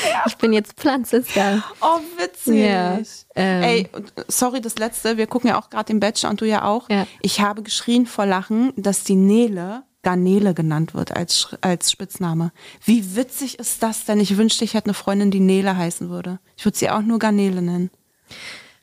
Ich 0.28 0.38
bin 0.38 0.54
jetzt 0.54 0.74
Pflanziska. 0.74 1.64
Oh, 1.82 2.00
witzig. 2.18 2.66
Ja, 2.66 3.00
ähm. 3.36 3.64
Ey, 3.64 3.82
äh, 3.82 4.24
sorry, 4.28 4.62
das 4.62 4.78
letzte. 4.78 5.18
Wir 5.18 5.28
gucken 5.28 5.50
ja 5.50 5.60
auch 5.60 5.70
gerade 5.70 5.86
den 5.86 6.00
Bachelor 6.00 6.30
und 6.30 6.42
du 6.42 6.46
ja 6.46 6.64
auch. 6.64 6.90
Ja. 6.90 7.08
Ich 7.22 7.42
habe 7.42 7.64
geschrien 7.64 8.06
vor 8.06 8.26
Lachen, 8.26 8.74
dass 8.76 9.04
die 9.04 9.16
Nele 9.16 9.84
Garnele 10.04 10.54
genannt 10.54 10.94
wird 10.94 11.16
als, 11.16 11.56
als 11.62 11.92
Spitzname. 11.92 12.52
Wie 12.84 13.16
witzig 13.16 13.60
ist 13.60 13.84
das 13.84 14.06
denn? 14.06 14.20
Ich 14.20 14.38
wünschte, 14.38 14.64
ich 14.64 14.74
hätte 14.74 14.88
eine 14.88 14.94
Freundin, 14.94 15.32
die 15.32 15.40
Nele 15.40 15.78
heißen 15.78 16.10
würde. 16.10 16.40
Ich 16.58 16.66
würde 16.66 16.78
sie 16.78 16.90
auch 16.90 17.02
nur 17.02 17.20
Garnele 17.20 17.62
nennen. 17.62 17.92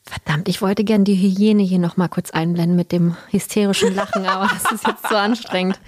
Verdammt, 0.03 0.47
ich 0.47 0.61
wollte 0.61 0.83
gern 0.83 1.03
die 1.03 1.15
Hygiene 1.15 1.61
hier 1.61 1.77
noch 1.77 1.97
mal 1.97 2.07
kurz 2.07 2.31
einblenden 2.31 2.75
mit 2.75 2.91
dem 2.91 3.15
hysterischen 3.29 3.93
Lachen, 3.93 4.25
aber 4.25 4.47
das 4.47 4.71
ist 4.71 4.87
jetzt 4.87 5.07
so 5.07 5.15
anstrengend. 5.15 5.79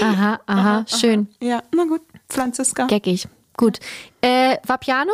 Aha, 0.00 0.40
aha, 0.46 0.86
schön. 0.88 1.28
Ja, 1.42 1.62
na 1.74 1.84
gut. 1.84 2.00
Franziska. 2.28 2.86
Geckig. 2.86 3.28
Gut. 3.56 3.78
Äh, 4.20 4.56
Vapiano? 4.66 5.12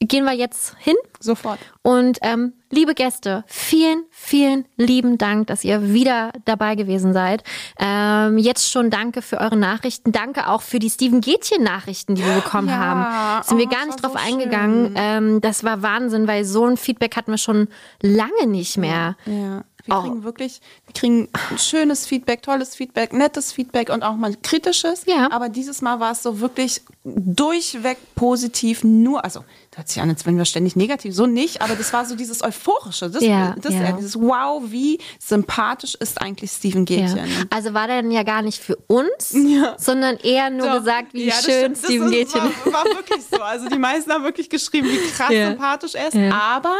Gehen 0.00 0.24
wir 0.24 0.32
jetzt 0.32 0.74
hin. 0.80 0.96
Sofort. 1.20 1.60
Und 1.82 2.18
ähm, 2.22 2.54
liebe 2.70 2.94
Gäste, 2.94 3.44
vielen, 3.46 4.04
vielen 4.10 4.66
lieben 4.76 5.16
Dank, 5.16 5.46
dass 5.46 5.62
ihr 5.62 5.92
wieder 5.92 6.32
dabei 6.44 6.74
gewesen 6.74 7.12
seid. 7.12 7.44
Ähm, 7.78 8.36
jetzt 8.38 8.70
schon 8.72 8.90
danke 8.90 9.22
für 9.22 9.38
eure 9.38 9.56
Nachrichten. 9.56 10.10
Danke 10.10 10.48
auch 10.48 10.62
für 10.62 10.80
die 10.80 10.90
Steven 10.90 11.20
Gätchen-Nachrichten, 11.20 12.16
die 12.16 12.24
wir 12.24 12.34
bekommen 12.34 12.68
Ja, 12.68 12.78
haben. 12.78 13.44
Sind 13.44 13.58
wir 13.58 13.66
oh, 13.66 13.70
gar 13.70 13.78
das 13.80 13.86
nicht 13.86 14.02
drauf 14.02 14.12
so 14.12 14.18
eingegangen. 14.18 14.94
Ähm, 14.96 15.40
das 15.40 15.62
war 15.62 15.82
Wahnsinn, 15.82 16.26
weil 16.26 16.44
so 16.44 16.66
ein 16.66 16.76
Feedback 16.76 17.16
hatten 17.16 17.30
wir 17.30 17.38
schon 17.38 17.68
lange 18.00 18.48
nicht 18.48 18.78
mehr. 18.78 19.16
Ja. 19.26 19.62
Wir 19.84 19.96
Oh. 19.96 20.00
kriegen 20.02 20.24
wirklich, 20.24 20.60
wir 20.86 20.94
kriegen 20.94 21.28
schönes 21.56 22.06
Feedback, 22.06 22.42
tolles 22.42 22.74
Feedback, 22.76 23.12
nettes 23.12 23.52
Feedback 23.52 23.90
und 23.90 24.02
auch 24.02 24.14
mal 24.16 24.34
kritisches. 24.42 25.04
Ja. 25.06 25.30
Aber 25.32 25.48
dieses 25.48 25.82
Mal 25.82 25.98
war 26.00 26.12
es 26.12 26.22
so 26.22 26.40
wirklich 26.40 26.82
durchweg 27.04 27.98
positiv, 28.14 28.84
nur, 28.84 29.24
also, 29.24 29.44
das 29.72 29.78
hört 29.78 29.88
sich 29.88 30.02
an, 30.02 30.10
als 30.10 30.26
wenn 30.26 30.36
wir 30.36 30.44
ständig 30.44 30.76
negativ, 30.76 31.14
so 31.14 31.24
nicht, 31.26 31.62
aber 31.62 31.74
das 31.76 31.92
war 31.94 32.04
so 32.04 32.14
dieses 32.14 32.42
Euphorische. 32.44 33.08
Das, 33.08 33.22
Ja, 33.22 33.54
das 33.60 33.72
ja. 33.72 33.92
Dieses 33.92 34.16
Wow, 34.20 34.62
wie 34.66 34.98
sympathisch 35.18 35.94
ist 35.94 36.20
eigentlich 36.20 36.50
Steven 36.50 36.84
Ja. 36.86 37.06
Gätchen. 37.06 37.46
Also 37.48 37.72
war 37.72 37.86
der 37.86 38.02
dann 38.02 38.10
ja 38.10 38.22
gar 38.22 38.42
nicht 38.42 38.62
für 38.62 38.76
uns, 38.86 39.32
Ja. 39.32 39.74
sondern 39.78 40.16
eher 40.18 40.50
nur 40.50 40.66
Doch. 40.66 40.78
gesagt, 40.80 41.14
wie 41.14 41.24
Ja, 41.24 41.32
das 41.34 41.44
schön. 41.44 41.72
Das 41.72 41.84
ist- 41.84 42.10
Gätchen 42.10 42.40
War, 42.66 42.72
war 42.72 42.84
wirklich 42.84 43.22
so. 43.30 43.40
Also 43.40 43.68
die 43.70 43.78
meisten 43.78 44.12
haben 44.12 44.24
wirklich 44.24 44.50
geschrieben, 44.50 44.88
wie 44.90 44.98
krass 45.10 45.30
Ja. 45.32 45.48
sympathisch 45.48 45.94
er 45.94 46.08
ist. 46.08 46.14
Ja. 46.14 46.30
Aber 46.34 46.74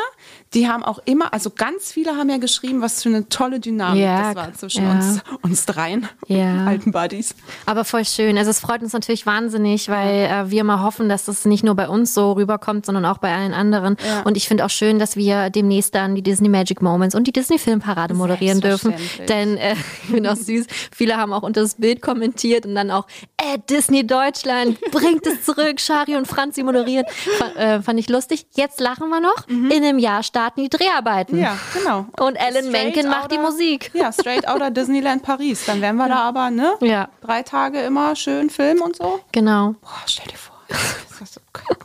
die 0.52 0.69
haben 0.69 0.82
auch 0.82 0.98
immer, 1.06 1.32
also 1.32 1.48
ganz 1.48 1.93
viele 1.93 2.14
haben 2.19 2.28
ja 2.28 2.36
geschrieben, 2.36 2.82
was 2.82 3.02
für 3.02 3.09
eine 3.09 3.27
tolle 3.31 3.59
Dynamik 3.59 4.02
Ja, 4.02 4.35
das 4.35 4.36
war 4.36 4.52
zwischen 4.52 4.85
ja. 4.85 4.93
uns, 4.93 5.20
uns 5.40 5.64
dreien, 5.64 6.09
Ja. 6.27 6.66
alten 6.66 6.93
Buddies. 6.93 7.35
Aber 7.64 7.86
voll 7.86 8.05
schön. 8.05 8.36
Also 8.36 8.51
es 8.51 8.60
freut 8.60 8.82
uns 8.82 8.93
natürlich 8.93 9.24
wahnsinnig, 9.24 9.89
weil 9.89 10.27
äh, 10.31 10.51
wir 10.51 10.62
mal 10.64 10.82
hoffen, 10.82 11.09
dass 11.09 11.24
das 11.24 11.47
nicht 11.47 11.64
nur 11.64 11.74
bei 11.74 11.89
uns 11.89 12.12
so 12.12 12.32
rüberkommt, 12.32 12.81
sondern 12.86 13.04
auch 13.04 13.18
bei 13.18 13.34
allen 13.34 13.54
anderen. 13.54 13.96
Ja. 14.04 14.22
Und 14.22 14.36
ich 14.36 14.48
finde 14.48 14.64
auch 14.64 14.70
schön, 14.70 14.98
dass 14.98 15.16
wir 15.16 15.50
demnächst 15.50 15.94
dann 15.94 16.14
die 16.14 16.22
Disney 16.22 16.48
Magic 16.48 16.82
Moments 16.82 17.14
und 17.14 17.26
die 17.26 17.32
Disney 17.32 17.59
Filmparade 17.59 18.14
moderieren 18.14 18.60
dürfen. 18.60 18.94
Denn 19.28 19.56
äh, 19.56 19.72
ich 20.02 20.10
finde 20.10 20.32
auch 20.32 20.36
süß, 20.36 20.66
viele 20.94 21.16
haben 21.16 21.32
auch 21.32 21.42
unter 21.42 21.62
das 21.62 21.76
Bild 21.76 22.02
kommentiert 22.02 22.66
und 22.66 22.74
dann 22.74 22.90
auch, 22.90 23.06
äh, 23.36 23.59
Disney 23.68 24.06
Deutschland, 24.06 24.80
bringt 24.90 25.26
es 25.26 25.44
zurück, 25.44 25.80
Shari 25.80 26.16
und 26.16 26.26
Franzi 26.26 26.62
moderieren. 26.62 27.06
Fa 27.38 27.46
äh, 27.60 27.82
fand 27.82 27.98
ich 27.98 28.09
lustig. 28.09 28.46
Jetzt 28.54 28.80
lachen 28.80 29.09
wir 29.09 29.20
noch. 29.20 29.48
In 29.48 29.72
einem 29.72 29.98
Jahr 29.98 30.22
starten 30.22 30.62
die 30.62 30.68
Dreharbeiten. 30.68 31.36
Mhm. 31.36 31.42
Ja, 31.42 31.59
genau. 31.74 32.06
Und 32.18 32.38
Alan 32.40 32.70
Menken 32.70 33.09
macht 33.09 33.32
die 33.32 33.38
Musik. 33.38 33.90
Ja, 33.94 34.12
straight 34.12 34.46
outer 34.48 34.70
Disneyland 34.70 35.22
Paris. 35.22 35.64
Dann 35.66 35.80
wären 35.80 35.96
wir 35.96 36.09
da 36.09 36.20
aber, 36.28 36.50
ne? 36.50 36.74
Ja. 36.80 37.09
Drei 37.20 37.42
Tage 37.42 37.80
immer 37.80 38.16
schön 38.16 38.50
filmen 38.50 38.80
und 38.80 38.96
so. 38.96 39.20
Genau. 39.32 39.74
Boah, 39.80 40.02
stell 40.06 40.26
dir 40.26 40.36
vor. 40.36 40.56
Das 40.68 41.20
ist 41.20 41.34
so 41.34 41.40
geil. 41.52 41.76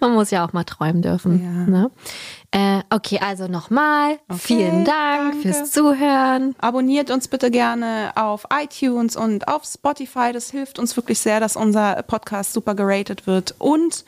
Man 0.00 0.12
muss 0.12 0.30
ja 0.30 0.44
auch 0.46 0.52
mal 0.52 0.64
träumen 0.64 1.02
dürfen. 1.02 1.42
Ja. 1.42 1.70
Ne? 1.70 1.90
Äh, 2.52 2.82
okay, 2.90 3.20
also 3.24 3.46
nochmal 3.46 4.18
vielen 4.36 4.84
Dank 4.84 5.32
danke. 5.32 5.38
fürs 5.38 5.70
Zuhören. 5.70 6.54
Abonniert 6.58 7.10
uns 7.10 7.28
bitte 7.28 7.50
gerne 7.50 8.12
auf 8.16 8.46
iTunes 8.52 9.16
und 9.16 9.46
auf 9.46 9.64
Spotify. 9.64 10.32
Das 10.32 10.50
hilft 10.50 10.78
uns 10.78 10.96
wirklich 10.96 11.20
sehr, 11.20 11.38
dass 11.40 11.56
unser 11.56 12.02
Podcast 12.02 12.52
super 12.52 12.74
geratet 12.74 13.26
wird. 13.26 13.54
Und 13.58 14.04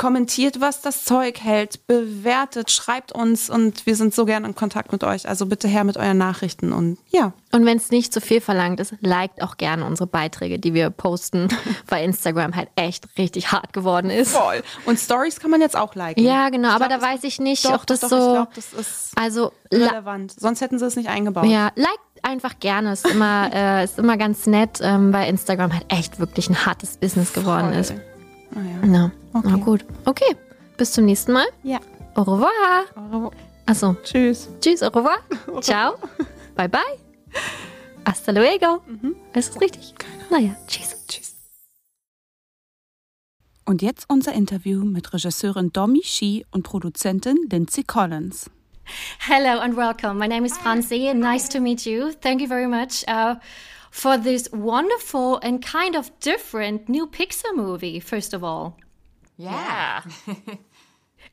kommentiert, 0.00 0.62
was 0.62 0.80
das 0.80 1.04
Zeug 1.04 1.40
hält, 1.42 1.86
bewertet, 1.86 2.70
schreibt 2.70 3.12
uns 3.12 3.50
und 3.50 3.84
wir 3.84 3.94
sind 3.96 4.14
so 4.14 4.24
gern 4.24 4.46
in 4.46 4.54
Kontakt 4.54 4.92
mit 4.92 5.04
euch. 5.04 5.28
Also 5.28 5.44
bitte 5.44 5.68
her 5.68 5.84
mit 5.84 5.98
euren 5.98 6.16
Nachrichten 6.16 6.72
und 6.72 6.96
ja. 7.10 7.34
Und 7.52 7.66
wenn 7.66 7.76
es 7.76 7.90
nicht 7.90 8.14
zu 8.14 8.22
viel 8.22 8.40
verlangt 8.40 8.80
ist, 8.80 8.94
liked 9.02 9.42
auch 9.42 9.58
gerne 9.58 9.84
unsere 9.84 10.06
Beiträge, 10.06 10.58
die 10.58 10.72
wir 10.72 10.88
posten, 10.88 11.48
weil 11.86 12.02
Instagram 12.06 12.56
halt 12.56 12.70
echt 12.76 13.08
richtig 13.18 13.52
hart 13.52 13.74
geworden 13.74 14.08
ist. 14.08 14.34
Voll. 14.34 14.62
Und 14.86 14.98
Stories 14.98 15.38
kann 15.38 15.50
man 15.50 15.60
jetzt 15.60 15.76
auch 15.76 15.94
liken. 15.94 16.24
Ja, 16.24 16.48
genau, 16.48 16.68
Ich 16.68 16.74
aber 16.76 16.88
glaub, 16.88 17.00
da 17.00 17.06
weiß 17.06 17.24
ich 17.24 17.38
nicht, 17.38 17.66
doch, 17.66 17.74
ob 17.74 17.86
das 17.86 18.00
doch, 18.00 18.08
so. 18.08 18.16
Ich 18.16 18.32
glaube, 18.32 18.52
das 18.54 18.72
ist 18.72 19.12
also 19.16 19.52
relevant. 19.70 20.32
Sonst 20.32 20.62
hätten 20.62 20.78
sie 20.78 20.86
es 20.86 20.96
nicht 20.96 21.10
eingebaut. 21.10 21.44
ja, 21.44 21.72
liked 21.74 22.00
einfach 22.22 22.58
gerne. 22.58 22.94
Ist 22.94 23.06
immer, 23.06 23.50
äh, 23.54 23.84
ist 23.84 23.98
immer 23.98 24.16
ganz 24.16 24.46
nett, 24.46 24.78
ähm, 24.80 25.12
weil 25.12 25.28
Instagram 25.28 25.74
halt 25.74 25.84
echt 25.90 26.18
wirklich 26.18 26.48
ein 26.48 26.64
hartes 26.64 26.96
Business 26.96 27.34
geworden 27.34 27.68
Voll. 27.68 27.80
ist. 27.80 27.92
Ah, 28.54 28.60
ja. 28.60 28.86
Na, 28.86 29.10
Okay. 29.32 29.48
na 29.50 29.56
gut. 29.56 29.84
Okay, 30.04 30.36
bis 30.76 30.92
zum 30.92 31.04
nächsten 31.04 31.32
Mal. 31.32 31.46
ja. 31.62 31.78
Au 32.16 32.22
revoir. 32.22 33.30
Achso, 33.66 33.94
Tschüss. 34.02 34.48
tschüss, 34.60 34.82
au 34.86 34.88
revoir. 34.88 35.18
Ciao. 35.62 35.94
Bye 36.56 36.68
bye. 36.68 36.80
Hasta 38.04 38.32
luego. 38.32 38.82
Ist 39.34 39.54
das 39.54 39.60
richtig? 39.60 39.94
Naja, 40.30 40.56
tschüss. 40.66 40.96
Tschüss. 41.06 41.36
Und 43.64 43.82
jetzt 43.82 44.06
unser 44.08 44.32
Interview 44.32 44.84
mit 44.84 45.12
Regisseurin 45.14 45.72
Domi 45.72 46.02
Shi 46.02 46.44
und 46.50 46.64
Produzentin 46.64 47.36
Lindsay 47.50 47.84
Collins. 47.84 48.50
Hello 49.20 49.60
and 49.60 49.76
welcome. 49.76 50.14
My 50.14 50.26
name 50.26 50.44
is 50.44 50.58
Franzi. 50.58 51.14
Nice 51.14 51.48
to 51.50 51.60
meet 51.60 51.86
you. 51.86 52.10
Thank 52.20 52.40
you 52.40 52.48
very 52.48 52.66
much 52.66 53.04
uh, 53.06 53.36
for 53.92 54.18
this 54.20 54.50
wonderful 54.52 55.38
and 55.44 55.64
kind 55.64 55.94
of 55.94 56.10
different 56.18 56.88
new 56.88 57.06
Pixar 57.06 57.54
movie, 57.54 58.00
first 58.00 58.34
of 58.34 58.42
all. 58.42 58.74
Yeah. 59.40 60.02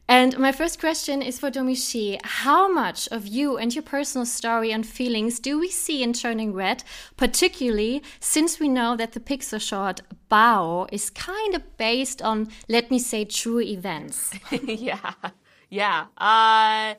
And 0.10 0.38
my 0.40 0.54
first 0.54 0.80
question 0.80 1.22
is 1.22 1.40
for 1.40 1.52
Domichi. 1.52 2.18
How 2.24 2.72
much 2.72 3.08
of 3.10 3.28
you 3.28 3.58
and 3.58 3.74
your 3.76 3.84
personal 3.84 4.26
story 4.26 4.72
and 4.72 4.86
feelings 4.86 5.40
do 5.40 5.60
we 5.60 5.70
see 5.70 6.02
in 6.02 6.14
Turning 6.14 6.54
Red, 6.54 6.84
particularly 7.18 8.02
since 8.22 8.58
we 8.58 8.70
know 8.70 8.96
that 8.96 9.12
the 9.12 9.20
Pixar 9.20 9.60
short 9.60 10.02
Bao 10.32 10.88
is 10.94 11.10
kind 11.10 11.56
of 11.56 11.78
based 11.78 12.22
on, 12.22 12.48
let 12.70 12.90
me 12.90 13.00
say, 13.00 13.26
true 13.26 13.60
events? 13.60 14.34
yeah, 14.62 15.14
yeah, 15.70 16.06
uh, 16.18 16.96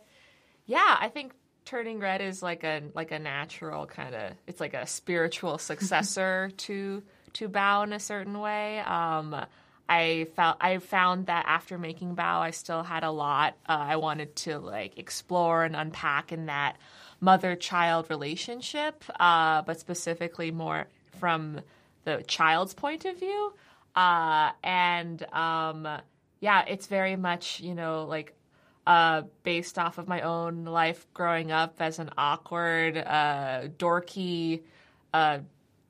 yeah. 0.67 0.97
I 1.01 1.11
think 1.13 1.33
turning 1.65 1.99
red 2.01 2.21
is 2.21 2.43
like 2.43 2.65
a 2.65 2.83
like 2.95 3.11
a 3.11 3.19
natural 3.19 3.87
kind 3.87 4.15
of. 4.15 4.33
It's 4.47 4.61
like 4.61 4.75
a 4.75 4.87
spiritual 4.87 5.57
successor 5.57 6.51
to 6.69 7.03
to 7.35 7.49
Bow 7.49 7.83
in 7.85 7.95
a 7.95 8.01
certain 8.01 8.39
way. 8.39 8.81
Um, 8.81 9.35
I 9.89 10.27
felt 10.37 10.59
I 10.61 10.79
found 10.79 11.27
that 11.27 11.45
after 11.49 11.79
making 11.79 12.15
Bow, 12.15 12.41
I 12.41 12.51
still 12.51 12.83
had 12.83 13.05
a 13.05 13.11
lot 13.11 13.57
uh, 13.69 13.73
I 13.73 13.97
wanted 13.97 14.37
to 14.37 14.59
like 14.59 14.99
explore 14.99 15.65
and 15.65 15.75
unpack 15.75 16.33
in 16.33 16.47
that 16.47 16.77
mother 17.21 17.57
child 17.57 18.11
relationship, 18.11 19.03
uh, 19.19 19.63
but 19.63 19.81
specifically 19.81 20.51
more 20.51 20.87
from 21.19 21.61
the 22.05 22.23
child's 22.27 22.75
point 22.75 23.05
of 23.05 23.19
view. 23.19 23.53
Uh, 23.97 24.51
and 24.63 25.23
um, 25.33 25.89
yeah, 26.41 26.65
it's 26.69 26.87
very 26.87 27.17
much, 27.17 27.61
you 27.61 27.75
know, 27.75 28.05
like 28.05 28.35
uh, 28.87 29.23
based 29.43 29.79
off 29.79 29.99
of 29.99 30.09
my 30.09 30.23
own 30.23 30.65
life 30.65 31.07
growing 31.13 31.51
up 31.51 31.77
as 31.81 31.99
an 31.99 32.11
awkward, 32.17 32.97
uh, 32.97 33.69
dorky, 33.77 34.63
uh, 35.13 35.39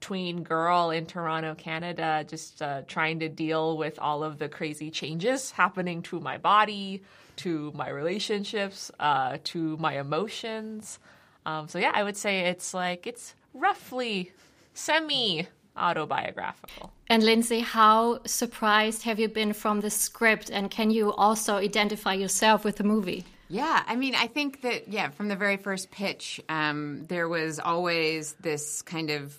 tween 0.01 0.43
girl 0.43 0.91
in 0.91 1.07
Toronto, 1.07 1.55
Canada, 1.55 2.25
just 2.27 2.63
uh, 2.63 2.83
trying 2.87 3.21
to 3.21 3.29
deal 3.29 3.77
with 3.77 3.99
all 3.99 4.23
of 4.23 4.39
the 4.39 4.49
crazy 4.49 4.91
changes 4.91 5.51
happening 5.51 6.03
to 6.03 6.21
my 6.21 6.39
body, 6.39 7.03
to 7.37 7.73
my 7.75 7.89
relationships, 7.89 8.91
uh, 9.01 9.39
to 9.45 9.77
my 9.79 9.99
emotions. 9.99 10.99
Um, 11.47 11.69
so 11.69 11.79
yeah, 11.79 11.93
I 11.95 12.03
would 12.03 12.17
say 12.17 12.41
it's 12.41 12.75
like 12.75 13.07
it's 13.07 13.35
roughly 13.55 14.33
semi 14.75 15.49
autobiographical. 15.77 16.93
And 17.09 17.23
Lindsay, 17.23 17.61
how 17.61 18.21
surprised 18.25 19.03
have 19.05 19.19
you 19.19 19.29
been 19.29 19.53
from 19.53 19.81
the 19.81 19.91
script? 19.91 20.51
And 20.51 20.71
can 20.71 20.91
you 20.91 21.13
also 21.13 21.57
identify 21.57 22.15
yourself 22.15 22.65
with 22.65 22.77
the 22.77 22.85
movie? 22.85 23.25
Yeah, 23.49 23.83
I 23.87 23.97
mean, 23.97 24.15
I 24.15 24.27
think 24.27 24.61
that 24.63 24.89
yeah, 24.89 25.09
from 25.09 25.29
the 25.29 25.37
very 25.37 25.57
first 25.57 25.91
pitch, 25.91 26.41
um, 26.49 27.07
there 27.09 27.29
was 27.29 27.59
always 27.59 28.35
this 28.35 28.83
kind 28.83 29.11
of 29.11 29.39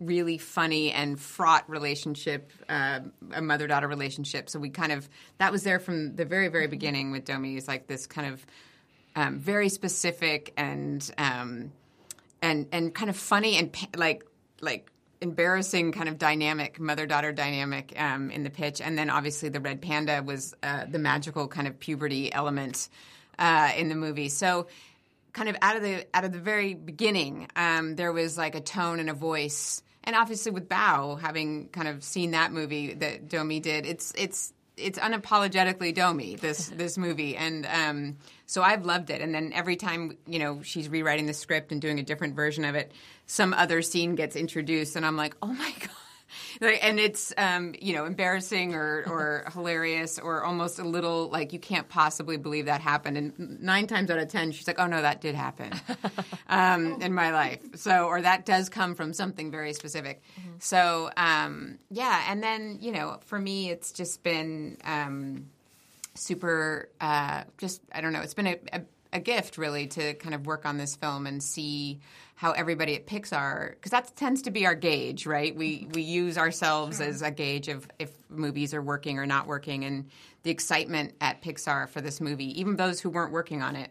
really 0.00 0.38
funny 0.38 0.92
and 0.92 1.18
fraught 1.20 1.68
relationship, 1.68 2.52
uh, 2.68 3.00
a 3.32 3.42
mother 3.42 3.66
daughter 3.66 3.88
relationship. 3.88 4.50
So 4.50 4.58
we 4.58 4.70
kind 4.70 4.92
of 4.92 5.08
that 5.38 5.52
was 5.52 5.62
there 5.62 5.78
from 5.78 6.16
the 6.16 6.24
very 6.24 6.48
very 6.48 6.66
beginning 6.66 7.12
with 7.12 7.24
Domi. 7.24 7.56
Is 7.56 7.68
like 7.68 7.86
this 7.86 8.06
kind 8.06 8.32
of 8.32 8.46
um, 9.14 9.38
very 9.38 9.68
specific 9.68 10.52
and 10.56 11.10
um, 11.18 11.72
and 12.42 12.66
and 12.72 12.94
kind 12.94 13.10
of 13.10 13.16
funny 13.16 13.56
and 13.56 13.74
like 13.96 14.24
like 14.60 14.90
embarrassing 15.20 15.92
kind 15.92 16.08
of 16.08 16.18
dynamic 16.18 16.78
mother 16.78 17.06
daughter 17.06 17.32
dynamic 17.32 17.94
um, 17.96 18.30
in 18.30 18.42
the 18.42 18.50
pitch, 18.50 18.80
and 18.80 18.98
then 18.98 19.10
obviously 19.10 19.48
the 19.48 19.60
red 19.60 19.80
panda 19.80 20.22
was 20.22 20.54
uh, 20.62 20.84
the 20.86 20.98
magical 20.98 21.48
kind 21.48 21.66
of 21.66 21.78
puberty 21.78 22.32
element 22.32 22.88
uh, 23.38 23.70
in 23.76 23.88
the 23.88 23.94
movie. 23.94 24.28
So 24.28 24.66
kind 25.36 25.50
of 25.50 25.56
out 25.60 25.76
of 25.76 25.82
the 25.82 26.06
out 26.14 26.24
of 26.24 26.32
the 26.32 26.40
very 26.40 26.72
beginning, 26.72 27.46
um, 27.54 27.94
there 27.94 28.10
was 28.10 28.38
like 28.38 28.54
a 28.54 28.60
tone 28.60 28.98
and 29.00 29.10
a 29.10 29.12
voice, 29.12 29.82
and 30.02 30.16
obviously 30.16 30.50
with 30.50 30.66
Bao, 30.66 31.20
having 31.20 31.68
kind 31.68 31.88
of 31.88 32.02
seen 32.02 32.30
that 32.30 32.52
movie 32.52 32.94
that 32.94 33.28
Domi 33.28 33.60
did, 33.60 33.84
it's 33.84 34.12
it's 34.16 34.54
it's 34.78 34.98
unapologetically 34.98 35.94
Domi 35.94 36.36
this 36.36 36.68
this 36.74 36.96
movie, 36.96 37.36
and 37.36 37.66
um, 37.66 38.16
so 38.46 38.62
I've 38.62 38.86
loved 38.86 39.10
it. 39.10 39.20
And 39.20 39.34
then 39.34 39.52
every 39.52 39.76
time 39.76 40.16
you 40.26 40.38
know 40.38 40.62
she's 40.62 40.88
rewriting 40.88 41.26
the 41.26 41.34
script 41.34 41.70
and 41.70 41.82
doing 41.82 41.98
a 41.98 42.02
different 42.02 42.34
version 42.34 42.64
of 42.64 42.74
it, 42.74 42.90
some 43.26 43.52
other 43.52 43.82
scene 43.82 44.14
gets 44.14 44.36
introduced, 44.36 44.96
and 44.96 45.04
I'm 45.04 45.18
like, 45.18 45.36
oh 45.42 45.52
my 45.52 45.74
god. 45.80 45.90
And 46.60 46.98
it's 46.98 47.32
um, 47.36 47.74
you 47.80 47.94
know 47.94 48.04
embarrassing 48.04 48.74
or, 48.74 49.04
or 49.06 49.48
hilarious 49.52 50.18
or 50.18 50.44
almost 50.44 50.78
a 50.78 50.84
little 50.84 51.28
like 51.28 51.52
you 51.52 51.58
can't 51.58 51.88
possibly 51.88 52.36
believe 52.36 52.66
that 52.66 52.80
happened. 52.80 53.16
And 53.16 53.60
nine 53.60 53.86
times 53.86 54.10
out 54.10 54.18
of 54.18 54.28
ten, 54.28 54.52
she's 54.52 54.66
like, 54.66 54.78
"Oh 54.78 54.86
no, 54.86 55.02
that 55.02 55.20
did 55.20 55.34
happen 55.34 55.72
um, 56.48 57.00
in 57.02 57.12
my 57.12 57.32
life." 57.32 57.60
So, 57.76 58.06
or 58.06 58.22
that 58.22 58.46
does 58.46 58.68
come 58.68 58.94
from 58.94 59.12
something 59.12 59.50
very 59.50 59.72
specific. 59.72 60.22
So, 60.58 61.10
um, 61.16 61.78
yeah. 61.90 62.24
And 62.28 62.42
then 62.42 62.78
you 62.80 62.92
know, 62.92 63.18
for 63.26 63.38
me, 63.38 63.70
it's 63.70 63.92
just 63.92 64.22
been 64.22 64.78
um, 64.84 65.46
super. 66.14 66.88
Uh, 67.00 67.44
just 67.58 67.82
I 67.92 68.00
don't 68.00 68.12
know. 68.12 68.20
It's 68.20 68.34
been 68.34 68.46
a, 68.46 68.58
a, 68.72 68.80
a 69.12 69.20
gift 69.20 69.58
really 69.58 69.86
to 69.88 70.14
kind 70.14 70.34
of 70.34 70.46
work 70.46 70.66
on 70.66 70.78
this 70.78 70.96
film 70.96 71.26
and 71.26 71.42
see 71.42 72.00
how 72.36 72.52
everybody 72.52 72.94
at 72.94 73.06
Pixar 73.06 73.70
because 73.70 73.90
that 73.90 74.14
tends 74.14 74.42
to 74.42 74.50
be 74.50 74.66
our 74.66 74.74
gauge, 74.74 75.26
right? 75.26 75.56
We 75.56 75.88
we 75.92 76.02
use 76.02 76.38
ourselves 76.38 77.00
as 77.00 77.22
a 77.22 77.30
gauge 77.30 77.68
of 77.68 77.88
if 77.98 78.12
movies 78.28 78.74
are 78.74 78.82
working 78.82 79.18
or 79.18 79.26
not 79.26 79.46
working, 79.46 79.84
and 79.84 80.10
the 80.42 80.50
excitement 80.50 81.14
at 81.20 81.42
Pixar 81.42 81.88
for 81.88 82.00
this 82.00 82.20
movie, 82.20 82.60
even 82.60 82.76
those 82.76 83.00
who 83.00 83.08
weren't 83.08 83.32
working 83.32 83.62
on 83.62 83.74
it, 83.74 83.90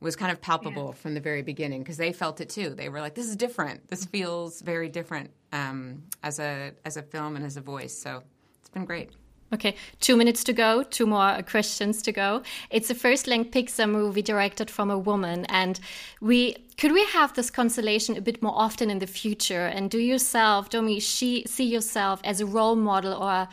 was 0.00 0.16
kind 0.16 0.32
of 0.32 0.40
palpable 0.40 0.92
from 0.92 1.14
the 1.14 1.20
very 1.20 1.42
beginning 1.42 1.82
because 1.82 1.96
they 1.96 2.12
felt 2.12 2.40
it 2.40 2.48
too. 2.48 2.70
They 2.70 2.88
were 2.88 3.00
like, 3.00 3.14
"This 3.14 3.28
is 3.28 3.36
different. 3.36 3.88
This 3.88 4.04
feels 4.04 4.60
very 4.60 4.88
different 4.88 5.30
um, 5.52 6.02
as 6.22 6.40
a 6.40 6.72
as 6.84 6.96
a 6.96 7.02
film 7.02 7.36
and 7.36 7.44
as 7.44 7.56
a 7.56 7.60
voice." 7.60 7.96
So 7.96 8.24
it's 8.60 8.70
been 8.70 8.84
great. 8.84 9.10
Okay, 9.54 9.76
two 10.00 10.16
minutes 10.16 10.42
to 10.44 10.52
go, 10.52 10.82
two 10.82 11.06
more 11.06 11.40
questions 11.42 12.02
to 12.02 12.10
go. 12.10 12.42
It's 12.70 12.90
a 12.90 12.94
first 12.94 13.28
length 13.28 13.52
Pixar 13.52 13.88
movie 13.88 14.20
directed 14.20 14.68
from 14.68 14.90
a 14.90 14.98
woman. 14.98 15.44
And 15.44 15.78
we 16.20 16.56
could 16.76 16.90
we 16.90 17.04
have 17.04 17.34
this 17.34 17.50
constellation 17.50 18.16
a 18.16 18.20
bit 18.20 18.42
more 18.42 18.52
often 18.56 18.90
in 18.90 18.98
the 18.98 19.06
future? 19.06 19.66
And 19.66 19.88
do 19.88 19.98
yourself, 19.98 20.70
Domi, 20.70 20.98
she, 20.98 21.44
see 21.46 21.66
yourself 21.66 22.20
as 22.24 22.40
a 22.40 22.46
role 22.46 22.74
model, 22.74 23.14
or 23.14 23.46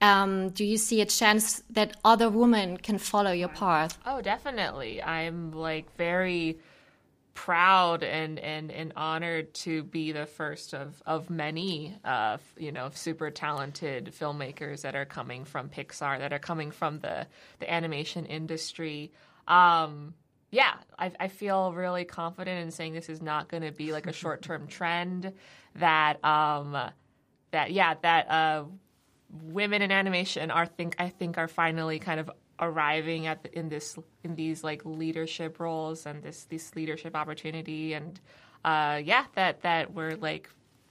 um, 0.00 0.50
do 0.50 0.64
you 0.64 0.76
see 0.76 1.00
a 1.00 1.06
chance 1.06 1.60
that 1.70 1.96
other 2.04 2.30
women 2.30 2.76
can 2.76 2.98
follow 2.98 3.32
your 3.32 3.48
path? 3.48 3.98
Oh, 4.06 4.20
definitely. 4.20 5.02
I'm 5.02 5.50
like 5.50 5.92
very 5.96 6.60
proud 7.38 8.02
and, 8.02 8.40
and, 8.40 8.72
and 8.72 8.92
honored 8.96 9.54
to 9.54 9.84
be 9.84 10.10
the 10.10 10.26
first 10.26 10.74
of, 10.74 11.00
of 11.06 11.30
many, 11.30 11.96
uh, 12.04 12.36
you 12.56 12.72
know, 12.72 12.90
super 12.92 13.30
talented 13.30 14.12
filmmakers 14.18 14.82
that 14.82 14.96
are 14.96 15.04
coming 15.04 15.44
from 15.44 15.68
Pixar, 15.68 16.18
that 16.18 16.32
are 16.32 16.40
coming 16.40 16.72
from 16.72 16.98
the, 16.98 17.28
the 17.60 17.72
animation 17.72 18.26
industry. 18.26 19.12
Um, 19.46 20.14
yeah, 20.50 20.74
I, 20.98 21.12
I 21.20 21.28
feel 21.28 21.72
really 21.72 22.04
confident 22.04 22.60
in 22.60 22.72
saying 22.72 22.94
this 22.94 23.08
is 23.08 23.22
not 23.22 23.46
going 23.46 23.62
to 23.62 23.70
be 23.70 23.92
like 23.92 24.08
a 24.08 24.12
short 24.24 24.42
term 24.42 24.66
trend. 24.66 25.32
That 25.76 26.24
um, 26.24 26.76
that 27.52 27.70
yeah, 27.70 27.94
that 28.02 28.28
uh, 28.28 28.64
women 29.44 29.80
in 29.80 29.92
animation 29.92 30.50
are 30.50 30.66
think 30.66 30.96
I 30.98 31.08
think 31.08 31.38
are 31.38 31.46
finally 31.46 32.00
kind 32.00 32.18
of 32.18 32.32
arriving 32.60 33.26
at 33.26 33.42
the, 33.42 33.58
in 33.58 33.68
this 33.68 33.98
in 34.24 34.34
these 34.34 34.64
like 34.64 34.82
leadership 34.84 35.60
roles 35.60 36.06
and 36.06 36.22
this 36.22 36.44
this 36.44 36.74
leadership 36.74 37.14
opportunity 37.16 37.94
and 37.94 38.20
uh, 38.64 39.00
yeah, 39.02 39.24
that 39.34 39.62
that 39.62 39.92
we're 39.94 40.16
like 40.16 40.48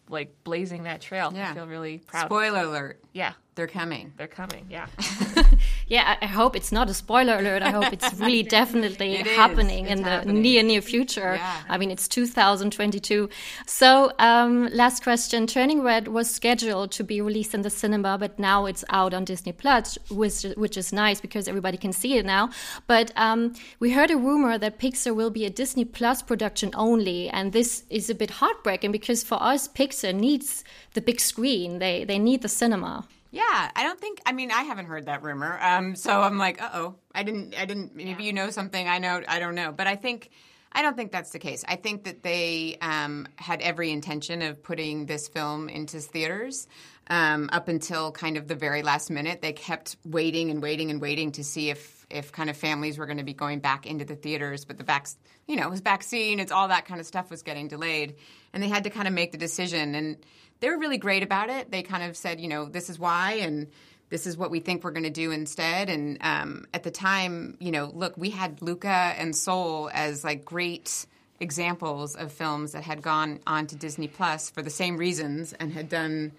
like 0.10 0.32
blazing 0.44 0.84
that 0.84 1.02
trail. 1.02 1.32
Yeah. 1.34 1.52
I 1.52 1.54
feel 1.54 1.68
really 1.68 2.00
proud. 2.00 2.26
Spoiler 2.26 2.62
alert: 2.62 3.04
Yeah, 3.14 3.34
they're 3.56 3.68
coming. 3.68 4.14
they're 4.18 4.28
coming. 4.28 4.66
Yeah. 4.70 4.88
yeah, 5.88 6.18
I, 6.22 6.26
hope 6.26 6.56
it's 6.58 6.72
not 6.72 6.90
a 6.90 6.94
spoiler 6.94 7.38
alert. 7.38 7.62
I 7.62 7.72
hope 7.72 7.94
it's 7.94 8.14
really 8.16 8.44
definitely 8.60 9.16
It 9.16 9.28
happening 9.28 9.88
in 9.88 10.02
the 10.04 10.10
happening. 10.10 10.42
near 10.42 10.62
near 10.62 10.82
future. 10.82 11.36
Yeah. 11.36 11.62
I 11.70 11.78
mean, 11.78 11.92
it's 11.92 12.10
2022. 12.10 13.30
So, 13.66 14.12
um, 14.20 14.68
last 14.74 15.02
question: 15.04 15.48
Turning 15.48 15.82
Red 15.82 16.10
was 16.10 16.30
scheduled 16.30 16.92
to 16.92 17.04
be 17.06 17.22
released 17.22 17.54
in 17.54 17.62
the 17.62 17.70
cinema, 17.70 18.18
but 18.18 18.38
now 18.38 18.66
it's 18.66 18.84
out 18.90 19.14
on 19.14 19.24
Disney 19.24 19.54
Plus, 19.54 19.98
which 20.12 20.44
which 20.58 20.76
is 20.76 20.92
nice 20.92 21.22
because 21.22 21.48
everybody 21.48 21.78
can 21.78 21.94
see 21.94 22.18
it 22.18 22.26
now. 22.26 22.50
But 22.86 23.12
um, 23.16 23.54
we 23.80 23.92
heard 23.92 24.12
a 24.12 24.18
rumor 24.18 24.58
that 24.58 24.80
Pixar 24.80 25.16
will 25.16 25.30
be 25.30 25.46
a 25.46 25.50
Disney 25.50 25.86
Plus 25.86 26.22
production 26.22 26.72
only, 26.76 27.30
and 27.30 27.54
this 27.54 27.84
is 27.90 28.10
a 28.10 28.16
bit 28.16 28.32
heartbreaking 28.32 28.92
because 28.92 29.24
for 29.24 29.42
us, 29.42 29.70
Pixar 29.70 30.14
needs 30.14 30.66
the 30.96 31.02
big 31.02 31.22
screen. 31.22 31.80
They 31.80 32.04
they 32.04 32.20
need 32.20 32.42
the 32.42 32.50
cinema. 32.50 33.08
Yeah, 33.38 33.72
I 33.76 33.84
don't 33.84 34.00
think. 34.02 34.20
I 34.26 34.32
mean, 34.32 34.50
I 34.50 34.64
haven't 34.64 34.88
heard 34.88 35.06
that 35.06 35.22
rumor. 35.22 35.60
Um, 35.62 35.96
so 35.96 36.22
I'm 36.22 36.40
like, 36.40 36.60
uh 36.60 36.70
oh, 36.74 36.96
I 37.14 37.22
didn't. 37.22 37.54
I 37.56 37.66
didn't. 37.66 37.96
Maybe 37.96 38.24
you 38.24 38.34
know 38.34 38.50
something. 38.50 38.88
I 38.88 38.98
know. 38.98 39.22
I 39.28 39.38
don't 39.38 39.54
know. 39.54 39.72
But 39.72 39.86
I 39.86 39.96
think. 39.96 40.32
I 40.70 40.82
don't 40.82 40.98
think 40.98 41.12
that's 41.12 41.32
the 41.32 41.40
case. 41.40 41.64
I 41.68 41.76
think 41.76 42.04
that 42.04 42.24
they 42.24 42.78
um, 42.82 43.28
had 43.38 43.62
every 43.62 43.90
intention 43.90 44.42
of 44.42 44.62
putting 44.62 45.06
this 45.06 45.28
film 45.28 45.70
into 45.70 46.00
theaters 46.02 46.68
um, 47.10 47.50
up 47.54 47.68
until 47.68 48.12
kind 48.12 48.38
of 48.38 48.48
the 48.48 48.54
very 48.54 48.84
last 48.84 49.10
minute. 49.10 49.42
They 49.42 49.54
kept 49.54 49.96
waiting 50.04 50.52
and 50.52 50.62
waiting 50.62 50.92
and 50.92 51.00
waiting 51.00 51.32
to 51.34 51.44
see 51.44 51.70
if 51.70 52.06
if 52.10 52.32
kind 52.32 52.50
of 52.50 52.58
families 52.58 52.98
were 52.98 53.06
going 53.06 53.18
to 53.18 53.24
be 53.24 53.34
going 53.34 53.60
back 53.60 53.86
into 53.86 54.06
the 54.06 54.16
theaters. 54.16 54.66
But 54.66 54.78
the 54.78 54.84
vac, 54.84 55.08
you 55.48 55.56
know, 55.56 55.68
it 55.68 55.72
was 55.72 55.82
vaccine. 55.82 56.40
It's 56.40 56.52
all 56.52 56.68
that 56.68 56.86
kind 56.86 57.00
of 57.00 57.06
stuff 57.06 57.30
was 57.30 57.44
getting 57.44 57.68
delayed, 57.68 58.16
and 58.52 58.62
they 58.62 58.68
had 58.68 58.84
to 58.86 58.90
kind 58.90 59.08
of 59.08 59.14
make 59.14 59.32
the 59.32 59.38
decision. 59.38 59.96
And 59.96 60.18
they 60.60 60.70
were 60.70 60.78
really 60.78 60.98
great 60.98 61.24
about 61.24 61.50
it. 61.50 61.72
They 61.72 61.84
kind 61.84 62.04
of 62.04 62.18
said, 62.18 62.40
you 62.40 62.48
know, 62.48 62.66
this 62.66 62.90
is 62.90 62.98
why, 62.98 63.34
and 63.34 63.68
this 64.10 64.26
is 64.26 64.38
what 64.38 64.52
we 64.52 64.60
think 64.60 64.84
we're 64.84 64.92
going 64.92 65.04
to 65.04 65.10
do 65.10 65.32
instead. 65.32 65.90
And 65.90 66.18
um, 66.22 66.66
at 66.74 66.84
the 66.84 66.92
time, 66.92 67.58
you 67.60 67.72
know, 67.72 67.92
look, 67.94 68.18
we 68.18 68.30
had 68.30 68.62
Luca 68.62 68.88
and 68.88 69.36
Soul 69.36 69.90
as 69.94 70.24
like 70.24 70.46
great 70.46 71.06
examples 71.40 72.16
of 72.16 72.32
films 72.32 72.72
that 72.72 72.84
had 72.84 73.02
gone 73.02 73.40
on 73.46 73.68
to 73.68 73.76
Disney 73.76 74.08
Plus 74.08 74.50
for 74.50 74.62
the 74.62 74.70
same 74.70 74.98
reasons 74.98 75.54
and 75.54 75.72
had 75.72 75.90
done, 75.90 76.32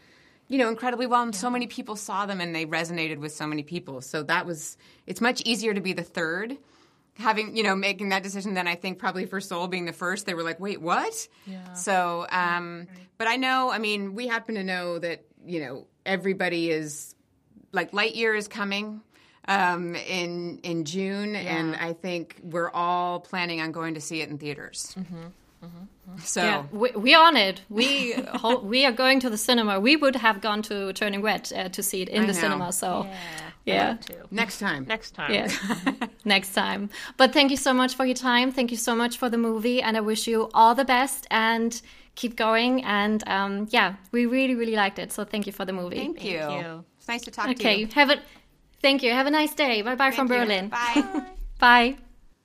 you 0.48 0.58
know, 0.58 0.68
incredibly 0.68 1.06
well. 1.06 1.22
And 1.22 1.34
so 1.34 1.50
many 1.50 1.66
people 1.66 1.94
saw 1.94 2.26
them 2.26 2.40
and 2.40 2.54
they 2.54 2.66
resonated 2.66 3.18
with 3.18 3.32
so 3.32 3.46
many 3.46 3.62
people. 3.62 4.00
So 4.00 4.22
that 4.24 4.46
was, 4.46 4.76
it's 5.06 5.20
much 5.20 5.42
easier 5.42 5.74
to 5.74 5.80
be 5.80 5.92
the 5.92 6.02
third. 6.02 6.56
Having 7.18 7.56
you 7.56 7.62
know 7.64 7.74
making 7.74 8.10
that 8.10 8.22
decision, 8.22 8.54
then 8.54 8.68
I 8.68 8.76
think 8.76 8.98
probably 8.98 9.26
for 9.26 9.40
Soul 9.40 9.66
being 9.68 9.84
the 9.86 9.92
first, 9.92 10.24
they 10.26 10.34
were 10.34 10.42
like, 10.44 10.60
"Wait, 10.60 10.80
what?" 10.80 11.26
Yeah. 11.46 11.72
So, 11.72 12.26
um, 12.30 12.86
but 13.18 13.26
I 13.26 13.36
know, 13.36 13.70
I 13.70 13.78
mean, 13.78 14.14
we 14.14 14.28
happen 14.28 14.54
to 14.54 14.62
know 14.62 14.98
that 15.00 15.24
you 15.44 15.60
know 15.60 15.86
everybody 16.06 16.70
is 16.70 17.14
like 17.72 17.90
Lightyear 17.90 18.36
is 18.38 18.46
coming 18.46 19.00
um, 19.48 19.96
in 19.96 20.58
in 20.62 20.84
June, 20.84 21.34
and 21.34 21.74
I 21.74 21.92
think 21.92 22.40
we're 22.44 22.70
all 22.70 23.18
planning 23.20 23.60
on 23.60 23.72
going 23.72 23.94
to 23.94 24.00
see 24.00 24.20
it 24.20 24.28
in 24.28 24.38
theaters. 24.38 24.94
So 26.22 26.42
Yeah, 26.42 26.64
we, 26.70 26.90
we're 26.94 27.18
on 27.18 27.36
it. 27.36 27.60
We 27.68 28.12
ho- 28.12 28.60
we 28.62 28.86
are 28.86 28.92
going 28.92 29.20
to 29.20 29.28
the 29.28 29.36
cinema. 29.36 29.78
We 29.80 29.96
would 29.96 30.16
have 30.16 30.40
gone 30.40 30.62
to 30.62 30.92
Turning 30.94 31.20
Red 31.20 31.52
uh, 31.52 31.68
to 31.70 31.82
see 31.82 32.00
it 32.02 32.08
in 32.08 32.22
I 32.22 32.26
the 32.26 32.32
know. 32.32 32.38
cinema. 32.38 32.72
So 32.72 33.04
yeah, 33.04 33.16
next 34.30 34.58
time, 34.58 34.84
Next 34.86 35.10
time. 35.12 35.32
yeah, 35.32 35.48
next 36.24 36.54
time. 36.54 36.90
But 37.16 37.32
thank 37.32 37.50
you 37.50 37.56
so 37.56 37.72
much 37.72 37.94
for 37.94 38.04
your 38.04 38.14
time. 38.16 38.52
Thank 38.52 38.70
you 38.70 38.76
so 38.76 38.94
much 38.94 39.18
for 39.18 39.28
the 39.28 39.38
movie, 39.38 39.82
and 39.82 39.96
I 39.96 40.00
wish 40.00 40.26
you 40.26 40.50
all 40.54 40.74
the 40.74 40.84
best 40.84 41.26
and 41.30 41.80
keep 42.14 42.36
going. 42.36 42.84
And 42.84 43.26
um, 43.28 43.68
yeah, 43.70 43.94
we 44.12 44.26
really 44.26 44.54
really 44.54 44.76
liked 44.76 44.98
it. 44.98 45.12
So 45.12 45.24
thank 45.24 45.46
you 45.46 45.52
for 45.52 45.64
the 45.64 45.72
movie. 45.72 45.98
thank, 45.98 46.24
you. 46.24 46.38
you. 46.38 46.84
It's 46.98 47.08
nice 47.08 47.22
to 47.22 47.30
talk 47.30 47.46
to 47.46 47.50
you. 47.50 47.56
Okay, 47.56 47.76
you. 47.80 47.86
have 47.94 48.10
a 48.10 48.16
thank 48.82 49.02
you. 49.02 49.12
Have 49.12 49.26
a 49.26 49.30
nice 49.30 49.54
day. 49.54 49.82
Bye 49.82 49.94
bye 49.94 50.10
from 50.10 50.28
you. 50.30 50.38
Berlin. 50.38 50.68
Bye. 50.68 51.22
Bye. 51.58 51.96